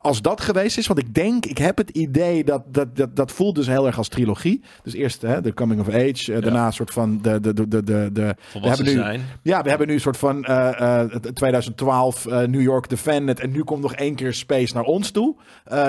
als 0.02 0.22
dat 0.22 0.42
geweest 0.42 0.78
is, 0.78 0.88
want 0.88 1.00
ik 1.00 1.14
denk, 1.14 1.46
ik 1.46 1.58
heb 1.58 1.78
het 1.78 1.90
idee 1.90 2.44
dat 2.44 2.64
dat, 2.68 2.96
dat, 2.96 3.16
dat 3.16 3.32
voelt 3.32 3.56
dus 3.56 3.68
heel 3.68 3.86
erg 3.86 3.98
als 3.98 4.08
trilogie. 4.08 4.62
Dus 4.84 4.94
eerst 4.94 5.22
hè, 5.22 5.42
de 5.42 5.54
coming 5.54 5.80
of 5.80 5.88
age, 5.88 6.34
eh, 6.34 6.42
daarna 6.42 6.66
een 6.66 6.74
soort 6.74 6.92
van 6.94 7.20
de, 7.22 7.40
de, 7.40 7.54
de, 7.54 7.68
de, 7.68 7.84
de, 7.84 8.10
de 8.14 8.36
Volwassen 8.40 8.86
nu, 8.86 8.92
zijn. 8.92 9.22
ja, 9.42 9.62
we 9.62 9.70
hebben 9.70 9.88
nu 9.88 9.94
een 9.94 10.00
soort 10.00 10.18
van 10.18 10.44
eh, 10.44 11.02
eh, 11.02 11.10
2012 11.34 12.26
eh, 12.26 12.48
New 12.48 12.62
York 12.62 12.90
Defended. 12.90 13.40
En 13.40 13.52
nu 13.52 13.64
komt 13.64 13.82
nog 13.82 13.94
één 13.94 14.16
keer 14.16 14.34
Space 14.34 14.74
naar 14.74 14.84
ons 14.84 15.12
toe. 15.12 15.36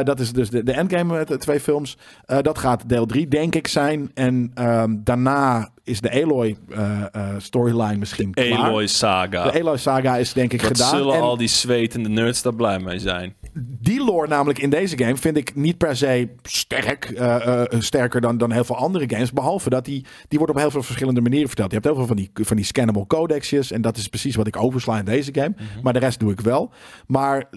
Dat 0.04 0.20
is 0.20 0.32
dus 0.32 0.50
de, 0.50 0.62
de 0.62 0.72
Endgame, 0.72 1.18
eh, 1.18 1.26
de 1.26 1.38
twee 1.38 1.60
films. 1.60 1.96
Dat 2.26 2.58
gaat 2.58 2.88
deel 2.88 3.06
3, 3.06 3.28
denk 3.28 3.54
ik, 3.54 3.66
zijn. 3.66 4.10
En 4.14 4.50
ehm, 4.54 4.96
daarna 4.98 5.70
is 5.84 6.00
de 6.00 6.22
Aloy 6.22 6.56
eh, 6.68 7.02
eh, 7.12 7.28
storyline 7.38 7.96
misschien 7.96 8.34
klaar. 8.34 8.58
Aloy 8.58 8.86
Saga. 8.86 9.50
De 9.50 9.60
Aloy 9.60 9.76
saga 9.76 10.16
is 10.16 10.32
denk 10.32 10.52
ik 10.52 10.62
Wat 10.62 10.70
gedaan. 10.70 10.96
zullen 10.96 11.14
En 11.14 11.20
al 11.20 11.36
die 11.36 11.48
zwetende 11.48 12.08
nerds 12.08 12.42
daar 12.42 12.54
blij 12.54 12.78
mee 12.78 12.98
zijn? 12.98 13.34
die 13.54 14.04
lore 14.04 14.28
namelijk 14.28 14.58
in 14.58 14.70
deze 14.70 14.98
game 14.98 15.16
vind 15.16 15.36
ik 15.36 15.54
niet 15.54 15.78
per 15.78 15.96
se 15.96 16.28
sterk, 16.42 17.04
eh, 17.04 17.62
sterker 17.78 18.20
dan, 18.20 18.38
dan 18.38 18.52
heel 18.52 18.64
veel 18.64 18.76
andere 18.76 19.04
games. 19.08 19.32
Behalve 19.32 19.70
dat 19.70 19.84
die, 19.84 20.04
die 20.28 20.38
wordt 20.38 20.54
op 20.54 20.60
heel 20.60 20.70
veel 20.70 20.82
verschillende 20.82 21.20
manieren 21.20 21.46
verteld. 21.46 21.68
Je 21.68 21.74
hebt 21.74 21.86
heel 21.86 21.96
veel 21.96 22.06
van 22.06 22.16
die, 22.16 22.30
van 22.32 22.56
die 22.56 22.64
scannable 22.64 23.06
codexjes. 23.06 23.70
En 23.70 23.82
dat 23.82 23.96
is 23.96 24.08
precies 24.08 24.36
wat 24.36 24.46
ik 24.46 24.56
oversla 24.56 24.98
in 24.98 25.04
deze 25.04 25.34
game. 25.34 25.54
Maar 25.82 25.92
de 25.92 25.98
rest 25.98 26.20
doe 26.20 26.32
ik 26.32 26.40
wel. 26.40 26.72
Maar 27.06 27.48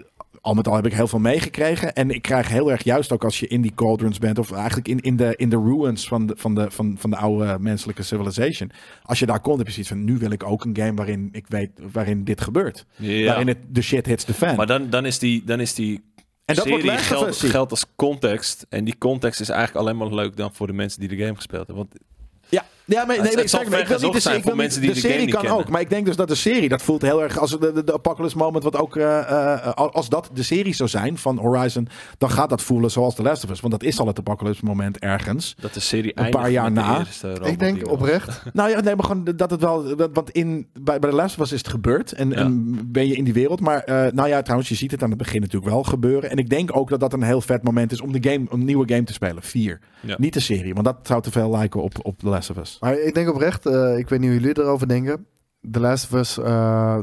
al 0.46 0.54
met 0.54 0.68
al 0.68 0.76
heb 0.76 0.86
ik 0.86 0.94
heel 0.94 1.08
veel 1.08 1.20
meegekregen. 1.20 1.94
En 1.94 2.10
ik 2.10 2.22
krijg 2.22 2.48
heel 2.48 2.72
erg, 2.72 2.84
juist 2.84 3.12
ook 3.12 3.24
als 3.24 3.40
je 3.40 3.48
in 3.48 3.62
die 3.62 3.74
cauldrons 3.76 4.18
bent, 4.18 4.40
of 4.40 4.52
eigenlijk 4.52 4.88
in, 4.88 5.00
in, 5.00 5.16
de, 5.16 5.34
in 5.36 5.50
de 5.50 5.56
ruins 5.56 6.08
van 6.08 6.26
de, 6.26 6.34
van, 6.38 6.56
de, 6.56 6.72
van, 6.72 6.96
van 7.00 7.10
de 7.10 7.16
oude 7.16 7.58
menselijke 7.60 8.04
civilization. 8.04 8.72
Als 9.04 9.20
je 9.20 9.26
daar 9.26 9.40
komt, 9.40 9.58
heb 9.58 9.68
je 9.68 9.72
zoiets 9.74 9.92
van: 9.92 10.04
nu 10.04 10.18
wil 10.18 10.32
ik 10.32 10.44
ook 10.44 10.66
een 10.66 10.78
game 10.78 10.94
waarin 10.94 11.30
ik 11.32 11.46
weet 11.48 11.72
waarin 11.92 12.24
dit 12.24 12.42
gebeurt. 12.42 12.86
Ja. 12.96 13.26
Waarin 13.26 13.48
het 13.48 13.58
de 13.68 13.82
shit 13.82 14.06
hits 14.06 14.24
the 14.24 14.34
fan. 14.34 14.56
Maar 14.56 14.68
dan, 14.68 14.90
dan 14.90 15.06
is 15.06 15.20
die, 15.20 15.44
dan 15.46 15.60
is 15.60 15.74
die 15.74 16.04
En 16.46 16.56
dat 16.56 16.66
serie 16.66 16.92
wordt 17.10 17.40
geldt 17.40 17.72
als 17.72 17.86
context. 17.96 18.66
En 18.70 18.84
die 18.84 18.98
context 18.98 19.40
is 19.40 19.50
eigenlijk 19.50 19.80
alleen 19.86 19.98
maar 19.98 20.14
leuk 20.14 20.38
dan 20.38 20.54
voor 20.54 20.68
de 20.68 20.74
mensen 20.74 21.00
die 21.00 21.10
de 21.10 21.18
game 21.18 21.36
gespeeld 21.36 21.68
hebben. 21.68 21.88
Want 21.90 22.04
Ja. 22.50 22.66
Ja, 22.88 22.98
maar 22.98 23.08
nee, 23.08 23.16
Het- 23.18 23.26
nee, 23.34 23.42
het 23.42 23.50
zal 23.50 23.64
ver 23.68 23.78
niet 23.78 23.88
gezocht 23.88 24.22
zijn 24.22 24.42
voor 24.42 24.56
mensen 24.56 24.82
die 24.82 24.90
de 24.90 24.96
de 24.96 25.02
game 25.02 25.12
serie 25.14 25.26
niet 25.26 25.36
kan 25.36 25.44
kennen. 25.44 25.64
ook. 25.64 25.70
Maar 25.70 25.82
ik 25.82 25.90
denk 25.90 26.06
dus 26.06 26.16
dat 26.16 26.28
de 26.28 26.36
serie, 26.36 26.70
dat 26.70 26.82
voelt 26.82 27.02
heel 27.02 27.24
erg 27.24 27.38
als 27.40 27.52
de, 27.60 27.72
de, 27.74 27.84
de 27.84 27.94
Apocalypse 27.94 28.38
Moment, 28.38 28.64
wat 28.64 28.78
ook, 28.78 28.96
eh, 28.96 29.20
eh, 29.20 29.74
als 29.74 30.10
dat 30.10 30.30
de 30.34 30.44
serie 30.44 30.74
zou 30.74 30.90
zijn 30.90 31.18
van 31.18 31.38
Horizon, 31.38 31.88
dan 32.18 32.30
gaat 32.32 32.50
dat 32.50 32.62
voelen 32.62 32.92
zoals 32.92 33.16
The 33.16 33.22
Last 33.22 33.44
of 33.44 33.50
Us. 33.50 33.60
Want 33.60 33.74
dat 33.74 33.84
is 33.84 34.00
al 34.00 34.08
het 34.08 34.20
Apocalypse 34.20 34.66
Moment 34.66 35.00
ergens. 35.00 35.56
Dat 35.60 35.74
de 35.74 35.80
serie 35.80 36.12
Een 36.16 36.30
paar 36.30 36.50
jaar 36.52 36.74
de 36.74 36.80
na. 36.80 37.04
Ik 37.44 37.60
denk 37.60 37.88
oprecht. 37.92 38.44
Nou 38.54 38.70
ja, 38.70 38.80
nee, 38.82 38.96
maar 38.96 39.06
gewoon 39.06 39.24
dat 39.36 39.50
het 39.52 39.62
wel, 39.62 39.96
want 40.14 40.30
in, 40.30 40.68
bij, 40.80 41.00
bij 41.00 41.10
The 41.10 41.16
Last 41.16 41.36
of 41.40 41.44
Us 41.46 41.52
is 41.52 41.58
het 41.58 41.68
gebeurd 41.68 42.12
en, 42.12 42.30
Ja. 42.30 42.36
en 42.36 42.80
ben 42.92 43.08
je 43.08 43.16
in 43.16 43.24
die 43.24 43.34
wereld. 43.34 43.60
Maar 43.60 43.80
eh, 43.84 44.12
nou 44.12 44.28
ja, 44.30 44.42
trouwens, 44.42 44.70
je 44.70 44.76
ziet 44.76 44.92
het 44.92 45.04
aan 45.04 45.10
het 45.10 45.18
begin 45.18 45.42
natuurlijk 45.42 45.72
wel 45.72 45.84
gebeuren. 45.84 46.30
En 46.30 46.38
ik 46.38 46.50
denk 46.50 46.76
ook 46.78 46.90
dat 46.90 47.00
dat 47.00 47.14
een 47.14 47.24
heel 47.24 47.42
vet 47.42 47.64
moment 47.64 47.92
is 47.92 48.02
om 48.02 48.12
de 48.12 48.30
game, 48.32 48.46
om 48.50 48.60
een 48.60 48.66
nieuwe 48.66 48.88
game 48.88 49.04
te 49.04 49.14
spelen. 49.14 49.44
Vier. 49.44 49.80
Ja. 50.02 50.16
Niet 50.20 50.34
de 50.34 50.40
serie, 50.40 50.74
want 50.74 50.86
dat 50.86 50.96
zou 51.04 51.22
te 51.22 51.32
veel 51.32 51.50
lijken 51.50 51.82
op, 51.84 51.94
op 52.02 52.20
The 52.20 52.28
Last 52.28 52.50
of 52.50 52.58
Us. 52.58 52.75
Maar 52.80 53.00
ik 53.00 53.14
denk 53.14 53.30
oprecht, 53.30 53.66
eh, 53.66 53.98
ik 53.98 54.10
weet 54.10 54.20
niet 54.20 54.30
hoe 54.30 54.40
jullie 54.40 54.60
erover 54.62 54.88
denken. 54.88 55.26
The 55.72 55.80
Last 55.80 56.04
of 56.14 56.20
Us, 56.20 56.38
eh, 56.38 56.98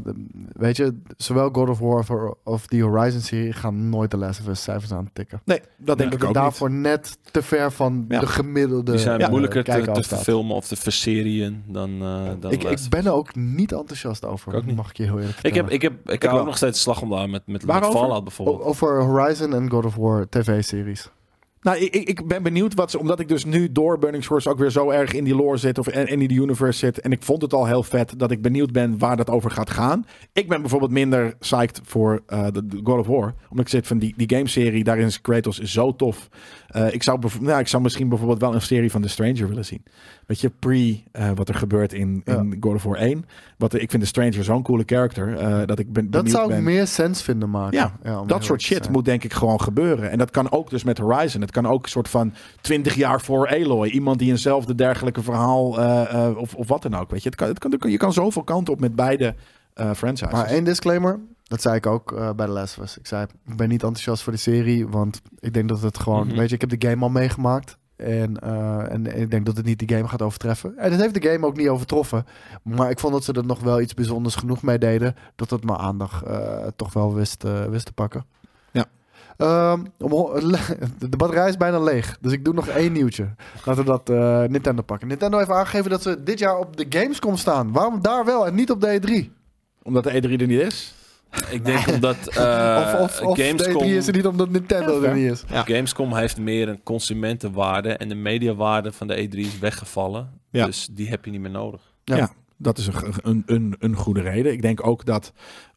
weet 0.52 0.76
je, 0.76 0.98
zowel 1.16 1.48
God 1.52 1.68
of 1.68 1.78
War 1.78 1.98
of, 1.98 2.10
of 2.44 2.66
die 2.66 2.82
Horizon-serie 2.84 3.52
gaan 3.52 3.88
nooit 3.88 4.10
The 4.10 4.16
Last 4.16 4.40
of 4.40 4.46
Us 4.48 4.62
cijfers 4.62 4.92
aantikken. 4.92 5.40
Nee, 5.44 5.60
dat 5.76 5.98
denk 5.98 6.12
ik 6.12 6.20
ook 6.20 6.24
niet. 6.26 6.34
daarvoor 6.34 6.70
net 6.70 7.18
te 7.30 7.42
ver 7.42 7.72
van 7.72 8.04
Ja. 8.08 8.20
de 8.20 8.26
gemiddelde 8.26 8.90
Die 8.90 9.00
zijn 9.00 9.30
moeilijker 9.30 9.64
te, 9.64 9.90
te 9.92 10.02
verfilmen 10.02 10.56
of 10.56 10.66
te 10.66 10.76
verserien 10.76 11.62
dan, 11.66 11.90
eh 12.02 12.30
dan 12.40 12.50
Ik, 12.52 12.62
Last 12.62 12.84
ik 12.84 12.90
ben 12.90 13.06
er 13.06 13.12
ook 13.12 13.34
niet 13.34 13.72
enthousiast 13.72 14.24
over, 14.24 14.52
Ik 14.52 14.58
ook 14.58 14.64
niet. 14.64 14.76
mag 14.76 14.90
ik 14.90 14.96
je 14.96 15.02
heel 15.04 15.18
eerlijk 15.20 15.38
Ik 15.42 15.54
heb, 15.54 15.70
ik 15.70 15.82
heb, 15.82 15.92
ik, 16.04 16.12
Ik 16.12 16.22
hou 16.22 16.32
wel. 16.32 16.40
ook 16.40 16.46
nog 16.48 16.56
steeds 16.56 16.80
slag 16.80 17.02
om 17.02 17.08
de 17.08 17.14
arm 17.14 17.30
met, 17.30 17.46
met, 17.46 17.66
met? 17.66 17.84
Fallout 17.84 18.24
bijvoorbeeld. 18.24 18.62
Over 18.62 19.02
Horizon 19.02 19.54
en 19.54 19.70
God 19.70 19.84
of 19.84 19.94
War 19.96 20.28
tv-series. 20.28 21.10
Nou, 21.62 21.76
ik, 21.78 21.94
ik- 21.94 22.26
ben 22.26 22.42
benieuwd 22.42 22.74
wat 22.74 22.90
ze, 22.90 22.98
omdat 22.98 23.20
ik 23.20 23.28
dus 23.28 23.44
nu 23.44 23.72
door 23.72 23.98
Burning 23.98 24.24
Shores 24.24 24.46
ook 24.46 24.58
weer 24.58 24.70
zo 24.70 24.90
erg 24.90 25.12
in 25.12 25.24
die 25.24 25.34
lore 25.34 25.56
zit 25.56 25.78
of 25.78 25.86
en 25.86 26.06
in 26.06 26.18
die 26.18 26.40
universe 26.40 26.78
zit. 26.78 27.00
En 27.00 27.12
ik 27.12 27.22
vond 27.22 27.42
het 27.42 27.52
al 27.52 27.66
heel 27.66 27.82
vet 27.82 28.14
dat 28.18 28.30
ik 28.30 28.42
benieuwd 28.42 28.72
ben 28.72 28.98
waar 28.98 29.16
dat 29.16 29.30
over 29.30 29.50
gaat 29.50 29.70
gaan. 29.70 30.06
Ik 30.32 30.48
ben 30.48 30.60
bijvoorbeeld 30.60 30.90
minder 30.90 31.36
psyched 31.38 31.80
voor 31.84 32.22
eh, 32.26 32.46
de, 32.52 32.80
God 32.84 32.98
of 32.98 33.06
War. 33.06 33.34
Omdat 33.50 33.64
ik 33.64 33.68
zit 33.68 33.86
van 33.86 33.98
die, 33.98 34.14
die 34.16 34.36
gameserie, 34.36 34.84
daarin 34.84 35.06
is 35.06 35.20
Kratos 35.20 35.58
zo 35.58 35.96
tof. 35.96 36.28
Eh, 36.66 36.94
ik, 36.94 37.02
zou 37.02 37.20
nou, 37.40 37.60
ik 37.60 37.68
zou 37.68 37.82
misschien 37.82 38.08
bijvoorbeeld 38.08 38.40
wel 38.40 38.54
een 38.54 38.62
serie 38.62 38.90
van 38.90 39.02
The 39.02 39.08
Stranger 39.08 39.48
willen 39.48 39.64
zien. 39.64 39.82
Weet 40.32 40.40
je, 40.40 40.50
pre 40.58 41.02
eh, 41.12 41.30
wat 41.34 41.48
er 41.48 41.54
gebeurt 41.54 41.92
in, 41.92 42.22
in 42.24 42.56
God 42.60 42.74
of 42.74 42.82
War 42.82 42.96
1. 42.96 43.24
Wat, 43.58 43.74
ik 43.74 43.90
vind 43.90 44.02
The 44.02 44.08
Stranger 44.08 44.44
zo'n 44.44 44.62
coole 44.62 44.82
character. 44.86 45.36
eh, 45.36 45.66
dat 45.66 45.78
ik 45.78 45.92
ben 45.92 46.10
Dat 46.10 46.30
zou 46.30 46.48
ben. 46.48 46.62
meer 46.62 46.86
sens 46.86 47.22
vinden 47.22 47.50
maken. 47.50 47.92
Ja, 48.02 48.22
Dat 48.26 48.44
soort 48.44 48.62
shit 48.62 48.88
moet 48.88 49.04
denk 49.04 49.24
ik 49.24 49.32
gewoon 49.32 49.60
gebeuren. 49.60 50.10
En 50.10 50.18
dat 50.18 50.30
kan 50.30 50.50
ook 50.50 50.70
dus 50.70 50.84
met 50.84 50.98
Horizon. 50.98 51.40
Het 51.40 51.50
kan 51.50 51.66
ook 51.66 51.82
een 51.84 51.90
soort 51.90 52.08
van 52.08 52.32
20 52.60 52.94
jaar 52.94 53.20
voor 53.20 53.48
Aloy. 53.48 53.88
Iemand 53.88 54.18
die 54.18 54.30
eenzelfde 54.30 54.74
dergelijke 54.74 55.22
verhaal 55.22 55.80
eh, 55.80 56.30
of, 56.36 56.54
of 56.54 56.68
wat 56.68 56.82
dan 56.82 56.94
ook. 56.94 57.10
Weet 57.10 57.22
je, 57.22 57.28
het 57.28 57.38
kan, 57.38 57.48
het 57.48 57.58
kan, 57.78 57.90
je 57.90 57.96
kan 57.96 58.12
zoveel 58.12 58.42
kanten 58.44 58.72
op 58.72 58.80
met 58.80 58.94
beide 58.96 59.34
franchises. 59.94 60.32
Maar 60.32 60.46
één 60.46 60.64
disclaimer, 60.64 61.20
dat 61.42 61.62
zei 61.62 61.76
ik 61.76 61.86
ook 61.86 62.34
bij 62.36 62.46
Last 62.48 62.78
of 62.78 62.84
Us. 62.84 62.98
Ik 62.98 63.06
zei, 63.06 63.26
ik 63.46 63.56
ben 63.56 63.68
niet 63.68 63.82
enthousiast 63.82 64.22
voor 64.22 64.32
de 64.32 64.38
serie, 64.38 64.88
want 64.88 65.22
ik 65.38 65.54
denk 65.54 65.68
dat 65.68 65.82
het 65.82 65.98
gewoon, 65.98 66.26
Mhm. 66.26 66.36
weet 66.36 66.48
je, 66.48 66.54
ik 66.54 66.60
heb 66.60 66.80
de 66.80 66.88
game 66.88 67.02
al 67.02 67.10
meegemaakt. 67.10 67.78
En, 68.02 68.38
eh, 68.38 68.92
en 68.92 69.20
ik 69.20 69.30
denk 69.30 69.46
dat 69.46 69.56
het 69.56 69.66
niet 69.66 69.78
die 69.78 69.96
game 69.96 70.08
gaat 70.08 70.22
overtreffen. 70.22 70.78
En 70.78 70.90
het 70.90 71.00
heeft 71.00 71.22
de 71.22 71.28
game 71.30 71.46
ook 71.46 71.56
niet 71.56 71.68
overtroffen. 71.68 72.26
Maar 72.62 72.90
ik 72.90 73.00
vond 73.00 73.12
dat 73.12 73.24
ze 73.24 73.32
er 73.32 73.46
nog 73.46 73.60
wel 73.60 73.80
iets 73.80 73.94
bijzonders 73.94 74.34
genoeg 74.34 74.62
mee 74.62 74.78
deden. 74.78 75.16
Dat 75.36 75.50
het 75.50 75.64
mijn 75.64 75.78
aandacht 75.78 76.22
eh, 76.22 76.66
toch 76.76 76.92
wel 76.92 77.14
wist, 77.14 77.44
eh, 77.44 77.64
wist 77.64 77.86
te 77.86 77.92
pakken. 77.92 78.24
Ja. 78.70 78.86
Ehm, 79.36 79.84
de 81.10 81.16
batterij 81.16 81.48
is 81.48 81.56
bijna 81.56 81.80
leeg. 81.80 82.18
Dus 82.20 82.32
ik 82.32 82.44
doe 82.44 82.54
nog 82.54 82.66
één 82.66 82.92
nieuwtje. 82.92 83.28
Laten 83.64 83.84
we 83.84 84.00
dat 84.02 84.08
Nintendo 84.50 84.82
pakken. 84.82 85.08
Nintendo 85.08 85.38
heeft 85.38 85.50
aangegeven 85.50 85.90
dat 85.90 86.02
ze 86.02 86.22
dit 86.22 86.38
jaar 86.38 86.58
op 86.58 86.76
de 86.76 86.86
Gamescom 86.88 87.36
staan. 87.36 87.72
Waarom 87.72 88.02
daar 88.02 88.24
wel 88.24 88.46
en 88.46 88.54
niet 88.54 88.70
op 88.70 88.80
de 88.80 89.00
E3? 89.00 89.40
Omdat 89.82 90.04
de 90.04 90.10
E3 90.10 90.40
er 90.40 90.46
niet 90.46 90.60
is. 90.60 90.94
Ik 91.50 91.64
denk 91.64 91.86
omdat 91.88 92.16
eh, 92.36 92.88
of 92.94 93.00
of, 93.00 93.20
of 93.20 93.38
Gamescom, 93.38 93.82
E3 93.82 93.86
is 93.86 94.06
er 94.06 94.12
niet 94.12 94.26
omdat 94.26 94.50
Nintendo 94.50 95.02
Ja, 95.02 95.08
er 95.08 95.14
niet 95.16 95.30
is. 95.30 95.44
Ja. 95.48 95.62
Gamescom 95.62 96.14
heeft 96.14 96.38
meer 96.38 96.68
een 96.68 96.82
consumentenwaarde 96.82 97.92
en 97.92 98.08
de 98.08 98.14
mediawaarde 98.14 98.92
van 98.92 99.06
de 99.06 99.28
E3 99.28 99.38
is 99.38 99.58
weggevallen. 99.58 100.30
Ja. 100.50 100.66
Dus 100.66 100.88
die 100.92 101.08
heb 101.08 101.24
je 101.24 101.30
niet 101.30 101.40
meer 101.40 101.50
nodig. 101.50 101.80
Ja. 102.04 102.16
Ja. 102.16 102.30
dat 102.56 102.78
is 102.78 102.86
een, 102.86 102.94
een, 103.22 103.42
een, 103.46 103.76
een 103.78 103.96
goede 103.96 104.20
reden. 104.20 104.52
Ik 104.52 104.62
denk 104.62 104.86
ook 104.86 105.04
dat 105.04 105.32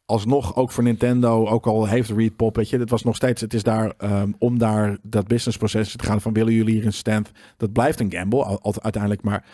alsnog, 0.06 0.56
ook 0.56 0.70
voor 0.70 0.82
Nintendo, 0.84 1.46
ook 1.46 1.66
al 1.66 1.86
heeft 1.86 2.10
Reed 2.10 2.36
Pop, 2.36 2.56
weet 2.56 2.68
je, 2.70 2.78
het 2.78 2.90
was 2.90 3.02
nog 3.02 3.16
steeds, 3.16 3.40
het 3.40 3.54
is 3.54 3.62
daar 3.62 3.92
ehm, 3.98 4.32
om 4.38 4.58
daar 4.58 4.98
dat 5.02 5.26
businessproces 5.26 5.96
te 5.96 6.04
gaan 6.04 6.20
van 6.20 6.32
willen 6.32 6.52
jullie 6.52 6.74
hier 6.74 6.86
een 6.86 6.92
stand, 6.92 7.30
dat 7.56 7.72
blijft 7.72 8.00
een 8.00 8.12
gamble 8.12 8.44
al, 8.44 8.60
al- 8.62 8.82
uiteindelijk, 8.82 9.22
maar 9.22 9.44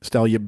stel 0.00 0.24
je, 0.24 0.46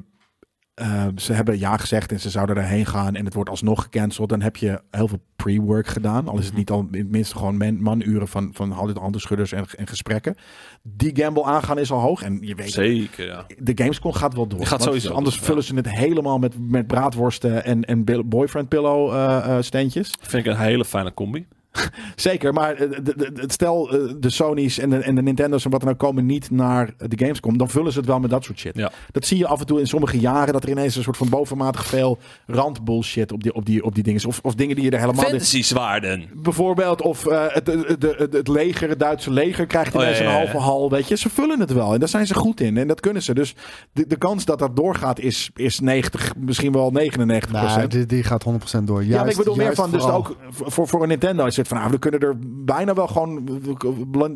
eh, 0.73 1.05
ze 1.15 1.33
hebben 1.33 1.59
ja 1.59 1.77
gezegd 1.77 2.11
en 2.11 2.19
ze 2.19 2.29
zouden 2.29 2.55
erheen 2.57 2.85
gaan 2.85 3.15
en 3.15 3.25
het 3.25 3.33
wordt 3.33 3.49
alsnog 3.49 3.83
gecanceld, 3.83 4.29
dan 4.29 4.41
heb 4.41 4.55
je 4.55 4.81
heel 4.91 5.07
veel 5.07 5.21
pre-work 5.35 5.87
gedaan, 5.87 6.27
al 6.27 6.37
is 6.37 6.45
het 6.45 6.55
niet 6.55 6.69
al 6.69 6.87
in 6.91 6.99
het 6.99 7.09
minste 7.09 7.35
gewoon 7.35 7.57
man, 7.57 7.81
manuren 7.81 8.27
van, 8.27 8.49
van 8.53 8.71
handen- 8.71 9.01
handenschudders 9.01 9.51
en, 9.51 9.65
en 9.77 9.87
gesprekken. 9.87 10.35
Die 10.81 11.15
gamble 11.15 11.43
aangaan 11.43 11.79
is 11.79 11.91
al 11.91 11.99
hoog 11.99 12.21
en 12.21 12.37
je 12.41 12.55
weet 12.55 12.71
Zeker, 12.71 13.25
ja. 13.25 13.45
de 13.57 13.71
Gamescom 13.75 14.13
gaat 14.13 14.33
wel 14.33 14.47
door. 14.47 14.65
Gaat 14.65 14.83
sowieso 14.83 15.13
Anders 15.13 15.35
door, 15.35 15.45
vullen 15.45 15.63
ze 15.63 15.75
het 15.75 15.89
helemaal 15.89 16.39
met, 16.39 16.69
met 16.69 16.87
braadworsten 16.87 17.63
en, 17.63 17.83
en 17.85 18.03
boyfriend 18.25 18.69
pillow 18.69 19.61
standjes. 19.63 20.13
Vind 20.19 20.45
ik 20.45 20.51
een 20.51 20.59
hele 20.59 20.85
fijne 20.85 21.13
combi. 21.13 21.47
Zeker, 22.15 22.53
maar 22.53 22.73
eh, 22.73 22.89
de, 22.89 23.01
de, 23.15 23.31
de- 23.31 23.43
stel 23.47 23.91
eh, 23.91 24.13
de 24.19 24.29
Sony's 24.29 24.77
en 24.77 24.89
de, 24.89 24.97
en 24.97 25.15
de 25.15 25.21
Nintendo's 25.21 25.65
en 25.65 25.71
wat 25.71 25.81
dan 25.81 25.89
ook 25.89 25.97
komen 25.97 26.25
niet 26.25 26.51
naar 26.51 26.93
de 26.97 27.17
Gamescom, 27.17 27.57
dan 27.57 27.69
vullen 27.69 27.91
ze 27.91 27.97
het 27.97 28.07
wel 28.07 28.19
met 28.19 28.29
dat 28.29 28.43
soort 28.43 28.59
shit. 28.59 28.75
Ja. 28.77 28.91
Dat 29.11 29.25
zie 29.25 29.37
je 29.37 29.47
af 29.47 29.59
en 29.59 29.65
toe 29.65 29.79
in 29.79 29.87
sommige 29.87 30.19
jaren, 30.19 30.53
dat 30.53 30.63
er 30.63 30.69
ineens 30.69 30.95
een 30.95 31.03
soort 31.03 31.17
van 31.17 31.29
bovenmatig 31.29 31.85
veel 31.85 32.17
randbullshit 32.47 33.31
op 33.31 33.43
die, 33.43 33.53
op 33.53 33.65
die, 33.65 33.83
op 33.83 33.93
die 33.95 34.03
dingen 34.03 34.19
is. 34.19 34.25
Of, 34.25 34.39
of 34.43 34.55
dingen 34.55 34.75
die 34.75 34.85
je 34.85 34.91
er 34.91 34.99
helemaal... 34.99 35.23
Fantasy 35.23 35.63
zwaarden. 35.63 36.29
Bijvoorbeeld, 36.33 37.01
of 37.01 37.25
eh, 37.25 37.43
het, 37.47 37.67
het, 37.67 38.03
het, 38.17 38.33
het 38.33 38.47
leger, 38.47 38.89
het 38.89 38.99
Duitse 38.99 39.31
leger 39.31 39.65
krijgt 39.65 39.95
Oh, 39.95 40.01
ineens 40.01 40.17
ja, 40.17 40.23
ja, 40.23 40.29
een 40.29 40.35
halve 40.35 40.57
hal, 40.57 40.89
weet 40.89 41.07
je. 41.07 41.17
Ze 41.17 41.29
vullen 41.29 41.59
het 41.59 41.73
wel 41.73 41.93
en 41.93 41.99
daar 41.99 42.09
zijn 42.09 42.27
ze 42.27 42.33
goed 42.33 42.59
in 42.61 42.77
en 42.77 42.87
dat 42.87 42.99
kunnen 42.99 43.21
ze. 43.23 43.33
Dus 43.33 43.55
de, 43.91 44.07
de 44.07 44.15
kans 44.15 44.45
dat 44.45 44.59
dat 44.59 44.75
doorgaat 44.75 45.19
is, 45.19 45.49
is 45.55 45.79
90, 45.79 46.33
misschien 46.37 46.71
wel 46.71 46.91
99 46.91 47.51
Nou, 47.75 47.87
die, 47.87 48.05
die 48.05 48.23
gaat 48.23 48.45
100% 48.79 48.83
door. 48.83 49.03
ja, 49.05 49.17
maar 49.19 49.29
ik 49.29 49.37
bedoel 49.37 49.55
meer 49.55 49.75
van, 49.75 49.91
dus 49.91 50.03
ook 50.03 50.37
voor, 50.49 50.87
voor 50.87 51.01
een 51.01 51.07
Nintendo 51.07 51.45
is 51.45 51.57
nou, 51.69 51.91
we 51.91 51.99
kunnen 51.99 52.19
er 52.19 52.35
bijna 52.65 52.93
wel 52.93 53.07
gewoon 53.07 53.43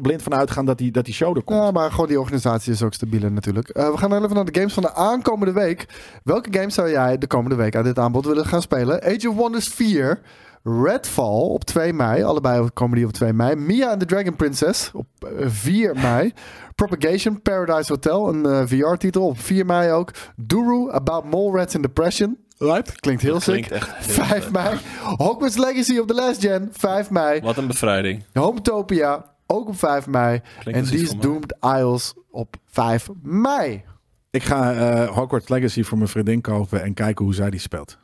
blind- 0.01 0.23
van 0.23 0.33
uitgaan 0.33 0.65
dat 0.65 0.77
die, 0.77 0.91
dat 0.91 1.05
die 1.05 1.13
show 1.13 1.37
er 1.37 1.43
komt. 1.43 1.63
Ja, 1.63 1.71
maar 1.71 1.91
gewoon 1.91 2.07
die 2.07 2.19
organisatie 2.19 2.73
is 2.73 2.83
ook 2.83 2.93
stabieler 2.93 3.31
natuurlijk. 3.31 3.69
Eh, 3.69 3.91
we 3.91 3.97
gaan 3.97 4.13
even 4.13 4.35
naar 4.35 4.45
de 4.45 4.59
games 4.59 4.73
van 4.73 4.83
de 4.83 4.93
aankomende 4.93 5.53
week. 5.53 5.85
Welke 6.23 6.53
games 6.59 6.73
zou 6.73 6.89
jij 6.89 7.17
de 7.17 7.27
komende 7.27 7.55
week 7.55 7.75
uit 7.75 7.85
dit 7.85 7.99
aanbod 7.99 8.25
willen 8.25 8.45
gaan 8.45 8.61
spelen? 8.61 9.03
Age 9.03 9.29
of 9.29 9.35
Wonders 9.35 9.67
4, 9.67 10.19
Redfall 10.63 11.49
op 11.49 11.63
2 11.63 11.93
mei. 11.93 12.23
Allebei 12.23 12.69
komen 12.69 12.95
die 12.95 13.05
op 13.05 13.11
2 13.11 13.33
mei. 13.33 13.55
Mia 13.55 13.89
and 13.89 13.99
the 13.99 14.05
Dragon 14.05 14.35
Princess 14.35 14.91
op 14.93 15.07
eh, 15.19 15.47
4 15.47 15.95
mei. 15.95 16.33
Propagation, 16.75 17.41
Paradise 17.41 17.91
Hotel, 17.91 18.29
een 18.29 18.45
eh, 18.45 18.61
VR-titel 18.65 19.25
op 19.27 19.39
4 19.39 19.65
mei 19.65 19.91
ook. 19.91 20.11
Duru, 20.35 20.91
About 20.91 21.23
Mole 21.31 21.57
Rats 21.57 21.75
in 21.75 21.81
Depression. 21.81 22.37
Right. 22.57 22.99
Klinkt 22.99 23.21
heel 23.21 23.39
sick. 23.39 23.53
klinkt 23.53 23.71
echt 23.71 24.05
heel 24.05 24.13
5 24.25 24.43
vet. 24.43 24.51
mei. 24.51 24.77
Hogwarts 25.17 25.57
Legacy 25.57 25.97
op 25.97 26.07
de 26.07 26.13
Last 26.13 26.41
Gen, 26.41 26.69
5 26.71 27.09
mei. 27.09 27.41
Wat 27.41 27.57
een 27.57 27.67
bevrijding. 27.67 28.23
Hometopia, 28.33 29.25
ook 29.47 29.67
op 29.67 29.77
5 29.77 30.07
mei. 30.07 30.41
Klinkt 30.59 30.79
en 30.79 30.97
voor 30.97 31.15
mij. 31.15 31.17
Doomed 31.19 31.55
Isles 31.61 32.13
op 32.31 32.55
5 32.65 33.09
mei. 33.21 33.83
Ik 34.31 34.43
ga 34.43 34.73
eh 34.73 35.09
Hogwarts 35.15 35.49
Legacy 35.49 35.83
voor 35.83 35.97
mijn 35.97 36.09
vriendin 36.09 36.41
kopen 36.41 36.83
en 36.83 36.93
kijken 36.93 37.25
hoe 37.25 37.33
zij 37.33 37.49
die 37.49 37.59
speelt. 37.59 37.97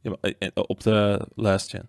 Ja, 0.00 0.12
eh, 0.20 0.48
op 0.52 0.82
de 0.82 1.26
last 1.34 1.70
gen. 1.70 1.88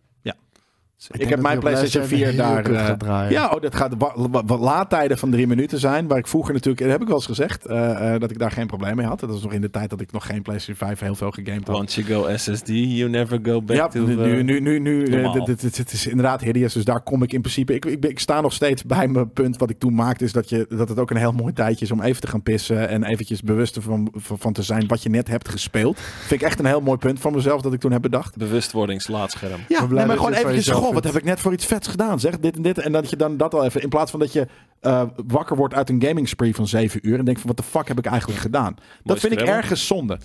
Ik, 1.11 1.17
denk 1.17 1.29
heb 1.29 1.41
mijn 1.41 1.59
PlayStation 1.59 2.01
Last 2.01 2.13
Gen 2.13 2.19
4 2.19 2.27
heel 2.27 2.37
daar. 2.37 2.71
eh, 2.71 2.85
gaat 2.85 2.99
draaien. 2.99 3.31
ja, 3.31 3.49
oh, 3.49 3.61
dat 3.61 3.75
gaat 3.75 3.93
wa- 3.97 4.13
wa- 4.15 4.45
wa- 4.45 4.57
laadtijden 4.57 5.17
van 5.17 5.31
drie 5.31 5.47
minuten 5.47 5.79
zijn. 5.79 6.07
Waar 6.07 6.17
ik 6.17 6.27
vroeger 6.27 6.53
natuurlijk, 6.53 6.81
dat 6.83 6.91
heb 6.91 7.01
ik 7.01 7.07
wel 7.07 7.15
eens 7.15 7.25
gezegd, 7.25 7.65
eh, 7.65 8.13
eh, 8.13 8.19
dat 8.19 8.31
ik 8.31 8.39
daar 8.39 8.51
geen 8.51 8.67
probleem 8.67 8.95
mee 8.95 9.05
had. 9.05 9.19
Dat 9.19 9.29
was 9.29 9.43
nog 9.43 9.53
in 9.53 9.61
de 9.61 9.69
tijd 9.69 9.89
dat 9.89 10.01
ik 10.01 10.11
nog 10.11 10.25
geen 10.25 10.41
PlayStation 10.41 10.87
5 10.87 10.99
heel 10.99 11.15
veel 11.15 11.31
gegamed 11.31 11.67
had. 11.67 11.77
Once 11.77 12.01
you 12.01 12.21
go 12.23 12.35
SSD, 12.37 12.67
you 12.67 13.09
never 13.09 13.39
go 13.43 13.61
back 13.61 13.77
ja, 13.77 13.87
to... 13.87 13.99
nu, 14.05 14.43
nu, 14.43 14.59
nu, 14.59 14.79
nu, 14.79 15.15
het 15.55 15.91
is 15.93 16.07
inderdaad 16.07 16.41
hideous. 16.41 16.73
Dus 16.73 16.85
daar 16.85 17.01
kom 17.01 17.23
ik 17.23 17.33
in 17.33 17.41
principe. 17.41 17.73
Ik, 17.73 17.85
ik, 17.85 18.05
ik 18.05 18.19
sta 18.19 18.41
nog 18.41 18.53
steeds 18.53 18.83
bij 18.83 19.07
mijn 19.07 19.31
punt 19.31 19.57
wat 19.57 19.69
ik 19.69 19.79
toen 19.79 19.95
maakte. 19.95 20.23
Is 20.23 20.31
dat, 20.31 20.49
je, 20.49 20.65
dat 20.69 20.89
het 20.89 20.99
ook 20.99 21.09
een 21.11 21.17
heel 21.17 21.31
mooi 21.31 21.53
tijdje 21.53 21.85
is 21.85 21.91
om 21.91 22.01
even 22.01 22.21
te 22.21 22.27
gaan 22.27 22.43
pissen. 22.43 22.89
En 22.89 23.03
eventjes 23.03 23.41
bewust 23.41 23.77
van, 23.81 24.09
van, 24.15 24.37
van 24.39 24.53
te 24.53 24.63
zijn 24.63 24.87
wat 24.87 25.03
je 25.03 25.09
net 25.09 25.27
hebt 25.27 25.49
gespeeld. 25.49 25.99
Vind 25.99 26.41
ik 26.41 26.47
echt 26.47 26.59
een 26.59 26.65
heel 26.65 26.81
mooi 26.81 26.97
punt 26.97 27.19
van 27.19 27.33
mezelf 27.33 27.61
dat 27.61 27.73
ik 27.73 27.79
toen 27.79 27.91
heb 27.91 28.01
bedacht. 28.01 28.37
Bewustwordingslaadscherm. 28.37 29.61
Ja, 29.67 29.85
nee, 29.85 30.05
maar 30.05 30.17
gewoon 30.17 30.33
eventjes, 30.33 30.67
goh, 30.85 30.93
wat 30.93 31.03
heb 31.03 31.15
ik 31.15 31.23
net 31.23 31.39
voor 31.39 31.53
iets 31.53 31.65
vets 31.65 31.87
gedaan, 31.87 32.19
zeg, 32.19 32.39
dit 32.39 32.55
en 32.55 32.61
dit. 32.61 32.77
En 32.77 32.91
dat 32.91 33.09
je 33.09 33.15
dan 33.15 33.37
dat 33.37 33.53
al 33.53 33.65
even, 33.65 33.81
in 33.81 33.89
plaats 33.89 34.11
van 34.11 34.19
dat 34.19 34.33
je 34.33 34.47
eh, 34.79 35.01
wakker 35.27 35.55
wordt 35.55 35.73
uit 35.73 35.89
een 35.89 36.03
gaming 36.03 36.27
spree 36.27 36.55
van 36.55 36.67
zeven 36.67 37.07
uur 37.07 37.19
en 37.19 37.25
denkt 37.25 37.39
van, 37.39 37.49
wat 37.49 37.57
de 37.57 37.71
fuck 37.71 37.87
heb 37.87 37.97
ik 37.97 38.05
eigenlijk 38.05 38.41
gedaan? 38.41 38.75
dat 39.03 39.19
vind 39.19 39.33
ik 39.33 39.41
ergens 39.41 39.87
zonde. 39.87 40.17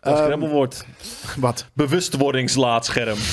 Dat 0.00 0.18
Ehm, 0.20 0.42
een 0.42 0.48
wordt. 0.48 0.84
Wat? 1.36 1.66
Bewustwordingslaadscherm. 1.72 3.16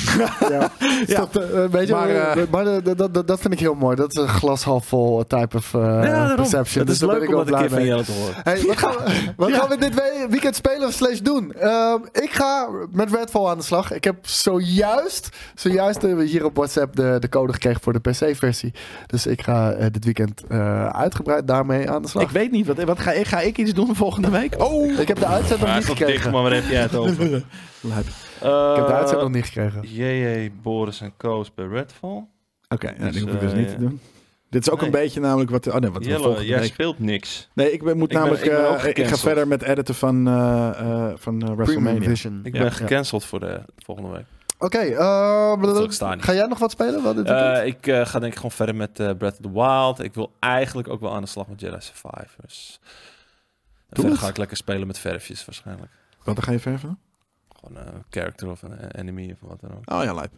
Ja, 0.49 0.71
eh, 1.33 1.65
weet 1.71 1.87
je, 1.87 1.93
Maar, 1.93 2.07
maar, 2.07 2.37
eh, 2.37 2.43
maar 2.49 2.63
dat- 2.63 2.97
dat- 2.97 3.13
dat- 3.13 3.27
dat 3.27 3.39
vind 3.39 3.53
ik 3.53 3.59
heel 3.59 3.73
mooi. 3.75 3.95
Dat 3.95 4.11
is 4.15 4.21
een 4.21 4.27
glas 4.27 4.63
half 4.63 4.85
vol 4.85 5.27
type 5.27 5.57
of 5.57 5.73
eh, 5.73 6.35
perception. 6.35 6.77
Het 6.77 6.87
Dus 6.87 6.95
is 6.95 6.99
ben 6.99 7.09
leuk 7.09 7.21
ik 7.23 7.29
om 7.29 7.35
dat 7.35 7.47
een 7.47 7.59
keer 7.59 7.69
van 7.69 7.85
jou 7.85 8.03
te 8.03 8.11
horen. 8.11 8.33
Hey, 8.43 8.61
wat 8.67 8.77
gaan 8.77 8.91
we, 8.91 9.33
wat 9.35 9.51
gaan 9.51 9.69
we 9.69 9.77
dit 9.77 9.93
we- 9.93 10.27
weekend 10.29 10.55
spelen 10.55 10.87
of 10.87 10.93
slash 10.93 11.19
doen? 11.19 11.53
Ehm, 11.53 11.97
ik 12.11 12.31
ga 12.31 12.67
met 12.91 13.11
Redfall 13.13 13.45
aan 13.49 13.57
de 13.57 13.63
slag. 13.63 13.91
Ik 13.93 14.03
heb 14.03 14.15
zojuist, 14.27 15.29
zojuist 15.55 16.01
hebben 16.01 16.19
we 16.19 16.25
hier 16.25 16.45
op 16.45 16.55
WhatsApp 16.55 16.95
de, 16.95 17.17
de 17.19 17.29
code 17.29 17.53
gekregen 17.53 17.81
voor 17.81 17.93
de 17.93 17.99
PC-versie. 17.99 18.73
Dus 19.07 19.25
ik 19.27 19.41
ga 19.41 19.71
eh, 19.71 19.85
dit 19.91 20.03
weekend 20.05 20.41
eh, 20.49 20.87
uitgebreid 20.87 21.47
daarmee 21.47 21.89
aan 21.91 22.01
de 22.01 22.07
slag. 22.07 22.23
Ik 22.23 22.29
weet 22.29 22.51
niet. 22.51 22.67
Wat, 22.67 22.83
wat 22.83 22.99
ga, 22.99 23.11
ik, 23.11 23.27
ga 23.27 23.39
ik 23.39 23.57
iets 23.57 23.73
doen 23.73 23.95
volgende 23.95 24.29
week? 24.29 24.55
Oh! 24.63 24.99
Ik 24.99 25.07
heb 25.07 25.19
de 25.19 25.25
uitzet 25.25 25.59
nog 25.59 25.67
niet 25.75 25.85
dicht, 25.85 25.97
gekregen. 25.97 26.31
Heb 26.55 26.71
jij 26.71 26.81
het 26.81 26.95
over? 27.01 27.43
Lijp. 27.81 28.05
Ik 28.05 28.75
heb 28.75 28.87
de 28.87 28.93
uitzet 28.93 29.19
nog 29.19 29.31
niet 29.31 29.45
gekregen. 29.45 29.81
JJ, 29.93 30.51
Boris 30.61 31.01
en 31.01 31.13
Koos 31.17 31.53
bij 31.53 31.65
Redfall. 31.65 32.23
Oké, 32.67 32.93
Dus, 32.99 33.13
die 33.13 33.21
hoef 33.23 33.31
ik 33.33 33.39
dus 33.39 33.51
eh, 33.51 33.57
niet 33.57 33.69
te 33.69 33.77
doen. 33.77 33.99
Dit 34.49 34.61
is 34.67 34.69
ook 34.69 34.77
nee. 34.81 34.85
een 34.85 34.91
beetje 34.95 35.19
namelijk 35.19 35.49
wat... 35.49 35.67
Oh 35.67 35.75
nee, 35.75 35.91
wat 35.91 36.03
we 36.03 36.09
Jelle, 36.09 36.45
jij 36.45 36.59
week... 36.59 36.71
speelt 36.73 36.99
niks. 36.99 37.49
Nee, 37.53 37.71
ik 37.71 37.83
ben, 37.83 37.97
moet 37.97 38.11
Ik 38.11 38.17
ben- 38.17 38.17
namelijk... 38.19 38.43
ik 38.45 38.51
ben 38.51 38.77
eh, 38.79 39.03
ik 39.05 39.07
ga 39.07 39.17
verder 39.17 39.47
met 39.47 39.61
editen 39.61 39.95
van, 39.95 40.27
eh, 40.27 40.69
eh, 40.79 41.13
van 41.17 41.41
eh, 41.41 41.55
WrestleMania. 41.55 42.09
Vision. 42.09 42.39
Ik 42.43 42.53
Ja, 42.53 42.59
ben 42.61 42.69
ja. 42.69 42.75
gecanceld 42.75 43.25
voor 43.25 43.39
de 43.39 43.61
volgende 43.77 44.09
week. 44.09 44.25
Oké, 44.59 44.77
eh, 44.77 45.89
staan. 45.89 46.21
ga 46.21 46.33
jij 46.33 46.45
nog 46.47 46.59
wat 46.59 46.71
spelen? 46.71 47.03
Wat? 47.03 47.17
Eh, 47.17 47.65
ik 47.65 47.87
eh, 47.87 48.05
ga 48.05 48.19
denk 48.19 48.31
ik 48.31 48.35
gewoon 48.35 48.51
verder 48.51 48.75
met 48.75 48.99
eh, 48.99 49.09
Breath 49.17 49.33
of 49.33 49.39
the 49.39 49.51
Wild. 49.51 49.99
Ik 50.03 50.13
wil 50.13 50.31
eigenlijk 50.39 50.87
ook 50.89 51.01
wel 51.01 51.13
aan 51.13 51.21
de 51.21 51.27
slag 51.27 51.47
met 51.47 51.59
Jedi 51.61 51.77
Survivors. 51.79 52.79
Doe 53.89 54.01
verder 54.03 54.17
ga 54.17 54.27
ik 54.27 54.37
lekker 54.37 54.57
spelen 54.57 54.87
met 54.87 54.99
verfjes 54.99 55.45
waarschijnlijk. 55.45 55.91
Wat, 56.25 56.35
dan 56.35 56.43
ga 56.43 56.51
je 56.51 56.59
verven? 56.59 56.99
Gewoon 57.59 57.77
een 57.85 58.03
character 58.09 58.49
of 58.49 58.61
een 58.61 58.77
eh, 58.77 58.99
enemy 59.01 59.31
of 59.31 59.49
wat 59.49 59.59
dan 59.61 59.71
ook. 59.71 59.91
Oh 59.91 60.03
ja, 60.03 60.13
lijp. 60.13 60.31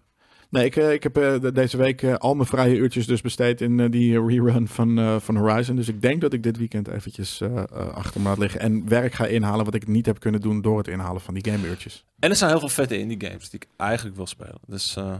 Nee, 0.49 0.65
ik, 0.65 0.75
eh, 0.75 0.91
ik 0.93 1.03
heb 1.03 1.17
eh, 1.17 1.39
de- 1.41 1.51
deze 1.51 1.77
week 1.77 2.01
eh, 2.01 2.13
al 2.15 2.35
mijn 2.35 2.47
vrije 2.47 2.75
uurtjes 2.77 3.07
dus 3.07 3.21
besteed 3.21 3.61
in 3.61 3.79
eh, 3.79 3.91
die 3.91 4.25
rerun 4.25 4.67
van, 4.67 4.97
eh, 4.99 5.19
van 5.19 5.35
Horizon. 5.37 5.75
Dus 5.75 5.87
ik 5.87 6.01
denk 6.01 6.21
dat 6.21 6.33
ik 6.33 6.43
dit 6.43 6.57
weekend 6.57 6.87
eventjes 6.87 7.41
eh, 7.41 7.57
eh, 7.57 7.63
achter 7.93 8.21
me 8.21 8.27
laat 8.27 8.37
liggen. 8.37 8.59
En 8.59 8.87
werk 8.89 9.13
ga 9.13 9.25
inhalen 9.25 9.65
wat 9.65 9.73
ik 9.73 9.87
niet 9.87 10.05
heb 10.05 10.19
kunnen 10.19 10.41
doen 10.41 10.61
door 10.61 10.77
het 10.77 10.87
inhalen 10.87 11.21
van 11.21 11.33
die 11.33 11.51
game 11.51 11.67
uurtjes. 11.67 12.05
En 12.19 12.29
er 12.29 12.35
zijn 12.35 12.49
heel 12.49 12.59
veel 12.59 12.69
vette 12.69 12.99
indie 12.99 13.27
games 13.29 13.49
die 13.49 13.59
ik 13.59 13.67
eigenlijk 13.77 14.15
wil 14.15 14.27
spelen. 14.27 14.57
Dus 14.67 14.95
eh 14.95 15.13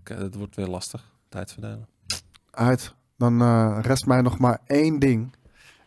oké, 0.00 0.18
dat 0.18 0.34
wordt 0.34 0.56
weer 0.56 0.66
lastig. 0.68 1.10
Tijd 1.28 1.52
verdelen. 1.52 1.86
Uit. 2.50 2.94
Dan 3.18 3.40
eh, 3.42 3.78
rest 3.82 4.06
mij 4.06 4.20
nog 4.20 4.38
maar 4.38 4.60
één 4.66 4.98
ding. 4.98 5.32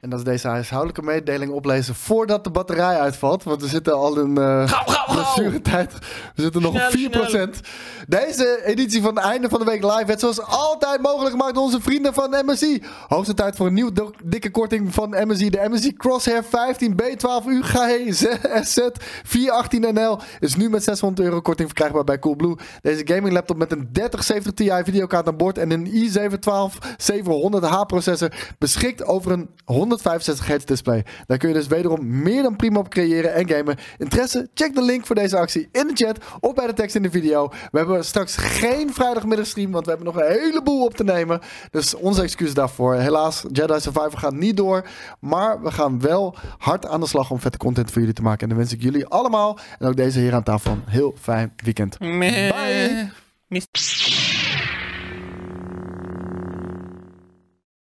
En 0.01 0.09
dat 0.09 0.19
is 0.19 0.25
deze 0.25 0.47
huishoudelijke 0.47 1.01
mededeling 1.01 1.51
oplezen 1.51 1.95
voordat 1.95 2.43
de 2.43 2.49
batterij 2.49 2.99
uitvalt. 2.99 3.43
Want 3.43 3.61
we 3.61 3.67
zitten 3.67 3.93
al 3.93 4.19
in 4.19 4.29
uh, 4.29 4.35
Gauw, 4.35 4.65
gauw, 4.67 4.85
gauw! 4.85 5.15
blessuretijd. 5.15 5.93
We 6.35 6.41
zitten 6.41 6.61
nog 6.61 6.73
op 6.73 6.95
4%. 7.57 7.59
Deze 8.07 8.61
editie 8.65 9.01
van 9.01 9.15
het 9.15 9.23
einde 9.23 9.49
van 9.49 9.59
de 9.59 9.65
week 9.65 9.83
live 9.83 10.05
werd 10.05 10.19
zoals 10.19 10.41
altijd 10.41 11.01
mogelijk 11.01 11.31
gemaakt 11.31 11.53
door 11.53 11.63
onze 11.63 11.81
vrienden 11.81 12.13
van 12.13 12.35
MSI. 12.45 12.83
Hoogste 13.07 13.33
tijd 13.33 13.55
voor 13.55 13.67
een 13.67 13.73
nieuw 13.73 13.91
do- 13.91 14.11
dikke 14.23 14.51
korting 14.51 14.93
van 14.93 15.09
MSI. 15.27 15.49
De 15.49 15.67
MSI 15.69 15.93
Crosshair 15.93 16.43
15 16.43 16.95
B12 17.01 17.45
UGZ 17.47 18.25
418NL 19.23 20.21
is 20.39 20.55
nu 20.55 20.69
met 20.69 20.83
600 20.83 21.27
euro 21.27 21.41
korting 21.41 21.67
verkrijgbaar 21.67 22.03
bij 22.03 22.19
Coolblue. 22.19 22.57
Deze 22.81 23.07
gaming 23.07 23.33
laptop 23.33 23.57
met 23.57 23.71
een 23.71 23.89
3070 23.91 24.53
Ti 24.53 24.83
videokaart 24.83 25.27
aan 25.27 25.37
boord 25.37 25.57
en 25.57 25.71
een 25.71 25.87
i7 25.87 26.37
700H 27.13 27.85
processor 27.87 28.33
beschikt 28.59 29.03
over 29.03 29.31
een 29.31 29.49
165 29.87 30.47
Hz 30.47 30.63
display. 30.63 31.05
Daar 31.25 31.37
kun 31.37 31.47
je 31.47 31.53
dus 31.53 31.67
wederom 31.67 32.21
meer 32.21 32.43
dan 32.43 32.55
prima 32.55 32.79
op 32.79 32.89
creëren 32.89 33.33
en 33.33 33.49
gamen. 33.49 33.77
Interesse? 33.97 34.49
Check 34.53 34.75
de 34.75 34.83
link 34.83 35.05
voor 35.05 35.15
deze 35.15 35.37
actie 35.37 35.69
in 35.71 35.87
de 35.87 36.05
chat 36.05 36.17
of 36.39 36.53
bij 36.53 36.67
de 36.67 36.73
tekst 36.73 36.95
in 36.95 37.01
de 37.01 37.11
video. 37.11 37.47
We 37.71 37.77
hebben 37.77 38.05
straks 38.05 38.35
geen 38.35 38.93
vrijdagmiddagstream, 38.93 39.71
want 39.71 39.85
we 39.85 39.91
hebben 39.91 40.13
nog 40.13 40.23
een 40.23 40.31
heleboel 40.31 40.83
op 40.83 40.93
te 40.95 41.03
nemen. 41.03 41.39
Dus 41.71 41.95
onze 41.95 42.21
excuses 42.21 42.53
daarvoor. 42.53 42.95
Helaas, 42.95 43.43
Jedi 43.51 43.79
Survivor 43.79 44.17
gaat 44.17 44.33
niet 44.33 44.57
door. 44.57 44.87
Maar 45.19 45.61
we 45.61 45.71
gaan 45.71 46.01
wel 46.01 46.35
hard 46.57 46.85
aan 46.85 46.99
de 46.99 47.07
slag 47.07 47.31
om 47.31 47.39
vette 47.39 47.57
content 47.57 47.91
voor 47.91 47.99
jullie 47.99 48.15
te 48.15 48.21
maken. 48.21 48.41
En 48.41 48.47
dan 48.47 48.57
wens 48.57 48.73
ik 48.73 48.81
jullie 48.81 49.05
allemaal 49.05 49.59
en 49.79 49.87
ook 49.87 49.95
deze 49.95 50.19
hier 50.19 50.33
aan 50.33 50.43
tafel 50.43 50.71
een 50.71 50.83
heel 50.85 51.15
fijn 51.19 51.53
weekend. 51.55 51.97
Bye! 51.97 52.53
Bye. 53.49 54.26